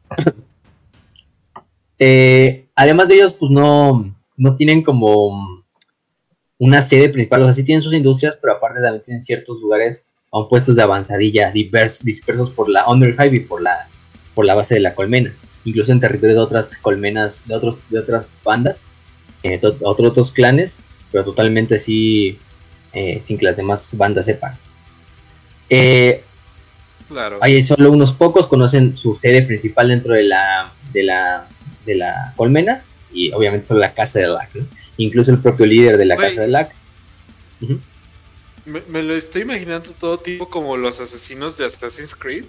Eh, 1.98 2.68
además 2.74 3.08
de 3.08 3.14
ellos, 3.14 3.32
pues 3.32 3.50
no, 3.50 4.14
no 4.36 4.54
tienen 4.54 4.82
como 4.82 5.64
una 6.58 6.82
sede 6.82 7.08
principal, 7.08 7.42
o 7.42 7.44
sea, 7.44 7.52
sí 7.54 7.64
tienen 7.64 7.82
sus 7.82 7.94
industrias, 7.94 8.38
pero 8.40 8.54
aparte 8.54 8.80
también 8.80 9.02
tienen 9.02 9.20
ciertos 9.22 9.60
lugares 9.60 10.08
a 10.32 10.48
puestos 10.48 10.76
de 10.76 10.82
avanzadilla 10.82 11.50
dispersos 11.50 12.50
por 12.50 12.68
la 12.68 12.86
Underhive 12.88 13.36
y 13.36 13.40
por 13.40 13.62
la, 13.62 13.88
por 14.34 14.44
la 14.44 14.54
base 14.54 14.74
de 14.74 14.80
la 14.80 14.94
colmena, 14.94 15.34
incluso 15.64 15.92
en 15.92 16.00
territorio 16.00 16.34
de 16.34 16.42
otras 16.42 16.76
colmenas, 16.76 17.42
de, 17.46 17.54
otros, 17.54 17.78
de 17.88 17.98
otras 17.98 18.42
bandas, 18.44 18.82
eh, 19.42 19.60
otros 19.82 20.32
clanes, 20.32 20.78
pero 21.10 21.24
totalmente 21.24 21.76
así, 21.76 22.38
eh, 22.92 23.18
sin 23.20 23.38
que 23.38 23.46
las 23.46 23.56
demás 23.56 23.96
bandas 23.96 24.26
sepan. 24.26 24.54
Eh, 25.68 26.24
claro. 27.08 27.38
Hay 27.40 27.62
solo 27.62 27.90
unos 27.90 28.12
pocos 28.12 28.46
conocen 28.46 28.96
su 28.96 29.14
sede 29.14 29.42
principal 29.42 29.88
dentro 29.88 30.14
de 30.14 30.24
la, 30.24 30.72
de 30.92 31.02
la, 31.02 31.48
de 31.84 31.94
la 31.94 32.32
colmena, 32.36 32.82
y 33.12 33.32
obviamente 33.32 33.66
son 33.66 33.80
la 33.80 33.94
casa 33.94 34.18
de 34.18 34.28
Lack, 34.28 34.50
Incluso 34.98 35.30
el 35.30 35.38
propio 35.38 35.66
líder 35.66 35.96
de 35.96 36.04
la 36.04 36.16
casa 36.16 36.42
de 36.42 36.48
Lack. 36.48 36.74
me, 38.64 39.02
lo 39.02 39.14
estoy 39.14 39.42
imaginando 39.42 39.90
todo 39.92 40.18
tipo 40.18 40.48
como 40.48 40.76
los 40.76 41.00
asesinos 41.00 41.56
de 41.56 41.66
Assassin's 41.66 42.14
Creed. 42.14 42.44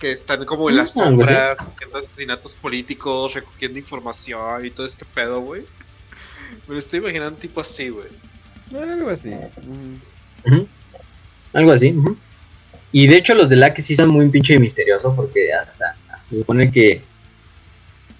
que 0.00 0.10
están 0.12 0.44
como 0.44 0.68
en 0.68 0.76
las 0.76 0.96
Ah, 0.96 1.04
sombras, 1.04 1.58
haciendo 1.60 1.98
asesinatos 1.98 2.56
políticos, 2.56 3.34
recogiendo 3.34 3.78
información 3.78 4.66
y 4.66 4.70
todo 4.70 4.86
este 4.86 5.04
pedo, 5.04 5.40
güey. 5.40 5.62
Me 6.66 6.74
lo 6.74 6.78
estoy 6.78 6.98
imaginando 6.98 7.38
tipo 7.38 7.60
así, 7.60 7.88
güey. 7.90 8.08
Algo 8.74 9.10
así. 9.10 9.30
Ujú. 10.44 10.66
Algo 11.52 11.72
así. 11.72 11.92
ujú. 11.92 12.16
Y 12.96 13.08
de 13.08 13.16
hecho 13.16 13.34
los 13.34 13.48
de 13.48 13.56
LAC 13.56 13.80
sí 13.80 13.96
son 13.96 14.10
muy 14.10 14.28
pinche 14.28 14.56
misteriosos 14.56 15.14
porque 15.16 15.52
hasta 15.52 15.96
se 16.28 16.38
supone 16.38 16.70
que... 16.70 17.02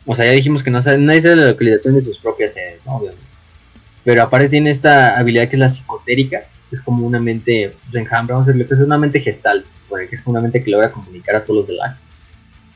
O 0.05 0.17
sea, 0.17 0.25
ya 0.25 0.33
dijimos 0.33 0.65
que 0.65 0.71
no 0.73 0.83
sabe, 0.83 0.99
nadie 0.99 1.23
sabe 1.23 1.37
la 1.37 1.47
localización 1.47 1.95
de 1.95 2.03
sus 2.03 2.19
propias 2.19 2.55
sedes, 2.55 2.85
¿no? 2.85 2.97
Obviamente. 2.97 3.25
Pero 4.03 4.21
aparte 4.25 4.49
tiene 4.49 4.71
esta 4.71 5.17
habilidad 5.17 5.49
que 5.49 5.55
es 5.55 5.61
la 5.61 5.69
psicotérica, 5.69 6.41
que 6.41 6.75
es 6.75 6.81
como 6.81 7.07
una 7.07 7.21
mente 7.21 7.77
vamos 7.93 8.49
a 8.49 8.51
decirlo, 8.51 8.67
que 8.67 8.75
es 8.75 8.81
una 8.81 8.99
mente 8.99 9.21
gestal, 9.21 9.65
se 9.65 9.77
supone 9.77 10.09
que 10.09 10.17
es 10.17 10.23
una 10.27 10.41
mente 10.41 10.61
que 10.61 10.73
logra 10.73 10.91
comunicar 10.91 11.37
a 11.37 11.45
todos 11.45 11.61
los 11.61 11.69
de 11.69 11.75
LAC. 11.75 11.97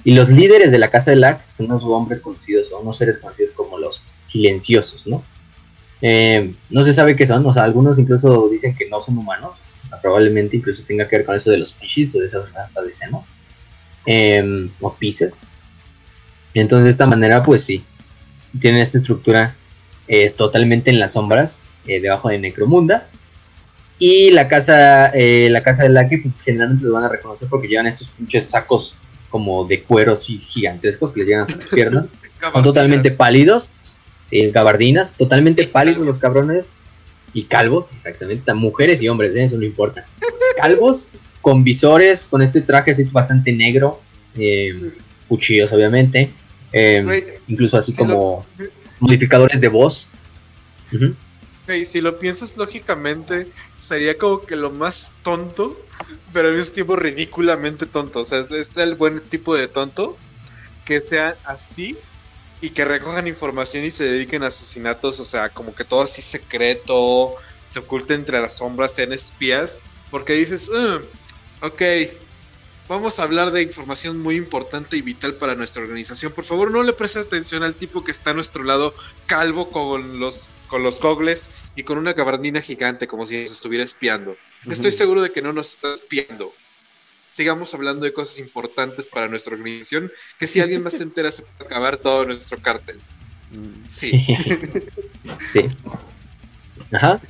Y 0.04 0.14
los 0.14 0.30
líderes 0.30 0.70
de 0.70 0.78
la 0.78 0.92
casa 0.92 1.10
de 1.10 1.16
LAC 1.16 1.48
son 1.48 1.66
unos 1.66 1.82
hombres 1.82 2.20
conocidos, 2.20 2.70
o 2.70 2.78
unos 2.78 2.96
seres 2.96 3.18
conocidos 3.18 3.50
como 3.56 3.76
los 3.76 4.02
silenciosos, 4.22 5.04
¿no? 5.04 5.24
Eh, 6.00 6.54
no 6.70 6.84
se 6.84 6.92
sabe 6.92 7.16
qué 7.16 7.26
son, 7.26 7.44
o 7.44 7.52
sea, 7.52 7.64
algunos 7.64 7.98
incluso 7.98 8.48
dicen 8.48 8.76
que 8.76 8.88
no 8.88 9.00
son 9.00 9.18
humanos, 9.18 9.56
probablemente 10.00 10.56
incluso 10.56 10.84
tenga 10.84 11.08
que 11.08 11.16
ver 11.16 11.26
con 11.26 11.36
eso 11.36 11.50
de 11.50 11.58
los 11.58 11.72
Pisces 11.72 12.14
o 12.14 12.20
de 12.20 12.26
esas 12.26 12.52
razas 12.52 12.84
de 12.84 12.92
seno, 12.92 13.26
eh, 14.06 14.70
o 14.80 14.94
Pisces. 14.94 15.42
Entonces, 16.54 16.84
de 16.84 16.90
esta 16.90 17.06
manera, 17.06 17.42
pues 17.42 17.62
sí, 17.62 17.84
tienen 18.60 18.80
esta 18.80 18.98
estructura 18.98 19.54
eh, 20.06 20.30
totalmente 20.30 20.90
en 20.90 20.98
las 20.98 21.12
sombras, 21.12 21.60
eh, 21.86 22.00
debajo 22.00 22.28
de 22.28 22.38
Necromunda. 22.38 23.08
Y 23.98 24.30
la 24.30 24.48
casa, 24.48 25.08
eh, 25.08 25.48
la 25.50 25.62
casa 25.62 25.82
de 25.82 25.90
Lucky, 25.90 26.18
pues 26.18 26.40
generalmente 26.40 26.84
los 26.84 26.92
van 26.94 27.04
a 27.04 27.08
reconocer 27.08 27.48
porque 27.48 27.68
llevan 27.68 27.86
estos 27.86 28.08
pinches 28.08 28.48
sacos 28.48 28.96
como 29.28 29.64
de 29.66 29.82
cueros 29.82 30.30
y 30.30 30.38
gigantescos 30.38 31.12
que 31.12 31.20
les 31.20 31.28
llegan 31.28 31.42
hasta 31.42 31.56
las 31.56 31.68
piernas. 31.74 32.12
Son 32.52 32.62
totalmente 32.62 33.10
pálidos, 33.10 33.68
sí, 34.30 34.50
gabardinas, 34.50 35.14
totalmente 35.14 35.66
pálidos 35.66 36.06
los 36.06 36.20
cabrones 36.20 36.70
y 37.38 37.44
calvos, 37.44 37.90
exactamente, 37.94 38.52
mujeres 38.54 39.00
y 39.02 39.08
hombres, 39.08 39.34
¿eh? 39.34 39.44
eso 39.44 39.56
no 39.56 39.64
importa. 39.64 40.04
Calvos, 40.60 41.08
con 41.40 41.62
visores, 41.64 42.24
con 42.24 42.42
este 42.42 42.60
traje 42.60 42.90
así 42.90 43.04
bastante 43.04 43.52
negro, 43.52 44.00
eh, 44.36 44.92
cuchillos 45.28 45.72
obviamente, 45.72 46.30
eh, 46.72 47.38
incluso 47.46 47.78
así 47.78 47.94
si 47.94 48.02
lo- 48.02 48.08
como 48.08 48.46
modificadores 49.00 49.60
de 49.60 49.68
voz. 49.68 50.08
Güey, 51.66 51.84
si 51.84 52.00
lo 52.00 52.18
piensas 52.18 52.56
lógicamente, 52.56 53.46
sería 53.78 54.16
como 54.16 54.40
que 54.40 54.56
lo 54.56 54.70
más 54.70 55.16
tonto, 55.22 55.78
pero 56.32 56.48
al 56.48 56.56
mismo 56.56 56.72
tiempo 56.74 56.96
ridículamente 56.96 57.86
tonto. 57.86 58.20
O 58.20 58.24
sea, 58.24 58.40
es- 58.40 58.50
está 58.50 58.82
el 58.82 58.94
buen 58.94 59.20
tipo 59.20 59.54
de 59.54 59.68
tonto 59.68 60.16
que 60.84 61.00
sean 61.00 61.34
así 61.44 61.96
y 62.60 62.70
que 62.70 62.84
recojan 62.84 63.26
información 63.26 63.84
y 63.84 63.90
se 63.90 64.04
dediquen 64.04 64.42
a 64.42 64.48
asesinatos, 64.48 65.20
o 65.20 65.24
sea, 65.24 65.48
como 65.48 65.74
que 65.74 65.84
todo 65.84 66.02
así 66.02 66.22
secreto, 66.22 67.34
se 67.64 67.78
oculte 67.78 68.14
entre 68.14 68.40
las 68.40 68.56
sombras, 68.56 68.94
sean 68.94 69.12
espías, 69.12 69.80
porque 70.10 70.32
dices, 70.32 70.70
"Mm, 70.70 71.64
ok, 71.64 71.82
vamos 72.88 73.18
a 73.18 73.22
hablar 73.22 73.52
de 73.52 73.62
información 73.62 74.18
muy 74.18 74.36
importante 74.36 74.96
y 74.96 75.02
vital 75.02 75.34
para 75.34 75.54
nuestra 75.54 75.82
organización. 75.82 76.32
Por 76.32 76.44
favor, 76.44 76.70
no 76.70 76.82
le 76.82 76.94
prestes 76.94 77.26
atención 77.26 77.62
al 77.62 77.76
tipo 77.76 78.02
que 78.02 78.10
está 78.10 78.30
a 78.30 78.34
nuestro 78.34 78.64
lado, 78.64 78.94
calvo 79.26 79.70
con 79.70 80.18
los, 80.18 80.48
con 80.68 80.82
los 80.82 80.98
gogles 80.98 81.50
y 81.76 81.84
con 81.84 81.98
una 81.98 82.14
gabardina 82.14 82.60
gigante, 82.60 83.06
como 83.06 83.26
si 83.26 83.42
nos 83.42 83.52
estuviera 83.52 83.84
espiando. 83.84 84.36
Estoy 84.68 84.90
seguro 84.90 85.22
de 85.22 85.30
que 85.30 85.42
no 85.42 85.52
nos 85.52 85.74
está 85.74 85.92
espiando. 85.92 86.52
Sigamos 87.28 87.72
hablando 87.74 88.04
de 88.04 88.12
cosas 88.12 88.40
importantes 88.40 89.08
para 89.10 89.28
nuestra 89.28 89.54
organización, 89.54 90.10
que 90.38 90.46
si 90.46 90.60
alguien 90.60 90.82
más 90.82 90.94
se 90.94 91.02
entera 91.04 91.30
se 91.30 91.42
puede 91.42 91.66
acabar 91.66 91.98
todo 91.98 92.24
nuestro 92.24 92.58
cártel. 92.58 92.98
Mm. 93.52 93.84
Sí. 93.86 94.26
sí. 95.52 95.66
Ajá. 96.92 97.20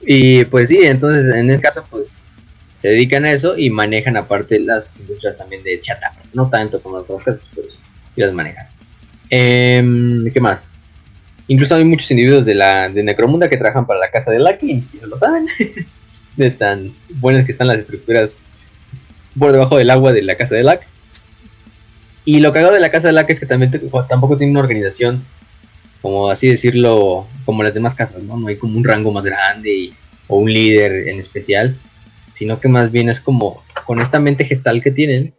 Y 0.00 0.44
pues 0.46 0.68
sí, 0.68 0.78
entonces 0.82 1.34
en 1.34 1.50
este 1.50 1.62
caso 1.62 1.84
pues 1.90 2.22
se 2.80 2.88
dedican 2.88 3.24
a 3.24 3.32
eso 3.32 3.56
y 3.56 3.70
manejan 3.70 4.16
aparte 4.16 4.60
las 4.60 5.00
industrias 5.00 5.36
también 5.36 5.62
de 5.62 5.80
chatarra. 5.80 6.20
No 6.32 6.48
tanto 6.48 6.80
como 6.82 6.98
las 6.98 7.10
otras 7.10 7.24
casas, 7.24 7.50
pero 7.54 7.70
sí, 7.70 7.78
las 8.16 8.32
manejan. 8.32 8.66
Em, 9.30 10.30
¿Qué 10.32 10.40
más? 10.40 10.72
Incluso 11.48 11.74
hay 11.74 11.84
muchos 11.84 12.10
individuos 12.10 12.44
de 12.44 12.54
la 12.54 12.88
de 12.88 13.02
Necromunda 13.02 13.48
que 13.48 13.56
trabajan 13.56 13.86
para 13.86 14.00
la 14.00 14.10
casa 14.10 14.30
de 14.30 14.38
Lucky 14.38 14.70
y 14.70 14.74
ni 14.74 14.80
siquiera 14.80 15.06
lo 15.06 15.16
saben. 15.16 15.46
de 16.36 16.50
tan 16.50 16.94
buenas 17.16 17.44
que 17.44 17.52
están 17.52 17.66
las 17.66 17.78
estructuras 17.78 18.36
por 19.38 19.52
debajo 19.52 19.76
del 19.76 19.90
agua 19.90 20.12
de 20.12 20.22
la 20.22 20.36
casa 20.36 20.54
de 20.54 20.64
Luck. 20.64 20.80
Y 22.24 22.40
lo 22.40 22.52
cagado 22.52 22.74
de 22.74 22.80
la 22.80 22.90
casa 22.90 23.08
de 23.08 23.14
Luck 23.14 23.30
es 23.30 23.40
que 23.40 23.46
también 23.46 23.70
te- 23.70 23.80
tampoco 24.08 24.36
tiene 24.36 24.50
una 24.52 24.60
organización 24.60 25.24
como 26.00 26.30
así 26.30 26.48
decirlo, 26.48 27.26
como 27.44 27.62
las 27.62 27.74
demás 27.74 27.94
casas, 27.94 28.22
¿no? 28.22 28.36
No 28.36 28.48
hay 28.48 28.56
como 28.56 28.78
un 28.78 28.84
rango 28.84 29.10
más 29.10 29.24
grande 29.24 29.92
o 30.28 30.38
un 30.38 30.52
líder 30.52 31.08
en 31.08 31.18
especial, 31.18 31.76
sino 32.32 32.60
que 32.60 32.68
más 32.68 32.92
bien 32.92 33.08
es 33.08 33.20
como 33.20 33.64
con 33.84 34.00
esta 34.00 34.20
mente 34.20 34.44
gestal 34.44 34.82
que 34.82 34.92
tienen, 34.92 35.34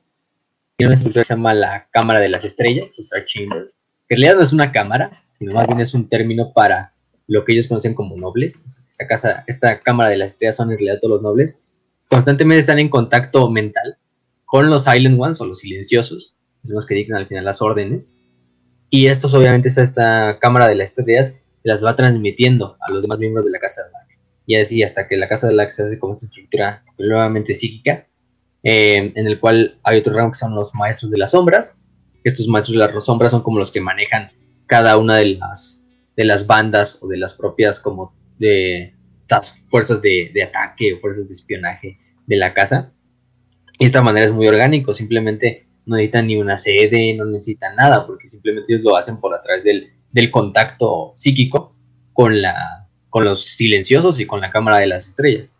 tiene 0.75 0.89
una 0.89 0.95
estructura 0.95 1.23
que 1.23 1.27
se 1.27 1.33
llama 1.33 1.53
la 1.53 1.87
Cámara 1.91 2.19
de 2.19 2.29
las 2.29 2.43
Estrellas, 2.43 2.91
o 2.97 3.01
Star 3.01 3.25
Chamber, 3.25 3.71
que 4.07 4.15
en 4.15 4.21
realidad 4.21 4.35
no 4.35 4.43
es 4.43 4.51
una 4.51 4.71
cámara, 4.71 5.23
sino 5.37 5.53
más 5.53 5.65
bien 5.67 5.79
es 5.79 5.93
un 5.93 6.09
término 6.09 6.51
para 6.51 6.93
lo 7.27 7.45
que 7.45 7.53
ellos 7.53 7.67
conocen 7.67 7.93
como 7.93 8.17
nobles. 8.17 8.65
Esta, 8.89 9.07
casa, 9.07 9.43
esta 9.47 9.79
Cámara 9.79 10.09
de 10.09 10.17
las 10.17 10.33
Estrellas 10.33 10.57
son 10.57 10.71
en 10.71 10.77
realidad 10.77 10.99
todos 10.99 11.15
los 11.15 11.21
nobles, 11.21 11.61
constantemente 12.09 12.59
están 12.59 12.79
en 12.79 12.89
contacto 12.89 13.49
mental 13.49 13.97
con 14.45 14.69
los 14.69 14.83
Silent 14.83 15.19
Ones 15.19 15.39
o 15.41 15.45
los 15.45 15.59
silenciosos, 15.59 16.37
son 16.63 16.75
los 16.75 16.85
que 16.85 16.95
dictan 16.95 17.17
al 17.17 17.27
final 17.27 17.45
las 17.45 17.61
órdenes, 17.61 18.19
y 18.89 19.05
estos, 19.07 19.33
obviamente, 19.33 19.67
esta, 19.67 19.83
esta 19.83 20.39
cámara 20.39 20.67
de 20.67 20.75
las 20.75 20.89
estrellas 20.89 21.39
las 21.63 21.85
va 21.85 21.95
transmitiendo 21.95 22.77
a 22.79 22.91
los 22.91 23.01
demás 23.01 23.19
miembros 23.19 23.45
de 23.45 23.51
la 23.51 23.59
casa 23.59 23.83
de 23.83 23.91
Lack. 23.91 24.19
Y 24.45 24.55
así 24.55 24.81
hasta 24.81 25.07
que 25.07 25.17
la 25.17 25.27
casa 25.27 25.47
de 25.47 25.53
Lack 25.53 25.69
se 25.69 25.83
hace 25.83 25.99
como 25.99 26.13
esta 26.13 26.25
estructura 26.25 26.83
nuevamente 26.97 27.53
psíquica, 27.53 28.07
eh, 28.63 29.13
en 29.15 29.27
el 29.27 29.39
cual 29.39 29.79
hay 29.83 29.99
otro 29.99 30.13
rango 30.13 30.31
que 30.31 30.39
son 30.39 30.55
los 30.55 30.73
maestros 30.73 31.11
de 31.11 31.19
las 31.19 31.31
sombras. 31.31 31.77
Estos 32.23 32.47
maestros 32.47 32.73
de 32.73 32.93
las 32.93 33.05
sombras 33.05 33.31
son 33.31 33.43
como 33.43 33.59
los 33.59 33.71
que 33.71 33.79
manejan 33.79 34.29
cada 34.65 34.97
una 34.97 35.17
de 35.17 35.35
las, 35.35 35.87
de 36.17 36.25
las 36.25 36.47
bandas 36.47 36.97
o 37.01 37.07
de 37.07 37.17
las 37.17 37.35
propias 37.35 37.79
como 37.79 38.13
de 38.39 38.95
task- 39.29 39.63
fuerzas 39.65 40.01
de, 40.01 40.31
de 40.33 40.43
ataque 40.43 40.93
o 40.93 40.99
fuerzas 40.99 41.27
de 41.27 41.33
espionaje 41.33 41.97
de 42.27 42.35
la 42.35 42.53
casa. 42.53 42.91
Y 43.77 43.85
esta 43.85 44.01
manera 44.01 44.25
es 44.25 44.33
muy 44.33 44.47
orgánico, 44.47 44.91
simplemente 44.93 45.67
no 45.85 45.95
necesitan 45.95 46.27
ni 46.27 46.35
una 46.35 46.57
sede, 46.57 47.15
no 47.15 47.23
necesitan 47.23 47.75
nada, 47.75 48.05
porque 48.05 48.27
simplemente 48.27 48.73
ellos 48.73 48.83
lo 48.83 48.97
hacen 48.97 49.21
por 49.21 49.33
a 49.33 49.41
través 49.41 49.63
del, 49.63 49.93
del 50.11 50.29
contacto 50.29 51.13
psíquico 51.15 51.73
con, 52.13 52.41
la, 52.41 52.87
con 53.09 53.23
los 53.23 53.45
silenciosos 53.45 54.19
y 54.19 54.25
con 54.25 54.41
la 54.41 54.49
cámara 54.49 54.79
de 54.79 54.87
las 54.87 55.07
estrellas. 55.07 55.57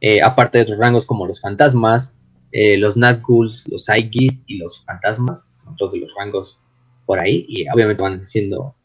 Eh, 0.00 0.22
aparte 0.22 0.58
de 0.58 0.62
otros 0.62 0.78
rangos 0.78 1.04
como 1.04 1.26
los 1.26 1.40
fantasmas, 1.40 2.18
eh, 2.52 2.76
los 2.78 2.96
Nazguls, 2.96 3.64
los 3.66 3.86
Psygis 3.86 4.44
y 4.46 4.58
los 4.58 4.84
fantasmas, 4.84 5.50
son 5.64 5.76
todos 5.76 5.98
los 5.98 6.10
rangos 6.16 6.60
por 7.04 7.18
ahí, 7.18 7.44
y 7.48 7.68
obviamente 7.68 8.02
van 8.02 8.24
siendo 8.24 8.76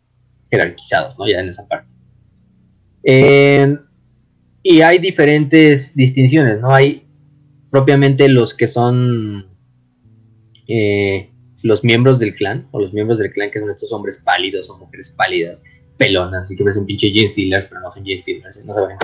jerarquizados, 0.50 1.18
¿no? 1.18 1.28
Ya 1.28 1.40
en 1.40 1.50
esa 1.50 1.68
parte. 1.68 1.88
Eh, 3.04 3.78
y 4.64 4.82
hay 4.82 5.00
diferentes 5.00 5.96
distinciones, 5.96 6.60
¿no? 6.60 6.72
Hay 6.74 7.08
propiamente 7.70 8.28
los 8.28 8.54
que 8.54 8.68
son 8.68 9.48
eh, 10.68 11.30
los 11.64 11.84
miembros 11.84 12.20
del 12.20 12.36
clan, 12.36 12.68
o 12.72 12.80
los 12.80 12.94
miembros 12.94 13.20
del 13.20 13.32
clan 13.32 13.52
que 13.52 13.60
son 13.60 13.70
estos 13.70 13.92
hombres 13.92 14.20
pálidos 14.20 14.70
o 14.70 14.78
mujeres 14.78 15.14
pálidas, 15.18 15.64
pelonas, 15.98 16.52
y 16.52 16.56
que 16.56 16.64
parecen 16.64 16.86
pinche 16.86 17.12
Gene 17.12 17.28
Stealers, 17.28 17.66
pero 17.66 17.82
no 17.82 17.92
son 17.92 18.04
Gene 18.04 18.20
Stealers, 18.20 18.66
no 18.66 18.74
saben. 18.74 18.98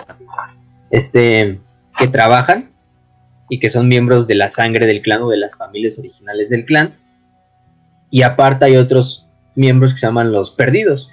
Este, 0.91 1.59
que 1.97 2.07
trabajan 2.07 2.71
y 3.49 3.59
que 3.59 3.69
son 3.69 3.87
miembros 3.87 4.27
de 4.27 4.35
la 4.35 4.49
sangre 4.49 4.85
del 4.85 5.01
clan 5.01 5.21
o 5.21 5.29
de 5.29 5.37
las 5.37 5.55
familias 5.55 5.97
originales 5.99 6.49
del 6.49 6.65
clan. 6.65 6.95
Y 8.09 8.21
aparte 8.21 8.65
hay 8.65 8.77
otros 8.77 9.27
miembros 9.55 9.93
que 9.93 9.99
se 9.99 10.07
llaman 10.07 10.31
los 10.31 10.51
perdidos, 10.51 11.11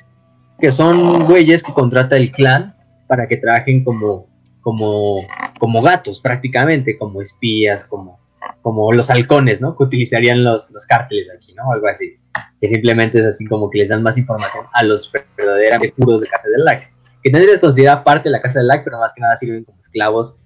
que 0.60 0.70
son 0.70 1.24
güeyes 1.26 1.62
que 1.62 1.72
contrata 1.72 2.16
el 2.16 2.30
clan 2.30 2.74
para 3.06 3.26
que 3.28 3.36
trabajen 3.36 3.84
como, 3.84 4.28
como, 4.64 5.20
como 5.60 5.82
gatos 5.82 6.20
prácticamente, 6.20 6.98
como 6.98 7.20
espías, 7.20 7.84
como, 7.84 8.18
como 8.62 8.90
los 8.92 9.10
halcones, 9.10 9.60
¿no? 9.60 9.76
Que 9.76 9.84
utilizarían 9.84 10.42
los, 10.42 10.72
los 10.72 10.86
cárteles 10.86 11.30
aquí, 11.36 11.52
¿no? 11.54 11.70
Algo 11.70 11.86
así. 11.86 12.16
Que 12.60 12.68
simplemente 12.68 13.20
es 13.20 13.26
así 13.26 13.44
como 13.44 13.68
que 13.68 13.78
les 13.78 13.90
dan 13.90 14.02
más 14.02 14.16
información 14.16 14.64
a 14.72 14.82
los 14.82 15.12
verdaderamente 15.36 15.94
puros 15.94 16.22
de 16.22 16.28
Casa 16.28 16.48
del 16.48 16.64
Lag. 16.64 16.80
Que 17.22 17.30
también 17.30 17.52
les 17.52 17.60
considera 17.60 18.02
parte 18.02 18.30
de 18.30 18.32
la 18.32 18.40
Casa 18.40 18.60
del 18.60 18.68
Lag, 18.68 18.82
pero 18.84 18.98
más 18.98 19.12
que 19.14 19.20
nada 19.20 19.36
sirven 19.36 19.64
como 19.64 19.78
esclavos, 19.80 20.40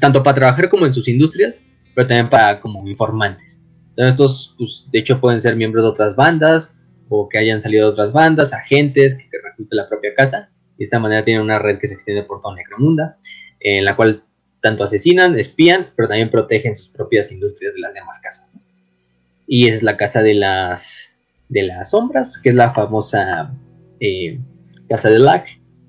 tanto 0.00 0.22
para 0.22 0.36
trabajar 0.36 0.70
como 0.70 0.86
en 0.86 0.94
sus 0.94 1.08
industrias, 1.08 1.64
pero 1.94 2.06
también 2.06 2.30
para 2.30 2.60
como 2.60 2.86
informantes. 2.86 3.64
Entonces 3.90 4.12
estos, 4.12 4.54
pues, 4.58 4.88
de 4.92 5.00
hecho, 5.00 5.20
pueden 5.20 5.40
ser 5.40 5.56
miembros 5.56 5.84
de 5.84 5.90
otras 5.90 6.14
bandas, 6.14 6.78
o 7.08 7.28
que 7.28 7.38
hayan 7.38 7.60
salido 7.60 7.86
de 7.86 7.92
otras 7.92 8.12
bandas, 8.12 8.52
agentes 8.52 9.16
que, 9.16 9.28
que 9.28 9.38
reclutan 9.42 9.76
la 9.76 9.88
propia 9.88 10.14
casa. 10.14 10.50
Y 10.74 10.78
de 10.78 10.84
esta 10.84 11.00
manera 11.00 11.24
tienen 11.24 11.42
una 11.42 11.58
red 11.58 11.78
que 11.78 11.88
se 11.88 11.94
extiende 11.94 12.22
por 12.22 12.40
toda 12.40 12.54
Necromunda, 12.54 13.16
en 13.66 13.84
la 13.84 13.96
cual 13.96 14.22
tanto 14.60 14.84
asesinan, 14.84 15.36
espían, 15.36 15.88
pero 15.96 16.06
también 16.06 16.30
protegen 16.30 16.76
sus 16.76 16.88
propias 16.90 17.32
industrias 17.32 17.74
de 17.74 17.80
las 17.80 17.92
demás 17.92 18.20
casas. 18.20 18.48
Y 19.48 19.68
es 19.68 19.82
la 19.82 19.96
casa 19.96 20.22
de 20.22 20.34
las, 20.34 21.20
de 21.48 21.64
las 21.64 21.90
sombras, 21.90 22.38
que 22.38 22.50
es 22.50 22.54
la 22.54 22.72
famosa 22.72 23.52
eh, 23.98 24.38
casa 24.88 25.10
de 25.10 25.18
Lack. 25.18 25.48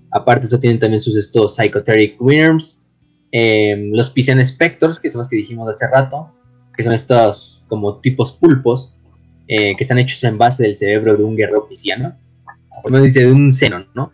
Aparte 0.09 0.47
eso 0.47 0.59
tienen 0.59 0.79
también 0.79 0.99
sus 0.99 1.15
estos 1.15 1.55
Psychoteric 1.55 2.19
Worms, 2.19 2.83
em, 3.31 3.91
los 3.91 4.09
Piscian 4.09 4.43
Spectors, 4.43 4.99
que 4.99 5.11
son 5.11 5.19
los 5.19 5.29
que 5.29 5.35
dijimos 5.35 5.69
hace 5.69 5.87
rato, 5.87 6.33
que 6.75 6.83
son 6.83 6.93
estos 6.93 7.63
como 7.67 7.99
tipos 7.99 8.31
pulpos, 8.31 8.97
eh, 9.47 9.75
que 9.77 9.83
están 9.83 9.99
hechos 9.99 10.23
en 10.23 10.39
base 10.39 10.63
del 10.63 10.75
cerebro 10.75 11.15
de 11.15 11.23
un 11.23 11.35
guerrero 11.35 11.67
pisciano. 11.67 12.17
Uno 12.83 13.01
dice 13.01 13.25
de 13.25 13.31
un 13.31 13.53
seno, 13.53 13.85
¿no? 13.93 14.11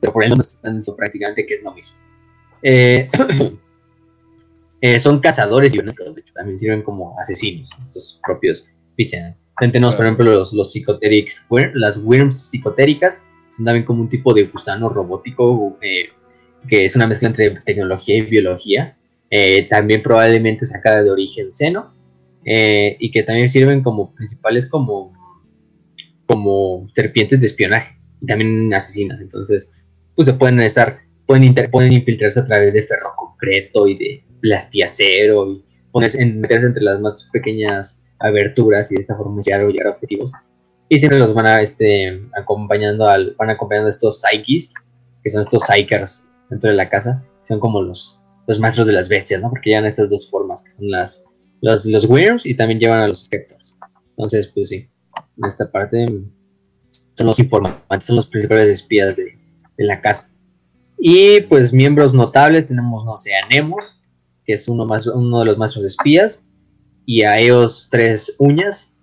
Pero 0.00 0.12
por 0.12 0.22
ahí 0.22 0.28
no 0.28 0.36
están 0.38 0.80
prácticamente 0.96 1.46
que 1.46 1.54
es 1.54 1.62
lo 1.62 1.72
mismo. 1.72 2.05
Eh, 2.68 3.08
Eh, 4.82 5.00
son 5.00 5.20
cazadores 5.20 5.74
y 5.74 5.78
también 6.34 6.58
sirven 6.58 6.82
como 6.82 7.18
asesinos, 7.18 7.70
estos 7.78 8.20
propios 8.24 8.68
Piscian. 8.94 9.34
Tenemos, 9.58 9.94
por 9.94 10.04
ejemplo, 10.04 10.30
los, 10.30 10.52
los 10.52 10.70
psicoterics, 10.70 11.46
las 11.74 12.02
worms 12.04 12.50
psicotéricas, 12.50 13.24
son 13.48 13.64
también 13.64 13.86
como 13.86 14.02
un 14.02 14.08
tipo 14.08 14.34
de 14.34 14.44
gusano 14.44 14.90
robótico 14.90 15.78
eh, 15.80 16.08
que 16.68 16.84
es 16.84 16.94
una 16.94 17.06
mezcla 17.06 17.28
entre 17.28 17.58
tecnología 17.62 18.18
y 18.18 18.22
biología. 18.22 18.96
Eh, 19.30 19.66
también 19.68 20.02
probablemente 20.02 20.66
sacada 20.66 21.02
de 21.02 21.10
origen 21.10 21.50
seno 21.50 21.94
y 22.44 23.10
que 23.10 23.24
también 23.24 23.48
sirven 23.48 23.82
como 23.82 24.14
principales 24.14 24.68
como, 24.68 25.12
como 26.26 26.86
serpientes 26.94 27.40
de 27.40 27.46
espionaje 27.46 27.98
y 28.20 28.26
también 28.26 28.72
asesinas. 28.74 29.20
Entonces, 29.20 29.72
pues 30.14 30.26
se 30.26 30.34
pueden 30.34 30.60
estar, 30.60 31.00
pueden, 31.26 31.54
pueden 31.70 31.92
infiltrarse 31.92 32.40
a 32.40 32.44
través 32.44 32.72
de 32.72 32.82
ferro 32.82 33.12
concreto 33.16 33.86
y 33.86 33.96
de 33.96 34.24
plastiacero 34.40 35.50
y 35.50 35.64
ponerse, 35.90 36.24
meterse 36.24 36.66
entre 36.66 36.82
las 36.82 37.00
más 37.00 37.28
pequeñas 37.32 38.04
aberturas 38.18 38.90
y 38.90 38.94
de 38.94 39.00
esta 39.00 39.16
forma 39.16 39.40
llegar, 39.44 39.66
llegar 39.66 39.88
a 39.88 39.90
objetivos. 39.90 40.32
Y 40.88 40.98
siempre 40.98 41.18
los 41.18 41.34
van 41.34 41.46
a, 41.46 41.60
este, 41.60 42.22
acompañando 42.38 43.08
al, 43.08 43.34
van 43.38 43.50
acompañando 43.50 43.86
a 43.86 43.90
estos 43.90 44.20
psyches, 44.20 44.72
que 45.22 45.30
son 45.30 45.42
estos 45.42 45.64
psychers 45.64 46.28
dentro 46.48 46.70
de 46.70 46.76
la 46.76 46.88
casa, 46.88 47.24
son 47.42 47.58
como 47.58 47.82
los, 47.82 48.22
los 48.46 48.60
maestros 48.60 48.86
de 48.86 48.92
las 48.92 49.08
bestias, 49.08 49.40
¿no? 49.40 49.50
Porque 49.50 49.70
llevan 49.70 49.86
estas 49.86 50.08
dos 50.08 50.30
formas, 50.30 50.62
que 50.62 50.70
son 50.70 50.90
las, 50.90 51.24
los, 51.60 51.84
los 51.86 52.04
Worms 52.08 52.46
y 52.46 52.54
también 52.54 52.78
llevan 52.78 53.00
a 53.00 53.08
los 53.08 53.24
Skeptors. 53.24 53.78
Entonces, 54.10 54.46
pues 54.48 54.68
sí, 54.68 54.88
en 55.38 55.48
esta 55.48 55.70
parte 55.70 56.06
son 57.14 57.26
los 57.26 57.38
informantes, 57.38 58.06
son 58.06 58.16
los 58.16 58.26
principales 58.26 58.80
espías 58.80 59.16
de, 59.16 59.36
de 59.76 59.84
la 59.84 60.00
casa. 60.00 60.30
Y 60.98 61.42
pues 61.42 61.72
miembros 61.72 62.14
notables 62.14 62.66
tenemos, 62.66 63.04
no 63.04 63.18
sé, 63.18 63.30
a 63.34 63.46
Nemos, 63.48 64.02
que 64.44 64.54
es 64.54 64.68
uno, 64.68 64.86
más, 64.86 65.06
uno 65.06 65.40
de 65.40 65.44
los 65.44 65.58
maestros 65.58 65.84
espías, 65.84 66.44
y 67.04 67.22
a 67.22 67.38
Eos 67.40 67.88
Tres 67.90 68.34
Uñas, 68.38 68.94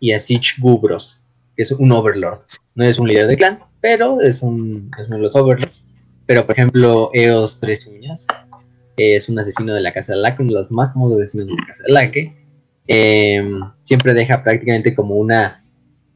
y 0.00 0.12
a 0.12 0.18
Sich 0.18 0.58
Gubros, 0.58 1.22
que 1.56 1.62
es 1.62 1.72
un 1.72 1.92
overlord. 1.92 2.40
No 2.74 2.84
es 2.84 2.98
un 2.98 3.08
líder 3.08 3.26
de 3.26 3.36
clan, 3.36 3.60
pero 3.80 4.20
es, 4.20 4.42
un, 4.42 4.90
uno 4.98 5.16
de 5.16 5.22
los 5.22 5.36
overlords. 5.36 5.86
Pero, 6.26 6.46
por 6.46 6.54
ejemplo, 6.54 7.10
Eos 7.12 7.58
Tres 7.58 7.86
Uñas 7.86 8.26
es 8.96 9.28
un 9.28 9.38
asesino 9.38 9.74
de 9.74 9.80
la 9.80 9.92
Casa 9.92 10.12
de 10.12 10.20
Laque, 10.20 10.42
uno 10.42 10.52
de 10.52 10.58
los 10.58 10.70
más 10.70 10.92
famosos 10.92 11.20
asesinos 11.20 11.48
de 11.48 11.54
la 11.54 11.66
Casa 11.66 11.82
de 11.86 11.92
Laque. 11.92 12.36
Em, 12.86 13.60
siempre 13.82 14.14
deja 14.14 14.42
prácticamente 14.42 14.94
como 14.94 15.14
una, 15.16 15.64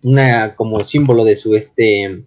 una 0.02 0.54
como 0.54 0.82
símbolo 0.82 1.24
de 1.24 1.36
su 1.36 1.54
este 1.54 2.24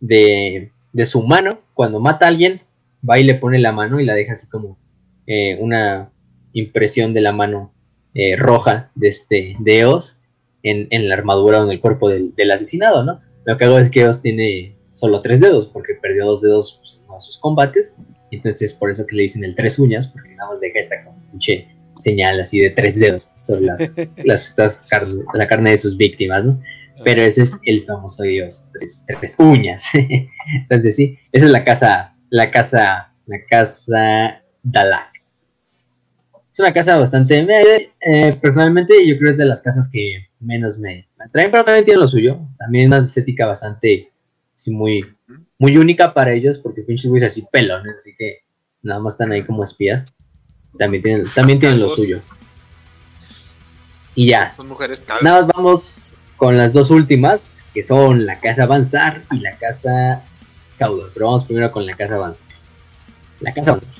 de, 0.00 0.70
de 0.92 1.06
su 1.06 1.22
mano 1.22 1.60
cuando 1.74 2.00
mata 2.00 2.26
a 2.26 2.28
alguien 2.28 2.60
va 3.08 3.18
y 3.18 3.24
le 3.24 3.34
pone 3.34 3.58
la 3.58 3.72
mano 3.72 4.00
y 4.00 4.04
la 4.04 4.14
deja 4.14 4.32
así 4.32 4.48
como 4.48 4.78
eh, 5.26 5.56
una 5.60 6.10
impresión 6.52 7.14
de 7.14 7.20
la 7.20 7.32
mano 7.32 7.72
eh, 8.14 8.36
roja 8.36 8.90
de 8.94 9.08
este 9.08 9.56
de 9.58 9.80
Eos 9.80 10.20
en, 10.62 11.08
la 11.08 11.14
armadura 11.14 11.60
o 11.60 11.64
en 11.64 11.72
el 11.72 11.80
cuerpo 11.80 12.08
del, 12.08 12.50
asesinado, 12.52 13.02
¿no? 13.04 13.20
Lo 13.44 13.56
que 13.56 13.64
hago 13.64 13.78
es 13.78 13.90
que 13.90 14.02
Eos 14.02 14.20
tiene 14.20 14.76
solo 14.92 15.20
tres 15.20 15.40
dedos, 15.40 15.66
porque 15.66 15.94
perdió 16.00 16.26
dos 16.26 16.40
dedos 16.40 16.78
pues, 16.78 17.00
en 17.12 17.20
sus 17.20 17.38
combates, 17.38 17.96
entonces 18.30 18.72
por 18.72 18.90
eso 18.90 19.04
que 19.06 19.16
le 19.16 19.22
dicen 19.22 19.42
el 19.42 19.54
tres 19.54 19.78
uñas, 19.78 20.06
porque 20.06 20.34
nada 20.36 20.50
más 20.50 20.60
deja 20.60 20.78
esta 20.78 21.02
como 21.04 21.18
pinche 21.30 21.66
señal 21.98 22.40
así 22.40 22.60
de 22.60 22.70
tres 22.70 22.98
dedos 22.98 23.34
sobre 23.40 23.62
las, 23.62 23.94
las 24.24 24.56
la 25.34 25.48
carne 25.48 25.70
de 25.70 25.78
sus 25.78 25.96
víctimas, 25.96 26.44
¿no? 26.44 26.60
Pero 27.04 27.22
ese 27.22 27.42
es 27.42 27.58
el 27.64 27.84
famoso 27.84 28.22
Dios, 28.22 28.68
tres, 28.72 29.04
tres 29.06 29.36
uñas. 29.38 29.84
entonces 30.54 30.96
sí, 30.96 31.18
esa 31.32 31.46
es 31.46 31.52
la 31.52 31.64
casa, 31.64 32.14
la 32.30 32.50
casa, 32.50 33.12
la 33.26 33.38
casa 33.48 34.42
Dalak. 34.62 35.12
Es 36.52 36.58
una 36.58 36.72
casa 36.72 36.98
bastante... 36.98 37.90
Eh, 38.00 38.38
personalmente 38.40 38.94
yo 39.06 39.16
creo 39.16 39.28
que 39.28 39.32
es 39.32 39.38
de 39.38 39.46
las 39.46 39.62
casas 39.62 39.88
que 39.90 40.28
menos 40.38 40.78
me, 40.78 41.08
atraen, 41.18 41.50
pero 41.50 41.64
también 41.64 41.84
tiene 41.84 42.00
lo 42.00 42.08
suyo. 42.08 42.40
También 42.58 42.88
una 42.88 42.98
estética 42.98 43.46
bastante... 43.46 44.10
Sí, 44.54 44.70
muy, 44.70 45.04
muy 45.58 45.76
única 45.78 46.12
para 46.12 46.32
ellos, 46.32 46.58
porque 46.58 46.82
pinches 46.82 47.10
güeyes 47.10 47.32
así 47.32 47.44
pelones, 47.50 47.94
así 47.96 48.14
que 48.16 48.40
nada 48.82 49.00
más 49.00 49.14
están 49.14 49.32
ahí 49.32 49.42
como 49.42 49.64
espías. 49.64 50.12
También 50.78 51.02
tienen, 51.02 51.26
también 51.34 51.58
tienen 51.58 51.80
lo 51.80 51.88
suyo. 51.88 52.20
Y 54.14 54.28
ya. 54.28 54.52
Son 54.52 54.68
mujeres 54.68 55.06
Nada 55.22 55.42
más 55.42 55.50
vamos 55.54 56.12
con 56.42 56.56
las 56.56 56.72
dos 56.72 56.90
últimas, 56.90 57.62
que 57.72 57.84
son 57.84 58.26
la 58.26 58.40
casa 58.40 58.64
Avanzar 58.64 59.22
y 59.30 59.38
la 59.38 59.56
casa 59.58 60.24
Caudor. 60.76 61.12
Pero 61.14 61.26
vamos 61.26 61.44
primero 61.44 61.70
con 61.70 61.86
la 61.86 61.94
casa 61.94 62.16
Avanzar. 62.16 62.48
La 63.38 63.52
casa 63.52 63.70
Avanzar 63.70 63.90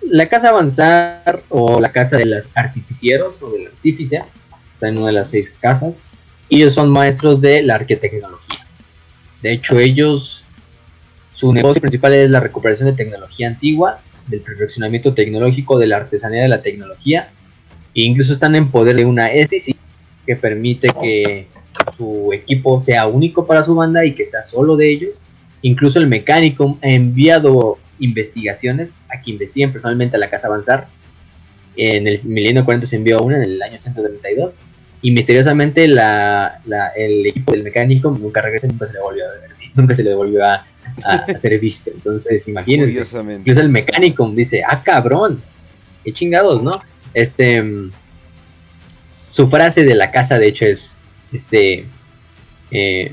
la 0.00 0.28
casa 0.28 0.48
avanzar 0.48 1.44
o 1.48 1.78
la 1.78 1.92
casa 1.92 2.16
de 2.16 2.26
los 2.26 2.48
artificieros 2.56 3.40
o 3.40 3.52
del 3.52 3.68
artífice 3.68 4.24
está 4.72 4.88
en 4.88 4.98
una 4.98 5.08
de 5.08 5.12
las 5.12 5.30
seis 5.30 5.54
casas 5.60 6.02
y 6.48 6.56
ellos 6.56 6.74
son 6.74 6.90
maestros 6.90 7.40
de 7.40 7.62
la 7.62 7.76
arquitecnología. 7.76 8.66
De 9.40 9.52
hecho, 9.52 9.78
ellos, 9.78 10.42
su 11.36 11.52
negocio 11.52 11.80
principal 11.80 12.14
es 12.14 12.30
la 12.30 12.40
recuperación 12.40 12.88
de 12.88 12.96
tecnología 12.96 13.46
antigua, 13.46 14.00
del 14.26 14.40
perfeccionamiento 14.40 15.14
tecnológico, 15.14 15.78
de 15.78 15.86
la 15.86 15.98
artesanía 15.98 16.42
de 16.42 16.48
la 16.48 16.62
tecnología, 16.62 17.30
e 17.94 18.02
incluso 18.02 18.32
están 18.32 18.56
en 18.56 18.72
poder 18.72 18.96
de 18.96 19.04
una 19.04 19.28
STC 19.28 19.76
que 20.28 20.36
permite 20.36 20.90
que 21.00 21.46
su 21.96 22.34
equipo 22.34 22.78
sea 22.80 23.06
único 23.06 23.46
para 23.46 23.62
su 23.62 23.74
banda 23.74 24.04
y 24.04 24.14
que 24.14 24.26
sea 24.26 24.42
solo 24.42 24.76
de 24.76 24.92
ellos. 24.92 25.22
Incluso 25.62 25.98
el 25.98 26.06
mecánico 26.06 26.78
ha 26.82 26.90
enviado 26.90 27.78
investigaciones 27.98 28.98
a 29.08 29.22
que 29.22 29.30
investiguen 29.30 29.72
personalmente 29.72 30.16
a 30.16 30.20
la 30.20 30.28
Casa 30.28 30.48
Avanzar. 30.48 30.88
En 31.76 32.06
el 32.06 32.22
milenio 32.26 32.62
40 32.62 32.86
se 32.86 32.96
envió 32.96 33.22
una 33.22 33.38
en 33.38 33.44
el 33.44 33.62
año 33.62 33.78
132 33.78 34.58
y 35.00 35.12
misteriosamente 35.12 35.88
la, 35.88 36.60
el 36.94 37.24
equipo 37.24 37.52
del 37.52 37.62
mecánico 37.62 38.10
nunca 38.10 38.42
regresó, 38.42 38.66
nunca 38.66 38.86
se 38.86 38.92
le 38.92 39.00
volvió 39.00 39.24
a 39.24 39.28
ver, 39.28 39.50
nunca 39.74 39.94
se 39.94 40.04
le 40.04 40.14
volvió 40.14 40.44
a, 40.44 40.66
ser 41.36 41.58
visto. 41.58 41.90
Entonces, 41.90 42.46
imagínense. 42.48 43.00
Incluso 43.00 43.60
el 43.62 43.70
mecánico 43.70 44.30
dice, 44.30 44.62
ah, 44.68 44.82
cabrón, 44.82 45.40
qué 46.04 46.12
chingados, 46.12 46.62
¿no? 46.62 46.72
Este, 47.14 47.62
su 49.28 49.48
frase 49.48 49.84
de 49.84 49.94
la 49.94 50.10
casa, 50.10 50.38
de 50.38 50.48
hecho, 50.48 50.66
es, 50.66 50.96
este, 51.32 51.86
eh, 52.70 53.12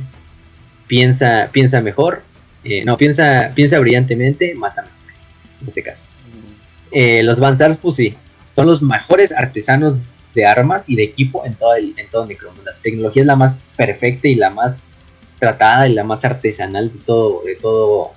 piensa, 0.87 1.49
piensa 1.51 1.81
mejor, 1.81 2.23
eh, 2.63 2.83
no, 2.83 2.97
piensa, 2.97 3.51
piensa 3.53 3.79
brillantemente, 3.79 4.55
mátame. 4.55 4.89
En 5.61 5.67
este 5.67 5.83
caso. 5.83 6.05
Eh, 6.91 7.23
los 7.23 7.39
Banzars, 7.39 7.77
pues 7.77 7.97
sí, 7.97 8.15
son 8.55 8.67
los 8.67 8.81
mejores 8.81 9.31
artesanos 9.31 9.95
de 10.33 10.45
armas 10.45 10.85
y 10.87 10.95
de 10.95 11.03
equipo 11.03 11.45
en 11.45 11.55
todo 11.55 11.75
el 11.75 11.93
en 11.97 12.09
todo 12.09 12.25
Necromunda. 12.25 12.71
Su 12.71 12.81
tecnología 12.81 13.21
es 13.23 13.27
la 13.27 13.35
más 13.35 13.57
perfecta 13.75 14.27
y 14.27 14.35
la 14.35 14.49
más 14.49 14.83
tratada 15.39 15.87
y 15.87 15.93
la 15.93 16.03
más 16.03 16.25
artesanal 16.25 16.91
de 16.91 16.99
todo, 16.99 17.41
de 17.45 17.55
todo, 17.55 18.11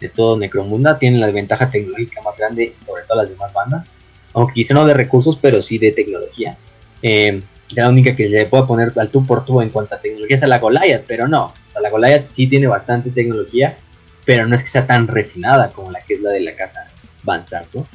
de 0.00 0.08
todo 0.08 0.38
Necromunda. 0.38 0.98
Tienen 0.98 1.20
la 1.20 1.30
ventaja 1.30 1.70
tecnológica 1.70 2.20
más 2.22 2.36
grande 2.36 2.74
sobre 2.84 3.02
todas 3.04 3.24
las 3.24 3.30
demás 3.30 3.52
bandas. 3.52 3.92
Aunque 4.34 4.54
quizá 4.54 4.74
no 4.74 4.84
de 4.86 4.94
recursos, 4.94 5.38
pero 5.40 5.62
sí 5.62 5.78
de 5.78 5.92
tecnología. 5.92 6.56
Eh, 7.02 7.42
quizá 7.66 7.82
la 7.82 7.88
única 7.88 8.14
que 8.14 8.28
le 8.28 8.46
pueda 8.46 8.66
poner 8.66 8.92
al 8.96 9.10
tú 9.10 9.26
por 9.26 9.44
tú 9.44 9.60
en 9.60 9.70
cuanto 9.70 9.94
a 9.94 10.00
tecnología 10.00 10.36
es 10.36 10.42
a 10.42 10.46
la 10.46 10.58
Goliath, 10.58 11.04
pero 11.06 11.28
no. 11.28 11.52
O 11.74 11.80
la 11.80 11.90
Goliath 11.90 12.30
sí 12.30 12.46
tiene 12.46 12.66
bastante 12.66 13.10
tecnología 13.10 13.76
pero 14.24 14.46
no 14.46 14.54
es 14.54 14.62
que 14.62 14.68
sea 14.68 14.86
tan 14.86 15.08
refinada 15.08 15.70
como 15.70 15.90
la 15.90 16.00
que 16.00 16.14
es 16.14 16.20
la 16.20 16.30
de 16.30 16.40
la 16.40 16.54
casa 16.54 16.86
Banzar, 17.22 17.66
¿no? 17.72 17.86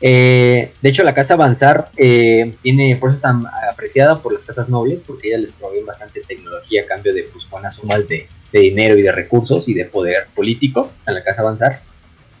Eh, 0.00 0.72
de 0.80 0.88
hecho, 0.88 1.02
la 1.02 1.14
casa 1.14 1.36
Banzar 1.36 1.90
eh, 1.96 2.54
tiene, 2.60 2.96
por 2.96 3.10
eso 3.10 3.20
tan 3.20 3.44
apreciada 3.70 4.20
por 4.20 4.32
las 4.32 4.44
casas 4.44 4.68
nobles, 4.68 5.00
porque 5.06 5.28
ella 5.28 5.38
les 5.38 5.52
provee 5.52 5.82
bastante 5.82 6.20
tecnología 6.20 6.82
a 6.82 6.86
cambio 6.86 7.14
de 7.14 7.24
pues, 7.24 7.48
buenas 7.48 7.76
sumas 7.76 8.06
de, 8.06 8.28
dinero 8.52 8.96
y 8.96 9.02
de 9.02 9.12
recursos 9.12 9.68
y 9.68 9.74
de 9.74 9.84
poder 9.84 10.28
político 10.34 10.90
a 11.04 11.12
la 11.12 11.22
casa 11.22 11.42
Banzar. 11.42 11.82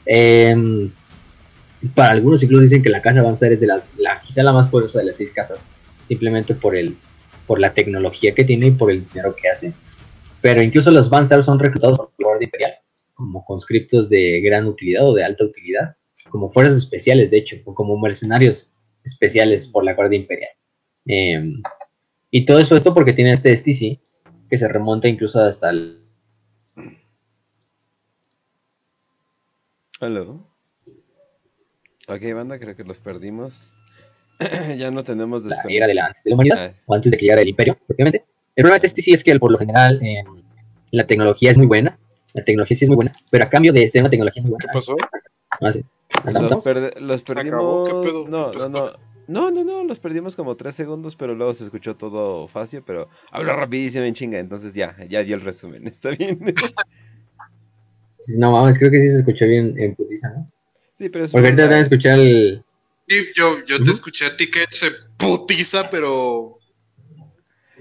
Em, 0.04 0.90
para 1.94 2.12
algunos 2.12 2.42
incluso 2.42 2.62
dicen 2.62 2.82
que 2.82 2.88
la 2.88 3.02
casa 3.02 3.22
Banzar 3.22 3.52
es 3.52 3.60
de 3.60 3.66
las, 3.66 3.90
la, 3.98 4.20
quizá 4.20 4.42
la 4.42 4.52
más 4.52 4.68
poderosa 4.68 5.00
de 5.00 5.06
las 5.06 5.16
seis 5.16 5.30
casas, 5.30 5.68
simplemente 6.06 6.54
por, 6.54 6.74
el, 6.76 6.96
por 7.46 7.60
la 7.60 7.74
tecnología 7.74 8.34
que 8.34 8.44
tiene 8.44 8.68
y 8.68 8.70
por 8.72 8.90
el 8.90 9.06
dinero 9.06 9.36
que 9.36 9.48
hace. 9.48 9.74
Pero 10.40 10.62
incluso 10.62 10.90
los 10.90 11.10
Banzar 11.10 11.42
son 11.42 11.58
reclutados 11.58 11.98
por 11.98 12.10
la 12.18 12.28
Orden 12.28 12.44
Imperial 12.44 12.72
como 13.16 13.44
conscriptos 13.44 14.10
de 14.10 14.40
gran 14.42 14.66
utilidad 14.66 15.08
o 15.08 15.14
de 15.14 15.24
alta 15.24 15.44
utilidad, 15.44 15.96
como 16.28 16.52
fuerzas 16.52 16.76
especiales, 16.76 17.30
de 17.30 17.38
hecho, 17.38 17.56
o 17.64 17.74
como 17.74 17.98
mercenarios 17.98 18.74
especiales 19.04 19.66
por 19.66 19.84
la 19.84 19.94
Guardia 19.94 20.18
Imperial. 20.18 20.50
Em, 21.06 21.62
y 22.30 22.44
todo 22.44 22.58
esto, 22.58 22.76
esto 22.76 22.92
porque 22.92 23.14
tiene 23.14 23.32
este 23.32 23.56
STC 23.56 23.98
que 24.50 24.58
se 24.58 24.68
remonta 24.68 25.08
incluso 25.08 25.40
hasta 25.40 25.70
el... 25.70 26.02
Hello. 29.98 30.46
Ok, 32.08 32.22
banda, 32.34 32.58
creo 32.58 32.76
que 32.76 32.84
los 32.84 32.98
perdimos. 32.98 33.72
ya 34.76 34.90
no 34.90 35.04
tenemos 35.04 35.44
la 35.44 35.62
era 35.68 35.86
de 35.86 35.94
la 35.94 36.06
antes 36.06 36.24
de 36.24 36.30
la 36.30 36.34
humanidad, 36.34 36.74
o 36.86 36.94
antes 36.94 37.10
de 37.10 37.18
que 37.18 37.24
llegara 37.24 37.42
el 37.42 37.48
imperio, 37.48 37.78
obviamente. 37.88 38.24
El 38.54 38.62
problema 38.62 38.80
de 38.80 38.86
este 38.86 39.02
sí 39.02 39.12
es 39.12 39.22
que 39.22 39.38
por 39.38 39.52
lo 39.52 39.58
general 39.58 40.00
em, 40.02 40.24
la 40.90 41.06
tecnología 41.06 41.50
es 41.50 41.58
muy 41.58 41.66
buena, 41.66 41.98
la 42.32 42.44
tecnología 42.44 42.76
sí 42.76 42.84
es 42.84 42.88
muy 42.88 42.96
buena, 42.96 43.12
pero 43.30 43.44
a 43.44 43.50
cambio 43.50 43.72
de 43.72 43.84
este, 43.84 44.00
una 44.00 44.10
tecnología 44.10 44.42
muy 44.42 44.50
buena. 44.52 44.64
¿Qué 44.64 44.72
pasó? 44.72 44.96
Ah, 45.60 45.72
sí. 45.72 45.84
Los, 46.24 46.64
los 47.00 47.22
perdimos. 47.22 48.28
No, 48.28 48.52
no, 48.52 48.68
no. 48.68 48.92
No, 49.28 49.50
no, 49.50 49.64
no, 49.64 49.82
los 49.82 49.98
perdimos 49.98 50.36
como 50.36 50.56
tres 50.56 50.76
segundos, 50.76 51.16
pero 51.16 51.34
luego 51.34 51.52
se 51.52 51.64
escuchó 51.64 51.96
todo 51.96 52.46
fácil, 52.46 52.82
pero 52.86 53.08
habla 53.32 53.54
rapidísimo 53.54 54.04
en 54.04 54.14
chinga, 54.14 54.38
entonces 54.38 54.72
ya, 54.72 54.96
ya 55.08 55.24
dio 55.24 55.34
el 55.34 55.40
resumen, 55.40 55.84
está 55.88 56.10
bien. 56.10 56.38
no 58.38 58.52
mames, 58.52 58.78
creo 58.78 58.90
que 58.90 59.00
sí 59.00 59.08
se 59.08 59.16
escuchó 59.16 59.46
bien 59.46 59.74
en 59.78 59.96
putiza, 59.96 60.30
¿no? 60.30 60.50
Sí, 60.94 61.08
pero 61.08 61.24
es 61.24 61.32
Porque 61.32 61.48
ahorita 61.48 61.66
van 61.66 61.74
a 61.74 61.80
escuchar 61.80 62.18
el, 62.20 62.64
Yo, 63.08 63.64
yo 63.66 63.82
te 63.82 63.90
escuché 63.90 64.26
a 64.26 64.36
ti 64.36 64.50
que 64.50 64.66
se 64.70 64.90
putiza, 65.16 65.88
pero. 65.88 66.58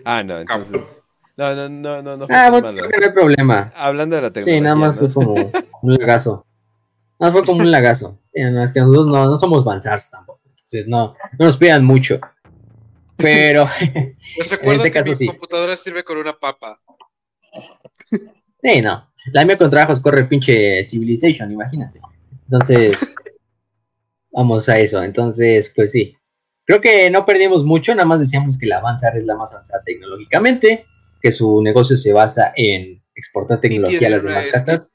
Ah, 0.03 0.23
no, 0.23 0.39
entonces. 0.39 1.01
No, 1.37 1.53
no, 1.53 1.67
no, 1.67 2.01
no. 2.01 2.17
no 2.17 2.27
ah, 2.29 2.47
pues 2.49 2.73
creo 2.73 2.89
que 2.89 2.97
no 2.97 3.05
hay 3.07 3.11
problema. 3.11 3.73
Hablando 3.75 4.15
de 4.15 4.21
la 4.21 4.31
tecnología. 4.31 4.59
Sí, 4.59 4.61
nada 4.61 4.75
más 4.75 4.99
fue 4.99 5.11
como 5.11 5.33
un 5.81 5.93
lagazo. 5.99 6.45
Nada 7.19 7.31
más 7.31 7.39
fue 7.39 7.45
como 7.45 7.61
un 7.61 7.71
lagazo. 7.71 8.19
no, 8.33 8.63
es 8.63 8.71
que 8.71 8.79
nosotros 8.79 9.07
no, 9.07 9.25
no 9.25 9.37
somos 9.37 9.63
Banzars 9.65 10.11
tampoco. 10.11 10.41
Entonces 10.45 10.87
no, 10.87 11.15
no 11.37 11.45
nos 11.45 11.57
pidan 11.57 11.83
mucho. 11.83 12.19
Pero. 13.17 13.67
Les 14.37 14.51
recuerdo 14.51 14.85
este 14.85 15.03
que 15.03 15.15
mi 15.15 15.27
computadora 15.27 15.75
sirve 15.75 16.03
con 16.03 16.17
una 16.17 16.37
papa. 16.37 16.79
Sí, 18.61 18.81
no. 18.81 19.11
La 19.33 19.43
mía 19.43 19.57
con 19.57 19.69
trabajos 19.69 19.99
corre 19.99 20.21
el 20.21 20.27
pinche 20.27 20.83
Civilization, 20.83 21.51
imagínate. 21.51 21.99
Entonces. 22.43 23.15
Vamos 24.35 24.67
a 24.67 24.77
eso. 24.79 25.01
Entonces, 25.01 25.71
pues 25.75 25.93
sí. 25.93 26.15
Creo 26.65 26.81
que 26.81 27.09
no 27.09 27.25
perdimos 27.25 27.63
mucho, 27.63 27.93
nada 27.93 28.07
más 28.07 28.19
decíamos 28.19 28.57
que 28.57 28.65
la 28.65 28.77
Avanzar 28.77 29.15
es 29.15 29.23
la 29.25 29.35
más 29.35 29.53
avanzada 29.53 29.83
tecnológicamente, 29.85 30.85
que 31.21 31.31
su 31.31 31.61
negocio 31.61 31.95
se 31.95 32.11
basa 32.11 32.51
en 32.55 33.01
exportar 33.15 33.61
tecnología 33.61 34.07
a 34.07 34.11
las 34.11 34.23
demás 34.23 34.45
casas. 34.51 34.93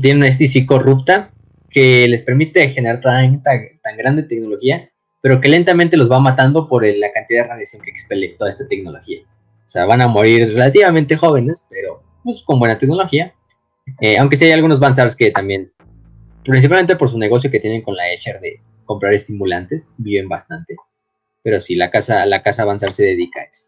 Tiene 0.00 0.14
una 0.14 0.32
STC 0.32 0.66
corrupta 0.66 1.30
que 1.70 2.08
les 2.08 2.22
permite 2.22 2.70
generar 2.70 3.00
tan, 3.00 3.42
tan, 3.42 3.96
grande 3.96 4.22
tecnología, 4.22 4.90
pero 5.20 5.40
que 5.40 5.50
lentamente 5.50 5.98
los 5.98 6.10
va 6.10 6.18
matando 6.18 6.66
por 6.66 6.84
la 6.84 7.12
cantidad 7.12 7.44
de 7.44 7.48
radiación 7.50 7.82
que 7.82 7.90
expele 7.90 8.34
toda 8.38 8.50
esta 8.50 8.66
tecnología. 8.66 9.20
O 9.66 9.68
sea, 9.68 9.84
van 9.84 10.00
a 10.00 10.08
morir 10.08 10.48
relativamente 10.48 11.16
jóvenes, 11.16 11.66
pero 11.70 12.02
pues, 12.24 12.42
con 12.42 12.58
buena 12.58 12.78
tecnología. 12.78 13.34
Eh, 14.00 14.16
aunque 14.18 14.38
sí 14.38 14.46
hay 14.46 14.52
algunos 14.52 14.80
Banzars 14.80 15.14
que 15.14 15.30
también 15.30 15.72
principalmente 16.44 16.96
por 16.96 17.10
su 17.10 17.18
negocio 17.18 17.50
que 17.50 17.60
tienen 17.60 17.82
con 17.82 17.96
la 17.96 18.10
Escher 18.12 18.40
de 18.40 18.60
comprar 18.84 19.14
estimulantes, 19.14 19.90
viven 19.98 20.28
bastante. 20.28 20.76
Pero 21.42 21.60
sí, 21.60 21.74
la 21.74 21.90
casa, 21.90 22.26
la 22.26 22.42
casa 22.42 22.62
avanzar 22.62 22.92
se 22.92 23.04
dedica 23.04 23.40
a 23.40 23.44
eso. 23.44 23.64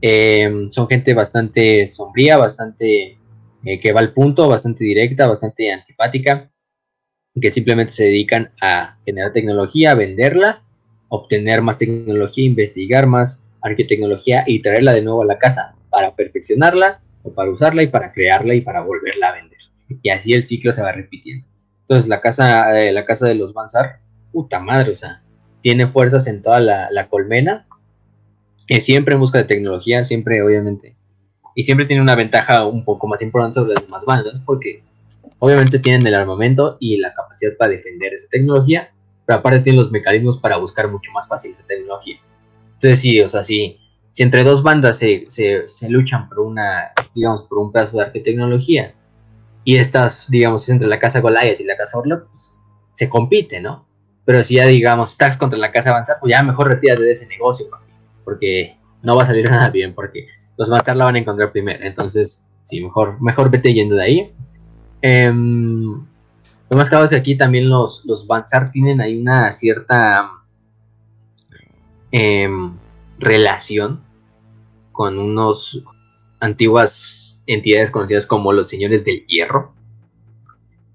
Em, 0.00 0.70
son 0.70 0.88
gente 0.88 1.14
bastante 1.14 1.86
sombría, 1.86 2.36
bastante 2.36 3.18
eh, 3.64 3.78
que 3.78 3.92
va 3.92 4.00
al 4.00 4.12
punto, 4.12 4.48
bastante 4.48 4.84
directa, 4.84 5.28
bastante 5.28 5.70
antipática, 5.70 6.50
que 7.40 7.50
simplemente 7.50 7.92
se 7.92 8.04
dedican 8.04 8.50
a 8.60 8.98
generar 9.04 9.32
tecnología, 9.32 9.94
venderla, 9.94 10.64
obtener 11.08 11.62
más 11.62 11.78
tecnología, 11.78 12.44
investigar 12.44 13.06
más 13.06 13.48
arquitecnología 13.62 14.42
y 14.46 14.60
traerla 14.60 14.92
de 14.92 15.02
nuevo 15.02 15.22
a 15.22 15.26
la 15.26 15.38
casa 15.38 15.76
para 15.90 16.14
perfeccionarla 16.16 17.00
o 17.22 17.32
para 17.32 17.50
usarla 17.50 17.82
y 17.82 17.88
para 17.88 18.12
crearla 18.12 18.54
y 18.54 18.62
para 18.62 18.80
volverla 18.82 19.28
a 19.28 19.34
vender. 19.34 19.58
Y 20.02 20.08
así 20.08 20.32
el 20.32 20.44
ciclo 20.44 20.72
se 20.72 20.82
va 20.82 20.92
repitiendo. 20.92 21.46
Entonces 21.92 22.08
la 22.08 22.22
casa, 22.22 22.80
eh, 22.80 22.90
la 22.90 23.04
casa 23.04 23.28
de 23.28 23.34
los 23.34 23.52
Banzar, 23.52 23.98
puta 24.32 24.58
madre, 24.60 24.92
o 24.92 24.96
sea, 24.96 25.20
tiene 25.60 25.88
fuerzas 25.88 26.26
en 26.26 26.40
toda 26.40 26.58
la, 26.58 27.08
colmena, 27.10 27.66
que 28.66 28.80
siempre 28.80 29.12
en 29.12 29.20
busca 29.20 29.36
de 29.36 29.44
tecnología, 29.44 30.02
siempre 30.02 30.42
obviamente, 30.42 30.96
y 31.54 31.64
siempre 31.64 31.84
tiene 31.84 32.00
una 32.00 32.14
ventaja 32.14 32.64
un 32.64 32.82
poco 32.86 33.06
más 33.08 33.20
importante 33.20 33.56
sobre 33.56 33.74
las 33.74 33.84
demás 33.84 34.06
bandas, 34.06 34.40
porque 34.40 34.82
obviamente 35.38 35.80
tienen 35.80 36.06
el 36.06 36.14
armamento 36.14 36.78
y 36.80 36.96
la 36.96 37.12
capacidad 37.12 37.58
para 37.58 37.72
defender 37.72 38.14
esa 38.14 38.28
tecnología, 38.30 38.90
pero 39.26 39.40
aparte 39.40 39.60
tienen 39.60 39.78
los 39.78 39.92
mecanismos 39.92 40.38
para 40.38 40.56
buscar 40.56 40.90
mucho 40.90 41.12
más 41.12 41.28
fácil 41.28 41.52
esa 41.52 41.66
tecnología. 41.66 42.16
Entonces 42.72 43.00
sí, 43.00 43.20
o 43.20 43.28
sea, 43.28 43.44
si, 43.44 43.76
si 44.12 44.22
entre 44.22 44.44
dos 44.44 44.62
bandas 44.62 44.96
se, 44.96 45.26
se, 45.28 45.68
se 45.68 45.90
luchan 45.90 46.30
por 46.30 46.40
una, 46.40 46.92
digamos, 47.14 47.42
por 47.42 47.58
un 47.58 47.70
pedazo 47.70 47.98
de 47.98 48.04
arquitecnología, 48.04 48.94
y 49.64 49.76
estas, 49.76 50.30
digamos, 50.30 50.68
entre 50.68 50.88
la 50.88 50.98
casa 50.98 51.20
Goliath 51.20 51.60
y 51.60 51.64
la 51.64 51.76
casa 51.76 51.98
Orlok, 51.98 52.28
pues 52.28 52.58
se 52.94 53.08
compite, 53.08 53.60
¿no? 53.60 53.86
Pero 54.24 54.42
si 54.44 54.56
ya, 54.56 54.66
digamos, 54.66 55.12
estás 55.12 55.36
contra 55.36 55.58
la 55.58 55.72
casa 55.72 55.90
Avanzar, 55.90 56.18
pues 56.20 56.30
ya 56.30 56.42
mejor 56.42 56.68
retírate 56.68 57.02
de 57.02 57.12
ese 57.12 57.26
negocio, 57.26 57.66
porque 58.24 58.76
no 59.02 59.16
va 59.16 59.22
a 59.22 59.26
salir 59.26 59.44
nada 59.50 59.70
bien, 59.70 59.94
porque 59.94 60.26
los 60.56 60.70
Avanzar 60.70 60.96
la 60.96 61.04
van 61.04 61.16
a 61.16 61.18
encontrar 61.18 61.52
primero. 61.52 61.84
Entonces, 61.84 62.44
sí, 62.62 62.80
mejor, 62.80 63.20
mejor 63.20 63.50
vete 63.50 63.72
yendo 63.72 63.96
de 63.96 64.02
ahí. 64.02 64.34
Em, 65.00 66.06
lo 66.70 66.76
más 66.76 66.88
claro 66.88 67.04
es 67.04 67.10
que 67.10 67.16
aquí 67.16 67.36
también 67.36 67.68
los, 67.68 68.04
los 68.04 68.26
tienen 68.72 69.00
ahí 69.00 69.20
una 69.20 69.50
cierta 69.50 70.30
em, 72.12 72.76
relación 73.18 74.00
con 74.92 75.18
unos 75.18 75.82
antiguas 76.40 77.31
entidades 77.52 77.90
conocidas 77.90 78.26
como 78.26 78.52
los 78.52 78.68
señores 78.68 79.04
del 79.04 79.26
hierro. 79.26 79.74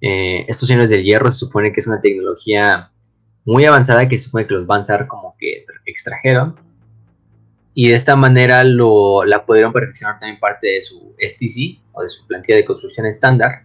Eh, 0.01 0.45
estos 0.47 0.67
señores 0.67 0.89
del 0.89 1.03
hierro 1.03 1.31
se 1.31 1.39
supone 1.39 1.71
que 1.71 1.79
es 1.79 1.87
una 1.87 2.01
tecnología 2.01 2.91
muy 3.45 3.65
avanzada 3.65 4.07
que 4.07 4.17
se 4.17 4.25
supone 4.25 4.45
que 4.45 4.53
los 4.53 4.67
Banzar 4.67 5.07
como 5.07 5.35
que 5.39 5.65
extrajeron. 5.85 6.55
Y 7.73 7.89
de 7.89 7.95
esta 7.95 8.15
manera 8.15 8.63
lo, 8.63 9.23
la 9.23 9.45
pudieron 9.45 9.71
perfeccionar 9.71 10.19
también 10.19 10.39
parte 10.39 10.67
de 10.67 10.81
su 10.81 11.15
STC 11.19 11.79
o 11.93 12.01
de 12.01 12.09
su 12.09 12.25
plantilla 12.27 12.57
de 12.57 12.65
construcción 12.65 13.05
estándar 13.05 13.63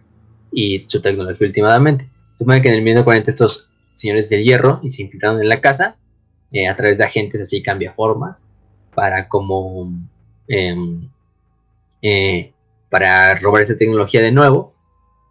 y 0.51 0.85
su 0.87 1.01
tecnología 1.01 1.47
últimamente. 1.47 2.05
Se 2.33 2.37
supone 2.39 2.61
que 2.61 2.69
en 2.69 2.75
el 2.75 2.81
1940 2.81 3.31
estos 3.31 3.69
señores 3.95 4.29
del 4.29 4.43
hierro 4.43 4.79
y 4.83 4.91
se 4.91 5.01
infiltraron 5.01 5.41
en 5.41 5.49
la 5.49 5.61
casa 5.61 5.97
eh, 6.51 6.67
a 6.67 6.75
través 6.75 6.97
de 6.99 7.03
agentes 7.03 7.41
así 7.41 7.61
cambia 7.63 7.93
formas 7.93 8.47
para 8.93 9.27
como 9.27 9.91
em, 10.47 11.09
eh, 12.01 12.52
para 12.93 13.33
robar 13.39 13.63
esa 13.63 13.75
tecnología 13.75 14.21
de 14.21 14.31
nuevo 14.31 14.75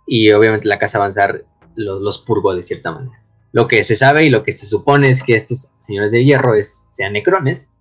y 0.04 0.32
obviamente 0.32 0.66
la 0.66 0.80
casa 0.80 0.98
avanzar 0.98 1.44
los, 1.76 2.02
los 2.02 2.18
purgó 2.18 2.56
de 2.56 2.64
cierta 2.64 2.90
manera. 2.90 3.22
Lo 3.52 3.68
que 3.68 3.84
se 3.84 3.94
sabe 3.94 4.24
y 4.24 4.30
lo 4.30 4.42
que 4.42 4.50
se 4.50 4.66
supone 4.66 5.10
es 5.10 5.22
que 5.22 5.36
estos 5.36 5.72
señores 5.78 6.10
de 6.10 6.24
hierro 6.24 6.56
es, 6.56 6.88
sean 6.90 7.12
necrones, 7.12 7.72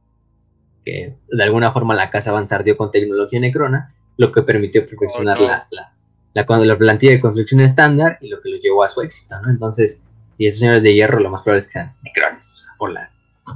que 0.85 1.15
de 1.31 1.43
alguna 1.43 1.71
forma 1.71 1.95
la 1.95 2.11
casa 2.11 2.29
avanzar 2.29 2.63
dio 2.63 2.77
con 2.77 2.91
tecnología 2.91 3.39
necrona, 3.39 3.87
lo 4.17 4.31
que 4.31 4.43
permitió 4.43 4.85
perfeccionar 4.85 5.39
oh, 5.39 5.47
la, 5.47 5.67
la, 5.71 6.45
la, 6.45 6.77
plantilla 6.77 7.13
de 7.13 7.19
construcción 7.19 7.61
estándar 7.61 8.19
y 8.21 8.27
lo 8.27 8.39
que 8.39 8.49
los 8.49 8.61
llevó 8.61 8.83
a 8.83 8.87
su 8.87 9.01
éxito, 9.01 9.33
¿no? 9.41 9.49
Entonces, 9.49 10.03
y 10.37 10.45
esos 10.45 10.59
señores 10.59 10.83
de 10.83 10.93
hierro 10.93 11.19
lo 11.19 11.31
más 11.31 11.41
probable 11.41 11.61
es 11.61 11.65
que 11.65 11.73
sean 11.73 11.95
necrones, 12.03 12.53
o 12.53 12.57
sea, 12.59 12.71
por 12.77 12.91
la, 12.91 13.11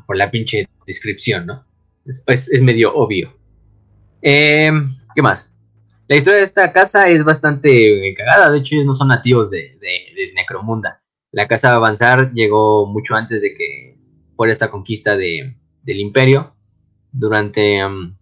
por 0.08 0.18
la 0.18 0.32
pinche 0.32 0.68
descripción, 0.88 1.46
¿no? 1.46 1.64
Es, 2.08 2.24
es 2.50 2.62
medio 2.64 2.96
obvio. 2.96 3.32
Eh, 4.24 4.72
¿Qué 5.14 5.22
más? 5.22 5.55
La 6.08 6.18
historia 6.18 6.40
de 6.40 6.46
esta 6.46 6.72
casa 6.72 7.08
es 7.08 7.24
bastante 7.24 8.14
cagada, 8.16 8.52
de 8.52 8.60
hecho 8.60 8.76
ellos 8.76 8.86
no 8.86 8.94
son 8.94 9.08
nativos 9.08 9.50
de, 9.50 9.80
Necromunda. 10.36 11.02
La 11.32 11.48
casa 11.48 11.74
Avanzar 11.74 12.32
llegó 12.34 12.86
mucho 12.86 13.16
antes 13.16 13.42
de 13.42 13.56
que 13.56 13.98
fuera 14.36 14.52
esta 14.52 14.70
conquista 14.70 15.18
de, 15.18 15.58
del 15.82 16.00
imperio. 16.00 16.56
Durante... 17.12 17.84
Um, 17.84 18.16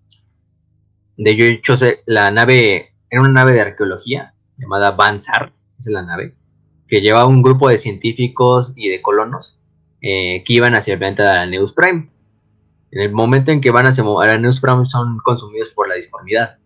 de 1.17 1.31
hecho, 1.31 1.75
la 2.05 2.31
nave 2.31 2.95
era 3.09 3.21
una 3.21 3.31
nave 3.31 3.51
de 3.51 3.61
arqueología 3.61 4.33
llamada 4.57 4.91
Banzar, 4.91 5.53
esa 5.77 5.89
es 5.89 5.93
la 5.93 6.01
nave, 6.03 6.35
que 6.87 7.01
llevaba 7.01 7.27
un 7.27 7.43
grupo 7.43 7.69
de 7.69 7.77
científicos 7.77 8.73
y 8.75 8.89
de 8.89 9.01
colonos 9.01 9.61
eh, 10.01 10.43
que 10.45 10.53
iban 10.53 10.73
hacia 10.73 10.93
el 10.93 10.99
planeta 10.99 11.41
de 11.41 11.47
Neus 11.47 11.73
Prime. 11.73 12.09
En 12.91 13.01
el 13.01 13.11
momento 13.11 13.51
en 13.51 13.59
que 13.59 13.71
van 13.71 13.87
hacia 13.87 14.03
Neus 14.37 14.61
Prime 14.61 14.85
son 14.85 15.17
consumidos 15.19 15.69
por 15.69 15.87
la 15.89 15.95
disformidad 15.95 16.57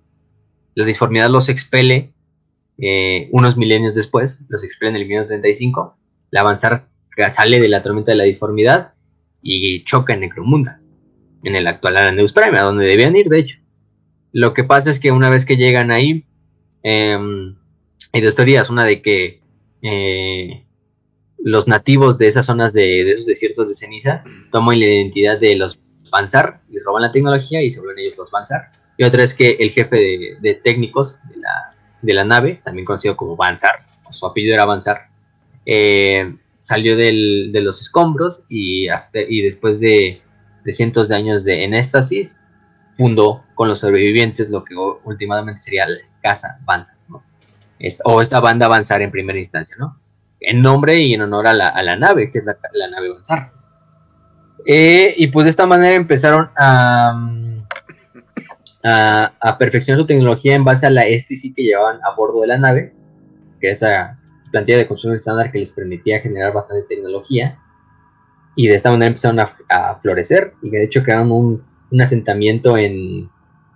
la 0.78 0.86
disformidad 0.86 1.32
los 1.32 1.50
expele 1.50 2.14
eh, 2.78 3.30
unos 3.32 3.58
milenios 3.58 3.96
después, 3.96 4.44
los 4.48 4.64
expele 4.64 4.92
en 4.92 4.96
el 4.98 5.08
1935, 5.08 5.98
la 6.30 6.42
avanzar 6.42 6.88
sale 7.30 7.60
de 7.60 7.68
la 7.68 7.82
tormenta 7.82 8.12
de 8.12 8.18
la 8.18 8.26
disformidad 8.26 8.94
y 9.42 9.84
choca 9.86 10.14
en 10.14 10.20
Necromunda, 10.20 10.80
en 11.42 11.56
el 11.56 11.66
actual 11.66 11.98
Araneus 11.98 12.32
Prime, 12.32 12.60
a 12.60 12.64
donde 12.66 12.86
debían 12.86 13.16
ir, 13.16 13.28
de 13.28 13.40
hecho. 13.40 13.60
Lo 14.32 14.54
que 14.54 14.64
pasa 14.64 14.92
es 14.92 15.00
que 15.00 15.12
una 15.12 15.32
vez 15.32 15.46
que 15.46 15.58
llegan 15.58 15.90
ahí, 15.90 16.26
em, 16.84 17.56
hay 18.14 18.22
dos 18.22 18.36
teorías, 18.36 18.70
una 18.70 18.86
de 18.86 19.02
que 19.02 19.42
eh, 19.82 20.64
los 21.40 21.68
nativos 21.68 22.20
de 22.20 22.28
esas 22.28 22.46
zonas 22.46 22.72
de, 22.72 23.10
esos 23.12 23.26
desiertos 23.26 23.68
de 23.68 23.74
ceniza 23.74 24.24
toman 24.52 24.80
la 24.80 24.86
identidad 24.86 25.40
de 25.40 25.56
los 25.56 25.80
Banzar 26.12 26.62
y 26.70 26.78
roban 26.78 27.02
la 27.02 27.12
tecnología 27.12 27.64
y 27.64 27.72
se 27.72 27.80
vuelven 27.80 28.06
ellos 28.06 28.20
los 28.20 28.30
Banzar. 28.30 28.78
Y 28.98 29.04
otra 29.04 29.24
es 29.24 29.34
que 29.34 29.58
el 29.60 29.70
jefe 29.70 30.38
de, 30.42 30.56
técnicos 30.64 31.22
de 31.30 31.38
la, 31.38 31.74
de 32.02 32.14
la, 32.14 32.26
nave, 32.26 32.62
también 32.64 32.86
conocido 32.86 33.16
como 33.16 33.36
Banzar, 33.36 33.86
su 34.12 34.26
apellido 34.26 34.56
era 34.56 34.66
Banzar, 34.66 35.08
eh, 35.66 36.36
salió 36.60 36.96
del, 36.96 37.52
de 37.52 37.62
los 37.62 37.80
escombros 37.82 38.44
y, 38.50 38.88
y 39.14 39.42
después 39.44 39.80
de, 39.80 40.22
de, 40.64 40.72
cientos 40.72 41.10
de 41.10 41.16
años 41.16 41.44
de 41.44 41.64
enéstasis, 41.64 42.38
fundó 42.96 43.44
con 43.54 43.68
los 43.68 43.80
sobrevivientes 43.80 44.50
lo 44.50 44.64
que 44.64 44.74
últimamente 45.04 45.60
sería 45.60 45.88
la 45.88 46.00
Casa 46.22 46.58
Banzar, 46.66 46.98
¿no? 47.08 47.24
o 48.06 48.22
esta 48.22 48.40
banda 48.40 48.66
Avanzar 48.66 49.04
en 49.04 49.12
primera 49.12 49.38
instancia, 49.38 49.76
¿no? 49.78 50.00
En 50.40 50.64
nombre 50.64 51.00
y 51.00 51.14
en 51.14 51.22
honor 51.22 51.48
a 51.48 51.54
la, 51.54 51.70
a 51.70 51.84
la 51.84 51.96
nave, 51.96 52.32
que 52.32 52.40
es 52.40 52.46
la, 52.46 52.58
la 52.74 52.90
nave 52.90 53.10
Avanzar. 53.10 53.52
Eh, 54.66 55.14
y 55.16 55.28
pues 55.28 55.46
de 55.46 55.52
esta 55.52 55.66
manera 55.68 55.96
empezaron 55.96 56.50
a, 56.58 57.47
a, 58.84 59.58
perfeccionar 59.58 60.02
su 60.02 60.08
tecnología 60.08 60.56
en 60.56 60.64
base 60.64 60.86
a 60.86 60.90
la 60.90 61.04
STC 61.04 61.56
que 61.56 61.64
llevaban 61.64 62.00
a 62.04 62.16
bordo 62.16 62.42
de 62.42 62.48
la 62.48 62.58
nave, 62.58 62.94
que 63.60 63.72
es 63.72 63.82
esa 63.82 64.20
plantilla 64.52 64.78
de 64.78 64.88
construcción 64.88 65.16
estándar 65.16 65.52
que 65.52 65.60
les 65.60 65.72
permitía 65.72 66.20
generar 66.20 66.54
bastante 66.54 66.86
tecnología. 66.88 67.60
Y 68.56 68.68
de 68.68 68.76
esta 68.76 68.90
manera 68.90 69.08
empezaron 69.08 69.40
a, 69.40 69.96
florecer 70.02 70.54
y 70.64 70.72
de 70.72 70.84
hecho 70.84 71.04
crearon 71.04 71.32
un, 71.32 71.64
asentamiento 72.02 72.78
en, 72.78 73.30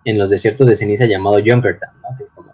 en, 0.05 0.17
los 0.17 0.31
desiertos 0.31 0.67
de 0.67 0.75
ceniza 0.75 1.05
llamado 1.05 1.37
Junkertown, 1.37 1.93
que 2.17 2.23
es 2.23 2.29
como 2.31 2.51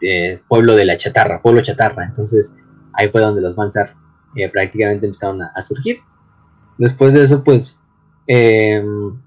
eh, 0.00 0.40
pueblo 0.48 0.74
de 0.74 0.84
la 0.84 0.98
chatarra, 0.98 1.40
pueblo 1.40 1.62
chatarra. 1.62 2.04
Entonces 2.04 2.54
ahí 2.92 3.08
fue 3.08 3.20
donde 3.20 3.40
los 3.40 3.56
Mansar 3.56 3.94
eh, 4.36 4.48
prácticamente 4.48 5.06
empezaron 5.06 5.42
a, 5.42 5.62
surgir. 5.62 6.00
Después 6.76 7.12
de 7.12 7.24
eso, 7.24 7.42
pues, 7.42 7.78
em, 8.26 9.20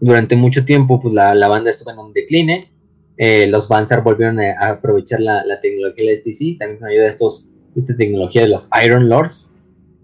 durante 0.00 0.36
mucho 0.36 0.64
tiempo, 0.64 1.00
pues 1.00 1.14
la, 1.14 1.34
la, 1.34 1.48
banda 1.48 1.70
estuvo 1.70 1.90
en 1.90 1.98
un 1.98 2.12
decline. 2.12 2.68
Eh, 3.16 3.46
los 3.46 3.68
Bansar 3.68 4.02
volvieron 4.02 4.40
a, 4.40 4.70
aprovechar 4.70 5.20
la, 5.20 5.44
la, 5.44 5.60
tecnología 5.60 6.10
de 6.10 6.16
STC, 6.16 6.58
también 6.58 6.78
con 6.78 6.88
ayuda 6.88 7.04
de 7.04 7.08
estos, 7.08 7.48
esta 7.76 7.96
tecnología 7.96 8.42
de 8.42 8.48
los 8.48 8.68
Iron 8.84 9.08
Lords. 9.08 9.54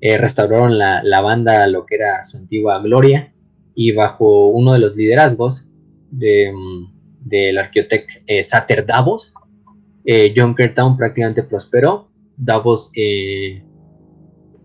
restauraron 0.01 0.79
la, 0.79 1.03
la, 1.03 1.21
banda 1.21 1.67
lo 1.67 1.87
que 1.87 1.97
era 1.97 2.25
su 2.25 2.39
antigua 2.39 2.81
gloria 2.81 3.33
y 3.75 3.93
bajo 3.93 4.49
uno 4.49 4.73
de 4.73 4.79
los 4.79 4.97
liderazgos 4.97 5.69
de, 6.11 6.53
del 7.21 7.59
arqueotec 7.59 8.07
Sater 8.43 8.87
Davos, 8.87 9.35
eh, 10.05 10.33
Junkertown 10.37 10.97
prácticamente 10.97 11.43
prosperó. 11.43 12.09
Davos 12.37 12.91
eh, 12.95 13.63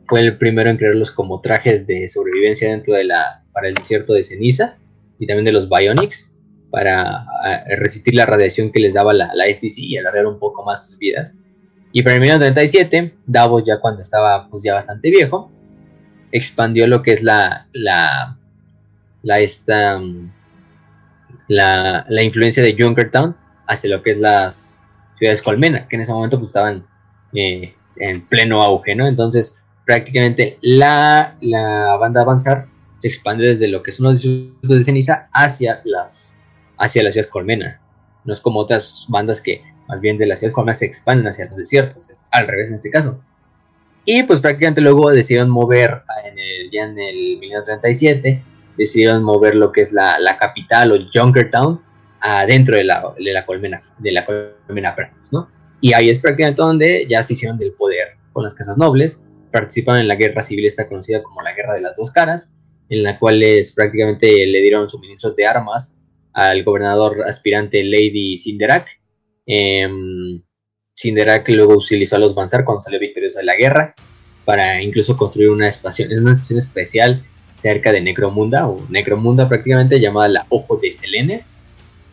fue 0.07 0.21
el 0.21 0.37
primero 0.37 0.69
en 0.69 0.77
crearlos 0.77 1.11
como 1.11 1.41
trajes 1.41 1.85
de 1.85 2.07
sobrevivencia 2.07 2.69
dentro 2.69 2.95
de 2.95 3.05
la 3.05 3.43
para 3.51 3.67
el 3.67 3.75
desierto 3.75 4.13
de 4.13 4.23
ceniza 4.23 4.77
y 5.19 5.27
también 5.27 5.45
de 5.45 5.51
los 5.51 5.69
Bionics 5.69 6.33
para 6.71 7.25
resistir 7.77 8.15
la 8.15 8.25
radiación 8.25 8.71
que 8.71 8.79
les 8.79 8.93
daba 8.93 9.13
la, 9.13 9.31
la 9.33 9.45
STC 9.45 9.77
y 9.77 9.97
alargar 9.97 10.25
un 10.25 10.39
poco 10.39 10.63
más 10.63 10.89
sus 10.89 10.97
vidas. 10.97 11.37
Y 11.93 12.03
para 12.03 12.15
el 12.15 12.21
1937, 12.21 13.15
Davos 13.25 13.63
ya 13.65 13.79
cuando 13.79 14.01
estaba 14.01 14.49
pues 14.49 14.61
ya 14.63 14.73
bastante 14.73 15.09
viejo, 15.09 15.49
expandió 16.31 16.87
lo 16.87 17.01
que 17.01 17.13
es 17.13 17.23
la 17.23 17.67
la 17.71 18.37
la 19.23 19.39
esta 19.39 20.01
la, 21.47 22.05
la 22.07 22.23
influencia 22.23 22.61
de 22.61 22.75
Junkertown 22.77 23.35
hacia 23.67 23.89
lo 23.89 24.01
que 24.01 24.11
es 24.11 24.17
las 24.17 24.81
ciudades 25.17 25.41
colmena, 25.41 25.87
que 25.87 25.95
en 25.95 26.01
ese 26.01 26.11
momento 26.11 26.37
pues 26.37 26.49
estaban 26.49 26.85
eh, 27.33 27.73
en 27.97 28.27
pleno 28.27 28.61
auge, 28.61 28.95
¿no? 28.95 29.07
Entonces, 29.07 29.57
prácticamente 29.85 30.57
la, 30.61 31.35
la 31.41 31.95
banda 31.97 32.21
Avanzar 32.21 32.67
se 33.05 33.09
expande 33.09 33.47
desde 33.47 33.67
lo 33.67 33.83
que 33.83 33.91
son 33.91 34.05
los 34.05 34.21
distritos 34.23 34.77
de 34.77 34.83
ceniza 34.83 35.29
hacia 35.31 35.79
las, 35.85 36.41
hacia 36.79 37.03
las 37.03 37.13
ciudades 37.13 37.31
colmena. 37.31 37.79
No 38.23 38.33
es 38.33 38.41
como 38.41 38.59
otras 38.59 39.05
bandas 39.09 39.41
que 39.41 39.61
más 39.87 40.01
bien 40.01 40.17
de 40.17 40.25
las 40.25 40.39
ciudades 40.39 40.55
colmena 40.55 40.73
se 40.73 40.87
expanden 40.87 41.27
hacia 41.27 41.45
los 41.45 41.57
desiertos, 41.57 42.09
es 42.09 42.25
al 42.31 42.47
revés 42.47 42.69
en 42.69 42.73
este 42.73 42.89
caso. 42.89 43.21
Y 44.05 44.23
pues 44.23 44.39
prácticamente 44.39 44.81
luego 44.81 45.11
decidieron 45.11 45.51
mover 45.51 46.01
en 46.25 46.39
el, 46.39 46.71
ya 46.71 46.85
en 46.85 46.97
el 46.97 47.37
1937, 47.37 48.43
decidieron 48.75 49.21
mover 49.21 49.53
lo 49.53 49.71
que 49.71 49.81
es 49.81 49.91
la, 49.91 50.17
la 50.19 50.39
capital 50.39 50.91
o 50.91 50.97
Junkertown 51.13 51.79
adentro 52.21 52.75
de 52.75 52.85
la, 52.85 53.13
de 53.19 53.33
la 53.33 53.45
colmena, 53.45 53.81
de 53.99 54.11
la 54.13 54.25
colmena 54.25 54.95
¿no? 55.31 55.47
Y 55.79 55.93
ahí 55.93 56.09
es 56.09 56.17
prácticamente 56.17 56.59
donde 56.59 57.05
ya 57.07 57.21
se 57.21 57.33
hicieron 57.33 57.59
del 57.59 57.73
poder 57.73 58.17
con 58.33 58.43
las 58.43 58.55
casas 58.55 58.79
nobles, 58.79 59.21
participaron 59.51 60.01
en 60.01 60.07
la 60.07 60.15
guerra 60.15 60.41
civil, 60.41 60.65
esta 60.65 60.89
conocida 60.89 61.21
como 61.21 61.43
la 61.43 61.53
Guerra 61.53 61.75
de 61.75 61.81
las 61.81 61.95
Dos 61.95 62.09
Caras, 62.09 62.51
en 62.89 63.03
la 63.03 63.17
cual 63.19 63.43
prácticamente 63.75 64.45
le 64.45 64.61
dieron 64.61 64.89
suministros 64.89 65.35
de 65.35 65.45
armas 65.45 65.97
al 66.33 66.63
gobernador 66.63 67.23
aspirante 67.27 67.83
Lady 67.83 68.37
Sinderak. 68.37 68.87
Eh, 69.47 69.87
luego 71.47 71.75
utilizó 71.75 72.15
a 72.15 72.19
los 72.19 72.35
Bansar 72.35 72.63
cuando 72.65 72.81
salió 72.81 72.99
victorioso 72.99 73.39
de 73.39 73.45
la 73.45 73.55
guerra 73.55 73.95
para 74.43 74.81
incluso 74.81 75.17
construir 75.17 75.49
una, 75.49 75.67
estación, 75.67 76.11
especial 76.57 77.23
cerca 77.55 77.91
de 77.91 78.01
Necromunda, 78.01 78.67
o 78.67 78.85
Necromunda 78.89 79.49
prácticamente 79.49 79.99
llamada 79.99 80.27
la 80.27 80.45
Ojo 80.49 80.77
de 80.77 80.91
Selene, 80.91 81.43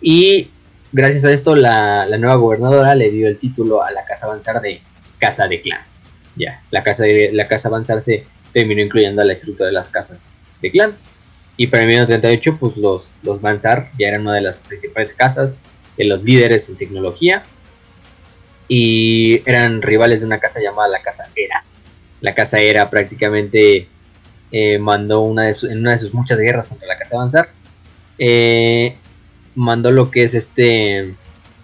y 0.00 0.48
gracias 0.92 1.24
a 1.24 1.32
esto, 1.32 1.54
la, 1.54 2.06
nueva 2.18 2.36
gobernadora 2.36 2.94
le 2.94 3.10
dio 3.10 3.28
el 3.28 3.38
título 3.38 3.82
a 3.82 3.90
la 3.90 4.04
Casa 4.04 4.26
Avanzar 4.26 4.62
de 4.62 4.80
Casa 5.18 5.46
de 5.46 5.60
Clan. 5.60 5.82
Ya, 6.36 6.62
la 6.70 6.82
Casa, 6.82 7.04
de, 7.04 7.30
la 7.32 7.46
casa 7.46 8.00
se 8.00 8.24
terminó 8.52 8.80
incluyendo 8.80 9.20
a 9.20 9.26
la 9.26 9.34
estructura 9.34 9.66
de 9.66 9.74
las 9.74 9.90
casas 9.90 10.41
de 10.62 10.70
clan. 10.70 10.96
Y 11.56 11.66
para 11.66 11.82
el 11.82 11.88
1938, 11.88 12.56
pues 12.58 12.76
los, 12.76 13.14
los 13.22 13.40
ya 13.42 14.08
eran 14.08 14.22
una 14.22 14.34
de 14.34 14.40
las 14.40 14.56
principales 14.56 15.12
casas, 15.12 15.58
de 15.96 16.04
los 16.04 16.24
líderes 16.24 16.68
en 16.68 16.76
tecnología. 16.76 17.42
Y 18.68 19.42
eran 19.44 19.82
rivales 19.82 20.20
de 20.20 20.26
una 20.26 20.40
casa 20.40 20.60
llamada 20.62 20.88
la 20.88 21.02
Casa 21.02 21.28
Era. 21.36 21.64
La 22.20 22.34
Casa 22.34 22.58
Era 22.58 22.88
prácticamente 22.88 23.88
eh, 24.50 24.78
mandó 24.78 25.20
una 25.20 25.44
de 25.44 25.56
en 25.70 25.80
una 25.80 25.92
de 25.92 25.98
sus 25.98 26.14
muchas 26.14 26.38
guerras 26.38 26.68
contra 26.68 26.88
la 26.88 26.96
Casa 26.96 27.16
Avanzar. 27.16 27.50
Eh, 28.18 28.96
mandó 29.54 29.90
lo 29.90 30.10
que 30.10 30.22
es 30.22 30.34
este 30.34 31.14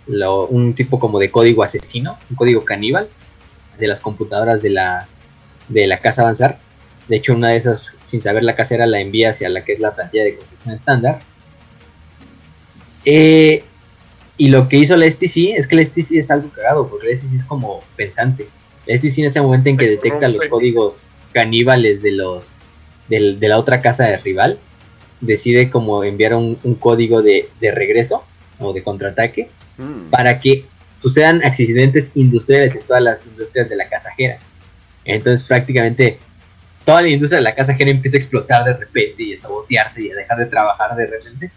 un 0.07 0.75
tipo 0.75 0.99
como 0.99 1.19
de 1.19 1.31
código 1.31 1.63
asesino, 1.63 2.19
un 2.31 2.37
código 2.37 2.65
caníbal 2.65 3.09
de 3.79 3.87
las 3.87 4.01
computadoras 4.01 4.63
de 4.63 4.71
las 4.71 5.19
de 5.69 5.87
la 5.87 5.99
casa 5.99 6.23
avanzar. 6.23 6.59
De 7.09 7.17
hecho, 7.17 7.35
una 7.35 7.51
de 7.51 7.57
esas, 7.57 7.95
sin 8.05 8.23
saber 8.23 8.45
la 8.45 8.55
casera, 8.55 8.87
la 8.87 9.01
envía 9.01 9.31
hacia 9.31 9.49
la 9.49 9.65
que 9.65 9.73
es 9.73 9.81
la 9.81 9.95
plantilla 9.95 10.25
de 10.25 10.37
construcción 10.37 10.75
estándar. 10.75 11.19
Eh, 13.05 13.65
y 14.37 14.51
lo 14.51 14.69
que 14.69 14.77
hizo 14.77 14.97
la 14.97 15.11
STC 15.11 15.57
es 15.57 15.67
que 15.67 15.77
la 15.77 15.85
STC 15.85 16.13
es 16.13 16.31
algo 16.31 16.51
cagado, 16.51 16.89
porque 16.89 17.09
la 17.09 17.19
STC 17.19 17.35
es 17.35 17.45
como 17.45 17.81
pensante. 17.97 18.49
La 18.87 18.97
STC 18.97 19.19
en 19.19 19.25
ese 19.27 19.41
momento 19.41 19.71
en 19.71 19.77
que 19.77 19.89
detecta 19.89 20.29
los 20.29 20.45
códigos 20.47 21.07
caníbales 21.33 22.03
de 22.03 22.13
los 22.13 22.57
de 23.09 23.39
la 23.41 23.59
otra 23.59 23.81
casa 23.81 24.05
de 24.05 24.19
rival, 24.19 24.59
decide 25.21 25.71
como 25.71 26.05
enviar 26.05 26.35
un, 26.35 26.57
código 26.79 27.23
de, 27.23 27.49
regreso 27.61 28.25
o 28.59 28.73
de 28.73 28.83
contraataque 28.83 29.51
mm. 29.79 30.11
para 30.11 30.39
que 30.39 30.67
sucedan 31.01 31.43
accidentes 31.43 32.13
industriales 32.15 32.75
en 32.75 32.83
todas 32.83 33.03
las 33.03 33.27
industrias 33.27 33.69
de 33.69 33.77
la 33.77 33.89
casajera. 33.89 34.39
Entonces 35.05 35.47
prácticamente 35.47 36.19
toda 36.89 37.03
la 37.03 37.09
industria 37.09 37.37
de 37.37 37.43
la 37.43 37.55
casajera 37.55 37.91
empieza 37.91 38.17
a 38.17 38.21
explotar 38.21 38.65
de 38.65 38.73
repente 38.73 39.23
y 39.23 39.35
a 39.35 39.39
sabotearse 39.39 40.05
y 40.05 40.11
a 40.11 40.15
dejar 40.15 40.39
de 40.39 40.47
trabajar 40.47 40.97
de 40.97 41.05
repente. 41.05 41.51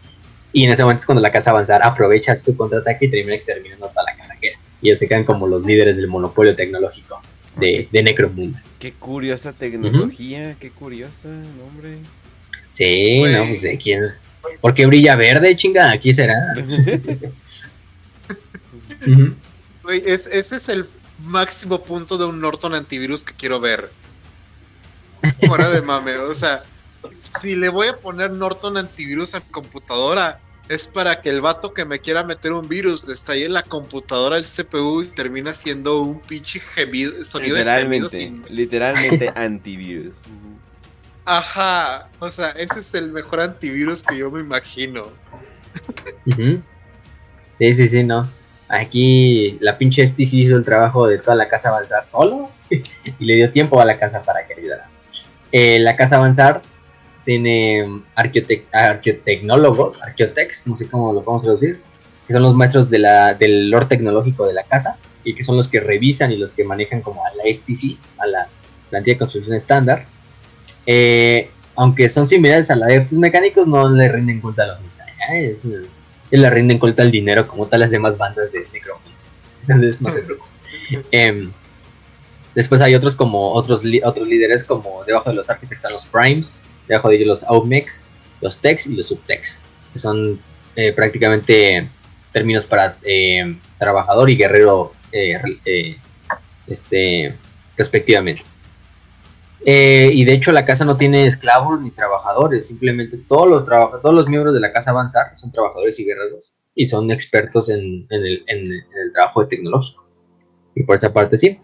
Y 0.51 0.65
en 0.65 0.71
ese 0.71 0.83
momento 0.83 0.99
es 0.99 1.05
cuando 1.05 1.21
la 1.21 1.31
casa 1.31 1.51
avanzar 1.51 1.79
aprovecha 1.85 2.35
su 2.35 2.57
contraataque 2.57 3.05
y 3.05 3.11
termina 3.11 3.35
exterminando 3.35 3.87
toda 3.87 4.03
la 4.03 4.17
casajera. 4.17 4.59
Y 4.81 4.89
ellos 4.89 4.99
se 4.99 5.07
quedan 5.07 5.23
como 5.23 5.47
los 5.47 5.65
líderes 5.65 5.95
del 5.95 6.09
monopolio 6.09 6.53
tecnológico 6.53 7.21
de, 7.55 7.87
de 7.89 8.03
Necromunda. 8.03 8.61
Qué 8.77 8.91
curiosa 8.91 9.53
tecnología, 9.53 10.57
qué 10.59 10.69
curiosa, 10.69 11.29
hombre. 11.65 11.99
Sí, 12.73 13.23
no, 13.23 13.47
pues 13.47 13.61
de 13.61 13.77
quién. 13.77 14.03
¿Por 14.59 14.73
qué 14.73 14.85
brilla 14.85 15.15
verde, 15.15 15.55
chinga? 15.55 15.91
Aquí 15.91 16.11
será. 16.11 16.35
ese 20.03 20.55
es 20.57 20.67
el 20.67 20.87
máximo 21.21 21.81
punto 21.81 22.17
de 22.17 22.25
un 22.25 22.41
Norton 22.41 22.73
antivirus 22.73 23.23
que 23.23 23.33
quiero 23.33 23.61
ver. 23.61 23.91
Fuera 25.47 25.69
de 25.69 25.81
mame, 25.81 26.17
o 26.17 26.33
sea, 26.33 26.63
si 27.27 27.55
le 27.55 27.69
voy 27.69 27.87
a 27.87 27.97
poner 27.97 28.31
Norton 28.31 28.77
antivirus 28.77 29.35
a 29.35 29.39
mi 29.39 29.45
computadora, 29.51 30.39
es 30.69 30.87
para 30.87 31.21
que 31.21 31.29
el 31.29 31.41
vato 31.41 31.73
que 31.73 31.83
me 31.83 31.99
quiera 31.99 32.23
meter 32.23 32.53
un 32.53 32.67
virus 32.67 33.07
le 33.07 33.13
estalle 33.13 33.45
en 33.45 33.53
la 33.53 33.63
computadora 33.63 34.37
el 34.37 34.43
CPU 34.43 35.01
y 35.01 35.07
termina 35.07 35.53
siendo 35.53 36.01
un 36.01 36.21
pinche 36.21 36.59
gemido, 36.59 37.23
sonido 37.23 37.57
literalmente, 37.57 38.33
Literalmente 38.49 39.31
antivirus. 39.35 40.15
Ajá, 41.25 42.07
o 42.19 42.29
sea, 42.29 42.49
ese 42.51 42.79
es 42.79 42.95
el 42.95 43.11
mejor 43.11 43.41
antivirus 43.41 44.01
que 44.01 44.17
yo 44.17 44.31
me 44.31 44.39
imagino. 44.39 45.11
Sí, 47.59 47.75
sí, 47.75 47.89
sí, 47.89 48.03
no. 48.03 48.29
Aquí 48.69 49.57
la 49.59 49.77
pinche 49.77 50.07
STC 50.07 50.33
hizo 50.33 50.55
el 50.55 50.63
trabajo 50.63 51.05
de 51.07 51.17
toda 51.17 51.35
la 51.35 51.49
casa 51.49 51.69
avanzar 51.69 52.07
solo 52.07 52.49
y 52.69 53.25
le 53.25 53.35
dio 53.35 53.51
tiempo 53.51 53.81
a 53.81 53.85
la 53.85 53.99
casa 53.99 54.21
para 54.21 54.47
que 54.47 54.53
ayudara. 54.53 54.90
Eh, 55.51 55.79
la 55.79 55.95
casa 55.95 56.17
avanzar 56.17 56.61
tiene 57.25 58.03
arqueotecnólogos, 58.15 60.01
arqueotecs, 60.01 60.67
no 60.67 60.75
sé 60.75 60.89
cómo 60.89 61.13
lo 61.13 61.21
podemos 61.21 61.43
traducir, 61.43 61.81
que 62.27 62.33
son 62.33 62.41
los 62.43 62.55
maestros 62.55 62.89
de 62.89 62.99
la, 62.99 63.33
del 63.33 63.69
lore 63.69 63.85
tecnológico 63.85 64.47
de 64.47 64.53
la 64.53 64.63
casa 64.63 64.97
y 65.23 65.35
que 65.35 65.43
son 65.43 65.57
los 65.57 65.67
que 65.67 65.79
revisan 65.79 66.31
y 66.31 66.37
los 66.37 66.51
que 66.51 66.63
manejan 66.63 67.01
como 67.01 67.23
a 67.25 67.29
la 67.35 67.43
STC, 67.51 67.97
a 68.17 68.27
la 68.27 68.47
plantilla 68.89 69.15
de 69.15 69.19
construcción 69.19 69.55
estándar. 69.55 70.05
Eh, 70.85 71.49
aunque 71.75 72.09
son 72.09 72.27
similares 72.27 72.69
a 72.71 72.75
la 72.75 72.87
de 72.87 72.97
estos 72.97 73.17
mecánicos, 73.17 73.67
no 73.67 73.89
le 73.89 74.07
rinden 74.09 74.41
culto 74.41 74.61
a 74.61 74.67
los 74.67 74.83
designers. 74.83 75.87
Y 76.31 76.37
le 76.37 76.49
rinden 76.49 76.79
culto 76.79 77.01
al 77.01 77.11
dinero 77.11 77.47
como 77.47 77.67
tal 77.67 77.81
las 77.81 77.91
demás 77.91 78.17
bandas 78.17 78.51
de 78.51 78.65
Necromunda. 78.73 79.09
Entonces 79.61 80.01
no 80.01 80.09
se 80.11 80.21
preocupen. 80.21 80.51
Em, 81.11 81.51
después 82.55 82.81
hay 82.81 82.95
otros 82.95 83.15
como 83.15 83.51
otros, 83.51 83.83
otros 84.03 84.27
líderes 84.27 84.63
como 84.63 85.03
debajo 85.05 85.29
de 85.29 85.35
los 85.35 85.49
architects 85.49 85.79
están 85.79 85.93
los 85.93 86.05
primes, 86.05 86.55
debajo 86.87 87.09
de 87.09 87.15
ellos 87.15 87.27
los 87.27 87.43
outmex, 87.43 88.05
los 88.41 88.57
techs 88.57 88.87
y 88.87 88.95
los 88.95 89.07
subtechs, 89.07 89.59
que 89.93 89.99
son 89.99 90.39
eh, 90.75 90.93
prácticamente 90.93 91.89
términos 92.31 92.65
para 92.65 92.97
eh, 93.03 93.57
trabajador 93.77 94.29
y 94.29 94.37
guerrero 94.37 94.93
eh, 95.11 95.97
este, 96.67 97.35
respectivamente. 97.77 98.43
y 99.63 100.23
de 100.25 100.33
hecho 100.33 100.51
la 100.51 100.65
casa 100.65 100.85
no 100.85 100.97
tiene 100.97 101.25
esclavos 101.25 101.81
ni 101.81 101.91
trabajadores, 101.91 102.67
simplemente 102.67 103.17
todos 103.17 103.49
los, 103.49 103.65
todos 103.65 104.15
los 104.15 104.27
miembros 104.27 104.53
de 104.53 104.59
la 104.59 104.71
casa 104.71 104.91
Avanzar 104.91 105.35
son 105.35 105.51
trabajadores 105.51 105.99
y 105.99 106.05
guerreros 106.05 106.51
y 106.75 106.85
son 106.85 107.11
expertos 107.11 107.69
en, 107.69 108.07
el, 108.09 108.43
trabajo 109.13 109.47
tecnológico. 109.47 110.05
Y 110.75 110.83
por 110.83 110.95
esa 110.95 111.11
parte 111.11 111.37
sí. 111.37 111.59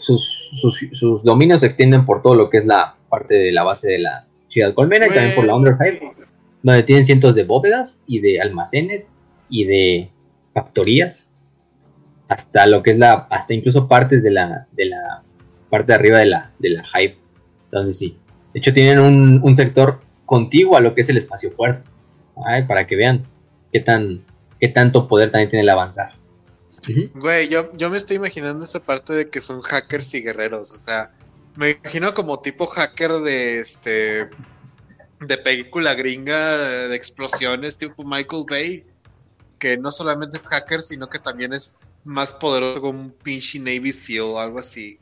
Sus, 0.00 1.22
dominios 1.24 1.60
se 1.60 1.66
extienden 1.66 2.04
por 2.04 2.22
todo 2.22 2.34
lo 2.34 2.50
que 2.50 2.58
es 2.58 2.66
la 2.66 2.96
parte 3.08 3.34
de 3.34 3.52
la 3.52 3.62
base 3.62 3.88
de 3.88 3.98
la 3.98 4.26
ciudad 4.48 4.74
colmena 4.74 5.06
y 5.06 5.10
también 5.10 5.34
por 5.34 5.44
la 5.44 5.54
Underhive, 5.54 6.00
donde 6.62 6.82
tienen 6.82 7.04
cientos 7.04 7.34
de 7.34 7.44
bóvedas 7.44 8.02
y 8.06 8.20
de 8.20 8.40
almacenes 8.40 9.12
y 9.48 9.64
de 9.64 10.10
factorías, 10.52 11.32
hasta 12.28 12.66
lo 12.66 12.82
que 12.82 12.90
es 12.90 12.98
la, 12.98 13.26
hasta 13.30 13.54
incluso 13.54 13.88
partes 13.88 14.22
de 14.22 14.30
la, 14.30 14.66
de 14.72 14.86
la 14.86 15.22
parte 15.70 15.92
de 15.92 15.94
arriba 15.94 16.18
de 16.18 16.26
la, 16.26 16.52
de 16.58 16.70
la 16.70 16.84
Hive. 16.94 17.16
Entonces 17.64 17.96
sí, 17.96 18.18
de 18.52 18.60
hecho 18.60 18.72
tienen 18.72 18.98
un, 18.98 19.54
sector 19.54 20.00
contiguo 20.26 20.76
a 20.76 20.80
lo 20.80 20.94
que 20.94 21.00
es 21.00 21.08
el 21.08 21.16
espacio 21.16 21.54
puerto, 21.54 21.86
para 22.66 22.86
que 22.86 22.96
vean 22.96 23.24
qué 23.72 23.80
tan, 23.80 24.22
qué 24.60 24.68
tanto 24.68 25.08
poder 25.08 25.30
también 25.30 25.48
tiene 25.48 25.62
el 25.62 25.68
avanzar. 25.70 26.17
Güey, 27.14 27.48
yo, 27.48 27.70
yo 27.76 27.90
me 27.90 27.96
estoy 27.96 28.16
imaginando 28.16 28.64
esa 28.64 28.80
parte 28.80 29.12
de 29.12 29.28
que 29.28 29.40
son 29.40 29.60
hackers 29.62 30.14
y 30.14 30.22
guerreros, 30.22 30.72
o 30.72 30.78
sea, 30.78 31.10
me 31.56 31.70
imagino 31.72 32.14
como 32.14 32.40
tipo 32.40 32.66
hacker 32.66 33.12
de 33.20 33.60
este 33.60 34.28
de 35.20 35.38
película 35.38 35.94
gringa 35.94 36.56
de 36.88 36.94
explosiones 36.94 37.76
tipo 37.76 38.04
Michael 38.04 38.44
Bay 38.48 38.86
que 39.58 39.76
no 39.76 39.90
solamente 39.90 40.36
es 40.36 40.46
hacker 40.46 40.80
sino 40.80 41.08
que 41.08 41.18
también 41.18 41.52
es 41.52 41.88
más 42.04 42.32
poderoso 42.32 42.80
como 42.80 43.00
un 43.00 43.10
pinche 43.10 43.58
Navy 43.58 43.90
SEAL 43.90 44.22
o 44.22 44.40
algo 44.40 44.60
así 44.60 45.00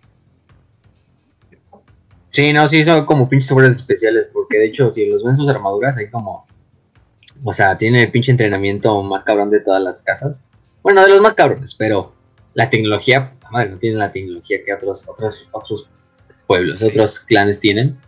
Sí, 2.37 2.53
no, 2.53 2.69
sí, 2.69 2.85
son 2.85 3.07
como 3.07 3.31
pinches 3.31 3.47
sobres 3.47 3.71
especiales, 3.77 4.29
porque 4.31 4.59
de 4.59 4.67
hecho, 4.67 4.93
si 4.93 5.07
los 5.07 5.25
ven 5.25 5.37
sus 5.37 5.49
armaduras, 5.49 5.97
hay 5.97 6.11
como. 6.11 6.47
O 7.43 7.53
sea, 7.55 7.79
tiene 7.79 8.03
el 8.03 8.11
pinche 8.11 8.31
entrenamiento 8.31 9.03
más 9.03 9.25
cabrón 9.25 9.49
de 9.49 9.61
todas 9.61 9.83
las 9.83 10.03
casas. 10.03 10.47
Bueno, 10.87 11.03
de 11.03 11.09
los 11.09 11.21
más 11.21 11.35
cabrones, 11.35 11.75
pero 11.75 12.13
la 12.55 12.71
tecnología, 12.71 13.33
madre, 13.51 13.71
no 13.71 13.79
tiene 13.79 13.97
la 13.97 14.13
tecnología 14.13 14.59
que 14.65 14.73
otros, 14.73 15.09
otros, 15.09 15.49
otros 15.51 15.91
pueblos, 16.47 16.81
otros 16.81 17.19
clanes 17.19 17.59
tienen. 17.59 17.99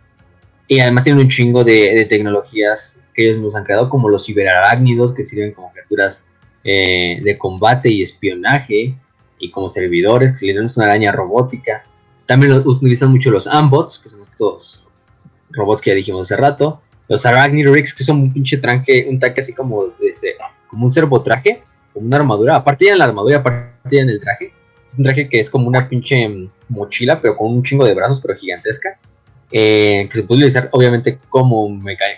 Y 0.65 0.79
además 0.79 1.03
tienen 1.03 1.21
un 1.21 1.27
chingo 1.29 1.65
de, 1.65 2.05
tecnologías 2.07 3.01
que 3.13 3.27
ellos 3.27 3.41
nos 3.41 3.57
han 3.57 3.65
creado, 3.65 3.89
como 3.89 4.07
los 4.07 4.25
ciberarácnidos, 4.25 5.13
que 5.13 5.25
sirven 5.25 5.51
como 5.51 5.73
criaturas 5.73 6.25
eh, 6.63 7.19
de 7.21 7.37
combate 7.37 7.91
y 7.91 8.01
espionaje, 8.01 8.95
y 9.39 9.51
como 9.51 9.67
servidores, 9.67 10.31
que 10.31 10.37
sirven 10.37 10.65
una 10.73 10.85
araña 10.85 11.11
robótica. 11.11 11.83
También 12.25 12.53
utilizan 12.65 13.11
mucho 13.11 13.29
los 13.29 13.45
Ambots, 13.45 13.99
que 13.99 14.07
son 14.07 14.21
estos 14.21 14.89
robots 15.49 15.81
que 15.81 15.89
ya 15.89 15.97
dijimos 15.97 16.31
hace 16.31 16.37
rato. 16.37 16.81
Los 17.09 17.25
Arachnid 17.25 17.73
que 17.73 18.03
son 18.05 18.21
un 18.21 18.31
pinche 18.31 18.55
tranque, 18.55 19.05
un 19.09 19.19
tanque 19.19 19.41
así 19.41 19.51
como, 19.51 19.83
de 19.83 20.13
como 20.69 20.85
un 20.85 20.91
servotraje, 20.93 21.59
una 21.93 22.17
armadura. 22.17 22.55
Aparte 22.55 22.85
de 22.85 22.95
la 22.95 23.05
armadura, 23.05 23.37
aparte 23.37 23.95
de 23.95 23.99
el 23.99 24.19
traje. 24.19 24.53
Es 24.91 24.97
un 24.97 25.03
traje 25.03 25.29
que 25.29 25.39
es 25.39 25.49
como 25.49 25.67
una 25.67 25.87
pinche 25.87 26.49
mochila, 26.67 27.21
pero 27.21 27.35
con 27.35 27.51
un 27.51 27.63
chingo 27.63 27.85
de 27.85 27.93
brazos, 27.93 28.21
pero 28.21 28.35
gigantesca. 28.35 28.97
Eh, 29.51 30.07
que 30.09 30.15
se 30.15 30.23
puede 30.23 30.39
utilizar 30.39 30.69
obviamente 30.71 31.19
como, 31.29 31.67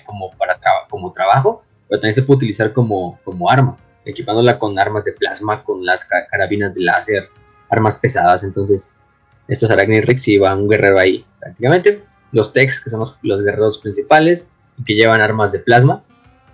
como, 0.05 0.31
para 0.31 0.59
como 0.89 1.13
trabajo, 1.13 1.63
pero 1.87 2.01
también 2.01 2.13
se 2.13 2.23
puede 2.23 2.37
utilizar 2.37 2.73
como, 2.73 3.19
como 3.23 3.49
arma, 3.49 3.77
equipándola 4.03 4.59
con 4.59 4.77
armas 4.77 5.05
de 5.05 5.13
plasma, 5.13 5.63
con 5.63 5.85
las 5.85 6.05
carabinas 6.05 6.73
de 6.73 6.81
láser, 6.81 7.29
armas 7.69 7.97
pesadas. 7.97 8.43
Entonces, 8.43 8.93
estos 9.47 9.71
Arachnid 9.71 10.03
y 10.25 10.37
va 10.37 10.55
un 10.55 10.69
guerrero 10.69 10.99
ahí 10.99 11.25
prácticamente. 11.39 12.03
Los 12.31 12.53
Tex, 12.53 12.81
que 12.81 12.89
son 12.89 12.99
los, 12.99 13.17
los 13.21 13.41
guerreros 13.41 13.77
principales, 13.77 14.49
y 14.77 14.83
que 14.83 14.95
llevan 14.95 15.21
armas 15.21 15.51
de 15.51 15.59
plasma. 15.59 16.03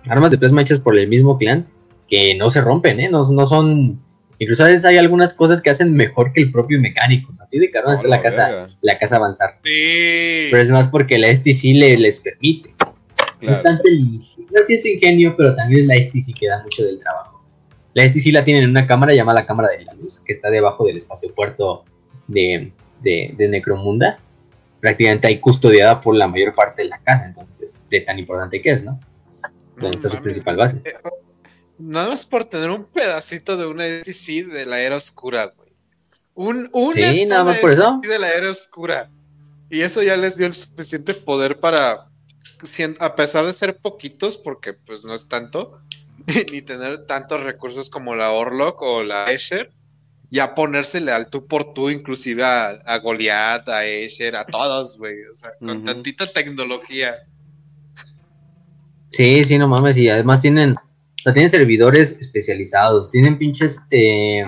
Armas 0.08 0.30
de 0.30 0.38
plasma 0.38 0.62
hechas 0.62 0.80
por 0.80 0.96
el 0.96 1.08
mismo 1.08 1.38
clan, 1.38 1.66
que 2.08 2.34
no 2.36 2.50
se 2.50 2.60
rompen, 2.60 3.00
¿eh? 3.00 3.08
no, 3.08 3.22
no 3.30 3.46
son 3.46 4.00
Incluso 4.40 4.64
a 4.64 4.68
veces 4.68 4.84
hay 4.84 4.96
algunas 4.98 5.34
cosas 5.34 5.60
que 5.60 5.70
hacen 5.70 5.92
mejor 5.94 6.32
que 6.32 6.40
el 6.40 6.52
propio 6.52 6.80
mecánico. 6.80 7.32
Así 7.40 7.58
de 7.58 7.70
caro 7.70 7.92
está 7.92 8.06
la 8.06 8.22
casa, 8.22 8.68
la 8.82 8.98
casa 8.98 9.16
avanzar. 9.16 9.58
Sí. 9.64 10.48
Pero 10.50 10.58
es 10.58 10.70
más 10.70 10.88
porque 10.88 11.18
la 11.18 11.34
STC 11.34 11.74
le, 11.74 11.96
les 11.96 12.20
permite. 12.20 12.72
Claro. 13.40 13.62
No 13.72 14.60
es 14.60 14.86
ingenio, 14.86 15.34
pero 15.36 15.56
también 15.56 15.88
la 15.88 15.96
STC 15.96 16.38
que 16.38 16.48
da 16.48 16.62
mucho 16.62 16.84
del 16.84 17.00
trabajo. 17.00 17.44
La 17.94 18.08
STC 18.08 18.32
la 18.32 18.44
tienen 18.44 18.64
en 18.64 18.70
una 18.70 18.86
cámara 18.86 19.12
llamada 19.12 19.40
la 19.40 19.46
cámara 19.46 19.70
de 19.70 19.84
la 19.84 19.92
luz, 19.94 20.20
que 20.20 20.32
está 20.32 20.50
debajo 20.50 20.86
del 20.86 20.96
espacio 20.96 21.34
puerto 21.34 21.84
de, 22.28 22.70
de, 23.02 23.48
Necromunda. 23.48 24.20
Prácticamente 24.80 25.26
ahí 25.26 25.40
custodiada 25.40 26.00
por 26.00 26.14
la 26.14 26.28
mayor 26.28 26.54
parte 26.54 26.84
de 26.84 26.88
la 26.88 26.98
casa, 26.98 27.26
entonces, 27.26 27.82
de 27.90 28.00
tan 28.02 28.18
importante 28.20 28.62
que 28.62 28.70
es, 28.70 28.84
¿no? 28.84 29.00
Donde 29.76 29.96
está 29.96 30.08
su 30.08 30.18
principal 30.18 30.56
base. 30.56 30.80
Eh, 30.84 30.92
Nada 31.78 32.08
más 32.08 32.26
por 32.26 32.44
tener 32.44 32.70
un 32.70 32.84
pedacito 32.84 33.56
de 33.56 33.66
una 33.66 33.84
STC 33.84 34.46
de 34.46 34.66
la 34.66 34.80
era 34.80 34.96
oscura, 34.96 35.52
güey. 35.56 35.68
Un, 36.34 36.68
una 36.72 37.12
sí, 37.12 37.26
nada 37.26 37.44
más 37.44 37.58
por 37.58 37.72
eso. 37.72 38.00
de 38.02 38.18
la 38.18 38.32
era 38.32 38.50
oscura. 38.50 39.10
Y 39.70 39.82
eso 39.82 40.02
ya 40.02 40.16
les 40.16 40.36
dio 40.36 40.46
el 40.46 40.54
suficiente 40.54 41.14
poder 41.14 41.60
para, 41.60 42.08
a 43.00 43.16
pesar 43.16 43.44
de 43.44 43.52
ser 43.52 43.78
poquitos, 43.78 44.38
porque 44.38 44.72
pues 44.72 45.04
no 45.04 45.14
es 45.14 45.28
tanto, 45.28 45.80
ni 46.52 46.62
tener 46.62 47.06
tantos 47.06 47.42
recursos 47.44 47.90
como 47.90 48.14
la 48.14 48.32
Orlok 48.32 48.80
o 48.82 49.02
la 49.02 49.30
Escher, 49.30 49.70
ya 50.30 50.54
ponérsele 50.54 51.12
al 51.12 51.28
tú 51.28 51.46
por 51.46 51.74
tú, 51.74 51.90
inclusive 51.90 52.44
a, 52.44 52.98
Goliath, 52.98 53.68
a 53.68 53.84
Escher, 53.84 54.36
a 54.36 54.44
todos, 54.44 54.98
güey. 54.98 55.24
O 55.30 55.34
sea, 55.34 55.52
con 55.58 55.84
tantita 55.84 56.26
tecnología. 56.26 57.16
Sí, 59.12 59.42
sí, 59.44 59.58
no 59.58 59.68
mames, 59.68 59.96
y 59.96 60.08
además 60.08 60.40
tienen 60.40 60.76
o 61.18 61.22
sea, 61.22 61.32
tienen 61.32 61.50
servidores 61.50 62.16
especializados, 62.20 63.10
tienen 63.10 63.38
pinches 63.38 63.80
eh, 63.90 64.44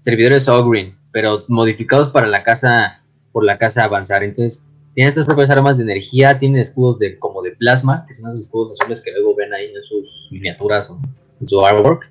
servidores 0.00 0.48
Ogreen, 0.48 0.96
pero 1.12 1.44
modificados 1.48 2.08
para 2.08 2.26
la 2.26 2.42
casa, 2.42 3.02
por 3.32 3.44
la 3.44 3.58
casa 3.58 3.84
avanzar. 3.84 4.22
Entonces, 4.22 4.66
tienen 4.94 5.10
estas 5.10 5.26
propias 5.26 5.50
armas 5.50 5.76
de 5.76 5.82
energía, 5.82 6.38
tienen 6.38 6.58
escudos 6.58 6.98
de 6.98 7.18
como 7.18 7.42
de 7.42 7.50
plasma, 7.50 8.06
que 8.08 8.14
son 8.14 8.30
esos 8.30 8.44
escudos 8.44 8.80
azules 8.80 9.02
que 9.02 9.12
luego 9.12 9.34
ven 9.34 9.52
ahí 9.52 9.66
en 9.66 9.82
sus 9.82 10.28
miniaturas 10.30 10.88
o 10.88 10.98
en 11.38 11.46
su 11.46 11.62
artwork. 11.64 12.10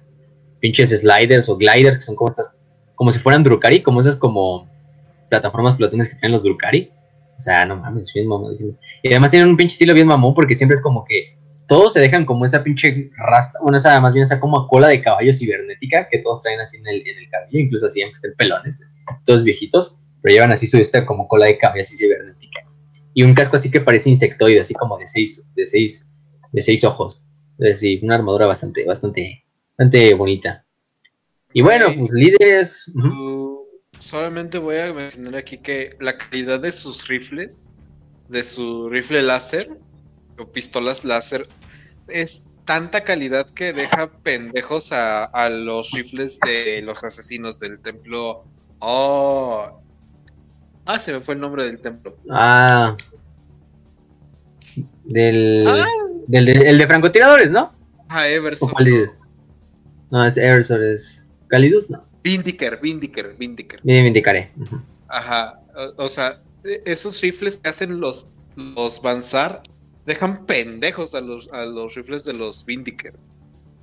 Pinches 0.60 0.92
sliders 0.92 1.50
o 1.50 1.58
gliders, 1.58 1.98
que 1.98 2.04
son 2.04 2.16
como 2.16 2.30
estas, 2.30 2.56
como 2.94 3.12
si 3.12 3.18
fueran 3.18 3.44
Drukari, 3.44 3.82
como 3.82 4.02
esas 4.02 4.16
como 4.16 4.70
plataformas 5.30 5.78
flotantes 5.78 6.10
que 6.10 6.16
tienen 6.20 6.34
los 6.34 6.44
Drukari. 6.44 6.92
O 7.38 7.42
sea, 7.42 7.66
no 7.66 7.76
mames, 7.78 8.12
bien 8.14 8.28
mamadísimos. 8.28 8.80
Y 9.02 9.10
además 9.10 9.32
tienen 9.32 9.50
un 9.50 9.58
pinche 9.58 9.74
estilo 9.74 9.96
bien 9.96 10.08
mamón 10.08 10.36
porque 10.36 10.56
siempre 10.56 10.76
es 10.76 10.82
como 10.82 11.04
que 11.06 11.36
todos 11.68 11.94
se 11.94 12.00
dejan 12.00 12.26
como 12.26 12.46
esa 12.46 12.64
pinche 12.64 13.12
rasta, 13.18 13.60
bueno, 13.62 13.78
esa 13.78 14.00
más 14.00 14.14
bien 14.14 14.24
esa 14.24 14.40
como 14.40 14.68
cola 14.68 14.88
de 14.88 15.02
caballo 15.02 15.34
cibernética 15.34 16.08
que 16.10 16.20
todos 16.20 16.42
traen 16.42 16.60
así 16.60 16.78
en 16.78 16.88
el, 16.88 17.08
en 17.08 17.18
el 17.18 17.30
cabello, 17.30 17.60
incluso 17.60 17.88
así 17.88 18.02
aunque 18.02 18.16
estén 18.16 18.36
pelones, 18.36 18.88
todos 19.26 19.44
viejitos, 19.44 19.98
pero 20.22 20.34
llevan 20.34 20.52
así 20.52 20.68
su 20.68 20.78
esta 20.78 21.06
como 21.06 21.28
cola 21.28 21.46
de 21.46 21.58
caballo 21.58 21.82
así 21.82 21.98
cibernética. 21.98 22.62
Y 23.14 23.24
un 23.24 23.34
casco 23.34 23.56
así 23.56 23.72
que 23.72 23.80
parece 23.80 24.10
insectoide, 24.10 24.60
así 24.60 24.74
como 24.74 24.98
de 24.98 25.08
seis, 25.08 25.50
de 25.56 25.66
seis, 25.66 26.12
de 26.52 26.62
seis 26.62 26.84
ojos. 26.84 27.26
Es 27.58 27.76
decir, 27.76 28.04
una 28.04 28.16
armadura 28.16 28.46
bastante, 28.46 28.84
bastante, 28.84 29.46
bastante 29.78 30.14
bonita. 30.14 30.66
Y 31.54 31.62
bueno, 31.62 31.86
pues 31.98 32.12
líderes. 32.12 32.92
Solamente 34.00 34.58
voy 34.58 34.76
a 34.78 34.94
mencionar 34.94 35.38
aquí 35.38 35.58
que 35.58 35.90
la 36.02 36.18
calidad 36.18 36.60
de 36.60 36.74
sus 36.74 37.08
rifles, 37.08 37.66
de 38.28 38.44
su 38.44 38.90
rifle 38.90 39.22
láser, 39.22 39.70
o 40.38 40.52
pistolas 40.52 41.06
láser 41.06 41.48
es 42.08 42.50
tanta 42.66 43.02
calidad 43.04 43.50
que 43.50 43.74
deja 43.74 44.12
pendejos 44.24 44.92
a, 44.92 45.50
los 45.50 45.92
rifles 45.92 46.40
de 46.40 46.82
los 46.82 47.04
asesinos 47.04 47.60
del 47.60 47.80
templo. 47.80 48.44
Oh. 48.80 49.82
Ah, 50.86 51.00
se 51.00 51.14
me 51.14 51.20
fue 51.20 51.36
el 51.36 51.42
nombre 51.42 51.66
del 51.66 51.80
templo. 51.80 52.16
Ah. 52.30 52.96
Del, 55.04 55.66
Ah. 55.68 55.86
del 56.28 56.46
de, 56.46 56.52
el 56.54 56.78
de 56.78 56.88
francotiradores, 56.88 57.52
¿no? 57.52 57.74
Ah, 58.10 58.22
¿O 58.22 58.26
Everson. 58.26 58.74
No, 60.12 60.26
es 60.26 60.38
Everson, 60.38 60.84
es 60.84 61.26
Calidus, 61.48 61.90
no. 61.90 62.06
Vindiker, 62.24 62.80
Vindiker, 62.82 63.36
Vindiker. 63.38 63.80
Me 63.84 64.08
indicaré. 64.08 64.52
Ujú. 64.58 64.82
Ajá. 65.08 65.60
O, 65.76 66.06
o 66.06 66.10
sea, 66.10 66.42
e- 66.64 66.82
esos 66.86 67.22
rifles 67.22 67.58
que 67.58 67.70
hacen 67.70 68.00
los, 68.00 68.28
los 68.56 69.02
Banzar 69.02 69.62
dejan 70.06 70.46
pendejos 70.46 71.14
a 71.16 71.22
los, 71.22 71.50
a 71.52 71.66
los 71.66 71.96
rifles 71.96 72.24
de 72.26 72.34
los 72.34 72.66
Vindiker. 72.66 73.14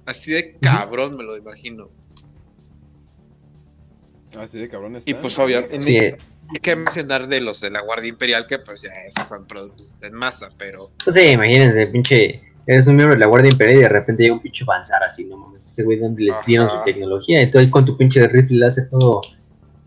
Así 0.06 0.32
de 0.32 0.56
cabrón 0.60 1.16
me 1.16 1.24
lo 1.24 1.36
imagino. 1.36 1.88
Así 4.36 4.58
de 4.58 4.68
cabrón 4.68 4.96
está. 4.96 5.10
Y 5.10 5.14
pues 5.14 5.38
obviamente 5.38 5.82
Sí, 5.82 5.96
hay 5.98 6.60
que 6.62 6.74
mencionar 6.76 7.28
de 7.28 7.40
los 7.40 7.60
de 7.60 7.70
la 7.70 7.80
Guardia 7.82 8.08
Imperial 8.08 8.46
que 8.46 8.58
pues 8.58 8.82
ya 8.82 8.90
esos 9.06 9.28
son 9.28 9.46
productos 9.46 9.86
en 10.00 10.14
masa, 10.14 10.50
pero 10.58 10.90
pues 11.04 11.14
sí, 11.16 11.22
imagínense, 11.22 11.86
pinche. 11.88 12.40
Eres 12.66 12.86
un 12.86 12.94
miembro 12.94 13.14
de 13.14 13.20
la 13.20 13.26
Guardia 13.26 13.50
Imperial 13.50 13.78
y 13.78 13.82
de 13.82 13.88
repente 13.88 14.22
llega 14.22 14.34
un 14.36 14.40
pinche 14.40 14.64
Banzar 14.64 15.02
así, 15.02 15.24
no 15.24 15.36
mames. 15.36 15.66
Ese 15.66 15.82
güey 15.82 15.98
donde 15.98 16.22
les 16.22 16.36
dieron 16.46 16.68
su 16.70 16.84
tecnología. 16.84 17.40
Entonces 17.40 17.70
con 17.72 17.84
tu 17.84 17.96
pinche 17.96 18.26
rifle 18.28 18.56
le 18.58 18.66
haces 18.66 18.88
todo 18.88 19.20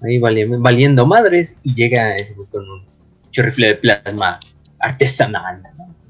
ahí 0.01 0.19
vali- 0.19 0.45
valiendo 0.59 1.05
madres 1.05 1.57
y 1.63 1.73
llega 1.73 2.13
ese 2.15 2.33
güey 2.33 2.47
con 2.49 2.69
un 2.69 2.85
pinche 3.23 3.41
rifle 3.43 3.67
de 3.67 3.75
plasma 3.75 4.39
artesanal. 4.79 5.63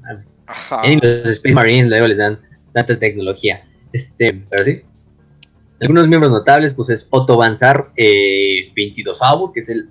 Mames. 0.06 0.44
ajá. 0.46 0.82
Y 0.86 0.96
los 0.96 1.28
Space 1.30 1.54
Marines 1.54 1.88
luego 1.88 2.08
les 2.08 2.18
dan 2.18 2.38
tanta 2.72 2.98
tecnología. 2.98 3.64
Este, 3.92 4.42
pero 4.50 4.64
sí. 4.64 4.82
Algunos 5.80 6.06
miembros 6.08 6.30
notables, 6.30 6.74
pues 6.74 6.90
es 6.90 7.06
Otto 7.10 7.36
Banzar, 7.36 7.90
eh, 7.96 8.72
22 8.74 9.20
que 9.52 9.60
es 9.60 9.68
el. 9.68 9.90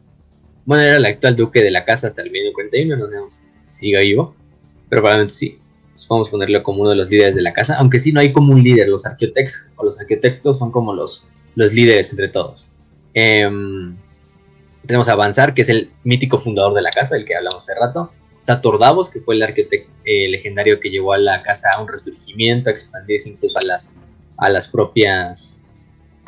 Bueno, 0.65 0.83
era 0.83 0.97
el 0.97 1.05
actual 1.05 1.35
duque 1.35 1.63
de 1.63 1.69
la 1.69 1.85
casa 1.85 2.07
hasta 2.07 2.23
el 2.23 2.31
1941, 2.31 2.97
no 2.97 3.05
sabemos 3.07 3.43
si 3.69 3.79
sigue 3.79 3.99
vivo, 4.01 4.35
pero 4.89 5.01
probablemente 5.01 5.35
sí. 5.35 5.59
Entonces, 5.83 6.07
podemos 6.07 6.29
ponerlo 6.29 6.63
como 6.63 6.81
uno 6.81 6.89
de 6.89 6.95
los 6.95 7.09
líderes 7.09 7.35
de 7.35 7.43
la 7.43 7.53
casa, 7.53 7.75
aunque 7.75 7.99
sí 7.99 8.11
no 8.11 8.19
hay 8.19 8.33
como 8.33 8.51
un 8.51 8.63
líder. 8.63 8.89
Los 8.89 9.05
arquitectos 9.05 9.71
o 9.75 9.85
los 9.85 9.99
arquitectos 9.99 10.57
son 10.57 10.71
como 10.71 10.93
los, 10.93 11.25
los 11.53 11.71
líderes 11.71 12.09
entre 12.11 12.29
todos. 12.29 12.67
Em, 13.13 13.95
tenemos 14.85 15.07
a 15.07 15.15
Banzar, 15.15 15.53
que 15.53 15.61
es 15.61 15.69
el 15.69 15.91
mítico 16.03 16.39
fundador 16.39 16.73
de 16.73 16.81
la 16.81 16.89
casa, 16.89 17.15
del 17.15 17.25
que 17.25 17.35
hablamos 17.35 17.61
hace 17.61 17.79
rato. 17.79 18.11
Sator 18.39 18.79
Davos, 18.79 19.09
que 19.09 19.21
fue 19.21 19.35
el 19.35 19.43
arquitecto 19.43 19.94
legendario 20.05 20.79
que 20.79 20.89
llevó 20.89 21.13
a 21.13 21.17
la 21.17 21.41
casa 21.43 21.69
a 21.75 21.81
un 21.81 21.87
resurgimiento, 21.87 22.69
a 22.69 22.73
expandirse 22.73 23.29
incluso 23.29 23.57
a 23.59 23.65
las, 23.65 23.93
a 24.37 24.49
las 24.49 24.67
propias 24.67 25.63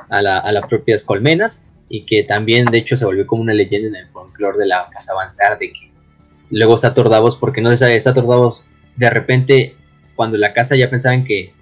a, 0.09 0.21
la- 0.21 0.39
a 0.39 0.51
las 0.51 0.65
propias 0.67 1.03
colmenas 1.03 1.63
y 1.89 2.05
que 2.05 2.23
también 2.23 2.65
de 2.65 2.77
hecho 2.79 2.95
se 2.97 3.05
volvió 3.05 3.25
como 3.27 3.41
una 3.41 3.53
leyenda 3.53 3.87
en 3.89 3.95
el 3.95 4.07
folclore 4.09 4.57
de 4.57 4.65
la 4.67 4.89
casa 4.89 5.13
Banzar 5.13 5.57
de 5.59 5.71
que 5.71 5.91
luego 6.51 6.77
Sator 6.77 7.09
Davos, 7.09 7.35
porque 7.35 7.61
no 7.61 7.75
Sator 7.75 8.27
Davos 8.27 8.67
de 8.95 9.09
repente 9.09 9.75
cuando 10.15 10.37
la 10.37 10.53
casa 10.53 10.75
ya 10.75 10.89
pensaban 10.89 11.23
que 11.23 11.53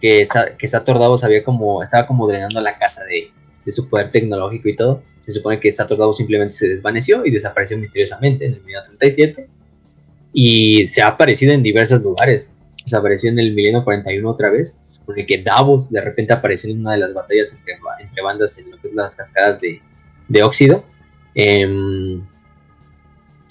que, 0.00 0.24
que 0.58 0.68
Sator 0.68 0.98
Davos 0.98 1.24
había 1.24 1.42
como 1.42 1.82
estaba 1.82 2.06
como 2.06 2.28
drenando 2.28 2.60
la 2.60 2.78
casa 2.78 3.02
de, 3.04 3.32
de 3.64 3.72
su 3.72 3.88
poder 3.88 4.10
tecnológico 4.10 4.68
y 4.68 4.76
todo, 4.76 5.02
se 5.18 5.32
supone 5.32 5.58
que 5.58 5.72
Sator 5.72 5.98
Davos 5.98 6.18
simplemente 6.18 6.52
se 6.54 6.68
desvaneció 6.68 7.26
y 7.26 7.30
desapareció 7.32 7.76
misteriosamente 7.78 8.46
en 8.46 8.54
el 8.54 8.60
1937 8.62 9.48
y 10.32 10.86
se 10.86 11.02
ha 11.02 11.08
aparecido 11.08 11.52
en 11.52 11.62
diversos 11.62 12.02
lugares. 12.02 12.54
Se 12.86 12.96
apareció 12.96 13.30
en 13.30 13.38
el 13.38 13.52
milenio 13.54 13.84
41 13.84 14.28
otra 14.30 14.50
vez. 14.50 14.80
Supone 14.82 15.26
que 15.26 15.42
Davos 15.42 15.90
de 15.90 16.00
repente 16.00 16.32
apareció 16.32 16.70
en 16.70 16.80
una 16.80 16.92
de 16.92 16.98
las 16.98 17.14
batallas 17.14 17.52
entre, 17.52 17.78
ba- 17.78 17.96
entre 18.00 18.22
bandas 18.22 18.56
en 18.58 18.70
lo 18.70 18.78
que 18.80 18.88
es 18.88 18.94
las 18.94 19.14
cascadas 19.14 19.60
de, 19.60 19.80
de 20.28 20.42
óxido. 20.42 20.84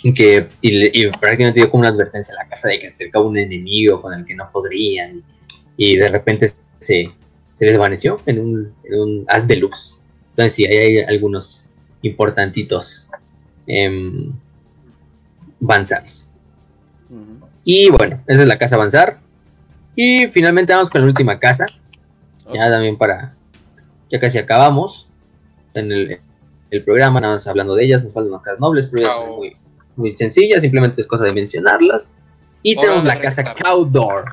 y 0.03 0.13
que 0.13 0.47
y, 0.61 1.01
y 1.01 1.09
prácticamente 1.11 1.59
dio 1.59 1.69
como 1.69 1.81
una 1.81 1.89
advertencia 1.89 2.33
a 2.35 2.43
la 2.43 2.49
casa 2.49 2.69
de 2.69 2.79
que 2.79 2.89
se 2.89 3.03
acercaba 3.03 3.25
un 3.25 3.37
enemigo 3.37 4.01
con 4.01 4.13
el 4.13 4.25
que 4.25 4.35
no 4.35 4.49
podrían. 4.51 5.23
Y 5.75 5.97
de 5.97 6.07
repente 6.07 6.51
se, 6.79 7.11
se 7.53 7.65
desvaneció 7.65 8.17
en 8.25 8.39
un, 8.39 8.73
en 8.83 8.99
un 8.99 9.25
haz 9.27 9.47
de 9.47 9.55
luz. 9.57 10.01
Entonces 10.31 10.53
sí, 10.53 10.65
hay 10.65 10.97
algunos 10.99 11.69
importantitos 12.03 13.09
em, 13.65 14.31
Y 17.63 17.89
bueno, 17.89 18.21
esa 18.27 18.41
es 18.41 18.47
la 18.47 18.57
casa 18.57 18.75
avanzar. 18.75 19.19
Y 19.95 20.27
finalmente 20.27 20.73
vamos 20.73 20.89
con 20.89 21.01
la 21.01 21.07
última 21.07 21.39
casa. 21.39 21.65
Ya 22.53 22.71
también 22.71 22.97
para. 22.97 23.33
Ya 24.11 24.19
casi 24.19 24.37
acabamos. 24.37 25.09
En 25.73 25.91
el, 25.91 26.19
el 26.71 26.83
programa, 26.83 27.19
nada 27.19 27.33
más 27.33 27.47
hablando 27.47 27.75
de 27.75 27.85
ellas. 27.85 28.03
Nos 28.03 28.13
faltan 28.13 28.31
unas 28.31 28.43
casas 28.43 28.59
nobles, 28.59 28.87
pero 28.87 29.03
ellas 29.03 29.15
son 29.15 29.35
muy, 29.35 29.57
muy 29.95 30.15
sencillas. 30.15 30.61
Simplemente 30.61 31.01
es 31.01 31.07
cosa 31.07 31.25
de 31.25 31.33
mencionarlas. 31.33 32.15
Y 32.63 32.75
Hora 32.77 32.81
tenemos 32.87 33.05
la 33.05 33.19
casa 33.19 33.41
rezar. 33.43 33.55
Cawdor. 33.63 34.25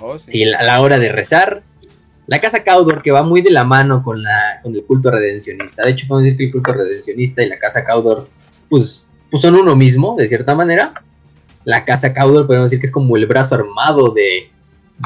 oh, 0.00 0.18
sí. 0.18 0.30
Sí, 0.30 0.44
la- 0.44 0.58
a 0.58 0.64
la 0.64 0.80
hora 0.80 0.98
de 0.98 1.10
rezar. 1.12 1.62
La 2.26 2.40
casa 2.40 2.62
Cawdor 2.62 3.00
que 3.02 3.10
va 3.10 3.22
muy 3.22 3.40
de 3.40 3.50
la 3.50 3.64
mano 3.64 4.02
con, 4.02 4.22
la, 4.22 4.60
con 4.62 4.74
el 4.74 4.84
culto 4.84 5.10
redencionista. 5.10 5.82
De 5.84 5.92
hecho, 5.92 6.06
podemos 6.06 6.24
decir 6.24 6.36
que 6.38 6.44
el 6.46 6.52
culto 6.52 6.72
redencionista 6.74 7.42
y 7.42 7.48
la 7.48 7.58
casa 7.58 7.84
Cawdor, 7.86 8.28
pues, 8.68 9.06
pues 9.30 9.40
son 9.40 9.54
uno 9.54 9.74
mismo, 9.74 10.14
de 10.18 10.28
cierta 10.28 10.54
manera. 10.54 10.92
La 11.68 11.84
casa 11.84 12.14
Cawdor 12.14 12.46
podemos 12.46 12.70
decir 12.70 12.80
que 12.80 12.86
es 12.86 12.92
como 12.92 13.16
el 13.18 13.26
brazo 13.26 13.54
armado 13.56 14.14
de, 14.14 14.50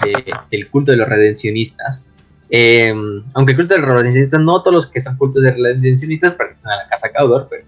de- 0.05 0.33
del 0.51 0.69
culto 0.71 0.93
de 0.93 0.97
los 0.99 1.09
redencionistas. 1.09 2.09
Eh, 2.51 2.93
aunque 3.35 3.53
el 3.53 3.57
culto 3.59 3.75
de 3.75 3.81
los 3.81 3.91
redencionistas, 3.91 4.41
no 4.41 4.61
todos 4.63 4.75
los 4.75 4.87
que 4.87 5.01
son 5.01 5.17
cultos 5.17 5.43
de 5.43 5.51
redencionistas 5.53 6.35
pertenecen 6.35 6.71
a 6.71 6.77
la 6.85 6.89
casa 6.89 7.09
Cawdor, 7.11 7.49
pero 7.51 7.65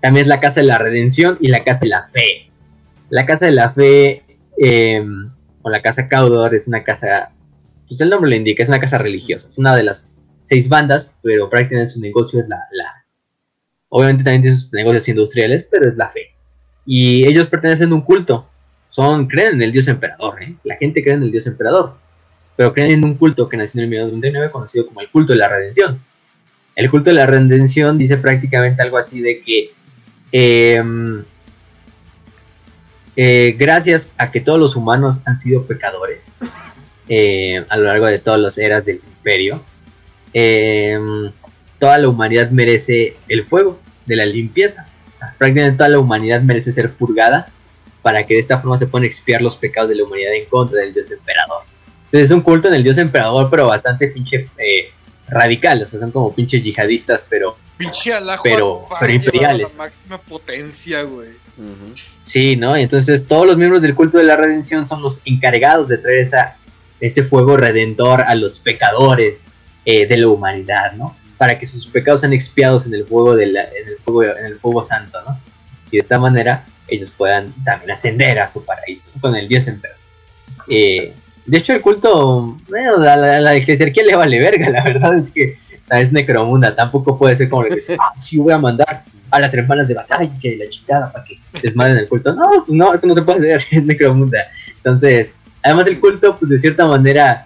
también 0.00 0.22
es 0.22 0.28
la 0.28 0.40
casa 0.40 0.60
de 0.60 0.66
la 0.68 0.78
redención 0.78 1.36
y 1.40 1.48
la 1.48 1.64
casa 1.64 1.80
de 1.80 1.88
la 1.88 2.08
fe. 2.08 2.50
La 3.10 3.26
casa 3.26 3.44
de 3.46 3.52
la 3.52 3.70
fe, 3.70 4.22
eh, 4.58 5.04
o 5.60 5.68
la 5.68 5.82
casa 5.82 6.08
Cawdor, 6.08 6.54
es 6.54 6.66
una 6.68 6.82
casa, 6.84 7.30
pues 7.86 8.00
el 8.00 8.08
nombre 8.08 8.30
lo 8.30 8.36
indica, 8.36 8.62
es 8.62 8.68
una 8.70 8.80
casa 8.80 8.96
religiosa. 8.98 9.48
Es 9.48 9.58
una 9.58 9.76
de 9.76 9.82
las 9.82 10.10
seis 10.42 10.68
bandas, 10.68 11.14
pero 11.22 11.50
prácticamente 11.50 11.90
su 11.92 12.00
negocio 12.00 12.40
es 12.40 12.48
la, 12.48 12.56
la 12.72 13.04
obviamente 13.90 14.24
también 14.24 14.42
tiene 14.42 14.56
sus 14.56 14.72
negocios 14.72 15.08
industriales, 15.08 15.68
pero 15.70 15.86
es 15.86 15.96
la 15.98 16.08
fe. 16.08 16.31
Y 16.84 17.26
ellos 17.26 17.46
pertenecen 17.46 17.92
a 17.92 17.94
un 17.94 18.02
culto. 18.02 18.48
Son, 18.88 19.26
creen 19.26 19.54
en 19.54 19.62
el 19.62 19.72
dios 19.72 19.88
emperador, 19.88 20.42
¿eh? 20.42 20.54
La 20.64 20.76
gente 20.76 21.02
cree 21.02 21.14
en 21.14 21.22
el 21.22 21.30
dios 21.30 21.46
emperador. 21.46 21.96
Pero 22.56 22.74
creen 22.74 22.90
en 22.90 23.04
un 23.04 23.14
culto 23.14 23.48
que 23.48 23.56
nació 23.56 23.80
en 23.80 23.84
el 23.84 23.90
1939 23.90 24.52
conocido 24.52 24.86
como 24.86 25.00
el 25.00 25.08
culto 25.08 25.32
de 25.32 25.38
la 25.38 25.48
redención. 25.48 26.00
El 26.74 26.90
culto 26.90 27.10
de 27.10 27.14
la 27.14 27.26
redención 27.26 27.98
dice 27.98 28.16
prácticamente 28.16 28.82
algo 28.82 28.98
así 28.98 29.20
de 29.20 29.40
que 29.40 29.72
em, 30.32 31.24
eh, 33.16 33.54
gracias 33.58 34.10
a 34.16 34.30
que 34.30 34.40
todos 34.40 34.58
los 34.58 34.74
humanos 34.74 35.20
han 35.26 35.36
sido 35.36 35.66
pecadores 35.66 36.34
eh, 37.08 37.64
a 37.68 37.76
lo 37.76 37.84
largo 37.84 38.06
de 38.06 38.18
todas 38.18 38.40
las 38.40 38.56
eras 38.56 38.84
del 38.86 39.00
imperio, 39.06 39.62
em, 40.32 41.30
toda 41.78 41.98
la 41.98 42.08
humanidad 42.08 42.50
merece 42.50 43.16
el 43.28 43.44
fuego 43.44 43.78
de 44.06 44.16
la 44.16 44.24
limpieza. 44.24 44.86
Sea, 45.26 45.34
prácticamente 45.38 45.78
toda 45.78 45.88
la 45.90 45.98
humanidad 45.98 46.40
merece 46.42 46.72
ser 46.72 46.92
purgada 46.92 47.46
para 48.02 48.24
que 48.26 48.34
de 48.34 48.40
esta 48.40 48.58
forma 48.58 48.76
se 48.76 48.86
puedan 48.86 49.06
expiar 49.06 49.40
los 49.42 49.56
pecados 49.56 49.90
de 49.90 49.96
la 49.96 50.04
humanidad 50.04 50.34
en 50.34 50.46
contra 50.46 50.80
del 50.80 50.92
dios 50.92 51.10
emperador. 51.10 51.62
Entonces 52.06 52.22
es 52.22 52.30
un 52.30 52.40
culto 52.42 52.68
en 52.68 52.74
el 52.74 52.82
dios 52.82 52.98
emperador, 52.98 53.48
pero 53.50 53.68
bastante 53.68 54.08
pinche 54.08 54.48
eh, 54.58 54.90
radical. 55.28 55.80
O 55.80 55.84
sea, 55.84 56.00
son 56.00 56.10
como 56.10 56.34
pinches 56.34 56.62
yihadistas, 56.62 57.26
pero 57.28 57.56
Pinche 57.78 58.12
Alajo 58.12 58.42
Pero- 58.44 58.86
pero 59.00 59.12
imperiales. 59.12 59.76
La 59.76 59.84
máxima 59.84 60.18
potencia, 60.18 61.02
güey. 61.02 61.30
Sí, 62.24 62.54
¿no? 62.56 62.76
Y 62.78 62.82
entonces 62.82 63.26
todos 63.26 63.46
los 63.46 63.56
miembros 63.56 63.82
del 63.82 63.94
culto 63.94 64.18
de 64.18 64.24
la 64.24 64.36
redención 64.36 64.86
son 64.86 65.02
los 65.02 65.20
encargados 65.24 65.88
de 65.88 65.98
traer 65.98 66.18
esa, 66.18 66.56
ese 67.00 67.24
fuego 67.24 67.56
redentor 67.56 68.22
a 68.22 68.34
los 68.34 68.58
pecadores 68.58 69.46
eh, 69.84 70.06
de 70.06 70.16
la 70.16 70.28
humanidad, 70.28 70.92
¿no? 70.92 71.16
Para 71.42 71.58
que 71.58 71.66
sus 71.66 71.88
pecados 71.88 72.20
sean 72.20 72.32
expiados 72.32 72.86
en 72.86 72.94
el 72.94 73.04
fuego, 73.04 73.34
de 73.34 73.46
la- 73.46 73.64
en 73.64 73.88
el 73.88 73.96
fuego, 74.04 74.36
en 74.38 74.46
el 74.46 74.60
fuego 74.60 74.80
santo, 74.80 75.18
¿no? 75.26 75.36
Y 75.90 75.96
de 75.96 75.98
esta 75.98 76.16
manera 76.20 76.64
ellos 76.86 77.10
puedan 77.10 77.52
también 77.64 77.90
ascender 77.90 78.38
a 78.38 78.46
su 78.46 78.64
paraíso 78.64 79.10
con 79.20 79.34
el 79.34 79.48
dios 79.48 79.66
emperador. 79.66 79.98
Eh, 80.68 81.12
de 81.44 81.58
hecho, 81.58 81.72
el 81.72 81.80
culto, 81.80 82.56
bueno, 82.68 82.94
a 82.94 83.16
la, 83.16 83.36
a 83.38 83.40
la 83.40 83.54
eclesiarquía 83.56 84.04
le 84.04 84.14
vale 84.14 84.38
verga, 84.38 84.70
la 84.70 84.84
verdad 84.84 85.16
es 85.18 85.30
que 85.32 85.58
es 85.90 86.12
necromunda, 86.12 86.76
tampoco 86.76 87.18
puede 87.18 87.34
ser 87.34 87.48
como 87.48 87.64
le 87.64 87.74
dice, 87.74 87.96
ah, 87.98 88.12
sí 88.18 88.38
voy 88.38 88.52
a 88.52 88.58
mandar 88.58 89.02
a 89.32 89.40
las 89.40 89.52
hermanas 89.52 89.88
de 89.88 89.94
batalla 89.94 90.30
y 90.40 90.56
la 90.56 90.68
chingada 90.68 91.10
para 91.10 91.24
que 91.24 91.38
desmadren 91.60 91.96
el 91.98 92.08
culto. 92.08 92.32
No, 92.34 92.48
pues 92.64 92.68
no, 92.68 92.94
eso 92.94 93.08
no 93.08 93.14
se 93.14 93.22
puede 93.22 93.52
hacer, 93.52 93.66
es 93.78 93.84
necromunda. 93.84 94.38
Entonces, 94.76 95.36
además 95.64 95.88
el 95.88 95.98
culto, 95.98 96.36
pues 96.36 96.50
de 96.52 96.58
cierta 96.60 96.86
manera, 96.86 97.44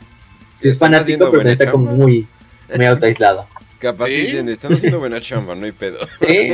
sí 0.53 0.69
es 0.69 0.79
fanático, 0.79 1.21
pero 1.31 1.31
buena 1.37 1.53
está 1.53 1.71
como 1.71 1.91
muy, 1.93 2.29
muy 2.77 2.87
autoaislado. 2.93 3.47
Capaz 3.79 4.07
¿Sí? 4.07 4.17
dicen, 4.23 4.49
están 4.49 4.73
haciendo 4.73 4.99
buena 4.99 5.21
chamba, 5.21 5.55
no 5.55 5.67
hay 5.67 5.73
pedo. 5.73 5.99
Sí. 6.27 6.53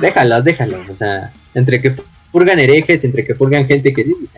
Déjalos, 0.00 0.44
déjalos, 0.44 0.88
o 0.90 0.94
sea, 0.94 1.32
entre 1.54 1.80
que 1.80 1.94
purgan 2.32 2.58
herejes, 2.58 3.04
entre 3.04 3.24
que 3.24 3.36
purgan 3.36 3.66
gente 3.66 3.92
que 3.92 4.02
sí, 4.02 4.16
pues, 4.18 4.34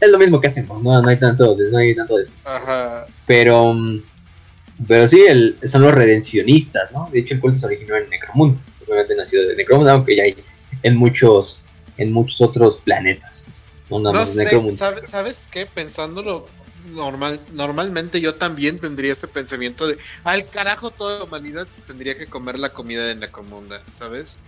es 0.00 0.08
lo 0.08 0.18
mismo 0.18 0.40
que 0.40 0.48
hacemos, 0.48 0.82
no, 0.82 1.00
no 1.00 1.08
hay 1.08 1.18
tanto, 1.18 1.56
no 1.70 1.78
hay 1.78 1.94
tanto 1.94 2.16
de 2.16 2.22
eso. 2.22 2.32
Ajá. 2.44 3.06
Pero, 3.26 3.76
pero 4.88 5.08
sí, 5.08 5.20
el, 5.20 5.56
son 5.64 5.82
los 5.82 5.94
redencionistas, 5.94 6.90
¿no? 6.90 7.08
De 7.12 7.20
hecho, 7.20 7.34
el 7.34 7.40
culto 7.40 7.58
se 7.58 7.66
originó 7.66 7.96
en 7.96 8.10
Necromunda, 8.10 8.60
obviamente 8.84 9.14
nació 9.14 9.46
de 9.46 9.54
Necromunda, 9.54 9.92
aunque 9.92 10.16
ya 10.16 10.24
hay 10.24 10.36
en 10.82 10.96
muchos, 10.96 11.60
en 11.96 12.12
muchos 12.12 12.40
otros 12.40 12.78
planetas. 12.78 13.48
no 13.88 14.26
sé, 14.26 14.70
¿sabes, 15.04 15.48
qué? 15.50 15.66
Pensándolo 15.66 16.46
normal, 16.92 17.40
normalmente 17.52 18.20
yo 18.20 18.34
también 18.34 18.78
tendría 18.78 19.12
ese 19.12 19.28
pensamiento 19.28 19.86
de 19.86 19.98
al 20.24 20.48
carajo 20.48 20.90
toda 20.90 21.18
la 21.18 21.24
humanidad 21.24 21.68
se 21.68 21.82
tendría 21.82 22.16
que 22.16 22.26
comer 22.26 22.58
la 22.58 22.70
comida 22.70 23.06
de 23.06 23.16
Necromunda, 23.16 23.82
¿sabes? 23.88 24.38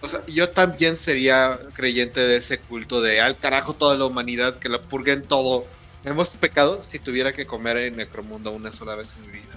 O 0.00 0.08
sea, 0.08 0.24
yo 0.26 0.50
también 0.50 0.96
sería 0.96 1.58
creyente 1.72 2.20
de 2.20 2.36
ese 2.36 2.58
culto 2.58 3.00
de 3.00 3.20
al 3.20 3.38
carajo 3.38 3.74
toda 3.74 3.96
la 3.96 4.04
humanidad, 4.04 4.58
que 4.58 4.68
la 4.68 4.80
purguen 4.80 5.22
todo. 5.22 5.66
Hemos 6.04 6.36
pecado 6.36 6.82
si 6.82 6.98
tuviera 6.98 7.32
que 7.32 7.46
comer 7.46 7.76
en 7.78 7.96
Necromunda 7.96 8.50
una 8.50 8.70
sola 8.70 8.94
vez 8.94 9.16
en 9.16 9.26
mi 9.26 9.38
vida. 9.38 9.54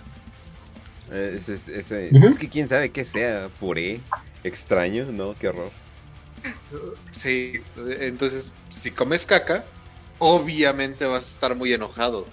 Eh, 1.12 1.40
es, 1.46 2.38
que 2.38 2.50
quién 2.50 2.68
sabe 2.68 2.90
qué 2.90 3.04
sea, 3.06 3.50
puré, 3.60 4.00
extraño, 4.44 5.06
¿no? 5.12 5.38
Qué 5.38 5.50
horror. 5.50 5.72
Sí, 7.12 7.62
entonces, 8.00 8.54
si 8.70 8.92
comes 8.92 9.26
caca, 9.26 9.64
obviamente 10.22 11.06
vas 11.06 11.26
a 11.26 11.30
estar 11.30 11.56
muy 11.56 11.74
enojado. 11.74 12.28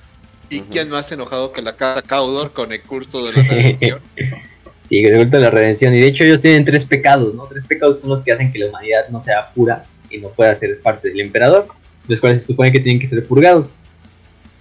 ¿Y 0.51 0.61
quién 0.61 0.91
más 0.91 1.11
enojado 1.11 1.53
que 1.53 1.63
la 1.63 1.75
casa 1.75 2.03
Caudor 2.03 2.53
con 2.53 2.71
el 2.71 2.83
culto 2.83 3.25
de 3.25 3.33
la 3.33 3.43
redención? 3.49 4.01
sí, 4.85 4.99
el 5.05 5.17
culto 5.17 5.39
de 5.39 5.43
la 5.43 5.51
redención. 5.51 5.95
Y 5.95 6.01
de 6.01 6.07
hecho 6.07 6.25
ellos 6.25 6.41
tienen 6.41 6.67
tres 6.67 6.85
pecados, 6.85 7.35
¿no? 7.35 7.45
Tres 7.47 7.67
pecados 7.67 8.03
son 8.03 8.11
los 8.11 8.21
que 8.21 8.33
hacen 8.33 8.53
que 8.53 8.59
la 8.59 8.69
humanidad 8.69 9.09
no 9.09 9.21
sea 9.21 9.51
pura 9.55 9.85
y 10.11 10.19
no 10.19 10.29
pueda 10.29 10.55
ser 10.55 10.81
parte 10.83 11.09
del 11.09 11.21
emperador, 11.21 11.67
los 12.07 12.21
cuales 12.21 12.43
se 12.43 12.49
supone 12.49 12.71
que 12.71 12.81
tienen 12.81 13.01
que 13.01 13.07
ser 13.07 13.27
purgados. 13.27 13.71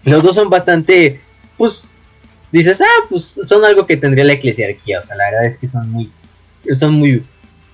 Los 0.04 0.24
dos 0.24 0.36
son 0.36 0.50
bastante, 0.50 1.20
pues, 1.58 1.86
dices, 2.54 2.80
ah, 2.80 3.06
pues 3.10 3.36
son 3.44 3.66
algo 3.66 3.86
que 3.86 3.98
tendría 3.98 4.24
la 4.24 4.34
eclesiarquía. 4.34 5.00
O 5.00 5.04
sea, 5.04 5.18
la 5.18 5.26
verdad 5.32 5.46
es 5.46 5.58
que 5.58 5.68
son 5.68 5.90
muy, 5.92 6.10
son 6.78 6.94
muy 6.94 7.24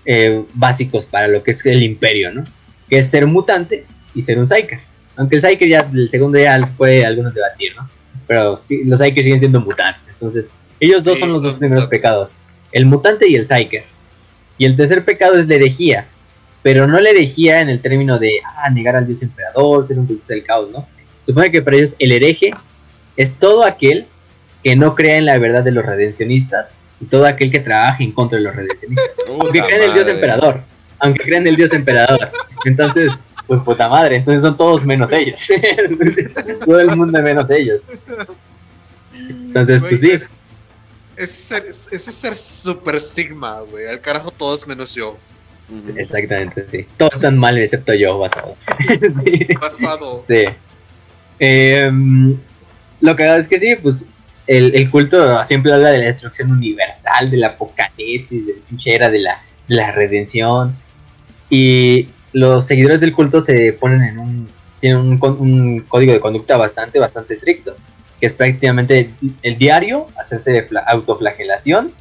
eh, 0.06 0.44
básicos 0.56 1.06
para 1.06 1.28
lo 1.28 1.44
que 1.44 1.52
es 1.52 1.64
el 1.68 1.84
imperio, 1.84 2.32
¿no? 2.32 2.44
Que 2.90 2.98
es 3.00 3.10
ser 3.12 3.28
mutante 3.28 3.86
y 4.16 4.24
ser 4.24 4.40
un 4.40 4.48
Psyker. 4.48 4.93
Aunque 5.16 5.36
el 5.36 5.42
Psyker 5.42 5.70
ya, 5.70 5.90
el 5.94 6.10
segundo 6.10 6.40
ya 6.40 6.58
los 6.58 6.72
puede 6.72 7.06
algunos 7.06 7.34
debatir, 7.34 7.76
¿no? 7.76 7.90
Pero 8.28 8.56
sí, 8.56 8.84
los 8.84 9.00
Psykers 9.00 9.26
siguen 9.26 9.40
siendo 9.40 9.62
mutantes. 9.62 10.08
Entonces, 10.10 10.48
ellos 10.80 11.04
dos 11.04 11.20
son 11.20 11.30
los 11.30 11.42
dos 11.42 11.56
primeros 11.56 11.86
pecados. 11.88 12.38
El 12.72 12.86
mutante 12.86 13.30
y 13.30 13.36
el 13.36 13.46
Psyker. 13.46 13.84
Y 14.58 14.66
el 14.66 14.76
tercer 14.76 15.06
pecado 15.06 15.38
es 15.38 15.48
la 15.48 15.56
herejía. 15.56 16.08
Pero 16.62 16.88
no 16.88 17.00
la 17.00 17.10
herejía 17.10 17.62
en 17.62 17.70
el 17.70 17.82
término 17.82 18.18
de, 18.20 18.40
ah, 18.58 18.70
negar 18.70 18.96
al 18.96 19.06
dios 19.06 19.22
emperador, 19.22 19.88
ser 19.88 20.00
un 20.00 20.08
dios 20.08 20.28
del 20.28 20.44
caos, 20.44 20.72
¿no? 20.72 20.88
Supone 21.22 21.52
que 21.52 21.62
para 21.62 21.78
ellos 21.78 21.96
el 22.00 22.12
hereje 22.12 22.52
es 23.18 23.34
todo 23.34 23.64
aquel 23.64 24.08
que 24.64 24.76
no 24.76 24.96
crea 24.96 25.18
en 25.18 25.26
la 25.26 25.38
verdad 25.38 25.64
de 25.64 25.72
los 25.72 25.86
redencionistas 25.86 26.74
y 27.00 27.06
todo 27.06 27.26
aquel 27.26 27.52
que 27.52 27.60
trabaje 27.60 28.04
en 28.04 28.14
contra 28.14 28.38
de 28.38 28.46
los 28.46 28.56
redencionistas. 28.56 29.16
aunque 29.28 29.62
creen 29.62 29.84
en 29.84 29.90
el 29.90 29.94
dios 29.94 30.08
emperador. 30.08 30.62
Aunque 31.00 31.24
creen 31.24 31.42
en 31.44 31.48
el 31.50 31.56
dios 31.58 31.74
emperador. 31.74 32.30
Entonces, 32.66 33.20
pues 33.48 33.60
puta 33.62 33.90
madre, 33.90 34.18
entonces 34.18 34.42
son 34.42 34.56
todos 34.56 34.86
menos 34.86 35.12
ellos. 35.12 35.48
Todo 36.66 36.80
el 36.80 36.96
mundo 36.96 37.22
menos 37.22 37.52
ellos. 37.52 37.88
Entonces, 39.30 39.82
pues 39.82 40.02
sí. 40.02 40.12
Ese 41.16 41.70
es 41.70 42.04
ser 42.04 42.36
super 42.36 43.00
sigma, 43.00 43.62
güey. 43.62 43.88
Al 43.88 44.02
carajo 44.02 44.32
todos 44.32 44.68
menos 44.68 44.96
yo. 44.96 45.18
Exactamente, 45.96 46.66
sí. 46.70 46.86
Todos 46.98 47.14
están 47.16 47.38
mal 47.38 47.58
excepto 47.58 47.94
yo, 47.94 48.18
basado. 48.18 48.58
sí. 49.24 49.48
Basado. 49.60 50.26
Sí. 50.28 50.46
Em, 51.40 52.38
lo 53.02 53.16
que 53.16 53.38
es 53.38 53.48
que 53.48 53.60
sí, 53.60 53.76
pues 53.82 54.06
el, 54.48 54.90
culto 54.90 55.44
siempre 55.46 55.74
habla 55.74 55.92
de 55.92 56.00
la 56.00 56.06
destrucción 56.06 56.52
universal, 56.52 57.30
del 57.30 57.44
apocalipsis, 57.44 58.48
de 58.48 58.54
la 58.54 58.66
pinche 58.68 59.00
de 59.00 59.20
la, 59.20 59.44
de 59.68 59.76
la 59.76 59.92
redención. 59.92 60.76
Y 61.50 62.08
los 62.34 62.66
seguidores 62.66 63.00
del 63.00 63.14
culto 63.14 63.42
se 63.42 63.74
ponen 63.74 64.04
en 64.04 64.20
un, 64.20 64.50
tienen 64.80 65.20
un, 65.22 65.80
código 65.88 66.12
de 66.12 66.20
conducta 66.20 66.58
bastante, 66.58 67.00
bastante 67.00 67.36
estricto, 67.36 67.76
que 68.20 68.26
es 68.26 68.34
prácticamente 68.34 69.14
el 69.42 69.58
diario, 69.58 70.08
hacerse 70.18 70.68
autoflagelación, 70.88 71.94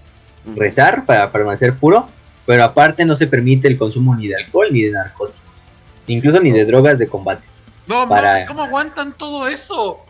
rezar 0.57 1.07
para 1.07 1.31
permanecer 1.31 1.75
puro, 1.75 2.09
pero 2.47 2.65
aparte 2.65 3.05
no 3.05 3.15
se 3.15 3.29
permite 3.29 3.69
el 3.69 3.79
consumo 3.79 4.17
ni 4.17 4.27
de 4.27 4.37
alcohol 4.37 4.69
ni 4.73 4.83
de 4.83 4.91
narcóticos, 4.91 5.71
incluso 6.07 6.41
ni 6.41 6.51
de 6.51 6.65
drogas 6.65 6.99
de 6.99 7.07
combate. 7.07 7.45
No, 7.87 8.09
para... 8.09 8.45
¿cómo 8.47 8.63
aguantan 8.63 9.17
todo 9.17 9.47
eso? 9.47 10.01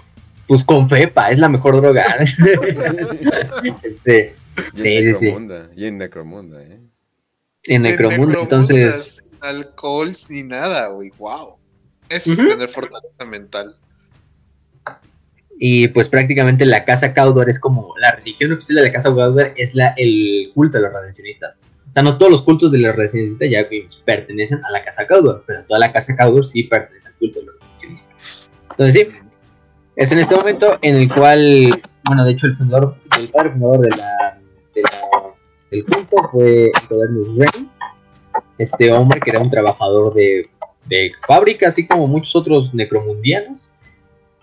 Pues 0.47 0.65
con 0.65 0.89
FEPA, 0.89 1.31
es 1.31 1.39
la 1.39 1.49
mejor 1.49 1.81
droga. 1.81 2.05
este, 3.83 4.35
y 4.75 4.87
en 4.87 5.05
Necromunda, 5.05 5.69
y 5.75 5.87
en 5.87 5.99
Necromunda, 5.99 6.63
¿eh? 6.63 6.81
En 7.65 7.83
Necromunda, 7.83 8.41
entonces 8.41 9.27
alcohol 9.43 10.13
ni 10.31 10.43
nada, 10.43 10.89
güey. 10.89 11.11
Wow. 11.19 11.59
Eso 12.09 12.33
es 12.33 12.39
tener 12.39 12.69
fortaleza 12.69 13.25
mental. 13.27 13.77
Y 15.59 15.89
pues 15.89 16.09
prácticamente 16.09 16.67
la 16.67 16.85
casa 16.85 17.15
Caudor 17.15 17.49
es 17.49 17.61
como 17.61 17.95
la 17.99 18.13
religión 18.13 18.53
oficial 18.53 18.77
de 18.77 18.83
la 18.83 18.93
casa 18.93 19.15
Caudor 19.15 19.53
es 19.57 19.75
la, 19.75 19.95
el 19.97 20.51
culto 20.55 20.79
de 20.79 20.85
los 20.85 20.93
redencionistas. 20.93 21.61
O 21.89 21.93
sea, 21.93 22.03
no 22.03 22.19
todos 22.19 22.33
los 22.33 22.43
cultos 22.43 22.73
de 22.73 22.79
los 22.79 22.95
redencionistas 22.97 23.49
ya 23.51 23.67
pertenecen 24.05 24.65
a 24.65 24.71
la 24.71 24.85
casa 24.85 25.07
Caudor, 25.07 25.45
pero 25.47 25.65
toda 25.67 25.79
la 25.79 25.93
casa 25.93 26.17
Caudor 26.17 26.47
sí 26.47 26.65
pertenece 26.65 27.09
al 27.09 27.15
culto 27.15 27.41
de 27.41 27.47
los 27.47 27.61
redencionistas. 27.61 28.51
Entonces 28.71 28.95
sí, 28.95 29.17
es 29.97 30.11
en 30.11 30.19
este 30.19 30.35
momento 30.35 30.79
en 30.83 30.97
el 30.97 31.13
cual, 31.13 31.69
bueno, 32.05 32.25
de 32.25 32.33
hecho 32.33 32.47
el 32.47 32.57
fundador, 32.57 32.97
el 33.19 33.29
padre 33.29 33.51
fundador 33.51 33.81
de 33.81 33.91
la, 33.91 34.39
del 35.71 35.85
culto 35.85 36.17
fue 36.31 36.65
el 36.67 36.89
gobernador 36.89 37.29
Rain, 37.39 37.71
este 38.63 38.93
hombre 38.93 39.21
que 39.21 39.31
era 39.31 39.41
un 39.41 39.51
trabajador 39.51 40.15
de, 40.15 40.49
fábrica, 41.27 41.69
así 41.69 41.87
como 41.87 42.07
muchos 42.07 42.35
otros 42.37 42.75
necromundianos, 42.75 43.73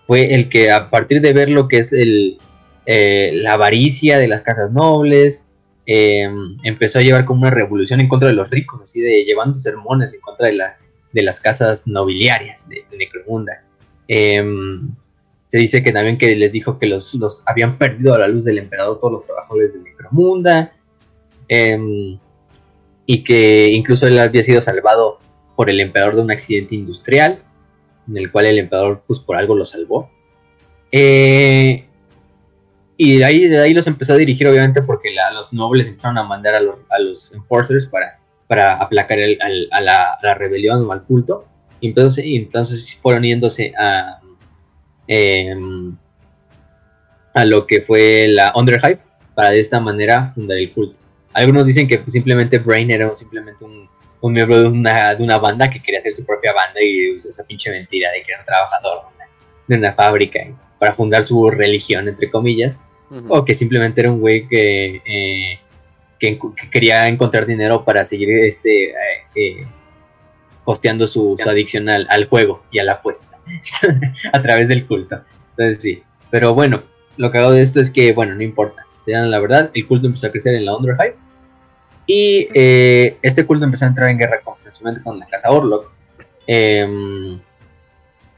fue 0.06 0.34
el 0.34 0.48
que 0.48 0.70
a 0.70 0.90
partir 0.90 1.20
de 1.20 1.32
ver 1.32 1.48
lo 1.48 1.68
que 1.68 1.78
es 1.78 1.92
el, 1.92 2.38
eh, 2.86 3.30
la 3.34 3.52
avaricia 3.52 4.18
de 4.18 4.26
las 4.26 4.42
casas 4.42 4.72
nobles, 4.72 5.48
em, 5.86 6.56
empezó 6.64 6.98
a 6.98 7.02
llevar 7.02 7.24
como 7.24 7.42
una 7.42 7.50
revolución 7.50 8.00
en 8.00 8.08
contra 8.08 8.28
de 8.28 8.34
los 8.34 8.50
ricos, 8.50 8.80
así 8.82 9.00
de 9.00 9.24
llevando 9.24 9.54
sermones 9.54 10.12
en 10.14 10.20
contra 10.20 10.48
de, 10.48 10.54
la, 10.54 10.76
de 11.12 11.22
las 11.22 11.40
casas 11.40 11.86
nobiliarias 11.86 12.68
de, 12.68 12.84
Necromunda. 12.96 13.62
Em, 14.08 14.90
se 15.46 15.58
dice 15.58 15.82
que 15.82 15.92
también 15.92 16.18
que 16.18 16.34
les 16.36 16.52
dijo 16.52 16.78
que 16.78 16.86
los, 16.86 17.14
los, 17.14 17.42
habían 17.46 17.78
perdido 17.78 18.14
a 18.14 18.18
la 18.18 18.28
luz 18.28 18.44
del 18.44 18.58
emperador 18.58 18.98
todos 18.98 19.12
los 19.12 19.26
trabajadores 19.26 19.72
de 19.74 19.80
Necromunda. 19.80 20.72
Y 23.10 23.24
que 23.24 23.66
incluso 23.72 24.06
él 24.06 24.16
había 24.20 24.40
sido 24.44 24.62
salvado 24.62 25.18
por 25.56 25.68
el 25.68 25.80
emperador 25.80 26.14
de 26.14 26.22
un 26.22 26.30
accidente 26.30 26.76
industrial, 26.76 27.42
en 28.06 28.16
el 28.16 28.30
cual 28.30 28.46
el 28.46 28.60
emperador 28.60 29.02
pues 29.04 29.18
por 29.18 29.36
algo 29.36 29.56
lo 29.56 29.64
salvó. 29.64 30.08
Eh, 30.92 31.86
y 32.96 33.18
de 33.18 33.24
ahí, 33.24 33.48
de 33.48 33.60
ahí 33.60 33.74
los 33.74 33.88
empezó 33.88 34.12
a 34.12 34.16
dirigir 34.16 34.46
obviamente 34.46 34.80
porque 34.80 35.08
los 35.34 35.52
nobles 35.52 35.88
empezaron 35.88 36.18
a 36.18 36.22
mandar 36.22 36.54
a 36.54 36.60
los, 36.60 36.76
a 36.88 37.00
los 37.00 37.34
enforcers 37.34 37.86
para, 37.86 38.20
para 38.46 38.74
aplacar 38.74 39.18
a, 39.72 39.80
la, 39.80 40.34
rebelión 40.36 40.86
o 40.86 40.92
al 40.92 41.02
culto. 41.02 41.46
Y 41.80 41.88
entonces, 41.88 42.24
entonces 42.24 42.96
fueron 43.02 43.24
yéndose 43.24 43.72
a, 43.76 44.20
em, 45.08 45.96
a 47.34 47.44
lo 47.44 47.66
que 47.66 47.80
fue 47.80 48.28
la 48.28 48.52
Underhype 48.54 49.02
para 49.34 49.50
de 49.50 49.58
esta 49.58 49.80
manera 49.80 50.30
fundar 50.32 50.58
el 50.58 50.72
culto. 50.72 51.00
Algunos 51.32 51.66
dicen 51.66 51.86
que 51.86 51.98
pues, 51.98 52.12
simplemente 52.12 52.58
Brain 52.58 52.90
era 52.90 53.14
simplemente 53.14 53.64
un, 53.64 53.88
miembro 54.32 54.62
de 54.62 54.68
una, 54.68 55.14
de 55.14 55.22
una 55.22 55.38
banda 55.38 55.70
que 55.70 55.80
quería 55.80 55.98
hacer 55.98 56.12
su 56.12 56.26
propia 56.26 56.52
banda 56.52 56.82
y 56.82 57.14
usó 57.14 57.28
esa 57.28 57.44
pinche 57.46 57.70
mentira 57.70 58.10
de 58.10 58.22
que 58.22 58.32
era 58.32 58.40
un 58.40 58.46
trabajador 58.46 59.02
de 59.66 59.76
una 59.76 59.92
fábrica 59.92 60.40
para 60.78 60.92
fundar 60.92 61.22
su 61.22 61.50
religión, 61.50 62.08
entre 62.08 62.30
comillas. 62.30 62.80
O 63.28 63.44
que 63.44 63.56
simplemente 63.56 64.02
era 64.02 64.12
un 64.12 64.20
güey 64.20 64.46
que, 64.46 65.02
eh, 65.04 65.58
que, 66.20 66.38
quería 66.70 67.08
encontrar 67.08 67.44
dinero 67.44 67.84
para 67.84 68.04
seguir 68.04 68.30
este 68.30 68.90
eh, 68.90 68.94
eh 69.34 69.66
costeando 70.64 71.08
su, 71.08 71.36
adicción 71.44 71.88
al, 71.88 72.06
al, 72.08 72.28
juego 72.28 72.62
y 72.70 72.78
a 72.78 72.84
la 72.84 72.92
apuesta 72.92 73.36
a 74.32 74.42
través 74.42 74.68
del 74.68 74.86
culto. 74.86 75.22
Entonces 75.50 75.82
sí. 75.82 76.02
Pero 76.30 76.54
bueno, 76.54 76.84
lo 77.16 77.32
que 77.32 77.38
hago 77.38 77.50
de 77.50 77.62
esto 77.62 77.80
es 77.80 77.90
que, 77.90 78.12
bueno, 78.12 78.36
no 78.36 78.42
importa 78.42 78.86
se 79.00 79.12
la 79.12 79.38
verdad, 79.40 79.70
el 79.74 79.86
culto 79.86 80.06
empezó 80.06 80.26
a 80.26 80.30
crecer 80.30 80.54
en 80.54 80.64
la 80.64 80.76
Underhive. 80.76 81.16
Y 82.06 82.48
eh, 82.54 83.16
este 83.22 83.46
culto 83.46 83.64
empezó 83.64 83.84
a 83.84 83.88
entrar 83.88 84.10
en 84.10 84.18
guerra 84.18 84.40
con, 84.42 84.54
con 85.02 85.18
la 85.18 85.26
casa 85.26 85.50
Orlok. 85.50 85.90
Em, 86.46 87.40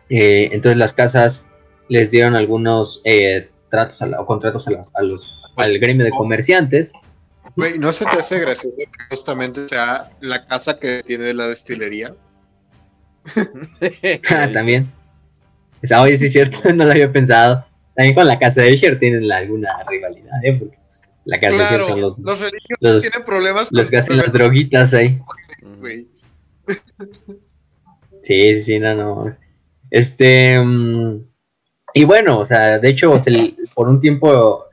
eh, 0.09 0.51
entonces 0.53 0.77
las 0.77 0.93
casas 0.93 1.47
les 1.89 2.11
dieron 2.11 2.35
algunos 2.35 3.01
eh, 3.05 3.51
tratos 3.71 4.03
o 4.03 4.27
contratos 4.27 4.69
a, 4.69 4.73
las, 4.73 4.95
a 4.95 5.03
los, 5.03 5.51
pues 5.55 5.69
al 5.69 5.79
gremio 5.79 6.05
de 6.05 6.11
comerciantes. 6.11 6.93
Güey, 7.57 7.79
¿no 7.79 7.93
se 7.93 8.05
te 8.07 8.19
hace 8.19 8.41
gracioso 8.41 8.77
que 8.77 8.87
justamente 9.11 9.69
sea 9.69 10.11
la 10.21 10.45
casa 10.47 10.79
que 10.79 11.03
tiene 11.03 11.35
la 11.35 11.49
destilería? 11.49 12.15
ah, 14.31 14.49
también. 14.53 14.91
Oye, 15.99 16.19
sí 16.19 16.27
es 16.27 16.33
cierto, 16.33 16.59
no 16.75 16.85
lo 16.85 16.93
había 16.93 17.13
pensado. 17.13 17.67
También 17.95 18.15
con 18.15 18.27
la 18.27 18.39
casa 18.39 18.62
de 18.62 18.73
Escher 18.73 18.99
tienen 18.99 19.31
alguna 19.31 19.85
rivalidad, 19.89 20.43
¿eh? 20.43 20.57
Porque 20.59 20.79
pues, 20.83 21.12
la 21.25 21.39
casa 21.39 21.57
de 21.57 21.62
Escher 21.65 21.81
son 21.83 22.01
los. 22.01 22.19
Los 22.19 22.41
religiosos 22.41 23.03
tienen 23.03 23.25
problemas 23.25 23.69
Los 23.73 23.91
que 23.91 23.99
hacen 23.99 24.17
las 24.17 24.33
droguitas 24.33 24.95
ahí. 24.95 25.19
Sí, 28.23 28.55
sí, 28.62 28.79
no, 28.79 28.95
no. 28.95 29.27
Este. 29.91 30.59
Mm, 30.59 31.25
y 31.95 32.05
bueno, 32.05 32.39
o 32.39 32.45
sea, 32.45 32.79
de 32.79 32.89
hecho, 32.89 33.15
por 33.75 33.89
un 33.89 34.01
tiempo, 34.01 34.67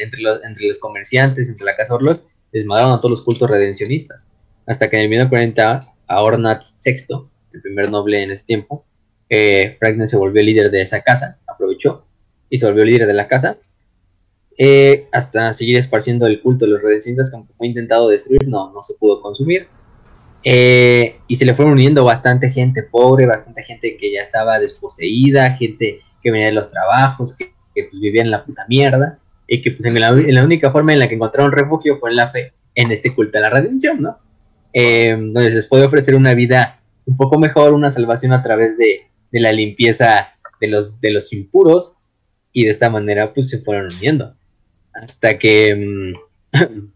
entre, 0.00 0.20
los, 0.20 0.42
entre 0.42 0.66
los 0.66 0.78
comerciantes, 0.78 1.48
entre 1.48 1.64
la 1.64 1.76
casa 1.76 1.94
Orlok, 1.94 2.22
desmadraron 2.52 2.94
a 2.94 3.00
todos 3.00 3.10
los 3.10 3.22
cultos 3.22 3.48
redencionistas. 3.48 4.32
Hasta 4.66 4.90
que 4.90 4.96
en 4.96 5.02
el 5.02 5.08
1940, 5.08 5.94
a 6.08 6.22
Ornat 6.22 6.62
VI, 6.84 7.28
el 7.52 7.62
primer 7.62 7.90
noble 7.90 8.22
en 8.22 8.32
ese 8.32 8.44
tiempo, 8.44 8.84
eh, 9.28 9.78
se 10.06 10.16
volvió 10.16 10.42
líder 10.42 10.70
de 10.70 10.82
esa 10.82 11.02
casa, 11.02 11.38
aprovechó 11.46 12.07
y 12.50 12.58
se 12.58 12.66
volvió 12.66 12.84
líder 12.84 13.06
de 13.06 13.14
la 13.14 13.28
casa. 13.28 13.58
Eh, 14.56 15.06
hasta 15.12 15.52
seguir 15.52 15.76
esparciendo 15.76 16.26
el 16.26 16.40
culto 16.40 16.64
de 16.64 16.72
los 16.72 16.82
redencionistas, 16.82 17.30
que 17.30 17.54
fue 17.56 17.68
intentado 17.68 18.08
destruir, 18.08 18.48
no, 18.48 18.72
no 18.72 18.82
se 18.82 18.94
pudo 18.94 19.20
consumir. 19.20 19.68
Eh, 20.44 21.18
y 21.26 21.36
se 21.36 21.44
le 21.44 21.54
fueron 21.54 21.74
uniendo 21.74 22.04
bastante 22.04 22.48
gente 22.50 22.82
pobre, 22.82 23.26
bastante 23.26 23.62
gente 23.62 23.96
que 23.96 24.12
ya 24.12 24.20
estaba 24.20 24.58
desposeída, 24.58 25.56
gente 25.56 26.00
que 26.22 26.30
venía 26.30 26.48
de 26.48 26.54
los 26.54 26.70
trabajos, 26.70 27.36
que, 27.36 27.52
pues, 27.74 28.00
vivía 28.00 28.22
en 28.22 28.30
la 28.30 28.44
puta 28.44 28.64
mierda, 28.68 29.18
y 29.46 29.62
que 29.62 29.72
pues 29.72 29.84
en 29.84 29.98
la, 30.00 30.42
única 30.44 30.70
forma 30.70 30.92
en 30.92 30.98
la 30.98 31.08
que 31.08 31.14
encontraron 31.14 31.52
refugio 31.52 31.98
fue 31.98 32.10
en 32.10 32.16
la 32.16 32.28
fe, 32.28 32.52
en 32.74 32.90
este 32.92 33.14
culto 33.14 33.38
a 33.38 33.40
la 33.40 33.50
redención, 33.50 34.02
¿no? 34.02 34.18
Eh, 34.72 35.16
donde 35.16 35.48
se 35.48 35.56
les 35.56 35.66
puede 35.66 35.86
ofrecer 35.86 36.14
una 36.14 36.34
vida 36.34 36.80
un 37.06 37.16
poco 37.16 37.38
mejor, 37.38 37.72
una 37.72 37.90
salvación 37.90 38.32
a 38.32 38.42
través 38.42 38.76
de, 38.76 39.06
la 39.32 39.52
limpieza 39.52 40.28
de 40.60 40.68
los, 40.68 41.00
de 41.00 41.10
los 41.10 41.32
impuros, 41.32 41.97
y 42.58 42.64
de 42.64 42.70
esta 42.70 42.90
manera 42.90 43.32
pues 43.32 43.48
se 43.48 43.60
fueron 43.60 43.86
uniendo. 43.96 44.34
Hasta 44.92 45.38
que, 45.38 46.12
mm, 46.52 46.90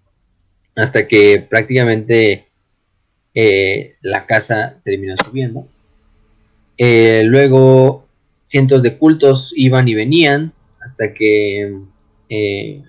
hasta 0.74 1.06
que 1.06 1.46
prácticamente 1.48 2.48
eh, 3.32 3.92
la 4.02 4.26
casa 4.26 4.80
terminó 4.82 5.14
subiendo. 5.24 5.68
Eh, 6.78 7.22
luego 7.24 8.08
cientos 8.42 8.82
de 8.82 8.98
cultos 8.98 9.52
iban 9.54 9.86
y 9.86 9.94
venían 9.94 10.52
hasta 10.80 11.14
que 11.14 11.78
eh, 12.28 12.82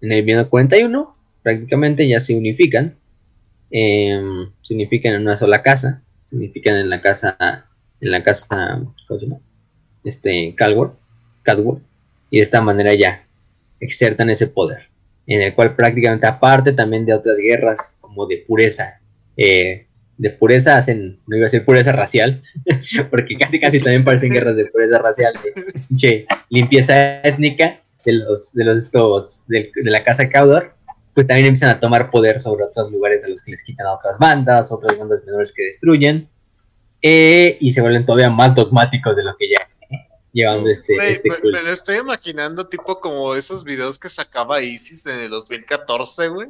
en 0.00 0.12
el 0.12 0.24
1941 0.24 1.16
prácticamente 1.44 2.08
ya 2.08 2.18
se 2.18 2.34
unifican. 2.34 2.96
se 3.70 4.74
unifican 4.74 5.14
en 5.14 5.22
una 5.22 5.36
sola 5.36 5.62
casa. 5.62 6.02
Se 6.24 6.34
unifican 6.34 6.78
en 6.78 6.90
la 6.90 7.00
casa, 7.00 7.36
en 8.00 8.10
la 8.10 8.24
casa, 8.24 8.82
¿cómo 9.06 9.20
se 9.20 9.26
llama? 9.26 9.40
Este, 10.02 10.52
y 12.32 12.38
de 12.38 12.42
esta 12.42 12.60
manera 12.60 12.94
ya 12.94 13.28
exertan 13.78 14.30
ese 14.30 14.46
poder, 14.48 14.88
en 15.26 15.42
el 15.42 15.54
cual 15.54 15.76
prácticamente 15.76 16.26
aparte 16.26 16.72
también 16.72 17.04
de 17.04 17.14
otras 17.14 17.36
guerras 17.36 17.98
como 18.00 18.26
de 18.26 18.38
pureza 18.38 19.00
eh, 19.36 19.86
de 20.18 20.30
pureza 20.30 20.76
hacen, 20.76 21.18
no 21.26 21.36
iba 21.36 21.44
a 21.44 21.50
decir 21.50 21.64
pureza 21.64 21.92
racial, 21.92 22.42
porque 23.10 23.36
casi 23.36 23.58
casi 23.58 23.80
también 23.80 24.04
parecen 24.04 24.30
guerras 24.30 24.56
de 24.56 24.66
pureza 24.66 24.98
racial, 24.98 25.32
de 25.88 26.26
limpieza 26.48 27.20
étnica 27.22 27.80
de 28.04 28.12
los, 28.14 28.52
de 28.54 28.64
los 28.64 28.78
estos, 28.78 29.46
de, 29.48 29.70
la 29.84 30.02
casa 30.04 30.28
Caudor, 30.28 30.74
pues 31.14 31.26
también 31.26 31.48
empiezan 31.48 31.70
a 31.70 31.80
tomar 31.80 32.10
poder 32.10 32.40
sobre 32.40 32.64
otros 32.64 32.90
lugares 32.90 33.24
a 33.24 33.28
los 33.28 33.42
que 33.42 33.50
les 33.50 33.62
quitan 33.62 33.86
a 33.86 33.94
otras 33.94 34.18
bandas, 34.18 34.72
otras 34.72 34.98
bandas 34.98 35.24
menores 35.24 35.52
que 35.52 35.64
destruyen, 35.64 36.28
eh, 37.02 37.56
y 37.60 37.72
se 37.72 37.80
vuelven 37.80 38.06
todavía 38.06 38.30
más 38.30 38.54
dogmáticos 38.54 39.16
de 39.16 39.24
lo 39.24 39.36
que 39.36 39.50
ya 39.50 39.68
llevando 40.32 40.70
este, 40.70 40.94
este 40.96 41.30
me, 41.30 41.36
me, 41.52 41.62
lo 41.62 41.72
estoy 41.72 41.98
imaginando 41.98 42.66
tipo 42.66 43.00
como 43.00 43.34
esos 43.34 43.64
videos 43.64 43.98
que 43.98 44.08
sacaba 44.08 44.62
Isis 44.62 45.06
en 45.06 45.20
el 45.20 45.30
2014, 45.30 46.28
güey. 46.28 46.48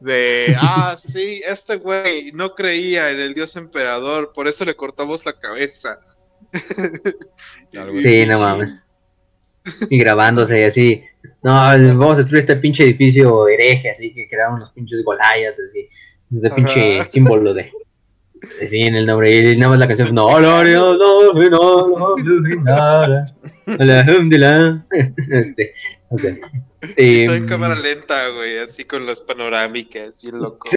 De, 0.00 0.54
ah, 0.60 0.94
sí, 0.98 1.40
este 1.46 1.76
güey 1.76 2.32
no 2.32 2.54
creía 2.54 3.10
en 3.10 3.20
el 3.20 3.34
dios 3.34 3.56
emperador, 3.56 4.32
por 4.34 4.48
eso 4.48 4.64
le 4.64 4.74
cortamos 4.74 5.24
la 5.24 5.38
cabeza. 5.38 6.00
sí, 8.02 8.26
no 8.26 8.38
mames. 8.38 8.78
Y 9.90 9.98
grabándose 9.98 10.60
y 10.60 10.62
así, 10.62 11.02
no, 11.42 11.52
vamos 11.52 12.14
a 12.14 12.18
destruir 12.18 12.42
este 12.42 12.54
pinche 12.54 12.84
edificio 12.84 13.48
hereje, 13.48 13.90
así 13.90 14.14
que 14.14 14.28
crearon 14.28 14.60
los 14.60 14.70
pinches 14.70 15.02
golayas, 15.02 15.56
así, 15.58 15.88
este 16.32 16.50
pinche 16.54 17.02
símbolo 17.10 17.52
de, 17.52 17.72
Sí, 18.68 18.80
en 18.82 18.94
el 18.94 19.06
nombre. 19.06 19.52
Y 19.52 19.56
nada 19.56 19.70
más 19.70 19.78
la 19.78 19.86
canción. 19.86 20.14
No, 20.14 20.40
no, 20.40 20.64
no, 20.64 20.96
no, 20.96 21.32
no, 21.32 21.50
no, 21.50 22.14
no, 24.28 24.86
Este, 25.30 25.74
Estoy 26.80 27.36
en 27.36 27.46
cámara 27.46 27.74
lenta, 27.78 28.28
güey, 28.28 28.58
así 28.58 28.84
con 28.84 29.06
las 29.06 29.20
panorámicas, 29.20 30.22
bien 30.22 30.38
loco. 30.40 30.68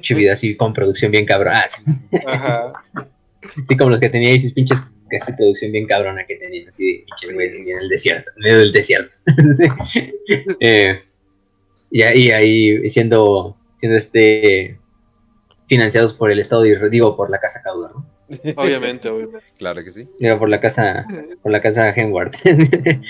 Chivida 0.00 0.32
así 0.32 0.56
con 0.56 0.72
producción 0.72 1.12
bien 1.12 1.26
cabrona. 1.26 1.66
Ajá. 2.26 2.72
Sí, 3.68 3.76
como 3.76 3.90
los 3.90 4.00
que 4.00 4.08
tenía 4.08 4.30
esos 4.30 4.52
pinches 4.52 4.82
casi 5.10 5.32
producción 5.34 5.72
bien 5.72 5.86
cabrona 5.86 6.24
que 6.26 6.36
tenían 6.36 6.68
así 6.68 7.04
de 7.36 7.72
en 7.72 7.78
el 7.80 7.88
desierto, 7.88 8.30
en 8.36 8.42
medio 8.42 8.58
del 8.58 8.72
desierto. 8.72 9.14
eh, 10.60 11.02
y 11.90 12.02
ahí, 12.02 12.30
ahí 12.30 12.88
siendo, 12.88 13.56
siendo 13.76 13.98
este 13.98 14.78
financiados 15.72 16.12
por 16.12 16.30
el 16.30 16.38
Estado 16.38 16.64
de 16.64 16.90
digo, 16.90 17.16
por 17.16 17.30
la 17.30 17.40
Casa 17.40 17.62
Caudor, 17.62 17.94
¿no? 17.94 18.06
Obviamente, 18.56 19.08
obviamente. 19.08 19.46
Claro 19.56 19.82
que 19.82 19.90
sí. 19.90 20.06
Digo, 20.18 20.38
por 20.38 20.50
la 20.50 20.60
casa, 20.60 21.06
por 21.42 21.50
la 21.50 21.62
casa 21.62 21.94
Henward. 21.96 22.32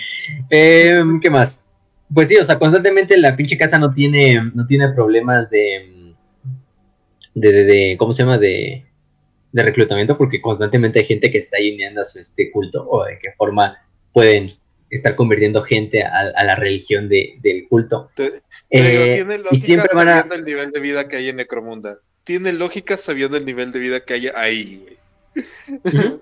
Em, 0.49 1.21
¿Qué 1.21 1.29
más? 1.29 1.67
Pues 2.15 2.29
sí, 2.29 2.37
o 2.37 2.45
sea, 2.45 2.61
constantemente 2.61 3.19
la 3.19 3.35
pinche 3.35 3.59
casa 3.59 3.81
no 3.81 3.93
tiene, 3.93 4.53
no 4.55 4.65
tiene 4.65 4.91
problemas 4.91 5.51
de, 5.51 6.15
de, 7.35 7.53
de, 7.53 7.97
¿cómo 7.99 8.13
se 8.13 8.23
llama? 8.23 8.39
De, 8.39 8.87
de 9.51 9.63
reclutamiento, 9.65 10.17
porque 10.17 10.41
constantemente 10.41 11.01
hay 11.01 11.05
gente 11.05 11.33
que 11.33 11.39
está 11.39 11.59
yendo 11.59 12.01
a 12.01 12.05
su 12.05 12.21
este 12.21 12.53
culto, 12.53 12.89
o 12.89 13.05
de 13.05 13.19
qué 13.21 13.33
forma 13.37 13.77
pueden 14.13 14.51
estar 14.89 15.17
convirtiendo 15.17 15.63
gente 15.63 16.05
a, 16.05 16.45
la 16.45 16.55
religión 16.55 17.09
de, 17.09 17.39
del 17.43 17.67
culto. 17.69 18.13
Eh, 18.71 19.27
y 19.51 19.57
siempre 19.57 19.89
van 19.97 20.09
a... 20.09 20.29
el 20.33 20.45
nivel 20.45 20.71
de 20.71 20.79
vida 20.79 21.09
que 21.09 21.17
hay 21.17 21.29
en 21.29 21.37
Necromunda 21.37 21.99
tiene 22.25 22.53
lógica 22.53 22.97
sabiendo 22.97 23.37
el 23.37 23.47
nivel 23.47 23.73
de 23.73 23.79
vida 23.79 24.01
que 24.01 24.15
hay 24.15 24.29
ahí, 24.29 24.83
güey. 24.83 24.99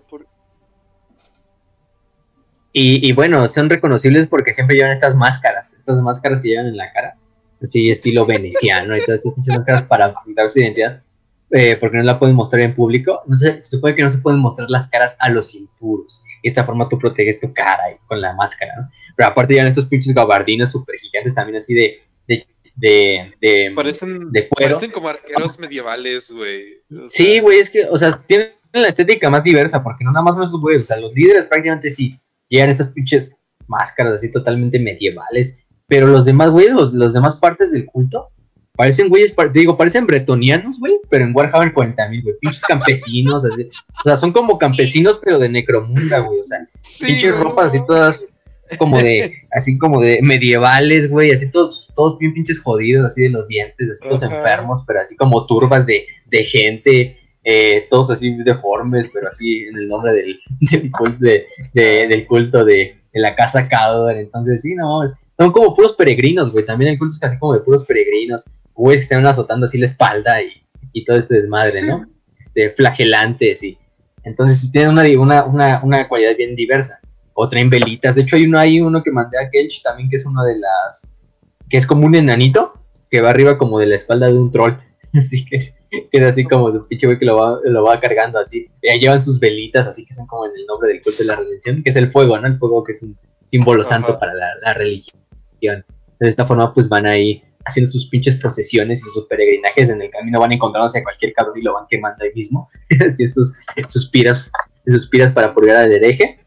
y, 2.73 3.12
bueno, 3.12 3.47
son 3.49 3.69
reconocibles 3.69 4.27
porque 4.29 4.53
siempre 4.53 4.77
llevan 4.77 4.93
estas 4.93 5.15
máscaras, 5.17 5.75
estas 5.75 6.01
máscaras 6.01 6.41
que 6.41 6.49
llevan 6.49 6.67
en 6.67 6.77
la 6.77 6.93
cara, 6.93 7.17
así 7.62 7.91
estilo 7.91 8.25
veneciano 8.25 8.97
y 8.97 9.01
todas 9.01 9.19
estas 9.19 9.35
pinches 9.35 9.57
máscaras 9.57 9.83
para 9.83 10.07
ocultar 10.09 10.49
su 10.49 10.61
identidad, 10.61 11.03
eh, 11.51 11.77
porque 11.81 11.97
no 11.97 12.05
la 12.05 12.19
pueden 12.19 12.37
mostrar 12.37 12.62
en 12.62 12.75
público. 12.75 13.23
No 13.27 13.35
sé, 13.35 13.61
se 13.61 13.77
supone 13.77 13.95
que 13.95 14.03
no 14.03 14.11
se 14.11 14.19
pueden 14.19 14.41
mostrar 14.41 14.70
las 14.70 14.87
caras 14.87 15.17
a 15.19 15.29
los 15.29 15.55
impuros. 15.55 16.23
Y 16.43 16.49
de 16.49 16.51
esta 16.51 16.65
forma 16.65 16.89
tú 16.89 16.99
proteges 16.99 17.41
tu 17.41 17.53
cara 17.53 17.83
con 18.07 18.20
la 18.20 18.33
máscara, 18.35 18.75
¿no? 18.77 18.91
Pero 19.17 19.29
aparte 19.29 19.55
llevan 19.55 19.69
estos 19.69 19.87
pinches 19.87 20.15
gabardinos 20.15 20.70
super 20.70 20.97
gigantes 20.97 21.35
también 21.35 21.57
así 21.57 21.75
de 21.75 22.01
de, 22.31 22.47
de, 22.81 23.73
parecen, 23.75 24.33
de 24.33 24.49
Parecen 24.50 24.91
como 24.91 25.09
arqueros 25.09 25.59
medievales, 25.59 26.31
güey. 26.31 26.81
sí, 27.09 27.41
güey, 27.41 27.60
es 27.60 27.68
que, 27.68 27.84
o 27.84 27.99
sea, 27.99 28.12
tienen 28.26 28.52
la 28.73 28.89
estética 28.89 29.28
más 29.28 29.44
diversa, 29.44 29.83
porque 29.83 30.05
no 30.05 30.12
nada 30.12 30.25
más 30.25 30.34
son 30.34 30.44
esos 30.44 30.60
güeyes, 30.60 30.83
o 30.83 30.84
sea, 30.84 30.97
los 30.99 31.15
líderes 31.15 31.47
prácticamente 31.47 31.91
sí 31.91 32.18
llegan 32.49 32.70
estas 32.70 32.89
pinches 32.89 33.36
máscaras 33.67 34.15
así 34.15 34.31
totalmente 34.31 34.78
medievales, 34.78 35.59
pero 35.86 36.07
los 36.07 36.25
demás 36.25 36.50
güeyes, 36.50 36.73
los, 36.73 37.12
demás 37.12 37.36
partes 37.36 37.73
del 37.73 37.86
culto, 37.86 38.28
parecen 38.76 39.09
güeyes, 39.09 39.34
te 39.34 39.59
digo, 39.59 39.76
parecen 39.76 40.07
bretonianos, 40.07 40.78
güey, 40.78 41.00
pero 41.10 41.25
en 41.25 41.36
Warhammer 41.36 41.75
40.000, 41.75 42.23
güey, 42.23 42.34
pinches 42.41 42.62
campesinos, 42.62 43.44
así, 43.44 43.65
o 43.65 44.02
sea, 44.05 44.17
son 44.17 44.33
como 44.33 44.59
campesinos, 44.59 45.20
pero 45.23 45.39
de 45.39 45.49
necromunda, 45.49 46.20
güey, 46.20 46.41
o 46.41 46.44
sea, 46.44 46.59
pinches 47.07 47.36
ropas 47.36 47.67
así 47.67 47.84
todas 47.84 48.26
como 48.78 48.99
de, 48.99 49.34
así 49.52 49.78
como 49.78 50.00
de 50.00 50.20
medievales, 50.23 51.10
güey, 51.10 51.31
así 51.31 51.50
todos, 51.50 51.92
todos 51.94 52.18
bien 52.18 52.32
pinches 52.32 52.60
jodidos, 52.60 53.07
así 53.07 53.23
de 53.23 53.31
los 53.31 53.49
dientes, 53.49 53.90
así 53.90 54.08
todos 54.08 54.23
enfermos, 54.23 54.84
pero 54.86 55.00
así 55.00 55.16
como 55.16 55.47
turbas 55.47 55.86
de, 55.86 56.07
de 56.26 56.44
gente, 56.44 57.18
eh, 57.44 57.86
todos 57.89 58.10
así 58.10 58.34
deformes, 58.44 59.08
pero 59.12 59.28
así 59.28 59.65
en 59.65 59.76
el 59.76 59.89
nombre 59.89 60.12
del, 60.12 60.40
del 60.60 60.90
culto 60.90 61.18
de, 61.24 61.47
del 61.74 62.26
culto 62.26 62.65
de, 62.65 62.97
la 63.12 63.34
casa 63.34 63.68
Cador, 63.68 64.16
entonces 64.16 64.62
sí, 64.62 64.74
no, 64.74 65.00
son 65.36 65.50
como 65.50 65.74
puros 65.74 65.94
peregrinos, 65.94 66.52
güey, 66.52 66.65
también 66.65 66.92
hay 66.92 66.99
cultos 66.99 67.18
casi 67.18 67.39
como 67.39 67.55
de 67.55 67.60
puros 67.60 67.84
peregrinos, 67.84 68.49
güey, 68.74 68.99
que 68.99 69.02
se 69.02 69.16
van 69.16 69.26
azotando 69.26 69.65
así 69.66 69.78
la 69.78 69.86
espalda 69.86 70.40
y, 70.40 70.62
y 70.92 71.05
todo 71.05 71.16
este 71.18 71.34
desmadre, 71.34 71.82
¿no? 71.82 72.07
Este, 72.39 72.70
flagelantes 72.70 73.62
y... 73.62 73.76
Entonces 74.24 74.73
tienen 74.73 74.92
una, 74.92 75.02
una, 75.20 75.44
una, 75.44 75.81
una 75.84 76.08
cualidad 76.08 76.34
bien 76.39 76.55
diversa 76.55 77.00
o 77.41 77.49
traen 77.49 77.70
velitas. 77.70 78.15
De 78.15 78.23
hecho, 78.23 78.36
hay 78.36 78.44
uno, 78.44 78.59
hay 78.59 78.81
uno 78.81 79.02
que 79.02 79.10
mandé 79.10 79.39
a 79.39 79.49
Kelch 79.51 79.83
también, 79.83 80.10
que 80.10 80.17
es 80.17 80.27
uno 80.27 80.44
de 80.44 80.59
las. 80.59 81.15
que 81.69 81.78
es 81.78 81.86
como 81.86 82.07
un 82.07 82.15
enanito, 82.15 82.75
que 83.10 83.23
va 83.23 83.31
arriba 83.31 83.57
como 83.57 83.78
de 83.78 83.86
la 83.86 83.97
espalda 83.97 84.27
de 84.27 84.39
un 84.39 84.51
troll. 84.51 84.75
Así 85.15 85.44
que 85.44 85.57
es, 85.57 85.75
así 86.23 86.44
como 86.44 86.70
su 86.70 86.86
pinche 86.86 87.07
güey 87.07 87.19
que 87.19 87.25
lo 87.25 87.36
va, 87.36 87.59
lo 87.65 87.83
va 87.83 87.99
cargando 87.99 88.39
así. 88.39 88.69
Ahí 88.89 89.01
llevan 89.01 89.20
sus 89.20 89.41
velitas, 89.41 89.85
así 89.89 90.07
que 90.07 90.15
son 90.15 90.25
como 90.28 90.47
en 90.47 90.52
el 90.55 90.65
nombre 90.67 90.89
del 90.89 91.02
culto 91.02 91.25
de 91.25 91.25
la 91.25 91.35
redención, 91.35 91.83
que 91.83 91.91
es 91.91 91.97
el 91.97 92.12
fuego, 92.12 92.39
¿no? 92.39 92.47
El 92.47 92.59
fuego 92.60 92.85
que 92.85 92.93
es 92.93 93.02
un 93.02 93.19
símbolo 93.47 93.83
santo 93.83 94.17
para 94.20 94.33
la, 94.35 94.75
religión. 94.75 95.19
De 95.60 96.28
esta 96.28 96.47
forma, 96.47 96.73
pues 96.73 96.89
van 96.89 97.07
ahí 97.07 97.43
haciendo 97.65 97.91
sus 97.91 98.07
pinches 98.09 98.36
procesiones 98.36 99.01
y 99.01 99.10
sus 99.10 99.27
peregrinajes 99.27 99.91
en 99.91 100.01
el 100.01 100.10
camino, 100.10 100.39
van 100.39 100.52
encontrándose 100.52 101.01
a 101.01 101.02
cualquier 101.02 101.33
cabrón 101.33 101.59
y 101.59 101.62
lo 101.62 101.75
van 101.75 101.86
quemando 101.91 102.23
ahí 102.23 102.31
mismo, 102.33 102.69
así 103.05 103.28
sus, 103.33 103.52
sus 103.89 104.09
piras, 104.10 104.52
sus 104.86 105.09
piras 105.09 105.33
para 105.33 105.52
purgar 105.52 105.78
al 105.78 105.93
hereje. 105.93 106.39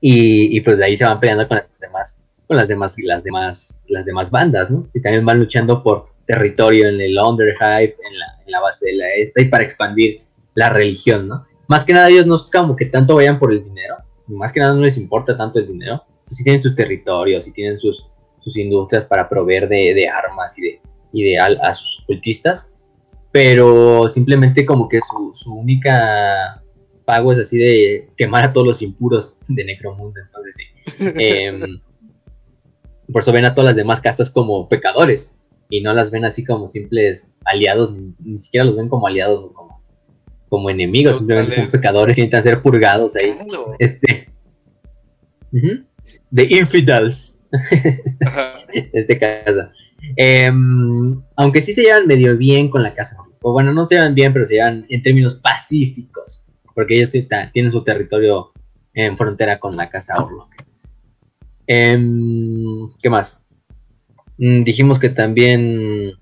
Y, 0.00 0.56
y, 0.56 0.60
pues 0.60 0.78
de 0.78 0.84
ahí 0.84 0.96
se 0.96 1.04
van 1.04 1.18
peleando 1.18 1.48
con 1.48 1.56
las 1.58 1.80
demás, 1.80 2.22
con 2.46 2.56
las 2.56 2.68
demás, 2.68 2.94
las 2.98 3.24
demás, 3.24 3.84
las 3.88 4.04
demás 4.04 4.30
bandas, 4.30 4.70
¿no? 4.70 4.88
Y 4.94 5.00
también 5.00 5.24
van 5.26 5.40
luchando 5.40 5.82
por 5.82 6.06
territorio 6.24 6.88
en 6.88 7.00
el 7.00 7.18
Underhype, 7.18 7.96
en 8.06 8.18
la, 8.18 8.26
en 8.44 8.52
la 8.52 8.60
base 8.60 8.86
de 8.86 8.92
la 8.94 9.06
esta, 9.16 9.40
y 9.40 9.46
para 9.46 9.64
expandir 9.64 10.22
la 10.54 10.70
religión, 10.70 11.28
¿no? 11.28 11.46
Más 11.66 11.84
que 11.84 11.92
nada 11.92 12.08
ellos 12.08 12.26
no 12.26 12.36
es 12.36 12.48
como 12.52 12.76
que 12.76 12.86
tanto 12.86 13.16
vayan 13.16 13.38
por 13.38 13.52
el 13.52 13.62
dinero, 13.62 13.96
más 14.28 14.52
que 14.52 14.60
nada 14.60 14.74
no 14.74 14.82
les 14.82 14.96
importa 14.96 15.36
tanto 15.36 15.58
el 15.58 15.66
dinero, 15.66 16.02
si 16.24 16.44
tienen 16.44 16.60
sus 16.60 16.74
territorios, 16.74 17.44
si 17.44 17.52
tienen 17.52 17.78
sus, 17.78 18.06
sus 18.40 18.56
industrias 18.56 19.04
para 19.06 19.28
proveer 19.28 19.68
de, 19.68 19.94
de 19.94 20.08
armas 20.08 20.58
y 20.58 20.62
de, 20.62 20.80
y 21.12 21.24
de 21.24 21.38
a 21.38 21.74
sus 21.74 22.04
cultistas, 22.06 22.72
pero 23.32 24.08
simplemente 24.08 24.64
como 24.64 24.88
que 24.88 25.00
su, 25.00 25.32
su 25.34 25.54
única 25.54 26.62
pago 27.08 27.32
es 27.32 27.38
así 27.38 27.56
de 27.56 28.10
quemar 28.18 28.44
a 28.44 28.52
todos 28.52 28.66
los 28.66 28.82
impuros 28.82 29.38
de 29.48 29.64
Necromundo. 29.64 30.20
Entonces, 30.20 30.56
sí. 30.56 31.04
Em, 31.18 31.80
por 33.10 33.22
eso 33.22 33.32
ven 33.32 33.46
a 33.46 33.54
todas 33.54 33.70
las 33.70 33.76
demás 33.76 34.02
casas 34.02 34.28
como 34.28 34.68
pecadores 34.68 35.34
y 35.70 35.80
no 35.80 35.94
las 35.94 36.10
ven 36.10 36.26
así 36.26 36.44
como 36.44 36.66
simples 36.66 37.32
aliados, 37.46 37.96
ni, 37.96 38.36
siquiera 38.36 38.66
los 38.66 38.76
ven 38.76 38.90
como 38.90 39.06
aliados 39.06 39.42
o 39.42 39.54
como, 39.54 39.82
como 40.50 40.68
enemigos, 40.68 41.16
simplemente 41.16 41.52
son 41.52 41.70
pecadores 41.70 42.14
que 42.14 42.20
necesitan 42.20 42.42
ser 42.42 42.60
purgados 42.60 43.16
ahí. 43.16 43.34
Este. 43.78 44.28
De 46.30 46.42
infidels. 46.42 47.40
este 48.92 49.18
casa. 49.18 49.72
Em, 50.16 51.22
aunque 51.36 51.62
sí 51.62 51.72
se 51.72 51.84
llevan 51.84 52.06
medio 52.06 52.36
bien 52.36 52.68
con 52.68 52.82
la 52.82 52.92
casa. 52.92 53.16
O 53.40 53.52
bueno, 53.52 53.72
no 53.72 53.86
se 53.86 53.94
llevan 53.94 54.14
bien, 54.14 54.34
pero 54.34 54.44
se 54.44 54.56
llevan 54.56 54.84
en 54.90 55.02
términos 55.02 55.36
pacíficos 55.36 56.37
porque 56.78 56.94
ellos 56.94 57.10
tienen 57.10 57.72
su 57.72 57.82
territorio 57.82 58.52
en 58.94 59.18
frontera 59.18 59.58
con 59.58 59.76
la 59.76 59.90
casa 59.90 60.14
Orlok. 60.22 60.48
Em, 61.66 62.92
¿Qué 63.02 63.10
más? 63.10 63.42
Mm, 64.36 64.62
dijimos 64.62 65.00
que 65.00 65.08
también 65.08 66.12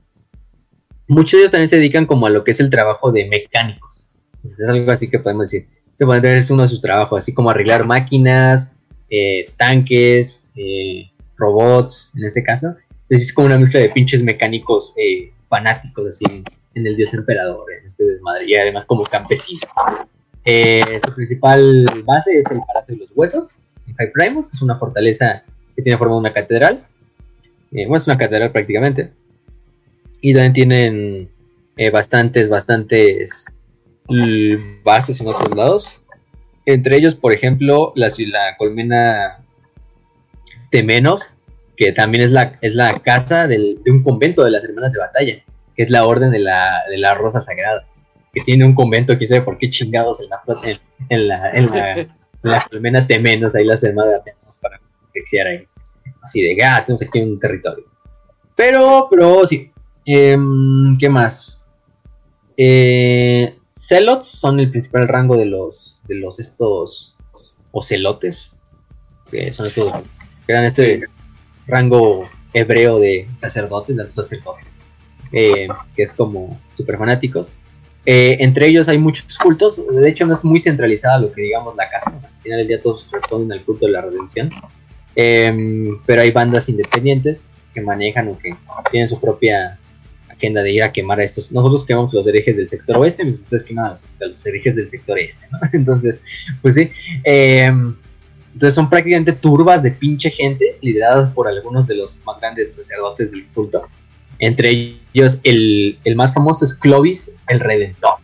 muchos 1.09 1.33
de 1.33 1.39
ellos 1.41 1.51
también 1.51 1.68
se 1.68 1.76
dedican 1.76 2.07
como 2.07 2.26
a 2.26 2.31
lo 2.31 2.43
que 2.43 2.52
es 2.52 2.60
el 2.60 2.70
trabajo 2.70 3.12
de 3.12 3.26
mecánicos. 3.26 4.15
Es 4.43 4.59
algo 4.67 4.91
así 4.91 5.10
que 5.10 5.18
podemos 5.18 5.51
decir. 5.51 5.68
Se 5.94 6.07
puede 6.07 6.23
tener 6.23 6.43
uno 6.49 6.62
de 6.62 6.70
sus 6.70 6.81
trabajos, 6.81 7.18
así 7.18 7.35
como 7.35 7.51
arreglar 7.51 7.85
máquinas, 7.85 8.75
eh, 9.10 9.51
tanques, 9.59 10.49
eh, 10.55 11.10
robots, 11.36 12.12
en 12.17 12.25
este 12.25 12.43
caso. 12.43 12.68
Entonces 13.02 13.28
es 13.28 13.35
como 13.35 13.49
una 13.49 13.59
mezcla 13.59 13.81
de 13.81 13.91
pinches 13.91 14.23
mecánicos 14.23 14.94
eh, 14.97 15.35
fanáticos, 15.51 16.07
así, 16.07 16.25
en 16.75 16.86
el 16.86 16.97
dios 16.97 17.12
emperador, 17.12 17.70
en 17.78 17.85
este 17.85 18.05
desmadre, 18.05 18.47
y 18.49 18.55
además 18.55 18.86
como 18.86 19.05
campesino. 19.05 19.60
Eh, 20.49 21.00
su 21.05 21.12
principal 21.12 21.84
base 22.05 22.39
es 22.39 22.47
el 22.52 22.60
Palacio 22.65 22.94
de 22.94 23.00
los 23.00 23.10
Huesos, 23.16 23.49
en 23.89 23.94
High 23.97 24.12
Primus, 24.12 24.47
que 24.47 24.52
es 24.55 24.62
una 24.62 24.78
fortaleza 24.78 25.42
que 25.75 25.83
tiene 25.83 25.99
forma 25.99 26.15
de 26.15 26.20
una 26.20 26.33
catedral. 26.33 26.86
Eh, 27.73 27.86
bueno, 27.86 27.97
es 27.97 28.07
una 28.07 28.16
catedral 28.16 28.52
prácticamente. 28.52 29.10
Y 30.20 30.33
también 30.33 30.52
tienen 30.52 31.31
eh, 31.76 31.91
bastantes, 31.91 32.49
bastantes 32.49 33.44
bases 34.84 35.20
en 35.20 35.26
otros 35.26 35.57
lados. 35.57 36.00
Entre 36.65 36.97
ellos, 36.97 37.16
por 37.16 37.33
ejemplo, 37.33 37.92
la, 37.97 38.08
la 38.18 38.57
colmena 38.57 39.39
Temenos, 40.70 41.31
que 41.76 41.92
también 41.92 42.23
es 42.23 42.31
la, 42.75 43.00
casa 43.00 43.49
de 43.49 43.78
un 43.86 44.05
convento 44.05 44.44
de 44.44 44.52
las 44.52 44.62
hermanas 44.62 44.92
de 44.92 45.00
batalla, 45.00 45.44
que 45.75 45.83
es 45.83 45.91
la 45.91 46.07
orden 46.07 46.31
de 46.31 46.39
la 46.39 47.15
Rosa 47.15 47.41
Sagrada 47.41 47.84
que 48.36 48.42
tiene 48.42 48.66
un 48.66 48.74
convento, 48.74 49.16
quién 49.16 49.28
sabe 49.28 49.40
por 49.40 49.56
qué 49.56 49.70
chingados 49.70 50.20
en 50.20 50.28
la, 50.28 50.42
en, 51.08 51.26
la, 51.26 51.50
en 51.52 51.70
la, 52.42 52.66
colmena 52.70 53.06
Temenos, 53.06 53.55
ahí 53.55 53.65
la 53.65 53.78
semana 53.78 54.10
de 54.10 54.20
Temenos 54.26 54.58
para 54.58 54.78
exciar 55.15 55.47
ahí. 55.47 55.66
Así 56.20 56.42
de, 56.42 56.62
ah, 56.62 56.84
tenemos 56.84 57.00
aquí 57.00 57.18
un 57.18 57.40
territorio. 57.40 57.86
Pero, 58.55 59.08
pero 59.10 59.47
sí. 59.47 59.70
Em, 60.05 60.98
¿Qué 60.98 61.08
más? 61.08 61.65
Eh, 62.58 63.56
Celots 63.74 64.28
son 64.28 64.60
el 64.60 64.70
principal 64.70 65.08
rango 65.08 65.39
de 65.39 65.47
los, 65.47 66.02
de 66.06 66.16
los 66.16 66.39
estos 66.39 67.16
ocelotes, 67.73 68.55
que 69.31 69.50
son 69.50 69.66
estos, 69.66 69.94
que 70.47 70.52
dan 70.52 70.65
este 70.65 71.05
rango 71.66 72.28
hebreo 72.52 72.98
de 72.98 73.31
sacerdotes, 73.34 73.97
de 73.97 74.10
sacerdotes, 74.10 74.66
eh, 75.32 75.68
que 75.94 76.02
es 76.02 76.12
como 76.12 76.60
super 76.74 76.98
fanáticos. 76.98 77.55
Eh, 78.09 78.36
entre 78.39 78.68
ellos 78.68 78.89
hay 78.89 78.99
muchos 78.99 79.36
cultos, 79.36 79.81
de 79.91 80.09
hecho 80.09 80.25
no 80.26 80.35
es 80.35 80.44
muy 80.44 80.60
centralizada 80.60 81.18
lo 81.18 81.33
que 81.33 81.43
digamos 81.43 81.75
la 81.75 81.91
casa, 81.91 82.10
al 82.10 82.43
final 82.43 82.59
del 82.59 82.68
día 82.68 82.81
todos 82.81 83.10
responden 83.10 83.59
al 83.59 83.65
culto 83.65 83.86
de 83.86 83.93
la 83.93 84.01
redención, 84.01 84.49
em, 85.17 85.99
pero 86.07 86.23
hay 86.23 86.31
bandas 86.31 86.68
independientes 86.68 87.49
que 87.75 87.81
manejan 87.81 88.28
o 88.28 88.39
que 88.39 88.57
tienen 88.93 89.09
su 89.09 89.20
propia 89.20 89.76
agenda 90.28 90.62
de 90.62 90.73
ir 90.73 90.83
a 90.85 90.93
quemar 90.93 91.18
a 91.18 91.25
estos. 91.25 91.51
Nosotros 91.51 91.85
quemamos 91.85 92.15
los 92.15 92.26
herejes 92.28 92.57
del 92.57 92.68
sector 92.68 92.97
oeste, 92.99 93.25
mientras 93.25 93.43
ustedes 93.43 93.65
queman 93.65 93.91
los, 93.91 94.07
los 94.20 94.47
herejes 94.47 94.76
del 94.76 94.89
sector 94.89 95.18
este, 95.18 95.44
¿no? 95.51 95.59
Entonces, 95.73 96.20
pues 96.62 96.76
sí. 96.76 96.91
Em, 97.25 97.94
entonces 98.55 98.75
son 98.75 98.89
prácticamente 98.89 99.33
turbas 99.35 99.83
de 99.83 99.91
pinche 99.91 100.31
gente 100.31 100.78
lideradas 100.81 101.31
por 101.35 101.47
algunos 101.47 101.86
de 101.86 101.97
los 101.97 102.23
más 102.25 102.41
grandes 102.41 102.75
sacerdotes 102.75 103.31
del 103.31 103.47
culto 103.49 103.86
entre 104.39 104.98
ellos, 105.15 105.40
el, 105.44 105.98
más 106.15 106.32
famoso 106.34 106.65
es 106.65 106.74
Clovis 106.74 107.32
el 107.48 107.60
Redentor. 107.60 108.16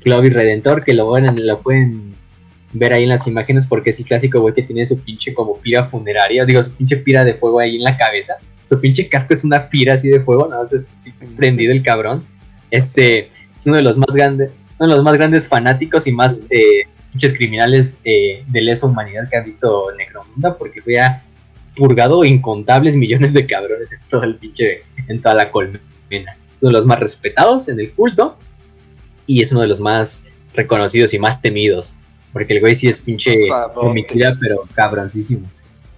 Clovis 0.00 0.32
Redentor, 0.32 0.84
que 0.84 0.94
lo, 0.94 1.16
lo 1.18 1.60
pueden 1.60 2.14
ver 2.72 2.92
ahí 2.92 3.02
en 3.02 3.08
las 3.08 3.26
imágenes 3.26 3.66
porque 3.66 3.90
es 3.90 3.98
el 3.98 4.06
clásico 4.06 4.40
güey 4.40 4.54
que 4.54 4.62
tiene 4.62 4.86
su 4.86 4.98
pinche 5.00 5.34
como 5.34 5.58
pira 5.58 5.88
funeraria, 5.88 6.44
digo, 6.44 6.62
su 6.62 6.72
pinche 6.72 6.96
pira 6.96 7.24
de 7.24 7.34
fuego 7.34 7.60
ahí 7.60 7.76
en 7.76 7.82
la 7.82 7.96
cabeza. 7.96 8.34
Su 8.64 8.80
pinche 8.80 9.08
casco 9.08 9.34
es 9.34 9.42
una 9.44 9.68
pira 9.68 9.94
así 9.94 10.08
de 10.08 10.20
fuego, 10.20 10.46
no, 10.48 10.62
es 10.62 11.12
prendido 11.36 11.72
el 11.72 11.82
cabrón. 11.82 12.24
Este 12.70 13.30
es 13.56 13.66
uno 13.66 13.76
de 13.76 13.82
los 13.82 13.96
más 13.96 14.14
grandes, 14.14 14.50
uno 14.78 14.90
de 14.90 14.96
los 14.96 15.04
más 15.04 15.14
grandes 15.14 15.48
fanáticos 15.48 16.06
y 16.06 16.12
más 16.12 16.44
eh, 16.50 16.84
pinches 17.10 17.34
criminales 17.34 18.00
eh, 18.04 18.44
de 18.46 18.60
lesa 18.62 18.86
humanidad 18.86 19.28
que 19.28 19.36
ha 19.36 19.42
visto 19.42 19.86
Necromunda, 19.96 20.56
porque 20.56 20.80
fue 20.82 21.00
a 21.00 21.22
purgado 21.80 22.26
incontables 22.26 22.94
millones 22.94 23.32
de 23.32 23.46
cabrones 23.46 23.90
en 23.94 24.00
todo 24.10 24.24
el 24.24 24.36
pinche, 24.36 24.82
en 25.08 25.22
toda 25.22 25.34
la 25.34 25.50
colmena. 25.50 26.36
Es 26.54 26.62
uno 26.62 26.72
de 26.72 26.76
los 26.76 26.84
más 26.84 27.00
respetados 27.00 27.68
en 27.68 27.80
el 27.80 27.92
culto 27.92 28.36
y 29.26 29.40
es 29.40 29.50
uno 29.50 29.62
de 29.62 29.66
los 29.66 29.80
más 29.80 30.26
reconocidos 30.52 31.14
y 31.14 31.18
más 31.18 31.40
temidos. 31.40 31.96
Porque 32.34 32.52
el 32.52 32.60
güey 32.60 32.74
sí 32.74 32.86
es 32.86 32.98
pinche 33.00 33.34
homicida, 33.76 34.36
pero 34.38 34.68
cabroncísimo. 34.74 35.50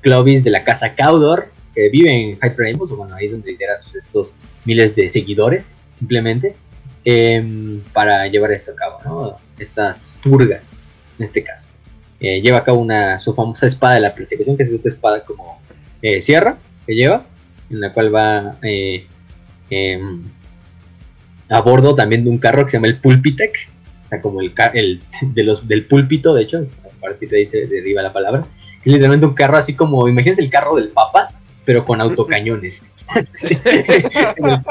Clovis 0.02 0.44
de 0.44 0.50
la 0.50 0.62
casa 0.62 0.94
Caudor, 0.94 1.48
que 1.74 1.90
vive 1.90 2.12
en 2.12 2.38
High 2.38 2.54
Rainbow, 2.56 2.86
o 2.88 2.96
bueno, 2.96 3.16
ahí 3.16 3.26
es 3.26 3.32
donde 3.32 3.50
lidera 3.50 3.80
sus 3.80 3.96
estos 3.96 4.36
miles 4.64 4.94
de 4.94 5.08
seguidores, 5.08 5.76
simplemente, 5.90 6.54
em, 7.04 7.80
para 7.92 8.28
llevar 8.28 8.52
esto 8.52 8.70
a 8.70 8.76
cabo, 8.76 8.98
¿no? 9.04 9.38
Estas 9.58 10.14
purgas, 10.22 10.84
en 11.18 11.24
este 11.24 11.42
caso. 11.42 11.71
Eh, 12.22 12.40
lleva 12.40 12.58
a 12.58 12.64
cabo 12.64 12.78
una, 12.78 13.18
su 13.18 13.34
famosa 13.34 13.66
espada 13.66 13.96
de 13.96 14.00
la 14.00 14.14
persecución, 14.14 14.56
que 14.56 14.62
es 14.62 14.70
esta 14.70 14.88
espada 14.88 15.24
como 15.24 15.60
eh, 16.02 16.22
sierra 16.22 16.56
que 16.86 16.94
lleva, 16.94 17.26
en 17.68 17.80
la 17.80 17.92
cual 17.92 18.14
va 18.14 18.58
eh, 18.62 19.08
em, 19.70 20.22
a 21.48 21.60
bordo 21.62 21.96
también 21.96 22.22
de 22.22 22.30
un 22.30 22.38
carro 22.38 22.64
que 22.64 22.70
se 22.70 22.76
llama 22.76 22.86
el 22.86 23.00
Pulpitec, 23.00 23.68
o 24.04 24.08
sea, 24.08 24.22
como 24.22 24.40
el, 24.40 24.54
el 24.74 25.02
de 25.34 25.42
los, 25.42 25.66
del 25.66 25.86
púlpito, 25.86 26.32
de 26.32 26.44
hecho, 26.44 26.58
a 26.58 27.00
partir 27.00 27.28
de 27.28 27.38
ahí 27.38 27.46
se 27.46 27.66
deriva 27.66 28.02
la 28.02 28.12
palabra, 28.12 28.46
es 28.84 28.92
literalmente 28.92 29.26
un 29.26 29.34
carro 29.34 29.56
así 29.56 29.74
como, 29.74 30.06
imagínense 30.06 30.42
el 30.42 30.50
carro 30.50 30.76
del 30.76 30.90
Papa, 30.90 31.28
pero 31.64 31.84
con 31.84 32.00
autocañones. 32.00 32.82
en, 33.14 34.48
el 34.48 34.62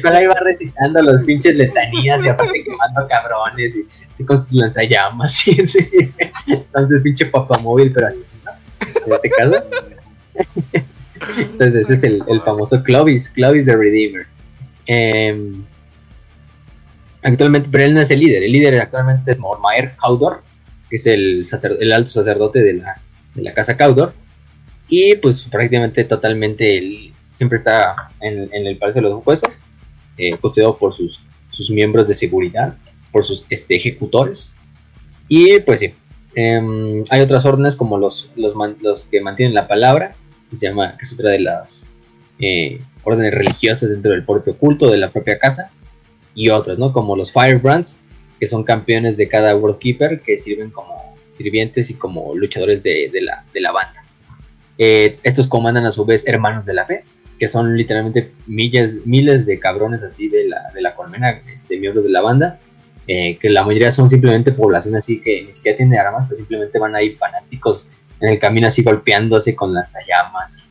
cual, 0.00 0.16
ahí 0.16 0.26
va 0.26 0.34
recitando 0.40 1.02
los 1.02 1.22
pinches 1.22 1.56
letanías 1.56 2.24
y 2.24 2.28
aparte 2.28 2.64
quemando 2.64 3.06
cabrones 3.08 3.76
y 3.76 3.84
así 4.10 4.24
con 4.24 4.38
sus 4.38 4.52
lanzallamas. 4.52 5.44
Entonces, 6.46 7.02
pinche 7.02 7.26
papamóvil, 7.26 7.92
pero 7.92 8.08
así, 8.08 8.22
¿no? 8.44 8.52
En 9.06 9.12
este 9.12 9.30
caso. 9.30 9.64
Entonces 11.38 11.88
ese 11.88 11.94
es 11.94 12.04
el, 12.04 12.40
famoso 12.44 12.82
Clovis, 12.82 13.30
Clovis 13.30 13.64
the 13.64 13.76
Redeemer. 13.76 14.26
Em, 14.86 15.64
actualmente, 17.22 17.68
pero 17.70 17.84
él 17.84 17.94
no 17.94 18.00
es 18.00 18.10
el 18.10 18.20
líder, 18.20 18.42
el 18.42 18.52
líder 18.52 18.80
actualmente 18.80 19.30
es 19.30 19.38
Mormaer 19.38 19.96
Caudor, 20.00 20.42
que 20.88 20.96
es 20.96 21.06
el, 21.06 21.44
el 21.80 21.92
alto 21.92 22.10
sacerdote 22.10 22.60
de 22.60 22.74
la, 22.74 23.00
de 23.34 23.42
la 23.42 23.54
casa 23.54 23.76
Caudor. 23.76 24.14
Y 24.88 25.16
pues 25.16 25.42
prácticamente 25.44 26.04
totalmente 26.04 26.78
él 26.78 27.12
siempre 27.30 27.56
está 27.56 28.10
en, 28.20 28.48
el 28.52 28.78
Palacio 28.78 29.02
de 29.02 29.08
los 29.08 29.26
Huesos, 29.26 29.58
eh, 30.16 30.36
custodiado 30.38 30.78
por 30.78 30.94
sus, 30.94 31.22
sus 31.50 31.70
miembros 31.70 32.08
de 32.08 32.14
seguridad, 32.14 32.76
por 33.12 33.24
sus 33.24 33.46
este, 33.50 33.76
ejecutores. 33.76 34.54
Y 35.28 35.60
pues 35.60 35.80
sí, 35.80 35.94
em, 36.34 37.04
hay 37.10 37.20
otras 37.20 37.44
órdenes 37.44 37.76
como 37.76 37.98
los, 37.98 38.30
los, 38.36 38.54
los 38.80 39.06
que 39.06 39.20
mantienen 39.20 39.54
la 39.54 39.66
palabra, 39.66 40.14
que 40.50 40.56
se 40.56 40.68
llama, 40.68 40.96
que 40.96 41.04
es 41.04 41.12
otra 41.12 41.30
de 41.30 41.40
las 41.40 41.92
eh, 42.38 42.80
órdenes 43.02 43.34
religiosas 43.34 43.88
dentro 43.88 44.12
del 44.12 44.24
propio 44.24 44.56
culto 44.56 44.90
de 44.90 44.98
la 44.98 45.10
propia 45.10 45.38
casa 45.38 45.70
y 46.34 46.50
otros, 46.50 46.78
¿no? 46.78 46.92
Como 46.92 47.16
los 47.16 47.32
Firebrands, 47.32 48.00
que 48.38 48.46
son 48.46 48.62
campeones 48.62 49.16
de 49.16 49.28
cada 49.28 49.56
World 49.56 49.78
Keeper 49.78 50.20
que 50.20 50.36
sirven 50.36 50.70
como 50.70 51.16
sirvientes 51.34 51.90
y 51.90 51.94
como 51.94 52.34
luchadores 52.34 52.82
de, 52.82 53.10
la, 53.20 53.44
de 53.52 53.60
la, 53.60 53.72
banda. 53.72 54.04
Eh, 54.78 55.18
estos 55.22 55.48
comandan 55.48 55.86
a 55.86 55.90
su 55.90 56.04
vez 56.04 56.26
hermanos 56.26 56.66
de 56.66 56.74
la 56.74 56.86
fe, 56.86 57.04
que 57.38 57.48
son 57.48 57.76
literalmente 57.76 58.32
miles, 58.46 59.06
miles 59.06 59.46
de 59.46 59.58
cabrones 59.58 60.02
así 60.02 60.28
de 60.28 60.48
la, 60.48 60.70
de 60.74 60.80
la 60.82 60.94
colmena, 60.94 61.42
este, 61.52 61.78
miembros 61.78 62.04
de 62.04 62.10
la 62.10 62.22
banda, 62.22 62.58
eh, 63.06 63.38
que 63.38 63.50
la 63.50 63.64
mayoría 63.64 63.92
son 63.92 64.10
simplemente 64.10 64.52
población 64.52 64.96
así 64.96 65.20
que 65.20 65.42
ni 65.44 65.52
siquiera 65.52 65.76
tienen 65.76 65.98
armas, 65.98 66.26
pero 66.26 66.36
simplemente 66.36 66.78
van 66.78 66.94
ahí 66.96 67.14
fanáticos 67.14 67.92
en 68.20 68.30
el 68.30 68.38
camino 68.38 68.66
así 68.66 68.82
golpeándose 68.82 69.54
con 69.54 69.74
lanzallamas, 69.74 70.64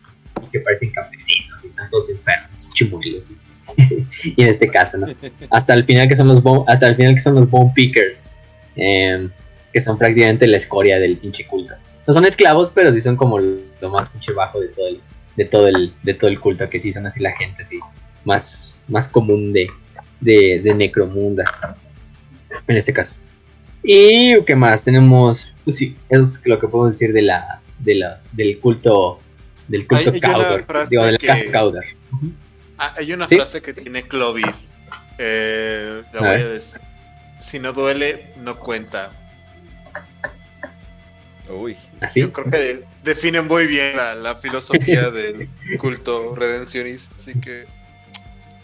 que 0.52 0.60
parecen 0.60 0.92
campesinos 0.92 1.64
y 1.64 1.70
tantos 1.70 2.10
enfermos, 2.10 2.70
chimuelos. 2.74 3.32
y 3.78 4.42
en 4.42 4.50
este 4.50 4.68
caso. 4.68 4.98
Hasta 5.50 5.74
el 5.74 5.86
final 5.86 6.08
que 6.08 6.16
son 6.16 6.28
los 6.28 6.42
hasta 6.68 6.88
el 6.88 6.96
final 6.96 7.14
que 7.14 7.20
son 7.20 7.36
los 7.36 7.50
bone 7.50 7.72
pickers, 7.76 8.26
em, 8.76 9.30
que 9.72 9.82
son 9.82 9.98
prácticamente 9.98 10.48
la 10.48 10.58
escoria 10.58 11.00
del 11.00 11.18
pinche 11.18 11.46
culto. 11.48 11.76
No 12.08 12.14
son 12.14 12.26
esclavos, 12.26 12.72
pero 12.72 12.94
sí 12.94 13.02
son 13.02 13.16
como 13.16 13.40
lo 13.40 13.90
más 13.90 14.10
pinche 14.10 14.32
bajo 14.34 14.60
de 14.60 14.68
todo 14.70 14.88
el, 14.88 15.02
de 15.36 15.46
todo 15.46 15.68
el, 15.68 15.94
de 16.04 16.14
todo 16.14 16.30
el 16.30 16.40
culto, 16.40 16.70
que 16.70 16.80
sí 16.80 16.92
son 16.92 17.06
así 17.08 17.22
la 17.22 17.36
gente 17.36 17.62
así, 17.62 17.80
más, 18.24 18.86
más 18.88 19.08
común 19.08 19.54
de, 19.54 19.68
de, 20.22 20.62
de 20.64 20.74
Necromunda, 20.76 21.46
en 22.68 22.78
este 22.78 22.94
caso. 22.94 23.14
Y 23.84 24.44
qué 24.46 24.56
más, 24.56 24.84
tenemos, 24.84 25.56
pues 25.64 25.78
sí, 25.78 25.96
es 26.10 26.42
lo 26.46 26.60
que 26.60 26.68
puedo 26.68 26.88
decir 26.88 27.14
de 27.14 27.22
la, 27.22 27.62
de 27.80 27.96
los, 27.96 28.36
del 28.36 28.60
culto, 28.60 29.20
del 29.68 29.88
culto 29.88 30.12
Cowder, 30.20 30.66
digo, 30.90 31.06
de 31.06 31.12
la 31.14 31.18
casa 31.18 31.46
Cowder. 31.52 31.84
Ah, 32.78 32.94
hay 32.98 33.14
una 33.14 33.28
frase 33.28 33.62
que 33.62 33.74
tiene 33.74 34.04
Clovis, 34.04 34.82
eh, 35.18 36.04
la 36.14 36.20
voy 36.20 36.30
a 36.30 36.48
decir. 36.50 36.82
Si 37.40 37.60
no 37.60 37.74
duele, 37.74 38.34
no 38.38 38.60
cuenta. 38.60 39.12
Uy. 41.50 41.78
¿Así? 42.02 42.22
Yo 42.22 42.32
creo 42.32 42.50
que 42.50 42.84
define 43.04 43.42
muy 43.42 43.68
bien 43.68 43.96
la, 43.96 44.36
filosofía 44.36 45.12
del 45.12 45.50
culto 45.78 46.36
redencionista, 46.36 47.16
así 47.16 47.34
que... 47.40 47.66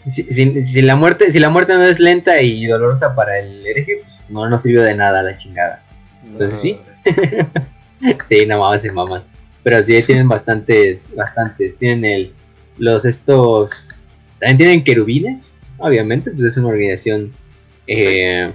Si, 0.04 0.82
la 0.82 0.96
muerte, 0.96 1.30
si 1.30 1.38
la 1.38 1.48
muerte 1.48 1.74
no 1.74 1.84
es 1.84 2.00
lenta 2.00 2.42
y 2.42 2.66
dolorosa 2.66 3.14
para 3.14 3.38
el 3.38 3.64
hereje, 3.64 4.02
pues 4.04 4.28
no 4.30 4.48
nos 4.48 4.62
sirvió 4.62 4.82
de 4.82 4.96
nada 4.96 5.22
la 5.22 5.38
chingada. 5.38 5.84
Entonces 6.24 6.60
sí. 6.60 6.80
sí, 8.28 8.46
no 8.46 8.58
mames, 8.58 8.92
mamá. 8.92 9.24
Pero 9.62 9.80
sí 9.80 10.02
tienen 10.02 10.28
bastantes, 10.28 11.14
bastantes. 11.14 11.78
Tienen 11.78 12.04
el, 12.04 12.32
los 12.78 13.04
estos, 13.04 14.04
también 14.40 14.56
tienen 14.56 14.84
querubines, 14.84 15.56
obviamente, 15.78 16.32
pues 16.32 16.44
es 16.46 16.56
una 16.56 16.68
organización 16.68 17.32
eh, 17.86 18.52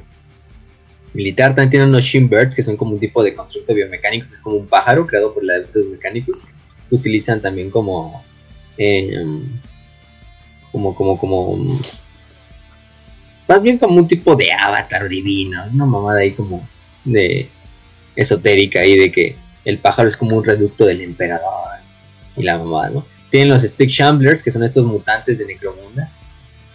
militar. 1.13 1.55
También 1.55 1.69
tienen 1.69 1.89
unos 1.89 2.03
Shinbirds, 2.03 2.55
que 2.55 2.63
son 2.63 2.77
como 2.77 2.91
un 2.91 2.99
tipo 2.99 3.23
de 3.23 3.33
constructo 3.33 3.73
biomecánico, 3.73 4.27
que 4.27 4.33
es 4.33 4.41
como 4.41 4.57
un 4.57 4.67
pájaro 4.67 5.05
creado 5.05 5.33
por 5.33 5.43
adeptos 5.49 5.85
mecánicos, 5.85 6.41
que 6.89 6.95
utilizan 6.95 7.41
también 7.41 7.69
como, 7.69 8.23
em, 8.77 9.43
como, 10.71 10.95
como, 10.95 11.17
como, 11.17 11.79
más 13.47 13.61
bien 13.61 13.77
como 13.77 13.95
un 13.95 14.07
tipo 14.07 14.35
de 14.35 14.51
avatar 14.51 15.07
divino, 15.07 15.63
una 15.73 15.85
mamada 15.85 16.19
ahí 16.19 16.31
como 16.33 16.67
de 17.05 17.49
esotérica 18.15 18.85
y 18.85 18.97
de 18.97 19.11
que 19.11 19.35
el 19.63 19.79
pájaro 19.79 20.07
es 20.07 20.17
como 20.17 20.37
un 20.37 20.43
reducto 20.43 20.85
del 20.85 21.01
emperador 21.01 21.79
y 22.35 22.43
la 22.43 22.57
mamada, 22.57 22.89
¿no? 22.89 23.05
Tienen 23.29 23.49
los 23.49 23.63
Stick 23.63 23.89
Shamblers, 23.89 24.41
que 24.41 24.51
son 24.51 24.63
estos 24.63 24.85
mutantes 24.85 25.37
de 25.37 25.45
Necromunda, 25.45 26.09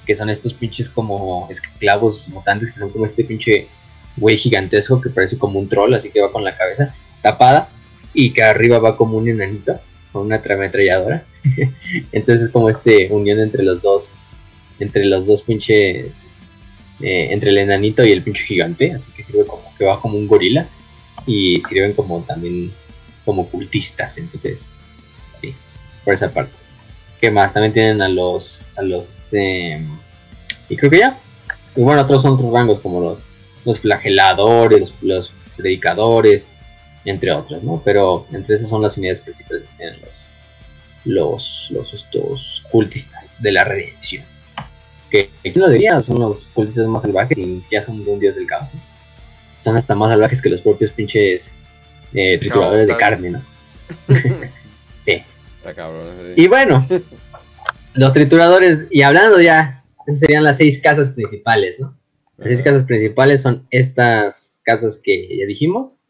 que 0.05 0.15
son 0.15 0.28
estos 0.28 0.52
pinches 0.52 0.89
como 0.89 1.49
esclavos 1.51 2.28
mutantes, 2.28 2.70
que 2.70 2.78
son 2.78 2.91
como 2.91 3.05
este 3.05 3.25
pinche 3.25 3.69
güey 4.16 4.36
gigantesco 4.36 5.00
que 5.00 5.10
parece 5.10 5.39
como 5.39 5.58
un 5.58 5.68
troll, 5.68 5.94
así 5.94 6.10
que 6.10 6.20
va 6.20 6.32
con 6.32 6.44
la 6.44 6.57
cabeza 6.57 6.94
tapada 7.23 7.68
y 8.15 8.32
que 8.32 8.42
arriba 8.42 8.78
va 8.78 8.97
como 8.97 9.16
un 9.16 9.28
enanito 9.28 9.81
con 10.12 10.26
una 10.26 10.36
ametralladora. 10.36 11.24
Entonces 12.12 12.47
es 12.47 12.49
como 12.49 12.68
este 12.68 13.08
unión 13.10 13.41
entre 13.41 13.62
los 13.62 13.82
dos, 13.82 14.16
entre 14.78 15.05
los 15.07 15.26
dos 15.26 15.42
pinches, 15.42 16.36
eh, 17.00 17.28
entre 17.31 17.50
el 17.50 17.58
enanito 17.58 18.05
y 18.05 18.12
el 18.12 18.23
pinche 18.23 18.44
gigante, 18.44 18.92
así 18.92 19.10
que 19.12 19.23
sirve 19.23 19.47
como 19.47 19.62
que 19.76 19.84
va 19.84 20.00
como 20.00 20.18
un 20.18 20.28
gorila 20.28 20.68
y 21.26 21.60
sirven 21.62 21.94
como 21.94 22.23
también 22.23 22.73
como 23.24 23.49
cultistas, 23.49 24.18
entonces, 24.18 24.68
sí, 25.41 25.55
por 26.05 26.15
esa 26.15 26.31
parte. 26.31 26.52
¿Qué 27.20 27.31
más? 27.31 27.52
También 27.52 27.73
tienen 27.73 28.02
a 28.02 28.08
los, 28.08 28.68
a 28.76 28.82
los, 28.82 29.20
este, 29.20 29.81
y 30.68 30.76
creo 30.76 30.91
que 30.91 30.99
ya. 30.99 31.20
Y 31.76 31.81
bueno, 31.81 32.02
otros 32.02 32.23
son 32.23 32.34
otros 32.34 32.52
rangos 32.52 32.81
como 32.81 33.00
los 33.00 33.24
los 33.65 33.81
flageladores, 33.81 34.92
los, 35.02 35.32
predicadores, 35.57 36.52
entre 37.05 37.32
otros, 37.32 37.62
¿no? 37.62 37.82
Pero 37.84 38.26
entre 38.32 38.57
esas 38.57 38.68
son 38.68 38.82
las 38.82 38.97
unidades 38.97 39.20
principales 39.20 39.65
que 39.65 39.76
tienen 39.76 40.00
los, 40.00 40.31
los, 41.05 41.68
los 41.70 41.94
estos 41.94 42.65
cultistas 42.70 43.36
de 43.41 43.52
la 43.52 43.65
redención. 43.65 44.24
Que 45.10 45.31
aquí 45.47 45.58
lo 45.58 45.68
diría, 45.68 46.00
son 46.00 46.20
los 46.20 46.49
cultistas 46.49 46.86
más 46.86 47.02
salvajes 47.02 47.36
y 47.36 47.60
ya 47.70 47.82
son 47.82 48.05
de 48.05 48.10
un 48.10 48.18
dios 48.18 48.34
del 48.34 48.47
caos. 48.47 48.70
Son 49.60 49.76
hasta 49.76 49.94
más 49.94 50.10
salvajes 50.10 50.41
que 50.41 50.49
los 50.49 50.62
propios 50.62 50.91
pinches 50.92 51.55
eh, 52.15 52.39
trituradores 52.39 52.89
de 52.89 52.97
carne, 52.97 53.31
¿no? 53.31 53.42
sí. 55.05 55.23
Está 55.58 55.74
cabrón, 55.74 56.32
Y 56.34 56.49
bueno, 56.49 56.84
los 57.94 58.12
trituradores, 58.12 58.86
y 58.91 59.02
hablando 59.02 59.41
ya, 59.41 59.84
esas 60.07 60.20
serían 60.20 60.42
las 60.42 60.57
seis 60.57 60.81
casas 60.81 61.10
principales, 61.10 61.78
¿no? 61.78 61.94
Las 62.42 62.50
seis 62.50 62.62
casas 62.62 62.82
principales 62.82 63.40
son 63.40 63.68
estas 63.70 64.60
casas 64.64 65.00
que 65.00 65.38
ya 65.38 65.46
dijimos. 65.46 66.00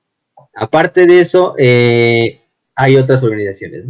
Aparte 0.54 1.06
de 1.06 1.20
eso, 1.20 1.54
eh, 1.58 2.40
hay 2.74 2.96
otras 2.96 3.22
organizaciones. 3.22 3.84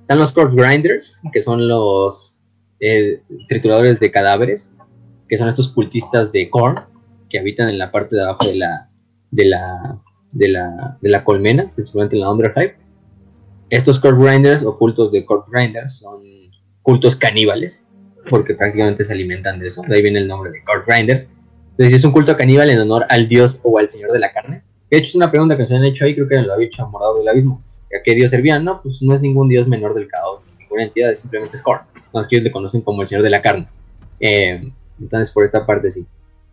Están 0.00 0.18
los 0.18 0.32
Corpse 0.32 0.60
Grinders, 0.60 1.20
que 1.32 1.40
son 1.40 1.68
los 1.68 2.44
eh, 2.80 3.22
trituradores 3.48 4.00
de 4.00 4.10
cadáveres, 4.10 4.74
que 5.28 5.38
son 5.38 5.46
estos 5.46 5.68
cultistas 5.68 6.32
de 6.32 6.50
Korn, 6.50 6.80
que 7.30 7.38
habitan 7.38 7.68
en 7.68 7.78
la 7.78 7.92
parte 7.92 8.16
de 8.16 8.24
abajo 8.24 8.44
de 8.44 8.56
la, 8.56 8.90
de 9.30 9.44
la, 9.44 10.02
de 10.32 10.48
la, 10.48 10.98
de 11.00 11.08
la 11.10 11.22
colmena, 11.22 11.70
principalmente 11.76 12.16
en 12.16 12.22
la 12.22 12.32
Underhive. 12.32 12.76
Estos 13.70 14.00
Corpse 14.00 14.20
Grinders 14.20 14.64
o 14.64 14.76
cultos 14.76 15.12
de 15.12 15.24
Corpse 15.24 15.48
Grinders 15.52 15.98
son 15.98 16.20
cultos 16.82 17.14
caníbales, 17.14 17.86
porque 18.28 18.54
prácticamente 18.54 19.04
se 19.04 19.12
alimentan 19.12 19.60
de 19.60 19.68
eso. 19.68 19.82
De 19.86 19.94
ahí 19.94 20.02
viene 20.02 20.18
el 20.18 20.26
nombre 20.26 20.50
de 20.50 20.64
Corpse 20.64 20.92
Grinder 20.92 21.28
entonces, 21.76 21.98
es 21.98 22.04
un 22.04 22.12
culto 22.12 22.36
caníbal 22.36 22.70
en 22.70 22.78
honor 22.78 23.04
al 23.08 23.26
dios 23.26 23.60
o 23.64 23.78
al 23.78 23.88
señor 23.88 24.12
de 24.12 24.20
la 24.20 24.32
carne. 24.32 24.62
De 24.88 24.98
hecho, 24.98 25.08
es 25.08 25.14
una 25.16 25.32
pregunta 25.32 25.56
que 25.56 25.66
se 25.66 25.74
han 25.74 25.84
hecho 25.84 26.04
ahí, 26.04 26.14
creo 26.14 26.28
que 26.28 26.40
lo 26.40 26.52
había 26.52 26.68
hecho 26.68 26.88
Morado 26.88 27.18
del 27.18 27.26
Abismo. 27.26 27.64
¿A 27.86 28.00
qué 28.04 28.14
dios 28.14 28.30
servían? 28.30 28.64
No, 28.64 28.80
pues 28.80 29.02
no 29.02 29.12
es 29.12 29.20
ningún 29.20 29.48
dios 29.48 29.66
menor 29.66 29.92
del 29.92 30.06
caos, 30.06 30.42
ninguna 30.56 30.84
entidad, 30.84 31.10
es 31.10 31.18
simplemente 31.18 31.56
Scorn. 31.56 31.80
Entonces, 31.96 32.30
ellos 32.30 32.44
le 32.44 32.52
conocen 32.52 32.82
como 32.82 33.02
el 33.02 33.08
señor 33.08 33.24
de 33.24 33.30
la 33.30 33.42
carne. 33.42 33.66
Eh, 34.20 34.70
entonces, 35.00 35.32
por 35.32 35.44
esta 35.44 35.66
parte 35.66 35.90
sí. 35.90 36.06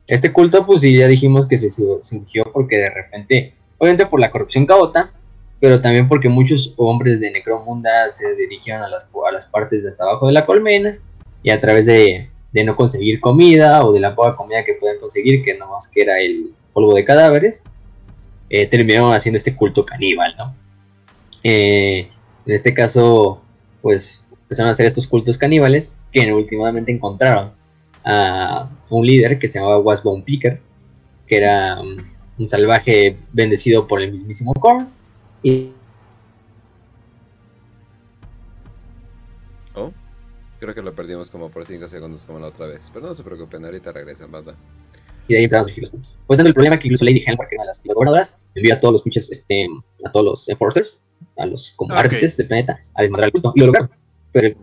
Este 0.07 0.33
culto, 0.33 0.65
pues 0.65 0.81
sí, 0.81 0.97
ya 0.97 1.05
dijimos 1.05 1.47
que 1.47 1.59
se 1.59 1.69
surgió 1.69 2.43
porque 2.51 2.77
de 2.77 2.89
repente, 2.89 3.53
obviamente 3.77 4.07
por 4.07 4.19
la 4.19 4.31
corrupción 4.31 4.65
caota, 4.65 5.11
pero 5.59 5.81
también 5.81 6.07
porque 6.07 6.29
muchos 6.29 6.73
hombres 6.77 7.19
de 7.19 7.29
Necromunda 7.29 8.09
se 8.09 8.35
dirigieron 8.35 8.81
a 8.81 8.87
a 8.87 9.31
las 9.31 9.45
partes 9.45 9.83
de 9.83 9.89
hasta 9.89 10.03
abajo 10.03 10.25
de 10.25 10.33
la 10.33 10.47
colmena 10.47 10.97
y 11.43 11.51
a 11.51 11.61
través 11.61 11.85
de 11.85 12.30
de 12.51 12.63
no 12.63 12.75
conseguir 12.75 13.19
comida 13.19 13.85
o 13.85 13.93
de 13.93 13.99
la 13.99 14.15
poca 14.15 14.35
comida 14.35 14.65
que 14.65 14.73
puedan 14.73 14.99
conseguir, 14.99 15.43
que 15.43 15.57
no 15.57 15.69
más 15.71 15.87
que 15.87 16.01
era 16.01 16.19
el 16.19 16.51
polvo 16.73 16.93
de 16.93 17.05
cadáveres, 17.05 17.63
eh, 18.49 18.67
terminaron 18.67 19.13
haciendo 19.13 19.37
este 19.37 19.55
culto 19.55 19.85
caníbal, 19.85 20.35
¿no? 20.37 20.55
Eh, 21.43 22.09
en 22.45 22.53
este 22.53 22.73
caso, 22.73 23.41
pues 23.81 24.23
empezaron 24.41 24.69
a 24.69 24.71
hacer 24.71 24.85
estos 24.85 25.07
cultos 25.07 25.37
caníbales 25.37 25.95
que 26.11 26.31
últimamente 26.33 26.91
encontraron 26.91 27.53
a 28.03 28.69
un 28.89 29.05
líder 29.05 29.39
que 29.39 29.47
se 29.47 29.59
llamaba 29.59 29.79
Wasbone 29.79 30.23
Picker, 30.23 30.59
que 31.27 31.37
era 31.37 31.79
um, 31.79 31.95
un 32.37 32.49
salvaje 32.49 33.17
bendecido 33.31 33.87
por 33.87 34.01
el 34.01 34.11
mismísimo 34.11 34.53
Korn, 34.53 34.89
Creo 40.61 40.75
que 40.75 40.81
lo 40.83 40.93
perdimos 40.93 41.31
como 41.31 41.49
por 41.49 41.65
5 41.65 41.87
segundos 41.87 42.21
como 42.21 42.37
la 42.37 42.49
otra 42.49 42.67
vez. 42.67 42.87
Pero 42.93 43.07
no 43.07 43.15
se 43.15 43.23
preocupen, 43.23 43.65
ahorita 43.65 43.91
regresan, 43.93 44.31
banda. 44.31 44.55
Y 45.27 45.33
de 45.33 45.39
ahí 45.39 45.45
empezamos 45.45 45.69
a 45.69 45.81
los 45.81 45.89
puntos. 45.89 46.19
Pues 46.27 46.39
el 46.39 46.53
problema 46.53 46.77
que 46.77 46.87
incluso 46.87 47.03
Lady 47.03 47.23
Helmar, 47.25 47.47
que 47.47 47.55
era 47.55 47.63
una 47.63 47.71
de 47.71 47.77
las 47.79 47.83
gobernadoras, 47.83 48.41
envía 48.53 48.75
a 48.75 48.79
todos 48.79 48.91
los 48.91 49.01
pinches, 49.01 49.31
este, 49.31 49.65
a 50.05 50.11
todos 50.11 50.23
los 50.23 50.49
enforcers, 50.49 51.01
a 51.37 51.47
los 51.47 51.71
como 51.71 51.97
okay. 51.99 52.21
del 52.21 52.47
planeta, 52.47 52.79
a 52.93 53.01
desmadrar 53.01 53.29
el 53.29 53.31
culto. 53.31 53.53
Y 53.55 53.59
lo 53.61 53.65
lograron. 53.65 53.89
Pero. 54.31 54.55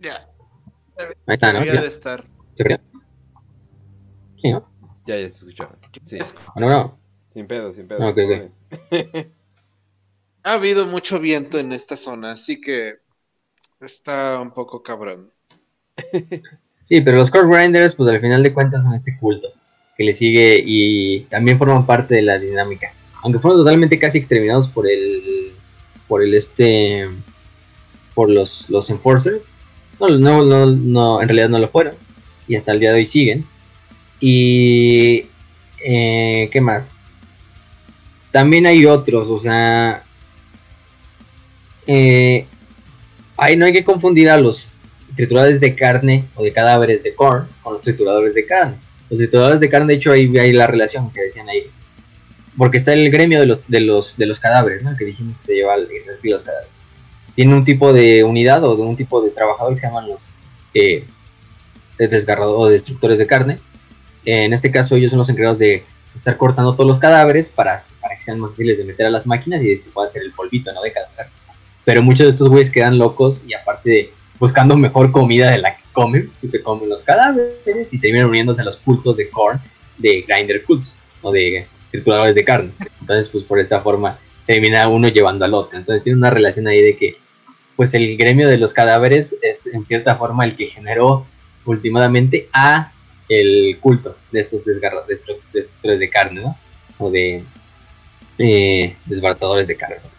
Ya. 0.00 0.28
Ahí 0.98 1.32
está, 1.32 1.50
¿no? 1.54 1.60
Debería 1.60 1.80
de 1.80 1.88
estar. 1.88 2.26
¿Se 2.52 2.64
creó? 2.64 2.78
Sí, 4.42 4.52
¿no? 4.52 4.70
Ya, 5.06 5.16
ya 5.16 5.30
se 5.30 5.48
escuchó. 5.48 5.70
Sí. 6.04 6.18
No, 6.56 6.68
no. 6.68 6.98
Sin 7.30 7.46
pedo, 7.46 7.72
sin 7.72 7.88
pedo. 7.88 8.06
Ok. 8.06 8.18
ha 10.42 10.52
habido 10.52 10.84
mucho 10.84 11.18
viento 11.20 11.58
en 11.58 11.72
esta 11.72 11.96
zona, 11.96 12.32
así 12.32 12.60
que 12.60 13.05
Está 13.80 14.40
un 14.40 14.52
poco 14.52 14.82
cabrón. 14.82 15.30
Sí, 16.88 17.00
pero 17.00 17.16
los 17.16 17.32
core 17.32 17.48
grinders, 17.48 17.96
pues 17.96 18.08
al 18.08 18.20
final 18.20 18.44
de 18.44 18.54
cuentas 18.54 18.84
son 18.84 18.94
este 18.94 19.18
culto 19.18 19.48
que 19.96 20.04
le 20.04 20.12
sigue 20.12 20.62
y 20.64 21.22
también 21.22 21.58
forman 21.58 21.84
parte 21.84 22.14
de 22.14 22.22
la 22.22 22.38
dinámica. 22.38 22.92
Aunque 23.22 23.40
fueron 23.40 23.60
totalmente 23.60 23.98
casi 23.98 24.18
exterminados 24.18 24.68
por 24.68 24.88
el, 24.88 25.52
por 26.06 26.22
el 26.22 26.32
este, 26.32 27.08
por 28.14 28.30
los, 28.30 28.70
los 28.70 28.88
enforcers. 28.90 29.50
No, 29.98 30.10
no, 30.10 30.44
no, 30.44 30.66
no, 30.66 31.20
en 31.20 31.28
realidad 31.28 31.48
no 31.48 31.58
lo 31.58 31.68
fueron. 31.70 31.96
Y 32.46 32.54
hasta 32.54 32.70
el 32.70 32.78
día 32.78 32.90
de 32.90 32.98
hoy 32.98 33.06
siguen. 33.06 33.44
Y, 34.20 35.26
eh, 35.84 36.48
¿qué 36.52 36.60
más? 36.60 36.96
También 38.30 38.66
hay 38.66 38.86
otros, 38.86 39.28
o 39.28 39.38
sea, 39.38 40.04
eh, 41.86 42.46
ahí 43.36 43.56
no 43.56 43.66
hay 43.66 43.72
que 43.72 43.84
confundir 43.84 44.30
a 44.30 44.38
los 44.38 44.68
trituradores 45.14 45.60
de 45.60 45.74
carne 45.74 46.28
o 46.34 46.42
de 46.42 46.52
cadáveres 46.52 47.02
de 47.02 47.14
corn 47.14 47.48
con 47.62 47.74
los 47.74 47.82
trituradores 47.82 48.34
de 48.34 48.46
carne. 48.46 48.76
Los 49.08 49.18
trituradores 49.18 49.60
de 49.60 49.68
carne, 49.68 49.88
de 49.88 49.94
hecho, 49.94 50.12
ahí 50.12 50.36
hay 50.38 50.52
la 50.52 50.66
relación 50.66 51.10
que 51.12 51.22
decían 51.22 51.48
ahí. 51.48 51.62
Porque 52.56 52.78
está 52.78 52.92
el 52.92 53.10
gremio 53.10 53.40
de 53.40 53.46
los, 53.46 53.66
de 53.68 53.80
los, 53.80 54.16
de 54.16 54.26
los 54.26 54.40
cadáveres, 54.40 54.82
¿no? 54.82 54.96
Que 54.96 55.04
dijimos 55.04 55.38
que 55.38 55.44
se 55.44 55.54
lleva 55.54 55.74
el, 55.74 55.88
los 56.22 56.42
cadáveres. 56.42 56.86
Tiene 57.34 57.54
un 57.54 57.64
tipo 57.64 57.92
de 57.92 58.24
unidad 58.24 58.64
o 58.64 58.74
de 58.76 58.82
un 58.82 58.96
tipo 58.96 59.20
de 59.20 59.30
trabajador 59.30 59.74
que 59.74 59.80
se 59.80 59.86
llaman 59.86 60.08
los 60.08 60.38
eh, 60.72 61.04
desgarradores 61.98 62.60
o 62.60 62.68
destructores 62.68 63.18
de 63.18 63.26
carne. 63.26 63.58
en 64.24 64.52
este 64.52 64.70
caso, 64.70 64.96
ellos 64.96 65.10
son 65.10 65.18
los 65.18 65.28
encargados 65.28 65.58
de 65.58 65.84
estar 66.14 66.36
cortando 66.38 66.72
todos 66.74 66.88
los 66.88 66.98
cadáveres 66.98 67.48
para, 67.50 67.76
que 67.76 68.22
sean 68.22 68.40
más 68.40 68.50
fáciles 68.50 68.78
de 68.78 68.84
meter 68.84 69.06
a 69.06 69.10
las 69.10 69.26
máquinas 69.26 69.62
y 69.62 69.76
se 69.76 69.90
pueda 69.90 70.08
hacer 70.08 70.22
el 70.22 70.32
polvito, 70.32 70.72
¿no? 70.72 70.82
De 70.82 70.92
cada 70.92 71.08
Pero 71.86 72.02
muchos 72.02 72.26
de 72.26 72.30
estos 72.32 72.48
güeyes 72.48 72.70
quedan 72.70 72.98
locos 72.98 73.40
y 73.46 73.54
aparte 73.54 73.90
de 73.90 74.12
buscando 74.40 74.76
mejor 74.76 75.12
comida 75.12 75.52
de 75.52 75.58
la 75.58 75.76
que 75.76 75.84
comen, 75.92 76.32
pues 76.40 76.50
se 76.50 76.60
comen 76.60 76.88
los 76.88 77.02
cadáveres 77.02 77.92
y 77.92 78.00
terminan 78.00 78.28
uniéndose 78.28 78.60
a 78.60 78.64
los 78.64 78.76
cultos 78.76 79.16
de 79.16 79.30
Korn, 79.30 79.60
de 79.96 80.24
Grinder 80.26 80.64
Cults, 80.64 80.98
o 81.22 81.30
de 81.30 81.64
trituradores 81.92 82.34
de 82.34 82.44
carne. 82.44 82.72
Entonces, 83.00 83.28
pues 83.28 83.44
por 83.44 83.60
esta 83.60 83.80
forma 83.80 84.18
termina 84.46 84.88
uno 84.88 85.06
llevando 85.06 85.44
al 85.44 85.54
otro. 85.54 85.78
Entonces 85.78 86.02
tiene 86.02 86.18
una 86.18 86.30
relación 86.30 86.66
ahí 86.66 86.82
de 86.82 86.96
que, 86.96 87.16
pues 87.76 87.94
el 87.94 88.16
gremio 88.16 88.48
de 88.48 88.58
los 88.58 88.72
cadáveres 88.72 89.36
es 89.40 89.66
en 89.66 89.84
cierta 89.84 90.16
forma 90.16 90.44
el 90.44 90.56
que 90.56 90.66
generó 90.66 91.24
últimamente 91.64 92.48
a 92.52 92.92
el 93.28 93.78
culto 93.80 94.16
de 94.32 94.40
estos 94.40 94.64
destructores 94.64 96.00
de 96.00 96.10
carne, 96.10 96.40
¿no? 96.42 96.56
O 96.98 97.10
de 97.10 97.44
eh, 98.38 98.96
desbaratadores 99.04 99.68
de 99.68 99.76
carne, 99.76 99.96
los 100.04 100.14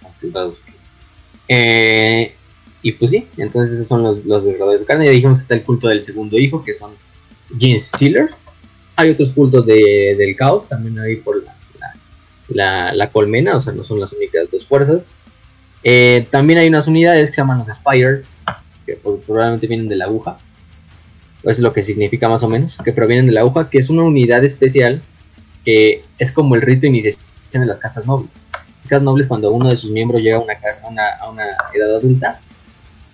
eh, 1.48 2.34
y 2.82 2.92
pues 2.94 3.12
sí, 3.12 3.28
entonces 3.38 3.76
esos 3.76 3.88
son 3.88 4.04
los, 4.04 4.26
los 4.26 4.46
de 4.46 4.58
carne. 4.86 5.06
Ya 5.06 5.12
dijimos 5.12 5.38
que 5.38 5.42
está 5.42 5.56
el 5.56 5.64
culto 5.64 5.88
del 5.88 6.04
segundo 6.04 6.38
hijo, 6.38 6.64
que 6.64 6.74
son 6.74 6.94
Gene 7.58 7.80
Stealers. 7.80 8.50
Hay 8.96 9.12
otros 9.12 9.32
cultos 9.32 9.66
de, 9.66 10.16
del 10.18 10.36
caos, 10.36 10.68
también 10.68 10.98
hay 11.00 11.18
por 11.18 11.44
la, 12.50 12.94
la, 12.94 13.10
colmena, 13.10 13.56
o 13.56 13.60
sea, 13.60 13.74
no 13.74 13.84
son 13.84 14.00
las 14.00 14.14
únicas 14.14 14.50
dos 14.52 14.66
fuerzas. 14.66 15.12
Eh, 15.84 16.28
también 16.32 16.60
hay 16.60 16.68
unas 16.68 16.88
unidades 16.88 17.30
que 17.30 17.36
se 17.36 17.42
llaman 17.42 17.60
los 17.60 17.68
Spires, 17.68 18.32
que 18.86 18.96
probablemente 18.96 19.68
vienen 19.68 19.90
de 19.90 19.98
la 19.98 20.06
aguja. 20.06 20.38
Eso 21.40 21.52
es 21.52 21.60
lo 21.60 21.72
que 21.72 21.84
significa 21.84 22.28
más 22.28 22.42
o 22.44 22.50
menos, 22.50 22.78
que 22.84 22.92
provienen 22.92 23.28
de 23.28 23.34
la 23.34 23.42
aguja, 23.42 23.70
que 23.70 23.78
es 23.78 23.90
una 23.90 24.04
unidad 24.04 24.44
especial 24.44 25.02
que 25.64 26.04
es 26.18 26.32
como 26.32 26.56
el 26.56 26.62
rito 26.62 26.82
de 26.82 26.88
iniciación 26.88 27.22
de 27.52 27.66
las 27.66 27.78
casas 27.78 28.06
nobles. 28.06 28.32
Casas 28.88 29.04
nobles, 29.04 29.28
cuando 29.28 29.52
uno 29.52 29.70
de 29.70 29.76
sus 29.76 29.92
miembros 29.92 30.22
llega 30.22 30.38
a 30.38 30.40
una, 30.40 30.56
casa, 30.56 30.82
a 31.20 31.30
una 31.30 31.44
edad 31.74 31.96
adulta, 31.96 32.40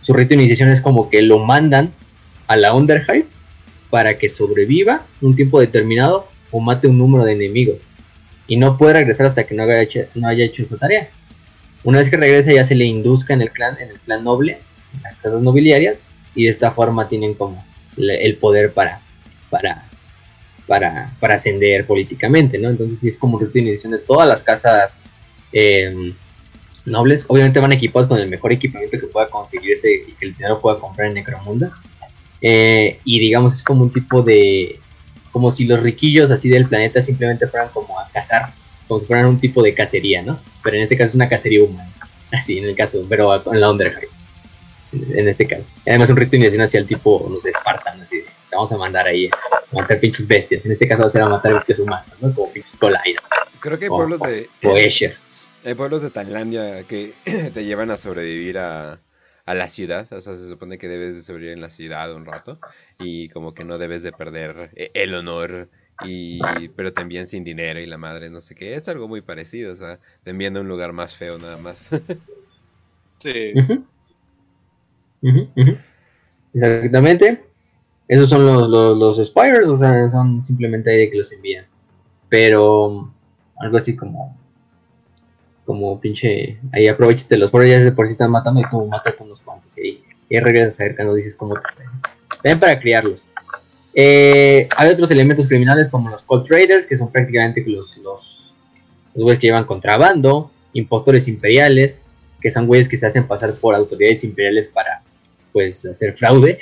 su 0.01 0.13
rito 0.13 0.29
de 0.29 0.35
iniciación 0.35 0.69
es 0.69 0.81
como 0.81 1.09
que 1.09 1.21
lo 1.21 1.39
mandan 1.39 1.93
a 2.47 2.55
la 2.57 2.73
Underhive 2.73 3.27
para 3.89 4.17
que 4.17 4.29
sobreviva 4.29 5.05
un 5.21 5.35
tiempo 5.35 5.59
determinado 5.59 6.27
o 6.51 6.59
mate 6.59 6.87
un 6.87 6.97
número 6.97 7.23
de 7.25 7.33
enemigos. 7.33 7.87
Y 8.47 8.57
no 8.57 8.77
puede 8.77 8.93
regresar 8.93 9.27
hasta 9.27 9.45
que 9.45 9.55
no 9.55 9.63
haya 9.63 9.81
hecho, 9.81 10.01
no 10.15 10.27
haya 10.27 10.43
hecho 10.43 10.63
esa 10.63 10.77
tarea. 10.77 11.09
Una 11.83 11.99
vez 11.99 12.09
que 12.09 12.17
regresa 12.17 12.51
ya 12.51 12.65
se 12.65 12.75
le 12.75 12.85
induzca 12.85 13.33
en 13.33 13.41
el 13.41 13.51
clan, 13.51 13.77
en 13.79 13.89
el 13.89 13.99
clan 13.99 14.23
noble, 14.23 14.59
en 14.95 15.03
las 15.03 15.15
casas 15.15 15.41
nobiliarias, 15.41 16.03
y 16.35 16.43
de 16.43 16.49
esta 16.49 16.71
forma 16.71 17.07
tienen 17.07 17.33
como 17.33 17.63
el 17.97 18.37
poder 18.37 18.73
para, 18.73 18.99
para, 19.49 19.85
para, 20.67 21.13
para 21.19 21.35
ascender 21.35 21.85
políticamente, 21.85 22.57
¿no? 22.57 22.69
Entonces 22.69 22.99
sí 22.99 23.07
es 23.07 23.17
como 23.17 23.35
un 23.35 23.41
rito 23.41 23.53
de 23.53 23.59
iniciación 23.61 23.93
de 23.93 23.99
todas 23.99 24.27
las 24.27 24.41
casas 24.43 25.03
eh, 25.53 26.13
nobles. 26.85 27.25
Obviamente 27.27 27.59
van 27.59 27.71
equipados 27.71 28.07
con 28.07 28.19
el 28.19 28.29
mejor 28.29 28.51
equipamiento 28.51 28.99
que 28.99 29.07
pueda 29.07 29.27
conseguirse 29.27 29.93
y 30.07 30.11
que 30.13 30.25
el 30.25 30.35
dinero 30.35 30.59
pueda 30.59 30.79
comprar 30.79 31.07
en 31.07 31.15
Necromunda. 31.15 31.73
Eh, 32.41 32.99
y 33.05 33.19
digamos, 33.19 33.55
es 33.55 33.63
como 33.63 33.83
un 33.83 33.91
tipo 33.91 34.21
de. 34.21 34.79
Como 35.31 35.49
si 35.49 35.65
los 35.65 35.81
riquillos 35.81 36.29
así 36.29 36.47
del 36.47 36.67
planeta 36.67 37.01
simplemente 37.01 37.47
fueran 37.47 37.69
como 37.69 37.99
a 37.99 38.07
cazar, 38.09 38.53
como 38.87 38.99
si 38.99 39.07
fueran 39.07 39.25
un 39.25 39.39
tipo 39.39 39.63
de 39.63 39.73
cacería, 39.73 40.21
¿no? 40.21 40.39
Pero 40.63 40.77
en 40.77 40.83
este 40.83 40.95
caso 40.95 41.09
es 41.09 41.15
una 41.15 41.29
cacería 41.29 41.63
humana. 41.63 41.91
Así, 42.31 42.57
en 42.57 42.65
el 42.65 42.75
caso, 42.75 43.05
pero 43.07 43.43
en 43.51 43.61
la 43.61 43.69
Underhive. 43.69 44.09
En 44.91 45.27
este 45.27 45.45
caso. 45.45 45.65
Además, 45.87 46.09
un 46.09 46.17
rito 46.17 46.31
de 46.31 46.37
iniciación 46.37 46.63
hacia 46.63 46.79
el 46.79 46.87
tipo, 46.87 47.27
no 47.29 47.39
sé, 47.39 47.51
Spartan, 47.51 48.01
así. 48.01 48.23
vamos 48.51 48.71
a 48.71 48.77
mandar 48.77 49.07
ahí 49.07 49.27
a 49.27 49.75
matar 49.75 49.99
pinches 49.99 50.27
bestias. 50.27 50.65
En 50.65 50.71
este 50.71 50.87
caso 50.87 51.01
va 51.01 51.07
a 51.07 51.09
ser 51.09 51.21
a 51.21 51.29
matar 51.29 51.53
bestias 51.53 51.77
humanas, 51.77 52.11
¿no? 52.19 52.33
Como 52.33 52.51
pinches 52.51 52.75
colaidas. 52.75 53.23
Creo 53.59 53.77
que 53.77 53.85
hay 53.85 53.89
pueblos 53.89 54.19
de. 54.21 54.49
O 54.63 54.75
hay 55.65 55.73
pueblos 55.75 56.03
de 56.03 56.09
Tailandia 56.09 56.83
que 56.83 57.13
te 57.53 57.65
llevan 57.65 57.91
a 57.91 57.97
sobrevivir 57.97 58.57
a, 58.57 58.99
la 59.45 59.69
ciudad, 59.69 60.01
o 60.13 60.21
sea, 60.21 60.35
se 60.35 60.47
supone 60.47 60.77
que 60.77 60.87
debes 60.87 61.15
de 61.15 61.21
sobrevivir 61.21 61.53
en 61.53 61.61
la 61.61 61.69
ciudad 61.69 62.13
un 62.15 62.25
rato 62.25 62.59
y 62.97 63.27
como 63.29 63.53
que 63.53 63.65
no 63.65 63.77
debes 63.77 64.01
de 64.01 64.13
perder 64.13 64.71
e, 64.75 64.91
el 64.93 65.13
honor 65.13 65.69
y 66.05 66.39
pero 66.69 66.93
también 66.93 67.27
sin 67.27 67.43
dinero 67.43 67.79
y 67.79 67.85
la 67.85 67.97
madre 67.97 68.29
no 68.29 68.39
sé 68.39 68.55
qué, 68.55 68.75
es 68.75 68.87
algo 68.87 69.07
muy 69.09 69.21
parecido, 69.21 69.73
o 69.73 69.75
sea, 69.75 69.99
te 70.23 70.31
envían 70.31 70.55
a 70.55 70.61
un 70.61 70.69
lugar 70.69 70.93
más 70.93 71.15
feo 71.15 71.37
nada 71.39 71.57
más. 71.57 71.91
sí. 73.17 73.53
Exactamente. 76.53 77.43
Esos 78.07 78.29
son 78.29 78.45
los, 78.45 78.69
los, 78.69 78.97
los 78.97 79.27
Spires, 79.27 79.67
o 79.67 79.77
sea, 79.77 80.09
son 80.11 80.45
simplemente 80.45 80.91
ahí 80.91 81.09
que 81.09 81.17
los 81.17 81.31
envían. 81.31 81.65
Pero 82.29 83.13
algo 83.59 83.77
así 83.77 83.95
como 83.95 84.37
como 85.65 85.99
pinche, 85.99 86.57
ahí 86.71 86.87
aprovechate 86.87 87.37
los 87.37 87.51
pobres 87.51 87.69
ya 87.69 87.79
de 87.79 87.91
por 87.91 88.07
sí 88.07 88.13
están 88.13 88.31
matando 88.31 88.61
y 88.61 88.69
tú 88.69 88.85
matas 88.85 89.15
con 89.15 89.27
unos 89.27 89.41
cuantos. 89.41 89.77
Y 89.77 89.81
ahí, 89.81 90.03
y 90.29 90.39
regresas 90.39 90.75
acercando, 90.75 91.13
dices 91.13 91.35
cómo 91.35 91.55
te 91.55 91.61
ven 92.43 92.59
para 92.59 92.79
criarlos. 92.79 93.25
Eh, 93.93 94.67
hay 94.75 94.89
otros 94.89 95.11
elementos 95.11 95.47
criminales 95.47 95.87
como 95.89 96.09
los 96.09 96.23
cold 96.23 96.47
traders, 96.47 96.85
que 96.85 96.97
son 96.97 97.11
prácticamente 97.11 97.63
los, 97.67 97.97
los, 97.99 98.53
güeyes 99.13 99.39
que 99.39 99.47
llevan 99.47 99.65
contrabando, 99.65 100.51
impostores 100.73 101.27
imperiales, 101.27 102.03
que 102.41 102.49
son 102.49 102.65
güeyes 102.65 102.89
que 102.89 102.97
se 102.97 103.05
hacen 103.05 103.27
pasar 103.27 103.53
por 103.55 103.75
autoridades 103.75 104.23
imperiales 104.23 104.67
para, 104.67 105.03
pues, 105.51 105.85
hacer 105.85 106.17
fraude, 106.17 106.59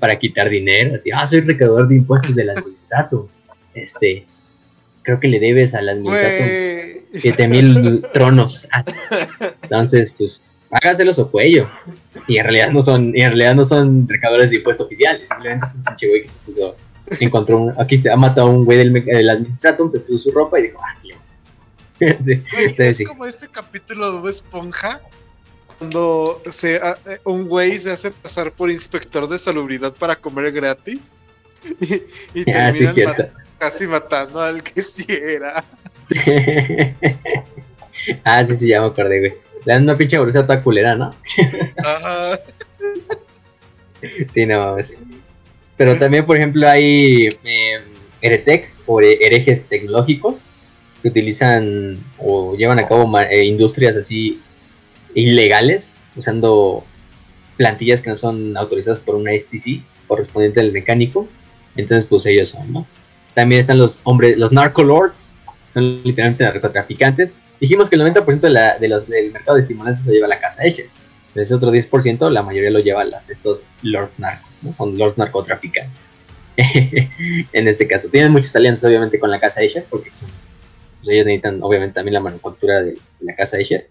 para 0.00 0.18
quitar 0.18 0.48
dinero, 0.48 0.96
así, 0.96 1.10
ah, 1.12 1.26
soy 1.26 1.40
recaudador 1.40 1.88
de 1.88 1.96
impuestos 1.96 2.34
del 2.34 2.50
administrato, 2.50 3.28
este, 3.74 4.26
creo 5.02 5.20
que 5.20 5.28
le 5.28 5.40
debes 5.40 5.74
al 5.74 5.88
administrato 5.88 6.44
7000 7.10 8.06
tronos. 8.12 8.68
Entonces, 9.62 10.14
pues, 10.16 10.58
hágaselos 10.70 11.18
o 11.18 11.30
cuello. 11.30 11.68
Y 12.26 12.38
en 12.38 12.44
realidad 12.44 12.70
no 12.70 12.82
son, 12.82 13.16
y 13.16 13.20
en 13.20 13.28
realidad 13.28 13.54
no 13.54 13.64
son 13.64 14.08
recadores 14.08 14.50
de 14.50 14.56
impuestos 14.56 14.86
oficiales, 14.86 15.28
simplemente 15.28 15.66
es 15.66 15.74
un 15.74 15.84
pinche 15.84 16.08
güey 16.08 16.22
que 16.22 16.28
se 16.28 16.38
puso, 16.46 16.76
encontró 17.20 17.58
un, 17.58 17.80
aquí 17.80 17.96
se 17.96 18.10
ha 18.10 18.16
matado 18.16 18.48
un 18.50 18.64
güey 18.64 18.78
del, 18.78 18.92
del 18.92 19.30
administratum, 19.30 19.88
se 19.88 20.00
puso 20.00 20.24
su 20.24 20.32
ropa 20.32 20.58
y 20.58 20.64
dijo, 20.64 20.78
ah, 20.82 20.98
¿qué 21.02 21.12
sí, 22.24 22.42
es 22.78 23.08
como 23.08 23.26
ese 23.26 23.48
capítulo 23.48 24.22
de 24.22 24.30
Esponja 24.30 25.00
cuando 25.78 26.42
se, 26.50 26.76
eh, 26.76 26.80
un 27.24 27.48
güey 27.48 27.78
se 27.78 27.92
hace 27.92 28.10
pasar 28.10 28.52
por 28.52 28.70
inspector 28.70 29.28
de 29.28 29.38
salubridad 29.38 29.94
para 29.94 30.16
comer 30.16 30.50
gratis 30.50 31.16
y, 31.80 32.40
y 32.40 32.52
ah, 32.52 32.72
casi 33.62 33.86
matando 33.86 34.40
al 34.40 34.60
que 34.60 34.82
sí 34.82 35.06
era. 35.08 35.64
ah, 38.24 38.44
sí, 38.44 38.56
sí, 38.56 38.66
ya 38.66 38.80
me 38.80 38.88
acordé, 38.88 39.20
güey. 39.20 39.34
Le 39.64 39.72
dan 39.72 39.84
una 39.84 39.96
pinche 39.96 40.18
bolsa 40.18 40.44
toda 40.44 40.60
culera, 40.60 40.96
¿no? 40.96 41.14
Ajá. 41.84 42.40
sí, 44.34 44.46
no, 44.46 44.76
sí. 44.82 44.94
Pero 45.76 45.96
también, 45.96 46.26
por 46.26 46.36
ejemplo, 46.36 46.68
hay 46.68 47.28
eh, 47.44 47.78
heretex 48.20 48.82
o 48.86 49.00
herejes 49.00 49.68
tecnológicos 49.68 50.46
que 51.00 51.08
utilizan 51.10 52.04
o 52.18 52.56
llevan 52.56 52.80
a 52.80 52.88
cabo 52.88 53.16
eh, 53.20 53.44
industrias 53.44 53.94
así 53.94 54.40
ilegales, 55.14 55.96
usando 56.16 56.84
plantillas 57.56 58.00
que 58.00 58.10
no 58.10 58.16
son 58.16 58.56
autorizadas 58.56 58.98
por 58.98 59.14
una 59.14 59.30
STC, 59.38 59.84
correspondiente 60.08 60.58
al 60.58 60.72
mecánico. 60.72 61.28
Entonces, 61.76 62.06
pues 62.06 62.26
ellos 62.26 62.48
son, 62.48 62.72
¿no? 62.72 62.86
También 63.34 63.60
están 63.60 63.78
los 63.78 64.00
hombres, 64.04 64.36
los 64.36 64.52
narcolords, 64.52 65.34
son 65.68 66.02
literalmente 66.02 66.44
narcotraficantes. 66.44 67.34
Dijimos 67.60 67.88
que 67.88 67.96
el 67.96 68.02
90% 68.02 68.40
de, 68.40 68.50
la, 68.50 68.78
de 68.78 68.88
los, 68.88 69.08
del 69.08 69.32
mercado 69.32 69.54
de 69.54 69.60
estimulantes 69.60 70.04
se 70.04 70.12
lleva 70.12 70.26
a 70.26 70.30
la 70.30 70.40
casa 70.40 70.64
Escher. 70.64 70.86
Ese 71.34 71.54
otro 71.54 71.70
10%, 71.70 72.30
la 72.30 72.42
mayoría 72.42 72.70
lo 72.70 72.80
lleva 72.80 73.04
las, 73.04 73.30
estos 73.30 73.64
lords 73.82 74.18
narcos, 74.18 74.62
¿no? 74.62 74.72
Con 74.76 74.98
lords 74.98 75.16
narcotraficantes. 75.16 76.10
en 76.56 77.68
este 77.68 77.86
caso. 77.86 78.08
Tienen 78.08 78.32
muchas 78.32 78.54
alianzas, 78.56 78.84
obviamente, 78.84 79.18
con 79.18 79.30
la 79.30 79.40
casa 79.40 79.60
Asia, 79.64 79.84
porque 79.88 80.10
pues, 80.20 80.30
ellos 81.08 81.26
necesitan, 81.26 81.62
obviamente, 81.62 81.94
también 81.94 82.14
la 82.14 82.20
manufactura 82.20 82.82
de, 82.82 82.98
la 83.20 83.34
casa 83.34 83.56
Asia. 83.58 83.84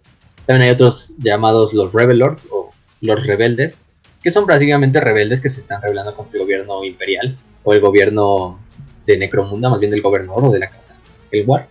También 0.45 0.69
hay 0.69 0.73
otros 0.73 1.11
llamados 1.17 1.73
los 1.73 1.91
Rebel 1.93 2.19
Lords 2.19 2.47
o 2.51 2.71
los 3.01 3.25
rebeldes, 3.25 3.77
que 4.21 4.31
son 4.31 4.45
básicamente 4.45 5.01
rebeldes 5.01 5.41
que 5.41 5.49
se 5.49 5.61
están 5.61 5.81
rebelando 5.81 6.15
contra 6.15 6.37
el 6.37 6.43
gobierno 6.45 6.83
imperial 6.83 7.35
o 7.63 7.73
el 7.73 7.79
gobierno 7.79 8.59
de 9.05 9.17
Necromunda, 9.17 9.69
más 9.69 9.79
bien 9.79 9.91
del 9.91 10.01
gobernador 10.01 10.45
o 10.45 10.51
de 10.51 10.59
la 10.59 10.69
casa, 10.69 10.95
el 11.31 11.45
War. 11.45 11.67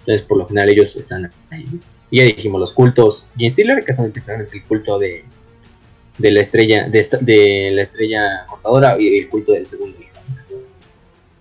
Entonces, 0.00 0.22
por 0.22 0.38
lo 0.38 0.46
general, 0.46 0.70
ellos 0.70 0.96
están 0.96 1.30
ahí. 1.50 1.66
Y 2.10 2.18
ya 2.18 2.24
dijimos 2.24 2.60
los 2.60 2.72
cultos 2.72 3.26
Gene 3.36 3.50
Stealer, 3.50 3.84
que 3.84 3.92
son 3.92 4.12
el 4.14 4.64
culto 4.64 4.98
de, 4.98 5.24
de 6.16 6.30
la 6.30 6.40
estrella 6.40 6.88
de, 6.88 7.06
de 7.20 7.70
la 7.72 7.82
estrella 7.82 8.46
cortadora 8.48 8.96
y 8.98 9.18
el 9.18 9.28
culto 9.28 9.52
del 9.52 9.66
segundo 9.66 9.98
hijo. 10.00 10.18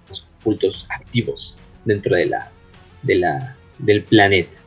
Los 0.10 0.28
cultos 0.44 0.86
activos 0.90 1.58
dentro 1.86 2.16
de 2.16 2.26
la, 2.26 2.52
de 3.04 3.16
la 3.16 3.56
del 3.80 4.04
planeta. 4.04 4.58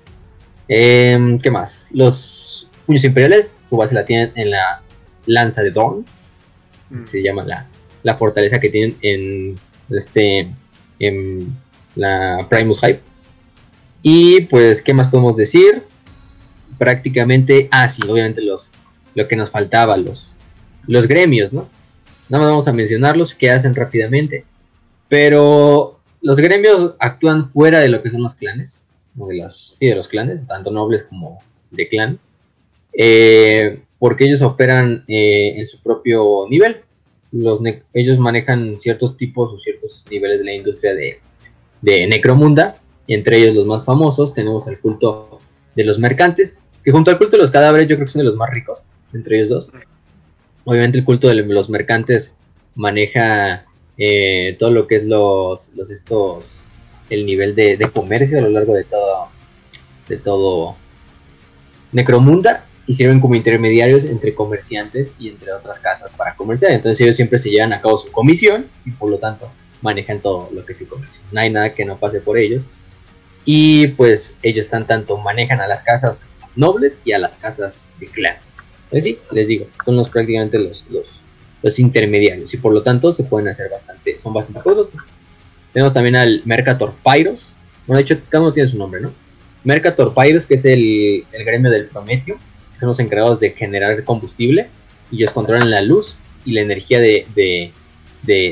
Em, 0.68 1.38
¿Qué 1.38 1.50
más? 1.50 1.88
Los 1.92 2.68
puños 2.86 3.04
imperiales, 3.04 3.66
su 3.68 3.76
base 3.76 3.94
la 3.94 4.04
tienen 4.04 4.32
en 4.36 4.50
la 4.50 4.82
lanza 5.26 5.62
de 5.62 5.70
Dawn. 5.70 6.04
Mm. 6.90 7.02
Se 7.02 7.22
llama 7.22 7.44
la, 7.44 7.66
la 8.02 8.16
fortaleza 8.16 8.60
que 8.60 8.68
tienen 8.68 8.96
en 9.02 9.58
este 9.90 10.50
en 11.00 11.56
la 11.96 12.46
Primus 12.48 12.80
Hype. 12.80 13.00
Y 14.02 14.42
pues, 14.42 14.80
¿qué 14.80 14.94
más 14.94 15.08
podemos 15.08 15.36
decir? 15.36 15.82
Prácticamente, 16.78 17.68
ah, 17.72 17.88
sí, 17.88 18.02
obviamente 18.08 18.40
los, 18.40 18.70
lo 19.14 19.26
que 19.26 19.36
nos 19.36 19.50
faltaba, 19.50 19.96
los, 19.96 20.36
los 20.86 21.08
gremios, 21.08 21.52
¿no? 21.52 21.68
Nada 22.28 22.44
más 22.44 22.52
vamos 22.52 22.68
a 22.68 22.72
mencionarlos, 22.72 23.34
que 23.34 23.50
hacen 23.50 23.74
rápidamente. 23.74 24.44
Pero 25.08 26.00
los 26.22 26.38
gremios 26.38 26.94
actúan 27.00 27.50
fuera 27.50 27.80
de 27.80 27.88
lo 27.88 28.02
que 28.02 28.10
son 28.10 28.22
los 28.22 28.34
clanes, 28.34 28.80
de, 29.14 29.36
las, 29.36 29.76
de 29.80 29.94
los 29.94 30.08
clanes, 30.08 30.46
tanto 30.46 30.70
nobles 30.70 31.02
como 31.04 31.38
de 31.70 31.88
clan, 31.88 32.18
eh, 32.92 33.82
porque 33.98 34.24
ellos 34.24 34.42
operan 34.42 35.04
eh, 35.08 35.54
en 35.56 35.66
su 35.66 35.80
propio 35.82 36.46
nivel. 36.48 36.82
Los 37.32 37.60
ellos 37.92 38.18
manejan 38.18 38.78
ciertos 38.78 39.16
tipos 39.16 39.52
o 39.52 39.58
ciertos 39.58 40.04
niveles 40.10 40.38
de 40.38 40.44
la 40.44 40.54
industria 40.54 40.94
de, 40.94 41.20
de 41.80 42.06
Necromunda, 42.06 42.76
y 43.06 43.14
entre 43.14 43.38
ellos 43.38 43.54
los 43.54 43.66
más 43.66 43.84
famosos 43.84 44.34
tenemos 44.34 44.66
el 44.66 44.80
culto 44.80 45.38
de 45.74 45.84
los 45.84 45.98
mercantes, 45.98 46.62
que 46.84 46.90
junto 46.90 47.10
al 47.10 47.18
culto 47.18 47.36
de 47.36 47.42
los 47.42 47.50
cadáveres 47.50 47.88
yo 47.88 47.96
creo 47.96 48.06
que 48.06 48.12
son 48.12 48.20
de 48.20 48.28
los 48.28 48.36
más 48.36 48.50
ricos, 48.50 48.78
entre 49.12 49.38
ellos 49.38 49.50
dos. 49.50 49.70
Obviamente 50.64 50.98
el 50.98 51.04
culto 51.04 51.28
de 51.28 51.34
los 51.36 51.70
mercantes 51.70 52.34
maneja 52.74 53.64
eh, 53.98 54.56
todo 54.58 54.70
lo 54.70 54.86
que 54.86 54.96
es 54.96 55.04
los, 55.04 55.72
los 55.74 55.90
estos 55.90 56.64
el 57.10 57.26
nivel 57.26 57.54
de, 57.54 57.90
comercio 57.92 58.38
a 58.38 58.42
lo 58.42 58.50
largo 58.50 58.74
de 58.74 58.84
todo 58.84 59.28
de 60.08 60.16
todo 60.16 60.76
Necromunda 61.92 62.64
y 62.90 62.94
sirven 62.94 63.20
como 63.20 63.36
intermediarios 63.36 64.04
entre 64.04 64.34
comerciantes 64.34 65.14
y 65.16 65.28
entre 65.28 65.52
otras 65.52 65.78
casas 65.78 66.12
para 66.12 66.34
comerciar. 66.34 66.72
Entonces 66.72 67.00
ellos 67.00 67.14
siempre 67.14 67.38
se 67.38 67.48
llevan 67.48 67.72
a 67.72 67.80
cabo 67.80 67.98
su 67.98 68.10
comisión 68.10 68.66
y 68.84 68.90
por 68.90 69.08
lo 69.08 69.18
tanto 69.18 69.48
manejan 69.80 70.20
todo 70.20 70.50
lo 70.52 70.66
que 70.66 70.72
es 70.72 70.80
el 70.80 70.88
comercio. 70.88 71.22
No 71.30 71.40
hay 71.40 71.50
nada 71.50 71.70
que 71.70 71.84
no 71.84 72.00
pase 72.00 72.20
por 72.20 72.36
ellos. 72.36 72.68
Y 73.44 73.86
pues 73.86 74.34
ellos 74.42 74.66
están 74.66 74.88
tanto 74.88 75.16
manejan 75.18 75.60
a 75.60 75.68
las 75.68 75.84
casas 75.84 76.28
nobles 76.56 77.00
y 77.04 77.12
a 77.12 77.20
las 77.20 77.36
casas 77.36 77.92
de 78.00 78.08
clan. 78.08 78.38
Pues 78.90 79.04
sí, 79.04 79.20
les 79.30 79.46
digo, 79.46 79.68
son 79.84 79.94
los 79.94 80.08
prácticamente 80.08 80.58
los, 80.58 80.84
los, 80.90 81.78
intermediarios 81.78 82.52
y 82.52 82.56
por 82.56 82.74
lo 82.74 82.82
tanto 82.82 83.12
se 83.12 83.22
pueden 83.22 83.46
hacer 83.46 83.70
bastante, 83.70 84.18
son 84.18 84.34
bastante 84.34 84.62
costosos. 84.62 85.06
Tenemos 85.72 85.92
también 85.92 86.16
al 86.16 86.42
Mercator 86.44 86.92
Pyros. 87.04 87.54
Bueno, 87.86 87.98
de 87.98 88.02
hecho, 88.02 88.20
cada 88.28 88.42
uno 88.42 88.52
tiene 88.52 88.68
su 88.68 88.76
nombre, 88.76 89.00
¿no? 89.00 89.12
Mercator 89.62 90.12
Pyros, 90.12 90.44
que 90.44 90.54
es 90.54 90.64
el, 90.64 91.24
gremio 91.30 91.70
del 91.70 91.86
Prometeo, 91.86 92.36
que 92.36 92.49
son 92.80 92.88
los 92.88 93.00
encargados 93.00 93.40
de 93.40 93.50
generar 93.50 94.02
combustible 94.04 94.68
y 95.10 95.16
ellos 95.16 95.32
controlan 95.32 95.70
la 95.70 95.82
luz 95.82 96.18
y 96.44 96.52
la 96.52 96.62
energía 96.62 97.00
de, 97.00 97.26
de, 97.34 97.72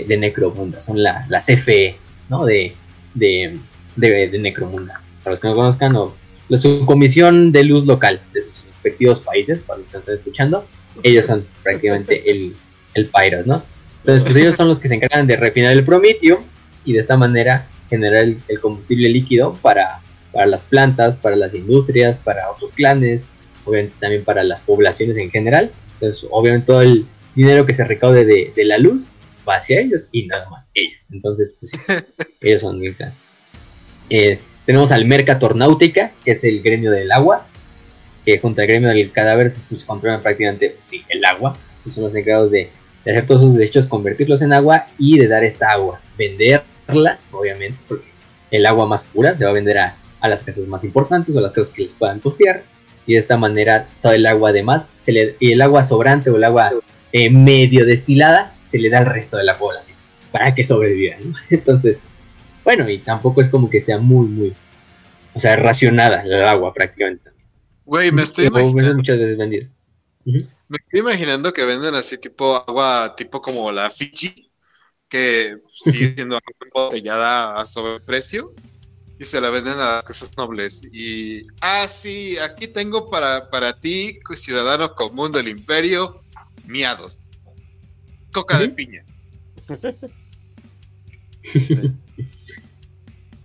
de, 0.06 0.16
Necromunda. 0.16 0.80
Son 0.80 1.02
la, 1.02 1.26
la 1.28 1.40
CFE, 1.40 1.96
¿no? 2.28 2.44
De, 2.44 2.74
de, 3.14 3.58
de, 3.96 4.38
Necromunda. 4.38 5.00
Para 5.22 5.32
los 5.32 5.40
que 5.40 5.48
no 5.48 5.54
conozcan, 5.54 5.96
o 5.96 6.14
la 6.48 6.58
subcomisión 6.58 7.52
de 7.52 7.64
luz 7.64 7.86
local 7.86 8.20
de 8.32 8.42
sus 8.42 8.66
respectivos 8.66 9.20
países, 9.20 9.60
para 9.60 9.78
los 9.78 9.88
que 9.88 9.98
están 9.98 10.14
escuchando, 10.14 10.64
ellos 11.02 11.26
son 11.26 11.46
prácticamente 11.62 12.30
el, 12.30 12.54
el 12.94 13.06
Pyros, 13.08 13.46
¿no? 13.46 13.62
Entonces, 14.00 14.22
pues 14.22 14.36
ellos 14.36 14.56
son 14.56 14.68
los 14.68 14.80
que 14.80 14.88
se 14.88 14.94
encargan 14.94 15.26
de 15.26 15.36
refinar 15.36 15.72
el 15.72 15.84
promitio 15.84 16.42
y 16.84 16.92
de 16.92 17.00
esta 17.00 17.16
manera 17.16 17.66
generar 17.88 18.24
el, 18.24 18.60
combustible 18.60 19.08
líquido 19.08 19.54
para, 19.54 20.00
para, 20.32 20.46
las 20.46 20.64
plantas, 20.64 21.16
para 21.16 21.36
las 21.36 21.54
industrias, 21.54 22.18
para 22.18 22.50
otros 22.50 22.72
clanes, 22.72 23.28
obviamente 23.68 23.96
también 24.00 24.24
para 24.24 24.42
las 24.42 24.60
poblaciones 24.60 25.16
en 25.16 25.30
general. 25.30 25.70
Entonces, 25.94 26.26
obviamente 26.30 26.66
todo 26.66 26.82
el 26.82 27.06
dinero 27.34 27.66
que 27.66 27.74
se 27.74 27.84
recaude 27.84 28.24
de, 28.24 28.52
de 28.54 28.64
la 28.64 28.78
luz 28.78 29.12
va 29.48 29.56
hacia 29.56 29.80
ellos 29.80 30.08
y 30.12 30.26
nada 30.26 30.48
más 30.50 30.70
ellos. 30.74 31.10
Entonces, 31.12 31.56
pues 31.58 31.72
sí, 31.72 31.92
ellos 32.40 32.62
son 32.62 32.78
mi 32.78 32.90
plan. 32.90 33.12
Eh, 34.10 34.38
tenemos 34.66 34.92
al 34.92 35.04
Mercator 35.04 35.56
Náutica, 35.56 36.12
que 36.24 36.32
es 36.32 36.44
el 36.44 36.62
gremio 36.62 36.90
del 36.90 37.10
agua, 37.10 37.46
que 38.24 38.38
junto 38.38 38.60
al 38.60 38.66
gremio 38.68 38.88
del 38.90 39.12
cadáver 39.12 39.50
pues, 39.68 39.84
controlan 39.84 40.20
prácticamente 40.20 40.76
el 41.08 41.24
agua. 41.24 41.56
Pues, 41.82 41.94
son 41.94 42.04
los 42.04 42.14
encargados 42.14 42.50
de, 42.50 42.70
hacer 43.00 43.24
todos 43.24 43.40
sus 43.40 43.54
derechos, 43.54 43.86
convertirlos 43.86 44.42
en 44.42 44.52
agua 44.52 44.88
y 44.98 45.18
de 45.18 45.26
dar 45.26 45.42
esta 45.42 45.70
agua, 45.70 46.02
venderla, 46.18 47.18
obviamente, 47.32 47.78
porque 47.88 48.08
el 48.50 48.66
agua 48.66 48.84
más 48.84 49.04
pura 49.04 49.38
se 49.38 49.44
va 49.44 49.50
a 49.50 49.54
vender 49.54 49.78
a, 49.78 49.96
las 50.20 50.42
casas 50.42 50.66
más 50.66 50.84
importantes 50.84 51.34
o 51.34 51.40
las 51.40 51.52
casas 51.52 51.72
que 51.72 51.84
les 51.84 51.94
puedan 51.94 52.20
costear. 52.20 52.64
Y 53.08 53.14
de 53.14 53.20
esta 53.20 53.38
manera, 53.38 53.88
todo 54.02 54.12
el 54.12 54.26
agua 54.26 54.50
además, 54.50 54.86
se 55.00 55.12
le, 55.12 55.36
y 55.40 55.52
el 55.52 55.62
agua 55.62 55.82
sobrante 55.82 56.28
o 56.28 56.36
el 56.36 56.44
agua 56.44 56.72
eh, 57.10 57.30
medio 57.30 57.86
destilada, 57.86 58.54
se 58.66 58.78
le 58.78 58.90
da 58.90 58.98
al 58.98 59.06
resto 59.06 59.38
de 59.38 59.44
la 59.44 59.58
población 59.58 59.96
para 60.30 60.54
que 60.54 60.62
sobrevivan. 60.62 61.34
Entonces, 61.50 62.04
bueno, 62.64 62.88
y 62.88 62.98
tampoco 62.98 63.40
es 63.40 63.48
como 63.48 63.70
que 63.70 63.80
sea 63.80 63.98
muy, 63.98 64.28
muy, 64.28 64.54
o 65.32 65.40
sea, 65.40 65.56
racionada 65.56 66.22
el 66.22 66.44
agua 66.44 66.74
prácticamente. 66.74 67.30
Güey, 67.86 68.12
me 68.12 68.20
estoy 68.20 68.48
imaginando. 68.48 68.96
Muchas 68.96 69.18
veces 69.18 69.38
vendido. 69.38 69.66
Me 70.26 70.76
estoy 70.76 71.00
imaginando 71.00 71.50
que 71.54 71.64
venden 71.64 71.94
así 71.94 72.20
tipo 72.20 72.56
agua, 72.56 73.14
tipo 73.16 73.40
como 73.40 73.72
la 73.72 73.90
Fiji, 73.90 74.50
que 75.08 75.56
sigue 75.66 76.12
siendo 76.14 76.36
agua 76.36 76.52
embotellada 76.60 77.58
a 77.58 77.64
sobreprecio 77.64 78.52
y 79.18 79.24
se 79.24 79.40
la 79.40 79.50
venden 79.50 79.74
a 79.74 79.96
las 79.96 80.04
casas 80.04 80.36
nobles. 80.36 80.88
Y, 80.92 81.42
ah, 81.60 81.86
sí, 81.88 82.38
aquí 82.38 82.68
tengo 82.68 83.10
para, 83.10 83.50
para 83.50 83.78
ti, 83.78 84.18
ciudadano 84.34 84.94
común 84.94 85.32
del 85.32 85.48
imperio, 85.48 86.22
miados. 86.64 87.26
Coca 88.32 88.58
de 88.58 88.68
piña. 88.68 89.04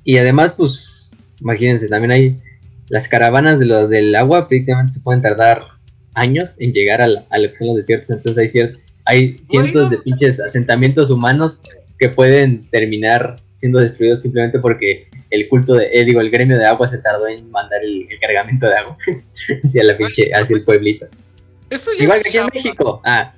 y 0.04 0.18
además, 0.18 0.54
pues, 0.54 1.12
imagínense, 1.40 1.88
también 1.88 2.12
hay 2.12 2.38
las 2.90 3.08
caravanas 3.08 3.60
de 3.60 3.66
lo, 3.66 3.88
del 3.88 4.14
agua, 4.16 4.48
prácticamente 4.48 4.94
se 4.94 5.00
pueden 5.00 5.22
tardar 5.22 5.64
años 6.14 6.56
en 6.60 6.74
llegar 6.74 7.02
a, 7.02 7.08
lo 7.08 7.50
que 7.50 7.56
son 7.56 7.68
los 7.68 7.78
desiertos. 7.78 8.12
Entonces 8.12 8.56
hay, 8.56 8.74
hay 9.06 9.38
cientos 9.44 9.90
de 9.90 9.98
pinches 9.98 10.40
asentamientos 10.40 11.10
humanos 11.10 11.62
que 11.98 12.10
pueden 12.10 12.70
terminar 12.70 13.38
siendo 13.56 13.80
destruidos 13.80 14.22
simplemente 14.22 14.60
porque 14.60 15.08
el 15.30 15.48
culto 15.50 15.76
de, 15.76 15.90
eh, 15.92 16.06
digo, 16.06 16.22
el 16.22 16.30
gremio 16.30 16.58
de 16.58 16.66
agua 16.66 16.88
se 16.88 16.98
tardó 16.98 17.28
en 17.28 17.50
mandar 17.52 17.84
el, 17.84 18.08
cargamento 18.20 18.68
de 18.68 18.76
agua 18.76 18.98
hacia 19.64 19.84
la 19.84 19.98
pinche, 19.98 20.32
hacia 20.34 20.56
el 20.56 20.64
pueblito. 20.64 21.08
Igual 22.00 22.22
que 22.22 22.30
aquí 22.30 22.38
en 22.38 22.50
México. 22.54 23.02
Ah. 23.04 23.34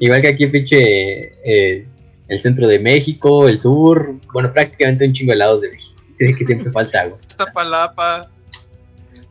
Igual 0.00 0.22
que 0.22 0.28
aquí 0.28 0.46
pinche 0.46 1.30
eh, 1.44 1.86
el 2.28 2.38
centro 2.38 2.66
de 2.66 2.78
México, 2.78 3.48
el 3.48 3.58
sur, 3.58 4.14
bueno, 4.32 4.52
prácticamente 4.52 5.06
un 5.06 5.12
chingo 5.12 5.32
de 5.32 5.38
lados 5.38 5.62
de 5.62 5.70
México. 5.70 5.94
Que 6.18 6.32
siempre 6.32 6.70
falta 6.72 7.02
agua. 7.02 7.18
Iztapalapa, 7.26 8.30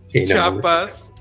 sí, 0.07 0.23
Chiapas. 0.23 1.13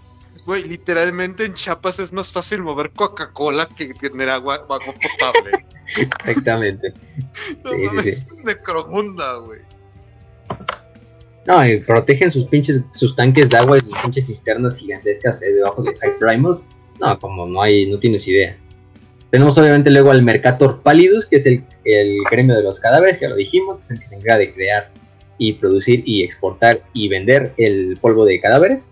Güey, 0.46 0.62
literalmente 0.62 1.44
en 1.44 1.54
Chiapas 1.54 1.98
es 1.98 2.12
más 2.12 2.32
fácil 2.32 2.62
mover 2.62 2.90
Coca-Cola 2.90 3.68
que 3.76 3.92
tener 3.94 4.28
agua, 4.28 4.54
agua 4.54 4.78
potable. 4.78 5.64
Exactamente. 5.98 6.92
no 7.64 7.70
sí, 7.70 7.76
mames, 7.84 8.26
sí, 8.28 8.34
necromunda, 8.44 9.38
güey. 9.38 9.60
No, 11.46 11.66
y 11.66 11.80
protegen 11.80 12.30
sus 12.30 12.44
pinches, 12.44 12.80
sus 12.94 13.16
tanques 13.16 13.48
de 13.50 13.56
agua 13.56 13.78
y 13.78 13.80
sus 13.80 13.98
pinches 13.98 14.26
cisternas 14.28 14.78
gigantescas 14.78 15.42
eh, 15.42 15.52
debajo 15.52 15.82
de 15.82 15.94
High 15.96 16.18
Primus. 16.20 16.66
No, 17.00 17.18
como 17.18 17.46
no 17.46 17.62
hay, 17.62 17.90
no 17.90 17.98
tienes 17.98 18.26
idea. 18.28 18.56
Tenemos 19.30 19.58
obviamente 19.58 19.90
luego 19.90 20.12
al 20.12 20.22
Mercator 20.22 20.80
Palidus, 20.80 21.26
que 21.26 21.36
es 21.36 21.46
el, 21.46 21.64
el 21.84 22.18
gremio 22.30 22.54
de 22.54 22.62
los 22.62 22.78
cadáveres, 22.78 23.18
que 23.18 23.28
lo 23.28 23.34
dijimos, 23.34 23.78
que 23.78 23.84
es 23.84 23.90
el 23.90 23.98
que 23.98 24.06
se 24.06 24.14
encarga 24.14 24.38
de 24.38 24.54
crear 24.54 24.92
y 25.38 25.54
producir 25.54 26.04
y 26.06 26.22
exportar 26.22 26.80
y 26.92 27.08
vender 27.08 27.52
el 27.56 27.98
polvo 28.00 28.24
de 28.24 28.40
cadáveres. 28.40 28.90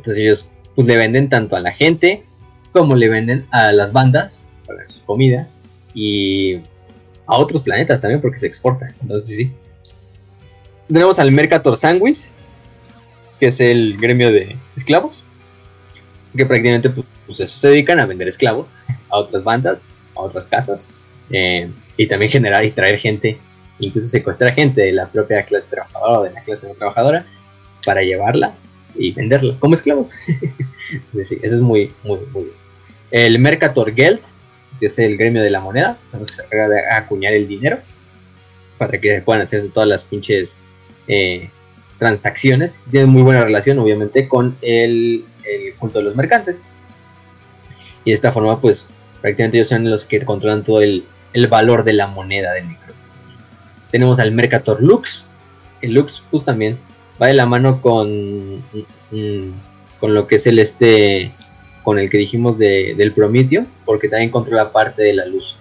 Entonces 0.00 0.22
ellos 0.24 0.48
pues 0.74 0.86
le 0.86 0.96
venden 0.96 1.28
tanto 1.28 1.56
a 1.56 1.60
la 1.60 1.72
gente 1.72 2.24
como 2.72 2.96
le 2.96 3.10
venden 3.10 3.46
a 3.50 3.70
las 3.70 3.92
bandas 3.92 4.50
para 4.66 4.82
su 4.86 5.04
comida 5.04 5.46
y 5.92 6.56
a 7.26 7.36
otros 7.36 7.60
planetas 7.60 8.00
también 8.00 8.22
porque 8.22 8.38
se 8.38 8.46
exporta. 8.46 8.88
Entonces 9.02 9.36
sí. 9.36 9.52
Tenemos 10.88 11.18
al 11.18 11.32
Mercator 11.32 11.76
Sandwich, 11.76 12.30
que 13.38 13.48
es 13.48 13.60
el 13.60 13.98
gremio 13.98 14.32
de 14.32 14.56
esclavos, 14.74 15.22
que 16.34 16.46
prácticamente 16.46 16.88
pues, 16.88 17.06
pues, 17.26 17.50
se 17.50 17.68
dedican 17.68 18.00
a 18.00 18.06
vender 18.06 18.28
esclavos 18.28 18.68
a 19.10 19.18
otras 19.18 19.44
bandas, 19.44 19.84
a 20.16 20.20
otras 20.20 20.46
casas, 20.46 20.88
eh, 21.30 21.70
y 21.98 22.06
también 22.06 22.32
generar 22.32 22.64
y 22.64 22.70
traer 22.70 22.98
gente, 22.98 23.38
incluso 23.80 24.08
secuestrar 24.08 24.54
gente 24.54 24.80
de 24.80 24.92
la 24.92 25.08
propia 25.08 25.44
clase 25.44 25.68
trabajadora 25.68 26.20
o 26.20 26.22
de 26.22 26.30
la 26.30 26.42
clase 26.42 26.68
no 26.68 26.74
trabajadora 26.74 27.26
para 27.84 28.00
llevarla 28.00 28.54
y 28.94 29.12
venderla 29.12 29.56
como 29.58 29.74
esclavos. 29.74 30.14
Entonces, 30.92 31.28
sí, 31.28 31.38
eso 31.42 31.54
es 31.54 31.60
muy, 31.60 31.92
muy, 32.04 32.20
muy 32.32 32.44
bien. 32.44 32.56
El 33.10 33.38
Mercator 33.38 33.92
Geld, 33.94 34.20
que 34.78 34.86
es 34.86 34.98
el 34.98 35.16
gremio 35.16 35.42
de 35.42 35.50
la 35.50 35.60
moneda, 35.60 35.98
que 36.12 36.24
se 36.24 36.42
encarga 36.42 36.68
de 36.68 36.88
acuñar 36.90 37.32
el 37.34 37.48
dinero 37.48 37.78
para 38.78 38.98
que 38.98 39.20
puedan 39.20 39.42
hacerse 39.42 39.68
todas 39.68 39.88
las 39.88 40.04
pinches 40.04 40.56
eh, 41.08 41.50
transacciones. 41.98 42.80
Tiene 42.90 43.06
muy 43.06 43.22
buena 43.22 43.44
relación, 43.44 43.78
obviamente, 43.78 44.28
con 44.28 44.56
el, 44.62 45.24
el 45.44 45.74
culto 45.74 45.98
de 45.98 46.04
los 46.06 46.16
mercantes. 46.16 46.60
Y 48.04 48.10
de 48.10 48.14
esta 48.14 48.32
forma, 48.32 48.60
pues, 48.60 48.86
prácticamente 49.20 49.58
ellos 49.58 49.68
son 49.68 49.88
los 49.88 50.04
que 50.04 50.24
controlan 50.24 50.64
todo 50.64 50.80
el, 50.80 51.04
el 51.32 51.46
valor 51.48 51.84
de 51.84 51.92
la 51.92 52.06
moneda 52.06 52.52
de 52.52 52.62
Necro. 52.62 52.94
Tenemos 53.90 54.18
al 54.18 54.32
Mercator 54.32 54.82
Lux. 54.82 55.28
El 55.82 55.94
Lux, 55.94 56.22
pues, 56.30 56.44
también 56.44 56.78
va 57.20 57.26
de 57.26 57.34
la 57.34 57.46
mano 57.46 57.80
con, 57.82 58.56
mm, 59.10 59.50
con 59.98 60.14
lo 60.14 60.26
que 60.26 60.36
es 60.36 60.46
el 60.46 60.58
este 60.58 61.32
con 61.82 61.98
el 61.98 62.10
que 62.10 62.18
dijimos 62.18 62.58
de, 62.58 62.94
del 62.96 63.12
Prometeo, 63.12 63.64
porque 63.84 64.08
también 64.08 64.30
controla 64.30 64.70
parte 64.70 65.02
de 65.02 65.14
la 65.14 65.26
luz 65.26 65.56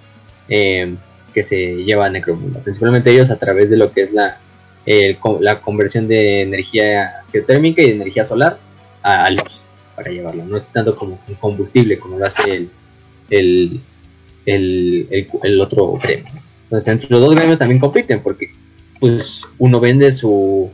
eh, 0.50 0.96
que 1.34 1.44
se 1.44 1.84
lleva 1.84 2.08
a 2.08 2.10
Necromunda. 2.10 2.60
Principalmente 2.60 3.12
ellos 3.12 3.32
a 3.32 3.38
través 3.38 3.70
de 3.70 3.78
lo 3.78 3.92
que 3.94 4.02
es 4.02 4.12
la, 4.12 4.38
la 5.40 5.62
conversión 5.62 6.08
de 6.08 6.42
energía 6.42 7.24
geotérmica 7.32 7.82
y 7.82 7.88
de 7.88 7.96
energía 7.96 8.26
solar 8.26 8.58
a, 9.02 9.30
luz 9.32 9.62
para 9.96 10.12
llevarla. 10.12 10.44
No 10.44 10.58
es 10.58 10.66
tanto 10.70 10.96
como 10.96 11.20
un 11.28 11.36
combustible 11.36 12.00
como 12.00 12.20
lo 12.20 12.26
hace 12.26 12.68
el, 13.30 13.80
el, 14.46 15.08
el, 15.44 15.62
otro 15.62 15.94
gremio. 16.04 16.34
Entonces 16.64 16.88
entre 16.88 17.10
los 17.10 17.22
dos 17.22 17.34
gremios 17.36 17.60
también 17.60 17.80
compiten 17.80 18.22
porque 18.22 18.52
pues 19.00 19.42
uno 19.58 19.80
vende 19.80 20.12
su 20.12 20.70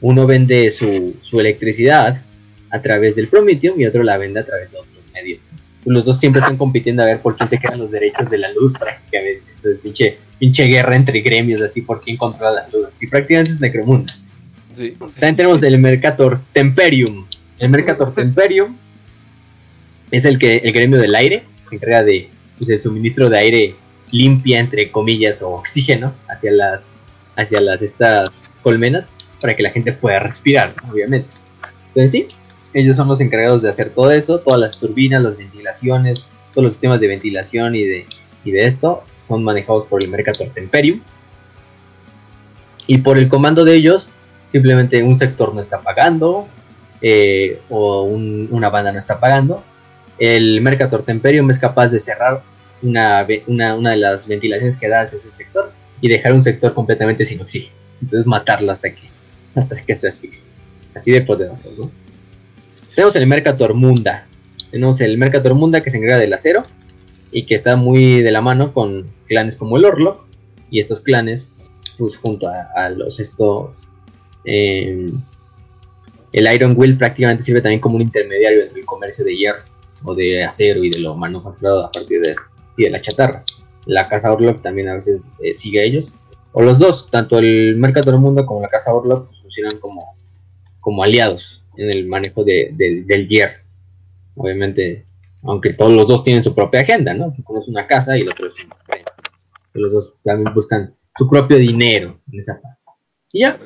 uno 0.00 0.26
vende 0.26 0.70
su, 0.70 1.16
su 1.22 1.40
electricidad 1.40 2.22
a 2.70 2.82
través 2.82 3.16
del 3.16 3.28
Prometheum 3.28 3.80
y 3.80 3.86
otro 3.86 4.02
la 4.02 4.18
vende 4.18 4.40
a 4.40 4.44
través 4.44 4.72
de 4.72 4.78
otros 4.78 4.96
medios. 5.12 5.40
Los 5.84 6.04
dos 6.04 6.18
siempre 6.18 6.40
están 6.40 6.56
compitiendo 6.56 7.02
a 7.02 7.06
ver 7.06 7.20
por 7.20 7.36
quién 7.36 7.48
se 7.48 7.58
quedan 7.58 7.78
los 7.78 7.90
derechos 7.90 8.28
de 8.28 8.38
la 8.38 8.52
luz 8.52 8.74
prácticamente. 8.78 9.42
Entonces, 9.56 9.78
pinche, 9.78 10.18
pinche 10.38 10.64
guerra 10.64 10.96
entre 10.96 11.20
gremios 11.20 11.62
así 11.62 11.82
por 11.82 12.00
quién 12.00 12.16
controla 12.16 12.62
la 12.62 12.68
luz. 12.68 12.88
Así 12.94 13.06
prácticamente 13.06 13.52
es 13.52 13.60
Necromunda. 13.60 14.12
Sí. 14.74 14.94
También 14.98 15.36
tenemos 15.36 15.62
el 15.62 15.78
Mercator 15.78 16.40
Temperium. 16.52 17.26
El 17.58 17.70
Mercator 17.70 18.14
Temperium 18.14 18.76
es 20.10 20.24
el 20.24 20.38
que 20.38 20.56
el 20.56 20.72
gremio 20.72 20.98
del 20.98 21.14
aire 21.14 21.44
se 21.68 21.76
encarga 21.76 22.02
de 22.02 22.28
pues, 22.58 22.70
el 22.70 22.80
suministro 22.80 23.28
de 23.28 23.38
aire 23.38 23.74
limpia 24.10 24.58
entre 24.58 24.90
comillas 24.90 25.42
o 25.42 25.50
oxígeno 25.50 26.14
hacia 26.28 26.50
las 26.52 26.94
hacia 27.36 27.60
las 27.60 27.82
estas 27.82 28.56
colmenas 28.62 29.12
para 29.40 29.54
que 29.54 29.62
la 29.62 29.70
gente 29.70 29.92
pueda 29.92 30.20
respirar, 30.20 30.74
obviamente. 30.90 31.28
Entonces 31.88 32.10
sí, 32.10 32.28
ellos 32.74 32.96
son 32.96 33.08
los 33.08 33.20
encargados 33.20 33.62
de 33.62 33.68
hacer 33.68 33.90
todo 33.90 34.10
eso, 34.10 34.40
todas 34.40 34.60
las 34.60 34.78
turbinas, 34.78 35.22
las 35.22 35.36
ventilaciones, 35.36 36.26
todos 36.52 36.64
los 36.64 36.72
sistemas 36.74 37.00
de 37.00 37.08
ventilación 37.08 37.74
y 37.74 37.84
de, 37.84 38.06
y 38.44 38.50
de 38.50 38.66
esto 38.66 39.04
son 39.20 39.42
manejados 39.42 39.86
por 39.86 40.02
el 40.02 40.08
Mercator 40.08 40.48
Temperium. 40.48 41.00
Y 42.86 42.98
por 42.98 43.18
el 43.18 43.28
comando 43.28 43.64
de 43.64 43.74
ellos, 43.74 44.08
simplemente 44.48 45.02
un 45.02 45.16
sector 45.18 45.54
no 45.54 45.60
está 45.60 45.80
pagando 45.80 46.48
eh, 47.02 47.60
o 47.68 48.02
una 48.02 48.70
banda 48.70 48.92
no 48.92 48.98
está 48.98 49.20
pagando. 49.20 49.62
El 50.18 50.60
Mercator 50.62 51.04
Temperium 51.04 51.50
es 51.50 51.58
capaz 51.58 51.88
de 51.88 51.98
cerrar 51.98 52.42
una, 52.82 53.26
una, 53.46 53.90
de 53.90 53.96
las 53.96 54.26
ventilaciones 54.26 54.76
que 54.76 54.88
da 54.88 55.02
ese 55.02 55.18
sector 55.18 55.72
y 56.00 56.08
dejar 56.08 56.32
un 56.32 56.42
sector 56.42 56.74
completamente 56.74 57.24
sin 57.24 57.40
oxígeno. 57.40 57.74
Entonces 58.00 58.26
matarlo 58.26 58.72
hasta 58.72 58.90
que, 58.90 59.02
hasta 59.58 59.80
que 59.80 59.96
se 59.96 60.08
asfixie. 60.08 60.50
Así 60.94 61.10
de 61.10 61.22
poderoso. 61.22 61.70
Tenemos 62.94 63.16
el 63.16 63.26
Mercator 63.26 63.74
Munda. 63.74 64.26
Tenemos 64.70 65.00
el 65.00 65.18
Mercator 65.18 65.54
Munda 65.54 65.80
que 65.80 65.90
se 65.90 65.98
encarga 65.98 66.18
del 66.18 66.32
acero 66.32 66.64
y 67.30 67.46
que 67.46 67.54
está 67.54 67.76
muy 67.76 68.22
de 68.22 68.32
la 68.32 68.40
mano 68.40 68.72
con 68.72 69.06
clanes 69.26 69.56
como 69.56 69.76
el 69.76 69.84
Orlok. 69.84 70.26
Y 70.70 70.80
estos 70.80 71.00
clanes, 71.00 71.52
pues 71.98 72.16
junto 72.16 72.48
a, 72.48 72.90
los 72.90 73.20
estos. 73.20 73.76
Em, 74.44 75.20
el 76.32 76.54
Iron 76.54 76.74
Will 76.76 76.98
prácticamente 76.98 77.44
sirve 77.44 77.62
también 77.62 77.80
como 77.80 77.96
un 77.96 78.02
intermediario 78.02 78.62
entre 78.62 78.80
el 78.80 78.86
comercio 78.86 79.24
de 79.24 79.36
hierro 79.36 79.62
o 80.04 80.14
de 80.14 80.44
acero 80.44 80.84
y 80.84 80.90
de 80.90 80.98
lo 80.98 81.14
manufacturado 81.14 81.86
a 81.86 81.90
partir 81.90 82.20
de 82.20 82.32
eso 82.32 82.42
y 82.76 82.84
de 82.84 82.90
la 82.90 83.00
chatarra. 83.00 83.44
La 83.86 84.06
casa 84.06 84.32
Orlok 84.32 84.60
también 84.60 84.88
a 84.88 84.94
veces 84.94 85.28
eh, 85.42 85.54
sigue 85.54 85.80
a 85.80 85.84
ellos. 85.84 86.12
O 86.52 86.62
los 86.62 86.78
dos, 86.78 87.08
tanto 87.10 87.38
el 87.38 87.76
Mercator 87.76 88.18
Munda 88.18 88.44
como 88.44 88.60
la 88.60 88.68
casa 88.68 88.92
Orlok 88.92 89.30
funcionan 89.48 89.78
como, 89.80 90.14
como 90.80 91.02
aliados 91.02 91.62
en 91.76 91.90
el 91.90 92.06
manejo 92.06 92.44
de, 92.44 92.74
del 93.06 93.28
hierro. 93.28 93.62
Obviamente, 94.36 95.06
aunque 95.42 95.72
todos 95.72 95.92
los 95.92 96.06
dos 96.06 96.22
tienen 96.22 96.42
su 96.42 96.54
propia 96.54 96.80
agenda, 96.80 97.14
¿no? 97.14 97.34
Uno 97.48 97.58
es 97.58 97.68
una 97.68 97.86
casa 97.86 98.16
y 98.16 98.20
el 98.20 98.28
otro 98.28 98.48
es 98.48 98.54
un 98.62 98.70
Los 99.72 99.92
dos 99.94 100.14
también 100.22 100.52
buscan 100.54 100.94
su 101.16 101.28
propio 101.28 101.56
dinero 101.56 102.20
en 102.30 102.38
esa 102.38 102.60
parte. 102.60 102.78
Y 103.32 103.40
ya, 103.40 103.58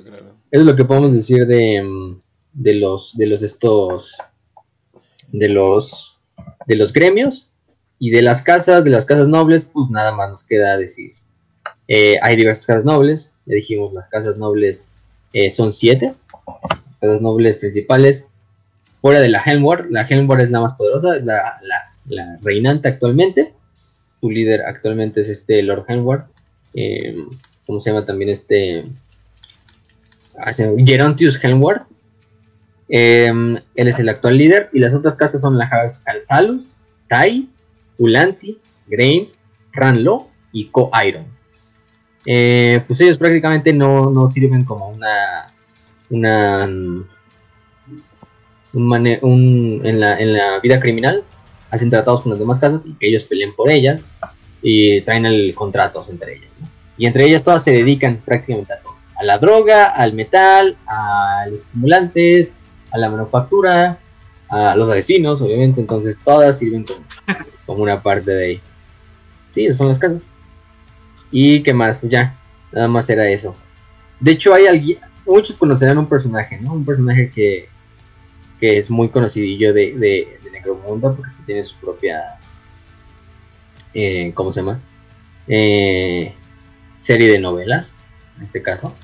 eso 0.51 0.63
es 0.63 0.65
lo 0.65 0.77
que 0.77 0.85
podemos 0.85 1.13
decir 1.13 1.47
de, 1.47 1.83
mm, 1.83 2.21
de 2.53 2.75
los 2.75 3.17
de 3.17 3.27
los 3.27 3.43
estos 3.43 4.17
de 5.33 5.49
los 5.49 6.21
de 6.67 6.77
los 6.77 6.93
gremios 6.93 7.51
y 7.99 8.11
de 8.11 8.23
las 8.23 8.43
casas, 8.43 8.85
de 8.85 8.91
las 8.91 9.05
casas 9.05 9.29
nobles, 9.29 9.65
pues 9.65 9.89
nada 9.91 10.13
más 10.13 10.31
nos 10.31 10.45
queda 10.45 10.77
decir. 10.77 11.15
Eh, 11.89 12.17
hay 12.23 12.37
diversas 12.37 12.67
casas 12.67 12.85
nobles, 12.85 13.39
ya 13.47 13.55
dijimos, 13.55 13.93
las 13.93 14.09
casas 14.09 14.37
nobles 14.39 14.92
eh, 15.33 15.51
son 15.51 15.73
siete, 15.73 16.15
las 17.01 17.21
nobles 17.21 17.57
principales 17.57 18.31
fuera 19.01 19.21
de 19.21 19.29
la 19.29 19.43
Helmward. 19.45 19.91
La 19.91 20.07
Helmward 20.07 20.41
es 20.43 20.51
la 20.51 20.61
más 20.61 20.75
poderosa, 20.75 21.17
es 21.17 21.25
la, 21.25 22.39
reinante 22.43 22.89
actualmente. 22.89 23.53
Su 24.19 24.31
líder 24.31 24.63
actualmente 24.63 25.23
es 25.23 25.29
este 25.29 25.63
Lord 25.63 25.85
Helmward. 25.89 26.25
Eh, 26.75 27.17
¿Cómo 27.67 27.81
se 27.81 27.91
llama 27.91 28.07
también 28.07 28.31
este? 28.31 28.85
Ah, 30.39 30.53
Gerontius 30.53 31.43
Helmward. 31.43 31.83
Em, 32.89 33.57
él 33.75 33.89
es 33.89 33.99
el 33.99 34.09
actual 34.09 34.39
líder. 34.39 34.71
Y 34.73 34.79
las 34.79 34.95
otras 34.95 35.15
casas 35.17 35.41
son 35.41 35.59
la 35.59 35.67
House 35.67 36.03
Altalus, 36.07 36.77
Tai, 37.09 37.49
Ulanti, 37.99 38.59
Grain, 38.87 39.29
Ranlo 39.73 40.29
y 40.53 40.67
Co-Iron. 40.67 41.27
Eh, 42.25 42.83
pues 42.87 43.01
ellos 43.01 43.19
prácticamente 43.19 43.73
no, 43.73 44.11
no 44.11 44.29
sirven 44.29 44.65
como 44.65 44.89
una 44.89 45.53
una 46.11 46.69
un, 48.73 49.81
en, 49.85 50.01
la, 50.01 50.19
en 50.19 50.33
la 50.33 50.61
vida 50.61 50.81
criminal 50.81 51.25
hacen 51.71 51.91
tratados 51.91 52.23
con 52.23 52.31
las 52.31 52.39
demás 52.39 52.59
casas 52.59 52.87
y 52.87 52.95
que 52.95 53.09
ellos 53.09 53.25
peleen 53.25 53.55
por 53.55 53.71
ellas 53.71 54.07
y 54.63 55.01
traen 55.03 55.27
el 55.27 55.55
contratos 55.55 56.09
entre 56.11 56.35
ellas. 56.35 56.51
Y 56.99 57.07
entre 57.07 57.25
ellas 57.25 57.43
todas 57.43 57.65
se 57.65 57.73
dedican 57.73 58.19
prácticamente 58.25 58.75
a 58.75 58.81
todo. 58.81 58.95
A 59.17 59.25
la 59.25 59.39
droga, 59.39 59.87
al 59.87 60.13
metal, 60.13 60.77
a 60.87 61.47
los 61.49 61.63
estimulantes, 61.63 62.57
a 62.91 62.99
la 62.99 63.09
manufactura, 63.09 63.99
a 64.49 64.77
los 64.77 64.89
vecinos, 64.89 65.41
obviamente. 65.41 65.81
Entonces 65.81 66.21
todas 66.23 66.59
sirven 66.59 66.85
como, 67.65 67.83
una 67.83 68.03
parte 68.03 68.31
de 68.31 68.45
ahí. 68.45 68.61
Sí, 69.55 69.73
son 69.73 69.89
las 69.89 69.99
casas. 69.99 70.23
¿Y 71.33 71.63
qué 71.63 71.73
más? 71.73 71.99
Ya, 72.03 72.39
nada 72.71 72.87
más 72.87 73.09
era 73.09 73.29
eso. 73.29 73.57
De 74.21 74.33
hecho, 74.33 74.55
hay 74.55 74.67
alguien, 74.67 74.99
muchos 75.27 75.59
conocerán 75.59 75.99
un 75.99 76.09
personaje, 76.09 76.61
¿no? 76.61 76.75
Un 76.75 76.85
personaje 76.85 77.31
que, 77.31 77.69
que 78.61 78.79
es 78.79 78.91
muy 78.91 79.09
conocidillo 79.09 79.73
de, 79.73 79.95
de, 79.95 80.39
de 80.45 80.51
Necromundo, 80.53 81.17
porque 81.17 81.33
este 81.33 81.45
tiene 81.45 81.63
su 81.63 81.77
propia, 81.79 82.39
eh, 83.95 84.31
¿cómo 84.35 84.53
se 84.53 84.61
llama? 84.61 84.81
Eh, 85.49 86.35
serie 86.99 87.29
de 87.29 87.41
novelas, 87.41 87.97
en 88.37 88.45
este 88.45 88.63
caso. 88.63 88.95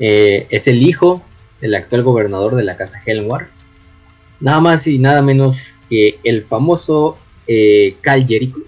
Eh, 0.00 0.48
es 0.50 0.66
el 0.66 0.82
hijo 0.82 1.22
del 1.60 1.76
actual 1.76 2.02
gobernador 2.02 2.56
de 2.56 2.64
la 2.64 2.76
casa 2.76 3.00
Helmwar. 3.06 3.48
Nada 4.40 4.60
más 4.60 4.86
y 4.86 4.98
nada 4.98 5.22
menos 5.22 5.74
que 5.88 6.18
el 6.24 6.44
famoso 6.44 7.18
Cal 8.02 8.26
Jericho. 8.26 8.58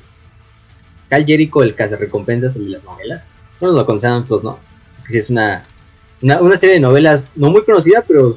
Cal 1.10 1.26
Jericho, 1.26 1.62
el 1.62 1.76
recompensas 1.76 2.54
de 2.54 2.60
las 2.60 2.82
novelas. 2.84 3.30
Bueno, 3.60 3.76
lo 3.76 3.84
conocen 3.84 4.24
todos, 4.24 4.42
¿no? 4.42 4.58
Porque 5.02 5.18
es 5.18 5.28
una 5.28 5.64
una, 6.22 6.56
serie 6.56 6.74
de 6.74 6.80
novelas 6.80 7.32
no 7.36 7.50
muy 7.50 7.64
conocida, 7.64 8.04
pero 8.06 8.36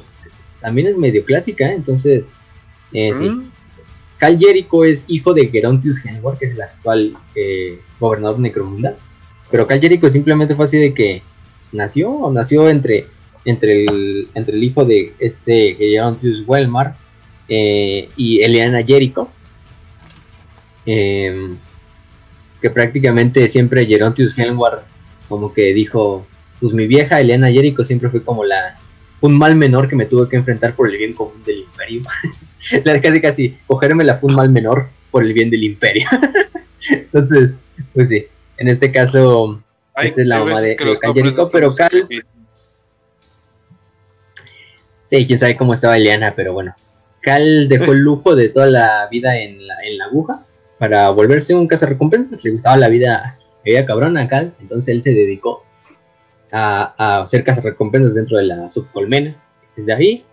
también 0.60 0.88
es 0.88 0.96
medio 0.96 1.24
clásica, 1.24 1.66
¿eh? 1.66 1.74
entonces 1.74 2.30
Eh, 2.92 3.12
sí. 3.12 3.28
Cal 4.18 4.38
Jericho 4.38 4.84
es 4.84 5.04
hijo 5.08 5.34
de 5.34 5.48
Gerontius 5.48 6.04
Helmor, 6.04 6.38
que 6.38 6.44
es 6.44 6.52
el 6.52 6.62
actual 6.62 7.16
eh, 7.34 7.80
gobernador 7.98 8.36
de 8.36 8.42
Necromunda. 8.42 8.96
Pero 9.50 9.66
Cal 9.66 9.80
Jericho 9.80 10.08
simplemente 10.08 10.54
fue 10.54 10.66
así 10.66 10.78
de 10.78 10.94
que 10.94 11.22
pues, 11.60 11.74
nació, 11.74 12.30
nació 12.32 12.68
entre, 12.68 13.08
entre, 13.44 13.84
el, 13.84 14.28
entre 14.34 14.54
el 14.56 14.62
hijo 14.62 14.84
de 14.84 15.12
este 15.18 15.74
Gerontius 15.74 16.44
Welmar 16.46 16.96
eh, 17.48 18.08
y 18.16 18.40
Eliana 18.42 18.84
Jericho. 18.84 19.28
Em, 20.86 21.58
que 22.64 22.70
prácticamente 22.70 23.46
siempre 23.46 23.84
Gerontius 23.84 24.38
Helmward 24.38 24.84
como 25.28 25.52
que 25.52 25.74
dijo, 25.74 26.26
pues 26.62 26.72
mi 26.72 26.86
vieja 26.86 27.20
Eliana 27.20 27.50
Jericho 27.50 27.84
siempre 27.84 28.08
fue 28.08 28.24
como 28.24 28.42
la 28.42 28.78
un 29.20 29.36
mal 29.36 29.54
menor 29.54 29.86
que 29.86 29.96
me 29.96 30.06
tuve 30.06 30.30
que 30.30 30.36
enfrentar 30.36 30.74
por 30.74 30.88
el 30.88 30.96
bien 30.96 31.12
común 31.12 31.42
del 31.44 31.58
imperio. 31.58 32.00
casi 33.02 33.20
casi 33.20 33.58
cogerme 33.66 34.02
la 34.02 34.18
un 34.22 34.34
mal 34.34 34.48
menor 34.48 34.88
por 35.10 35.24
el 35.24 35.34
bien 35.34 35.50
del 35.50 35.62
imperio. 35.62 36.08
Entonces, 36.90 37.60
pues 37.92 38.08
sí, 38.08 38.28
en 38.56 38.68
este 38.68 38.90
caso 38.90 39.62
esa 39.98 40.22
es 40.22 40.26
la 40.26 40.38
mamá 40.38 40.62
de, 40.62 40.74
Cal 40.74 40.94
Jericho, 41.12 41.44
pero 41.52 41.68
Cal 41.68 42.06
Sí, 45.10 45.26
quién 45.26 45.38
sabe 45.38 45.58
cómo 45.58 45.74
estaba 45.74 45.98
Eliana, 45.98 46.32
pero 46.34 46.54
bueno. 46.54 46.74
Cal 47.20 47.68
dejó 47.68 47.92
el 47.92 47.98
lujo 47.98 48.34
de 48.34 48.48
toda 48.48 48.68
la 48.68 49.06
vida 49.10 49.36
en 49.36 49.66
la, 49.66 49.74
en 49.84 49.98
la 49.98 50.06
aguja 50.06 50.46
para 50.78 51.10
volverse 51.10 51.54
un 51.54 51.66
cazarrecompensas. 51.66 52.44
Le 52.44 52.52
gustaba 52.52 52.76
la 52.76 52.88
vida, 52.88 53.38
ella 53.64 53.86
cabrona 53.86 54.28
Cal, 54.28 54.54
entonces 54.60 54.94
él 54.94 55.02
se 55.02 55.12
dedicó 55.12 55.64
a, 56.52 56.94
a 56.96 57.22
hacer 57.22 57.44
cazarrecompensas 57.44 58.14
dentro 58.14 58.36
de 58.36 58.44
la 58.44 58.68
subcolmena. 58.68 59.40
Desde 59.76 59.92
ahí 59.92 60.24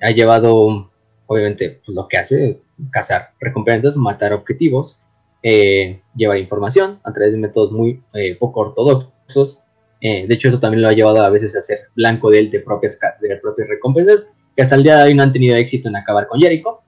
ha 0.00 0.10
llevado, 0.10 0.90
obviamente, 1.26 1.80
pues, 1.84 1.94
lo 1.94 2.08
que 2.08 2.18
hace, 2.18 2.60
cazar 2.90 3.30
recompensas, 3.40 3.96
matar 3.96 4.32
objetivos, 4.32 5.00
eh, 5.42 6.00
llevar 6.14 6.38
información 6.38 7.00
a 7.04 7.12
través 7.12 7.32
de 7.32 7.38
métodos 7.38 7.72
muy 7.72 8.02
eh, 8.14 8.36
poco 8.38 8.60
ortodoxos. 8.60 9.60
Eh, 10.00 10.26
de 10.26 10.34
hecho, 10.34 10.48
eso 10.48 10.60
también 10.60 10.82
lo 10.82 10.88
ha 10.88 10.92
llevado 10.92 11.22
a 11.22 11.30
veces 11.30 11.54
a 11.56 11.60
ser 11.60 11.82
blanco 11.94 12.30
de 12.30 12.40
él 12.40 12.62
propias, 12.64 12.98
de 13.20 13.36
propias 13.36 13.68
recompensas, 13.68 14.30
que 14.56 14.62
hasta 14.62 14.74
el 14.74 14.82
día 14.82 14.98
de 14.98 15.04
hoy 15.04 15.14
no 15.14 15.22
han 15.22 15.32
tenido 15.32 15.56
éxito 15.56 15.88
en 15.88 15.96
acabar 15.96 16.26
con 16.26 16.40
Jericho 16.40 16.80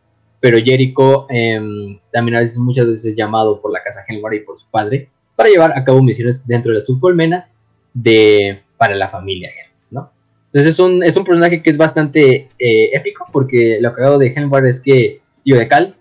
pero 0.44 0.58
Jericho 0.62 1.24
em, 1.30 1.98
también 2.12 2.36
a 2.36 2.40
veces, 2.40 2.58
muchas 2.58 2.86
veces 2.86 3.06
es 3.06 3.16
llamado 3.16 3.62
por 3.62 3.72
la 3.72 3.82
casa 3.82 4.04
Helmar 4.06 4.34
y 4.34 4.40
por 4.40 4.58
su 4.58 4.70
padre 4.70 5.08
para 5.34 5.48
llevar 5.48 5.72
a 5.74 5.82
cabo 5.82 6.02
misiones 6.02 6.46
dentro 6.46 6.70
de 6.70 6.80
la 6.80 6.84
subcolmena 6.84 7.48
de, 7.94 8.60
para 8.76 8.94
la 8.94 9.08
familia, 9.08 9.48
¿no? 9.90 10.10
Entonces 10.44 10.74
es 10.74 10.78
un, 10.78 11.02
es 11.02 11.16
un 11.16 11.24
personaje 11.24 11.62
que 11.62 11.70
es 11.70 11.78
bastante 11.78 12.50
eh, 12.58 12.90
épico 12.92 13.26
porque 13.32 13.78
lo 13.80 13.88
hago 13.88 14.18
de 14.18 14.34
Helmar 14.34 14.66
es 14.66 14.80
que, 14.80 15.22
yo 15.46 15.56
de 15.56 15.66
Cal, 15.66 15.96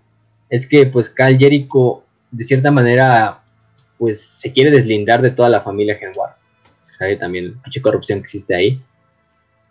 es 0.49 0.67
que 0.67 0.87
pues 0.87 1.09
Cal 1.09 1.37
Jericho 1.37 2.03
de 2.29 2.43
cierta 2.43 2.69
manera 2.69 3.43
pues 3.97 4.19
se 4.19 4.51
quiere 4.51 4.71
deslindar 4.71 5.21
de 5.21 5.31
toda 5.31 5.47
la 5.47 5.61
familia 5.61 5.97
Helmar, 6.01 6.35
sabe 6.87 7.15
también 7.15 7.61
la 7.65 7.81
corrupción 7.81 8.19
que 8.19 8.25
existe 8.25 8.53
ahí. 8.53 8.77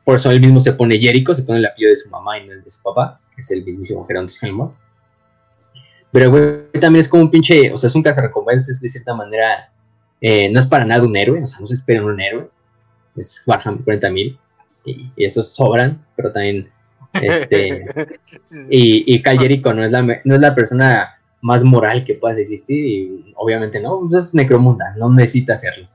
Por 0.03 0.17
eso 0.17 0.31
él 0.31 0.41
mismo 0.41 0.63
se 0.63 0.73
pone 0.73 0.99
Jericho, 0.99 1.35
se 1.35 1.43
pone 1.43 1.59
el 1.59 1.67
apellido 1.67 1.91
de 1.91 1.97
su 1.97 2.09
mamá 2.09 2.39
y 2.39 2.47
no 2.47 2.55
el 2.55 2.65
de 2.65 2.71
su 2.71 2.83
papá 2.83 3.21
es 3.37 3.51
el 3.51 3.65
mismísimo 3.65 4.07
Gerontus 4.07 4.43
Helmor. 4.43 4.73
Pero 6.11 6.31
güey, 6.31 6.81
también 6.81 7.01
es 7.01 7.09
como 7.09 7.25
un 7.25 7.31
pinche, 7.31 7.73
o 7.73 7.79
sea, 7.79 7.89
es 7.89 7.95
un 7.95 8.03
cazarrecompensas 8.03 8.81
de 8.81 8.89
cierta 8.89 9.15
manera, 9.15 9.71
eh, 10.21 10.51
no 10.51 10.61
es 10.61 10.67
para 10.67 10.85
nada 10.85 11.03
un 11.03 11.17
héroe, 11.17 11.43
o 11.43 11.47
sea, 11.47 11.59
no 11.59 11.67
se 11.67 11.75
espera 11.75 12.05
un 12.05 12.21
héroe, 12.21 12.49
es 13.17 13.43
Warhammer 13.47 13.83
40.000 13.83 14.39
y, 14.85 15.11
y 15.17 15.25
esos 15.25 15.55
sobran, 15.55 16.05
pero 16.15 16.31
también, 16.33 16.69
este, 17.15 17.87
y, 18.71 19.15
y 19.15 19.23
Cal 19.23 19.39
Jericho 19.39 19.73
no 19.73 19.85
es, 19.85 19.91
la, 19.91 20.03
no 20.03 20.35
es 20.35 20.41
la 20.41 20.55
persona 20.55 21.19
más 21.43 21.65
moral 21.65 22.05
que 22.05 22.15
pueda 22.15 22.39
existir 22.39 22.85
y 22.85 23.35
obviamente 23.37 23.81
no, 23.81 24.07
pues 24.09 24.25
es 24.25 24.35
necromunda, 24.35 24.95
no 24.97 25.11
necesita 25.11 25.55
hacerlo. 25.55 25.89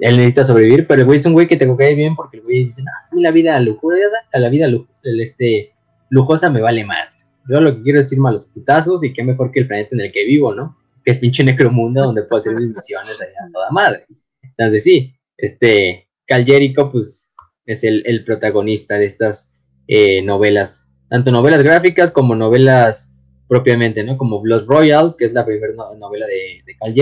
Él 0.00 0.16
necesita 0.16 0.44
sobrevivir, 0.44 0.86
pero 0.86 1.02
el 1.02 1.06
güey 1.06 1.18
es 1.18 1.26
un 1.26 1.32
güey 1.32 1.46
que 1.46 1.56
te 1.56 1.76
cae 1.76 1.94
bien 1.94 2.16
porque 2.16 2.38
el 2.38 2.42
güey 2.42 2.64
dice, 2.64 2.82
no, 2.82 3.20
la 3.20 3.30
vida 3.30 3.58
locura, 3.60 3.96
a 4.32 4.38
la 4.38 4.48
vida, 4.48 4.66
el, 4.66 5.20
este, 5.20 5.72
lujosa 6.10 6.50
me 6.50 6.60
vale 6.60 6.84
más. 6.84 7.32
Yo 7.48 7.60
lo 7.60 7.76
que 7.76 7.82
quiero 7.82 8.00
es 8.00 8.12
irme 8.12 8.28
a 8.28 8.32
los 8.32 8.46
putazos 8.46 9.04
y 9.04 9.12
qué 9.12 9.22
mejor 9.22 9.52
que 9.52 9.60
el 9.60 9.68
planeta 9.68 9.90
en 9.92 10.00
el 10.00 10.12
que 10.12 10.24
vivo, 10.26 10.54
¿no? 10.54 10.76
Que 11.04 11.12
es 11.12 11.18
pinche 11.18 11.44
necromunda 11.44 12.02
donde 12.02 12.22
puedo 12.22 12.40
hacer 12.40 12.54
mis 12.54 12.74
misiones 12.74 13.20
allá 13.20 13.50
toda 13.52 13.70
madre. 13.70 14.06
Entonces 14.42 14.82
sí, 14.82 15.14
este 15.36 16.08
Cal 16.26 16.44
pues 16.90 17.32
es 17.66 17.84
el, 17.84 18.24
protagonista 18.24 18.98
de 18.98 19.06
estas 19.06 19.56
eh, 19.86 20.22
novelas, 20.22 20.90
tanto 21.08 21.30
novelas 21.30 21.62
gráficas 21.62 22.10
como 22.10 22.34
novelas 22.34 23.16
propiamente, 23.48 24.02
¿no? 24.02 24.18
Como 24.18 24.40
Blood 24.40 24.66
Royal, 24.66 25.14
que 25.16 25.26
es 25.26 25.32
la 25.32 25.44
primera 25.44 25.72
novela 25.98 26.26
de, 26.26 26.62
de 26.66 26.76
Cal 26.78 26.94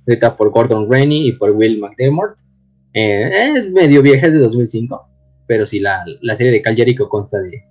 escrita 0.00 0.36
por 0.36 0.50
Gordon 0.50 0.90
Rainey 0.90 1.28
y 1.28 1.32
por 1.32 1.50
Will 1.50 1.78
McDermott. 1.78 2.40
Eh, 2.94 3.30
es 3.56 3.70
medio 3.70 4.02
vieja, 4.02 4.26
es 4.26 4.32
de 4.32 4.40
2005, 4.40 5.08
pero 5.46 5.64
sí, 5.64 5.78
la, 5.78 6.04
la 6.20 6.34
serie 6.34 6.52
de 6.52 6.62
Cal 6.62 6.76
consta 7.08 7.38
de, 7.38 7.62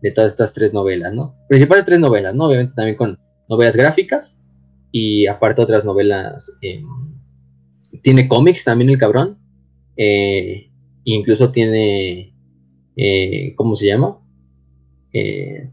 de 0.00 0.10
todas 0.10 0.32
estas 0.32 0.52
tres 0.52 0.72
novelas, 0.72 1.12
¿no? 1.12 1.34
Principales 1.48 1.84
tres 1.84 1.98
novelas, 1.98 2.34
¿no? 2.34 2.46
Obviamente 2.46 2.74
también 2.74 2.96
con 2.96 3.18
novelas 3.48 3.76
gráficas 3.76 4.40
y 4.92 5.26
aparte 5.26 5.62
otras 5.62 5.84
novelas. 5.84 6.52
Em, 6.62 6.86
tiene 8.02 8.28
cómics 8.28 8.64
también 8.64 8.90
el 8.90 8.98
cabrón. 8.98 9.38
Eh, 9.96 10.70
incluso 11.04 11.50
tiene, 11.50 12.34
eh, 12.96 13.54
¿cómo 13.56 13.74
se 13.74 13.86
llama? 13.86 14.18
Eh, 15.12 15.70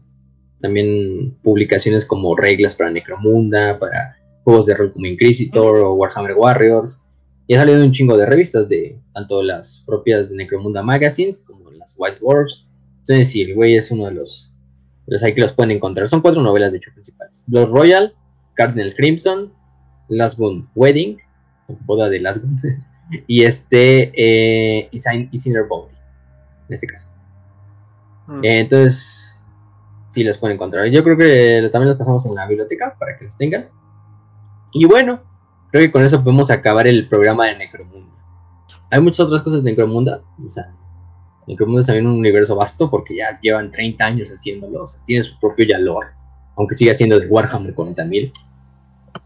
también 0.60 1.36
publicaciones 1.42 2.04
como 2.04 2.34
reglas 2.34 2.74
para 2.74 2.90
Necromunda, 2.90 3.78
para 3.78 4.16
juegos 4.42 4.66
de 4.66 4.74
rol 4.74 4.92
como 4.92 5.06
Inquisitor 5.06 5.76
o 5.76 5.94
Warhammer 5.94 6.34
Warriors. 6.34 7.02
Y 7.46 7.54
ha 7.54 7.58
salido 7.58 7.84
un 7.84 7.92
chingo 7.92 8.16
de 8.16 8.26
revistas 8.26 8.68
de 8.68 8.98
tanto 9.14 9.42
las 9.42 9.84
propias 9.86 10.30
de 10.30 10.36
Necromunda 10.36 10.82
Magazines 10.82 11.44
como 11.46 11.70
las 11.70 11.94
White 11.96 12.18
Dwarfs 12.18 12.65
entonces, 13.08 13.30
sí, 13.30 13.42
el 13.42 13.54
güey 13.54 13.76
es 13.76 13.92
uno 13.92 14.06
de 14.06 14.10
los, 14.10 14.52
los 15.06 15.22
ahí 15.22 15.32
que 15.32 15.40
los 15.40 15.52
pueden 15.52 15.70
encontrar. 15.70 16.08
Son 16.08 16.20
cuatro 16.20 16.42
novelas, 16.42 16.72
de 16.72 16.78
hecho, 16.78 16.90
principales. 16.92 17.44
Blood 17.46 17.68
Royal, 17.68 18.14
Cardinal 18.54 18.94
Crimson, 18.96 19.52
Last 20.08 20.36
Boon 20.36 20.68
Wedding, 20.74 21.16
boda 21.84 22.08
de 22.08 22.18
Last 22.18 22.42
Boon, 22.42 22.56
y 23.28 23.44
este, 23.44 24.10
eh, 24.16 24.88
y 24.90 24.98
Sinner 24.98 25.64
Bounty, 25.68 25.94
en 26.68 26.74
este 26.74 26.88
caso. 26.88 27.06
Mm. 28.26 28.44
Eh, 28.44 28.58
entonces, 28.58 29.46
sí 30.08 30.24
los 30.24 30.36
pueden 30.38 30.56
encontrar. 30.56 30.86
Yo 30.88 31.04
creo 31.04 31.16
que 31.16 31.68
también 31.70 31.90
los 31.90 31.98
pasamos 31.98 32.26
en 32.26 32.34
la 32.34 32.48
biblioteca 32.48 32.96
para 32.98 33.16
que 33.16 33.26
los 33.26 33.36
tengan. 33.36 33.68
Y 34.72 34.84
bueno, 34.84 35.20
creo 35.70 35.84
que 35.84 35.92
con 35.92 36.02
eso 36.02 36.24
podemos 36.24 36.50
acabar 36.50 36.88
el 36.88 37.08
programa 37.08 37.46
de 37.46 37.56
Necromunda. 37.56 38.16
Hay 38.90 39.00
muchas 39.00 39.26
otras 39.26 39.42
cosas 39.42 39.62
de 39.62 39.70
Necromunda, 39.70 40.22
o 40.44 40.50
sea, 40.50 40.74
Necromunda 41.46 41.80
es 41.80 41.86
también 41.86 42.06
un 42.06 42.18
universo 42.18 42.56
vasto 42.56 42.90
porque 42.90 43.16
ya 43.16 43.38
llevan 43.40 43.70
30 43.70 44.04
años 44.04 44.30
haciéndolo, 44.30 44.84
o 44.84 44.88
sea, 44.88 45.00
tiene 45.06 45.22
su 45.22 45.38
propio 45.38 45.66
Yalor, 45.66 46.06
aunque 46.56 46.74
siga 46.74 46.94
siendo 46.94 47.18
de 47.18 47.26
Warhammer 47.28 47.74
40.000. 47.74 48.32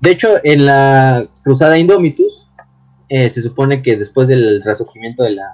De 0.00 0.10
hecho, 0.10 0.28
en 0.44 0.66
la 0.66 1.26
Cruzada 1.42 1.78
Indomitus, 1.78 2.50
eh, 3.08 3.28
se 3.28 3.42
supone 3.42 3.82
que 3.82 3.96
después 3.96 4.28
del 4.28 4.62
resurgimiento 4.62 5.22
de 5.24 5.30
la, 5.30 5.48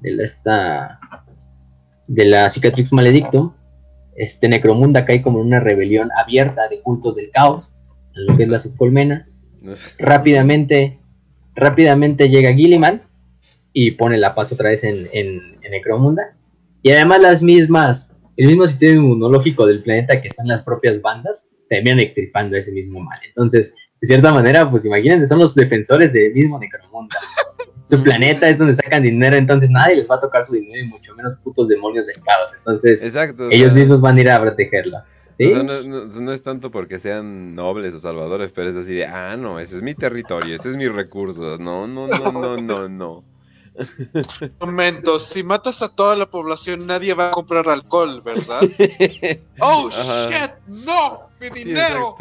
de 0.00 0.12
la, 0.12 0.24
esta, 0.24 1.00
de 2.06 2.24
la 2.24 2.50
Cicatrix 2.50 2.92
Maledictum, 2.92 3.52
este 4.16 4.48
Necromunda 4.48 5.04
cae 5.04 5.22
como 5.22 5.40
en 5.40 5.46
una 5.46 5.60
rebelión 5.60 6.08
abierta 6.16 6.68
de 6.68 6.80
cultos 6.80 7.16
del 7.16 7.30
caos, 7.30 7.78
en 8.14 8.26
lo 8.26 8.36
que 8.36 8.44
es 8.44 8.48
la 8.48 8.58
subcolmena. 8.58 9.26
Rápidamente, 9.98 10.98
rápidamente 11.54 12.28
llega 12.28 12.52
Gilliman 12.52 13.07
y 13.80 13.92
pone 13.92 14.18
la 14.18 14.34
paz 14.34 14.50
otra 14.50 14.70
vez 14.70 14.82
en, 14.82 15.08
en, 15.12 15.56
Necromunda. 15.70 16.34
Y 16.82 16.90
además 16.90 17.20
las 17.20 17.42
mismas, 17.44 18.16
el 18.36 18.48
mismo 18.48 18.66
sistema 18.66 18.94
inmunológico 18.94 19.66
del 19.66 19.84
planeta 19.84 20.20
que 20.20 20.30
son 20.30 20.48
las 20.48 20.64
propias 20.64 21.00
bandas, 21.00 21.48
terminan 21.68 22.00
extirpando 22.00 22.56
ese 22.56 22.72
mismo 22.72 22.98
mal. 22.98 23.20
Entonces, 23.24 23.76
de 24.00 24.06
cierta 24.08 24.32
manera, 24.32 24.68
pues 24.68 24.84
imagínense, 24.84 25.28
son 25.28 25.38
los 25.38 25.54
defensores 25.54 26.12
del 26.12 26.34
mismo 26.34 26.58
Necromunda. 26.58 27.16
Su 27.84 28.02
planeta 28.02 28.48
es 28.48 28.58
donde 28.58 28.74
sacan 28.74 29.04
dinero, 29.04 29.36
entonces 29.36 29.70
nadie 29.70 29.94
les 29.94 30.10
va 30.10 30.16
a 30.16 30.20
tocar 30.20 30.44
su 30.44 30.54
dinero 30.54 30.84
y 30.84 30.88
mucho 30.88 31.14
menos 31.14 31.36
putos 31.36 31.68
demonios 31.68 32.08
del 32.08 32.16
caos. 32.16 32.50
Entonces, 32.58 33.00
ellos 33.50 33.72
mismos 33.72 34.00
van 34.00 34.16
a 34.16 34.20
ir 34.20 34.28
a 34.28 34.40
protegerla. 34.40 35.06
no, 35.38 36.32
es 36.32 36.42
tanto 36.42 36.72
porque 36.72 36.98
sean 36.98 37.54
nobles 37.54 37.94
o 37.94 38.00
salvadores, 38.00 38.50
pero 38.52 38.70
es 38.70 38.76
así 38.76 38.96
de, 38.96 39.06
ah, 39.06 39.36
no, 39.36 39.60
ese 39.60 39.76
es 39.76 39.82
mi 39.82 39.94
territorio, 39.94 40.56
ese 40.56 40.70
es 40.70 40.76
mi 40.76 40.88
recurso. 40.88 41.58
No, 41.58 41.86
no, 41.86 42.08
no, 42.08 42.32
no, 42.32 42.56
no, 42.56 42.88
no. 42.88 43.27
Momento, 44.60 45.18
si 45.18 45.42
matas 45.42 45.82
a 45.82 45.94
toda 45.94 46.16
la 46.16 46.26
población, 46.26 46.86
nadie 46.86 47.14
va 47.14 47.28
a 47.28 47.30
comprar 47.32 47.68
alcohol, 47.68 48.20
¿verdad? 48.22 48.60
¡Oh, 49.60 49.88
shit! 49.90 50.50
¡No! 50.66 51.28
¡Mi 51.40 51.50
dinero! 51.50 52.16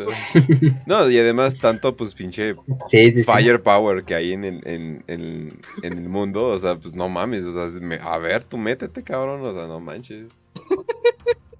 no, 0.85 1.09
y 1.09 1.17
además, 1.17 1.57
tanto, 1.59 1.95
pues, 1.95 2.13
pinche 2.13 2.55
firepower 3.25 4.03
que 4.03 4.15
hay 4.15 4.33
en 4.33 4.45
el, 4.45 4.61
en, 4.65 5.03
en, 5.07 5.59
el 5.83 6.09
mundo, 6.09 6.47
o 6.47 6.59
sea, 6.59 6.75
pues, 6.75 6.93
no 6.93 7.09
mames, 7.09 7.43
o 7.43 7.53
sea, 7.53 7.67
a 8.03 8.17
ver, 8.17 8.43
tú 8.43 8.57
métete, 8.57 9.03
cabrón, 9.03 9.43
o 9.43 9.51
sea, 9.51 9.67
no 9.67 9.79
manches. 9.79 10.27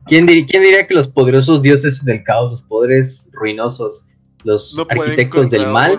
¿Quién, 0.05 0.25
diría 0.25 0.87
que 0.87 0.93
los 0.93 1.07
poderosos 1.07 1.61
dioses 1.61 2.03
del 2.05 2.23
caos, 2.23 2.51
los 2.51 2.61
poderes 2.61 3.29
ruinosos, 3.33 4.07
los 4.43 4.77
arquitectos 4.89 5.49
del 5.49 5.67
mal, 5.67 5.97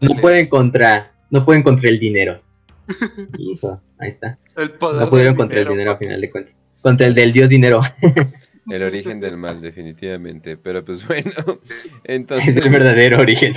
no 0.00 0.16
pueden 0.20 0.48
contra, 0.48 1.14
no 1.30 1.44
pueden 1.44 1.62
contra 1.62 1.88
el 1.88 1.98
dinero? 1.98 2.42
Hijo, 3.38 3.80
ahí 3.98 4.08
está. 4.08 4.36
no 4.56 5.10
pudieron 5.10 5.34
contra 5.34 5.60
el 5.60 5.68
dinero 5.68 5.92
a 5.92 5.96
final 5.96 6.20
de 6.20 6.30
cuentas. 6.30 6.56
Contra 6.82 7.06
el 7.06 7.14
del 7.14 7.32
dios 7.32 7.48
dinero. 7.48 7.80
El 8.70 8.82
origen 8.82 9.20
del 9.20 9.36
mal, 9.36 9.60
definitivamente. 9.60 10.56
Pero 10.56 10.84
pues 10.84 11.06
bueno, 11.06 11.30
entonces... 12.04 12.56
Es 12.56 12.64
el 12.64 12.70
verdadero 12.70 13.20
origen. 13.20 13.54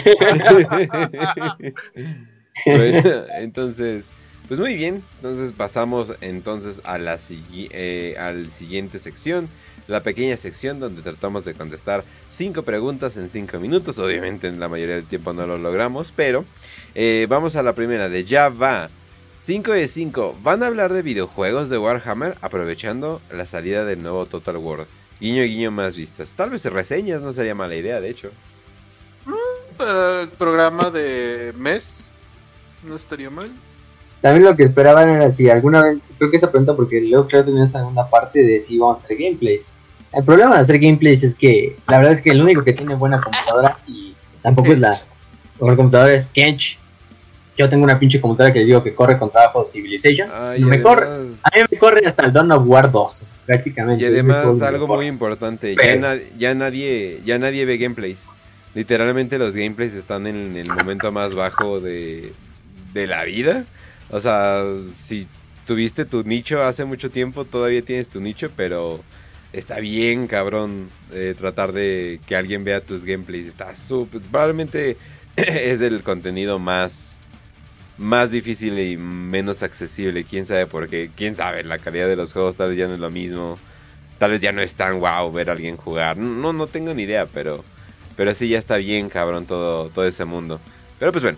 bueno, 2.65 3.25
entonces, 3.39 4.11
pues 4.47 4.59
muy 4.59 4.75
bien. 4.75 5.03
Entonces 5.15 5.51
pasamos 5.51 6.13
entonces 6.21 6.81
a 6.83 6.97
la 6.99 7.17
eh, 7.31 8.15
al 8.19 8.51
siguiente 8.51 8.99
sección. 8.99 9.49
La 9.87 10.03
pequeña 10.03 10.37
sección 10.37 10.79
donde 10.79 11.01
tratamos 11.01 11.43
de 11.45 11.55
contestar 11.55 12.03
cinco 12.29 12.61
preguntas 12.61 13.17
en 13.17 13.29
cinco 13.29 13.59
minutos. 13.59 13.97
Obviamente 13.97 14.47
en 14.47 14.59
la 14.59 14.67
mayoría 14.69 14.93
del 14.95 15.05
tiempo 15.05 15.33
no 15.33 15.47
lo 15.47 15.57
logramos, 15.57 16.13
pero 16.15 16.45
eh, 16.93 17.25
vamos 17.27 17.55
a 17.55 17.63
la 17.63 17.73
primera 17.73 18.09
de 18.09 18.25
ya 18.25 18.49
va. 18.49 18.89
5 19.49 19.71
de 19.71 19.87
5. 19.87 20.37
Van 20.43 20.61
a 20.61 20.67
hablar 20.67 20.93
de 20.93 21.01
videojuegos 21.01 21.71
de 21.71 21.79
Warhammer 21.79 22.37
aprovechando 22.39 23.19
la 23.31 23.47
salida 23.47 23.83
del 23.83 24.03
nuevo 24.03 24.27
Total 24.27 24.57
War. 24.57 24.85
Guiño 25.19 25.41
guiño 25.41 25.71
más 25.71 25.95
vistas. 25.95 26.33
Tal 26.35 26.51
vez 26.51 26.63
reseñas 26.65 27.23
no 27.23 27.33
sería 27.33 27.55
mala 27.55 27.73
idea, 27.73 27.99
de 27.99 28.11
hecho. 28.11 28.29
Mm, 29.25 29.75
para 29.75 30.21
el 30.21 30.29
programa 30.29 30.91
de 30.91 31.51
mes 31.57 32.11
no 32.83 32.95
estaría 32.95 33.31
mal. 33.31 33.49
También 34.21 34.45
lo 34.45 34.55
que 34.55 34.65
esperaban 34.65 35.09
era 35.09 35.31
si 35.31 35.49
alguna 35.49 35.81
vez, 35.81 35.97
creo 36.19 36.29
que 36.29 36.37
esa 36.37 36.51
pregunta 36.51 36.75
porque 36.75 37.01
luego 37.01 37.27
creo 37.27 37.43
que 37.43 37.51
tenía 37.51 37.87
una 37.87 38.07
parte 38.07 38.43
de 38.43 38.59
si 38.59 38.77
vamos 38.77 39.01
a 39.01 39.05
hacer 39.05 39.17
gameplays. 39.17 39.71
El 40.13 40.25
problema 40.25 40.53
de 40.53 40.61
hacer 40.61 40.77
gameplays 40.77 41.23
es 41.23 41.33
que 41.33 41.75
la 41.87 41.97
verdad 41.97 42.13
es 42.13 42.21
que 42.21 42.29
el 42.29 42.43
único 42.43 42.63
que 42.63 42.73
tiene 42.73 42.93
buena 42.93 43.19
computadora 43.19 43.79
y 43.87 44.13
tampoco 44.43 44.73
es 44.73 44.79
la 44.79 44.95
mejor 45.59 45.75
computadora 45.75 46.13
es 46.13 46.27
Kench 46.27 46.77
yo 47.59 47.67
tengo 47.67 47.83
una 47.83 47.99
pinche 47.99 48.21
computadora 48.21 48.53
que 48.53 48.59
les 48.59 48.69
digo 48.69 48.81
que 48.81 48.95
corre 48.95 49.19
con 49.19 49.29
trabajo 49.29 49.65
Civilization. 49.65 50.29
me 50.59 50.81
corre, 50.81 51.07
a 51.07 51.57
mí 51.57 51.63
me 51.69 51.77
corre 51.77 52.07
hasta 52.07 52.25
el 52.25 52.31
Dawn 52.31 52.53
of 52.53 52.63
War 52.65 52.89
2, 52.89 53.33
prácticamente. 53.45 54.05
Y 54.05 54.07
además 54.07 54.61
algo 54.61 54.87
muy 54.87 55.07
importante, 55.07 55.75
ya, 55.75 56.53
nadie, 56.55 57.19
ya 57.25 57.37
nadie 57.37 57.65
ve 57.65 57.77
gameplays. 57.77 58.29
Literalmente 58.73 59.37
los 59.37 59.55
gameplays 59.55 59.93
están 59.93 60.25
en 60.25 60.55
el 60.55 60.69
momento 60.69 61.11
más 61.11 61.35
bajo 61.35 61.81
de, 61.81 62.31
de 62.93 63.07
la 63.07 63.25
vida. 63.25 63.65
O 64.09 64.21
sea, 64.21 64.63
si 64.95 65.27
tuviste 65.65 66.05
tu 66.05 66.23
nicho 66.23 66.63
hace 66.63 66.85
mucho 66.85 67.11
tiempo, 67.11 67.43
todavía 67.43 67.81
tienes 67.81 68.07
tu 68.07 68.21
nicho, 68.21 68.51
pero 68.55 69.01
está 69.51 69.81
bien 69.81 70.27
cabrón 70.27 70.87
eh, 71.11 71.35
tratar 71.37 71.73
de 71.73 72.21
que 72.25 72.37
alguien 72.37 72.63
vea 72.63 72.79
tus 72.79 73.03
gameplays. 73.03 73.47
Está 73.47 73.75
súper, 73.75 74.21
probablemente 74.21 74.95
es 75.35 75.81
el 75.81 76.03
contenido 76.03 76.57
más 76.57 77.08
más 77.99 78.31
difícil 78.31 78.79
y 78.79 78.97
menos 78.97 79.61
accesible. 79.61 80.23
Quién 80.23 80.45
sabe 80.45 80.65
por 80.65 80.87
qué. 80.87 81.11
Quién 81.15 81.35
sabe, 81.35 81.63
la 81.63 81.77
calidad 81.77 82.07
de 82.07 82.15
los 82.15 82.33
juegos 82.33 82.55
tal 82.55 82.69
vez 82.69 82.77
ya 82.77 82.87
no 82.87 82.95
es 82.95 82.99
lo 82.99 83.11
mismo. 83.11 83.57
Tal 84.17 84.31
vez 84.31 84.41
ya 84.41 84.51
no 84.51 84.61
es 84.61 84.73
tan 84.73 84.99
wow 84.99 85.31
ver 85.31 85.49
a 85.49 85.53
alguien 85.53 85.77
jugar. 85.77 86.17
No, 86.17 86.51
no 86.53 86.67
tengo 86.67 86.93
ni 86.93 87.03
idea, 87.03 87.27
pero. 87.31 87.63
Pero 88.15 88.33
sí, 88.33 88.49
ya 88.49 88.57
está 88.57 88.77
bien, 88.77 89.07
cabrón, 89.09 89.45
todo, 89.45 89.89
todo 89.89 90.05
ese 90.05 90.25
mundo. 90.25 90.59
Pero 90.97 91.11
pues 91.11 91.23
bueno. 91.23 91.37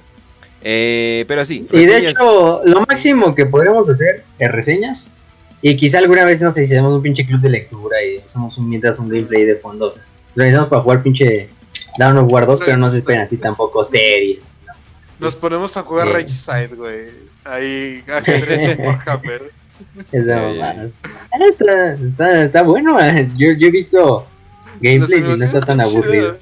Eh, 0.64 1.26
pero 1.28 1.46
sí. 1.46 1.68
Y 1.72 1.86
de 1.86 2.08
hecho, 2.08 2.62
lo 2.66 2.82
máximo 2.82 3.36
que 3.36 3.46
podremos 3.46 3.90
hacer 3.90 4.24
es 4.40 4.52
reseñas. 4.52 5.14
Y 5.62 5.76
quizá 5.76 6.00
alguna 6.00 6.26
vez, 6.26 6.42
no 6.42 6.52
sé, 6.52 6.66
si 6.66 6.74
hacemos 6.74 6.96
un 6.96 7.04
pinche 7.04 7.26
club 7.26 7.40
de 7.40 7.50
lectura 7.50 8.04
y 8.04 8.18
hacemos 8.18 8.58
un, 8.58 8.68
mientras 8.68 8.98
un 8.98 9.10
gameplay 9.10 9.46
de 9.46 9.58
fondo. 9.58 9.90
O 9.90 9.94
organizamos 10.36 10.70
para 10.70 10.82
jugar 10.82 11.04
pinche 11.04 11.50
Down 12.00 12.18
of 12.18 12.32
War 12.32 12.48
2, 12.48 12.62
pero 12.66 12.78
no 12.78 12.90
se 12.90 12.98
esperen 12.98 13.22
así 13.22 13.38
tampoco 13.38 13.84
series. 13.84 14.52
Nos 15.22 15.36
ponemos 15.36 15.78
a 15.78 15.84
jugar 15.84 16.08
Regicide, 16.08 16.70
güey. 16.76 17.10
Ahí, 17.44 18.04
ajedrez 18.12 18.78
con 18.78 18.88
Warhammer. 18.88 19.52
Es 20.12 20.28
ah, 20.28 20.88
está, 21.40 21.94
está, 21.94 22.44
está, 22.44 22.62
bueno, 22.64 23.00
eh. 23.00 23.28
yo, 23.36 23.52
yo 23.54 23.68
he 23.68 23.72
visto 23.72 24.28
gameplays 24.80 25.26
y 25.26 25.30
no 25.30 25.34
está 25.34 25.62
tan 25.62 25.82
aburrido. 25.82 26.38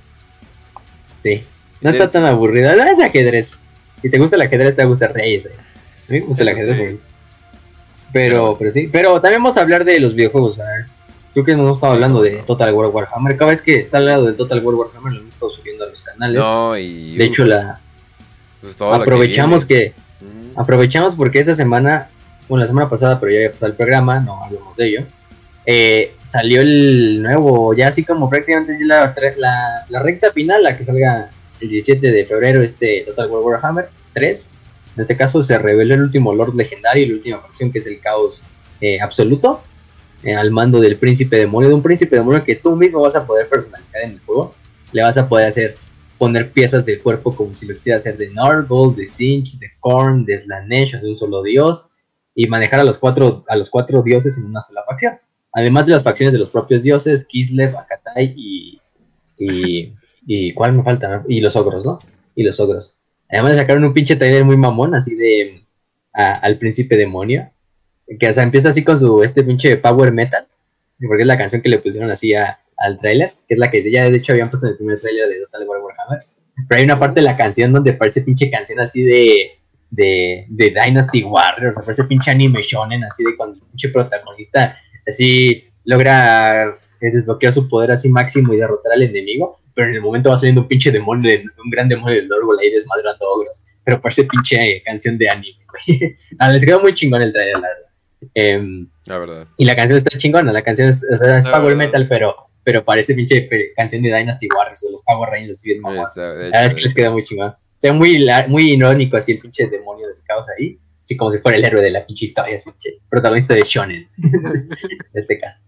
Sí, 1.20 1.44
no 1.82 1.90
está 1.90 2.08
tan 2.10 2.26
aburrido. 2.26 2.74
No 2.76 2.84
es 2.84 3.00
ajedrez. 3.00 3.60
Si 4.02 4.10
te 4.10 4.18
gusta 4.18 4.38
el 4.38 4.44
ajedrez, 4.44 4.76
te 4.76 4.86
gusta 4.86 5.08
Regicide. 5.08 5.56
A 5.56 6.12
mí 6.14 6.22
me 6.22 6.26
gusta 6.26 6.44
el 6.44 6.50
ajedrez, 6.50 7.00
Pero, 8.14 8.58
pero 8.58 8.72
sí, 8.72 8.90
pero 8.92 9.20
también 9.20 9.44
vamos 9.44 9.58
a 9.58 9.62
hablar 9.62 9.84
de 9.84 10.00
los 10.00 10.16
videojuegos. 10.16 10.60
A 10.62 10.66
ver. 10.66 10.86
Creo 11.34 11.46
que 11.46 11.56
no 11.56 11.64
hemos 11.64 11.78
estado 11.78 11.94
hablando 11.94 12.22
de 12.22 12.44
Total 12.44 12.74
War 12.74 12.88
Warhammer. 12.88 13.38
Cada 13.38 13.52
vez 13.52 13.62
que 13.62 13.88
sale 13.88 14.12
algo 14.12 14.28
de 14.28 14.34
Total 14.34 14.66
War 14.66 14.76
Warhammer 14.76 15.14
lo 15.14 15.20
hemos 15.20 15.34
estado 15.34 15.52
subiendo 15.52 15.84
a 15.84 15.88
los 15.88 16.02
canales. 16.02 16.40
No, 16.40 16.78
y... 16.78 17.16
De 17.18 17.26
hecho, 17.26 17.46
la, 17.46 17.80
pues 18.62 18.76
aprovechamos 18.80 19.66
que, 19.66 19.94
aprovechamos 20.56 21.16
porque 21.16 21.40
esa 21.40 21.56
semana, 21.56 22.10
bueno, 22.48 22.62
la 22.62 22.68
semana 22.68 22.90
pasada, 22.90 23.20
pero 23.20 23.32
ya 23.32 23.38
había 23.40 23.52
pasado 23.52 23.72
el 23.72 23.78
programa, 23.78 24.20
no 24.20 24.44
hablamos 24.44 24.76
de 24.76 24.88
ello. 24.88 25.06
Eh, 25.66 26.16
salió 26.22 26.62
el 26.62 27.22
nuevo, 27.22 27.74
ya 27.74 27.90
así 27.90 28.04
como 28.04 28.30
prácticamente 28.30 28.74
la, 28.86 29.14
la, 29.38 29.86
la, 29.88 30.04
recta 30.04 30.32
final, 30.32 30.64
la 30.64 30.76
que 30.78 30.84
salga 30.84 31.30
el 31.60 31.70
17 31.70 32.12
de 32.12 32.26
febrero, 32.26 32.64
este 32.64 33.04
Total 33.06 33.30
War 33.30 33.44
Warhammer 33.44 33.90
3. 34.14 34.50
En 34.96 35.02
este 35.02 35.16
caso 35.16 35.44
se 35.44 35.58
reveló 35.58 35.94
el 35.94 36.02
último 36.02 36.34
Lord 36.34 36.56
Legendario 36.56 37.06
y 37.06 37.10
la 37.10 37.16
última 37.16 37.40
facción 37.40 37.72
que 37.72 37.80
es 37.80 37.88
el 37.88 38.00
Caos 38.00 38.46
eh, 38.82 39.00
Absoluto. 39.00 39.62
Eh, 40.24 40.36
al 40.36 40.52
mando 40.52 40.82
del 40.82 40.98
príncipe 40.98 41.38
demonio, 41.38 41.70
de 41.70 41.76
un 41.76 41.82
príncipe 41.82 42.18
demonio 42.18 42.44
que 42.44 42.56
tú 42.56 42.76
mismo 42.76 43.00
vas 43.02 43.16
a 43.16 43.26
poder 43.26 43.48
personalizar 43.48 44.02
en 44.04 44.12
el 44.12 44.20
juego. 44.20 44.54
Le 44.92 45.04
vas 45.04 45.18
a 45.18 45.30
poder 45.30 45.48
hacer 45.48 45.76
poner 46.20 46.52
piezas 46.52 46.86
del 46.86 47.02
cuerpo 47.02 47.36
como 47.36 47.54
si 47.54 47.66
lo 47.66 47.74
quisiera 47.74 47.98
hacer 47.98 48.18
de 48.18 48.30
Nargol, 48.30 48.96
de 48.96 49.08
Sinch, 49.08 49.58
de 49.58 49.72
Korn, 49.80 50.26
de 50.26 50.38
Slanesh 50.38 51.00
de 51.00 51.10
un 51.10 51.18
solo 51.18 51.42
dios 51.42 51.90
y 52.36 52.48
manejar 52.48 52.82
a 52.82 52.84
los 52.84 53.00
cuatro 53.00 53.44
a 53.48 53.56
los 53.56 53.70
cuatro 53.70 54.04
dioses 54.04 54.38
en 54.38 54.46
una 54.46 54.62
sola 54.62 54.84
facción. 54.88 55.18
Además 55.54 55.88
de 55.88 55.94
las 55.94 56.04
facciones 56.04 56.34
de 56.34 56.40
los 56.40 56.50
propios 56.50 56.84
dioses, 56.84 57.26
Kislev, 57.26 57.76
Akatai 57.76 58.36
y, 58.38 58.80
y, 59.40 59.94
y 60.28 60.54
¿cuál 60.54 60.74
me 60.74 60.84
falta? 60.84 61.24
Y 61.28 61.42
los 61.42 61.56
ogros, 61.56 61.84
¿no? 61.84 61.98
Y 62.36 62.44
los 62.44 62.60
ogros. 62.60 63.00
Además 63.30 63.54
de 63.54 63.60
sacaron 63.60 63.86
un 63.86 63.94
pinche 63.94 64.16
trailer 64.16 64.46
muy 64.46 64.58
mamón 64.58 64.94
así 64.94 65.16
de 65.16 65.64
al 66.14 66.58
príncipe 66.58 66.98
demonio, 66.98 67.50
que 68.20 68.28
o 68.28 68.34
sea, 68.34 68.44
empieza 68.44 68.70
así 68.70 68.84
con 68.84 69.00
su 69.00 69.24
este 69.24 69.44
pinche 69.44 69.78
power 69.78 70.12
metal, 70.12 70.48
porque 71.00 71.24
es 71.24 71.28
la 71.28 71.38
canción 71.38 71.62
que 71.62 71.70
le 71.70 71.80
pusieron 71.80 72.12
así 72.12 72.34
a, 72.34 72.60
al 72.80 73.00
tráiler, 73.00 73.34
que 73.48 73.56
es 73.56 73.60
la 73.60 73.70
que 73.70 73.90
ya 73.90 74.10
de 74.10 74.18
hecho 74.18 74.34
habían 74.34 74.50
puesto 74.50 74.68
en 74.68 74.72
el 74.72 74.78
primer 74.78 75.00
tráiler 75.00 75.28
de 75.28 75.40
Total 75.42 75.68
War 75.68 75.82
Warhammer. 75.82 76.26
Pero 76.68 76.80
hay 76.80 76.86
una 76.86 77.00
parte 77.00 77.20
de 77.22 77.26
la 77.26 77.38
canción 77.38 77.72
donde 77.72 77.94
parece 77.94 78.22
pinche 78.22 78.50
canción 78.50 78.80
así 78.80 79.04
de, 79.04 79.60
de, 79.90 80.46
de 80.50 80.66
Dynasty 80.70 81.24
Warriors, 81.24 81.72
o 81.72 81.74
sea, 81.76 81.86
parece 81.86 82.04
pinche 82.04 82.32
anime 82.32 82.62
shonen, 82.62 83.04
así 83.04 83.24
de 83.24 83.36
cuando 83.36 83.56
el 83.56 83.62
pinche 83.72 83.90
protagonista 83.90 84.78
así 85.08 85.64
logra 85.86 86.78
eh, 87.02 87.12
desbloquear 87.12 87.54
su 87.54 87.68
poder 87.68 87.92
así 87.92 88.10
máximo 88.10 88.54
y 88.54 88.58
derrotar 88.58 88.94
al 88.94 89.04
enemigo, 89.04 89.60
pero 89.74 89.90
en 89.90 89.96
el 89.96 90.02
momento 90.02 90.30
va 90.30 90.38
saliendo 90.38 90.62
un 90.62 90.68
pinche 90.68 90.92
demonio, 90.92 91.30
de, 91.30 91.44
un 91.64 91.70
gran 91.70 91.88
demonio 91.88 92.18
del 92.18 92.28
Dorgol 92.28 92.60
ahí 92.60 92.70
desmadrando 92.72 93.26
ogros, 93.28 93.66
pero 93.84 94.00
parece 94.02 94.26
pinche 94.26 94.82
canción 94.84 95.18
de 95.18 95.30
anime, 95.30 95.66
ah, 96.40 96.50
les 96.52 96.66
quedó 96.66 96.82
muy 96.82 96.94
chingón 96.94 97.22
el 97.22 97.34
trailer, 97.34 97.56
la 97.56 97.68
verdad. 97.68 97.86
Em, 98.34 98.90
la 99.06 99.18
verdad. 99.18 99.48
Y 99.58 99.66
la 99.66 99.76
canción 99.76 99.98
está 99.98 100.18
chingona, 100.18 100.52
la 100.52 100.62
canción 100.62 100.90
es, 100.90 101.06
o 101.10 101.16
sea, 101.16 101.38
es 101.38 101.48
power 101.48 101.76
metal, 101.76 102.08
pero 102.10 102.36
pero 102.64 102.84
parece 102.84 103.14
pinche 103.14 103.48
canción 103.76 104.02
de 104.02 104.10
Dynasty 104.10 104.48
Warriors 104.56 104.82
de 104.82 104.92
los 104.92 105.02
Power 105.04 105.30
Rangers 105.30 105.58
así 105.58 105.70
bien 105.70 105.82
mamá. 105.82 106.12
La 106.16 106.34
verdad 106.34 106.66
es 106.66 106.74
que 106.74 106.82
les 106.82 106.94
queda 106.94 107.12
muy 107.12 107.24
chingón. 107.24 107.50
O 107.50 107.82
sea, 107.82 107.94
muy, 107.94 108.26
muy 108.48 108.74
irónico 108.74 109.18
así 109.18 109.34
el 109.34 109.40
pinche 109.40 109.68
demonio 109.68 110.08
del 110.08 110.18
caos 110.26 110.46
ahí. 110.58 110.78
Así 111.02 111.18
como 111.18 111.32
si 111.32 111.40
fuera 111.40 111.58
el 111.58 111.66
héroe 111.66 111.82
de 111.82 111.92
la 111.92 112.06
pinche 112.06 112.26
historia, 112.26 112.58
así, 112.58 112.70
protagonista 113.10 113.56
de 113.56 113.64
Shonen. 113.64 114.08
en 114.18 114.70
este 115.14 115.40
caso. 115.40 115.64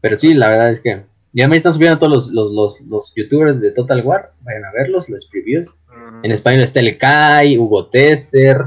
Pero 0.00 0.16
sí, 0.16 0.34
la 0.34 0.50
verdad 0.50 0.70
es 0.70 0.80
que. 0.80 1.02
Ya 1.36 1.48
me 1.48 1.56
están 1.56 1.72
subiendo 1.72 1.98
todos 1.98 2.30
los, 2.30 2.52
los, 2.52 2.80
los, 2.82 3.12
youtubers 3.16 3.60
de 3.60 3.72
Total 3.72 4.04
War. 4.04 4.34
Vayan 4.42 4.66
a 4.66 4.72
verlos, 4.72 5.08
los 5.08 5.26
previews. 5.26 5.80
En 6.22 6.30
español 6.30 6.62
está 6.62 6.78
el 6.78 6.96
Kai, 6.96 7.58
Hugo 7.58 7.88
Tester. 7.88 8.66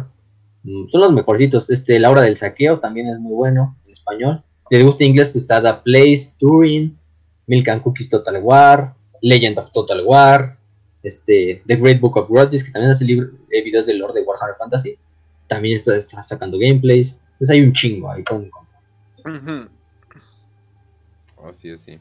Mm, 0.64 0.90
son 0.90 1.02
los 1.02 1.14
mejorcitos. 1.14 1.70
Este, 1.70 1.98
Laura 1.98 2.24
del 2.24 2.36
Saqueo 2.36 2.80
también 2.80 3.08
es 3.08 3.20
muy 3.20 3.34
bueno 3.34 3.78
en 3.86 3.92
español. 3.92 4.44
Si 4.70 4.76
les 4.76 4.86
gusta 4.86 5.06
inglés, 5.06 5.30
pues 5.30 5.44
está 5.44 5.62
The 5.62 5.82
Place, 5.84 6.34
Turing, 6.38 6.98
Milk 7.48 7.68
and 7.70 7.82
Cookies 7.82 8.10
Total 8.10 8.38
War, 8.42 8.94
Legend 9.22 9.58
of 9.60 9.72
Total 9.72 10.06
War, 10.06 10.58
este, 11.04 11.64
The 11.66 11.76
Great 11.76 12.00
Book 12.00 12.18
of 12.18 12.30
Grudges, 12.30 12.64
que 12.64 12.72
también 12.72 12.92
hace 12.92 13.06
libro, 13.06 13.30
eh, 13.50 13.64
videos 13.64 13.86
de 13.86 13.96
Lord 13.96 14.14
de 14.14 14.22
Warhammer 14.22 14.56
Fantasy, 14.58 14.98
también 15.48 15.78
está, 15.78 16.22
sacando 16.22 16.60
gameplays. 16.60 17.20
Entonces 17.34 17.50
hay 17.52 17.62
un 17.62 17.74
chingo 17.74 18.12
ahí 18.12 18.24
con. 18.24 18.50
Oh, 21.38 21.54
sí, 21.54 21.72
oh, 21.72 21.78
sí. 21.78 22.00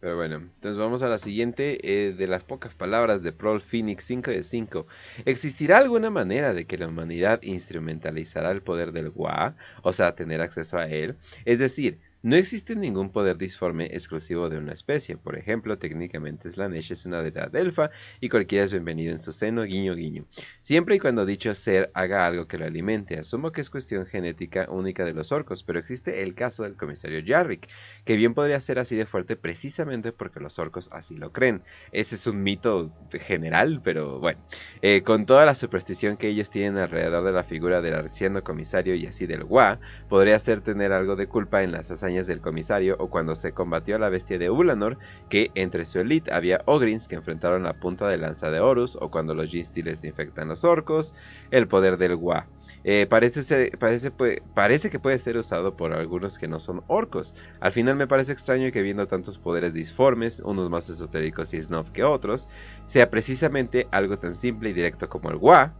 Pero 0.00 0.16
bueno, 0.16 0.36
entonces 0.36 0.76
vamos 0.76 1.02
a 1.02 1.08
la 1.08 1.16
siguiente 1.16 1.78
eh, 1.82 2.12
de 2.12 2.26
las 2.26 2.44
pocas 2.44 2.74
palabras 2.74 3.22
de 3.22 3.32
Prol 3.32 3.62
Phoenix 3.62 4.04
5 4.04 4.32
de 4.32 4.42
5. 4.42 4.86
¿Existirá 5.24 5.78
alguna 5.78 6.10
manera 6.10 6.52
de 6.52 6.66
que 6.66 6.76
la 6.76 6.88
humanidad 6.88 7.40
instrumentalizará 7.42 8.50
el 8.50 8.60
poder 8.60 8.92
del 8.92 9.12
WA? 9.14 9.56
O 9.82 9.94
sea, 9.94 10.14
tener 10.14 10.42
acceso 10.42 10.76
a 10.76 10.88
él. 10.88 11.16
Es 11.46 11.58
decir, 11.58 12.00
No 12.24 12.36
existe 12.36 12.74
ningún 12.74 13.10
poder 13.10 13.36
disforme 13.36 13.84
exclusivo 13.84 14.48
de 14.48 14.56
una 14.56 14.72
especie. 14.72 15.18
Por 15.18 15.36
ejemplo, 15.36 15.76
técnicamente 15.76 16.48
Slanesh 16.48 16.92
es 16.92 17.04
una 17.04 17.20
deidad 17.20 17.54
elfa 17.54 17.90
y 18.18 18.30
cualquiera 18.30 18.64
es 18.64 18.70
bienvenido 18.70 19.12
en 19.12 19.18
su 19.18 19.30
seno, 19.30 19.64
guiño 19.64 19.94
guiño. 19.94 20.24
Siempre 20.62 20.96
y 20.96 21.00
cuando 21.00 21.26
dicho 21.26 21.54
ser 21.54 21.90
haga 21.92 22.24
algo 22.24 22.48
que 22.48 22.56
lo 22.56 22.64
alimente. 22.64 23.18
Asumo 23.18 23.52
que 23.52 23.60
es 23.60 23.68
cuestión 23.68 24.06
genética 24.06 24.70
única 24.70 25.04
de 25.04 25.12
los 25.12 25.32
orcos, 25.32 25.64
pero 25.64 25.78
existe 25.78 26.22
el 26.22 26.34
caso 26.34 26.62
del 26.62 26.76
comisario 26.76 27.22
Jarvik, 27.22 27.68
que 28.06 28.16
bien 28.16 28.32
podría 28.32 28.58
ser 28.58 28.78
así 28.78 28.96
de 28.96 29.04
fuerte 29.04 29.36
precisamente 29.36 30.10
porque 30.10 30.40
los 30.40 30.58
orcos 30.58 30.88
así 30.92 31.18
lo 31.18 31.30
creen. 31.30 31.60
Ese 31.92 32.14
es 32.14 32.26
un 32.26 32.42
mito 32.42 32.90
general, 33.10 33.82
pero 33.84 34.18
bueno. 34.18 34.40
Eh, 34.80 35.02
con 35.02 35.26
toda 35.26 35.44
la 35.44 35.54
superstición 35.54 36.16
que 36.16 36.28
ellos 36.28 36.48
tienen 36.48 36.78
alrededor 36.78 37.22
de 37.22 37.32
la 37.32 37.44
figura 37.44 37.82
del 37.82 37.96
anciano 37.96 38.42
comisario 38.42 38.94
y 38.94 39.04
así 39.04 39.26
del 39.26 39.44
Wa, 39.44 39.78
podría 40.08 40.38
ser 40.38 40.62
tener 40.62 40.90
algo 40.90 41.16
de 41.16 41.26
culpa 41.26 41.62
en 41.62 41.72
las 41.72 41.90
hazañas 41.90 42.13
del 42.22 42.40
comisario 42.40 42.96
o 42.98 43.10
cuando 43.10 43.34
se 43.34 43.52
combatió 43.52 43.96
a 43.96 43.98
la 43.98 44.08
bestia 44.08 44.38
de 44.38 44.50
Ulanor, 44.50 44.98
que 45.28 45.50
entre 45.54 45.84
su 45.84 45.98
elite 45.98 46.32
había 46.32 46.62
Ogrins 46.66 47.08
que 47.08 47.16
enfrentaron 47.16 47.64
la 47.64 47.74
punta 47.74 48.08
de 48.08 48.18
lanza 48.18 48.50
de 48.50 48.60
Horus, 48.60 48.96
o 49.00 49.10
cuando 49.10 49.34
los 49.34 49.50
Stealers 49.50 50.04
infectan 50.04 50.48
los 50.48 50.64
orcos, 50.64 51.14
el 51.50 51.66
poder 51.66 51.96
del 51.96 52.14
Wa. 52.14 52.46
Eh, 52.84 53.06
parece, 53.08 53.72
parece, 53.78 54.10
parece 54.54 54.90
que 54.90 54.98
puede 54.98 55.18
ser 55.18 55.36
usado 55.36 55.76
por 55.76 55.92
algunos 55.92 56.38
que 56.38 56.48
no 56.48 56.60
son 56.60 56.82
orcos. 56.86 57.34
Al 57.60 57.72
final 57.72 57.96
me 57.96 58.06
parece 58.06 58.32
extraño 58.32 58.70
que 58.70 58.82
viendo 58.82 59.06
tantos 59.06 59.38
poderes 59.38 59.74
disformes, 59.74 60.40
unos 60.40 60.70
más 60.70 60.88
esotéricos 60.88 61.52
y 61.54 61.60
snob 61.60 61.90
que 61.92 62.04
otros, 62.04 62.48
sea 62.86 63.10
precisamente 63.10 63.88
algo 63.90 64.16
tan 64.16 64.34
simple 64.34 64.70
y 64.70 64.72
directo 64.72 65.08
como 65.08 65.30
el 65.30 65.36
Wa, 65.36 65.74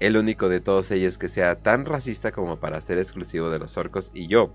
el 0.00 0.16
único 0.16 0.48
de 0.48 0.60
todos 0.60 0.90
ellos 0.90 1.16
que 1.16 1.28
sea 1.28 1.56
tan 1.56 1.86
racista 1.86 2.32
como 2.32 2.58
para 2.58 2.80
ser 2.80 2.98
exclusivo 2.98 3.50
de 3.50 3.58
los 3.58 3.76
orcos 3.76 4.10
y 4.12 4.26
yo. 4.26 4.52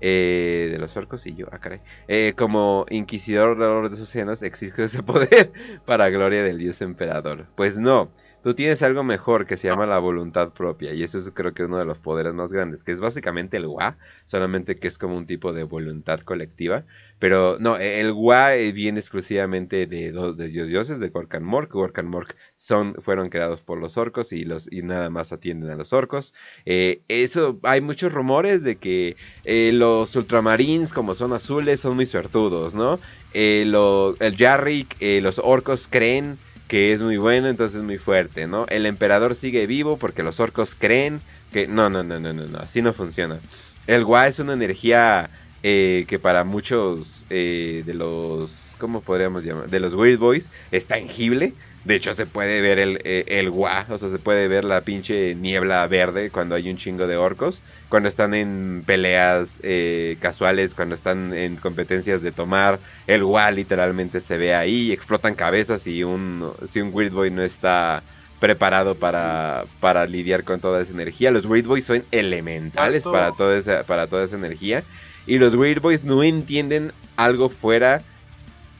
Eh, 0.00 0.68
de 0.70 0.78
los 0.78 0.96
orcos 0.96 1.26
y 1.26 1.34
yo, 1.34 1.46
ah, 1.52 1.58
caray. 1.58 1.80
Eh, 2.08 2.34
como 2.36 2.84
inquisidor 2.90 3.58
de 3.58 3.88
los 3.88 4.00
océanos 4.00 4.42
existe 4.42 4.84
ese 4.84 5.02
poder 5.02 5.52
para 5.84 6.10
gloria 6.10 6.42
del 6.42 6.58
dios 6.58 6.80
emperador. 6.82 7.46
Pues 7.54 7.78
no, 7.78 8.10
tú 8.42 8.54
tienes 8.54 8.82
algo 8.82 9.02
mejor 9.02 9.46
que 9.46 9.56
se 9.56 9.68
llama 9.68 9.86
la 9.86 9.98
voluntad 9.98 10.52
propia 10.52 10.94
y 10.94 11.02
eso 11.02 11.18
es 11.18 11.30
creo 11.34 11.52
que 11.52 11.64
uno 11.64 11.78
de 11.78 11.84
los 11.84 11.98
poderes 11.98 12.34
más 12.34 12.52
grandes, 12.52 12.84
que 12.84 12.92
es 12.92 13.00
básicamente 13.00 13.56
el 13.56 13.66
Wa, 13.66 13.98
solamente 14.24 14.76
que 14.76 14.88
es 14.88 14.98
como 14.98 15.16
un 15.16 15.26
tipo 15.26 15.52
de 15.52 15.64
voluntad 15.64 16.20
colectiva, 16.20 16.84
pero 17.18 17.58
no, 17.58 17.76
e, 17.78 18.00
el 18.00 18.12
Wa 18.12 18.54
eh, 18.54 18.72
viene 18.72 19.00
exclusivamente 19.00 19.86
de, 19.86 20.12
de 20.12 20.48
dioses 20.48 21.00
de 21.00 21.08
Gorkan 21.08 21.42
Mork, 21.42 21.72
Gorkan 21.72 22.06
Mork 22.06 22.36
son, 22.54 22.94
fueron 23.00 23.30
creados 23.30 23.62
por 23.62 23.78
los 23.78 23.96
orcos 23.96 24.32
y, 24.32 24.44
los, 24.44 24.70
y 24.70 24.82
nada 24.82 25.10
más 25.10 25.32
atienden 25.32 25.70
a 25.70 25.76
los 25.76 25.92
orcos. 25.92 26.34
Eh, 26.64 27.02
eso, 27.08 27.58
hay 27.62 27.80
muchos 27.80 28.12
rumores 28.12 28.62
de 28.62 28.76
que 28.76 29.16
eh, 29.44 29.72
los 29.72 30.14
ultramarines 30.14 30.92
como 30.92 31.14
son 31.14 31.32
azules 31.32 31.80
son 31.80 31.96
muy 31.96 32.06
suertudos, 32.06 32.74
¿no? 32.74 33.00
el 33.34 34.36
Jarrick, 34.38 34.96
los 35.20 35.38
orcos 35.38 35.88
creen 35.90 36.38
que 36.68 36.92
es 36.92 37.02
muy 37.02 37.16
bueno, 37.16 37.48
entonces 37.48 37.78
es 37.78 37.84
muy 37.84 37.98
fuerte, 37.98 38.46
¿no? 38.46 38.66
El 38.68 38.86
emperador 38.86 39.34
sigue 39.34 39.66
vivo 39.66 39.96
porque 39.98 40.22
los 40.22 40.40
orcos 40.40 40.74
creen 40.74 41.20
que... 41.52 41.66
No, 41.68 41.88
no, 41.88 42.02
no, 42.02 42.18
no, 42.18 42.32
no, 42.32 42.46
no, 42.46 42.58
así 42.58 42.82
no 42.82 42.92
funciona. 42.92 43.38
El 43.86 44.04
Gua 44.04 44.26
es 44.26 44.38
una 44.38 44.52
energía 44.52 45.30
eh, 45.68 46.04
que 46.06 46.20
para 46.20 46.44
muchos 46.44 47.26
eh, 47.28 47.82
de 47.84 47.92
los... 47.92 48.76
¿Cómo 48.78 49.00
podríamos 49.00 49.42
llamar? 49.42 49.68
De 49.68 49.80
los 49.80 49.94
Weird 49.94 50.20
Boys 50.20 50.52
es 50.70 50.86
tangible. 50.86 51.54
De 51.84 51.96
hecho, 51.96 52.14
se 52.14 52.24
puede 52.24 52.60
ver 52.60 52.78
el, 52.78 53.00
eh, 53.02 53.24
el 53.26 53.50
gua, 53.50 53.84
o 53.88 53.98
sea, 53.98 54.08
se 54.08 54.20
puede 54.20 54.46
ver 54.46 54.64
la 54.64 54.82
pinche 54.82 55.34
niebla 55.34 55.84
verde 55.88 56.30
cuando 56.30 56.54
hay 56.54 56.70
un 56.70 56.76
chingo 56.76 57.08
de 57.08 57.16
orcos, 57.16 57.64
cuando 57.88 58.08
están 58.08 58.32
en 58.34 58.84
peleas 58.86 59.58
eh, 59.64 60.16
casuales, 60.20 60.76
cuando 60.76 60.94
están 60.94 61.34
en 61.34 61.56
competencias 61.56 62.22
de 62.22 62.30
tomar, 62.30 62.78
el 63.08 63.24
gua 63.24 63.50
literalmente 63.50 64.20
se 64.20 64.36
ve 64.36 64.54
ahí, 64.54 64.92
explotan 64.92 65.34
cabezas 65.34 65.84
y 65.88 66.04
un, 66.04 66.52
si 66.64 66.80
un 66.80 66.94
Weird 66.94 67.12
Boy 67.12 67.32
no 67.32 67.42
está 67.42 68.04
preparado 68.38 68.94
para, 68.94 69.64
para 69.80 70.06
lidiar 70.06 70.44
con 70.44 70.60
toda 70.60 70.80
esa 70.80 70.92
energía. 70.92 71.32
Los 71.32 71.46
Weird 71.46 71.66
Boys 71.66 71.84
son 71.84 72.04
elementales 72.12 73.02
para 73.02 73.32
toda, 73.32 73.56
esa, 73.56 73.82
para 73.82 74.06
toda 74.06 74.22
esa 74.22 74.36
energía 74.36 74.84
y 75.26 75.38
los 75.38 75.54
Weird 75.54 75.80
Boys 75.80 76.04
no 76.04 76.22
entienden 76.22 76.92
algo 77.16 77.48
fuera 77.48 78.02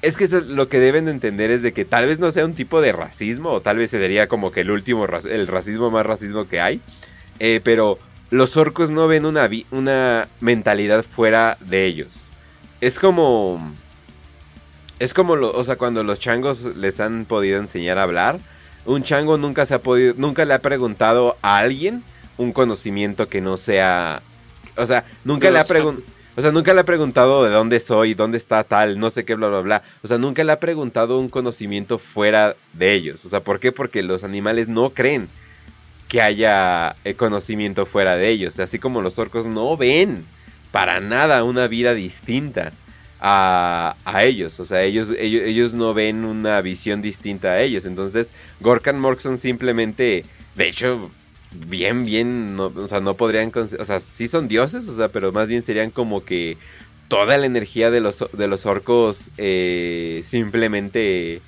es 0.03 0.17
que 0.17 0.29
lo 0.29 0.69
que 0.69 0.79
deben 0.79 1.07
de 1.07 1.11
entender 1.11 1.51
es 1.51 1.63
de 1.63 1.73
que 1.73 1.85
tal 1.85 2.07
vez 2.07 2.21
no 2.21 2.31
sea 2.31 2.45
un 2.45 2.55
tipo 2.55 2.81
de 2.81 2.93
racismo, 2.93 3.51
o 3.51 3.61
tal 3.61 3.79
vez 3.79 3.91
sería 3.91 4.29
como 4.29 4.53
que 4.53 4.61
el 4.61 4.71
último, 4.71 5.07
el 5.07 5.47
racismo 5.47 5.91
más 5.91 6.07
racismo 6.07 6.47
que 6.47 6.61
hay, 6.61 6.81
eh, 7.41 7.61
pero 7.65 7.99
los 8.31 8.57
orcos 8.57 8.91
no 8.91 9.09
ven 9.09 9.27
una, 9.27 9.49
una 9.71 10.29
mentalidad 10.41 11.03
fuera 11.03 11.59
de 11.61 11.87
ellos. 11.87 12.31
Es 12.81 12.99
como... 12.99 13.75
Es 14.99 15.13
como, 15.13 15.35
o 15.35 15.65
sea, 15.65 15.77
cuando 15.77 16.03
los 16.03 16.21
changos 16.21 16.65
les 16.77 17.01
han 17.01 17.27
podido 17.27 17.59
enseñar 17.59 17.99
a 17.99 18.05
hablar, 18.05 18.39
un 18.87 19.03
chango 19.03 19.37
nunca 19.37 19.67
se 19.67 19.75
ha 19.75 19.83
podido, 19.83 20.15
nunca 20.17 20.47
le 20.47 20.55
ha 20.55 20.61
preguntado 20.61 21.37
a 21.43 21.59
alguien 21.59 22.03
un 22.39 22.53
conocimiento 22.53 23.29
que 23.29 23.43
no 23.43 23.59
sea, 23.59 24.23
o 24.75 24.87
sea, 24.87 25.05
nunca 25.25 25.51
le 25.51 25.59
ha 25.59 25.65
preguntado 25.65 26.16
o 26.37 26.43
sea, 26.43 26.53
nunca 26.53 26.75
le 26.75 26.81
ha 26.81 26.85
preguntado 26.85 27.45
de 27.45 27.51
dónde 27.51 27.81
soy, 27.81 28.13
dónde 28.13 28.37
está 28.37 28.63
tal, 28.63 28.99
no 28.99 29.09
sé 29.09 29.25
qué, 29.25 29.35
bla, 29.35 29.49
bla, 29.49 29.61
bla. 29.61 29.83
O 30.03 30.09
sea, 30.09 30.19
nunca 30.19 30.45
le 30.45 30.53
ha 30.53 30.61
preguntado 30.61 31.19
un 31.19 31.31
conocimiento 31.31 31.99
fuera 31.99 32.57
de 32.75 32.93
ellos. 32.93 33.25
O 33.25 33.31
sea, 33.31 33.41
¿por 33.41 33.59
qué? 33.59 33.73
Porque 33.73 34.03
los 34.03 34.23
animales 34.23 34.69
no 34.69 34.91
creen 34.91 35.29
que 36.09 36.21
haya 36.21 36.95
eh, 37.05 37.15
conocimiento 37.15 37.87
fuera 37.87 38.17
de 38.17 38.29
ellos. 38.29 38.61
Así 38.61 38.79
como 38.79 39.01
los 39.01 39.19
orcos 39.19 39.47
no 39.47 39.79
ven 39.79 40.27
para 40.73 41.01
nada 41.01 41.43
una 41.43 41.69
vida 41.69 41.95
distinta 41.95 42.73
a, 43.19 43.97
a 44.05 44.25
ellos. 44.25 44.61
O 44.61 44.67
sea, 44.67 44.83
ellos, 44.83 45.09
ellos, 45.19 45.43
ellos, 45.43 45.75
no 45.75 45.95
ven 45.95 46.27
una 46.27 46.61
visión 46.61 47.01
distinta 47.01 47.53
a 47.53 47.61
ellos. 47.63 47.87
Entonces, 47.87 48.35
Gorkan 48.61 49.01
Morkson 49.01 49.39
simplemente, 49.39 50.25
de 50.55 50.69
hecho, 50.69 51.11
bien, 51.69 52.05
bien, 52.05 52.57
no, 52.57 52.67
o 52.67 52.89
sea, 52.89 53.01
no 53.01 53.15
podrían, 53.15 53.53
o 53.55 53.85
sea, 53.85 54.01
sí 54.01 54.29
son 54.29 54.49
dioses, 54.49 54.89
o 54.89 54.97
sea, 54.97 55.09
pero 55.09 55.33
más 55.33 55.49
bien 55.49 55.63
serían 55.63 55.91
como 55.91 56.25
que 56.25 56.57
toda 57.09 57.37
la 57.39 57.47
energía 57.47 57.91
de 57.91 58.01
los, 58.01 58.25
de 58.33 58.49
los 58.49 58.67
orcos 58.67 59.31
eh, 59.39 60.21
simplemente 60.25 61.41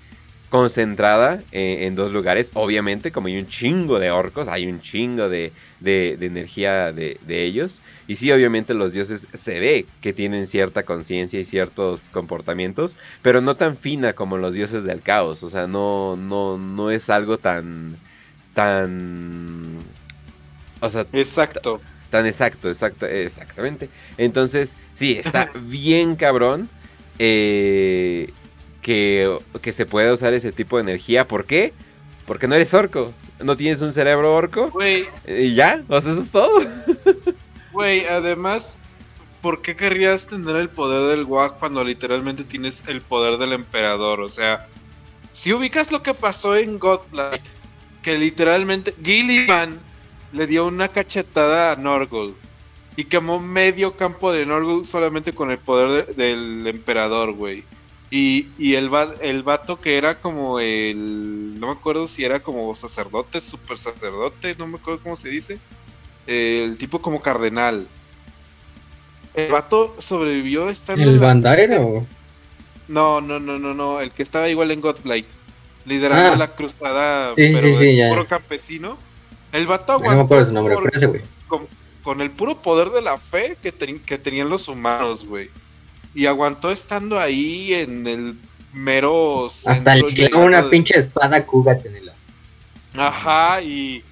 concentrada 0.50 1.42
en, 1.52 1.94
dos 1.94 2.12
lugares. 2.12 2.50
Obviamente, 2.54 3.12
como 3.12 3.26
hay 3.28 3.36
un 3.36 3.46
chingo 3.46 3.98
de 3.98 4.10
orcos, 4.10 4.48
hay 4.48 4.66
un 4.66 4.80
chingo 4.80 5.28
de, 5.28 5.52
de, 5.80 6.16
energía 6.20 6.92
de, 6.92 7.18
de, 7.26 7.44
ellos. 7.44 7.82
Y 8.06 8.16
sí, 8.16 8.32
obviamente 8.32 8.72
los 8.72 8.92
dioses 8.92 9.28
se 9.32 9.60
ve 9.60 9.86
que 10.00 10.12
tienen 10.12 10.46
cierta 10.46 10.84
conciencia 10.84 11.38
y 11.38 11.44
ciertos 11.44 12.08
comportamientos, 12.10 12.96
pero 13.20 13.40
no 13.40 13.56
tan 13.56 13.76
fina 13.76 14.14
como 14.14 14.38
los 14.38 14.54
dioses 14.54 14.84
del 14.84 15.02
caos. 15.02 15.42
O 15.42 15.50
sea, 15.50 15.66
no, 15.66 16.16
no, 16.16 16.56
no 16.56 16.90
es 16.90 17.10
algo 17.10 17.38
tan 17.38 17.98
tan... 18.54 19.78
O 20.80 20.90
sea, 20.90 21.06
exacto. 21.12 21.80
Tan 22.10 22.26
exacto, 22.26 22.68
exacto, 22.68 23.06
exactamente. 23.06 23.90
Entonces, 24.16 24.76
sí, 24.94 25.12
está 25.12 25.50
bien 25.62 26.16
cabrón 26.16 26.70
eh, 27.18 28.32
que, 28.80 29.38
que 29.60 29.72
se 29.72 29.84
pueda 29.84 30.12
usar 30.12 30.32
ese 30.32 30.52
tipo 30.52 30.76
de 30.76 30.82
energía. 30.82 31.28
¿Por 31.28 31.44
qué? 31.44 31.74
Porque 32.26 32.48
no 32.48 32.54
eres 32.54 32.72
orco. 32.72 33.12
No 33.40 33.56
tienes 33.56 33.82
un 33.82 33.92
cerebro 33.92 34.34
orco. 34.34 34.70
Güey. 34.70 35.06
Y 35.26 35.54
ya, 35.54 35.82
o 35.88 36.00
sea, 36.00 36.12
eso 36.12 36.20
es 36.22 36.30
todo. 36.30 36.60
Güey, 37.70 38.06
además, 38.06 38.80
¿por 39.40 39.62
qué 39.62 39.76
querrías 39.76 40.26
tener 40.26 40.56
el 40.56 40.68
poder 40.68 41.16
del 41.16 41.24
WAC 41.24 41.58
cuando 41.58 41.84
literalmente 41.84 42.42
tienes 42.42 42.82
el 42.88 43.02
poder 43.02 43.38
del 43.38 43.52
emperador? 43.52 44.20
O 44.20 44.28
sea, 44.28 44.66
si 45.32 45.52
ubicas 45.52 45.92
lo 45.92 46.02
que 46.02 46.14
pasó 46.14 46.56
en 46.56 46.78
Godlight, 46.78 47.46
que 48.02 48.16
literalmente 48.16 48.94
Gilliman 49.02 49.80
le 50.32 50.46
dio 50.46 50.66
una 50.66 50.88
cachetada 50.88 51.72
a 51.72 51.76
Norgul 51.76 52.34
y 52.96 53.04
quemó 53.04 53.38
medio 53.38 53.96
campo 53.96 54.32
de 54.32 54.44
Norgul 54.44 54.84
solamente 54.84 55.32
con 55.32 55.50
el 55.50 55.58
poder 55.58 56.16
del 56.16 56.66
emperador, 56.66 57.32
güey. 57.32 57.62
Y, 58.10 58.48
y 58.58 58.74
el, 58.74 58.90
el 59.20 59.42
vato 59.42 59.78
que 59.78 59.98
era 59.98 60.20
como 60.20 60.58
el. 60.58 61.60
No 61.60 61.68
me 61.68 61.72
acuerdo 61.74 62.08
si 62.08 62.24
era 62.24 62.42
como 62.42 62.74
sacerdote, 62.74 63.40
super 63.40 63.78
sacerdote, 63.78 64.56
no 64.58 64.66
me 64.66 64.78
acuerdo 64.78 65.00
cómo 65.00 65.14
se 65.14 65.28
dice. 65.28 65.60
El 66.26 66.76
tipo 66.76 67.00
como 67.00 67.20
cardenal. 67.20 67.86
El 69.34 69.52
vato 69.52 69.94
sobrevivió 69.98 70.68
estando. 70.68 71.04
¿El 71.04 71.20
bandero? 71.20 72.04
No, 72.88 73.20
no, 73.20 73.38
no, 73.38 73.58
no, 73.58 73.74
no. 73.74 74.00
El 74.00 74.10
que 74.10 74.24
estaba 74.24 74.48
igual 74.48 74.70
en 74.70 74.80
Godblight 74.80 75.28
liderando 75.88 76.34
ah. 76.34 76.36
la 76.36 76.48
cruzada, 76.48 77.34
pero 77.34 78.10
puro 78.10 78.26
campesino. 78.26 78.98
El 79.52 79.66
vato 79.66 79.94
aguantó 79.94 80.44
su 80.44 80.52
nombre, 80.52 80.76
con, 82.02 82.20
el 82.20 82.30
puro 82.30 82.62
poder 82.62 82.90
de 82.90 83.02
la 83.02 83.18
fe 83.18 83.56
que, 83.62 83.72
que 83.72 84.18
tenían 84.18 84.48
los 84.48 84.68
humanos, 84.68 85.26
güey. 85.26 85.50
Y 86.14 86.26
aguantó 86.26 86.70
estando 86.70 87.20
ahí 87.20 87.74
en 87.74 88.06
el 88.06 88.38
mero 88.72 89.46
Hasta 89.46 89.94
le 89.94 90.34
una 90.34 90.68
pinche 90.68 90.98
espada 90.98 91.44
Kugat 91.44 91.84
en 91.86 91.96
el 91.96 92.12
Ajá, 92.96 93.62
y, 93.62 94.02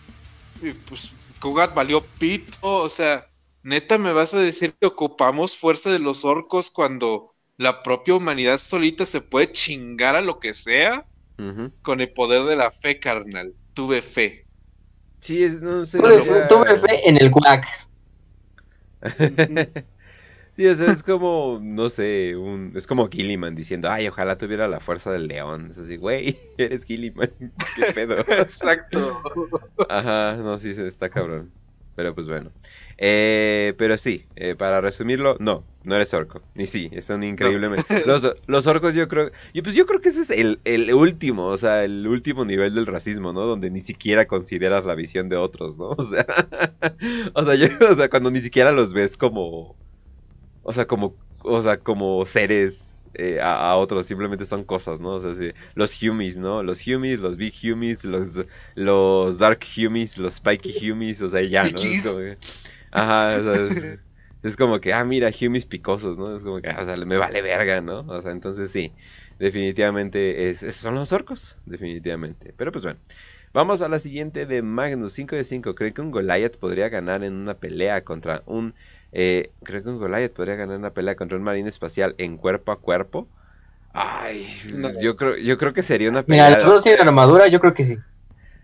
y 0.63 0.71
pues 0.89 1.15
Kugat 1.41 1.75
valió 1.75 2.05
pito, 2.19 2.59
o 2.63 2.89
sea, 2.89 3.27
Neta, 3.63 3.99
¿me 3.99 4.13
vas 4.13 4.33
a 4.33 4.39
decir 4.39 4.75
que 4.81 4.87
ocupamos 4.87 5.57
fuerza 5.57 5.91
de 5.91 5.99
los 5.99 6.25
orcos 6.25 6.71
cuando 6.71 7.35
la 7.57 7.83
propia 7.83 8.15
humanidad 8.15 8.59
solita 8.59 9.05
se 9.07 9.21
puede 9.21 9.51
chingar 9.51 10.15
a 10.15 10.21
lo 10.21 10.39
que 10.39 10.55
sea? 10.55 11.05
Con 11.83 12.01
el 12.01 12.13
poder 12.13 12.45
de 12.45 12.57
la 12.57 12.71
fe, 12.71 12.99
carnal. 12.99 13.55
Tuve 13.75 14.01
fe. 14.01 14.47
Sí, 15.21 15.47
no 15.61 15.85
sé. 15.85 15.99
Tuve, 15.99 16.79
fe 16.79 17.09
en 17.09 17.21
el 17.21 17.31
quack. 17.31 17.67
sí, 20.57 20.67
o 20.67 20.75
sea, 20.75 20.93
es 20.93 21.03
como, 21.03 21.59
no 21.63 21.91
sé, 21.91 22.37
un, 22.37 22.73
es 22.75 22.87
como 22.87 23.09
Gilliman 23.09 23.55
diciendo, 23.55 23.91
ay, 23.91 24.09
ojalá 24.09 24.39
tuviera 24.39 24.69
la 24.69 24.81
fuerza 24.81 25.13
del 25.13 25.29
león. 25.29 25.69
Es 25.71 25.79
así, 25.79 25.97
güey, 25.97 26.39
eres 26.59 26.85
Gilliman. 26.85 27.33
¿Qué 27.39 27.93
pedo? 27.95 28.17
Exacto. 28.29 29.23
Ajá, 29.89 30.37
no, 30.37 30.59
sí, 30.59 30.71
está 30.71 31.09
cabrón. 31.11 31.53
Pero 31.95 32.15
pues 32.15 32.29
bueno. 32.29 32.51
Eh, 32.99 33.75
pero 33.77 33.99
sí, 33.99 34.25
eh, 34.37 34.55
para 34.55 34.81
resumirlo, 34.81 35.37
no, 35.39 35.65
no 35.85 35.97
eres 35.97 36.15
orco. 36.15 36.43
Ni 36.55 36.67
sí, 36.67 36.91
son 37.03 37.23
increíblemente. 37.23 38.05
Los, 38.07 38.23
los, 38.47 38.67
orcos 38.67 38.95
yo 38.95 39.07
creo... 39.09 39.31
Y 39.53 39.63
pues 39.63 39.75
yo 39.75 39.87
creo 39.87 40.01
que 40.01 40.09
ese 40.09 40.23
es 40.23 40.31
el, 40.31 40.61
el, 40.65 40.93
último, 40.95 41.47
o 41.47 41.59
sea, 41.59 41.85
el 41.85 42.07
último 42.07 42.45
nivel 42.45 42.75
del 42.75 42.87
racismo, 42.87 43.33
¿no? 43.33 43.43
Donde 43.43 43.71
ni 43.71 43.81
siquiera 43.81 44.27
consideras 44.27 44.87
la 44.87 44.95
visión 44.95 45.29
de 45.29 45.37
otros, 45.37 45.77
¿no? 45.77 45.91
O 45.99 46.05
sea, 46.05 46.27
o 47.35 47.45
sea, 47.45 47.55
yo, 47.55 47.67
o 47.91 47.95
sea 47.95 48.09
cuando 48.09 48.31
ni 48.31 48.41
siquiera 48.41 48.73
los 48.73 48.93
ves 48.93 49.17
como... 49.17 49.77
O 50.63 50.73
sea, 50.73 50.87
como... 50.87 51.15
O 51.43 51.63
sea, 51.63 51.79
como 51.79 52.27
seres 52.27 52.97
eh, 53.19 53.41
a, 53.41 53.77
otros, 53.77 54.07
simplemente 54.07 54.45
son 54.45 54.65
cosas, 54.65 55.01
¿no? 55.01 55.15
O 55.15 55.21
sea, 55.21 55.33
los 55.75 56.03
humis, 56.03 56.37
¿no? 56.37 56.63
Los 56.63 56.87
humis, 56.87 57.19
los 57.19 57.37
big 57.37 57.55
humis, 57.63 58.05
los, 58.05 58.45
los 58.75 59.39
dark 59.39 59.61
humis, 59.77 60.19
los 60.19 60.35
spiky 60.35 60.91
humis, 60.91 61.23
o 61.23 61.29
sea, 61.29 61.43
ya, 61.43 61.63
¿no? 61.63 61.79
Es 61.79 62.05
como 62.05 62.21
que, 62.21 62.39
ajá, 62.93 63.37
es, 64.43 64.57
como 64.57 64.81
que, 64.81 64.93
ah, 64.93 65.05
mira, 65.05 65.31
humis 65.41 65.67
picosos, 65.67 66.17
¿no? 66.19 66.37
Es 66.37 66.43
como 66.43 66.61
que, 66.61 66.69
ah, 66.69 66.81
o 66.83 66.85
sea, 66.85 66.97
me 66.97 67.17
vale 67.17 67.43
verga, 67.43 67.81
¿no? 67.81 68.01
O 68.01 68.23
sea, 68.23 68.33
entonces 68.33 68.71
sí, 68.71 68.95
definitivamente 69.39 70.51
es, 70.51 70.61
son 70.77 70.95
los 70.95 71.13
orcos, 71.13 71.59
definitivamente. 71.65 72.55
Pero 72.57 72.73
pues 72.73 72.85
bueno. 72.85 73.01
Vamos 73.55 73.81
a 73.81 73.89
la 73.89 73.99
siguiente 73.99 74.45
de 74.45 74.61
Magnus, 74.61 75.15
5 75.15 75.35
de 75.35 75.43
5. 75.43 75.75
¿Cree 75.75 75.95
que 75.95 76.03
un 76.03 76.11
Goliath 76.11 76.59
podría 76.59 76.91
ganar 76.91 77.25
en 77.25 77.33
una 77.33 77.55
pelea 77.55 78.05
contra 78.05 78.43
un 78.45 78.75
eh, 79.13 79.53
creo 79.63 79.83
que 79.83 79.89
un 79.89 79.99
Goliath 79.99 80.35
podría 80.35 80.57
ganar 80.57 80.77
una 80.77 80.91
pelea 80.91 81.17
contra 81.17 81.39
un 81.39 81.43
marino 81.43 81.71
espacial 81.71 82.15
en 82.19 82.37
cuerpo 82.37 82.71
a 82.71 82.81
cuerpo. 82.81 83.29
Ay, 83.95 84.47
yo 85.01 85.17
creo, 85.17 85.39
yo 85.39 85.57
creo 85.57 85.73
que 85.73 85.83
sería 85.83 86.11
una 86.11 86.23
pelea. 86.23 86.49
Mira, 86.49 86.59
los 86.59 86.67
dos 86.67 86.83
tienen 86.83 87.09
armadura, 87.09 87.47
yo 87.49 87.59
creo 87.59 87.73
que 87.73 87.85
sí. 87.85 87.99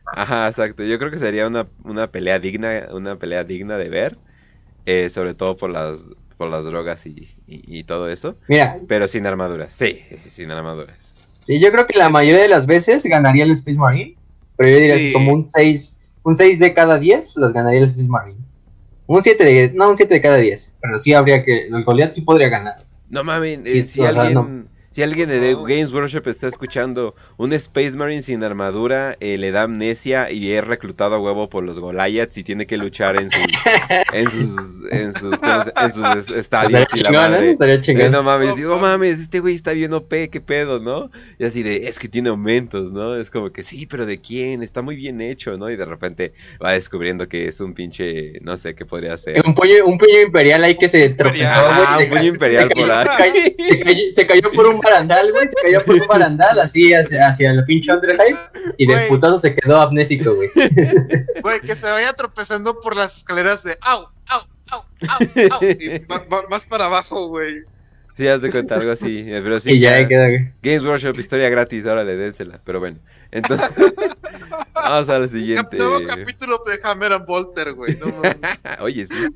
Ajá, 0.06 0.48
exacto. 0.48 0.82
Yo 0.84 0.98
creo 0.98 1.10
que 1.10 1.18
sería 1.18 1.46
una, 1.46 1.66
una 1.84 2.06
pelea 2.06 2.38
digna, 2.38 2.88
una 2.92 3.16
pelea 3.16 3.44
digna 3.44 3.76
de 3.76 3.88
ver. 3.88 4.18
Eh, 4.84 5.08
sobre 5.10 5.34
todo 5.34 5.56
por 5.56 5.70
las, 5.70 6.06
por 6.36 6.50
las 6.50 6.64
drogas 6.64 7.04
y, 7.06 7.84
todo 7.84 8.08
eso. 8.08 8.36
Mira. 8.48 8.78
Pero 8.88 9.06
sin 9.06 9.26
armaduras. 9.26 9.72
Sí, 9.72 10.02
sí, 10.10 10.28
sin 10.28 10.50
armaduras. 10.50 10.96
Sí, 11.40 11.60
yo 11.60 11.70
creo 11.70 11.86
que 11.86 11.98
la 11.98 12.08
mayoría 12.08 12.42
de 12.42 12.48
las 12.48 12.66
veces 12.66 13.04
ganaría 13.04 13.44
el 13.44 13.52
Space 13.52 13.78
Marine. 13.78 14.16
Pero 14.56 14.70
yo 14.70 14.76
diría 14.76 14.94
así 14.96 15.12
como 15.12 15.32
un 15.32 15.46
6, 15.46 16.10
un 16.24 16.36
6 16.36 16.58
de 16.58 16.74
cada 16.74 16.98
10 16.98 17.36
las 17.36 17.52
ganaría 17.52 17.80
el 17.80 17.86
Space 17.86 18.08
Marine. 18.08 18.38
Un 19.06 19.22
7 19.22 19.44
de, 19.44 19.72
no, 19.72 19.90
un 19.90 19.96
7 19.96 20.14
de 20.14 20.20
cada 20.20 20.36
10. 20.36 20.76
Pero 20.80 20.98
sí 20.98 21.12
habría 21.12 21.44
que, 21.44 21.66
el 21.66 21.84
Goliath 21.84 22.12
sí 22.12 22.22
podría 22.22 22.48
ganar. 22.48 22.76
No 23.08 23.24
mames, 23.24 23.66
eh, 23.66 23.82
si 23.82 24.02
alguien, 24.02 24.61
si 24.92 25.02
alguien 25.02 25.30
de 25.30 25.54
Games 25.54 25.90
Workshop 25.90 26.28
está 26.28 26.48
escuchando 26.48 27.14
un 27.38 27.54
Space 27.54 27.96
Marine 27.96 28.22
sin 28.22 28.44
armadura, 28.44 29.16
eh, 29.20 29.38
le 29.38 29.50
da 29.50 29.62
amnesia 29.62 30.30
y 30.30 30.52
es 30.52 30.62
reclutado 30.66 31.14
a 31.14 31.18
huevo 31.18 31.48
por 31.48 31.64
los 31.64 31.78
Goliaths 31.78 32.36
y 32.36 32.44
tiene 32.44 32.66
que 32.66 32.76
luchar 32.76 33.16
en 33.16 33.30
sus 33.30 33.40
en 34.12 34.30
sus 34.30 34.84
en 34.90 35.14
sus, 35.14 35.38
en 35.42 35.92
sus 35.94 36.36
estadios 36.36 36.86
y 36.94 37.00
la 37.00 37.10
madre. 37.10 37.56
¿eh? 37.58 38.10
no 38.10 38.22
mames, 38.22 38.56
digo, 38.56 38.78
mames, 38.78 39.18
este 39.18 39.40
güey 39.40 39.54
está 39.54 39.72
bien 39.72 39.94
OP, 39.94 40.10
qué 40.30 40.42
pedo, 40.44 40.78
¿no? 40.78 41.10
Y 41.38 41.44
así 41.44 41.62
de, 41.62 41.88
es 41.88 41.98
que 41.98 42.08
tiene 42.08 42.28
aumentos, 42.28 42.92
¿no? 42.92 43.16
Es 43.16 43.30
como 43.30 43.50
que 43.50 43.62
sí, 43.62 43.86
pero 43.86 44.04
¿de 44.04 44.20
quién? 44.20 44.62
Está 44.62 44.82
muy 44.82 44.96
bien 44.96 45.22
hecho, 45.22 45.56
¿no? 45.56 45.70
Y 45.70 45.76
de 45.76 45.86
repente 45.86 46.34
va 46.62 46.72
descubriendo 46.72 47.28
que 47.30 47.48
es 47.48 47.60
un 47.60 47.72
pinche, 47.72 48.40
no 48.42 48.58
sé 48.58 48.74
qué 48.74 48.84
podría 48.84 49.16
ser. 49.16 49.42
Un 49.46 49.54
puño, 49.54 49.86
un 49.86 49.96
puño 49.96 50.20
imperial 50.20 50.62
ahí 50.64 50.76
que 50.76 50.88
se 50.88 51.08
tropezó, 51.10 51.46
ah, 51.48 51.98
un 51.98 52.10
puño 52.10 52.24
imperial 52.26 52.68
por 52.68 52.90
ahí. 52.90 54.12
Se 54.12 54.26
cayó 54.26 54.52
por 54.52 54.66
un 54.66 54.81
barandal, 54.82 55.32
güey, 55.32 55.48
se 55.48 55.62
cayó 55.62 55.84
por 55.84 55.94
un 55.94 56.06
barandal 56.06 56.60
así 56.60 56.92
hacia, 56.92 57.28
hacia 57.28 57.50
el 57.50 57.64
pinche 57.64 57.92
Underhype 57.92 58.38
y 58.78 58.86
de 58.86 58.96
putazo 59.08 59.38
se 59.38 59.54
quedó 59.54 59.80
amnésico, 59.80 60.34
güey. 60.34 60.50
Güey, 61.42 61.60
que 61.60 61.74
se 61.74 61.90
vaya 61.90 62.12
tropezando 62.12 62.78
por 62.80 62.96
las 62.96 63.16
escaleras 63.16 63.64
de 63.64 63.76
au, 63.80 64.06
au, 64.26 64.40
au, 64.70 64.84
au, 65.08 65.18
au, 65.50 65.64
y 65.64 66.04
más 66.48 66.66
para 66.66 66.84
abajo, 66.84 67.26
güey. 67.26 67.64
Sí, 68.16 68.28
has 68.28 68.42
de 68.42 68.50
contar 68.50 68.78
algo 68.78 68.92
así, 68.92 69.24
pero 69.26 69.58
sí. 69.58 69.72
Y 69.72 69.80
ya, 69.80 70.06
queda, 70.06 70.28
Games 70.62 70.84
Workshop, 70.84 71.18
historia 71.18 71.48
gratis, 71.48 71.86
ahora 71.86 72.04
le 72.04 72.16
dénsela, 72.16 72.60
pero 72.64 72.78
bueno. 72.78 72.98
Entonces, 73.32 73.70
vamos 74.74 75.08
al 75.08 75.28
siguiente. 75.28 75.78
Nuevo 75.78 76.06
capítulo 76.06 76.60
de 76.66 76.78
Hammer 76.84 77.14
and 77.14 77.26
Bolter, 77.26 77.72
güey. 77.72 77.98
Oye, 78.80 79.06
sí. 79.06 79.26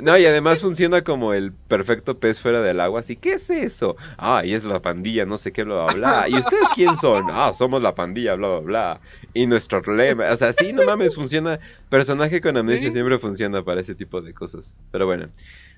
No, 0.00 0.16
y 0.16 0.24
además 0.24 0.60
funciona 0.60 1.02
como 1.02 1.34
el 1.34 1.52
perfecto 1.52 2.18
pez 2.18 2.38
fuera 2.38 2.62
del 2.62 2.78
agua. 2.78 3.00
Así, 3.00 3.16
¿qué 3.16 3.34
es 3.34 3.50
eso? 3.50 3.96
Ah, 4.16 4.42
y 4.44 4.54
es 4.54 4.64
la 4.64 4.80
pandilla, 4.80 5.26
no 5.26 5.36
sé 5.36 5.52
qué, 5.52 5.64
bla, 5.64 5.86
bla, 5.86 5.94
bla. 5.94 6.28
¿Y 6.28 6.34
ustedes 6.34 6.68
quién 6.74 6.96
son? 6.96 7.26
Ah, 7.30 7.52
somos 7.52 7.82
la 7.82 7.96
pandilla, 7.96 8.36
bla, 8.36 8.48
bla, 8.48 8.60
bla. 8.60 9.00
Y 9.34 9.46
nuestro 9.46 9.80
lema. 9.92 10.30
O 10.30 10.36
sea, 10.36 10.52
sí, 10.52 10.72
no 10.72 10.84
mames, 10.84 11.16
funciona. 11.16 11.58
Personaje 11.88 12.40
con 12.40 12.56
amnesia 12.56 12.92
siempre 12.92 13.18
funciona 13.18 13.64
para 13.64 13.80
ese 13.80 13.96
tipo 13.96 14.22
de 14.22 14.32
cosas. 14.32 14.74
Pero 14.92 15.06
bueno. 15.06 15.28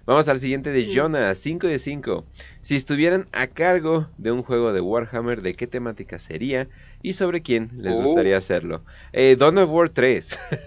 Vamos 0.06 0.28
al 0.28 0.38
siguiente 0.38 0.70
de 0.70 0.94
Jonah, 0.94 1.34
5 1.34 1.66
de 1.66 1.80
5. 1.80 2.24
Si 2.62 2.76
estuvieran 2.76 3.26
a 3.32 3.48
cargo 3.48 4.08
de 4.18 4.30
un 4.30 4.44
juego 4.44 4.72
de 4.72 4.80
Warhammer, 4.80 5.42
¿de 5.42 5.54
qué 5.54 5.66
temática 5.66 6.20
sería? 6.20 6.68
¿Y 7.02 7.12
sobre 7.12 7.42
quién 7.42 7.70
les 7.78 7.94
oh. 7.94 8.02
gustaría 8.02 8.36
hacerlo? 8.36 8.82
Eh, 9.12 9.36
Dawn 9.38 9.58
of 9.58 9.70
War 9.70 9.88
3. 9.88 10.38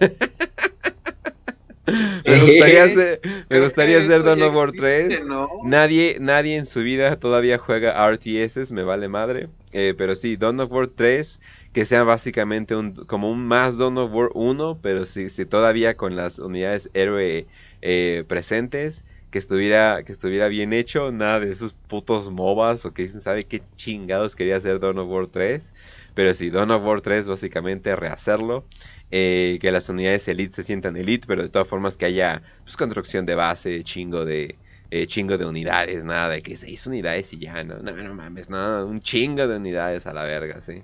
me 2.26 2.40
gustaría 2.40 2.84
hacer, 2.84 3.20
me 3.48 3.60
gustaría 3.60 3.98
hacer 3.98 4.22
Dawn 4.22 4.42
of 4.42 4.56
War 4.56 4.70
3. 4.72 5.22
Nadie, 5.64 6.18
nadie 6.20 6.56
en 6.56 6.66
su 6.66 6.80
vida 6.80 7.16
todavía 7.16 7.58
juega 7.58 8.08
RTS, 8.10 8.72
me 8.72 8.82
vale 8.82 9.08
madre. 9.08 9.48
Eh, 9.72 9.94
pero 9.96 10.14
sí, 10.14 10.36
Dawn 10.36 10.60
of 10.60 10.70
War 10.72 10.88
3, 10.88 11.40
que 11.72 11.84
sea 11.84 12.02
básicamente 12.04 12.74
un, 12.74 12.92
como 13.06 13.30
un 13.30 13.46
más 13.46 13.78
Dawn 13.78 13.98
of 13.98 14.12
War 14.12 14.30
1, 14.34 14.78
pero 14.82 15.06
sí, 15.06 15.28
sí 15.28 15.44
todavía 15.46 15.96
con 15.96 16.16
las 16.16 16.38
unidades 16.38 16.90
héroe 16.94 17.46
eh, 17.82 18.24
presentes 18.26 19.04
que 19.30 19.38
estuviera, 19.38 20.02
que 20.02 20.12
estuviera 20.12 20.48
bien 20.48 20.72
hecho, 20.72 21.12
nada 21.12 21.40
de 21.40 21.50
esos 21.50 21.72
putos 21.72 22.30
MOBAs 22.30 22.84
o 22.84 22.92
que 22.92 23.02
dicen, 23.02 23.20
¿sabe 23.20 23.44
qué 23.44 23.62
chingados 23.76 24.34
quería 24.34 24.56
hacer 24.56 24.80
Dawn 24.80 24.98
of 24.98 25.08
War 25.08 25.26
3? 25.28 25.72
Pero 26.14 26.34
sí, 26.34 26.50
Dawn 26.50 26.70
of 26.70 26.84
War 26.84 27.00
3 27.00 27.28
básicamente 27.28 27.94
rehacerlo, 27.96 28.64
eh, 29.10 29.58
que 29.60 29.70
las 29.70 29.88
unidades 29.88 30.28
Elite 30.28 30.52
se 30.52 30.62
sientan 30.62 30.96
Elite, 30.96 31.26
pero 31.26 31.42
de 31.42 31.48
todas 31.48 31.68
formas 31.68 31.96
que 31.96 32.06
haya 32.06 32.42
pues, 32.64 32.76
construcción 32.76 33.26
de 33.26 33.34
base, 33.34 33.82
chingo 33.84 34.24
de, 34.24 34.56
eh, 34.90 35.06
chingo 35.06 35.38
de 35.38 35.44
unidades, 35.44 36.04
nada 36.04 36.28
de 36.28 36.42
que 36.42 36.56
seis 36.56 36.86
unidades 36.86 37.32
y 37.32 37.38
ya, 37.38 37.62
no, 37.62 37.78
no, 37.78 37.92
no 37.92 38.14
mames, 38.14 38.50
nada, 38.50 38.84
un 38.84 39.00
chingo 39.00 39.46
de 39.46 39.56
unidades 39.56 40.06
a 40.06 40.12
la 40.12 40.24
verga, 40.24 40.60
sí. 40.60 40.82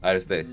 A 0.00 0.08
ver 0.08 0.16
ustedes. 0.16 0.48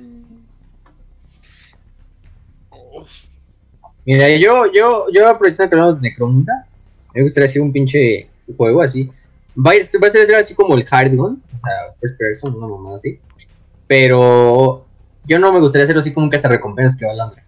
Mira, 4.05 4.29
yo, 4.29 4.71
yo, 4.71 5.07
yo 5.11 5.27
aprovechando 5.27 5.69
que 5.69 5.75
hablamos 5.75 6.01
de 6.01 6.09
Necromunda, 6.09 6.67
me 7.13 7.23
gustaría 7.23 7.45
hacer 7.45 7.61
un 7.61 7.71
pinche 7.71 8.29
juego 8.57 8.81
así. 8.81 9.09
Va 9.57 9.71
a, 9.71 9.75
va 9.75 10.07
a 10.07 10.11
ser 10.11 10.35
así 10.35 10.53
como 10.53 10.75
el 10.75 10.85
Hard 10.89 11.15
Gun, 11.15 11.41
o 11.47 11.65
sea, 11.65 11.93
first 11.99 12.17
person, 12.17 12.55
una 12.55 12.67
mamada 12.67 12.97
así. 12.97 13.19
Pero 13.89 14.85
yo 15.25 15.39
no 15.39 15.51
me 15.51 15.59
gustaría 15.59 15.85
hacerlo 15.85 16.01
así 16.01 16.13
como 16.13 16.27
un 16.27 16.31
recompensas 16.31 16.95
que 16.95 17.07
va 17.07 17.13
al 17.13 17.21
Andre. 17.21 17.41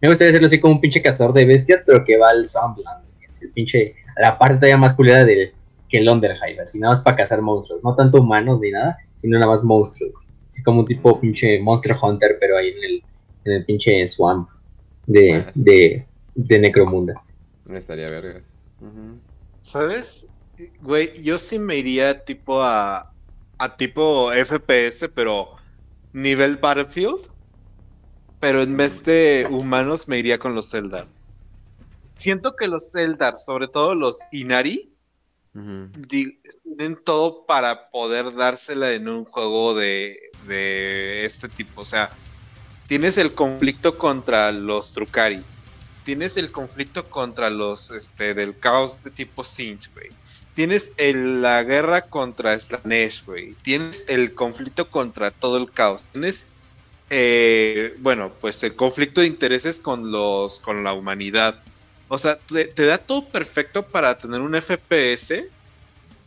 Me 0.00 0.08
gustaría 0.08 0.32
hacerlo 0.32 0.48
así 0.48 0.58
como 0.58 0.74
un 0.74 0.80
pinche 0.80 1.00
cazador 1.00 1.32
de 1.32 1.44
bestias, 1.44 1.84
pero 1.86 2.04
que 2.04 2.16
va 2.16 2.30
al 2.30 2.48
Swampland. 2.48 3.04
El 3.40 3.50
pinche, 3.50 3.94
la 4.16 4.36
parte 4.36 4.56
todavía 4.56 4.76
más 4.76 4.92
culera 4.92 5.24
del, 5.24 5.52
que 5.88 5.98
el 5.98 6.08
Underhive, 6.08 6.60
así 6.60 6.80
nada 6.80 6.94
más 6.94 7.00
para 7.00 7.18
cazar 7.18 7.40
monstruos. 7.40 7.84
No 7.84 7.94
tanto 7.94 8.20
humanos 8.20 8.58
ni 8.58 8.72
nada, 8.72 8.98
sino 9.14 9.38
nada 9.38 9.52
más 9.52 9.62
monstruos. 9.62 10.12
Así 10.48 10.64
como 10.64 10.80
un 10.80 10.86
tipo 10.86 11.20
pinche 11.20 11.60
Monster 11.60 11.96
Hunter, 12.02 12.38
pero 12.40 12.56
ahí 12.56 12.70
en 12.70 12.84
el, 12.84 13.02
en 13.44 13.52
el 13.52 13.64
pinche 13.64 14.04
Swamp 14.08 14.48
de, 15.06 15.46
de, 15.54 16.04
de 16.34 16.58
Necromunda. 16.58 17.22
Estaría 17.72 18.10
vergas. 18.10 18.42
¿Sabes? 19.60 20.28
Güey, 20.82 21.22
yo 21.22 21.38
sí 21.38 21.60
me 21.60 21.76
iría 21.76 22.24
tipo 22.24 22.60
a, 22.60 23.12
a 23.58 23.76
tipo 23.76 24.32
FPS, 24.32 25.08
pero 25.14 25.62
nivel 26.14 26.56
Battlefield. 26.56 27.20
Pero 28.40 28.62
en 28.62 28.76
vez 28.76 29.04
de 29.04 29.46
humanos 29.50 30.08
me 30.08 30.18
iría 30.18 30.38
con 30.38 30.54
los 30.54 30.70
Zelda. 30.70 31.06
Siento 32.16 32.56
que 32.56 32.66
los 32.66 32.90
Zelda, 32.92 33.38
sobre 33.40 33.68
todo 33.68 33.94
los 33.94 34.20
Inari, 34.32 34.90
tienen 36.08 36.98
todo 37.04 37.46
para 37.46 37.90
poder 37.90 38.34
dársela 38.34 38.92
en 38.92 39.08
un 39.08 39.24
juego 39.24 39.74
de, 39.74 40.18
de 40.46 41.24
este 41.24 41.48
tipo. 41.48 41.82
O 41.82 41.84
sea, 41.84 42.10
tienes 42.86 43.18
el 43.18 43.34
conflicto 43.34 43.96
contra 43.96 44.52
los 44.52 44.92
Trukari. 44.92 45.42
tienes 46.04 46.36
el 46.36 46.52
conflicto 46.52 47.08
contra 47.08 47.50
los 47.50 47.90
este, 47.90 48.34
del 48.34 48.58
caos 48.58 49.04
de 49.04 49.10
tipo 49.10 49.42
Sinch, 49.42 49.90
güey. 49.94 50.10
Tienes 50.54 50.92
el, 50.96 51.42
la 51.42 51.62
guerra 51.64 52.02
contra 52.02 52.58
Slanesh, 52.58 53.24
güey. 53.26 53.54
Tienes 53.62 54.08
el 54.08 54.34
conflicto 54.34 54.88
contra 54.88 55.30
todo 55.30 55.56
el 55.56 55.70
caos. 55.70 56.02
Tienes, 56.12 56.48
eh, 57.10 57.94
bueno, 57.98 58.32
pues 58.40 58.62
el 58.62 58.74
conflicto 58.76 59.20
de 59.20 59.26
intereses 59.26 59.80
con 59.80 60.12
los, 60.12 60.60
con 60.60 60.84
la 60.84 60.92
humanidad. 60.92 61.60
O 62.08 62.18
sea, 62.18 62.38
te, 62.38 62.66
te 62.66 62.86
da 62.86 62.98
todo 62.98 63.28
perfecto 63.28 63.86
para 63.86 64.16
tener 64.16 64.40
un 64.40 64.54
FPS. 64.54 65.44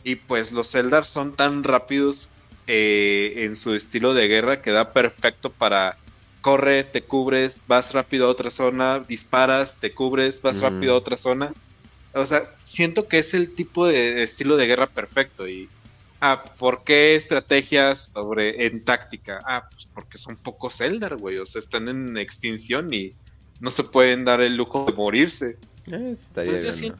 Y 0.04 0.16
pues 0.16 0.52
los 0.52 0.74
Eldar 0.74 1.04
son 1.06 1.34
tan 1.34 1.64
rápidos 1.64 2.30
eh, 2.66 3.32
en 3.44 3.56
su 3.56 3.74
estilo 3.74 4.12
de 4.12 4.28
guerra 4.28 4.60
que 4.60 4.70
da 4.72 4.92
perfecto 4.92 5.50
para 5.50 5.96
corre, 6.42 6.84
te 6.84 7.02
cubres, 7.02 7.62
vas 7.66 7.94
rápido 7.94 8.26
a 8.26 8.30
otra 8.30 8.50
zona, 8.50 9.00
disparas, 9.00 9.78
te 9.80 9.94
cubres, 9.94 10.42
vas 10.42 10.60
rápido 10.60 10.92
a 10.92 10.96
otra 10.96 11.16
zona. 11.16 11.52
O 12.22 12.26
sea, 12.26 12.42
siento 12.58 13.08
que 13.08 13.18
es 13.18 13.34
el 13.34 13.54
tipo 13.54 13.86
de 13.86 14.22
estilo 14.22 14.56
de 14.56 14.66
guerra 14.66 14.86
perfecto. 14.88 15.48
Y, 15.48 15.72
ah, 16.20 16.44
¿por 16.58 16.84
qué 16.84 17.14
estrategias 17.16 18.10
sobre 18.14 18.66
en 18.66 18.84
táctica? 18.84 19.40
Ah, 19.46 19.64
pues 19.70 19.88
porque 19.94 20.18
son 20.18 20.36
pocos 20.38 20.80
Eldar, 20.80 21.16
güey. 21.16 21.38
O 21.38 21.46
sea, 21.46 21.60
están 21.60 21.88
en 21.88 22.16
extinción 22.16 22.92
y 22.92 23.16
no 23.60 23.70
se 23.70 23.84
pueden 23.84 24.24
dar 24.24 24.40
el 24.40 24.56
lujo 24.56 24.84
de 24.86 24.92
morirse. 24.92 25.46
Eh, 25.92 26.10
estaría 26.12 26.52
Entonces 26.52 26.62
yo 26.66 26.72
siento, 26.72 26.98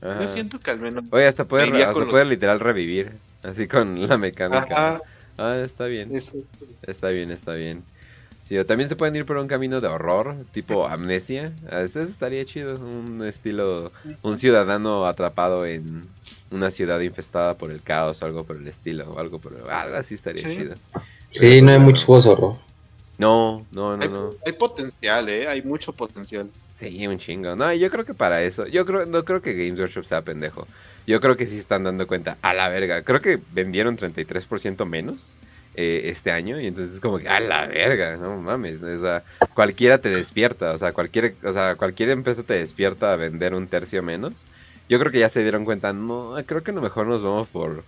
¿no? 0.00 0.10
Ajá. 0.10 0.22
yo 0.22 0.28
siento 0.28 0.60
que 0.60 0.70
al 0.70 0.80
menos... 0.80 1.04
Oye, 1.12 1.26
hasta 1.26 1.44
puede, 1.46 1.64
hasta 1.64 1.92
con 1.92 2.02
los- 2.02 2.10
puede 2.12 2.24
literal 2.24 2.60
revivir. 2.60 3.12
Así 3.42 3.68
con 3.68 4.06
la 4.08 4.18
mecánica. 4.18 4.74
Ajá, 4.74 5.00
Ah, 5.38 5.56
está 5.64 5.86
bien. 5.86 6.10
eso. 6.14 6.36
Está 6.82 7.08
bien, 7.08 7.30
está 7.30 7.54
bien. 7.54 7.84
Sí, 8.50 8.58
o 8.58 8.66
también 8.66 8.88
se 8.88 8.96
pueden 8.96 9.14
ir 9.14 9.24
por 9.24 9.36
un 9.36 9.46
camino 9.46 9.80
de 9.80 9.86
horror, 9.86 10.34
tipo 10.50 10.84
amnesia. 10.88 11.52
Ah, 11.70 11.82
Eso 11.82 12.00
estaría 12.00 12.44
chido. 12.44 12.74
Un 12.80 13.24
estilo. 13.24 13.92
Un 14.22 14.38
ciudadano 14.38 15.06
atrapado 15.06 15.64
en 15.66 16.08
una 16.50 16.72
ciudad 16.72 16.98
infestada 16.98 17.54
por 17.54 17.70
el 17.70 17.80
caos 17.80 18.20
o 18.20 18.26
algo 18.26 18.42
por 18.42 18.56
el 18.56 18.66
estilo. 18.66 19.08
O 19.08 19.20
algo 19.20 19.38
por 19.38 19.54
algo 19.70 19.96
así 19.96 20.14
estaría 20.14 20.42
Sí. 20.42 20.56
chido. 20.56 20.74
Sí, 21.32 21.62
no 21.62 21.70
hay 21.70 21.78
muchos 21.78 22.04
juegos 22.04 22.24
de 22.24 22.30
horror. 22.32 22.56
No, 23.18 23.64
no, 23.70 23.96
no, 23.96 24.02
Hay, 24.02 24.08
no. 24.08 24.30
hay 24.44 24.52
potencial, 24.54 25.28
¿eh? 25.28 25.46
Hay 25.46 25.62
mucho 25.62 25.92
potencial. 25.92 26.50
Sí, 26.74 27.06
un 27.06 27.18
chingo. 27.18 27.54
No, 27.54 27.72
yo 27.72 27.88
creo 27.88 28.04
que 28.04 28.14
para 28.14 28.42
eso. 28.42 28.66
Yo 28.66 28.84
creo, 28.84 29.06
no 29.06 29.24
creo 29.24 29.40
que 29.42 29.52
Games 29.54 29.78
Workshop 29.78 30.04
sea 30.06 30.22
pendejo. 30.22 30.66
Yo 31.06 31.20
creo 31.20 31.36
que 31.36 31.46
sí 31.46 31.54
se 31.54 31.60
están 31.60 31.84
dando 31.84 32.08
cuenta. 32.08 32.36
A 32.42 32.52
la 32.52 32.68
verga. 32.68 33.02
Creo 33.04 33.20
que 33.20 33.38
vendieron 33.52 33.96
33% 33.96 34.84
menos 34.86 35.36
eh, 35.74 36.02
este 36.06 36.30
año. 36.32 36.60
Y 36.60 36.66
entonces 36.66 36.94
es 36.94 37.00
como 37.00 37.18
que, 37.18 37.28
a 37.28 37.40
la 37.40 37.66
verga. 37.66 38.16
No 38.16 38.36
mames. 38.40 38.82
O 38.82 39.00
sea, 39.00 39.22
cualquiera 39.54 39.98
te 39.98 40.08
despierta. 40.08 40.72
O 40.72 40.78
sea, 40.78 40.92
cualquier, 40.92 41.34
o 41.44 41.52
sea, 41.52 41.74
cualquier 41.76 42.10
empresa 42.10 42.42
te 42.42 42.54
despierta 42.54 43.12
a 43.12 43.16
vender 43.16 43.54
un 43.54 43.66
tercio 43.66 44.02
menos. 44.02 44.44
Yo 44.88 44.98
creo 44.98 45.12
que 45.12 45.18
ya 45.20 45.28
se 45.28 45.42
dieron 45.42 45.64
cuenta. 45.64 45.92
No, 45.92 46.34
creo 46.46 46.62
que 46.62 46.70
a 46.72 46.74
lo 46.74 46.80
mejor 46.82 47.06
nos 47.06 47.22
vamos 47.22 47.46
por, 47.48 47.84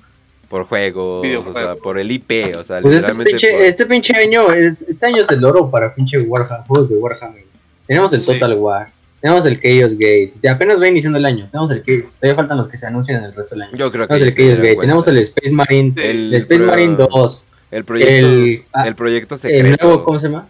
por 0.49 0.65
juegos. 0.65 1.27
O 1.47 1.53
sea, 1.53 1.75
por 1.77 1.99
el 1.99 2.11
IP. 2.11 2.57
O 2.57 2.65
sea, 2.65 2.81
Pues 2.81 2.95
este 2.95 3.09
literalmente. 3.13 3.31
pinche, 3.33 3.51
por- 3.53 3.63
este 3.63 3.87
pinche 3.87 4.17
año, 4.17 4.53
es, 4.53 4.83
este 4.83 5.07
año 5.07 5.23
es 5.23 5.31
el 5.31 5.45
oro 5.45 5.71
para 5.71 5.95
pinche 5.95 6.19
Warhammer, 6.21 6.67
juegos 6.67 6.89
de 6.89 6.97
Warhammer. 6.97 7.45
Tenemos 7.87 8.13
el 8.13 8.21
Sí. 8.21 8.33
Total 8.33 8.55
War, 8.55 8.89
tenemos 9.21 9.45
el 9.45 9.61
Chaos 9.61 9.95
Gate, 9.95 10.33
ya 10.41 10.53
apenas 10.53 10.81
va 10.81 10.87
iniciando 10.87 11.19
el 11.19 11.27
año, 11.27 11.49
tenemos 11.51 11.71
el 11.73 11.83
que 11.83 12.07
todavía 12.21 12.37
faltan 12.37 12.57
los 12.57 12.69
que 12.69 12.77
se 12.77 12.87
anuncian 12.87 13.19
en 13.19 13.25
el 13.25 13.35
resto 13.35 13.57
del 13.57 13.63
año. 13.63 13.77
Yo 13.77 13.91
creo 13.91 14.07
que 14.07 14.15
Tenemos 14.15 14.39
el 14.39 14.47
Chaos 14.47 14.59
Gate, 14.61 14.77
tenemos 14.77 15.09
el 15.09 15.19
Space 15.19 15.51
Marine, 15.51 15.93
el 16.03 16.35
Space 16.35 16.59
pro- 16.61 16.67
Marine 16.69 16.97
2, 16.97 17.47
El 17.73 17.85
proyecto, 17.85 18.15
el- 18.15 18.63
ah, 18.73 18.87
el 18.87 18.95
proyecto 18.95 19.35
el 19.35 19.41
secreto. 19.41 19.85
nuevo, 19.87 20.05
¿cómo 20.05 20.19
se 20.21 20.29
llama? 20.29 20.47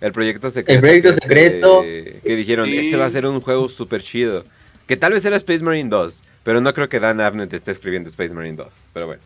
El 0.00 0.12
proyecto 0.12 0.50
secreto. 0.50 0.80
proyecto 0.80 1.02
que, 1.02 1.10
este, 1.10 1.26
secreto. 1.28 1.82
que 2.24 2.36
dijeron, 2.36 2.66
Sí. 2.66 2.78
este 2.78 2.96
va 2.96 3.04
a 3.04 3.10
ser 3.10 3.26
un 3.26 3.40
juego 3.42 3.68
súper 3.68 4.02
chido. 4.02 4.44
Que 4.86 4.96
tal 4.96 5.12
vez 5.12 5.24
era 5.26 5.36
Space 5.36 5.62
Marine 5.62 5.90
2, 5.90 6.22
pero 6.42 6.62
no 6.62 6.72
creo 6.72 6.88
que 6.88 6.98
Dan 6.98 7.20
Abnett 7.20 7.52
esté 7.52 7.70
escribiendo 7.70 8.08
Space 8.08 8.32
Marine 8.32 8.56
2. 8.56 8.68
Pero 8.94 9.06
bueno. 9.08 9.20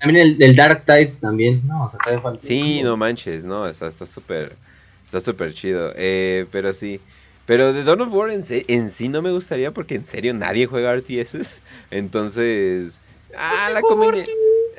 También 0.00 0.26
el, 0.26 0.42
el 0.42 0.56
Dark 0.56 0.84
Tides 0.84 1.18
también, 1.18 1.62
no, 1.66 1.84
o 1.84 1.88
sea, 1.88 1.98
todavía 2.00 2.22
falta. 2.22 2.40
Sí, 2.44 2.82
no 2.82 2.96
manches, 2.96 3.44
no, 3.44 3.68
está 3.68 3.86
está 3.86 4.04
súper 4.06 4.56
está 5.04 5.20
súper 5.20 5.52
chido. 5.54 5.92
Eh, 5.96 6.46
pero 6.50 6.72
sí. 6.74 7.00
Pero 7.46 7.72
de 7.72 7.82
Dawn 7.84 8.00
of 8.02 8.12
War 8.14 8.30
en, 8.30 8.42
se- 8.44 8.64
en 8.68 8.90
sí 8.90 9.08
no 9.08 9.22
me 9.22 9.30
gustaría 9.32 9.72
porque 9.72 9.96
en 9.96 10.06
serio 10.06 10.32
nadie 10.34 10.66
juega 10.66 10.94
RTS. 10.96 11.60
Entonces... 11.90 13.00
Ah, 13.36 13.70
la 13.74 13.80
comunidad... 13.80 14.24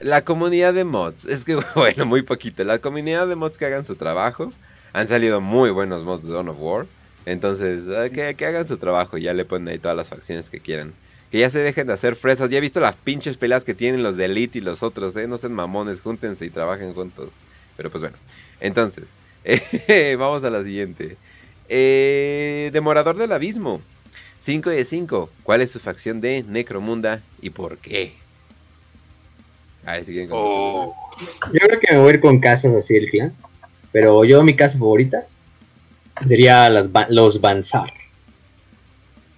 La 0.01 0.23
comunidad 0.23 0.73
de 0.73 0.83
mods, 0.83 1.25
es 1.25 1.45
que 1.45 1.55
bueno, 1.75 2.05
muy 2.05 2.23
poquito. 2.23 2.63
La 2.63 2.79
comunidad 2.79 3.27
de 3.27 3.35
mods 3.35 3.57
que 3.57 3.65
hagan 3.65 3.85
su 3.85 3.95
trabajo. 3.95 4.51
Han 4.93 5.07
salido 5.07 5.39
muy 5.39 5.69
buenos 5.69 6.03
mods 6.03 6.25
de 6.25 6.33
Dawn 6.33 6.49
of 6.49 6.57
War. 6.59 6.85
Entonces, 7.25 7.87
ah, 7.87 8.09
que, 8.09 8.33
que 8.35 8.45
hagan 8.45 8.65
su 8.65 8.77
trabajo 8.77 9.17
y 9.17 9.23
ya 9.23 9.33
le 9.33 9.45
ponen 9.45 9.69
ahí 9.69 9.79
todas 9.79 9.95
las 9.95 10.09
facciones 10.09 10.49
que 10.49 10.59
quieran. 10.59 10.93
Que 11.29 11.39
ya 11.39 11.49
se 11.49 11.59
dejen 11.59 11.87
de 11.87 11.93
hacer 11.93 12.15
fresas. 12.15 12.49
Ya 12.49 12.57
he 12.57 12.61
visto 12.61 12.79
las 12.79 12.95
pinches 12.95 13.37
peleas 13.37 13.63
que 13.63 13.75
tienen 13.75 14.03
los 14.03 14.17
de 14.17 14.25
Elite 14.25 14.57
y 14.57 14.61
los 14.61 14.83
otros, 14.83 15.15
¿eh? 15.15 15.27
No 15.27 15.37
sean 15.37 15.53
mamones, 15.53 16.01
júntense 16.01 16.45
y 16.45 16.49
trabajen 16.49 16.93
juntos. 16.93 17.35
Pero 17.77 17.89
pues 17.91 18.01
bueno. 18.01 18.17
Entonces, 18.59 19.17
eh, 19.43 20.15
vamos 20.17 20.43
a 20.43 20.49
la 20.49 20.63
siguiente. 20.63 21.17
Eh, 21.69 22.69
Demorador 22.73 23.17
del 23.17 23.31
Abismo. 23.31 23.81
5 24.39 24.71
de 24.71 24.83
5. 24.83 25.29
¿Cuál 25.43 25.61
es 25.61 25.71
su 25.71 25.79
facción 25.79 26.19
de 26.19 26.43
Necromunda 26.43 27.21
y 27.39 27.51
por 27.51 27.77
qué? 27.77 28.15
Ahí 29.85 30.03
Oh, 30.29 30.95
Yo 31.51 31.59
creo 31.59 31.79
que 31.79 31.93
me 31.95 31.99
voy 31.99 32.11
a 32.11 32.13
ir 32.13 32.21
con 32.21 32.39
casas 32.39 32.73
así 32.75 32.93
del 32.93 33.09
clan, 33.09 33.35
pero 33.91 34.23
yo 34.23 34.43
mi 34.43 34.55
casa 34.55 34.77
favorita 34.77 35.25
sería 36.27 36.69
las, 36.69 36.91
Ba- 36.91 37.07
los 37.09 37.41
Bansar. 37.41 37.91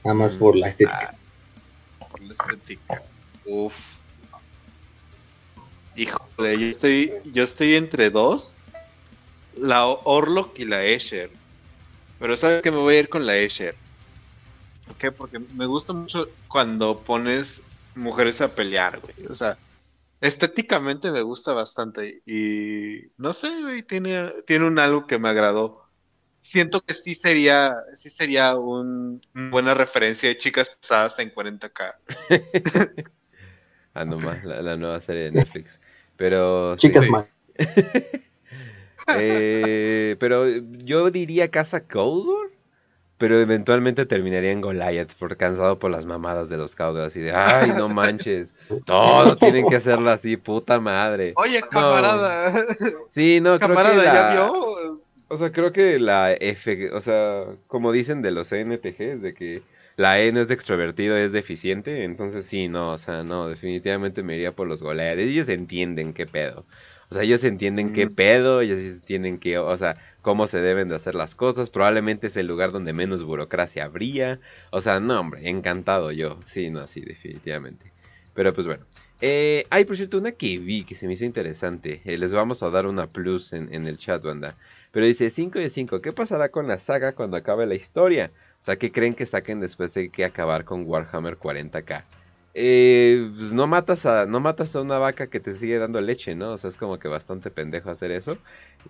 Nada 0.04 0.16
más 0.18 0.36
por 0.36 0.56
la 0.56 0.68
estética. 0.68 1.16
ah, 2.02 2.06
por 2.12 2.22
la 2.22 2.34
estética. 2.34 3.02
Uf. 3.46 4.00
Híjole, 5.96 6.60
yo 6.60 6.68
estoy, 6.68 7.14
yo 7.26 7.44
estoy 7.44 7.76
entre 7.76 8.10
dos. 8.10 8.60
La 9.56 9.86
Orlok 9.88 10.58
y 10.60 10.66
la 10.66 10.84
Escher. 10.84 11.30
Pero 12.20 12.36
sabes 12.36 12.64
que 12.64 12.72
me 12.72 12.78
voy 12.78 12.96
a 12.96 13.00
ir 13.02 13.10
con 13.10 13.26
la 13.26 13.38
Escher. 13.38 13.76
¿Por 14.88 14.96
qué? 14.98 15.12
Porque 15.12 15.40
me 15.40 15.66
gusta 15.68 15.94
mucho 15.94 16.28
cuando 16.48 16.98
pones 16.98 17.64
mujeres 17.96 18.42
a 18.42 18.48
pelear, 18.50 19.00
güey. 19.00 19.28
O 19.30 19.34
sea, 19.34 19.58
estéticamente 20.24 21.12
me 21.12 21.22
gusta 21.22 21.54
bastante. 21.54 22.22
Y 22.26 23.12
no 23.18 23.34
sé, 23.34 23.50
güey, 23.62 23.84
tiene, 23.84 24.34
tiene 24.48 24.66
un 24.66 24.80
algo 24.80 25.06
que 25.06 25.20
me 25.20 25.30
agradó. 25.30 25.84
Siento 26.40 26.82
que 26.82 26.96
sí 26.96 27.14
sería, 27.14 27.76
sí 27.94 28.10
sería 28.10 28.56
un, 28.56 29.22
una 29.36 29.50
buena 29.50 29.74
referencia 29.74 30.30
de 30.30 30.38
chicas 30.38 30.70
pesadas 30.70 31.20
en 31.20 31.34
40k. 31.34 31.96
Ah, 33.96 34.06
no 34.06 34.18
más, 34.18 34.44
la, 34.44 34.60
la 34.64 34.76
nueva 34.76 35.00
serie 35.00 35.26
de 35.26 35.32
Netflix. 35.34 35.80
Pero. 36.18 36.76
Chicas 36.78 37.06
sí. 37.06 37.12
mal. 37.12 37.28
eh, 39.20 40.16
pero 40.20 40.48
yo 40.48 41.12
diría 41.12 41.52
Casa 41.52 41.86
Cawdor. 41.86 42.53
Pero 43.24 43.40
eventualmente 43.40 44.06
terminaría 44.06 44.52
en 44.52 44.60
Goliath, 44.60 45.14
por 45.14 45.38
cansado 45.38 45.80
por 45.80 45.90
las 45.90 46.06
mamadas 46.06 46.50
de 46.50 46.58
los 46.58 46.76
Cawdor. 46.76 47.06
Así 47.06 47.22
de, 47.22 47.32
ay, 47.32 47.72
no 47.78 47.88
manches. 47.88 48.54
Todo 48.84 49.38
tienen 49.38 49.66
que 49.66 49.78
hacerlo 49.78 50.10
así, 50.10 50.36
puta 50.36 50.82
madre. 50.82 51.32
Oye, 51.38 51.62
camarada, 51.72 52.54
Sí, 53.12 53.40
no, 53.40 53.58
creo 53.60 53.70
que 53.70 53.76
camarada, 53.76 54.04
¿ya 54.04 54.14
la- 54.14 54.34
vio? 54.34 55.00
O 55.30 55.38
sea, 55.38 55.54
creo 55.54 55.72
que 55.72 56.00
la 56.00 56.34
F, 56.34 56.92
o 56.92 57.00
sea, 57.00 57.46
como 57.68 57.94
dicen 57.94 58.22
de 58.22 58.32
los 58.32 58.52
ENTGs, 58.52 59.22
de 59.22 59.34
que 59.34 59.64
la 59.96 60.20
E 60.20 60.34
no 60.34 60.42
es 60.42 60.50
de 60.50 60.56
extrovertido, 60.56 61.16
es 61.16 61.32
deficiente, 61.32 62.04
entonces 62.04 62.46
sí, 62.46 62.68
no, 62.68 62.92
o 62.92 62.98
sea, 62.98 63.24
no, 63.24 63.48
definitivamente 63.48 64.22
me 64.22 64.36
iría 64.36 64.52
por 64.52 64.68
los 64.68 64.84
Goliath. 64.84 65.18
Ellos 65.20 65.48
entienden 65.48 66.14
qué 66.14 66.28
pedo. 66.28 66.66
O 67.14 67.16
sea, 67.16 67.22
ellos 67.26 67.44
entienden 67.44 67.94
qué 67.94 68.10
pedo, 68.10 68.62
ellos 68.62 68.80
entienden 68.80 69.38
que, 69.38 69.60
o 69.60 69.78
sea, 69.78 69.98
cómo 70.24 70.48
se 70.48 70.62
deben 70.62 70.90
de 70.90 70.96
hacer 70.96 71.14
las 71.14 71.36
cosas. 71.36 71.70
Probablemente 71.70 72.26
es 72.26 72.38
el 72.38 72.48
lugar 72.48 72.72
donde 72.72 72.92
menos 72.92 73.22
burocracia 73.22 73.86
habría. 73.86 74.40
O 74.72 74.82
sea, 74.82 75.00
no, 75.00 75.20
hombre, 75.20 75.48
encantado 75.48 76.12
yo. 76.12 76.40
Sí, 76.48 76.72
no, 76.72 76.88
sí, 76.88 77.02
definitivamente. 77.02 77.92
Pero 78.34 78.52
pues 78.56 78.66
bueno. 78.66 78.84
Eh, 79.22 79.68
hay, 79.70 79.86
por 79.86 79.96
cierto, 79.96 80.18
una 80.18 80.32
que 80.32 80.58
vi 80.58 80.86
que 80.86 80.96
se 80.96 81.06
me 81.06 81.14
hizo 81.14 81.24
interesante. 81.24 82.02
Eh, 82.04 82.18
les 82.18 82.34
vamos 82.34 82.64
a 82.64 82.72
dar 82.72 82.88
una 82.88 83.06
plus 83.06 83.54
en, 83.54 83.72
en 83.72 83.86
el 83.86 84.00
chat, 84.00 84.24
banda. 84.24 84.56
Pero 84.92 85.06
dice 85.06 85.30
5 85.30 85.60
de 85.60 85.70
5. 85.70 86.02
¿Qué 86.02 86.14
pasará 86.14 86.50
con 86.50 86.68
la 86.68 86.80
saga 86.80 87.12
cuando 87.12 87.38
acabe 87.38 87.68
la 87.68 87.76
historia? 87.76 88.32
O 88.60 88.64
sea, 88.64 88.78
¿qué 88.78 88.92
creen 88.92 89.14
que 89.14 89.28
saquen 89.28 89.60
después 89.60 89.94
de 89.94 90.10
que 90.10 90.26
acabar 90.26 90.66
con 90.66 90.84
Warhammer 90.88 91.38
40k? 91.38 92.06
Eh, 92.56 93.32
pues 93.36 93.52
no 93.54 93.66
matas 93.66 94.06
a 94.06 94.28
no 94.28 94.40
matas 94.40 94.76
a 94.76 94.82
una 94.82 95.00
vaca 95.00 95.28
que 95.28 95.40
te 95.40 95.54
sigue 95.54 95.80
dando 95.80 96.00
leche, 96.02 96.36
¿no? 96.36 96.52
O 96.52 96.58
sea, 96.58 96.70
es 96.70 96.78
como 96.78 97.00
que 97.00 97.08
bastante 97.08 97.50
pendejo 97.50 97.90
hacer 97.90 98.12
eso. 98.12 98.38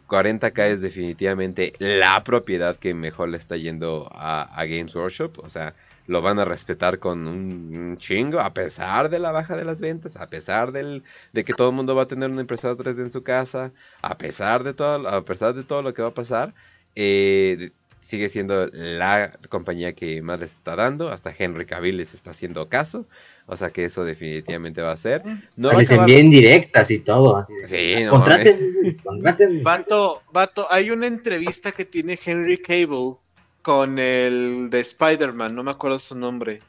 40k 0.08 0.67
es 0.67 0.82
definitivamente 0.82 1.74
la 1.80 2.24
propiedad 2.25 2.77
que 2.77 2.93
mejor 2.93 3.30
le 3.30 3.38
está 3.38 3.56
yendo 3.56 4.09
a, 4.11 4.66
Games 4.66 4.93
Workshop. 4.95 5.40
O 5.40 5.50
sea, 5.50 5.75
lo 6.08 6.22
van 6.22 6.40
a 6.40 6.45
respetar 6.45 7.00
con 7.00 7.27
un, 7.27 7.75
un 7.75 7.98
chingo, 7.98 8.40
a 8.42 8.53
pesar 8.53 9.09
de 9.09 9.19
la 9.19 9.32
baja 9.32 9.56
de 9.56 9.64
las 9.64 9.80
ventas, 9.80 10.17
a 10.17 10.27
pesar 10.30 10.74
del, 10.74 11.03
de 11.32 11.45
que 11.45 11.53
todo 11.53 11.69
el 11.69 11.75
mundo 11.75 11.95
va 11.95 12.03
a 12.03 12.08
tener 12.08 12.30
una 12.30 12.42
impresora 12.42 12.75
3D 12.75 13.03
en 13.03 13.11
su 13.11 13.24
casa, 13.24 13.72
a 14.01 14.17
pesar 14.17 14.64
de 14.64 14.74
todo, 14.74 15.08
a 15.08 15.24
pesar 15.24 15.53
de 15.53 15.64
todo 15.64 15.82
lo 15.82 15.93
que 15.93 16.01
va 16.01 16.09
a 16.09 16.14
pasar. 16.14 16.53
eh, 16.95 17.72
sigue 18.03 18.27
siendo 18.27 18.67
la 18.67 19.40
compañía 19.49 19.93
que 19.93 20.22
más 20.22 20.40
les 20.40 20.53
está 20.53 20.75
dando. 20.75 21.09
Hasta 21.09 21.33
Henry 21.35 21.65
Cavill 21.65 21.98
les 21.98 22.14
está 22.14 22.32
haciendo 22.32 22.67
caso. 22.67 23.06
O 23.48 23.57
sea 23.57 23.72
que 23.72 23.85
eso 23.85 24.03
definitivamente 24.03 24.82
va 24.82 24.91
a 24.91 24.98
ser. 24.98 25.23
No 25.56 25.72
les 25.72 25.90
envíen 25.90 26.30
directas 26.30 26.91
y 26.91 26.99
todo. 26.99 27.38
Así 27.38 27.53
sí, 27.64 28.03
no 28.03 28.11
contraten, 28.11 29.64
Vato, 29.64 30.22
vato, 30.32 30.67
hay 30.69 30.91
una 30.91 31.07
entrevista 31.07 31.72
que 31.72 31.85
tiene 31.85 32.19
Henry 32.23 32.57
Cable 32.57 33.15
con 33.61 33.98
el 33.98 34.69
de 34.69 34.82
Spider-Man, 34.82 35.56
no 35.56 35.64
me 35.64 35.72
acuerdo 35.72 35.98
su 35.98 36.15
nombre. 36.15 36.61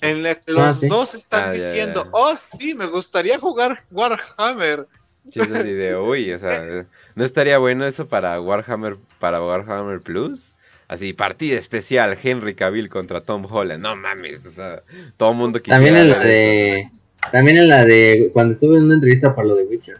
En 0.00 0.22
la 0.22 0.34
que 0.34 0.52
ah, 0.52 0.66
los 0.66 0.80
dos 0.82 1.14
están 1.14 1.48
ah, 1.48 1.52
diciendo, 1.52 2.08
oh 2.12 2.36
sí, 2.36 2.74
me 2.74 2.86
gustaría 2.86 3.38
jugar 3.38 3.84
Warhammer. 3.90 4.86
Sí, 5.32 5.40
de, 5.40 5.96
uy, 5.96 6.32
o 6.32 6.38
sea, 6.38 6.86
¿no 7.14 7.24
estaría 7.24 7.56
bueno 7.56 7.86
eso 7.86 8.06
para 8.06 8.38
Warhammer, 8.40 8.98
para 9.18 9.42
Warhammer 9.42 10.00
Plus? 10.00 10.53
Así, 10.86 11.12
partida 11.12 11.58
especial, 11.58 12.16
Henry 12.22 12.54
Cavill 12.54 12.88
contra 12.88 13.22
Tom 13.22 13.46
Holland. 13.50 13.82
No 13.82 13.96
mames, 13.96 14.44
o 14.46 14.50
sea, 14.50 14.82
todo 15.16 15.30
el 15.30 15.36
mundo 15.36 15.62
quisiera 15.62 15.78
También 15.78 15.96
en 15.96 16.10
la 16.10 16.18
de... 16.18 16.90
También 17.32 17.56
en 17.56 17.68
la 17.68 17.84
de... 17.84 18.30
Cuando 18.32 18.52
estuve 18.52 18.76
en 18.76 18.84
una 18.84 18.94
entrevista 18.94 19.34
para 19.34 19.48
lo 19.48 19.56
de 19.56 19.64
Witcher. 19.64 19.96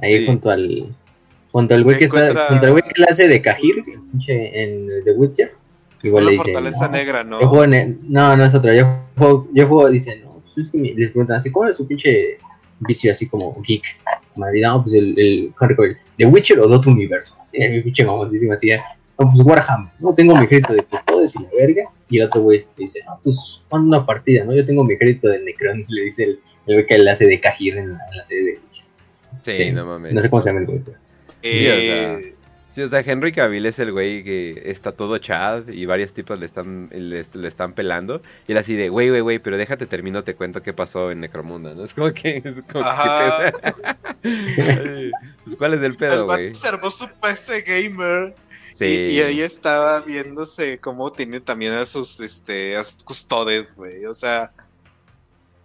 Ahí 0.00 0.24
junto 0.24 0.50
al... 0.50 0.94
Junto 1.50 1.74
al 1.74 1.82
güey 1.82 1.98
que 1.98 2.04
está... 2.04 2.46
Junto 2.48 2.66
al 2.66 2.72
güey 2.72 2.82
que 2.84 3.00
le 3.00 3.06
hace 3.06 3.26
de 3.26 3.42
Cajir, 3.42 3.84
en 4.28 5.04
The 5.04 5.12
Witcher. 5.12 5.54
Igual 6.02 6.26
le 6.26 6.30
dice... 6.32 6.44
Fortaleza 6.44 6.88
Negra, 6.88 7.24
¿no? 7.24 7.40
no, 7.40 8.36
no 8.36 8.44
es 8.44 8.54
otra. 8.54 8.74
Yo 8.74 9.00
juego, 9.18 9.48
yo 9.52 9.66
juego, 9.66 9.90
dice, 9.90 10.20
no, 10.20 10.40
pues 10.54 10.66
es 10.66 10.70
que 10.70 10.78
me, 10.78 10.94
les 10.94 11.10
preguntan 11.10 11.36
así, 11.36 11.50
¿cómo 11.50 11.68
es 11.68 11.76
su 11.76 11.86
pinche 11.86 12.38
vicio 12.78 13.10
así 13.10 13.28
como 13.28 13.60
geek? 13.62 13.82
Madrid, 14.36 14.62
no, 14.62 14.82
pues 14.82 14.94
el, 14.94 15.18
el 15.18 15.52
Henry 15.60 15.76
Cavill. 15.76 15.96
¿The 16.16 16.26
Witcher 16.26 16.60
o 16.60 16.68
Dot 16.68 16.86
Universo? 16.86 17.36
Mi 17.52 17.82
pinche 17.82 18.04
mamoncísima 18.04 18.54
así, 18.54 18.70
no, 19.20 19.30
pues 19.30 19.46
Warhammer, 19.46 19.92
no 19.98 20.14
tengo 20.14 20.34
mi 20.34 20.46
crédito 20.46 20.72
de 20.72 20.82
custodes 20.82 21.34
y 21.36 21.42
la 21.42 21.50
verga. 21.58 21.84
Y 22.08 22.18
el 22.18 22.26
otro 22.26 22.40
güey 22.40 22.66
dice, 22.76 23.00
no, 23.06 23.20
pues 23.22 23.62
cuando 23.68 23.88
una 23.88 24.06
partida, 24.06 24.44
¿no? 24.44 24.54
Yo 24.54 24.64
tengo 24.64 24.82
mi 24.82 24.96
crédito 24.96 25.28
de 25.28 25.40
Necron, 25.40 25.84
le 25.88 26.02
dice 26.02 26.24
el, 26.24 26.40
el 26.66 26.74
güey 26.76 26.86
que 26.86 26.98
le 26.98 27.10
hace 27.10 27.26
de 27.26 27.40
Cajir 27.40 27.76
en 27.76 27.92
la, 27.92 27.98
en 28.10 28.16
la 28.16 28.24
serie 28.24 28.44
de 28.44 28.60
Sí, 29.42 29.72
no 29.72 29.86
mames. 29.86 30.12
No 30.12 30.20
sé 30.20 30.30
cómo 30.30 30.40
se 30.40 30.48
llama 30.50 30.60
el 30.60 30.66
güey. 30.66 30.80
Sí, 31.42 31.66
o 31.66 31.74
sea, 31.74 32.12
eh, 32.18 32.34
sí, 32.68 32.82
o 32.82 32.88
sea, 32.88 33.00
Henry 33.00 33.32
Cavill 33.32 33.64
es 33.64 33.78
el 33.78 33.92
güey 33.92 34.22
que 34.22 34.62
está 34.66 34.92
todo 34.92 35.16
chad 35.18 35.68
y 35.68 35.86
varios 35.86 36.12
tipos 36.12 36.38
le 36.38 36.44
están, 36.44 36.90
le, 36.92 37.20
están 37.20 37.72
pelando. 37.72 38.22
Y 38.46 38.52
él 38.52 38.58
así 38.58 38.74
de, 38.74 38.88
güey, 38.90 39.08
güey, 39.08 39.20
güey, 39.20 39.38
pero 39.38 39.56
déjate 39.56 39.86
termino, 39.86 40.24
te 40.24 40.34
cuento 40.34 40.62
qué 40.62 40.72
pasó 40.72 41.10
en 41.10 41.20
Necromunda, 41.20 41.74
¿no? 41.74 41.84
Es 41.84 41.94
como 41.94 42.12
que... 42.12 42.42
Es 42.44 42.62
como 42.70 42.84
Ajá. 42.84 43.52
Que 44.22 45.10
pues, 45.44 45.56
¿cuál 45.56 45.72
es 45.72 45.80
el 45.80 45.96
pedo, 45.96 46.26
güey? 46.26 46.46
El 46.46 46.50
observó 46.50 46.90
su 46.90 47.08
PC 47.22 47.62
gamer 47.62 48.34
y, 48.80 49.20
ahí 49.20 49.40
estaba 49.40 50.00
viéndose 50.00 50.78
cómo 50.78 51.12
tiene 51.12 51.40
también 51.40 51.72
a 51.72 51.86
sus, 51.86 52.20
este, 52.20 52.76
a 52.76 52.84
sus 52.84 53.04
custodes, 53.04 53.74
güey. 53.76 54.06
O 54.06 54.14
sea, 54.14 54.52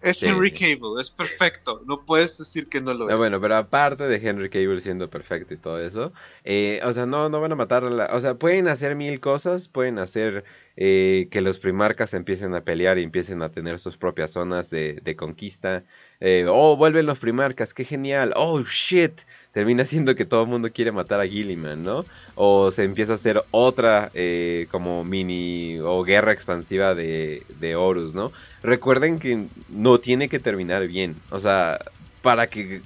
es 0.06 0.22
Henry 0.22 0.52
Cable, 0.52 1.02
es 1.02 1.10
perfecto. 1.10 1.82
No 1.88 2.06
puedes 2.06 2.38
decir 2.38 2.70
que 2.70 2.80
no 2.80 2.94
lo 2.94 3.10
es. 3.10 3.18
Bueno, 3.18 3.42
pero 3.42 3.56
aparte 3.56 4.04
de 4.04 4.18
Henry 4.18 4.52
Cable 4.52 4.80
siendo 4.80 5.10
perfecto 5.10 5.56
y 5.56 5.58
todo 5.58 5.82
eso, 5.82 6.14
eh, 6.44 6.80
o 6.84 6.94
sea, 6.94 7.08
no, 7.08 7.28
no 7.28 7.42
van 7.42 7.54
a 7.54 7.56
matar 7.56 7.82
la, 7.82 8.06
O 8.14 8.22
sea, 8.22 8.36
pueden 8.36 8.68
hacer 8.68 8.96
mil 8.96 9.20
cosas, 9.20 9.68
pueden 9.68 9.98
hacer 9.98 10.44
eh, 10.78 11.28
que 11.32 11.42
los 11.42 11.58
primarcas 11.58 12.14
empiecen 12.14 12.54
a 12.54 12.64
pelear 12.64 13.00
y 13.00 13.04
empiecen 13.04 13.42
a 13.42 13.50
tener 13.50 13.80
sus 13.80 13.98
propias 13.98 14.30
zonas 14.30 14.70
de, 14.70 15.00
de 15.02 15.16
conquista. 15.16 15.84
Eh, 16.20 16.46
oh, 16.48 16.78
vuelven 16.78 17.08
los 17.08 17.20
primarcas, 17.20 17.74
qué 17.74 17.84
genial. 17.84 18.32
Oh, 18.36 18.62
shit 18.62 19.22
termina 19.56 19.86
siendo 19.86 20.16
que 20.16 20.26
todo 20.26 20.42
el 20.42 20.50
mundo 20.50 20.70
quiere 20.74 20.92
matar 20.92 21.22
a 21.22 21.26
Gilliman, 21.26 21.82
¿no? 21.82 22.06
O 22.36 22.72
se 22.72 22.84
empieza 22.84 23.14
a 23.14 23.16
hacer 23.16 23.42
otra 23.52 24.12
eh, 24.14 24.68
como 24.70 25.06
mini 25.06 25.80
o 25.80 26.04
guerra 26.04 26.34
expansiva 26.34 26.94
de, 26.94 27.42
de 27.62 27.78
Horus, 27.78 28.14
¿no? 28.14 28.34
Recuerden 28.64 29.18
que 29.18 29.46
no 29.70 29.98
tiene 30.02 30.28
que 30.28 30.40
terminar 30.40 30.86
bien. 30.88 31.16
O 31.30 31.40
sea, 31.40 31.80
para 32.22 32.48
que 32.48 32.82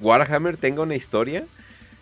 Warhammer 0.00 0.56
tenga 0.56 0.80
una 0.80 0.96
historia, 0.96 1.44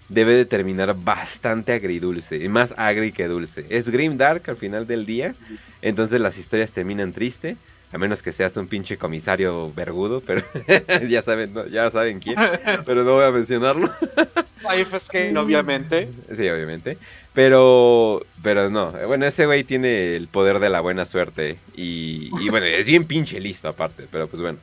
debe 0.08 0.36
de 0.36 0.44
terminar 0.44 0.94
bastante 0.96 1.72
agridulce, 1.72 2.48
más 2.48 2.74
agri 2.76 3.10
que 3.10 3.26
dulce. 3.26 3.66
Es 3.70 3.88
grim 3.88 4.16
dark 4.16 4.44
al 4.46 4.56
final 4.56 4.86
del 4.86 5.04
día, 5.04 5.34
entonces 5.82 6.20
las 6.20 6.38
historias 6.38 6.70
terminan 6.70 7.12
triste, 7.12 7.56
a 7.96 7.98
menos 7.98 8.22
que 8.22 8.30
seas 8.30 8.54
un 8.58 8.68
pinche 8.68 8.98
comisario 8.98 9.72
vergudo, 9.72 10.20
pero 10.20 10.44
ya 11.08 11.22
saben, 11.22 11.54
ya 11.72 11.90
saben 11.90 12.20
quién, 12.20 12.36
pero 12.84 13.04
no 13.04 13.14
voy 13.14 13.24
a 13.24 13.30
mencionarlo. 13.30 13.90
Life 14.76 15.34
obviamente. 15.34 16.10
Sí, 16.34 16.46
obviamente. 16.46 16.98
Pero, 17.32 18.20
pero 18.42 18.68
no, 18.68 18.92
bueno, 19.06 19.24
ese 19.24 19.46
güey 19.46 19.64
tiene 19.64 20.14
el 20.14 20.28
poder 20.28 20.58
de 20.58 20.68
la 20.68 20.80
buena 20.80 21.06
suerte 21.06 21.56
y, 21.74 22.28
bueno, 22.50 22.66
es 22.66 22.86
bien 22.86 23.06
pinche 23.06 23.40
listo 23.40 23.68
aparte, 23.68 24.04
pero 24.10 24.28
pues 24.28 24.42
bueno. 24.42 24.58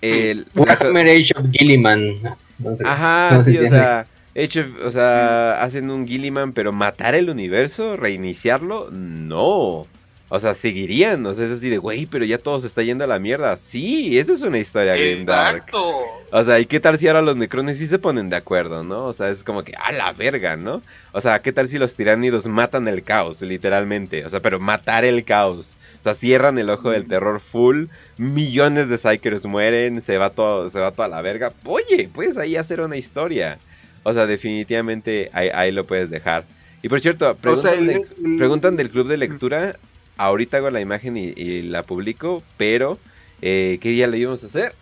El, 0.00 0.46
Age 0.54 1.32
of 1.34 1.46
Gilliman. 1.50 2.36
Ajá, 2.84 3.42
sí, 3.42 3.58
o 3.58 3.68
sea, 3.68 4.06
hecho, 4.36 4.64
o 4.84 4.90
sea, 4.92 5.60
hacen 5.60 5.90
un 5.90 6.06
Gilliman, 6.06 6.52
pero 6.52 6.72
matar 6.72 7.16
el 7.16 7.28
universo, 7.28 7.96
reiniciarlo, 7.96 8.88
no. 8.92 9.88
O 10.30 10.38
sea, 10.38 10.52
seguirían, 10.52 11.24
o 11.24 11.32
sea, 11.32 11.46
es 11.46 11.52
así 11.52 11.70
de, 11.70 11.78
güey, 11.78 12.04
pero 12.04 12.22
ya 12.26 12.36
todo 12.36 12.60
se 12.60 12.66
está 12.66 12.82
yendo 12.82 13.02
a 13.04 13.06
la 13.06 13.18
mierda. 13.18 13.56
Sí, 13.56 14.18
eso 14.18 14.34
es 14.34 14.42
una 14.42 14.58
historia 14.58 14.94
Exacto. 14.94 16.04
O 16.30 16.44
sea, 16.44 16.60
¿y 16.60 16.66
qué 16.66 16.80
tal 16.80 16.98
si 16.98 17.08
ahora 17.08 17.22
los 17.22 17.34
necrones 17.34 17.78
sí 17.78 17.88
se 17.88 17.98
ponen 17.98 18.28
de 18.28 18.36
acuerdo, 18.36 18.84
no? 18.84 19.06
O 19.06 19.14
sea, 19.14 19.30
es 19.30 19.42
como 19.42 19.64
que, 19.64 19.74
a 19.74 19.90
la 19.90 20.12
verga, 20.12 20.56
¿no? 20.56 20.82
O 21.12 21.22
sea, 21.22 21.40
¿qué 21.40 21.50
tal 21.50 21.70
si 21.70 21.78
los 21.78 21.94
tiránidos 21.94 22.46
matan 22.46 22.88
el 22.88 23.02
caos, 23.02 23.40
literalmente? 23.40 24.26
O 24.26 24.28
sea, 24.28 24.40
pero 24.40 24.60
matar 24.60 25.06
el 25.06 25.24
caos. 25.24 25.78
O 25.98 26.02
sea, 26.02 26.12
cierran 26.12 26.58
el 26.58 26.68
ojo 26.68 26.90
del 26.90 27.06
terror 27.06 27.40
full, 27.40 27.86
millones 28.18 28.90
de 28.90 28.98
Psychers 28.98 29.46
mueren, 29.46 30.02
se 30.02 30.18
va 30.18 30.28
todo, 30.28 30.68
se 30.68 30.78
va 30.78 30.90
toda 30.90 31.08
la 31.08 31.22
verga. 31.22 31.54
Oye, 31.64 32.10
puedes 32.12 32.36
ahí 32.36 32.56
hacer 32.56 32.82
una 32.82 32.98
historia. 32.98 33.58
O 34.02 34.12
sea, 34.12 34.26
definitivamente 34.26 35.30
ahí, 35.32 35.72
lo 35.72 35.86
puedes 35.86 36.10
dejar. 36.10 36.44
Y 36.82 36.88
por 36.90 37.00
cierto, 37.00 37.34
preguntan 37.34 38.76
del 38.76 38.90
club 38.90 39.08
de 39.08 39.16
lectura 39.16 39.78
ahorita 40.18 40.58
hago 40.58 40.70
la 40.70 40.80
imagen 40.80 41.16
y, 41.16 41.62
la 41.62 41.82
publico, 41.82 42.42
pero 42.58 42.98
eh, 43.40 43.78
¿qué 43.80 43.88
día 43.90 44.06
le 44.06 44.18
íbamos 44.18 44.44
a 44.44 44.46
hacer? 44.48 44.74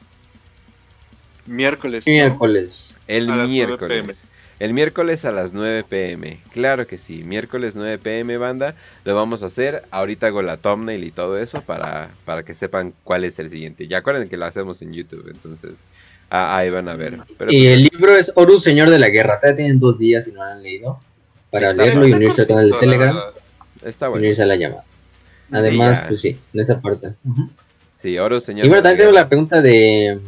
Miércoles. 1.47 2.07
Miércoles. 2.07 2.99
El 3.07 3.29
miércoles. 3.29 4.25
El 4.59 4.73
miércoles 4.73 5.27
a 5.27 5.33
las 5.33 5.53
9 5.53 5.85
pm. 5.87 6.41
Claro 6.51 6.87
que 6.87 6.97
sí. 6.97 7.23
Miércoles 7.25 7.77
9 7.77 7.99
pm, 7.99 8.39
banda. 8.39 8.75
Lo 9.05 9.15
vamos 9.15 9.43
a 9.43 9.47
hacer. 9.47 9.83
Ahorita 9.91 10.29
hago 10.29 10.41
la 10.41 10.57
thumbnail 10.57 11.05
y 11.05 11.11
todo 11.11 11.39
eso 11.39 11.61
para, 11.61 12.11
para 12.25 12.43
que 12.43 12.55
sepan 12.55 12.95
cuál 13.05 13.25
es 13.25 13.39
el 13.39 13.51
siguiente. 13.51 13.87
Ya 13.87 13.99
acuerden 13.99 14.31
que 14.31 14.39
lo 14.39 14.47
hacemos 14.47 14.81
en 14.81 14.95
YouTube. 14.95 15.29
Entonces, 15.31 15.87
ah, 16.31 16.57
ahí 16.57 16.71
van 16.71 16.89
a 16.89 16.97
ver. 16.97 17.19
y 17.29 17.35
pues 17.35 17.51
el 17.51 17.83
libro 17.83 18.17
es 18.17 18.33
Horus, 18.35 18.65
Señor 18.65 18.89
de 18.89 18.99
la 18.99 19.11
Guerra. 19.11 19.39
Todavía 19.41 19.59
tienen 19.59 19.79
dos 19.79 19.99
días 19.99 20.27
y 20.27 20.33
no 20.33 20.43
lo 20.43 20.51
han 20.51 20.63
leído. 20.63 21.01
Para 21.51 21.75
leerlo 21.75 22.07
y 22.07 22.15
unirse 22.15 22.43
al 22.43 22.49
canal 22.49 22.71
de 22.71 22.79
Telegram. 22.79 23.17
Está 23.85 24.09
bueno. 24.09 24.23
unirse 24.23 24.43
a 24.43 24.47
la 24.47 24.57
llamada. 24.57 24.85
Además, 25.51 26.03
pues 26.09 26.21
sí, 26.21 26.37
en 26.53 26.61
esa 26.61 26.81
parte. 26.81 27.13
Sí, 27.99 28.19
oro, 28.19 28.41
señor. 28.41 28.67
Y 28.67 28.69
bueno, 28.69 28.83
también 28.83 28.99
tengo 28.99 29.13
la 29.13 29.29
pregunta 29.29 29.63
de, 29.63 30.19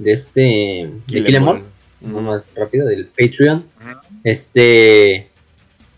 de 0.00 0.12
este. 0.12 0.40
de 1.06 1.24
Killemore, 1.24 1.62
más 2.00 2.50
rápido, 2.54 2.86
del 2.86 3.06
Patreon. 3.06 3.64
Este. 4.24 5.28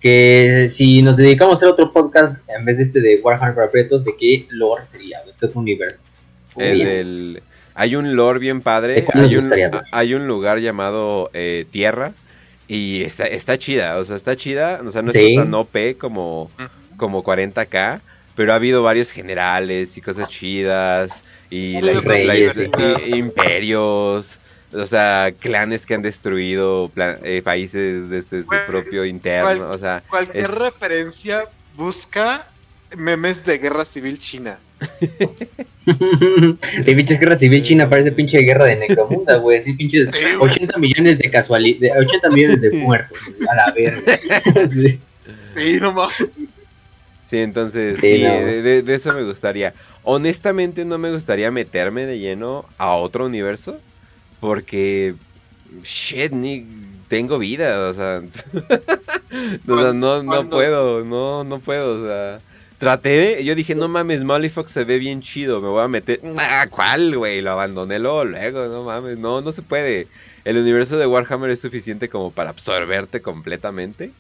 Que 0.01 0.69
si 0.71 1.03
nos 1.03 1.19
dedicamos 1.19 1.53
a 1.53 1.55
hacer 1.57 1.69
otro 1.69 1.93
podcast 1.93 2.39
en 2.49 2.65
vez 2.65 2.79
de 2.79 2.85
este 2.85 3.01
de 3.03 3.21
Warhammer 3.23 3.55
para 3.55 3.71
Pretos, 3.71 4.03
¿de 4.03 4.17
qué 4.17 4.47
lore 4.49 4.87
sería? 4.87 5.19
¿De 5.27 5.33
qué 5.39 5.45
otro 5.45 5.61
universo? 5.61 6.01
El, 6.57 7.43
hay 7.75 7.97
un 7.97 8.17
lore 8.17 8.39
bien 8.39 8.63
padre. 8.63 9.07
Hay 9.13 9.37
un, 9.37 9.53
hay 9.93 10.15
un, 10.15 10.27
lugar 10.27 10.59
llamado 10.59 11.31
eh, 11.35 11.67
Tierra. 11.71 12.13
Y 12.67 13.03
está, 13.03 13.27
está 13.27 13.59
chida, 13.59 13.99
o 13.99 14.05
sea, 14.05 14.17
está 14.17 14.37
chida. 14.37 14.81
O 14.87 14.91
sea, 14.91 15.03
no 15.03 15.11
es 15.13 15.35
tan 15.35 15.53
OP 15.53 15.99
como, 15.99 16.51
como 16.97 17.23
40k 17.23 18.01
pero 18.41 18.55
ha 18.55 18.57
habido 18.57 18.83
varios 18.83 19.11
generales 19.11 19.99
y 19.99 20.01
cosas 20.01 20.27
chidas 20.29 21.23
y, 21.51 21.77
imperios, 23.15 24.39
o 24.73 24.87
sea, 24.87 25.35
clanes 25.39 25.85
que 25.85 25.93
han 25.93 26.01
destruido 26.01 26.91
eh, 26.97 27.43
países 27.45 28.09
desde 28.09 28.43
su 28.43 28.49
propio 28.67 29.05
interno, 29.05 29.69
o 29.69 29.77
sea, 29.77 30.03
cualquier 30.09 30.51
referencia 30.53 31.51
busca 31.77 32.47
memes 32.97 33.45
de 33.45 33.59
guerra 33.59 33.85
civil 33.85 34.19
china. 34.19 34.59
De 35.85 36.95
pinches 36.95 37.21
guerra 37.21 37.37
civil 37.37 37.63
china 37.63 37.91
parece 37.91 38.13
pinche 38.13 38.39
guerra 38.39 38.65
de 38.65 38.77
Necromunda, 38.77 39.37
güey. 39.37 39.59
Así 39.59 39.75
pinches 39.75 40.09
80 40.39 40.79
millones 40.79 41.19
de 41.19 41.31
casualidad, 41.31 41.99
80 41.99 42.31
millones 42.31 42.63
de 42.63 42.71
muertos, 42.71 43.31
a 43.51 43.55
la 43.55 43.71
verga. 43.73 44.19
Sí, 45.57 45.79
no 45.81 45.93
mames. 45.93 46.25
Sí, 47.31 47.39
entonces, 47.39 48.01
sí, 48.01 48.19
de, 48.19 48.83
eso 48.89 49.13
me 49.13 49.23
gustaría. 49.23 49.73
Honestamente 50.03 50.85
no 50.85 50.99
me 50.99 51.13
gustaría 51.13 51.53
meterme 51.53 52.05
de 52.05 52.19
lleno 52.19 52.65
a 52.77 52.97
otro 52.97 53.27
universo, 53.27 53.79
porque 54.41 55.15
shit, 55.85 56.33
ni 56.33 56.67
tengo 57.07 57.39
vida, 57.39 57.89
o 57.89 57.95
sea, 57.95 58.21
o 59.69 59.79
sea 59.79 59.93
no, 59.93 60.25
no 60.25 60.49
puedo, 60.49 61.05
no, 61.05 61.45
no 61.45 61.61
puedo, 61.61 62.03
o 62.03 62.07
sea, 62.09 62.41
traté, 62.79 63.45
yo 63.45 63.55
dije, 63.55 63.77
no 63.77 63.87
mames, 63.87 64.25
Mollyfox 64.25 64.73
se 64.73 64.83
ve 64.83 64.99
bien 64.99 65.23
chido, 65.23 65.61
me 65.61 65.69
voy 65.69 65.85
a 65.85 65.89
meter, 65.89 66.21
ah, 66.37 66.67
¿cuál, 66.69 67.17
güey? 67.17 67.43
Lo 67.43 67.53
abandoné 67.53 68.01
luego, 68.01 68.25
luego, 68.25 68.67
no 68.67 68.83
mames, 68.83 69.21
no, 69.21 69.41
no 69.41 69.53
se 69.53 69.63
puede. 69.63 70.09
El 70.45 70.57
universo 70.57 70.97
de 70.97 71.07
Warhammer 71.07 71.51
es 71.51 71.61
suficiente 71.61 72.09
como 72.09 72.33
para 72.33 72.51
absorberte 72.51 73.23
completamente. 73.23 74.11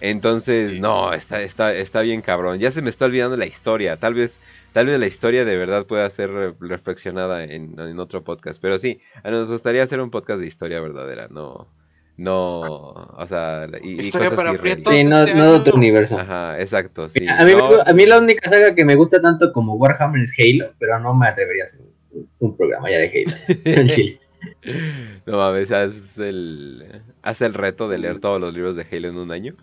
Entonces, 0.00 0.80
no, 0.80 1.12
está, 1.12 1.42
está, 1.42 1.74
está 1.74 2.00
bien 2.00 2.22
cabrón. 2.22 2.58
Ya 2.58 2.70
se 2.70 2.82
me 2.82 2.90
está 2.90 3.04
olvidando 3.04 3.36
la 3.36 3.46
historia. 3.46 3.96
Tal 3.98 4.14
vez, 4.14 4.40
tal 4.72 4.86
vez 4.86 4.98
la 4.98 5.06
historia 5.06 5.44
de 5.44 5.56
verdad 5.56 5.86
pueda 5.86 6.08
ser 6.10 6.30
reflexionada 6.60 7.44
en, 7.44 7.98
otro 7.98 8.24
podcast. 8.24 8.60
Pero 8.60 8.78
sí, 8.78 9.00
nos 9.24 9.50
gustaría 9.50 9.82
hacer 9.82 10.00
un 10.00 10.10
podcast 10.10 10.40
de 10.40 10.46
historia 10.46 10.80
verdadera, 10.80 11.28
no, 11.28 11.68
no, 12.16 12.60
o 12.60 13.26
sea, 13.26 13.66
y, 13.82 13.98
historia 14.00 14.30
para 14.30 14.52
Sí, 14.52 15.04
no, 15.04 15.22
este 15.22 15.38
no 15.38 15.52
de 15.52 15.58
otro 15.58 15.74
universo. 15.74 16.18
Ajá, 16.18 16.60
exacto, 16.60 17.08
sí. 17.08 17.26
a, 17.26 17.44
mí, 17.44 17.52
a, 17.86 17.92
mí, 17.94 18.04
la 18.04 18.18
única 18.18 18.48
saga 18.48 18.74
que 18.74 18.84
me 18.84 18.94
gusta 18.94 19.22
tanto 19.22 19.52
como 19.52 19.74
Warhammer 19.76 20.20
es 20.20 20.34
Halo, 20.38 20.72
pero 20.78 20.98
no 20.98 21.14
me 21.14 21.28
atrevería 21.28 21.64
a 21.64 21.66
hacer 21.66 21.80
un, 22.40 22.56
programa 22.56 22.90
ya 22.90 22.98
de 22.98 23.24
Halo. 23.56 24.18
No 25.26 25.36
mames, 25.36 25.70
haz 25.70 26.18
el, 26.18 27.02
haz 27.22 27.42
el 27.42 27.54
reto 27.54 27.88
de 27.88 27.98
leer 27.98 28.20
todos 28.20 28.40
los 28.40 28.52
libros 28.54 28.76
de 28.76 28.86
Halo 28.90 29.08
en 29.08 29.16
un 29.16 29.32
año. 29.32 29.54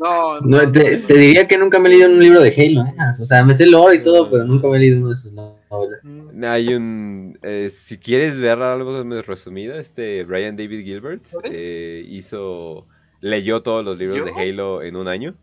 No, 0.00 0.40
no, 0.40 0.72
te, 0.72 0.96
diría 1.06 1.46
que 1.46 1.58
nunca 1.58 1.78
me 1.78 1.88
he 1.88 1.92
leído 1.92 2.08
un 2.08 2.18
libro 2.18 2.40
de 2.40 2.48
Halo, 2.48 2.86
¿eh? 2.86 2.94
o 3.20 3.24
sea, 3.26 3.44
me 3.44 3.52
sé 3.52 3.64
el 3.64 3.72
lore 3.72 3.96
y 3.96 4.02
todo, 4.02 4.30
pero 4.30 4.44
nunca 4.44 4.66
me 4.66 4.78
he 4.78 4.80
leído 4.80 4.96
uno 4.96 5.10
de 5.10 5.14
sus 5.14 5.34
novelas. 5.34 6.00
Mm. 6.02 6.42
Hay 6.44 6.72
un, 6.72 7.38
eh, 7.42 7.68
si 7.70 7.98
quieres 7.98 8.38
ver 8.38 8.62
algo 8.62 9.04
más 9.04 9.26
resumido, 9.26 9.74
este 9.74 10.24
Brian 10.24 10.56
David 10.56 10.86
Gilbert 10.86 11.22
eh, 11.52 12.02
hizo, 12.08 12.86
leyó 13.20 13.62
todos 13.62 13.84
los 13.84 13.98
libros 13.98 14.24
de 14.24 14.32
Halo 14.32 14.82
en 14.82 14.96
un 14.96 15.06
año, 15.06 15.34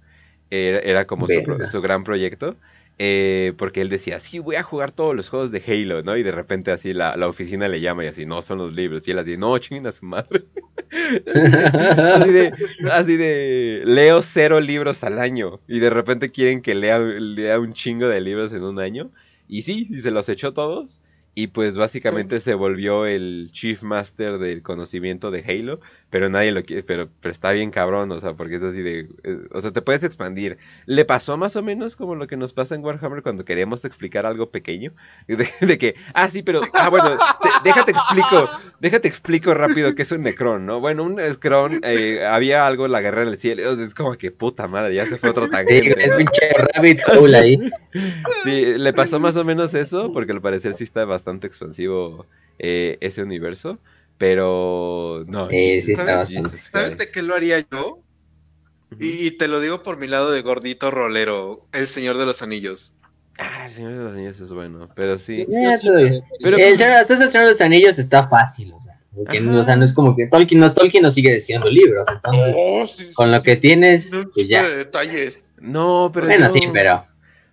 era, 0.50 1.06
como 1.06 1.28
su, 1.28 1.68
su, 1.70 1.82
gran 1.82 2.04
proyecto. 2.04 2.56
Eh, 3.00 3.54
porque 3.58 3.82
él 3.82 3.90
decía, 3.90 4.20
sí, 4.20 4.40
voy 4.40 4.56
a 4.56 4.64
jugar 4.64 4.92
todos 4.92 5.16
los 5.16 5.30
juegos 5.30 5.52
de 5.52 5.62
Halo, 5.68 6.02
¿no? 6.02 6.18
Y 6.18 6.24
de 6.24 6.32
repente 6.32 6.72
así 6.72 6.94
la, 6.94 7.16
oficina 7.28 7.68
le 7.68 7.80
llama 7.80 8.04
y 8.04 8.08
así, 8.08 8.26
no, 8.26 8.42
son 8.42 8.58
los 8.58 8.74
libros. 8.74 9.08
Y 9.08 9.12
él 9.12 9.20
así, 9.20 9.38
no, 9.38 9.58
chinguen 9.60 9.86
a 9.86 9.92
su 9.92 10.06
madre. 10.06 10.46
así, 10.92 12.34
de, 12.34 12.52
así 12.92 13.16
de, 13.18 13.84
leo 13.86 14.24
cero 14.24 14.60
libros 14.60 15.04
al 15.04 15.20
año. 15.20 15.60
Y 15.68 15.80
de 15.80 15.92
repente 15.92 16.32
quieren 16.32 16.62
que 16.62 16.74
lea, 16.74 16.98
lea 16.98 17.60
un 17.60 17.74
chingo 17.74 18.08
de 18.08 18.20
libros 18.20 18.52
en 18.54 18.64
un 18.64 18.80
año. 18.80 19.12
Y 19.48 19.62
sí, 19.62 19.88
y 19.90 19.98
se 19.98 20.10
los 20.12 20.28
echó 20.28 20.54
todos. 20.54 21.00
Y 21.36 21.48
pues 21.48 21.78
básicamente 21.78 22.40
se 22.40 22.56
volvió 22.56 23.06
el 23.06 23.50
Chief 23.52 23.84
Master 23.84 24.40
del 24.40 24.64
conocimiento 24.64 25.30
de 25.30 25.44
Halo, 25.48 25.80
pero 26.10 26.30
nadie 26.30 26.52
lo 26.52 26.64
quiere, 26.64 26.84
pero, 26.84 27.10
pero 27.22 27.32
está 27.32 27.52
bien 27.52 27.70
cabrón, 27.70 28.12
o 28.12 28.20
sea, 28.20 28.34
porque 28.34 28.56
es 28.56 28.64
así 28.64 28.82
de, 28.82 29.10
eh, 29.24 29.40
o 29.52 29.62
sea, 29.62 29.72
te 29.72 29.82
puedes 29.82 30.04
expandir. 30.04 30.58
Le 30.86 31.04
pasó 31.04 31.38
más 31.38 31.56
o 31.58 31.64
menos 31.64 31.96
como 31.98 32.16
lo 32.16 32.28
que 32.28 32.38
nos 32.38 32.54
pasa 32.54 32.76
en 32.76 32.84
Warhammer 32.84 33.22
cuando 33.22 33.44
queremos 33.44 33.84
explicar 33.84 34.26
algo 34.26 34.50
pequeño, 34.50 34.94
de, 35.28 35.78
que, 35.78 35.96
ah, 36.14 36.30
sí, 36.30 36.44
pero, 36.44 36.62
ah, 36.74 36.90
bueno, 36.90 37.18
déjate 37.64 37.92
explico, 37.92 38.50
déjate 38.80 39.08
explico 39.08 39.54
rápido 39.54 39.96
que 39.96 40.04
es 40.04 40.12
un 40.12 40.24
Necron, 40.24 40.66
¿no? 40.66 40.80
Bueno, 40.80 41.04
un 41.04 41.16
Necron, 41.16 41.82
eh, 41.84 42.26
había 42.26 42.66
algo 42.66 42.86
en 42.86 42.94
la 42.94 43.02
guerra 43.02 43.26
del 43.26 43.38
cielo, 43.38 43.72
es 43.72 43.94
como 43.94 44.18
que 44.18 44.32
puta 44.32 44.68
madre, 44.68 44.96
ya 44.96 45.06
se 45.06 45.18
fue 45.18 45.32
otro 45.32 45.50
tangente. 45.50 45.94
Sí, 45.94 46.00
es 46.00 46.16
pinche 46.16 46.50
rabbit 46.74 47.02
hole 47.10 47.38
ahí. 47.38 47.60
Sí, 48.44 48.78
le 48.78 48.94
pasó 48.94 49.20
más 49.20 49.36
o 49.36 49.44
menos 49.44 49.74
eso, 49.74 50.14
porque 50.14 50.32
al 50.32 50.42
parecer 50.42 50.74
sí 50.74 50.86
está 50.86 51.04
bastante 51.04 51.48
expansivo 51.48 52.26
eh, 52.60 52.98
ese 53.02 53.22
universo. 53.22 53.80
Pero 54.18 55.24
no. 55.28 55.50
¿Sabes, 56.72 56.98
de 56.98 57.12
qué 57.12 57.22
lo 57.22 57.36
haría 57.36 57.60
yo? 57.72 58.00
y, 59.00 59.32
te 59.32 59.48
lo 59.48 59.60
digo 59.60 59.84
por 59.84 59.98
mi 59.98 60.08
lado 60.08 60.32
de 60.32 60.42
gordito 60.42 60.92
rolero, 60.92 61.68
El 61.74 61.88
Señor 61.88 62.18
de 62.18 62.26
los 62.26 62.42
Anillos. 62.42 62.94
Ah, 63.38 63.66
el 63.66 63.72
Señor 63.72 63.92
de 63.92 64.04
los 64.04 64.14
Anillos 64.14 64.40
es 64.40 64.50
bueno, 64.50 64.90
pero 64.96 65.20
sí. 65.20 65.46
pero, 66.42 66.58
el, 66.58 66.78
Señor, 66.78 67.06
de 67.06 67.50
los 67.50 67.62
Anillos 67.62 68.00
está 68.00 68.28
fácil, 68.28 68.74
o 68.74 68.82
sea. 68.82 69.00
o 69.16 69.64
sea, 69.64 69.76
no 69.76 69.84
es 69.84 69.94
como 69.94 70.16
que 70.16 70.26
Tolkien 70.28 70.60
no, 70.60 70.74
Tolkien 70.74 71.04
no 71.04 71.12
sigue 71.12 71.34
diciendo 71.34 71.70
libros. 71.70 72.08
Entonces, 72.10 73.14
con 73.14 73.32
lo 73.32 73.42
que 73.42 73.56
tienes, 73.58 74.12
pues 74.34 74.48
ya. 74.48 74.68
detalles. 74.68 75.52
No, 75.60 76.10
pero. 76.12 76.26
Bueno, 76.26 76.50
sí, 76.50 76.62
pero. 76.74 77.06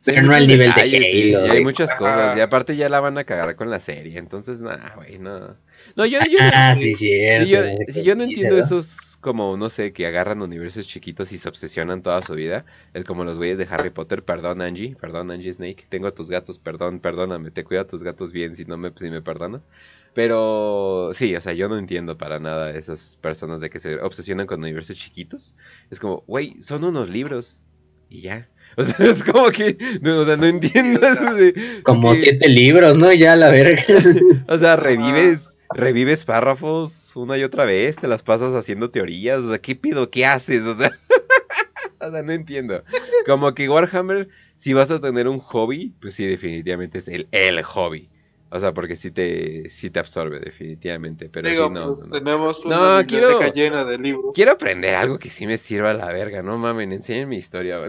Pero 0.05 0.23
no 0.23 0.34
al 0.34 0.47
nivel 0.47 0.73
de 0.75 0.83
Halo. 0.83 1.52
hay 1.52 1.65
muchas 1.65 1.94
cosas. 1.94 2.36
Y 2.36 2.41
aparte 2.41 2.76
ya 2.76 2.89
la 2.89 3.01
van 3.01 3.18
a 3.18 3.25
cagar 3.25 3.57
con 3.57 3.70
la 3.70 3.78
serie. 3.78 4.18
Entonces, 4.18 4.60
nada, 4.60 4.93
güey, 4.97 5.18
no. 5.18 5.57
No, 5.96 6.06
yo, 6.06 6.18
yo, 6.30 6.38
ah, 6.40 6.74
sí, 6.74 6.94
cierto. 6.94 7.46
Yo, 7.46 7.60
si 7.88 8.02
yo 8.02 8.14
no 8.14 8.24
entiendo 8.24 8.58
esos 8.58 9.14
como, 9.24 9.56
no 9.56 9.70
sé, 9.70 9.94
que 9.94 10.06
agarran 10.06 10.42
universos 10.42 10.86
chiquitos 10.86 11.32
y 11.32 11.38
se 11.38 11.48
obsesionan 11.48 12.02
toda 12.02 12.22
su 12.22 12.34
vida. 12.34 12.66
Es 12.92 13.04
como 13.06 13.24
los 13.24 13.38
güeyes 13.38 13.56
de 13.56 13.66
Harry 13.70 13.88
Potter. 13.88 14.22
Perdón, 14.22 14.60
Angie. 14.60 14.96
Perdón, 15.00 15.30
Angie 15.30 15.50
Snake. 15.50 15.86
Tengo 15.88 16.08
a 16.08 16.14
tus 16.14 16.28
gatos. 16.28 16.58
Perdón, 16.58 17.00
perdóname. 17.00 17.50
Te 17.50 17.64
cuida 17.64 17.80
a 17.80 17.86
tus 17.86 18.02
gatos 18.02 18.32
bien 18.32 18.54
si 18.54 18.66
no 18.66 18.76
me, 18.76 18.92
si 19.00 19.08
me 19.08 19.22
perdonas. 19.22 19.66
Pero 20.12 21.12
sí, 21.14 21.34
o 21.34 21.40
sea, 21.40 21.54
yo 21.54 21.70
no 21.70 21.78
entiendo 21.78 22.18
para 22.18 22.38
nada 22.38 22.70
esas 22.72 23.16
personas 23.16 23.62
de 23.62 23.70
que 23.70 23.80
se 23.80 23.96
obsesionan 23.96 24.46
con 24.46 24.62
universos 24.62 24.98
chiquitos. 24.98 25.54
Es 25.90 25.98
como, 25.98 26.22
güey, 26.26 26.60
son 26.60 26.84
unos 26.84 27.08
libros. 27.08 27.62
Y 28.10 28.20
ya. 28.20 28.50
O 28.76 28.82
sea, 28.82 29.06
es 29.06 29.22
como 29.22 29.50
que, 29.50 29.78
no, 30.00 30.18
o 30.18 30.26
sea, 30.26 30.36
no 30.36 30.46
entiendo 30.46 30.98
eso 31.06 31.32
de... 31.34 31.54
Como 31.84 32.12
siete 32.16 32.48
libros, 32.48 32.98
¿no? 32.98 33.12
Ya 33.12 33.36
la 33.36 33.48
verga. 33.48 33.84
o 34.48 34.58
sea, 34.58 34.74
revives, 34.74 35.53
revives 35.74 36.24
párrafos 36.24 37.12
una 37.14 37.36
y 37.38 37.44
otra 37.44 37.64
vez, 37.64 37.96
te 37.96 38.08
las 38.08 38.22
pasas 38.22 38.54
haciendo 38.54 38.90
teorías, 38.90 39.44
o 39.44 39.50
sea, 39.50 39.58
¿qué 39.58 39.74
pido? 39.74 40.10
¿Qué 40.10 40.26
haces? 40.26 40.64
O 40.64 40.74
sea, 40.74 40.90
o 42.00 42.10
sea, 42.10 42.22
no 42.22 42.32
entiendo. 42.32 42.82
Como 43.26 43.54
que 43.54 43.68
Warhammer, 43.68 44.28
si 44.56 44.72
vas 44.72 44.90
a 44.90 45.00
tener 45.00 45.28
un 45.28 45.38
hobby, 45.40 45.92
pues 46.00 46.14
sí, 46.14 46.26
definitivamente 46.26 46.98
es 46.98 47.08
el, 47.08 47.28
el 47.32 47.62
hobby. 47.62 48.08
O 48.50 48.60
sea, 48.60 48.72
porque 48.72 48.94
sí 48.94 49.10
te, 49.10 49.68
sí 49.68 49.90
te 49.90 49.98
absorbe, 49.98 50.38
definitivamente. 50.38 51.28
Pero 51.28 51.48
Digo, 51.48 51.70
no, 51.70 51.86
pues 51.86 52.04
tenemos 52.08 52.64
una 52.64 53.02
biblioteca 53.02 53.50
llena 53.50 53.84
de 53.84 53.98
libros. 53.98 54.32
Quiero 54.32 54.52
aprender 54.52 54.94
algo 54.94 55.18
que 55.18 55.28
sí 55.28 55.44
me 55.44 55.58
sirva 55.58 55.90
a 55.90 55.94
la 55.94 56.06
verga, 56.12 56.40
no 56.40 56.56
mames, 56.56 56.92
enseñen 56.92 57.28
mi 57.28 57.36
historia, 57.36 57.80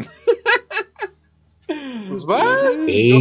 Pues 2.08 2.26
va, 2.26 2.44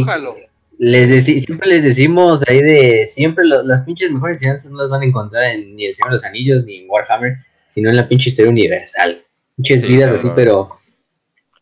ojalá. 0.01 0.33
Les 0.77 1.25
siempre 1.25 1.67
les 1.69 1.83
decimos 1.83 2.43
ahí 2.47 2.61
de 2.61 3.05
siempre 3.05 3.45
las 3.45 3.83
pinches 3.83 4.11
mejores 4.11 4.37
enseñanzas 4.37 4.71
no 4.71 4.79
las 4.79 4.89
van 4.89 5.01
a 5.01 5.05
encontrar 5.05 5.43
en, 5.43 5.75
ni 5.75 5.85
en 5.85 5.95
Señor 5.95 6.09
de 6.09 6.15
los 6.15 6.25
Anillos 6.25 6.65
ni 6.65 6.79
en 6.79 6.89
Warhammer, 6.89 7.37
sino 7.69 7.89
en 7.89 7.95
la 7.95 8.07
pinche 8.07 8.29
historia 8.29 8.51
universal. 8.51 9.23
Pinches 9.55 9.83
vidas 9.83 10.11
así, 10.11 10.29
pero. 10.35 10.77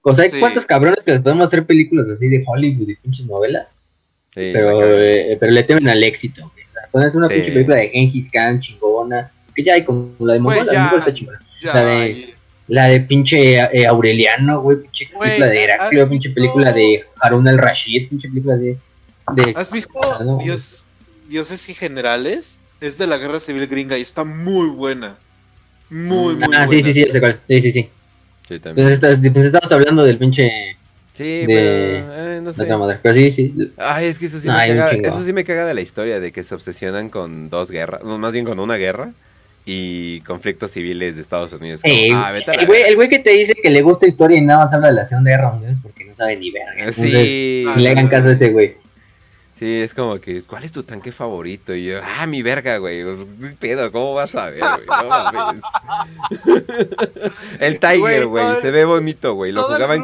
O 0.01 0.13
sea, 0.13 0.25
hay 0.25 0.31
cuántos 0.39 0.65
cabrones 0.65 1.03
que 1.03 1.13
les 1.13 1.21
podemos 1.21 1.45
hacer 1.45 1.65
películas 1.65 2.07
así 2.09 2.27
de 2.27 2.43
Hollywood 2.45 2.89
y 2.89 2.95
pinches 2.95 3.25
novelas. 3.27 3.79
pero, 4.33 4.99
eh, 4.99 5.37
pero 5.39 5.51
le 5.51 5.63
temen 5.63 5.87
al 5.87 6.03
éxito. 6.03 6.45
O 6.45 6.71
sea, 6.71 6.89
pueden 6.91 7.07
hacer 7.07 7.19
una 7.19 7.29
pinche 7.29 7.51
película 7.51 7.77
de 7.77 7.89
Genghis 7.89 8.29
Khan 8.31 8.59
chingona. 8.59 9.31
Que 9.55 9.63
ya 9.63 9.75
hay 9.75 9.83
como 9.83 10.13
la 10.19 10.33
de 10.33 10.39
Mongol, 10.39 10.65
la 10.65 10.89
de 10.89 10.97
está 10.97 11.13
chingona. 11.13 11.39
La 11.61 11.85
de, 11.85 12.33
la 12.67 12.85
de 12.87 13.01
pinche 13.01 13.57
eh, 13.57 13.85
Aureliano, 13.85 14.61
güey, 14.61 14.81
pinche 14.81 15.07
película 15.07 15.47
de 15.47 15.63
Heraclio, 15.63 16.09
pinche 16.09 16.29
película 16.31 16.73
de 16.73 17.03
Harun 17.21 17.47
al-Rashid, 17.47 18.09
pinche 18.09 18.27
película 18.27 18.55
de, 18.55 18.77
¿Has 19.55 19.71
visto 19.71 19.99
Dios, 20.43 20.87
Dioses 21.29 21.69
y 21.69 21.73
Generales? 21.73 22.61
Es 22.81 22.97
de 22.97 23.07
la 23.07 23.17
Guerra 23.17 23.39
Civil 23.39 23.67
Gringa 23.67 23.97
y 23.97 24.01
está 24.01 24.23
muy 24.23 24.67
buena. 24.67 25.15
Muy, 25.89 26.35
muy 26.35 26.43
ah, 26.43 26.47
buena. 26.47 26.67
sí, 26.67 26.83
sí, 26.83 26.93
sí, 26.93 27.05
sí, 27.05 27.21
sí, 27.47 27.61
sí. 27.61 27.71
sí 27.71 27.89
Entonces 28.49 28.93
estás, 28.93 29.19
pues 29.19 29.45
estamos 29.45 29.71
hablando 29.71 30.03
del 30.03 30.17
pinche... 30.17 30.77
Sí, 31.13 31.43
pero 31.45 31.59
eh, 31.59 32.41
no 32.41 32.53
sé. 32.53 32.65
Pero 32.65 33.13
sí, 33.13 33.29
sí. 33.29 33.71
Ay, 33.77 34.07
es 34.07 34.17
que 34.17 34.25
eso 34.25 34.39
sí, 34.39 34.47
me 34.47 34.67
caga, 34.67 34.89
eso 34.89 35.23
sí 35.23 35.31
me 35.31 35.43
caga 35.43 35.65
de 35.65 35.75
la 35.75 35.81
historia, 35.81 36.19
de 36.19 36.31
que 36.31 36.41
se 36.41 36.55
obsesionan 36.55 37.09
con 37.09 37.51
dos 37.51 37.69
guerras, 37.69 38.03
más 38.03 38.33
bien 38.33 38.45
con 38.45 38.59
una 38.59 38.77
guerra 38.77 39.11
y 39.63 40.21
conflictos 40.21 40.71
civiles 40.71 41.15
de 41.15 41.21
Estados 41.21 41.53
Unidos. 41.53 41.81
Ah, 41.85 42.33
el, 42.35 42.65
güey, 42.65 42.81
el, 42.81 42.95
güey, 42.95 43.09
que 43.09 43.19
te 43.19 43.29
dice 43.29 43.53
que 43.53 43.69
le 43.69 43.83
gusta 43.83 44.07
historia 44.07 44.37
y 44.39 44.41
nada 44.41 44.65
más 44.65 44.73
habla 44.73 44.87
de 44.87 44.93
la 44.95 45.05
Segunda 45.05 45.29
Guerra 45.29 45.51
Mundial 45.51 45.71
es 45.71 45.81
porque 45.81 46.03
no 46.03 46.15
sabe 46.15 46.35
ni 46.35 46.49
verga. 46.49 46.91
sí. 46.91 47.63
le 47.77 47.89
hagan 47.89 48.07
caso 48.07 48.29
a 48.29 48.31
ese 48.31 48.49
güey. 48.49 48.75
Sí, 49.63 49.75
es 49.75 49.93
como 49.93 50.19
que, 50.19 50.41
¿cuál 50.41 50.65
es 50.65 50.73
tu 50.73 50.83
tanque 50.83 51.13
favorito? 51.13 51.73
Y 51.73 51.85
yo, 51.85 52.01
ah, 52.03 52.27
mi 52.27 52.41
verga, 52.41 52.79
güey. 52.79 53.01
pedo, 53.61 53.89
¿cómo 53.93 54.13
vas 54.13 54.35
a 54.35 54.49
ver, 54.49 54.59
güey? 54.59 55.61
el 57.61 57.79
Tiger, 57.79 58.25
güey, 58.25 58.45
se 58.59 58.71
ve 58.71 58.83
bonito, 58.83 59.35
güey. 59.35 59.53
Lo 59.53 59.63
jugaba, 59.63 59.95
en, 59.95 60.03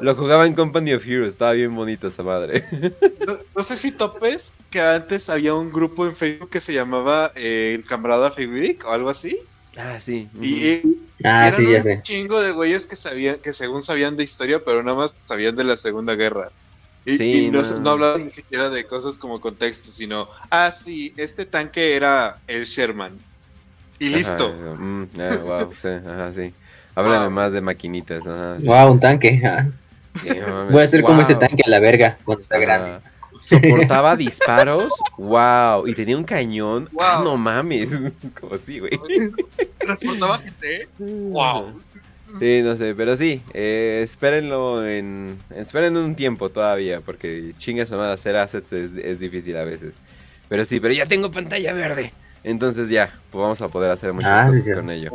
lo 0.00 0.16
jugaba 0.16 0.44
en 0.44 0.56
Company 0.56 0.92
of 0.92 1.06
Heroes, 1.06 1.34
estaba 1.34 1.52
bien 1.52 1.72
bonito 1.76 2.08
esa 2.08 2.24
madre. 2.24 2.66
no, 3.54 3.62
sé 3.62 3.76
si 3.76 3.92
topes 3.92 4.58
que 4.70 4.80
antes 4.80 5.30
había 5.30 5.54
un 5.54 5.70
grupo 5.70 6.04
en 6.04 6.16
Facebook 6.16 6.50
que 6.50 6.58
se 6.58 6.74
llamaba 6.74 7.30
eh, 7.36 7.74
El 7.76 7.84
Camarada 7.84 8.32
Figuric 8.32 8.84
o 8.86 8.90
algo 8.90 9.08
así. 9.08 9.38
Ah, 9.76 10.00
sí. 10.00 10.28
Y, 10.42 10.98
ah, 11.22 11.52
sí, 11.54 11.70
ya 11.70 11.80
sé. 11.80 11.94
un 11.94 12.02
chingo 12.02 12.40
de 12.40 12.50
güeyes 12.50 12.86
que 12.86 12.96
sabían, 12.96 13.38
que 13.38 13.52
según 13.52 13.84
sabían 13.84 14.16
de 14.16 14.24
historia, 14.24 14.64
pero 14.64 14.82
nada 14.82 14.98
más 14.98 15.14
sabían 15.26 15.54
de 15.54 15.62
la 15.62 15.76
Segunda 15.76 16.16
Guerra. 16.16 16.50
Y, 17.08 17.50
no, 17.50 17.62
no. 17.62 17.90
hablaban 17.90 18.24
ni 18.24 18.30
siquiera 18.30 18.68
de 18.68 18.84
cosas 18.84 19.16
como 19.16 19.40
contexto, 19.40 19.90
sino, 19.90 20.28
ah, 20.50 20.72
sí, 20.72 21.14
este 21.16 21.46
tanque 21.46 21.94
era 21.94 22.40
el 22.48 22.64
Sherman. 22.64 23.16
Y 24.00 24.08
listo. 24.08 24.52
mm, 24.52 25.02
eh, 25.20 25.38
wow, 25.44 25.70
sí, 25.72 25.88
ajá, 25.88 26.32
sí. 26.32 26.52
Háblame 26.96 27.26
Wow. 27.26 27.30
más 27.30 27.52
de 27.52 27.60
maquinitas. 27.60 28.26
Ajá, 28.26 28.58
sí. 28.60 28.66
Wow, 28.66 28.90
un 28.92 29.00
tanque. 29.00 29.40
ah. 29.44 29.68
Sí, 30.14 30.30
Voy 30.72 30.82
a 30.82 30.86
ser 30.86 31.02
como 31.02 31.22
ese 31.22 31.34
tanque 31.36 31.62
a 31.64 31.70
la 31.70 31.78
verga 31.78 32.18
cuando 32.24 32.40
está 32.40 32.56
Ajá. 32.56 32.64
grande. 32.64 33.08
Soportaba 33.42 34.16
disparos, 34.16 34.92
wow, 35.18 35.86
y 35.86 35.94
tenía 35.94 36.16
un 36.16 36.24
cañón, 36.24 36.88
ah, 37.00 37.18
Wow. 37.18 37.24
no 37.24 37.36
mames, 37.36 37.90
es 38.22 38.34
como 38.34 38.54
así, 38.54 38.80
güey. 38.80 38.90
Transportaba 39.78 40.38
gente. 40.38 40.88
Wow. 40.98 41.80
Sí, 42.38 42.60
no 42.62 42.76
sé, 42.76 42.94
pero 42.94 43.16
sí, 43.16 43.42
eh, 43.54 44.00
espérenlo 44.04 44.86
en, 44.86 45.38
esperen 45.50 45.96
un 45.96 46.14
tiempo 46.16 46.50
todavía, 46.50 47.00
porque 47.00 47.54
chingas 47.58 47.90
o 47.92 48.02
hacer 48.02 48.36
assets 48.36 48.72
es, 48.72 48.92
es 48.94 49.18
difícil 49.18 49.56
a 49.56 49.64
veces. 49.64 50.02
Pero 50.48 50.64
sí, 50.64 50.78
pero 50.78 50.92
ya 50.92 51.06
tengo 51.06 51.30
pantalla 51.30 51.72
verde, 51.72 52.12
entonces 52.42 52.90
ya, 52.90 53.06
pues 53.30 53.40
vamos 53.40 53.62
a 53.62 53.68
poder 53.68 53.90
hacer 53.90 54.12
muchas 54.12 54.30
Ah, 54.30 54.46
cosas 54.46 54.64
sí. 54.64 54.70
con 54.70 54.90
ello. 54.90 55.12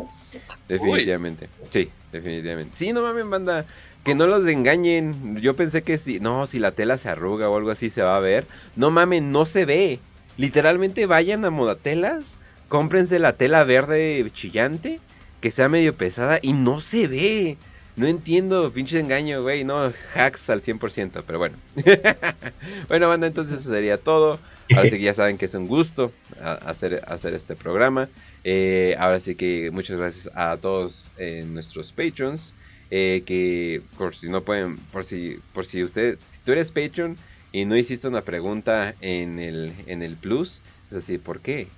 Definitivamente, 0.67 1.49
sí, 1.69 1.91
definitivamente. 2.11 2.75
Sí, 2.77 2.93
no 2.93 3.01
mames, 3.01 3.27
banda, 3.27 3.65
que 4.03 4.15
no 4.15 4.25
los 4.27 4.47
engañen. 4.47 5.37
Yo 5.41 5.55
pensé 5.55 5.83
que 5.83 5.97
si, 5.97 6.19
no, 6.19 6.47
si 6.47 6.59
la 6.59 6.71
tela 6.71 6.97
se 6.97 7.09
arruga 7.09 7.49
o 7.49 7.57
algo 7.57 7.71
así 7.71 7.89
se 7.89 8.01
va 8.01 8.15
a 8.15 8.19
ver. 8.19 8.47
No 8.75 8.89
mames, 8.89 9.21
no 9.23 9.45
se 9.45 9.65
ve. 9.65 9.99
Literalmente 10.37 11.05
vayan 11.05 11.43
a 11.45 11.49
Modatelas, 11.49 12.37
cómprense 12.67 13.19
la 13.19 13.33
tela 13.37 13.63
verde 13.63 14.25
chillante, 14.31 14.99
que 15.41 15.51
sea 15.51 15.69
medio 15.69 15.95
pesada 15.97 16.39
y 16.41 16.53
no 16.53 16.81
se 16.81 17.07
ve. 17.07 17.57
No 17.95 18.07
entiendo, 18.07 18.71
pinche 18.71 18.99
engaño, 18.99 19.41
güey, 19.41 19.63
no, 19.65 19.91
hacks 20.15 20.49
al 20.49 20.61
100%, 20.61 21.23
pero 21.27 21.39
bueno. 21.39 21.57
bueno, 22.87 23.09
banda, 23.09 23.27
entonces 23.27 23.59
eso 23.59 23.69
sería 23.69 23.97
todo. 23.97 24.39
Ahora 24.73 24.87
sí 24.89 24.97
que 24.97 25.03
ya 25.03 25.13
saben 25.13 25.37
que 25.37 25.45
es 25.45 25.53
un 25.53 25.67
gusto 25.67 26.13
hacer, 26.39 27.03
hacer 27.07 27.33
este 27.33 27.55
programa. 27.55 28.09
Eh, 28.43 28.95
ahora 28.97 29.19
sí 29.19 29.35
que 29.35 29.69
muchas 29.71 29.97
gracias 29.97 30.29
a 30.35 30.55
todos 30.57 31.11
eh, 31.17 31.43
nuestros 31.45 31.91
patrons. 31.91 32.55
eh, 32.91 33.23
que 33.25 33.83
por 33.97 34.15
si 34.15 34.29
no 34.29 34.43
pueden, 34.43 34.77
por 34.91 35.05
si, 35.05 35.39
por 35.53 35.65
si 35.65 35.83
usted, 35.83 36.19
si 36.29 36.39
tú 36.41 36.51
eres 36.51 36.71
patron 36.71 37.17
y 37.51 37.65
no 37.65 37.75
hiciste 37.77 38.07
una 38.07 38.23
pregunta 38.23 38.95
en 39.01 39.39
el, 39.39 39.73
en 39.87 40.03
el 40.03 40.17
plus, 40.17 40.61
es 40.89 40.97
así, 40.97 41.17
¿por 41.17 41.41
qué? 41.41 41.73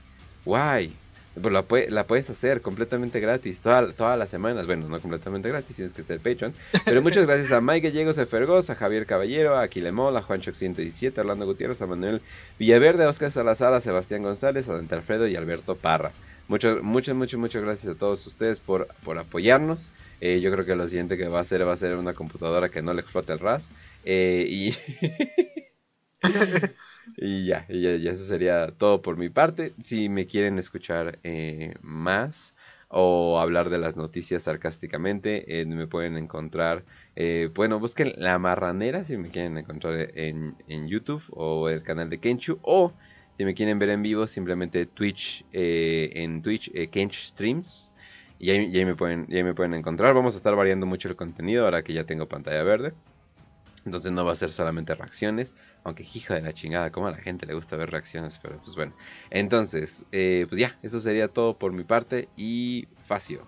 Why? 0.46 1.00
Pues 1.42 1.52
la, 1.52 1.66
la 1.90 2.06
puedes 2.06 2.30
hacer 2.30 2.62
completamente 2.62 3.20
gratis, 3.20 3.60
toda- 3.62 3.92
todas 3.94 4.20
las 4.20 4.30
semanas. 4.30 4.68
Bueno, 4.68 4.88
no 4.88 5.00
completamente 5.02 5.50
gratis, 5.50 5.76
tienes 5.76 5.92
que 5.94 6.04
ser 6.04 6.20
Patreon. 6.20 6.54
Pero 6.86 7.02
muchas 7.02 7.26
gracias 7.26 7.52
a 7.52 7.60
Mike 7.60 7.90
Gallegos, 7.90 8.20
a 8.20 8.26
Fergoz, 8.28 8.70
a 8.70 8.76
Javier 8.76 9.06
Caballero, 9.08 9.56
a 9.56 9.64
Aquilemol, 9.64 10.16
a 10.16 10.22
Juancho 10.22 10.54
117, 10.54 11.20
a 11.20 11.24
Orlando 11.24 11.46
Gutiérrez, 11.48 11.82
a 11.82 11.88
Manuel 11.88 12.22
Villaverde, 12.60 13.04
a 13.04 13.10
Oscar 13.10 13.32
Salazar, 13.32 13.74
a 13.74 13.82
Sebastián 13.82 14.22
González, 14.22 14.70
a 14.70 14.74
Dante 14.74 14.94
Alfredo 14.94 15.28
y 15.28 15.36
Alberto 15.36 15.76
Parra. 15.76 16.12
Muchas, 16.48 16.84
muchas, 16.84 17.16
muchas, 17.16 17.40
muchas 17.40 17.64
gracias 17.64 17.96
a 17.96 17.98
todos 17.98 18.28
ustedes 18.28 18.60
por, 18.60 18.88
por 19.04 19.18
apoyarnos. 19.18 19.90
Eh, 20.22 20.40
yo 20.40 20.52
creo 20.52 20.66
que 20.66 20.76
lo 20.76 20.88
siguiente 20.88 21.18
que 21.18 21.28
va 21.28 21.40
a 21.40 21.42
hacer 21.42 21.68
va 21.68 21.74
a 21.74 21.78
ser 21.78 21.96
una 21.96 22.14
computadora 22.14 22.70
que 22.70 22.82
no 22.82 22.94
le 22.94 23.02
explote 23.02 23.34
el 23.34 23.40
RAS. 23.40 23.72
Eh, 24.06 24.46
y, 24.48 24.70
y 27.18 27.46
ya, 27.46 27.66
ya, 27.70 27.96
ya 27.98 28.12
eso 28.12 28.24
sería 28.26 28.72
todo 28.78 29.02
por 29.02 29.18
mi 29.18 29.30
parte. 29.30 29.76
Si 29.84 30.10
me 30.10 30.26
quieren 30.28 30.58
escuchar 30.60 31.20
eh, 31.24 31.74
más 31.82 32.56
o 32.90 33.40
hablar 33.40 33.70
de 33.70 33.80
las 33.80 33.96
noticias 33.98 34.44
sarcásticamente, 34.44 35.62
eh, 35.62 35.66
me 35.66 35.88
pueden 35.88 36.18
encontrar. 36.18 36.86
eh, 37.16 37.50
bueno, 37.54 37.80
busquen 37.80 38.14
La 38.18 38.40
Marranera 38.40 39.04
si 39.04 39.18
me 39.18 39.32
quieren 39.32 39.58
encontrar 39.58 40.12
en, 40.18 40.56
en 40.68 40.88
YouTube 40.88 41.24
o 41.32 41.70
el 41.70 41.84
canal 41.84 42.10
de 42.10 42.20
Kenchu. 42.20 42.60
O 42.62 42.98
si 43.32 43.44
me 43.46 43.54
quieren 43.56 43.80
ver 43.80 43.90
en 43.90 44.02
vivo, 44.04 44.28
simplemente 44.28 44.86
Twitch, 44.86 45.46
en 45.52 46.42
Twitch, 46.42 46.72
Kench 46.92 47.16
Streams. 47.30 47.94
Y 48.38 48.50
ahí 48.52 48.86
me 48.86 48.96
pueden, 48.96 49.26
y 49.30 49.38
ahí 49.38 49.44
me 49.44 49.56
pueden 49.56 49.74
encontrar. 49.74 50.14
Vamos 50.14 50.34
a 50.36 50.38
estar 50.38 50.56
variando 50.56 50.86
mucho 50.86 51.08
el 51.10 51.16
contenido 51.16 51.66
ahora 51.66 51.84
que 51.84 51.94
ya 51.94 52.06
tengo 52.06 52.28
pantalla 52.28 52.62
verde. 52.64 52.94
Entonces 53.86 54.12
no 54.12 54.26
va 54.26 54.34
a 54.34 54.36
ser 54.36 54.52
solamente 54.52 54.96
reacciones. 54.96 55.56
Aunque 55.84 56.04
hija 56.14 56.36
de 56.36 56.42
la 56.42 56.54
chingada, 56.54 56.92
como 56.92 57.08
a 57.08 57.12
la 57.12 57.18
gente 57.18 57.46
le 57.46 57.54
gusta 57.54 57.76
ver 57.76 57.90
reacciones. 57.90 58.40
Pero 58.42 58.58
pues 58.64 58.76
bueno. 58.76 58.94
Entonces, 59.30 60.06
eh, 60.12 60.46
pues 60.48 60.60
ya, 60.60 60.78
eso 60.82 61.00
sería 61.00 61.28
todo 61.28 61.58
por 61.58 61.74
mi 61.74 61.84
parte. 61.84 62.30
Y 62.38 62.88
Facio. 63.04 63.46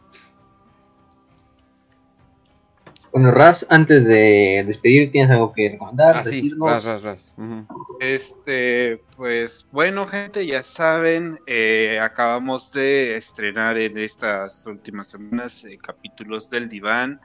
Bueno, 3.16 3.32
Raz, 3.32 3.66
antes 3.70 4.04
de 4.04 4.62
despedir, 4.68 5.10
¿tienes 5.10 5.32
algo 5.32 5.54
que 5.54 5.70
recomendar? 5.70 6.18
Ah, 6.18 6.24
sí, 6.26 6.32
decirnos? 6.32 6.70
ras, 6.70 6.84
ras, 6.84 7.04
ras. 7.04 7.34
Ujú. 7.38 7.66
Este, 8.02 9.02
pues 9.16 9.70
bueno, 9.72 10.06
gente, 10.06 10.46
ya 10.46 10.62
saben, 10.64 11.40
eh, 11.48 11.98
acabamos 12.02 12.74
de 12.74 13.16
estrenar 13.16 13.78
en 13.78 13.98
estas 13.98 14.66
últimas 14.68 15.08
semanas 15.08 15.64
eh, 15.64 15.78
capítulos 15.82 16.50
del 16.50 16.68
diván. 16.68 17.22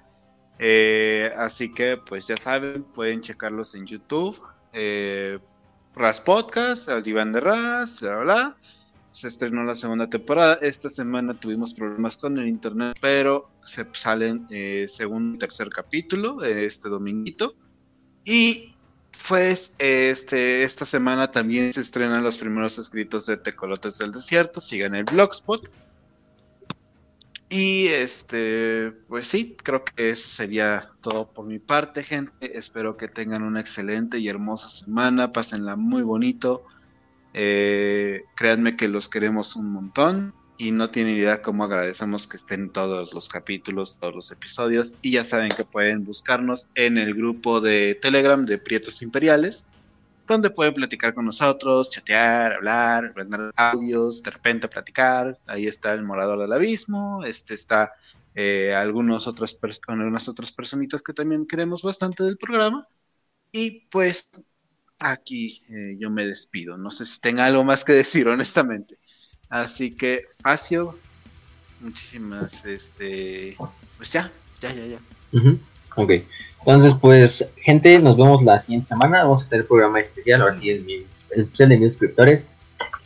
Eh, 0.60 1.32
así 1.36 1.72
que, 1.72 1.96
pues 1.96 2.28
ya 2.28 2.36
saben, 2.36 2.84
pueden 2.84 3.20
checarlos 3.20 3.74
en 3.74 3.84
YouTube. 3.84 4.40
Eh, 4.72 5.38
Ras 5.94 6.20
Podcast, 6.20 6.88
el 6.88 7.02
diván 7.02 7.32
de 7.32 7.40
Ras, 7.40 8.00
bla, 8.00 8.18
bla. 8.18 8.56
Se 9.10 9.28
estrenó 9.28 9.64
la 9.64 9.74
segunda 9.74 10.08
temporada. 10.08 10.58
Esta 10.62 10.88
semana 10.88 11.34
tuvimos 11.34 11.74
problemas 11.74 12.16
con 12.16 12.38
el 12.38 12.46
internet, 12.46 12.96
pero 13.00 13.50
se 13.62 13.86
salen 13.92 14.46
eh, 14.50 14.86
segundo 14.88 15.34
y 15.34 15.38
tercer 15.38 15.68
capítulo 15.68 16.44
eh, 16.44 16.64
este 16.64 16.88
dominguito. 16.88 17.54
Y 18.24 18.76
pues 19.28 19.76
este, 19.78 20.62
esta 20.62 20.86
semana 20.86 21.30
también 21.32 21.72
se 21.72 21.80
estrenan 21.80 22.22
los 22.22 22.38
primeros 22.38 22.78
escritos 22.78 23.26
de 23.26 23.36
Tecolotes 23.36 23.98
del 23.98 24.12
Desierto. 24.12 24.60
Sigan 24.60 24.94
el 24.94 25.04
Blogspot. 25.04 25.68
Y 27.52 27.88
este, 27.88 28.92
pues 29.08 29.26
sí, 29.26 29.56
creo 29.60 29.84
que 29.84 30.10
eso 30.10 30.28
sería 30.28 30.82
todo 31.00 31.32
por 31.32 31.46
mi 31.46 31.58
parte, 31.58 32.04
gente. 32.04 32.56
Espero 32.56 32.96
que 32.96 33.08
tengan 33.08 33.42
una 33.42 33.58
excelente 33.58 34.20
y 34.20 34.28
hermosa 34.28 34.68
semana. 34.68 35.32
Pásenla 35.32 35.74
muy 35.74 36.02
bonito. 36.02 36.64
Eh, 37.34 38.22
créanme 38.36 38.76
que 38.76 38.86
los 38.86 39.08
queremos 39.08 39.56
un 39.56 39.72
montón. 39.72 40.32
Y 40.58 40.70
no 40.70 40.90
tienen 40.90 41.16
idea 41.16 41.42
cómo 41.42 41.64
agradecemos 41.64 42.28
que 42.28 42.36
estén 42.36 42.70
todos 42.70 43.14
los 43.14 43.28
capítulos, 43.28 43.96
todos 43.98 44.14
los 44.14 44.30
episodios. 44.30 44.96
Y 45.02 45.12
ya 45.12 45.24
saben 45.24 45.48
que 45.48 45.64
pueden 45.64 46.04
buscarnos 46.04 46.70
en 46.76 46.98
el 46.98 47.14
grupo 47.14 47.60
de 47.60 47.98
Telegram 48.00 48.46
de 48.46 48.58
Prietos 48.58 49.02
Imperiales, 49.02 49.64
donde 50.34 50.50
pueden 50.50 50.74
platicar 50.74 51.12
con 51.12 51.24
nosotros, 51.24 51.90
chatear, 51.90 52.52
hablar, 52.52 53.12
mandar 53.16 53.50
audios, 53.56 54.22
de 54.22 54.30
repente 54.30 54.68
platicar. 54.68 55.36
Ahí 55.46 55.66
está 55.66 55.92
el 55.92 56.04
Morador 56.04 56.40
del 56.40 56.52
Abismo, 56.52 57.24
este 57.24 57.54
está 57.54 57.92
eh, 58.34 58.72
algunos 58.74 59.26
otros 59.26 59.58
algunas 59.88 60.28
otras 60.28 60.52
personitas 60.52 61.02
que 61.02 61.12
también 61.12 61.46
queremos 61.46 61.82
bastante 61.82 62.22
del 62.22 62.36
programa. 62.36 62.86
Y 63.52 63.86
pues 63.90 64.30
aquí 65.00 65.62
eh, 65.68 65.96
yo 65.98 66.10
me 66.10 66.24
despido. 66.24 66.76
No 66.76 66.90
sé 66.90 67.04
si 67.04 67.20
tenga 67.20 67.44
algo 67.44 67.64
más 67.64 67.84
que 67.84 67.92
decir, 67.92 68.28
honestamente. 68.28 68.98
Así 69.48 69.96
que, 69.96 70.26
Facio, 70.42 70.96
muchísimas, 71.80 72.64
este, 72.64 73.56
pues 73.96 74.12
ya, 74.12 74.30
ya, 74.60 74.72
ya, 74.72 74.86
ya. 74.86 75.00
Ujú, 75.32 75.58
Ok. 75.96 76.10
Entonces, 76.60 76.94
pues, 77.00 77.46
gente, 77.56 77.98
nos 77.98 78.16
vemos 78.16 78.42
la 78.44 78.58
siguiente 78.58 78.86
semana. 78.86 79.24
Vamos 79.24 79.46
a 79.46 79.48
tener 79.48 79.66
programa 79.66 79.98
especial, 79.98 80.42
ahora 80.42 80.52
sí, 80.52 80.70
el, 80.70 80.84
mi- 80.84 81.06
el 81.30 81.42
especial 81.42 81.68
de 81.70 81.76
mis 81.78 81.92
suscriptores. 81.92 82.50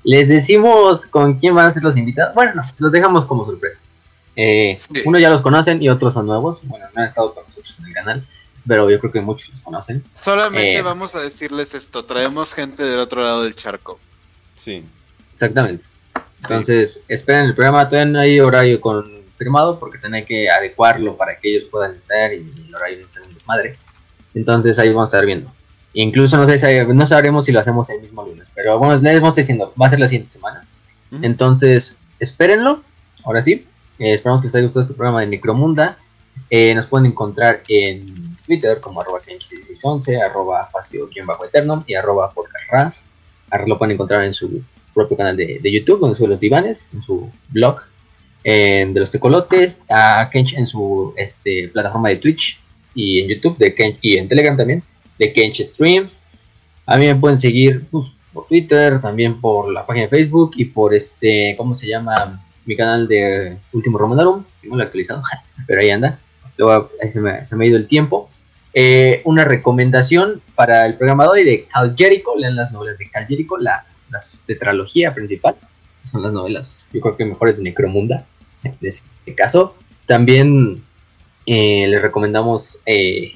Les 0.02 0.28
decimos 0.28 1.06
con 1.06 1.38
quién 1.38 1.54
van 1.54 1.66
a 1.66 1.72
ser 1.72 1.82
los 1.82 1.96
invitados. 1.96 2.34
Bueno, 2.34 2.52
no, 2.54 2.64
se 2.64 2.82
los 2.82 2.92
dejamos 2.92 3.24
como 3.26 3.44
sorpresa. 3.44 3.80
Eh, 4.36 4.74
Sí. 4.76 5.02
Unos 5.04 5.20
ya 5.20 5.30
los 5.30 5.40
conocen 5.42 5.80
y 5.82 5.88
otros 5.88 6.12
son 6.14 6.26
nuevos. 6.26 6.66
Bueno, 6.66 6.86
no 6.94 7.02
han 7.02 7.08
estado 7.08 7.32
con 7.32 7.44
nosotros 7.44 7.78
en 7.78 7.86
el 7.86 7.92
canal, 7.94 8.26
pero 8.66 8.90
yo 8.90 8.98
creo 8.98 9.12
que 9.12 9.20
muchos 9.20 9.50
los 9.50 9.60
conocen. 9.60 10.02
Solamente 10.12 10.78
Eh. 10.78 10.82
vamos 10.82 11.14
a 11.14 11.20
decirles 11.20 11.74
esto, 11.74 12.04
traemos 12.04 12.52
gente 12.54 12.82
del 12.82 12.98
otro 12.98 13.22
lado 13.22 13.44
del 13.44 13.54
charco. 13.54 13.98
Sí. 14.54 14.84
Exactamente. 15.34 15.84
Entonces, 16.42 17.00
esperen 17.08 17.46
el 17.46 17.54
programa. 17.54 17.88
Todavía 17.88 18.12
no 18.12 18.18
hay 18.20 18.40
horario 18.40 18.80
confirmado 19.34 19.78
porque 19.78 19.98
tienen 19.98 20.24
que 20.24 20.48
adecuarlo 20.48 21.16
para 21.16 21.38
que 21.38 21.50
ellos 21.54 21.68
puedan 21.70 21.94
estar 21.96 22.32
y 22.32 22.36
el 22.68 22.74
horario 22.74 23.00
no 23.02 23.08
sea 23.08 23.22
un 23.22 23.34
desmadre. 23.34 23.76
Entonces, 24.34 24.78
ahí 24.78 24.88
vamos 24.88 25.12
a 25.12 25.16
estar 25.16 25.26
viendo. 25.26 25.52
Incluso 25.92 26.36
no 26.36 26.46
sé 26.48 26.58
si- 26.58 26.92
no 26.92 27.06
sabremos 27.06 27.46
si 27.46 27.52
lo 27.52 27.60
hacemos 27.60 27.88
el 27.90 28.00
mismo 28.00 28.24
lunes. 28.24 28.50
Pero 28.54 28.78
bueno, 28.78 28.94
les 29.00 29.20
vamos 29.20 29.34
diciendo, 29.36 29.72
va 29.80 29.86
a 29.86 29.90
ser 29.90 30.00
la 30.00 30.06
siguiente 30.08 30.30
semana. 30.30 30.66
Entonces, 31.22 31.96
espérenlo. 32.18 32.82
Ahora 33.24 33.42
sí. 33.42 33.66
Eh, 34.00 34.14
esperamos 34.14 34.40
que 34.40 34.48
les 34.48 34.54
haya 34.56 34.64
gustado 34.64 34.82
este 34.86 34.94
programa 34.94 35.20
de 35.20 35.28
Necromunda. 35.28 35.98
Eh, 36.50 36.74
nos 36.74 36.86
pueden 36.86 37.06
encontrar 37.06 37.62
en 37.68 38.36
Twitter 38.44 38.80
como 38.80 39.00
arroba 39.00 39.20
kench1611, 39.22 40.20
arroba 40.20 40.68
facio-eterno 40.72 41.84
y 41.86 41.94
arroba 41.94 42.30
podcastras. 42.32 43.08
Ahora 43.50 43.66
lo 43.68 43.78
pueden 43.78 43.94
encontrar 43.94 44.24
en 44.24 44.34
su 44.34 44.62
propio 44.92 45.16
canal 45.16 45.36
de, 45.36 45.60
de 45.62 45.72
YouTube, 45.72 46.00
donde 46.00 46.16
sube 46.16 46.28
los 46.28 46.40
divanes, 46.40 46.88
en 46.92 47.02
su 47.02 47.30
blog 47.50 47.82
eh, 48.44 48.86
de 48.88 49.00
los 49.00 49.10
tecolotes, 49.10 49.80
a 49.88 50.28
Kench 50.30 50.54
en 50.54 50.66
su 50.66 51.12
este, 51.16 51.68
plataforma 51.68 52.10
de 52.10 52.16
Twitch 52.16 52.60
y 52.94 53.20
en 53.20 53.28
YouTube 53.28 53.58
de 53.58 53.74
Kench, 53.74 53.98
y 54.00 54.18
en 54.18 54.28
Telegram 54.28 54.56
también, 54.56 54.82
de 55.18 55.32
Kench 55.32 55.62
Streams. 55.62 56.22
A 56.86 56.96
mí 56.96 57.06
me 57.06 57.16
pueden 57.16 57.38
seguir 57.38 57.86
pues, 57.90 58.08
por 58.32 58.46
Twitter, 58.46 59.00
también 59.00 59.40
por 59.40 59.72
la 59.72 59.86
página 59.86 60.04
de 60.06 60.10
Facebook 60.10 60.52
y 60.56 60.66
por 60.66 60.94
este, 60.94 61.54
¿cómo 61.56 61.74
se 61.74 61.88
llama? 61.88 62.40
mi 62.66 62.76
canal 62.76 63.06
de 63.08 63.58
Último 63.72 63.98
Romanarum, 63.98 64.44
no 64.64 64.76
lo 64.76 64.82
he 64.82 64.86
actualizado, 64.86 65.22
pero 65.66 65.80
ahí 65.80 65.90
anda. 65.90 66.18
Luego, 66.56 66.90
se 67.06 67.20
me, 67.20 67.44
se 67.44 67.56
me 67.56 67.64
ha 67.64 67.68
ido 67.68 67.76
el 67.76 67.86
tiempo. 67.86 68.30
Eh, 68.72 69.22
una 69.24 69.44
recomendación 69.44 70.42
para 70.54 70.86
el 70.86 70.96
programador 70.96 71.38
y 71.38 71.44
de 71.44 71.64
Cal 71.66 71.94
Jericho, 71.96 72.36
lean 72.36 72.56
las 72.56 72.72
novelas 72.72 72.98
de 72.98 73.08
Cal 73.08 73.26
Jericho, 73.26 73.56
la, 73.56 73.86
la 74.10 74.20
tetralogía 74.46 75.14
principal, 75.14 75.56
son 76.04 76.22
las 76.22 76.32
novelas, 76.32 76.86
yo 76.92 77.00
creo 77.00 77.16
que 77.16 77.24
mejores 77.24 77.56
de 77.56 77.64
Necromunda, 77.64 78.26
en 78.64 78.76
este 78.80 79.34
caso. 79.34 79.74
También 80.06 80.82
eh, 81.46 81.86
les 81.88 82.02
recomendamos, 82.02 82.80
eh, 82.86 83.32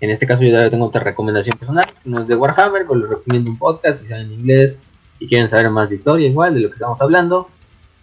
en 0.00 0.10
este 0.10 0.26
caso 0.26 0.42
yo 0.42 0.70
tengo 0.70 0.86
otra 0.86 1.02
recomendación 1.02 1.58
personal, 1.58 1.86
no 2.04 2.22
es 2.22 2.28
de 2.28 2.36
Warhammer, 2.36 2.86
pero 2.86 3.00
les 3.00 3.10
recomiendo 3.10 3.50
un 3.50 3.58
podcast, 3.58 4.00
si 4.00 4.06
saben 4.06 4.32
inglés 4.32 4.78
y 5.18 5.26
quieren 5.26 5.48
saber 5.48 5.70
más 5.70 5.88
de 5.88 5.96
historia 5.96 6.28
igual, 6.28 6.54
de 6.54 6.60
lo 6.60 6.68
que 6.68 6.74
estamos 6.74 7.00
hablando, 7.00 7.48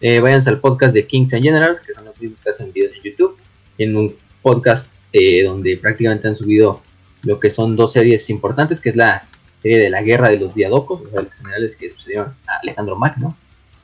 eh, 0.02 0.20
váyanse 0.20 0.50
al 0.50 0.60
podcast 0.60 0.94
de 0.94 1.08
Kings 1.08 1.34
and 1.34 1.44
Generals, 1.44 1.80
que 1.80 1.94
son 1.94 2.06
los 2.06 2.20
mismos 2.20 2.42
que 2.42 2.50
hacen 2.50 2.74
videos 2.74 2.94
en 2.94 3.04
YouTube, 3.04 3.38
en 3.78 3.96
un 3.96 4.16
podcast 4.42 4.94
eh, 5.14 5.44
donde 5.44 5.78
prácticamente 5.78 6.28
han 6.28 6.36
subido 6.36 6.82
lo 7.24 7.40
que 7.40 7.50
son 7.50 7.76
dos 7.76 7.94
series 7.94 8.30
importantes, 8.30 8.80
que 8.80 8.90
es 8.90 8.96
la 8.96 9.28
serie 9.54 9.80
de 9.80 9.90
la 9.90 10.02
guerra 10.02 10.30
de 10.30 10.38
los 10.38 10.54
diadocos, 10.54 11.02
o 11.02 11.10
sea, 11.10 11.22
los 11.22 11.34
generales 11.34 11.76
que 11.76 11.90
sucedieron 11.90 12.36
a 12.48 12.58
Alejandro 12.62 12.98
Magno, 12.98 13.38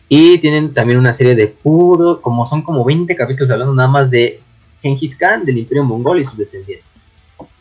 y 0.09 0.37
tienen 0.39 0.73
también 0.73 0.97
una 0.99 1.13
serie 1.13 1.35
de 1.35 1.47
puro, 1.47 2.19
como 2.21 2.43
son 2.45 2.61
como 2.63 2.83
20 2.83 3.15
capítulos 3.15 3.49
hablando 3.51 3.73
nada 3.75 3.87
más 3.87 4.09
de 4.09 4.41
Genghis 4.81 5.15
Khan, 5.15 5.45
del 5.45 5.59
Imperio 5.59 5.83
Mongol 5.83 6.19
y 6.19 6.25
sus 6.25 6.35
descendientes. 6.37 6.87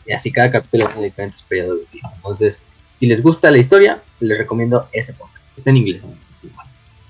Y 0.05 0.11
así 0.11 0.31
cada 0.31 0.49
capítulo 0.51 0.87
tiene 0.87 1.03
diferentes 1.05 1.43
periodos 1.43 1.81
de 1.81 1.85
tiempo. 1.85 2.09
Entonces, 2.15 2.59
si 2.95 3.05
les 3.05 3.21
gusta 3.21 3.51
la 3.51 3.59
historia, 3.59 4.01
les 4.19 4.37
recomiendo 4.37 4.89
ese 4.91 5.13
podcast. 5.13 5.37
Está 5.55 5.69
en 5.69 5.77
inglés, 5.77 6.03
¿no? 6.03 6.09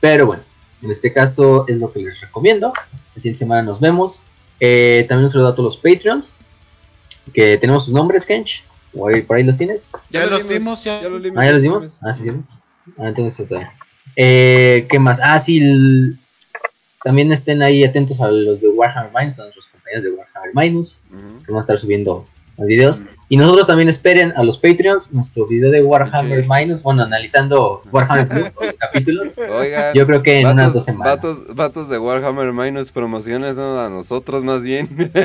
Pero 0.01 0.26
bueno, 0.27 0.43
en 0.82 0.92
este 0.92 1.11
caso 1.14 1.66
es 1.68 1.77
lo 1.77 1.92
que 1.92 2.00
les 2.01 2.19
recomiendo. 2.22 2.74
La 3.16 3.22
siguiente 3.22 3.40
semana 3.40 3.61
nos 3.61 3.80
vemos. 3.80 4.22
Eh, 4.59 5.06
también 5.08 5.26
un 5.26 5.32
saludo 5.32 5.48
a 5.50 5.56
todos 5.56 5.76
los 5.76 5.77
Patreons 5.77 6.26
que 7.34 7.58
tenemos 7.58 7.85
sus 7.85 7.93
nombres, 7.93 8.26
Kench. 8.26 8.64
O 8.93 9.08
ahí- 9.08 9.22
por 9.22 9.38
ahí 9.38 9.43
los 9.43 9.58
tienes. 9.58 9.92
Ya 10.09 10.26
los 10.26 10.48
dimos, 10.50 10.84
ya. 10.84 11.01
lo 11.03 11.19
dimos. 11.19 11.38
Ah, 11.40 11.45
ya 11.45 11.51
los 11.53 11.61
dimos. 11.61 11.98
Ah, 12.01 12.14
sí, 12.14 12.24
sí. 12.30 12.35
Ah, 12.98 13.08
entonces 13.09 13.50
bien. 13.50 13.68
Eh, 14.22 14.85
¿Qué 14.89 14.99
más? 14.99 15.17
Ah, 15.23 15.39
sí. 15.39 15.59
el- 15.59 16.17
También 17.06 17.31
estén 17.31 17.64
ahí 17.64 17.85
atentos 17.85 18.19
a 18.19 18.27
los 18.27 18.59
de 18.59 18.67
Warhammer 18.67 19.11
Minus, 19.17 19.39
a 19.39 19.43
nuestros 19.43 19.67
compañeros 19.67 20.03
de 20.03 20.11
Warhammer 20.11 20.51
Minus, 20.53 20.99
Ujú. 21.09 21.45
que 21.45 21.51
van 21.53 21.59
a 21.59 21.61
estar 21.61 21.77
subiendo 21.80 22.25
los 22.57 22.67
videos. 22.67 23.01
Y 23.30 23.38
nosotros 23.38 23.67
también 23.67 23.88
esperen 23.88 24.33
a 24.35 24.43
los 24.43 24.57
Patreons 24.57 25.14
nuestro 25.14 25.48
video 25.48 25.72
de 25.72 25.81
Warhammer 25.81 26.41
Sí. 26.43 26.49
Minus, 26.49 26.83
bueno, 26.83 27.03
analizando 27.03 27.81
Warhammer 27.93 28.27
Plus 28.51 28.53
o 28.57 28.65
los 28.65 28.77
capítulos. 28.77 29.38
Oigan, 29.38 29.93
Yo 29.93 30.06
creo 30.06 30.22
que 30.22 30.39
en 30.39 30.43
vatos, 30.43 30.53
unas 30.56 30.73
dos 30.73 30.83
semanas. 30.83 31.15
Vatos, 31.15 31.56
vatos 31.56 31.88
de 31.89 31.99
Warhammer 31.99 32.51
Minus 32.51 32.91
promociones 32.91 33.57
a 33.57 33.88
nosotros 33.89 34.43
más 34.43 34.61
bien. 34.64 34.89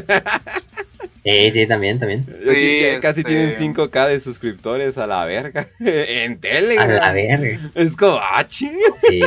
Sí, 1.24 1.50
sí, 1.52 1.66
también, 1.66 1.98
también. 1.98 2.26
Ya 2.26 3.00
casi 3.00 3.20
este- 3.20 3.24
tienen 3.24 3.52
5k 3.54 4.08
de 4.08 4.20
suscriptores 4.20 4.98
a 4.98 5.06
la 5.06 5.24
verga. 5.24 5.66
en 5.80 6.32
A 6.34 6.36
Telegram. 6.40 6.88
la 6.90 7.12
verga. 7.12 7.70
Es 7.74 7.96
como, 7.96 8.18
ah, 8.20 8.46
chinga. 8.46 8.78
Sí. 9.08 9.20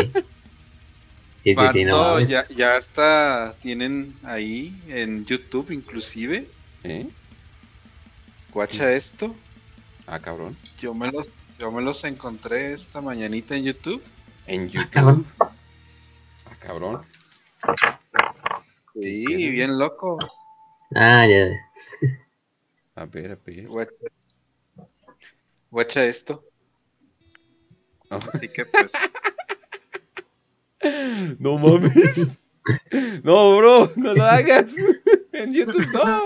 Sí, 1.44 1.56
sí, 1.56 1.62
sí, 1.74 1.86
no. 1.86 2.20
Ya, 2.20 2.46
ya 2.50 2.78
está, 2.78 3.56
tienen 3.62 4.14
ahí 4.24 4.80
en 4.90 5.26
YouTube 5.26 5.72
inclusive. 5.72 6.46
¿Eh? 6.84 7.08
Guacha 8.54 8.92
esto. 8.92 9.34
Ah, 10.06 10.20
cabrón. 10.20 10.56
Yo 10.80 10.94
me 10.94 11.12
los, 11.12 11.30
yo 11.58 11.72
me 11.72 11.82
los 11.82 12.04
encontré 12.06 12.74
esta 12.74 13.02
mañanita 13.02 13.56
en 13.56 13.64
YouTube. 13.64 14.04
En 14.46 14.70
YouTube. 14.70 14.90
cabrón. 14.92 15.26
Ah, 15.40 16.56
cabrón. 16.60 17.02
Sí, 18.94 19.24
Sí. 19.26 19.50
bien 19.52 19.78
loco. 19.78 20.18
Ah, 20.96 21.26
ya. 21.28 21.48
A 22.98 23.06
ver, 23.06 23.32
a 23.32 23.38
ver. 23.46 23.90
Guacha, 25.70 26.04
esto. 26.04 26.44
Ah. 28.10 28.18
Así 28.34 28.50
que 28.50 28.66
pues, 28.66 28.94
No 31.40 31.60
mames. 31.60 32.28
No, 33.24 33.56
bro, 33.58 33.92
no 33.96 34.14
lo 34.16 34.24
hagas. 34.24 34.76
En 35.32 35.54
YouTube 35.54 35.86
no. 35.94 36.22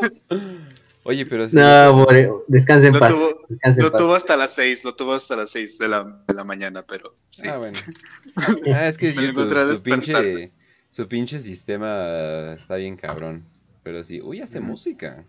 Oye, 1.03 1.25
pero 1.25 1.49
sí. 1.49 1.55
No, 1.57 2.05
pobre, 2.05 2.31
descansa 2.47 2.87
en 2.87 2.93
lo 2.93 2.99
paz. 2.99 3.11
tuvo, 3.11 3.29
en 3.49 3.77
lo 3.83 3.91
paz. 3.91 4.01
tuvo 4.01 4.13
hasta 4.15 4.37
las 4.37 4.55
6, 4.55 4.85
lo 4.85 4.95
tuvo 4.95 5.13
hasta 5.13 5.35
las 5.35 5.49
6 5.49 5.79
de 5.79 5.89
la, 5.89 6.23
de 6.25 6.33
la 6.33 6.45
mañana, 6.45 6.85
pero 6.87 7.17
sí. 7.29 7.45
Ah, 7.49 7.57
bueno. 7.57 7.75
Ah, 8.73 8.87
es 8.87 8.97
que 8.97 9.13
YouTube, 9.13 9.49
su 9.75 9.83
pinche, 9.83 10.13
despertar. 10.13 10.51
su 10.91 11.07
pinche 11.09 11.41
sistema 11.41 12.53
está 12.53 12.75
bien 12.75 12.95
cabrón. 12.95 13.45
Pero 13.83 14.05
sí, 14.05 14.21
uy, 14.21 14.39
hace 14.39 14.61
música. 14.61 15.25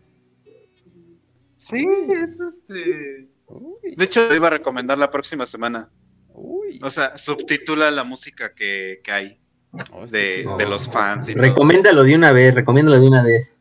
Sí, 1.62 1.86
es 2.08 2.40
este. 2.40 3.28
Uy, 3.46 3.94
De 3.96 4.04
hecho, 4.04 4.28
lo 4.28 4.34
iba 4.34 4.48
a 4.48 4.50
recomendar 4.50 4.98
la 4.98 5.10
próxima 5.10 5.46
semana. 5.46 5.90
uy. 6.28 6.80
O 6.82 6.90
sea, 6.90 7.16
subtitula 7.16 7.90
la 7.90 8.04
música 8.04 8.54
que, 8.54 9.00
que 9.04 9.12
hay 9.12 9.42
Oh, 9.90 10.06
de, 10.06 10.46
de 10.58 10.66
los 10.66 10.90
fans 10.90 11.28
y 11.28 11.32
todo. 11.32 11.42
Recomiéndalo 11.42 12.04
de 12.04 12.14
una 12.14 12.32
vez, 12.32 12.54
recomiéndalo 12.54 13.00
de 13.00 13.08
una 13.08 13.22
vez. 13.22 13.58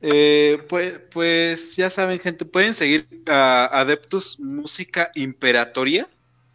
Eh, 0.00 0.60
pues, 0.68 1.00
pues 1.10 1.76
ya 1.76 1.88
saben, 1.88 2.18
gente, 2.18 2.44
pueden 2.44 2.74
seguir 2.74 3.06
a 3.28 3.66
Adeptus 3.80 4.40
Música 4.40 5.10
Imperatoria. 5.14 6.08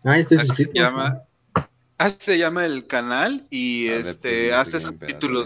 Ah, 0.03 0.17
estoy 0.17 0.39
Así 0.39 0.65
se 0.65 0.71
llama. 0.73 1.23
Así 1.97 2.15
se 2.19 2.37
llama 2.37 2.65
el 2.65 2.85
canal 2.85 3.45
y 3.49 3.87
Adeptus 3.89 4.09
este 4.09 4.53
hace 4.53 4.77
Imperatoria. 4.79 5.43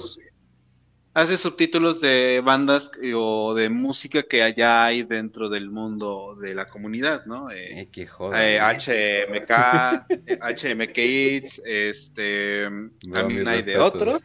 Hace 1.16 1.38
subtítulos 1.38 2.02
de 2.02 2.42
bandas 2.44 2.90
que- 2.90 3.14
o 3.16 3.54
de 3.56 3.70
música 3.70 4.22
que 4.24 4.44
allá 4.44 4.84
hay 4.84 5.04
dentro 5.04 5.48
del 5.48 5.70
mundo 5.72 6.36
de 6.42 6.54
la 6.54 6.68
comunidad, 6.68 7.26
¿no? 7.26 7.50
Eh, 7.52 7.82
Eh, 7.84 7.90
qué 7.90 8.06
joda. 8.06 8.38
eh. 8.46 8.60
HMK, 8.60 10.06
eh, 10.28 10.38
HM 10.42 10.88
Kids, 10.92 11.62
este, 11.66 12.68
Bro, 12.70 12.92
también 13.14 13.48
hay 13.48 13.62
de 13.64 13.78
otros. 13.78 14.24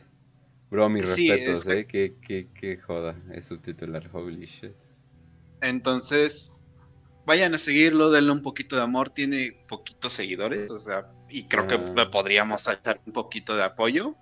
Bro, 0.69 0.89
mis 0.89 1.09
Sí, 1.09 1.29
respetos, 1.31 1.61
es 1.61 1.65
que- 1.65 1.79
eh. 1.79 1.87
Qué, 1.87 2.15
qué, 2.27 2.49
qué 2.61 2.77
joda. 2.79 3.15
Es 3.33 3.47
subtitular, 3.47 4.11
holy 4.13 4.47
shit. 4.47 4.73
Entonces, 5.61 6.57
vayan 7.25 7.55
a 7.55 7.59
seguirlo, 7.59 8.11
denle 8.11 8.33
un 8.33 8.43
poquito 8.43 8.75
de 8.75 8.83
amor, 8.83 9.11
tiene 9.11 9.65
poquitos 9.69 10.13
seguidores, 10.13 10.69
o 10.73 10.79
sea, 10.81 11.09
y 11.29 11.45
creo 11.45 11.69
que 11.69 11.75
Ah. 11.75 11.85
le 11.97 12.07
podríamos 12.07 12.63
saltar 12.63 13.01
un 13.07 13.13
poquito 13.13 13.55
de 13.55 13.63
apoyo. 13.63 14.17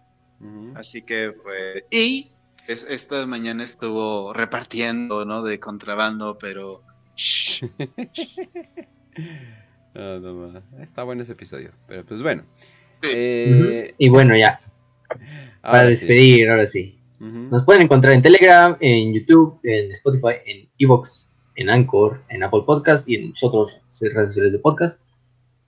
Así 0.77 1.03
que, 1.03 1.33
pues, 1.33 1.83
y 1.91 2.31
es- 2.69 2.87
esta 2.89 3.27
mañana 3.27 3.65
estuvo 3.65 4.33
repartiendo, 4.33 5.25
¿no? 5.25 5.43
De 5.43 5.59
contrabando, 5.59 6.39
pero... 6.39 6.83
shh, 7.17 7.65
no, 9.95 10.35
ma. 10.35 10.63
Está 10.81 11.03
bueno 11.03 11.23
ese 11.23 11.33
episodio. 11.33 11.73
Pero 11.87 12.05
pues 12.05 12.23
bueno. 12.23 12.45
Sí. 13.03 13.11
Eh. 13.15 13.95
Y 13.99 14.09
bueno, 14.09 14.37
ya, 14.37 14.61
para 15.61 15.81
ahora 15.81 15.95
sí. 15.95 16.07
despedir, 16.07 16.51
ahora 16.51 16.67
sí. 16.67 16.95
Nos 17.21 17.65
pueden 17.65 17.83
encontrar 17.83 18.15
en 18.15 18.23
Telegram, 18.23 18.77
en 18.79 19.13
YouTube, 19.13 19.59
en 19.65 19.91
Spotify, 19.91 20.35
en 20.47 20.69
Evox, 20.79 21.33
en 21.57 21.69
Anchor, 21.69 22.23
en 22.29 22.45
Apple 22.45 22.63
Podcast 22.65 23.09
y 23.09 23.17
en 23.17 23.35
otras 23.43 23.81
redes 24.01 24.29
sociales 24.29 24.53
de 24.53 24.59
podcast. 24.61 25.01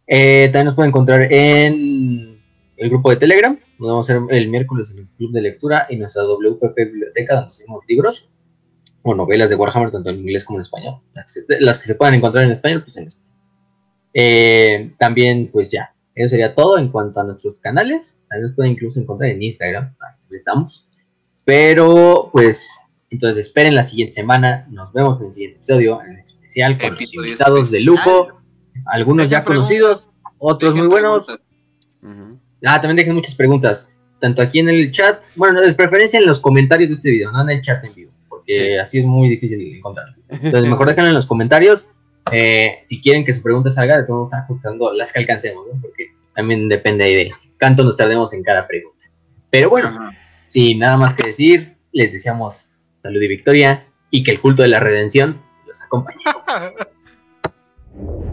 Eh, 0.07 0.45
también 0.53 0.67
nos 0.67 0.75
pueden 0.77 0.91
encontrar 0.91 1.27
en 1.33 2.30
el 2.81 2.91
grupo 2.91 3.11
de 3.11 3.17
Telegram. 3.17 3.59
Nos 3.79 3.89
vamos 3.89 4.11
a 4.11 4.15
hacer 4.15 4.23
el 4.37 4.49
miércoles 4.49 4.91
en 4.93 5.01
el 5.01 5.09
club 5.17 5.33
de 5.33 5.41
lectura 5.43 5.87
y 5.89 5.97
nuestra 5.97 6.23
WPP 6.25 6.77
biblioteca 6.77 7.37
donde 7.37 7.55
tenemos 7.57 7.85
libros 7.87 8.29
o 9.03 9.15
novelas 9.15 9.49
de 9.51 9.57
Warhammer, 9.57 9.91
tanto 9.91 10.11
en 10.11 10.19
inglés 10.19 10.45
como 10.45 10.59
en 10.59 10.63
español. 10.63 10.97
Las 11.15 11.27
que, 11.33 11.41
se- 11.43 11.61
las 11.61 11.79
que 11.79 11.87
se 11.87 11.95
puedan 11.95 12.15
encontrar 12.15 12.45
en 12.45 12.51
español, 12.51 12.83
pues 12.83 12.97
en 12.97 13.07
español. 13.07 13.31
Eh, 14.13 14.93
también, 14.99 15.49
pues 15.53 15.71
ya, 15.71 15.91
eso 16.15 16.31
sería 16.31 16.55
todo 16.55 16.79
en 16.79 16.89
cuanto 16.89 17.21
a 17.21 17.25
nuestros 17.25 17.61
canales. 17.61 18.25
También 18.29 18.49
nos 18.49 18.57
pueden 18.57 18.73
incluso 18.73 19.01
encontrar 19.01 19.31
en 19.31 19.43
Instagram, 19.43 19.95
ahí 20.01 20.37
estamos. 20.37 20.89
Pero, 21.45 22.29
pues, 22.33 22.79
entonces 23.11 23.47
esperen 23.47 23.75
la 23.75 23.83
siguiente 23.83 24.15
semana. 24.15 24.67
Nos 24.71 24.93
vemos 24.93 25.21
en 25.21 25.29
el 25.29 25.33
siguiente 25.33 25.57
episodio, 25.59 26.03
en 26.03 26.19
especial 26.19 26.79
con 26.79 26.91
los 26.93 27.13
invitados 27.15 27.71
de 27.71 27.81
lujo. 27.83 28.29
Algunos 28.87 29.29
ya 29.29 29.43
conocidos, 29.45 30.09
otros 30.39 30.75
muy 30.75 30.87
buenos. 30.89 31.43
Ujú. 32.03 32.30
Ah, 32.65 32.81
también 32.81 32.97
dejen 32.97 33.15
muchas 33.15 33.35
preguntas. 33.35 33.89
Tanto 34.19 34.43
aquí 34.43 34.59
en 34.59 34.69
el 34.69 34.93
chat, 34.93 35.25
bueno, 35.37 35.61
de 35.63 35.73
preferencia 35.75 36.19
en 36.21 36.27
los 36.27 36.41
comentarios 36.41 36.91
de 36.91 36.95
este 36.97 37.11
video, 37.11 37.31
no 37.33 37.41
en 37.43 37.51
el 37.51 37.63
chat 37.63 37.83
en 37.85 37.95
vivo, 37.95 38.13
porque 38.29 38.55
Sí. 38.55 38.77
así 38.77 38.99
es 38.99 39.05
muy 39.07 39.29
difícil 39.31 39.77
encontrarlo. 39.77 40.15
Entonces, 40.29 40.69
mejor 40.69 40.87
déjenlo 40.89 41.09
en 41.09 41.15
los 41.15 41.27
comentarios. 41.27 41.89
Eh, 42.33 42.79
si 42.83 43.01
quieren 43.01 43.25
que 43.25 43.33
su 43.33 43.43
pregunta 43.43 43.71
salga, 43.71 43.97
de 43.97 44.05
todo 44.07 44.25
estar 44.25 44.47
juntando 44.47 44.93
las 44.93 45.11
que 45.13 45.21
alcancemos, 45.21 45.65
¿no? 45.73 45.81
Porque 45.81 46.05
también 46.35 46.69
depende 46.69 47.05
ahí 47.05 47.15
de 47.15 47.33
cuánto 47.59 47.83
nos 47.83 47.97
tardemos 47.97 48.33
en 48.35 48.43
cada 48.43 48.67
pregunta. 48.69 49.07
Pero 49.51 49.71
bueno, 49.71 49.89
Ajá. 49.89 50.11
sin 50.45 50.79
nada 50.81 50.99
más 50.99 51.15
que 51.15 51.27
decir, 51.29 51.77
les 51.93 52.13
deseamos 52.13 52.73
salud 53.03 53.23
y 53.23 53.27
victoria 53.29 53.87
y 54.11 54.23
que 54.23 54.33
el 54.33 54.41
culto 54.41 54.63
de 54.63 54.69
la 54.69 54.81
redención 54.81 55.41
los 55.67 55.81
acompañe. 55.83 56.19